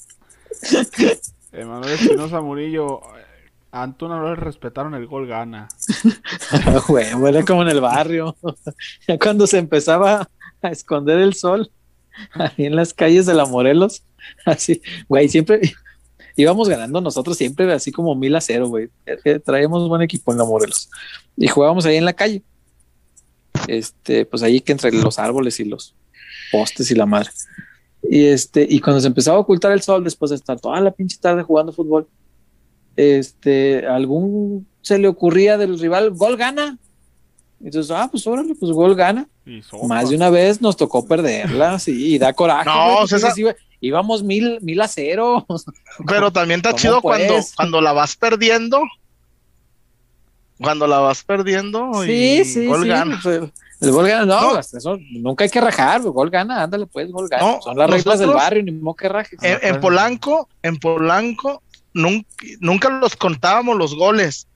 Emanuel 1.52 1.92
Espinosa 1.92 2.40
Murillo. 2.40 3.00
eh, 3.18 3.24
Antuna 3.72 4.16
no 4.18 4.34
respetaron 4.34 4.94
el 4.94 5.06
gol 5.06 5.26
gana. 5.26 5.68
Güey, 6.88 7.06
era 7.26 7.42
como 7.44 7.62
en 7.62 7.68
el 7.68 7.80
barrio. 7.80 8.36
Ya 9.08 9.18
cuando 9.18 9.46
se 9.46 9.58
empezaba 9.58 10.28
a 10.60 10.68
esconder 10.68 11.18
el 11.18 11.34
sol 11.34 11.70
ahí 12.34 12.66
en 12.66 12.76
las 12.76 12.92
calles 12.92 13.24
de 13.26 13.34
la 13.34 13.46
Morelos, 13.46 14.04
así, 14.44 14.82
güey, 15.08 15.28
siempre 15.28 15.60
íbamos 16.36 16.68
ganando 16.68 17.00
nosotros 17.00 17.36
siempre 17.36 17.70
así 17.72 17.90
como 17.90 18.14
mil 18.14 18.36
a 18.36 18.40
cero, 18.40 18.68
güey. 18.68 18.90
Traíamos 19.44 19.88
buen 19.88 20.02
equipo 20.02 20.32
en 20.32 20.38
la 20.38 20.44
Morelos. 20.44 20.90
Y 21.36 21.48
jugábamos 21.48 21.86
ahí 21.86 21.96
en 21.96 22.04
la 22.04 22.12
calle. 22.12 22.42
Este, 23.68 24.26
pues 24.26 24.42
ahí 24.42 24.60
que 24.60 24.72
entre 24.72 24.92
los 24.92 25.18
árboles 25.18 25.60
y 25.60 25.64
los 25.64 25.94
postes 26.50 26.90
y 26.90 26.94
la 26.94 27.06
madre. 27.06 27.30
Y 28.02 28.26
este, 28.26 28.66
y 28.68 28.80
cuando 28.80 29.00
se 29.00 29.06
empezaba 29.06 29.36
a 29.36 29.40
ocultar 29.40 29.72
el 29.72 29.80
sol, 29.82 30.02
después 30.04 30.30
de 30.30 30.36
estar 30.36 30.58
toda 30.60 30.80
la 30.80 30.90
pinche 30.90 31.16
tarde 31.20 31.42
jugando 31.42 31.72
fútbol, 31.72 32.06
este, 32.96 33.86
algún 33.86 34.66
se 34.82 34.98
le 34.98 35.08
ocurría 35.08 35.56
del 35.58 35.78
rival, 35.78 36.10
gol 36.10 36.36
gana. 36.36 36.78
Entonces, 37.64 37.90
ah, 37.92 38.08
pues 38.10 38.26
órale, 38.26 38.54
pues 38.56 38.72
gol 38.72 38.94
gana. 38.96 39.28
Más 39.88 40.10
de 40.10 40.16
una 40.16 40.30
vez 40.30 40.60
nos 40.60 40.76
tocó 40.76 41.06
perderla, 41.06 41.78
sí, 41.78 42.14
y 42.14 42.18
da 42.18 42.32
coraje. 42.32 42.68
No, 42.68 43.06
César- 43.06 43.32
iba- 43.36 43.54
íbamos 43.80 44.22
mil, 44.22 44.58
mil 44.62 44.80
a 44.80 44.88
cero. 44.88 45.46
Pero 46.06 46.32
también 46.32 46.58
está 46.58 46.70
¿Cómo 46.70 46.78
chido 46.80 47.00
cuando, 47.02 47.34
pues? 47.34 47.54
cuando 47.54 47.80
la 47.80 47.92
vas 47.92 48.16
perdiendo. 48.16 48.80
Cuando 50.62 50.86
la 50.86 50.98
vas 51.00 51.22
perdiendo 51.24 52.04
y 52.04 52.06
Sí, 52.06 52.44
sí, 52.44 52.66
gol 52.66 52.82
sí. 52.82 52.88
gana. 52.88 53.20
pues, 53.22 53.40
el, 53.80 53.90
gol 53.90 54.06
gana, 54.08 54.24
no, 54.24 54.40
No. 54.40 54.54
hasta 54.58 54.78
eso 54.78 54.96
nunca 55.10 55.44
hay 55.44 55.50
que 55.50 55.60
rajar, 55.60 56.00
gol 56.02 56.30
gana, 56.30 56.62
ándale 56.62 56.86
pues, 56.86 57.10
gol 57.10 57.28
gana. 57.28 57.42
No, 57.42 57.62
Son 57.62 57.76
las 57.76 57.90
reglas 57.90 58.18
del 58.20 58.30
barrio, 58.30 58.62
ni 58.62 58.72
modo 58.72 58.94
que 58.94 59.08
rajes. 59.08 59.38
En, 59.42 59.58
en 59.62 59.80
Polanco, 59.80 60.48
en 60.62 60.76
Polanco, 60.78 61.62
nunca, 61.92 62.26
nunca 62.60 62.88
los 62.90 63.16
contábamos 63.16 63.76
los 63.76 63.94
goles, 63.96 64.46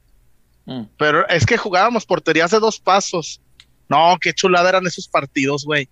Mm. 0.68 0.82
pero 0.98 1.28
es 1.28 1.46
que 1.46 1.56
jugábamos 1.56 2.04
porterías 2.06 2.50
de 2.50 2.58
dos 2.58 2.80
pasos. 2.80 3.40
No, 3.88 4.16
qué 4.20 4.32
chulada 4.32 4.68
eran 4.68 4.84
esos 4.86 5.06
partidos, 5.06 5.64
güey. 5.64 5.88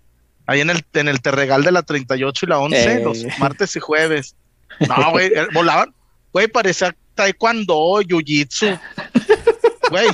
Ahí 0.47 0.61
en 0.61 0.69
el, 0.71 0.85
en 0.95 1.07
el 1.07 1.21
Terregal 1.23 1.63
de 1.63 1.71
la 1.71 1.83
38 1.83 2.45
y 2.45 2.49
la 2.49 2.59
11, 2.59 2.93
Eh. 2.95 3.01
los 3.05 3.25
martes 3.39 3.77
y 3.77 3.81
jueves. 3.81 4.35
No, 4.81 5.13
güey, 5.13 5.29
eh, 5.29 5.47
volaban. 5.55 5.95
Güey, 6.33 6.49
parecía 6.49 6.93
taekwondo, 7.15 8.01
jiu-jitsu. 8.03 8.79
Güey, 9.91 10.07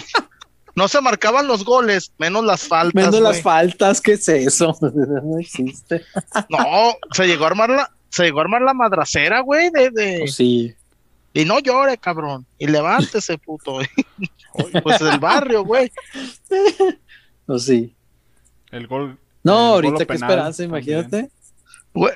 no 0.74 0.88
se 0.88 1.00
marcaban 1.00 1.46
los 1.46 1.64
goles, 1.64 2.12
menos 2.18 2.44
las 2.44 2.62
faltas. 2.66 2.94
Menos 2.94 3.20
las 3.20 3.42
faltas, 3.42 4.00
¿qué 4.00 4.12
es 4.12 4.28
eso? 4.28 4.76
no 4.80 5.38
existe. 5.38 6.02
No, 6.48 6.94
se 7.12 7.26
llegó 7.26 7.44
a 7.44 7.48
armar 7.48 7.70
la, 7.70 7.90
se 8.08 8.24
llegó 8.24 8.38
a 8.38 8.42
armar 8.42 8.62
la 8.62 8.74
madracera, 8.74 9.40
güey, 9.40 9.70
de, 9.70 9.90
de- 9.90 10.18
Pues 10.20 10.34
sí. 10.34 10.74
y 11.32 11.44
no 11.44 11.58
llore, 11.60 11.98
cabrón, 11.98 12.46
y 12.58 12.66
levántese, 12.66 13.38
puto. 13.38 13.78
pues 14.82 14.98
del 14.98 15.18
barrio, 15.18 15.64
güey. 15.64 15.90
Pues 17.46 17.62
sí. 17.64 17.94
El 18.70 18.86
gol. 18.86 19.18
No, 19.42 19.78
el 19.78 19.86
ahorita 19.86 19.98
qué 19.98 20.06
penal 20.06 20.30
esperanza, 20.30 20.62
imagínate. 20.64 21.30
Güey. 21.94 22.14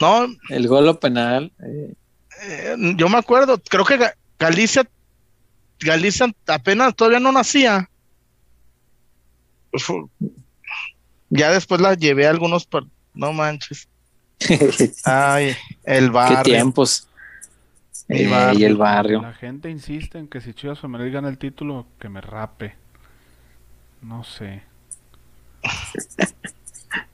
No, 0.00 0.26
El 0.50 0.68
golo 0.68 1.00
penal. 1.00 1.52
eh, 1.64 1.94
eh, 2.42 2.76
yo 2.96 3.08
me 3.08 3.16
acuerdo, 3.18 3.58
creo 3.68 3.84
que 3.84 3.98
Ga- 3.98 4.14
Galicia, 4.38 4.86
Galicia 5.80 6.26
apenas 6.46 6.94
todavía 6.94 7.20
no 7.20 7.32
nacía. 7.32 7.88
Fu- 9.74 10.10
Ya 11.28 11.50
después 11.50 11.80
la 11.80 11.94
llevé 11.94 12.26
a 12.26 12.30
algunos, 12.30 12.64
par- 12.66 12.84
no 13.14 13.32
manches. 13.32 13.88
Ay, 15.04 15.56
el 15.84 16.04
qué 16.06 16.10
barrio. 16.10 16.42
tiempos. 16.42 17.08
Mi 18.08 18.20
Eh, 18.20 18.28
barrio. 18.28 18.58
y 18.60 18.64
el 18.64 18.76
barrio. 18.76 19.22
La 19.22 19.32
gente 19.34 19.68
insiste 19.70 20.18
en 20.18 20.28
que 20.28 20.40
si 20.40 20.54
Chivas 20.54 20.78
Femenil 20.78 21.10
gana 21.12 21.28
el 21.28 21.38
título, 21.38 21.86
que 21.98 22.08
me 22.08 22.20
rape. 22.20 22.74
No 24.02 24.22
sé. 24.24 24.62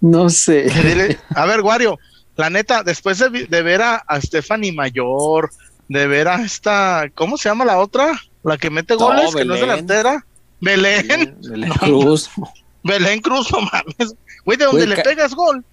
No 0.00 0.28
sé. 0.28 0.66
Dile- 0.68 1.18
a 1.34 1.44
ver, 1.47 1.60
Wario, 1.62 1.99
la 2.36 2.50
neta, 2.50 2.82
después 2.84 3.18
de, 3.18 3.31
de 3.47 3.62
ver 3.62 3.82
a, 3.82 3.97
a 3.97 4.20
Stephanie 4.20 4.73
Mayor, 4.73 5.50
de 5.89 6.07
ver 6.07 6.28
a 6.28 6.42
esta, 6.42 7.10
¿cómo 7.15 7.36
se 7.36 7.49
llama 7.49 7.65
la 7.65 7.78
otra? 7.78 8.12
La 8.42 8.58
que 8.58 8.70
mete 8.70 8.94
No, 8.94 9.06
goles, 9.06 9.34
que 9.34 9.44
no 9.44 9.54
es 9.54 9.60
Belén. 9.60 9.86
delantera. 9.86 10.26
Belén, 10.60 11.36
Belén 11.40 11.70
Cruz. 11.74 12.30
Belén 12.84 13.20
Cruz, 13.20 13.50
no 13.52 13.60
mames. 13.60 14.14
Güey, 14.44 14.58
de 14.58 14.64
donde 14.64 14.86
Güey, 14.86 14.96
le 14.96 15.02
pegas 15.02 15.34
gol. 15.34 15.64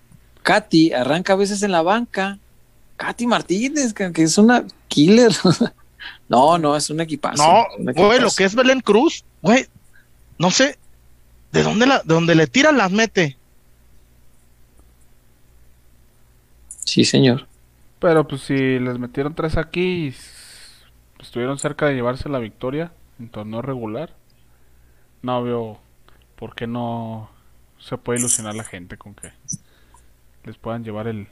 Katy 0.43 0.93
arranca 0.93 1.33
a 1.33 1.35
veces 1.35 1.63
en 1.63 1.71
la 1.71 1.81
banca. 1.81 2.37
Katy 2.97 3.27
Martínez, 3.27 3.93
que, 3.93 4.11
que 4.11 4.23
es 4.23 4.37
una 4.37 4.65
killer. 4.87 5.31
no, 6.29 6.57
no, 6.57 6.75
es 6.75 6.89
un 6.89 7.01
equipazo. 7.01 7.43
No, 7.43 7.93
güey, 7.93 8.19
lo 8.19 8.29
que 8.31 8.43
es 8.43 8.55
Belén 8.55 8.81
Cruz, 8.81 9.23
güey, 9.41 9.67
no 10.37 10.51
sé, 10.51 10.77
de 11.51 11.63
dónde 11.63 11.85
la, 11.87 11.99
de 11.99 12.13
donde 12.13 12.35
le 12.35 12.47
tira 12.47 12.71
las 12.71 12.91
mete. 12.91 13.37
Sí, 16.83 17.05
señor. 17.05 17.47
Pero 17.99 18.27
pues 18.27 18.41
si 18.41 18.79
les 18.79 18.97
metieron 18.97 19.35
tres 19.35 19.57
aquí 19.57 20.13
estuvieron 21.19 21.57
cerca 21.59 21.85
de 21.87 21.95
llevarse 21.95 22.29
la 22.29 22.39
victoria 22.39 22.91
en 23.19 23.29
torneo 23.29 23.61
regular, 23.61 24.11
no 25.21 25.43
veo 25.43 25.79
por 26.35 26.55
qué 26.55 26.67
no 26.67 27.29
se 27.77 27.97
puede 27.97 28.19
ilusionar 28.19 28.55
la 28.55 28.63
gente 28.63 28.97
con 28.97 29.13
que 29.13 29.31
les 30.45 30.57
puedan 30.57 30.83
llevar 30.83 31.07
el... 31.07 31.27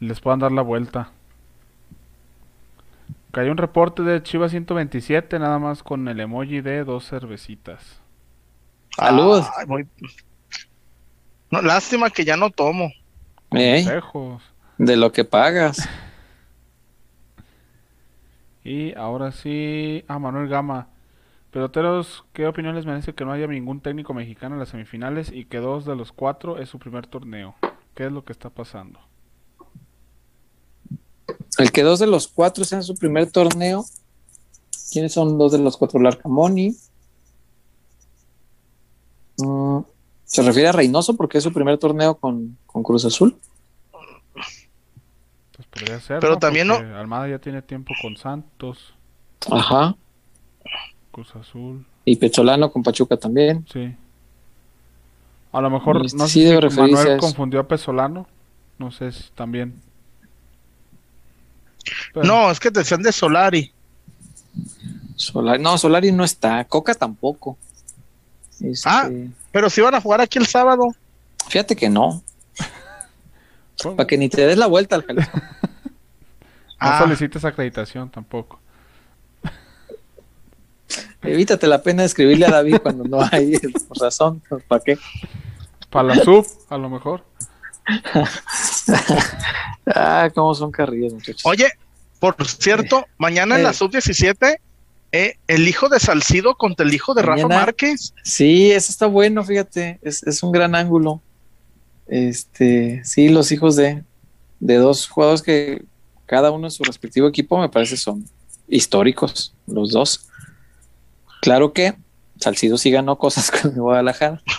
les 0.00 0.20
puedan 0.20 0.40
dar 0.40 0.52
la 0.52 0.62
vuelta. 0.62 1.10
Cayó 3.32 3.50
un 3.50 3.56
reporte 3.58 4.02
de 4.02 4.22
Chivas 4.22 4.52
127 4.52 5.38
nada 5.38 5.58
más 5.58 5.82
con 5.82 6.06
el 6.08 6.20
emoji 6.20 6.60
de 6.60 6.84
dos 6.84 7.08
cervecitas. 7.08 8.00
Salud. 8.96 9.42
Ay, 9.58 9.66
voy- 9.66 9.88
No, 11.50 11.60
lástima 11.62 12.10
que 12.10 12.24
ya 12.24 12.36
no 12.36 12.50
tomo. 12.50 12.92
Ey, 13.50 13.84
Consejos. 13.84 14.42
de 14.78 14.96
lo 14.96 15.10
que 15.12 15.24
pagas. 15.24 15.88
Y 18.64 18.94
ahora 18.94 19.30
sí, 19.30 20.04
a 20.08 20.18
Manuel 20.18 20.48
Gama. 20.48 20.88
Peloteros, 21.50 22.24
¿qué 22.32 22.46
opinión 22.46 22.74
les 22.74 22.86
merece 22.86 23.14
que 23.14 23.24
no 23.24 23.30
haya 23.30 23.46
ningún 23.46 23.80
técnico 23.80 24.14
mexicano 24.14 24.56
en 24.56 24.58
las 24.58 24.70
semifinales 24.70 25.30
y 25.30 25.44
que 25.44 25.58
dos 25.58 25.84
de 25.84 25.94
los 25.94 26.10
cuatro 26.10 26.58
es 26.58 26.70
su 26.70 26.78
primer 26.78 27.06
torneo? 27.06 27.54
¿Qué 27.94 28.06
es 28.06 28.12
lo 28.12 28.24
que 28.24 28.32
está 28.32 28.50
pasando? 28.50 28.98
El 31.58 31.70
que 31.70 31.82
dos 31.82 32.00
de 32.00 32.06
los 32.06 32.26
cuatro 32.26 32.64
sea 32.64 32.78
en 32.78 32.84
su 32.84 32.96
primer 32.96 33.30
torneo. 33.30 33.84
¿Quiénes 34.90 35.12
son 35.12 35.38
dos 35.38 35.52
de 35.52 35.58
los 35.58 35.76
cuatro? 35.76 36.00
Larcamoni. 36.00 36.74
Mm, 39.38 39.80
se 40.24 40.42
refiere 40.42 40.68
a 40.70 40.72
Reynoso 40.72 41.16
porque 41.16 41.38
es 41.38 41.44
su 41.44 41.52
primer 41.52 41.78
torneo 41.78 42.16
con, 42.16 42.58
con 42.66 42.82
Cruz 42.82 43.04
Azul. 43.04 43.36
Pues 45.84 45.90
podría 45.90 46.00
ser. 46.00 46.20
Pero 46.20 46.34
¿no? 46.34 46.38
también 46.38 46.66
no- 46.68 46.76
Almada 46.76 47.28
ya 47.28 47.38
tiene 47.38 47.62
tiempo 47.62 47.94
con 48.00 48.16
Santos, 48.16 48.94
Ajá. 49.50 49.94
Cruz 51.12 51.34
Azul, 51.36 51.86
Y 52.04 52.16
Pecholano 52.16 52.70
con 52.70 52.82
Pachuca 52.82 53.16
también. 53.16 53.66
sí. 53.72 53.94
A 55.52 55.60
lo 55.60 55.70
mejor, 55.70 56.04
Este 56.04 56.18
no 56.18 56.26
sí 56.26 56.42
sé 56.44 56.68
si 56.70 56.80
Manuel 56.80 57.16
confundió 57.18 57.60
a 57.60 57.68
Pesolano. 57.68 58.26
No 58.76 58.90
sé 58.90 59.12
si 59.12 59.30
también. 59.36 59.80
Pero- 62.12 62.26
No, 62.26 62.50
es 62.50 62.58
que 62.58 62.72
te 62.72 62.80
decían 62.80 63.02
de 63.02 63.12
Solari. 63.12 63.72
Solari, 65.14 65.62
no, 65.62 65.78
Solari 65.78 66.10
no 66.10 66.24
está. 66.24 66.64
Coca 66.64 66.92
tampoco. 66.94 67.56
Este, 68.60 68.88
Ah. 68.88 69.08
Pero 69.52 69.70
si 69.70 69.80
van 69.80 69.94
a 69.94 70.00
jugar 70.00 70.20
aquí 70.20 70.38
el 70.40 70.46
sábado. 70.46 70.88
Fíjate 71.48 71.76
que 71.76 71.88
no. 71.88 72.22
Bueno, 73.82 73.96
Para 73.96 74.06
que 74.08 74.16
ni 74.18 74.28
te 74.28 74.46
des 74.46 74.56
la 74.58 74.66
vuelta 74.66 74.96
al 74.96 75.04
Ah. 76.92 76.98
solicites 77.00 77.44
acreditación 77.44 78.10
tampoco. 78.10 78.60
Evítate 81.22 81.66
la 81.66 81.82
pena 81.82 82.02
de 82.02 82.06
escribirle 82.06 82.46
a 82.46 82.50
David 82.50 82.78
cuando 82.82 83.04
no 83.04 83.18
hay 83.32 83.58
razón. 84.00 84.42
¿Para 84.68 84.82
qué? 84.84 84.98
Para 85.90 86.08
la 86.14 86.16
sub, 86.22 86.46
a 86.68 86.76
lo 86.78 86.88
mejor. 86.90 87.24
Ah, 89.86 90.30
cómo 90.34 90.54
son 90.54 90.70
carrillas, 90.70 91.12
muchachos. 91.12 91.42
Oye, 91.44 91.70
por 92.18 92.34
cierto, 92.48 93.06
mañana 93.18 93.56
en 93.56 93.60
Eh. 93.60 93.64
la 93.64 93.72
sub-17, 93.74 94.56
eh, 95.12 95.36
el 95.46 95.68
hijo 95.68 95.88
de 95.90 96.00
Salcido 96.00 96.54
contra 96.54 96.86
el 96.86 96.94
hijo 96.94 97.12
de 97.14 97.20
Rafa 97.22 97.46
Márquez. 97.46 98.14
Sí, 98.22 98.72
eso 98.72 98.90
está 98.90 99.06
bueno, 99.06 99.44
fíjate. 99.44 99.98
Es, 100.02 100.22
es 100.22 100.42
un 100.42 100.52
gran 100.52 100.74
ángulo. 100.74 101.20
Este, 102.06 103.02
sí, 103.04 103.28
los 103.28 103.52
hijos 103.52 103.76
de, 103.76 104.02
de 104.60 104.76
dos 104.76 105.06
jugadores 105.08 105.42
que 105.42 105.84
cada 106.26 106.50
uno 106.50 106.66
en 106.66 106.70
su 106.70 106.82
respectivo 106.84 107.28
equipo 107.28 107.58
me 107.58 107.68
parece 107.68 107.96
son 107.96 108.24
históricos, 108.68 109.54
los 109.66 109.90
dos. 109.90 110.28
Claro 111.40 111.72
que 111.72 111.94
Salcido 112.40 112.76
sí 112.78 112.90
ganó 112.90 113.16
cosas 113.18 113.50
con 113.62 113.72
el 113.72 113.80
Guadalajara. 113.80 114.42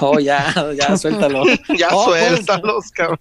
Oh, 0.00 0.18
ya, 0.18 0.52
ya, 0.78 0.96
suéltalo. 0.96 1.42
Ya 1.78 1.88
Oh, 1.90 2.06
pues. 2.06 2.28
suéltalos, 2.28 2.90
cabrón. 2.92 3.18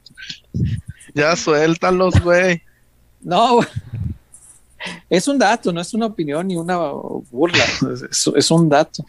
Ya 1.13 1.35
suéltalos, 1.35 2.21
güey. 2.21 2.61
No, 3.21 3.59
es 5.09 5.27
un 5.27 5.39
dato, 5.39 5.71
no 5.73 5.81
es 5.81 5.93
una 5.93 6.05
opinión 6.05 6.47
ni 6.47 6.55
una 6.55 6.77
burla. 7.31 7.63
Es, 8.11 8.29
es 8.35 8.51
un 8.51 8.69
dato 8.69 9.03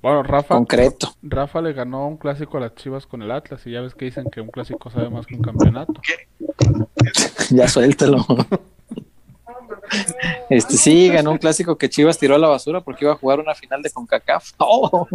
Bueno, 0.00 0.22
Rafa, 0.22 0.54
concreto. 0.54 1.14
Rafa 1.22 1.60
le 1.60 1.72
ganó 1.72 2.08
un 2.08 2.16
clásico 2.16 2.56
a 2.58 2.60
las 2.60 2.74
Chivas 2.74 3.06
con 3.06 3.22
el 3.22 3.30
Atlas 3.30 3.66
y 3.66 3.72
ya 3.72 3.80
ves 3.80 3.94
que 3.94 4.06
dicen 4.06 4.30
que 4.30 4.40
un 4.40 4.48
clásico 4.48 4.90
sabe 4.90 5.10
más 5.10 5.26
que 5.26 5.34
un 5.34 5.42
campeonato. 5.42 6.00
ya 7.56 7.68
suéltalo. 7.68 8.24
Este 10.50 10.76
sí, 10.76 11.08
ganó 11.08 11.32
un 11.32 11.38
clásico 11.38 11.76
que 11.76 11.88
Chivas 11.88 12.18
tiró 12.18 12.34
a 12.34 12.38
la 12.38 12.48
basura 12.48 12.82
porque 12.82 13.04
iba 13.04 13.12
a 13.12 13.16
jugar 13.16 13.40
una 13.40 13.54
final 13.54 13.82
de 13.82 13.90
CONCACAF. 13.90 14.52
¡Oh! 14.58 15.06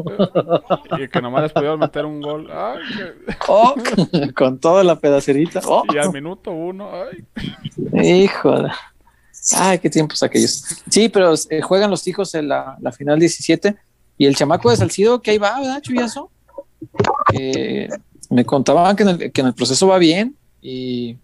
Y 0.99 1.07
que 1.07 1.21
nomás 1.21 1.43
les 1.43 1.51
pudieron 1.53 1.79
meter 1.79 2.05
un 2.05 2.21
gol. 2.21 2.49
Ay, 2.51 2.79
que- 2.97 3.35
¡Oh! 3.47 3.75
Con 4.35 4.59
toda 4.59 4.83
la 4.83 4.99
pedacerita. 4.99 5.61
¡Oh! 5.65 5.83
Y 5.93 5.97
al 5.97 6.11
minuto 6.11 6.51
uno, 6.51 6.89
ay. 6.91 8.23
Híjole. 8.23 8.71
Ay, 9.57 9.79
qué 9.79 9.89
tiempos 9.89 10.23
aquellos. 10.23 10.63
Sí, 10.89 11.09
pero 11.09 11.33
eh, 11.49 11.61
juegan 11.61 11.89
los 11.89 12.07
hijos 12.07 12.33
en 12.35 12.47
la, 12.47 12.77
la 12.79 12.91
final 12.91 13.19
17 13.19 13.75
y 14.17 14.25
el 14.25 14.35
chamaco 14.35 14.69
de 14.69 14.77
Salcido 14.77 15.21
que 15.21 15.31
ahí 15.31 15.37
va, 15.37 15.59
¿verdad, 15.59 15.81
Chuyazo? 15.81 16.31
Eh, 17.33 17.89
me 18.29 18.45
contaban 18.45 18.95
que 18.95 19.03
en, 19.03 19.09
el, 19.09 19.31
que 19.31 19.41
en 19.41 19.47
el 19.47 19.53
proceso 19.53 19.87
va 19.87 19.97
bien 19.97 20.37
y, 20.61 21.17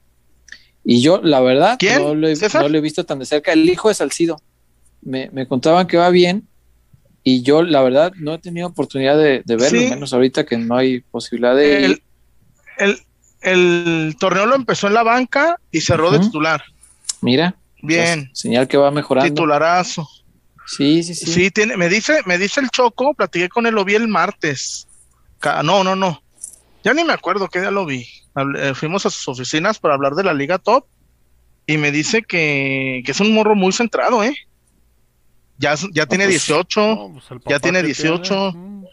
y 0.91 1.01
yo, 1.01 1.21
la 1.21 1.39
verdad. 1.41 1.77
No, 1.99 2.15
lo 2.15 2.27
he, 2.27 2.35
¿César? 2.35 2.63
no 2.63 2.69
lo 2.69 2.77
he 2.77 2.81
visto 2.81 3.05
tan 3.05 3.19
de 3.19 3.25
cerca. 3.25 3.51
El 3.53 3.69
hijo 3.69 3.89
de 3.89 3.95
Salcido. 3.95 4.41
Me, 5.01 5.29
me 5.31 5.47
contaban 5.47 5.87
que 5.87 5.97
va 5.97 6.09
bien 6.09 6.47
y 7.23 7.41
yo, 7.43 7.63
la 7.63 7.81
verdad, 7.81 8.11
no 8.17 8.33
he 8.33 8.39
tenido 8.39 8.67
oportunidad 8.67 9.17
de, 9.17 9.43
de 9.45 9.55
verlo, 9.55 9.79
Sí. 9.79 9.87
menos 9.89 10.13
ahorita 10.13 10.45
que 10.45 10.57
no 10.57 10.75
hay 10.75 11.01
posibilidad 11.01 11.55
de. 11.55 11.85
El, 11.85 12.01
el, 12.77 13.01
el 13.41 14.15
torneo 14.19 14.45
lo 14.45 14.55
empezó 14.55 14.87
en 14.87 14.93
la 14.95 15.03
banca 15.03 15.59
y 15.71 15.81
cerró 15.81 16.11
de 16.11 16.19
titular. 16.19 16.63
Mira, 17.21 17.55
Bien, 17.81 18.25
pues, 18.27 18.39
señal 18.39 18.67
que 18.67 18.77
va 18.77 18.89
mejorando. 18.91 19.29
titularazo. 19.33 20.07
Sí, 20.65 21.03
sí, 21.03 21.15
sí. 21.15 21.25
Sí, 21.27 21.51
tiene, 21.51 21.77
me 21.77 21.87
dice, 21.89 22.19
me 22.25 22.37
dice 22.37 22.61
el 22.61 22.69
Choco, 22.69 23.13
platiqué 23.13 23.47
con 23.49 23.65
él, 23.65 23.73
lo 23.75 23.85
vi 23.85 23.95
el 23.95 24.07
martes. 24.07 24.87
No, 25.63 25.83
no, 25.83 25.95
no. 25.95 26.21
Ya 26.83 26.93
ni 26.93 27.03
me 27.03 27.13
acuerdo 27.13 27.47
qué 27.47 27.59
día 27.61 27.71
lo 27.71 27.85
vi. 27.85 28.05
Eh, 28.57 28.73
fuimos 28.75 29.05
a 29.05 29.09
sus 29.09 29.27
oficinas 29.27 29.79
para 29.79 29.95
hablar 29.95 30.13
de 30.15 30.23
la 30.23 30.33
Liga 30.33 30.57
Top 30.57 30.85
y 31.65 31.77
me 31.77 31.91
dice 31.91 32.21
que, 32.23 33.01
que 33.05 33.11
es 33.11 33.19
un 33.19 33.33
morro 33.33 33.55
muy 33.55 33.71
centrado, 33.71 34.23
¿eh? 34.23 34.35
Ya, 35.57 35.75
ya 35.93 36.05
tiene 36.05 36.25
pues, 36.25 36.45
18. 36.47 36.81
No, 36.95 37.09
pues 37.13 37.25
el 37.31 37.41
papá 37.41 37.59
tiene 37.59 37.79
que 37.81 37.87
18. 37.87 38.51
Mm. 38.53 38.85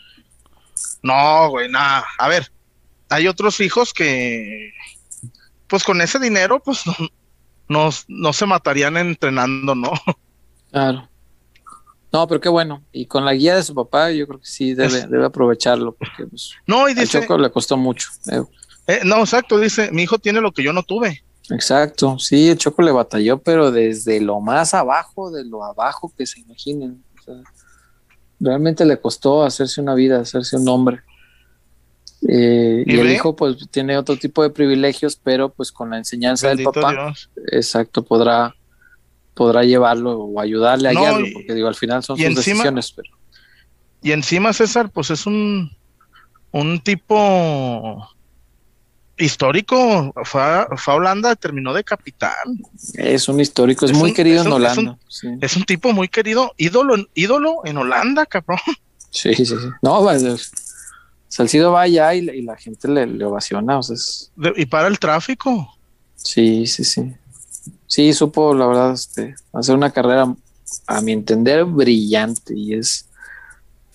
No, 1.03 1.51
güey, 1.51 1.71
nada. 1.71 2.05
A 2.19 2.29
ver, 2.29 2.51
hay 3.09 3.29
otros 3.29 3.61
hijos 3.61 3.93
que, 3.95 4.73
pues 5.69 5.85
con 5.85 6.01
ese 6.01 6.19
dinero, 6.19 6.61
pues 6.63 6.83
no, 6.87 6.95
no, 7.69 7.91
no 8.09 8.33
se 8.33 8.47
matarían 8.47 8.97
entrenando, 8.97 9.75
¿no? 9.75 9.93
Claro. 10.73 11.09
No, 12.13 12.27
pero 12.27 12.41
qué 12.41 12.49
bueno. 12.49 12.83
Y 12.93 13.07
con 13.07 13.25
la 13.25 13.35
guía 13.35 13.57
de 13.57 13.63
su 13.63 13.75
papá, 13.75 14.11
yo 14.11 14.27
creo 14.27 14.41
que 14.41 14.47
sí 14.47 14.75
debe, 14.75 14.99
Es- 14.99 15.11
debe 15.11 15.27
aprovecharlo, 15.27 15.93
porque 15.95 16.27
pues, 16.27 16.53
No, 16.67 16.89
y 16.89 16.95
dice, 16.95 17.21
Choco 17.21 17.39
le 17.39 17.51
costó 17.51 17.77
mucho. 17.77 18.09
eh. 18.31 18.43
Eh, 18.87 19.01
no, 19.05 19.19
exacto, 19.21 19.59
dice, 19.59 19.91
mi 19.93 20.03
hijo 20.03 20.19
tiene 20.19 20.41
lo 20.41 20.53
que 20.53 20.63
yo 20.63 20.73
no 20.73 20.83
tuve. 20.83 21.23
Exacto, 21.51 22.19
sí, 22.19 22.49
el 22.49 22.59
Choco 22.59 22.83
le 22.83 22.91
batalló, 22.93 23.39
pero 23.39 23.71
desde 23.71 24.21
lo 24.21 24.41
más 24.41 24.75
abajo, 24.75 25.31
de 25.31 25.45
lo 25.45 25.63
abajo 25.65 26.13
que 26.17 26.27
se 26.27 26.41
imaginen. 26.41 27.05
O 27.19 27.23
sea, 27.23 27.35
realmente 28.41 28.85
le 28.85 28.99
costó 29.01 29.45
hacerse 29.45 29.81
una 29.81 29.95
vida, 29.95 30.21
hacerse 30.21 30.57
un 30.57 30.69
hombre. 30.69 31.01
Eh, 32.29 32.83
y, 32.87 32.97
¿Y 32.97 32.99
el 32.99 33.11
hijo, 33.13 33.37
pues, 33.37 33.57
tiene 33.71 33.97
otro 33.97 34.17
tipo 34.17 34.43
de 34.43 34.51
privilegios, 34.51 35.17
pero 35.23 35.51
pues 35.53 35.71
con 35.71 35.91
la 35.91 35.99
enseñanza 35.99 36.49
del 36.49 36.65
papá, 36.65 36.91
Dios. 36.93 37.31
exacto, 37.53 38.05
podrá, 38.05 38.55
podrá 39.35 39.63
llevarlo 39.65 40.19
o 40.19 40.41
ayudarle 40.41 40.89
a 40.89 40.93
No, 40.93 41.01
guiarlo, 41.01 41.27
porque 41.33 41.55
digo, 41.55 41.69
al 41.69 41.75
final 41.77 42.03
son 42.03 42.17
sus 42.17 42.27
encima- 42.27 42.41
decisiones, 42.65 42.91
pero 42.93 43.11
Y 44.03 44.13
encima 44.13 44.53
César, 44.53 44.91
pues 44.91 45.11
es 45.11 45.27
un, 45.27 45.71
un 46.53 46.81
tipo 46.81 48.09
histórico. 49.19 50.13
Fue 50.25 50.43
a, 50.43 50.69
fue 50.77 50.95
a 50.95 50.97
Holanda, 50.97 51.37
terminó 51.37 51.73
de 51.73 51.85
capitán. 51.85 52.33
Es 52.95 53.29
un 53.29 53.41
histórico, 53.41 53.85
es, 53.87 53.93
Es 53.93 53.97
muy 53.99 54.11
un- 54.11 54.17
querido 54.17 54.41
es 54.41 54.47
en 54.47 54.53
un- 54.53 54.65
es 54.65 54.73
Holanda. 54.73 54.91
un- 54.93 55.11
sí. 55.11 55.29
Es 55.41 55.57
un 55.57 55.65
tipo 55.65 55.93
muy 55.93 56.09
querido, 56.09 56.53
ídolo, 56.57 56.95
en- 56.97 57.09
ídolo 57.15 57.61
en 57.65 57.77
Holanda, 57.79 58.27
cabrón. 58.27 58.59
sí, 59.11 59.35
sí, 59.35 59.47
sí. 59.47 59.55
No, 59.83 60.03
va, 60.05 60.15
es- 60.17 60.51
Salcido 61.29 61.73
va 61.73 61.83
allá 61.83 62.15
y, 62.15 62.23
la- 62.23 62.35
y 62.35 62.43
la 62.43 62.57
gente 62.57 62.89
le, 62.89 63.07
le 63.07 63.25
ovaciona. 63.25 63.79
O 63.79 63.83
sea, 63.83 63.97
De- 64.37 64.55
y 64.57 64.67
para 64.67 64.89
el 64.89 64.99
tráfico. 64.99 65.75
sí, 66.15 66.67
sí, 66.67 66.85
sí. 66.85 67.13
Sí, 67.89 68.13
supo, 68.13 68.55
la 68.55 68.67
verdad, 68.67 68.93
este, 68.95 69.35
hacer 69.53 69.75
una 69.75 69.91
carrera, 69.91 70.35
a 70.87 71.01
mi 71.01 71.13
entender, 71.13 71.65
brillante. 71.65 72.55
Y 72.57 72.75
es. 72.75 73.07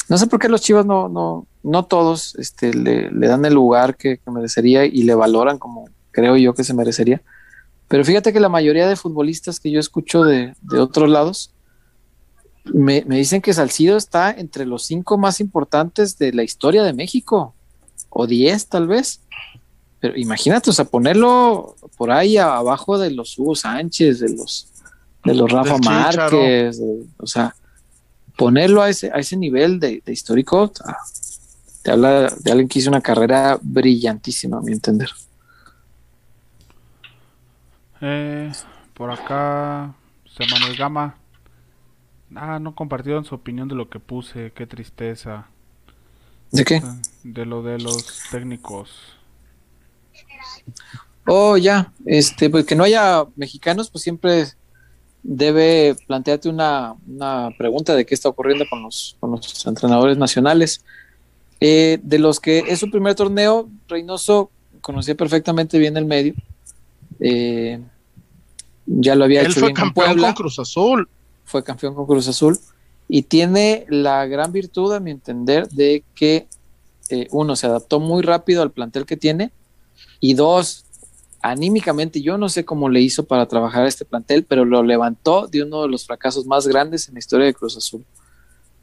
No 0.07 0.17
sé 0.17 0.27
por 0.27 0.39
qué 0.39 0.47
los 0.49 0.61
chivas 0.61 0.85
no, 0.85 1.07
no, 1.09 1.45
no 1.63 1.85
todos 1.85 2.35
este, 2.35 2.73
le, 2.73 3.11
le 3.11 3.27
dan 3.27 3.45
el 3.45 3.53
lugar 3.53 3.95
que, 3.97 4.17
que 4.17 4.31
merecería 4.31 4.85
y 4.85 5.03
le 5.03 5.13
valoran 5.15 5.57
como 5.59 5.89
creo 6.11 6.35
yo 6.37 6.53
que 6.53 6.63
se 6.63 6.73
merecería. 6.73 7.21
Pero 7.87 8.03
fíjate 8.05 8.31
que 8.33 8.39
la 8.39 8.49
mayoría 8.49 8.87
de 8.87 8.95
futbolistas 8.95 9.59
que 9.59 9.69
yo 9.71 9.79
escucho 9.79 10.23
de, 10.23 10.55
de 10.61 10.79
otros 10.79 11.09
lados 11.09 11.53
me, 12.63 13.03
me 13.07 13.17
dicen 13.17 13.41
que 13.41 13.53
Salcido 13.53 13.97
está 13.97 14.31
entre 14.31 14.65
los 14.65 14.83
cinco 14.85 15.17
más 15.17 15.39
importantes 15.39 16.17
de 16.17 16.31
la 16.33 16.43
historia 16.43 16.83
de 16.83 16.93
México, 16.93 17.53
o 18.09 18.27
diez 18.27 18.67
tal 18.67 18.87
vez. 18.87 19.21
Pero 19.99 20.17
imagínate, 20.17 20.69
o 20.69 20.73
sea, 20.73 20.85
ponerlo 20.85 21.75
por 21.97 22.11
ahí 22.11 22.37
abajo 22.37 22.97
de 22.97 23.11
los 23.11 23.37
Hugo 23.37 23.55
Sánchez, 23.55 24.19
de 24.19 24.29
los, 24.35 24.67
de 25.23 25.33
los 25.35 25.51
Rafa. 25.51 25.77
Márquez, 25.77 26.79
de- 26.79 27.03
o 27.17 27.27
sea, 27.27 27.55
ponerlo 28.37 28.81
a 28.81 28.89
ese, 28.89 29.11
a 29.13 29.19
ese 29.19 29.37
nivel 29.37 29.79
de, 29.79 30.01
de 30.05 30.11
histórico, 30.13 30.71
ah, 30.85 30.97
te 31.83 31.91
habla 31.91 32.33
de 32.39 32.51
alguien 32.51 32.67
que 32.67 32.79
hizo 32.79 32.89
una 32.89 33.01
carrera 33.01 33.59
brillantísima, 33.61 34.57
a 34.57 34.61
mi 34.61 34.71
entender. 34.71 35.09
Eh, 38.01 38.51
por 38.93 39.11
acá, 39.11 39.93
Manuel 40.49 40.75
Gama. 40.75 41.15
Ah, 42.35 42.59
no 42.59 42.73
compartieron 42.73 43.25
su 43.25 43.35
opinión 43.35 43.67
de 43.67 43.75
lo 43.75 43.89
que 43.89 43.99
puse. 43.99 44.51
Qué 44.53 44.65
tristeza. 44.65 45.47
¿De 46.51 46.63
qué? 46.63 46.81
De 47.23 47.45
lo 47.45 47.61
de 47.61 47.79
los 47.79 48.21
técnicos. 48.31 49.17
Oh, 51.27 51.57
ya, 51.57 51.93
este, 52.05 52.49
pues 52.49 52.65
que 52.65 52.75
no 52.75 52.83
haya 52.83 53.25
mexicanos, 53.35 53.89
pues 53.89 54.03
siempre 54.03 54.45
debe 55.23 55.95
plantearte 56.07 56.49
una, 56.49 56.95
una 57.07 57.51
pregunta 57.57 57.95
de 57.95 58.05
qué 58.05 58.15
está 58.15 58.29
ocurriendo 58.29 58.65
con 58.69 58.81
los, 58.81 59.17
con 59.19 59.31
los 59.31 59.65
entrenadores 59.65 60.17
nacionales. 60.17 60.83
Eh, 61.63 61.99
de 62.01 62.17
los 62.17 62.39
que 62.39 62.59
es 62.67 62.79
su 62.79 62.89
primer 62.89 63.13
torneo, 63.13 63.69
Reynoso 63.87 64.49
conocía 64.81 65.15
perfectamente 65.15 65.77
bien 65.77 65.95
el 65.95 66.05
medio. 66.05 66.33
Eh, 67.19 67.79
ya 68.87 69.15
lo 69.15 69.25
había 69.25 69.41
Él 69.41 69.47
hecho 69.47 69.59
fue 69.59 69.69
bien 69.69 69.75
con 69.75 69.85
campeón 69.85 70.05
Puebla 70.07 70.27
con 70.29 70.35
Cruz 70.35 70.59
Azul. 70.59 71.07
fue 71.45 71.63
campeón 71.63 71.93
con 71.93 72.07
Cruz 72.07 72.27
Azul 72.27 72.57
y 73.07 73.21
tiene 73.23 73.85
la 73.89 74.25
gran 74.25 74.51
virtud, 74.51 74.93
a 74.93 74.99
mi 74.99 75.11
entender, 75.11 75.69
de 75.69 76.03
que 76.15 76.47
eh, 77.09 77.27
uno 77.31 77.55
se 77.55 77.67
adaptó 77.67 77.99
muy 77.99 78.23
rápido 78.23 78.63
al 78.63 78.71
plantel 78.71 79.05
que 79.05 79.17
tiene 79.17 79.51
y 80.19 80.33
dos, 80.33 80.85
anímicamente, 81.41 82.21
yo 82.21 82.37
no 82.37 82.49
sé 82.49 82.65
cómo 82.65 82.89
le 82.89 83.01
hizo 83.01 83.25
para 83.25 83.47
trabajar 83.47 83.85
este 83.85 84.05
plantel, 84.05 84.45
pero 84.45 84.65
lo 84.65 84.81
levantó 84.81 85.47
de 85.47 85.61
uno 85.61 85.83
de 85.83 85.89
los 85.89 86.05
fracasos 86.07 86.45
más 86.45 86.65
grandes 86.67 87.07
en 87.07 87.15
la 87.15 87.19
historia 87.19 87.45
de 87.45 87.53
Cruz 87.53 87.77
Azul. 87.77 88.03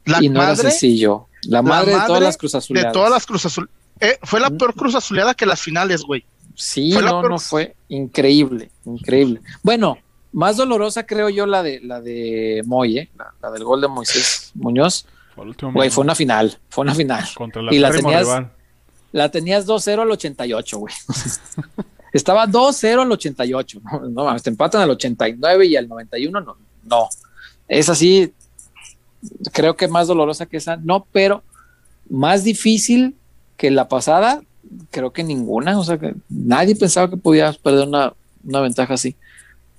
La 0.05 0.23
y 0.23 0.29
no 0.29 0.41
era 0.41 0.51
madre 0.53 0.71
sencillo. 0.71 1.27
La 1.43 1.61
madre, 1.61 1.93
de 1.93 2.01
todas 2.05 2.21
las 2.21 2.37
Cruz 2.37 2.51
de 2.53 2.57
Azuleadas. 2.57 2.93
todas 2.93 3.09
las 3.11 3.25
Cruz 3.25 3.45
Azul. 3.45 3.69
Eh, 3.99 4.17
fue 4.23 4.39
la 4.39 4.49
Mm. 4.49 4.57
peor 4.57 4.73
Cruz 4.75 4.95
Azuleada 4.95 5.33
que 5.33 5.45
las 5.45 5.61
finales, 5.61 6.01
güey. 6.03 6.25
Sí, 6.55 6.91
Fue 6.91 7.01
la 7.01 7.11
no, 7.11 7.21
peor- 7.21 7.31
no 7.31 7.39
fue 7.39 7.75
increíble, 7.87 8.71
increíble. 8.85 9.41
Bueno, 9.63 9.97
más 10.33 10.57
dolorosa 10.57 11.05
creo 11.05 11.29
yo 11.29 11.45
la 11.45 11.63
de 11.63 11.79
la 11.81 12.01
de 12.01 12.61
Moy, 12.65 12.97
¿eh? 12.99 13.09
la, 13.17 13.33
la 13.41 13.51
del 13.51 13.63
gol 13.63 13.81
de 13.81 13.87
Moisés 13.87 14.51
Muñoz. 14.55 15.05
Fue 15.35 15.43
el 15.43 15.49
último 15.51 15.71
Güey, 15.73 15.89
fue 15.89 16.03
una 16.03 16.15
final, 16.15 16.57
fue 16.69 16.81
una 16.83 16.93
final. 16.95 17.25
contra 17.35 17.61
el 17.61 17.73
y 17.73 17.79
la 17.79 17.91
tenías- 17.91 18.21
rival. 18.25 18.51
La 19.11 19.31
tenías 19.31 19.65
2-0 19.65 20.01
al 20.03 20.11
88, 20.11 20.77
güey. 20.79 20.93
Estaba 22.13 22.45
2-0 22.47 23.01
al 23.01 23.11
88. 23.11 23.79
No, 23.83 23.99
no 24.09 24.23
mames, 24.25 24.43
te 24.43 24.49
empatan 24.49 24.81
al 24.81 24.89
89 24.91 25.65
y 25.65 25.75
al 25.75 25.87
91, 25.87 26.41
no. 26.41 26.57
No. 26.83 27.07
Es 27.67 27.87
así, 27.89 28.33
creo 29.51 29.75
que 29.75 29.87
más 29.87 30.07
dolorosa 30.07 30.45
que 30.45 30.57
esa, 30.57 30.77
no, 30.77 31.05
pero 31.11 31.43
más 32.09 32.43
difícil 32.43 33.15
que 33.57 33.71
la 33.71 33.87
pasada, 33.87 34.41
creo 34.91 35.11
que 35.11 35.23
ninguna. 35.23 35.77
O 35.79 35.83
sea, 35.83 35.97
que 35.97 36.15
nadie 36.29 36.75
pensaba 36.75 37.09
que 37.09 37.17
podías 37.17 37.57
perder 37.57 37.87
una, 37.87 38.13
una 38.43 38.61
ventaja 38.61 38.93
así. 38.93 39.15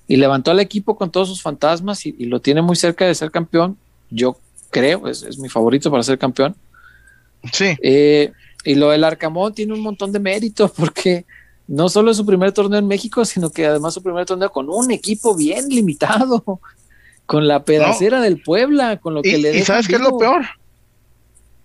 Y 0.07 0.17
levantó 0.17 0.51
al 0.51 0.59
equipo 0.59 0.95
con 0.95 1.11
todos 1.11 1.29
sus 1.29 1.41
fantasmas 1.41 2.05
y, 2.05 2.15
y 2.17 2.25
lo 2.25 2.41
tiene 2.41 2.61
muy 2.61 2.75
cerca 2.75 3.05
de 3.05 3.15
ser 3.15 3.31
campeón. 3.31 3.77
Yo 4.09 4.37
creo, 4.69 5.07
es, 5.07 5.23
es 5.23 5.37
mi 5.37 5.49
favorito 5.49 5.89
para 5.89 6.03
ser 6.03 6.17
campeón. 6.17 6.55
Sí. 7.51 7.75
Eh, 7.81 8.31
y 8.63 8.75
lo 8.75 8.89
del 8.89 9.03
Arcamón 9.03 9.53
tiene 9.53 9.73
un 9.73 9.81
montón 9.81 10.11
de 10.11 10.19
mérito 10.19 10.71
porque 10.77 11.25
no 11.67 11.89
solo 11.89 12.11
es 12.11 12.17
su 12.17 12.25
primer 12.25 12.51
torneo 12.51 12.79
en 12.79 12.87
México, 12.87 13.23
sino 13.25 13.49
que 13.49 13.65
además 13.65 13.93
su 13.93 14.03
primer 14.03 14.25
torneo 14.25 14.51
con 14.51 14.69
un 14.69 14.91
equipo 14.91 15.35
bien 15.35 15.69
limitado, 15.69 16.59
con 17.31 17.47
la 17.47 17.63
pedacera 17.63 18.19
del 18.19 18.41
Puebla, 18.41 18.97
con 18.97 19.13
lo 19.13 19.21
que 19.21 19.37
Y, 19.37 19.41
le 19.41 19.57
y 19.57 19.61
¿sabes 19.61 19.87
qué 19.87 19.95
es 19.95 20.01
lo 20.01 20.17
peor? 20.17 20.41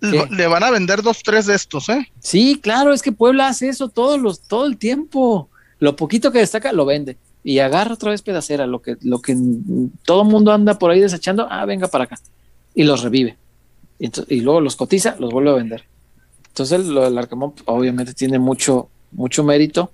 ¿Qué? 0.00 0.24
Le, 0.30 0.46
van 0.46 0.62
a 0.62 0.70
vender 0.70 1.02
dos, 1.02 1.24
tres 1.24 1.46
de 1.46 1.56
estos, 1.56 1.88
¿eh? 1.88 2.08
Sí, 2.20 2.60
claro, 2.62 2.92
es 2.92 3.02
que 3.02 3.10
Puebla 3.10 3.48
hace 3.48 3.68
eso 3.68 3.88
todos 3.88 4.20
los, 4.20 4.42
todo 4.42 4.66
el 4.66 4.76
tiempo. 4.76 5.48
Lo 5.80 5.96
poquito 5.96 6.30
que 6.30 6.38
destaca 6.38 6.72
lo 6.72 6.84
vende. 6.84 7.16
y 7.42 7.58
agarra 7.58 7.94
otra 7.94 8.12
vez 8.12 8.22
pedacera, 8.22 8.68
lo 8.68 8.80
que, 8.80 8.96
lo 9.00 9.20
que 9.20 9.36
todo 10.04 10.22
mundo 10.22 10.52
anda 10.52 10.78
por 10.78 10.92
ahí 10.92 11.00
desechando, 11.00 11.48
ah, 11.50 11.64
venga 11.64 11.88
para 11.88 12.04
acá, 12.04 12.20
y 12.72 12.84
los 12.84 13.02
revive. 13.02 13.36
Y 13.98 14.42
luego 14.42 14.60
los 14.60 14.76
cotiza, 14.76 15.16
los 15.18 15.32
vuelve 15.32 15.50
a 15.50 15.54
vender. 15.54 15.82
Entonces, 16.46 16.86
lo 16.86 17.02
del 17.02 17.18
Arcamón 17.18 17.54
obviamente 17.64 18.14
tiene 18.14 18.38
mucho, 18.38 18.88
mucho 19.10 19.42
mérito. 19.42 19.90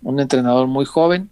Un 0.00 0.20
entrenador 0.20 0.68
muy 0.68 0.84
joven, 0.84 1.28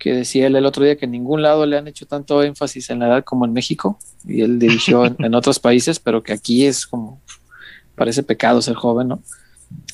que 0.00 0.14
decía 0.14 0.46
él 0.48 0.56
el 0.56 0.66
otro 0.66 0.82
día 0.82 0.96
que 0.96 1.04
en 1.04 1.12
ningún 1.12 1.42
lado 1.42 1.66
le 1.66 1.76
han 1.76 1.86
hecho 1.86 2.06
tanto 2.06 2.42
énfasis 2.42 2.88
en 2.90 2.98
la 2.98 3.06
edad 3.06 3.24
como 3.24 3.44
en 3.44 3.52
México, 3.52 3.98
y 4.26 4.40
él 4.40 4.58
dirigió 4.58 5.04
en, 5.04 5.14
en 5.18 5.34
otros 5.34 5.60
países, 5.60 6.00
pero 6.00 6.22
que 6.22 6.32
aquí 6.32 6.66
es 6.66 6.86
como, 6.86 7.20
parece 7.94 8.22
pecado 8.22 8.62
ser 8.62 8.74
joven, 8.74 9.08
¿no? 9.08 9.22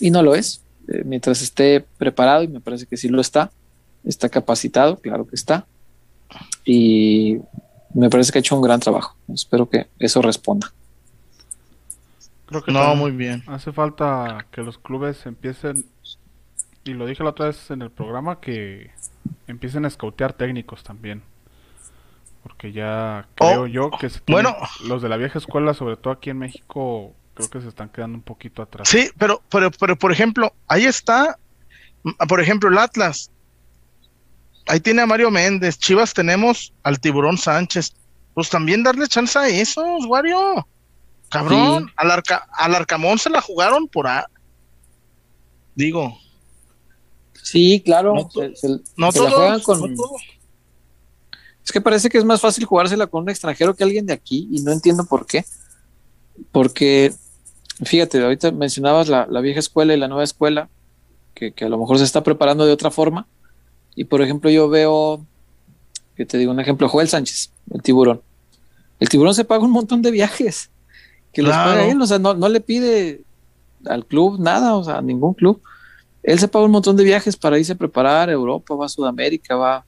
Y 0.01 0.11
no 0.11 0.23
lo 0.23 0.35
es. 0.35 0.63
Eh, 0.89 1.03
mientras 1.05 1.43
esté 1.43 1.85
preparado, 1.99 2.45
y 2.45 2.49
me 2.49 2.61
parece 2.61 2.87
que 2.87 2.97
sí 2.97 3.09
lo 3.09 3.21
está, 3.21 3.51
está 4.05 4.29
capacitado, 4.29 4.97
claro 5.01 5.27
que 5.27 5.35
está, 5.35 5.67
y 6.65 7.39
me 7.93 8.09
parece 8.09 8.31
que 8.31 8.39
ha 8.39 8.41
hecho 8.41 8.55
un 8.57 8.63
gran 8.63 8.79
trabajo. 8.79 9.17
Espero 9.35 9.69
que 9.69 9.89
eso 9.99 10.23
responda. 10.23 10.73
Creo 12.47 12.63
que 12.63 12.71
No, 12.71 12.79
también 12.79 12.99
muy 12.99 13.11
bien. 13.11 13.43
hace 13.49 13.73
falta 13.73 14.47
que 14.53 14.63
los 14.63 14.79
clubes 14.79 15.27
empiecen, 15.27 15.85
y 16.85 16.95
lo 16.95 17.07
dije 17.07 17.25
la 17.25 17.31
otra 17.31 17.47
vez 17.47 17.73
en 17.73 17.83
el 17.83 17.91
programa, 17.91 18.39
que 18.41 18.91
empiecen 19.47 19.85
a 19.85 19.89
escautear 19.89 20.33
técnicos 20.33 20.83
también. 20.83 21.23
Porque 22.43 22.73
ya 22.73 23.27
creo 23.35 23.63
Oh, 23.63 23.67
yo 23.67 23.91
que 23.91 24.09
se 24.09 24.21
tienen- 24.21 24.45
bueno. 24.53 24.57
los 24.85 25.03
de 25.03 25.09
la 25.09 25.17
vieja 25.17 25.39
escuela, 25.39 25.75
sobre 25.75 25.97
todo 25.97 26.13
aquí 26.13 26.31
en 26.31 26.39
México, 26.39 27.13
creo 27.35 27.51
que 27.51 27.61
se 27.61 27.69
están 27.69 27.89
quedando 27.89 28.17
un 28.19 28.23
poquito 28.23 28.63
atrás. 28.63 28.89
Sí, 28.89 29.11
pero, 29.19 29.43
pero, 29.51 29.71
pero, 29.73 29.97
por 29.97 30.13
ejemplo, 30.13 30.53
ahí 30.69 30.85
está, 30.85 31.39
m- 32.05 32.15
por 32.29 32.41
ejemplo, 32.41 32.69
el 32.71 32.79
Atlas. 32.79 33.31
Ahí 34.69 34.81
tiene 34.81 35.03
a 35.03 35.07
Mario 35.07 35.31
Méndez. 35.31 35.79
Chivas 35.79 36.13
tenemos 36.15 36.73
al 36.83 36.99
Tiburón 37.01 37.37
Sánchez. 37.39 37.95
Pues 38.35 38.51
también 38.51 38.83
darle 38.83 39.07
chance 39.09 39.39
a 39.39 39.49
esos, 39.49 40.05
Wario. 40.07 40.67
Cabrón, 41.31 41.87
Sí. 41.87 41.93
al, 41.97 42.11
arca, 42.11 42.47
al 42.53 42.75
Arcamón 42.75 43.19
se 43.19 43.31
la 43.31 43.41
jugaron 43.41 43.89
por 43.89 44.07
a. 44.07 44.27
Digo, 45.75 46.19
Sí, 47.47 47.81
claro. 47.85 48.13
No 48.15 48.29
se- 48.31 48.57
se- 48.57 48.81
no 48.97 49.13
se 49.13 49.21
la 49.23 49.31
juegan 49.31 49.61
con- 49.61 49.81
no 49.81 49.97
todo. 49.97 50.17
Es 51.65 51.71
que 51.73 51.81
parece 51.81 52.09
que 52.09 52.19
es 52.19 52.25
más 52.25 52.41
fácil 52.41 52.65
jugársela 52.65 53.07
con 53.07 53.23
un 53.23 53.29
extranjero 53.29 53.75
que 53.75 53.85
alguien 53.85 54.05
de 54.07 54.13
aquí 54.13 54.49
y 54.51 54.63
no 54.63 54.73
entiendo 54.73 55.05
por 55.05 55.27
qué. 55.27 55.45
Porque, 56.53 57.13
fíjate, 57.85 58.23
ahorita 58.23 58.51
mencionabas 58.53 59.09
la, 59.09 59.27
la 59.31 59.41
vieja 59.41 59.61
escuela 59.61 59.95
y 59.95 59.99
la 59.99 60.09
nueva 60.09 60.25
escuela, 60.25 60.69
que, 61.35 61.53
que 61.53 61.65
a 61.65 61.69
lo 61.69 61.79
mejor 61.79 61.99
se 61.99 62.05
está 62.05 62.23
preparando 62.23 62.67
de 62.67 62.73
otra 62.73 62.91
forma. 62.91 63.27
Y 63.95 64.05
por 64.05 64.23
ejemplo, 64.23 64.51
yo 64.51 64.69
veo, 64.69 65.25
que 66.17 66.27
te 66.27 66.39
digo 66.39 66.51
un 66.53 66.61
ejemplo, 66.61 66.89
Joel 66.89 67.09
Sánchez, 67.09 67.51
el 67.73 67.83
tiburón. 67.83 68.23
El 69.01 69.09
tiburón 69.09 69.35
se 69.35 69.45
paga 69.45 69.65
un 69.65 69.71
montón 69.71 70.03
de 70.03 70.11
viajes, 70.11 70.71
que 71.33 71.43
los 71.43 71.53
paga 71.65 71.87
él, 71.91 72.01
o 72.03 72.07
sea, 72.07 72.19
no, 72.19 72.35
no 72.35 72.49
le 72.49 72.61
pide 72.61 73.23
al 73.87 74.05
club 74.07 74.39
nada, 74.41 74.75
o 74.75 74.85
sea, 74.85 74.99
a 74.99 75.03
ningún 75.03 75.35
club. 75.35 75.61
Él 76.27 76.39
se 76.39 76.49
paga 76.49 76.65
un 76.67 76.73
montón 76.73 76.97
de 76.97 77.05
viajes 77.05 77.37
para 77.37 77.59
irse 77.59 77.73
a 77.73 77.77
preparar 77.77 78.29
a 78.29 78.33
Europa, 78.33 78.75
va 78.75 78.87
a 78.87 78.89
Sudamérica, 78.89 79.55
va, 79.57 79.85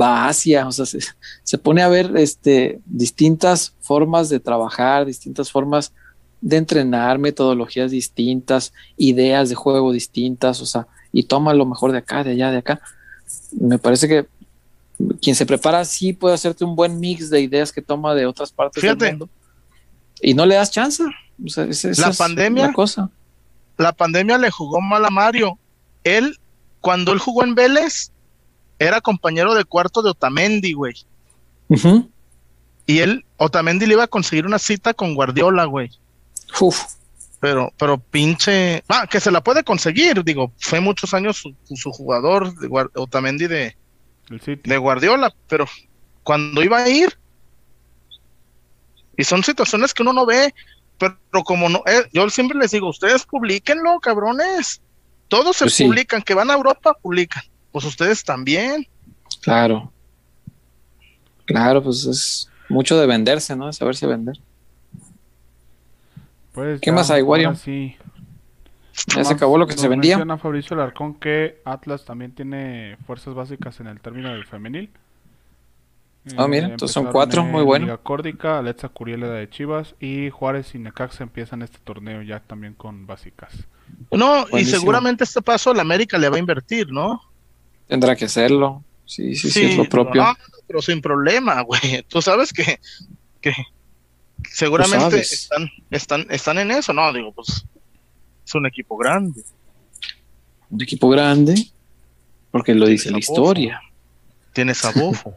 va 0.00 0.24
a 0.24 0.28
Asia, 0.28 0.66
o 0.66 0.72
sea, 0.72 0.86
se, 0.86 1.00
se 1.42 1.58
pone 1.58 1.82
a 1.82 1.88
ver 1.88 2.16
este, 2.16 2.78
distintas 2.86 3.74
formas 3.80 4.28
de 4.28 4.38
trabajar, 4.38 5.04
distintas 5.04 5.50
formas 5.50 5.92
de 6.40 6.56
entrenar, 6.58 7.18
metodologías 7.18 7.90
distintas, 7.90 8.72
ideas 8.96 9.48
de 9.48 9.56
juego 9.56 9.92
distintas, 9.92 10.60
o 10.62 10.66
sea, 10.66 10.86
y 11.12 11.24
toma 11.24 11.52
lo 11.54 11.66
mejor 11.66 11.90
de 11.92 11.98
acá, 11.98 12.22
de 12.22 12.30
allá, 12.30 12.52
de 12.52 12.58
acá. 12.58 12.80
Me 13.60 13.78
parece 13.78 14.06
que 14.06 14.26
quien 15.20 15.34
se 15.34 15.44
prepara 15.44 15.84
sí 15.84 16.12
puede 16.12 16.34
hacerte 16.36 16.64
un 16.64 16.76
buen 16.76 17.00
mix 17.00 17.28
de 17.30 17.40
ideas 17.40 17.72
que 17.72 17.82
toma 17.82 18.14
de 18.14 18.26
otras 18.26 18.52
partes 18.52 18.80
Fíjate. 18.80 19.06
del 19.06 19.14
mundo. 19.18 19.28
Y 20.22 20.34
no 20.34 20.46
le 20.46 20.54
das 20.54 20.70
chance. 20.70 21.02
O 21.44 21.48
sea, 21.48 21.64
esa- 21.64 21.90
esa 21.90 22.02
La 22.02 22.08
es 22.10 22.18
pandemia- 22.20 22.66
la 22.68 22.72
cosa. 22.72 23.10
La 23.76 23.92
pandemia 23.92 24.38
le 24.38 24.50
jugó 24.50 24.80
mal 24.80 25.04
a 25.04 25.10
Mario. 25.10 25.58
Él, 26.04 26.38
cuando 26.80 27.12
él 27.12 27.18
jugó 27.18 27.44
en 27.44 27.54
Vélez, 27.54 28.12
era 28.78 29.00
compañero 29.00 29.54
de 29.54 29.64
cuarto 29.64 30.02
de 30.02 30.10
Otamendi, 30.10 30.72
güey. 30.72 30.94
Y 32.86 32.98
él, 32.98 33.24
Otamendi 33.36 33.86
le 33.86 33.94
iba 33.94 34.04
a 34.04 34.08
conseguir 34.08 34.46
una 34.46 34.58
cita 34.58 34.94
con 34.94 35.14
Guardiola, 35.14 35.64
güey. 35.66 35.90
Uf. 36.60 36.82
Pero, 37.38 37.72
pero 37.78 37.98
pinche. 37.98 38.82
Ah, 38.88 39.06
que 39.06 39.20
se 39.20 39.30
la 39.30 39.42
puede 39.42 39.64
conseguir, 39.64 40.22
digo, 40.24 40.52
fue 40.58 40.80
muchos 40.80 41.14
años 41.14 41.38
su, 41.38 41.54
su 41.74 41.90
jugador, 41.90 42.54
de 42.58 42.68
Otamendi 42.94 43.46
de, 43.46 43.76
de 44.28 44.78
Guardiola, 44.78 45.34
pero 45.48 45.66
cuando 46.22 46.62
iba 46.62 46.78
a 46.78 46.88
ir. 46.88 47.18
Y 49.16 49.24
son 49.24 49.42
situaciones 49.42 49.94
que 49.94 50.02
uno 50.02 50.12
no 50.12 50.26
ve, 50.26 50.54
pero 50.98 51.44
como 51.44 51.68
no, 51.68 51.82
eh, 51.86 52.06
yo 52.12 52.28
siempre 52.30 52.58
les 52.58 52.70
digo, 52.70 52.88
ustedes 52.88 53.24
publiquenlo, 53.24 54.00
cabrones. 54.00 54.80
Todos 55.30 55.56
se 55.56 55.64
Pues 55.64 55.74
sí. 55.74 55.84
publican, 55.86 56.20
que 56.20 56.34
van 56.34 56.50
a 56.50 56.54
Europa, 56.54 56.92
publican. 57.00 57.42
Pues 57.72 57.86
ustedes 57.86 58.22
también. 58.24 58.86
Claro. 59.40 59.90
Claro, 61.46 61.82
pues 61.82 62.04
es 62.04 62.50
mucho 62.68 62.98
de 62.98 63.06
venderse, 63.06 63.56
¿no? 63.56 63.66
De 63.66 63.72
saberse 63.72 64.06
vender. 64.06 64.36
Pues 66.52 66.80
¿Qué 66.80 66.90
ya, 66.90 66.94
más 66.94 67.10
hay, 67.10 67.22
Wario? 67.22 67.54
sí. 67.54 67.96
Ya 69.14 69.24
se 69.24 69.32
acabó 69.32 69.56
lo 69.56 69.66
que 69.66 69.78
se 69.78 69.88
vendía. 69.88 70.16
Menciona 70.16 70.36
Fabricio 70.36 70.74
Alarcón 70.74 71.14
que 71.14 71.62
Atlas 71.64 72.04
también 72.04 72.32
tiene 72.34 72.98
fuerzas 73.06 73.32
básicas 73.34 73.80
en 73.80 73.86
el 73.86 74.00
término 74.00 74.30
del 74.30 74.44
femenil. 74.44 74.90
Ah, 76.36 76.46
mira, 76.46 76.68
Eh, 76.68 76.70
entonces 76.72 76.92
son 76.92 77.06
cuatro, 77.06 77.42
muy 77.44 77.62
bueno. 77.62 77.86
Liga 77.86 77.98
Córdica, 77.98 78.58
Alexa 78.58 78.88
Curiel 78.88 79.20
de 79.20 79.48
Chivas 79.48 79.94
y 80.00 80.30
Juárez 80.30 80.74
y 80.74 80.78
Necaxa 80.78 81.24
empiezan 81.24 81.62
este 81.62 81.78
torneo 81.82 82.22
ya 82.22 82.40
también 82.40 82.74
con 82.74 83.06
básicas. 83.06 83.52
No, 84.10 84.46
y 84.52 84.64
seguramente 84.64 85.24
este 85.24 85.40
paso 85.40 85.72
la 85.72 85.82
América 85.82 86.18
le 86.18 86.28
va 86.28 86.36
a 86.36 86.40
invertir, 86.40 86.92
¿no? 86.92 87.20
Tendrá 87.88 88.14
que 88.14 88.26
hacerlo. 88.26 88.84
Sí, 89.06 89.34
sí, 89.34 89.50
sí, 89.50 89.64
es 89.64 89.76
lo 89.76 89.88
propio. 89.88 90.22
no, 90.22 90.36
pero 90.66 90.80
sin 90.82 91.00
problema, 91.00 91.60
güey. 91.62 92.04
Tú 92.06 92.22
sabes 92.22 92.52
que, 92.52 92.78
que 93.40 93.52
seguramente 94.48 95.00
sabes. 95.00 95.32
están, 95.32 95.70
están, 95.90 96.26
están 96.30 96.58
en 96.58 96.70
eso, 96.70 96.92
¿no? 96.92 97.12
Digo, 97.12 97.32
pues 97.32 97.64
es 98.46 98.54
un 98.54 98.66
equipo 98.66 98.96
grande. 98.96 99.42
Un 100.68 100.82
equipo 100.82 101.08
grande, 101.08 101.66
porque 102.50 102.74
lo 102.74 102.86
dice 102.86 103.10
la 103.10 103.18
historia. 103.18 103.80
Tienes 104.52 104.84
a 104.84 104.92
Bofo. 104.92 105.36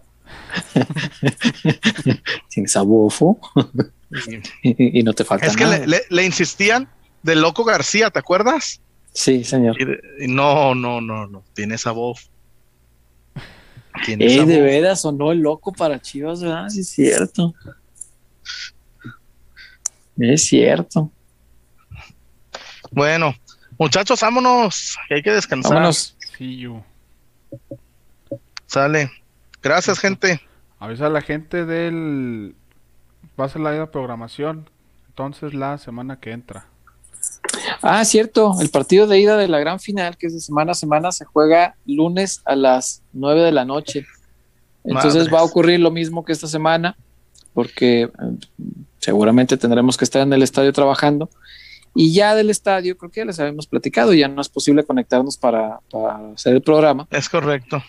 Tienes 2.49 2.75
a 2.77 2.81
Bofo 2.81 3.39
Y- 4.63 4.99
y, 4.99 5.03
no 5.03 5.13
te 5.13 5.23
falta 5.23 5.45
es 5.47 5.55
que 5.55 5.63
nada. 5.63 5.79
le, 5.79 5.87
le- 5.87 6.01
le 6.09 6.25
insistían 6.25 6.87
de 7.23 7.35
Loco 7.35 7.63
García, 7.63 8.09
¿te 8.11 8.19
acuerdas? 8.19 8.79
Sí, 9.13 9.43
señor. 9.43 9.79
Y 9.81 9.85
de- 9.85 9.99
y 10.21 10.27
no, 10.27 10.75
no, 10.75 11.01
no, 11.01 11.25
no. 11.27 11.43
Tienes 11.53 11.85
a 11.87 11.91
Bofo. 11.91 12.27
Tienes 14.05 14.33
Eh, 14.33 14.45
de 14.45 14.61
veras 14.61 15.01
sonó 15.01 15.31
el 15.31 15.39
loco 15.39 15.71
para 15.71 16.01
Chivas, 16.01 16.41
¿verdad? 16.41 16.67
Sí, 16.69 16.79
es 16.81 16.89
cierto. 16.89 17.53
Es 20.17 20.43
cierto. 20.45 21.11
Bueno, 22.91 23.35
muchachos, 23.77 24.19
vámonos. 24.21 24.97
Que 25.07 25.15
hay 25.15 25.23
que 25.23 25.31
descansar. 25.31 25.73
Vámonos. 25.73 26.15
See 26.37 26.57
you. 26.57 26.83
Sale. 28.67 29.11
Gracias, 29.63 29.97
gente. 29.99 30.41
Avisa 30.77 31.07
a 31.07 31.09
la 31.09 31.21
gente 31.21 31.65
del... 31.65 32.55
Va 33.39 33.45
a 33.45 33.49
ser 33.49 33.61
la 33.61 33.89
programación. 33.89 34.69
Entonces 35.07 35.53
la 35.53 35.77
semana 35.77 36.19
que 36.19 36.31
entra. 36.31 36.67
Ah, 37.81 38.03
cierto. 38.03 38.55
El 38.59 38.69
partido 38.69 39.07
de 39.07 39.19
ida 39.19 39.37
de 39.37 39.47
la 39.47 39.59
gran 39.59 39.79
final, 39.79 40.17
que 40.17 40.27
es 40.27 40.33
de 40.33 40.39
semana 40.39 40.71
a 40.71 40.75
semana, 40.75 41.11
se 41.11 41.25
juega 41.25 41.75
lunes 41.85 42.41
a 42.45 42.55
las 42.55 43.01
9 43.13 43.41
de 43.41 43.51
la 43.51 43.63
noche. 43.63 44.05
Entonces 44.83 45.31
va 45.33 45.39
a 45.39 45.43
ocurrir 45.43 45.79
lo 45.79 45.91
mismo 45.91 46.25
que 46.25 46.33
esta 46.33 46.47
semana, 46.47 46.97
porque 47.53 48.01
eh, 48.01 48.09
seguramente 48.99 49.55
tendremos 49.55 49.97
que 49.97 50.03
estar 50.03 50.21
en 50.21 50.33
el 50.33 50.43
estadio 50.43 50.73
trabajando. 50.73 51.29
Y 51.95 52.11
ya 52.13 52.35
del 52.35 52.49
estadio, 52.49 52.97
creo 52.97 53.11
que 53.11 53.21
ya 53.21 53.25
les 53.25 53.39
habíamos 53.39 53.67
platicado, 53.67 54.13
ya 54.13 54.27
no 54.27 54.41
es 54.41 54.49
posible 54.49 54.83
conectarnos 54.83 55.37
para, 55.37 55.79
para 55.91 56.31
hacer 56.33 56.55
el 56.55 56.61
programa, 56.61 57.07
Es 57.11 57.29
correcto. 57.29 57.83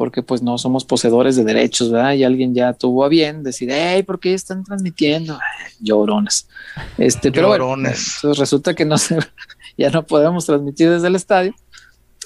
Porque 0.00 0.22
pues 0.22 0.40
no 0.40 0.56
somos 0.56 0.86
poseedores 0.86 1.36
de 1.36 1.44
derechos, 1.44 1.90
¿verdad? 1.90 2.14
Y 2.14 2.24
alguien 2.24 2.54
ya 2.54 2.72
tuvo 2.72 3.04
a 3.04 3.08
bien 3.10 3.42
decir, 3.42 3.68
hey, 3.70 4.02
¿por 4.02 4.18
qué 4.18 4.32
están 4.32 4.64
transmitiendo? 4.64 5.34
Ay, 5.34 5.72
llorones. 5.78 6.48
Este, 6.96 7.30
pero 7.30 7.48
Llorones. 7.48 8.16
resulta 8.22 8.72
que 8.74 8.86
no 8.86 8.96
se, 8.96 9.18
ya 9.76 9.90
no 9.90 10.06
podemos 10.06 10.46
transmitir 10.46 10.88
desde 10.88 11.06
el 11.08 11.16
estadio. 11.16 11.54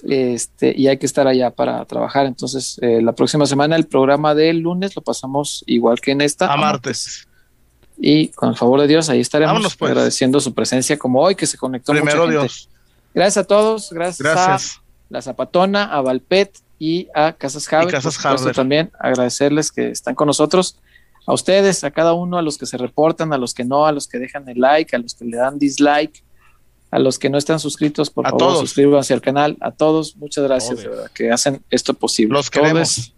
Este, 0.04 0.72
y 0.76 0.86
hay 0.86 0.98
que 0.98 1.06
estar 1.06 1.26
allá 1.26 1.50
para 1.50 1.84
trabajar. 1.84 2.26
Entonces, 2.26 2.78
eh, 2.80 3.02
la 3.02 3.10
próxima 3.12 3.44
semana 3.44 3.74
el 3.74 3.88
programa 3.88 4.36
del 4.36 4.60
lunes 4.60 4.94
lo 4.94 5.02
pasamos 5.02 5.64
igual 5.66 6.00
que 6.00 6.12
en 6.12 6.20
esta. 6.20 6.52
A 6.52 6.56
martes. 6.56 7.26
Y 7.98 8.28
con 8.28 8.50
el 8.50 8.54
favor 8.54 8.82
de 8.82 8.86
Dios, 8.86 9.10
ahí 9.10 9.18
estaremos 9.18 9.54
Vámonos, 9.54 9.74
pues. 9.74 9.90
agradeciendo 9.90 10.38
su 10.38 10.54
presencia 10.54 10.96
como 10.96 11.20
hoy, 11.22 11.34
que 11.34 11.46
se 11.46 11.58
conectó 11.58 11.92
mucha 11.92 12.04
Primero 12.04 12.22
gente. 12.26 12.38
Dios. 12.38 12.68
Gracias 13.12 13.38
a 13.38 13.46
todos, 13.48 13.90
gracias, 13.90 14.18
Gracias. 14.20 14.76
a 14.76 14.82
La 15.08 15.22
Zapatona, 15.22 15.86
a 15.86 16.00
Valpet 16.02 16.62
y 16.84 17.08
a 17.14 17.32
Casas 17.32 17.72
Haber. 17.72 17.88
Y 17.88 17.90
Casas 17.92 18.16
por 18.16 18.22
supuesto, 18.38 18.52
también 18.52 18.90
agradecerles 18.98 19.72
que 19.72 19.88
están 19.90 20.14
con 20.14 20.26
nosotros. 20.26 20.78
A 21.26 21.32
ustedes, 21.32 21.82
a 21.84 21.90
cada 21.90 22.12
uno, 22.12 22.36
a 22.36 22.42
los 22.42 22.58
que 22.58 22.66
se 22.66 22.76
reportan, 22.76 23.32
a 23.32 23.38
los 23.38 23.54
que 23.54 23.64
no, 23.64 23.86
a 23.86 23.92
los 23.92 24.06
que 24.06 24.18
dejan 24.18 24.46
el 24.48 24.60
like, 24.60 24.94
a 24.94 24.98
los 24.98 25.14
que 25.14 25.24
le 25.24 25.38
dan 25.38 25.58
dislike, 25.58 26.22
a 26.90 26.98
los 26.98 27.18
que 27.18 27.30
no 27.30 27.38
están 27.38 27.58
suscritos, 27.58 28.10
por 28.10 28.26
A 28.26 28.30
favor, 28.30 28.40
todos. 28.40 28.60
suscríbanse 28.60 29.14
al 29.14 29.22
canal. 29.22 29.56
A 29.60 29.70
todos, 29.70 30.16
muchas 30.16 30.44
gracias, 30.44 30.80
de 30.82 30.88
verdad, 30.88 31.10
que 31.14 31.30
hacen 31.30 31.64
esto 31.70 31.94
posible. 31.94 32.34
Los 32.34 32.50
queremos. 32.50 32.94
Todes, 32.94 33.14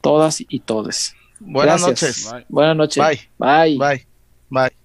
todas 0.00 0.44
y 0.48 0.58
todes. 0.60 1.14
Buenas 1.38 1.82
Gracias. 1.86 2.02
noches. 2.02 2.32
Bye. 2.32 2.46
Buenas 2.48 2.76
noches. 2.76 3.04
Bye. 3.04 3.20
Bye. 3.38 3.78
Bye. 3.78 4.06
Bye. 4.50 4.83